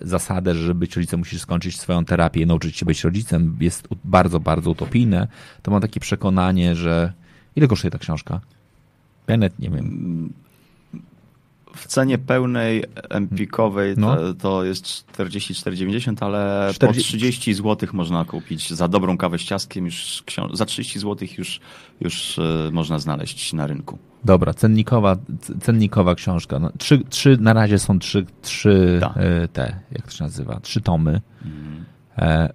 zasadę, 0.00 0.54
że 0.54 0.62
żeby 0.62 0.80
być 0.80 0.96
rodzicem 0.96 1.18
musisz 1.18 1.40
skończyć 1.40 1.80
swoją 1.80 2.04
terapię 2.04 2.40
i 2.40 2.46
nauczyć 2.46 2.76
się 2.76 2.86
być 2.86 3.04
rodzicem 3.04 3.56
jest 3.60 3.88
bardzo, 4.04 4.40
bardzo 4.40 4.70
utopijne, 4.70 5.28
to 5.62 5.70
mam 5.70 5.80
takie 5.80 6.00
przekonanie, 6.00 6.74
że 6.74 7.12
ile 7.56 7.68
kosztuje 7.68 7.90
ta 7.90 7.98
książka? 7.98 8.40
Ja 9.28 9.36
nie 9.36 9.50
wiem. 9.58 10.32
W 11.74 11.86
cenie 11.86 12.18
pełnej 12.18 12.84
empikowej 13.10 13.94
no. 13.96 14.16
to, 14.16 14.34
to 14.34 14.64
jest 14.64 14.84
44,90, 14.84 16.24
ale 16.24 16.70
40... 16.74 17.12
po 17.12 17.18
30 17.18 17.54
zł 17.54 17.88
można 17.92 18.24
kupić 18.24 18.70
za 18.70 18.88
dobrą 18.88 19.16
kawę 19.16 19.38
z 19.38 19.42
ciastkiem. 19.42 19.84
Już 19.84 20.22
za 20.52 20.64
30 20.64 20.98
zł 20.98 21.28
już, 21.38 21.60
już 22.00 22.38
e, 22.38 22.70
można 22.72 22.98
znaleźć 22.98 23.52
na 23.52 23.66
rynku. 23.66 23.98
Dobra, 24.24 24.54
cennikowa, 24.54 25.16
cennikowa 25.60 26.14
książka. 26.14 26.58
No, 26.58 26.70
trzy, 26.78 27.02
trzy, 27.08 27.36
na 27.40 27.52
razie 27.52 27.78
są 27.78 27.98
trzy, 27.98 28.26
trzy 28.42 29.00
e, 29.16 29.48
te, 29.48 29.80
jak 29.92 30.06
to 30.06 30.10
się 30.10 30.24
nazywa, 30.24 30.60
trzy 30.60 30.80
tomy. 30.80 31.20
Mhm. 31.44 31.84
E, 32.18 32.52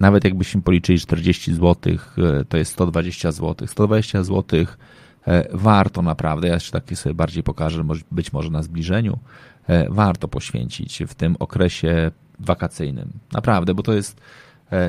nawet 0.00 0.24
jakbyśmy 0.24 0.62
policzyli 0.62 0.98
40 1.00 1.54
zł, 1.54 1.92
e, 2.18 2.44
to 2.44 2.56
jest 2.56 2.72
120 2.72 3.32
zł. 3.32 3.66
120 3.66 4.22
zł 4.22 4.66
warto 5.52 6.02
naprawdę, 6.02 6.48
ja 6.48 6.54
jeszcze 6.54 6.72
takie 6.80 6.96
sobie 6.96 7.14
bardziej 7.14 7.42
pokażę, 7.42 7.84
być 8.10 8.32
może 8.32 8.50
na 8.50 8.62
zbliżeniu, 8.62 9.18
e, 9.66 9.90
warto 9.90 10.28
poświęcić 10.28 11.02
w 11.08 11.14
tym 11.14 11.36
okresie 11.38 12.10
wakacyjnym. 12.40 13.12
Naprawdę, 13.32 13.74
bo 13.74 13.82
to 13.82 13.92
jest 13.92 14.20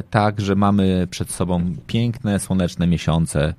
tak, 0.09 0.41
że 0.41 0.55
mamy 0.55 1.07
przed 1.09 1.31
sobą 1.31 1.75
piękne, 1.87 2.39
słoneczne 2.39 2.87
miesiące, 2.87 3.53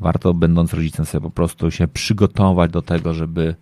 warto 0.00 0.34
będąc 0.34 0.74
rodzicem 0.74 1.06
sobie 1.06 1.22
po 1.22 1.30
prostu 1.30 1.70
się 1.70 1.88
przygotować 1.88 2.70
do 2.70 2.82
tego, 2.82 3.14
żeby 3.14 3.54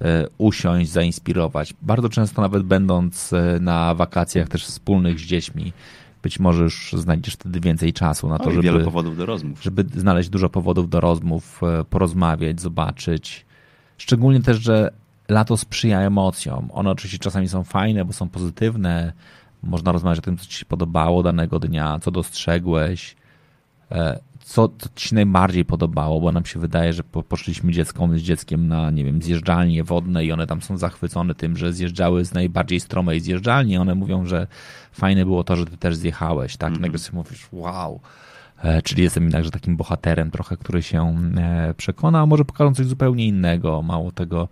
e, 0.00 0.26
usiąść, 0.38 0.90
zainspirować. 0.90 1.74
Bardzo 1.82 2.08
często 2.08 2.42
nawet 2.42 2.62
będąc 2.62 3.32
e, 3.32 3.58
na 3.60 3.94
wakacjach 3.94 4.48
też 4.48 4.64
wspólnych 4.66 5.18
z 5.18 5.22
dziećmi, 5.22 5.72
być 6.22 6.38
może 6.38 6.62
już 6.62 6.92
znajdziesz 6.98 7.34
wtedy 7.34 7.60
więcej 7.60 7.92
czasu 7.92 8.28
na 8.28 8.38
to, 8.38 8.50
żeby, 8.50 8.62
wiele 8.62 8.84
powodów 8.84 9.16
do 9.16 9.26
rozmów. 9.26 9.62
żeby 9.62 9.84
znaleźć 10.00 10.28
dużo 10.28 10.48
powodów 10.48 10.90
do 10.90 11.00
rozmów, 11.00 11.60
e, 11.62 11.84
porozmawiać, 11.84 12.60
zobaczyć. 12.60 13.46
Szczególnie 13.98 14.40
też, 14.40 14.58
że 14.58 14.90
lato 15.28 15.56
sprzyja 15.56 16.00
emocjom. 16.00 16.68
One 16.72 16.90
oczywiście 16.90 17.18
czasami 17.18 17.48
są 17.48 17.64
fajne, 17.64 18.04
bo 18.04 18.12
są 18.12 18.28
pozytywne. 18.28 19.12
Można 19.62 19.92
rozmawiać 19.92 20.18
o 20.18 20.22
tym, 20.22 20.36
co 20.36 20.46
ci 20.46 20.58
się 20.58 20.64
podobało 20.64 21.22
danego 21.22 21.58
dnia, 21.58 21.98
co 22.02 22.10
dostrzegłeś 22.10 23.16
co, 24.48 24.68
co 24.68 24.88
ci 24.94 25.08
się 25.08 25.14
najbardziej 25.14 25.64
podobało, 25.64 26.20
bo 26.20 26.32
nam 26.32 26.44
się 26.44 26.60
wydaje, 26.60 26.92
że 26.92 27.02
poszliśmy 27.04 27.72
dzieckom 27.72 28.18
z 28.18 28.22
dzieckiem 28.22 28.68
na, 28.68 28.90
nie 28.90 29.04
wiem, 29.04 29.22
zjeżdżalnie 29.22 29.84
wodne 29.84 30.24
i 30.24 30.32
one 30.32 30.46
tam 30.46 30.62
są 30.62 30.76
zachwycone 30.76 31.34
tym, 31.34 31.56
że 31.56 31.72
zjeżdżały 31.72 32.24
z 32.24 32.34
najbardziej 32.34 32.80
stromej 32.80 33.20
zjeżdżalni. 33.20 33.76
One 33.76 33.94
mówią, 33.94 34.26
że 34.26 34.46
fajne 34.92 35.24
było 35.24 35.44
to, 35.44 35.56
że 35.56 35.66
ty 35.66 35.76
też 35.76 35.96
zjechałeś, 35.96 36.56
tak? 36.56 36.68
Mm 36.68 36.78
-hmm. 36.78 36.82
Nagle 36.82 36.98
sobie 36.98 37.18
mówisz, 37.18 37.48
wow. 37.52 38.00
E, 38.62 38.82
czyli 38.82 39.02
jestem 39.02 39.24
jednakże 39.24 39.50
takim 39.50 39.76
bohaterem 39.76 40.30
trochę, 40.30 40.56
który 40.56 40.82
się 40.82 41.16
e, 41.36 41.74
przekona, 41.76 42.20
a 42.20 42.26
może 42.26 42.44
pokażą 42.44 42.74
coś 42.74 42.86
zupełnie 42.86 43.26
innego. 43.26 43.82
Mało 43.82 44.12
tego, 44.12 44.48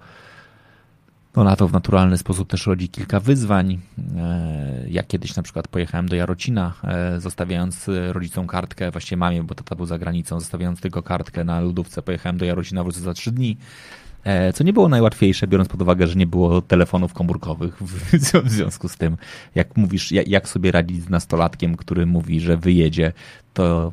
no 1.36 1.44
lato 1.44 1.68
w 1.68 1.73
naturalny 1.73 2.18
sposób 2.18 2.48
też 2.48 2.66
rodzi 2.66 2.89
kilka 2.89 3.20
wyzwań. 3.20 3.78
E, 4.16 4.84
ja 4.89 5.02
kiedyś 5.02 5.36
na 5.36 5.42
przykład 5.42 5.68
pojechałem 5.68 6.08
do 6.08 6.16
Jarocina, 6.16 6.73
e, 6.84 7.20
zostawiając 7.20 7.90
rodzicom 8.12 8.47
kartkę, 8.47 8.90
właściwie 8.90 9.16
mamie, 9.16 9.42
bo 9.42 9.55
tata 9.55 9.76
był 9.76 9.86
za 9.86 9.98
granicą, 9.98 10.40
zostawiając 10.40 10.81
tylko 10.81 11.02
kartkę 11.02 11.44
na 11.44 11.60
lodówce, 11.60 12.02
pojechałem 12.02 12.39
do 12.39 12.44
Jarocina, 12.44 12.82
wrócę 12.82 13.00
za 13.00 13.15
trzy 13.15 13.32
dni. 13.32 13.56
E, 14.24 14.52
co 14.52 14.65
nie 14.65 14.73
było 14.73 14.89
najłatwiejsze, 14.89 15.47
biorąc 15.47 15.68
pod 15.68 15.82
uwagę, 15.82 16.06
że 16.06 16.15
nie 16.15 16.26
było 16.26 16.62
telefonów 16.62 17.12
komórkowych. 17.12 17.82
W 18.44 18.50
związku 18.50 18.89
z 18.89 18.97
tym, 18.97 19.16
jak 19.55 19.76
mówisz, 19.76 20.12
jak 20.12 20.48
sobie 20.48 20.73
radzić 20.73 21.02
z 21.02 21.08
nastolatkiem, 21.08 21.76
który 21.76 22.06
mówi, 22.06 22.40
że 22.40 22.56
wyjedzie, 22.56 23.12
to 23.57 23.93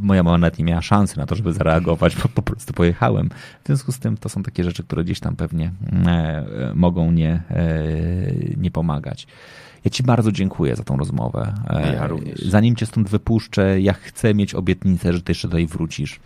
moja 0.00 0.22
mama 0.22 0.38
nawet 0.38 0.58
nie 0.58 0.64
miała 0.64 0.82
szansy 0.82 1.18
na 1.18 1.26
to, 1.26 1.34
żeby 1.34 1.52
zareagować, 1.52 2.16
bo 2.16 2.28
po 2.28 2.42
prostu 2.42 2.72
pojechałem. 2.72 3.28
W 3.64 3.66
związku 3.66 3.92
z 3.92 3.98
tym 3.98 4.16
to 4.16 4.28
są 4.28 4.42
takie 4.42 4.64
rzeczy, 4.64 4.82
które 4.82 5.04
gdzieś 5.04 5.20
tam 5.20 5.36
pewnie 5.36 5.72
e, 6.06 6.72
mogą 6.74 7.12
nie, 7.12 7.42
e, 7.50 7.82
nie 8.56 8.70
pomagać. 8.70 9.26
Ja 9.84 9.90
Ci 9.90 10.02
bardzo 10.02 10.32
dziękuję 10.32 10.76
za 10.76 10.84
tą 10.84 10.96
rozmowę. 10.96 11.54
Ja 11.94 12.06
również. 12.06 12.38
Zanim 12.38 12.76
Cię 12.76 12.86
stąd 12.86 13.08
wypuszczę, 13.08 13.80
ja 13.80 13.92
chcę 13.92 14.34
mieć 14.34 14.54
obietnicę, 14.54 15.12
że 15.12 15.22
Ty 15.22 15.32
jeszcze 15.32 15.48
tutaj 15.48 15.66
wrócisz. 15.66 16.20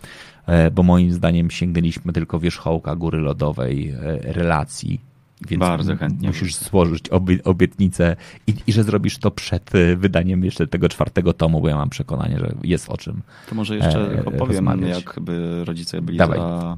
E, 0.45 0.71
bo 0.71 0.83
moim 0.83 1.13
zdaniem 1.13 1.51
sięgnęliśmy 1.51 2.13
tylko 2.13 2.39
wierzchołka 2.39 2.95
góry 2.95 3.17
lodowej 3.17 3.89
e, 3.89 4.33
relacji. 4.33 5.01
Więc 5.41 5.59
Bardzo 5.59 5.95
chętnie. 5.95 6.27
Musisz 6.27 6.55
złożyć 6.55 7.09
obietnicę 7.43 8.15
i, 8.47 8.53
i, 8.67 8.73
że 8.73 8.83
zrobisz 8.83 9.17
to 9.17 9.31
przed 9.31 9.75
e, 9.75 9.95
wydaniem 9.95 10.43
jeszcze 10.43 10.67
tego 10.67 10.89
czwartego 10.89 11.33
tomu, 11.33 11.61
bo 11.61 11.69
ja 11.69 11.75
mam 11.75 11.89
przekonanie, 11.89 12.39
że 12.39 12.55
jest 12.63 12.89
o 12.89 12.97
czym. 12.97 13.21
To 13.49 13.55
może 13.55 13.75
jeszcze 13.75 14.23
opowiem, 14.25 14.81
jakby 14.81 15.65
rodzice 15.65 16.01
byli 16.01 16.17
za, 16.17 16.77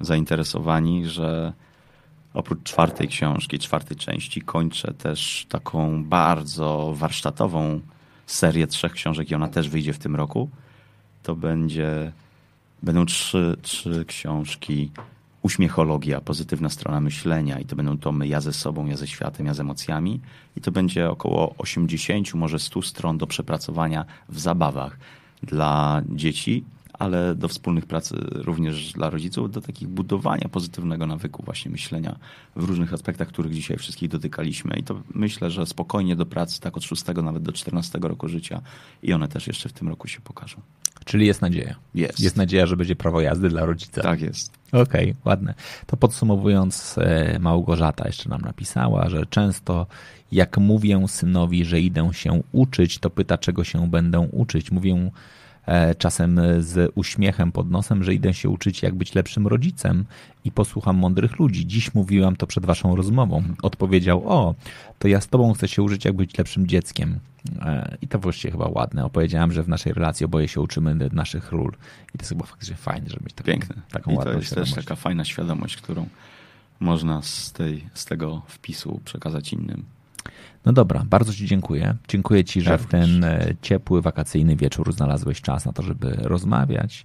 zainteresowani, 0.00 1.06
że 1.06 1.52
oprócz 2.34 2.62
czwartej 2.62 3.08
książki, 3.08 3.58
czwartej 3.58 3.96
części, 3.96 4.40
kończę 4.42 4.94
też 4.94 5.46
taką 5.48 6.04
bardzo 6.04 6.94
warsztatową 6.96 7.80
serię 8.26 8.66
trzech 8.66 8.92
książek 8.92 9.30
i 9.30 9.34
ona 9.34 9.48
też 9.48 9.68
wyjdzie 9.68 9.92
w 9.92 9.98
tym 9.98 10.16
roku. 10.16 10.48
To 11.22 11.36
będzie 11.36 12.12
Będą 12.84 13.06
trzy, 13.06 13.56
trzy 13.62 14.04
książki 14.04 14.90
uśmiechologia, 15.44 16.20
pozytywna 16.20 16.68
strona 16.68 17.00
myślenia 17.00 17.60
i 17.60 17.64
to 17.64 17.76
będą 17.76 17.98
tomy 17.98 18.28
ja 18.28 18.40
ze 18.40 18.52
sobą, 18.52 18.86
ja 18.86 18.96
ze 18.96 19.06
światem, 19.06 19.46
ja 19.46 19.54
z 19.54 19.60
emocjami 19.60 20.20
i 20.56 20.60
to 20.60 20.72
będzie 20.72 21.10
około 21.10 21.54
80, 21.58 22.34
może 22.34 22.58
100 22.58 22.82
stron 22.82 23.18
do 23.18 23.26
przepracowania 23.26 24.04
w 24.28 24.40
zabawach 24.40 24.98
dla 25.42 26.02
dzieci, 26.08 26.64
ale 26.92 27.34
do 27.34 27.48
wspólnych 27.48 27.86
pracy 27.86 28.14
również 28.18 28.92
dla 28.92 29.10
rodziców, 29.10 29.50
do 29.50 29.60
takich 29.60 29.88
budowania 29.88 30.48
pozytywnego 30.48 31.06
nawyku 31.06 31.42
właśnie 31.42 31.70
myślenia 31.70 32.18
w 32.56 32.64
różnych 32.64 32.92
aspektach, 32.92 33.28
których 33.28 33.52
dzisiaj 33.52 33.76
wszystkich 33.76 34.08
dotykaliśmy 34.08 34.76
i 34.76 34.82
to 34.82 35.02
myślę, 35.14 35.50
że 35.50 35.66
spokojnie 35.66 36.16
do 36.16 36.26
pracy 36.26 36.60
tak 36.60 36.76
od 36.76 36.84
6 36.84 37.04
nawet 37.22 37.42
do 37.42 37.52
14 37.52 37.98
roku 38.02 38.28
życia 38.28 38.60
i 39.02 39.12
one 39.12 39.28
też 39.28 39.46
jeszcze 39.46 39.68
w 39.68 39.72
tym 39.72 39.88
roku 39.88 40.08
się 40.08 40.20
pokażą. 40.20 40.60
Czyli 41.04 41.26
jest 41.26 41.42
nadzieja. 41.42 41.74
Jest. 41.94 42.20
Jest 42.20 42.36
nadzieja, 42.36 42.66
że 42.66 42.76
będzie 42.76 42.96
prawo 42.96 43.20
jazdy 43.20 43.48
dla 43.48 43.64
rodzica. 43.64 44.02
Tak 44.02 44.20
jest. 44.20 44.52
Okej, 44.72 45.10
okay, 45.10 45.14
ładne. 45.24 45.54
To 45.86 45.96
podsumowując, 45.96 46.98
e, 46.98 47.38
Małgorzata 47.38 48.06
jeszcze 48.06 48.28
nam 48.28 48.40
napisała, 48.40 49.08
że 49.08 49.26
często 49.26 49.86
jak 50.32 50.58
mówię 50.58 51.04
synowi, 51.08 51.64
że 51.64 51.80
idę 51.80 52.10
się 52.12 52.42
uczyć, 52.52 52.98
to 52.98 53.10
pyta, 53.10 53.38
czego 53.38 53.64
się 53.64 53.90
będę 53.90 54.20
uczyć. 54.20 54.70
Mówię 54.70 55.10
czasem 55.98 56.40
z 56.58 56.92
uśmiechem 56.94 57.52
pod 57.52 57.70
nosem, 57.70 58.04
że 58.04 58.14
idę 58.14 58.34
się 58.34 58.48
uczyć, 58.48 58.82
jak 58.82 58.94
być 58.94 59.14
lepszym 59.14 59.46
rodzicem 59.46 60.04
i 60.44 60.52
posłucham 60.52 60.96
mądrych 60.96 61.38
ludzi. 61.38 61.66
Dziś 61.66 61.94
mówiłam 61.94 62.36
to 62.36 62.46
przed 62.46 62.66
waszą 62.66 62.96
rozmową. 62.96 63.42
Odpowiedział, 63.62 64.28
o, 64.28 64.54
to 64.98 65.08
ja 65.08 65.20
z 65.20 65.28
tobą 65.28 65.52
chcę 65.52 65.68
się 65.68 65.82
uczyć, 65.82 66.04
jak 66.04 66.14
być 66.14 66.38
lepszym 66.38 66.66
dzieckiem. 66.66 67.18
E, 67.60 67.96
I 68.02 68.08
to 68.08 68.18
właściwie 68.18 68.52
chyba 68.52 68.68
ładne. 68.68 69.04
Opowiedziałem, 69.04 69.52
że 69.52 69.62
w 69.62 69.68
naszej 69.68 69.92
relacji 69.92 70.26
oboje 70.26 70.48
się 70.48 70.60
uczymy 70.60 71.08
naszych 71.12 71.52
ról. 71.52 71.72
I 72.14 72.18
to 72.18 72.22
jest 72.22 72.28
chyba 72.28 72.46
faktycznie 72.46 72.76
fajne, 72.76 73.10
żeby 73.10 73.24
mieć 73.24 73.34
taką, 73.34 73.46
Piękne. 73.46 73.82
taką 73.90 74.12
I 74.12 74.16
to 74.16 74.32
jest 74.32 74.54
też 74.54 74.72
taka 74.72 74.96
fajna 74.96 75.24
świadomość, 75.24 75.76
którą 75.76 76.08
można 76.80 77.22
z, 77.22 77.52
tej, 77.52 77.84
z 77.94 78.04
tego 78.04 78.42
wpisu 78.46 79.00
przekazać 79.04 79.52
innym. 79.52 79.84
No 80.64 80.72
dobra, 80.72 81.02
bardzo 81.06 81.32
Ci 81.32 81.46
dziękuję. 81.46 81.94
Dziękuję 82.08 82.44
Ci, 82.44 82.60
że 82.60 82.78
w 82.78 82.86
ten 82.86 83.24
e, 83.24 83.54
ciepły, 83.62 84.02
wakacyjny 84.02 84.56
wieczór 84.56 84.92
znalazłeś 84.92 85.40
czas 85.40 85.66
na 85.66 85.72
to, 85.72 85.82
żeby 85.82 86.16
rozmawiać. 86.22 87.04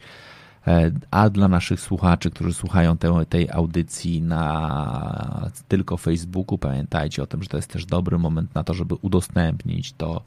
E, 0.67 0.91
a 1.11 1.29
dla 1.29 1.47
naszych 1.47 1.79
słuchaczy, 1.79 2.29
którzy 2.29 2.53
słuchają 2.53 2.97
te, 2.97 3.25
tej 3.25 3.49
audycji 3.51 4.21
na 4.21 5.49
tylko 5.67 5.97
Facebooku, 5.97 6.57
pamiętajcie 6.57 7.23
o 7.23 7.27
tym, 7.27 7.43
że 7.43 7.49
to 7.49 7.57
jest 7.57 7.69
też 7.69 7.85
dobry 7.85 8.17
moment 8.17 8.55
na 8.55 8.63
to, 8.63 8.73
żeby 8.73 8.95
udostępnić 8.95 9.93
to 9.93 10.21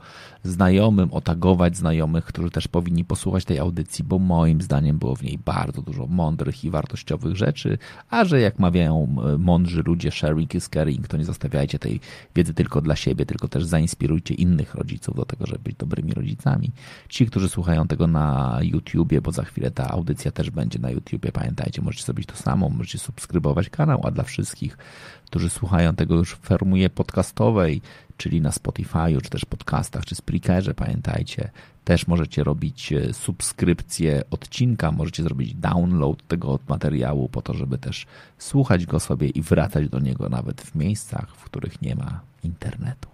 znajomym, 0.45 1.13
otagować 1.13 1.77
znajomych, 1.77 2.25
którzy 2.25 2.51
też 2.51 2.69
powinni 2.69 3.05
posłuchać 3.05 3.45
tej 3.45 3.59
audycji, 3.59 4.05
bo 4.05 4.19
moim 4.19 4.63
zdaniem 4.63 4.99
było 4.99 5.17
w 5.17 5.23
niej 5.23 5.39
bardzo 5.39 5.83
dużo 5.83 6.07
mądrych 6.07 6.65
i 6.65 6.71
wartościowych 6.71 7.37
rzeczy, 7.37 7.79
a 8.11 8.25
że 8.25 8.41
jak 8.41 8.59
mawiają 8.59 9.17
mądrzy 9.39 9.83
ludzie, 9.83 10.11
sharing 10.11 10.55
is 10.55 10.69
caring, 10.69 11.09
to 11.09 11.17
nie 11.17 11.25
zostawiajcie 11.25 11.79
tej 11.79 12.01
wiedzy 12.35 12.55
tylko 12.55 12.81
dla 12.81 12.97
siebie, 12.97 13.27
tylko 13.27 13.49
też 13.49 13.65
zainspirujcie 13.65 14.35
innych 14.35 14.75
rodziców 14.75 15.17
do 15.17 15.25
tego, 15.25 15.47
żeby 15.47 15.59
być 15.59 15.77
dobrymi 15.77 16.15
rodzicami. 16.15 16.71
Ci, 17.09 17.27
którzy 17.27 17.49
słuchają 17.49 17.87
tego 17.87 18.07
na 18.07 18.59
YouTubie, 18.63 19.21
bo 19.21 19.33
za 19.33 19.45
chwilę 19.45 19.71
ta 19.71 19.89
audycja 19.91 20.22
też 20.31 20.51
będzie 20.51 20.79
na 20.79 20.91
YouTubie. 20.91 21.33
Pamiętajcie, 21.33 21.83
możecie 21.83 22.05
zrobić 22.05 22.27
to 22.27 22.37
samo, 22.37 22.69
możecie 22.69 22.99
subskrybować 22.99 23.71
kanał, 23.71 24.01
a 24.05 24.11
dla 24.11 24.25
wszystkich, 24.25 24.79
którzy 25.27 25.51
słuchają 25.51 25.95
tego 25.95 26.15
już 26.15 26.33
w 26.33 26.39
formie 26.39 26.91
podcastowej, 26.91 27.83
czyli 28.17 28.41
na 28.41 28.51
Spotify'u, 28.51 29.23
czy 29.23 29.31
też 29.31 29.45
podcastach, 29.45 30.05
czy 30.05 30.15
Spreakerze, 30.15 30.75
pamiętajcie, 30.75 31.51
też 31.85 32.07
możecie 32.07 32.45
robić 32.45 32.93
e, 32.93 33.13
subskrypcję 33.13 34.23
odcinka, 34.31 34.93
możecie 34.93 35.23
zrobić 35.23 35.55
download 35.55 36.27
tego 36.29 36.59
materiału 36.69 37.29
po 37.29 37.43
to, 37.43 37.55
żeby 37.55 37.79
też 37.79 38.07
słuchać 38.39 38.87
go 38.87 39.01
sobie 39.01 39.29
i 39.29 39.43
wracać 39.43 39.89
do 39.89 39.99
niego 39.99 40.29
nawet 40.29 40.61
w 40.61 40.75
miejscach, 40.75 41.37
w 41.37 41.45
których 41.45 41.83
nie 41.83 41.95
ma 41.95 42.21
internetu. 42.45 43.12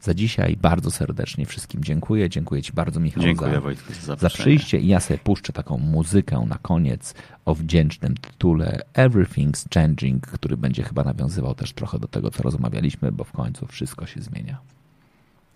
Za 0.00 0.14
dzisiaj 0.14 0.56
bardzo 0.56 0.90
serdecznie 0.90 1.46
wszystkim 1.46 1.84
dziękuję. 1.84 2.28
Dziękuję 2.28 2.62
Ci 2.62 2.72
bardzo, 2.72 3.00
Michał, 3.00 3.22
dziękuję, 3.22 3.52
za, 3.52 3.60
Wojtku, 3.60 3.92
za, 4.02 4.16
za 4.16 4.28
przyjście. 4.28 4.78
I 4.78 4.86
ja 4.86 5.00
sobie 5.00 5.18
puszczę 5.18 5.52
taką 5.52 5.78
muzykę 5.78 6.46
na 6.48 6.58
koniec 6.62 7.14
o 7.44 7.54
wdzięcznym 7.54 8.16
tytule 8.16 8.80
Everything's 8.94 9.74
Changing, 9.74 10.26
który 10.26 10.56
będzie 10.56 10.82
chyba 10.82 11.04
nawiązywał 11.04 11.54
też 11.54 11.72
trochę 11.72 11.98
do 11.98 12.08
tego, 12.08 12.30
co 12.30 12.42
rozmawialiśmy, 12.42 13.12
bo 13.12 13.24
w 13.24 13.32
końcu 13.32 13.66
wszystko 13.66 14.06
się 14.06 14.20
zmienia. 14.22 14.58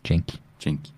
Dzięki. 0.04 0.38
Dzięki. 0.60 0.92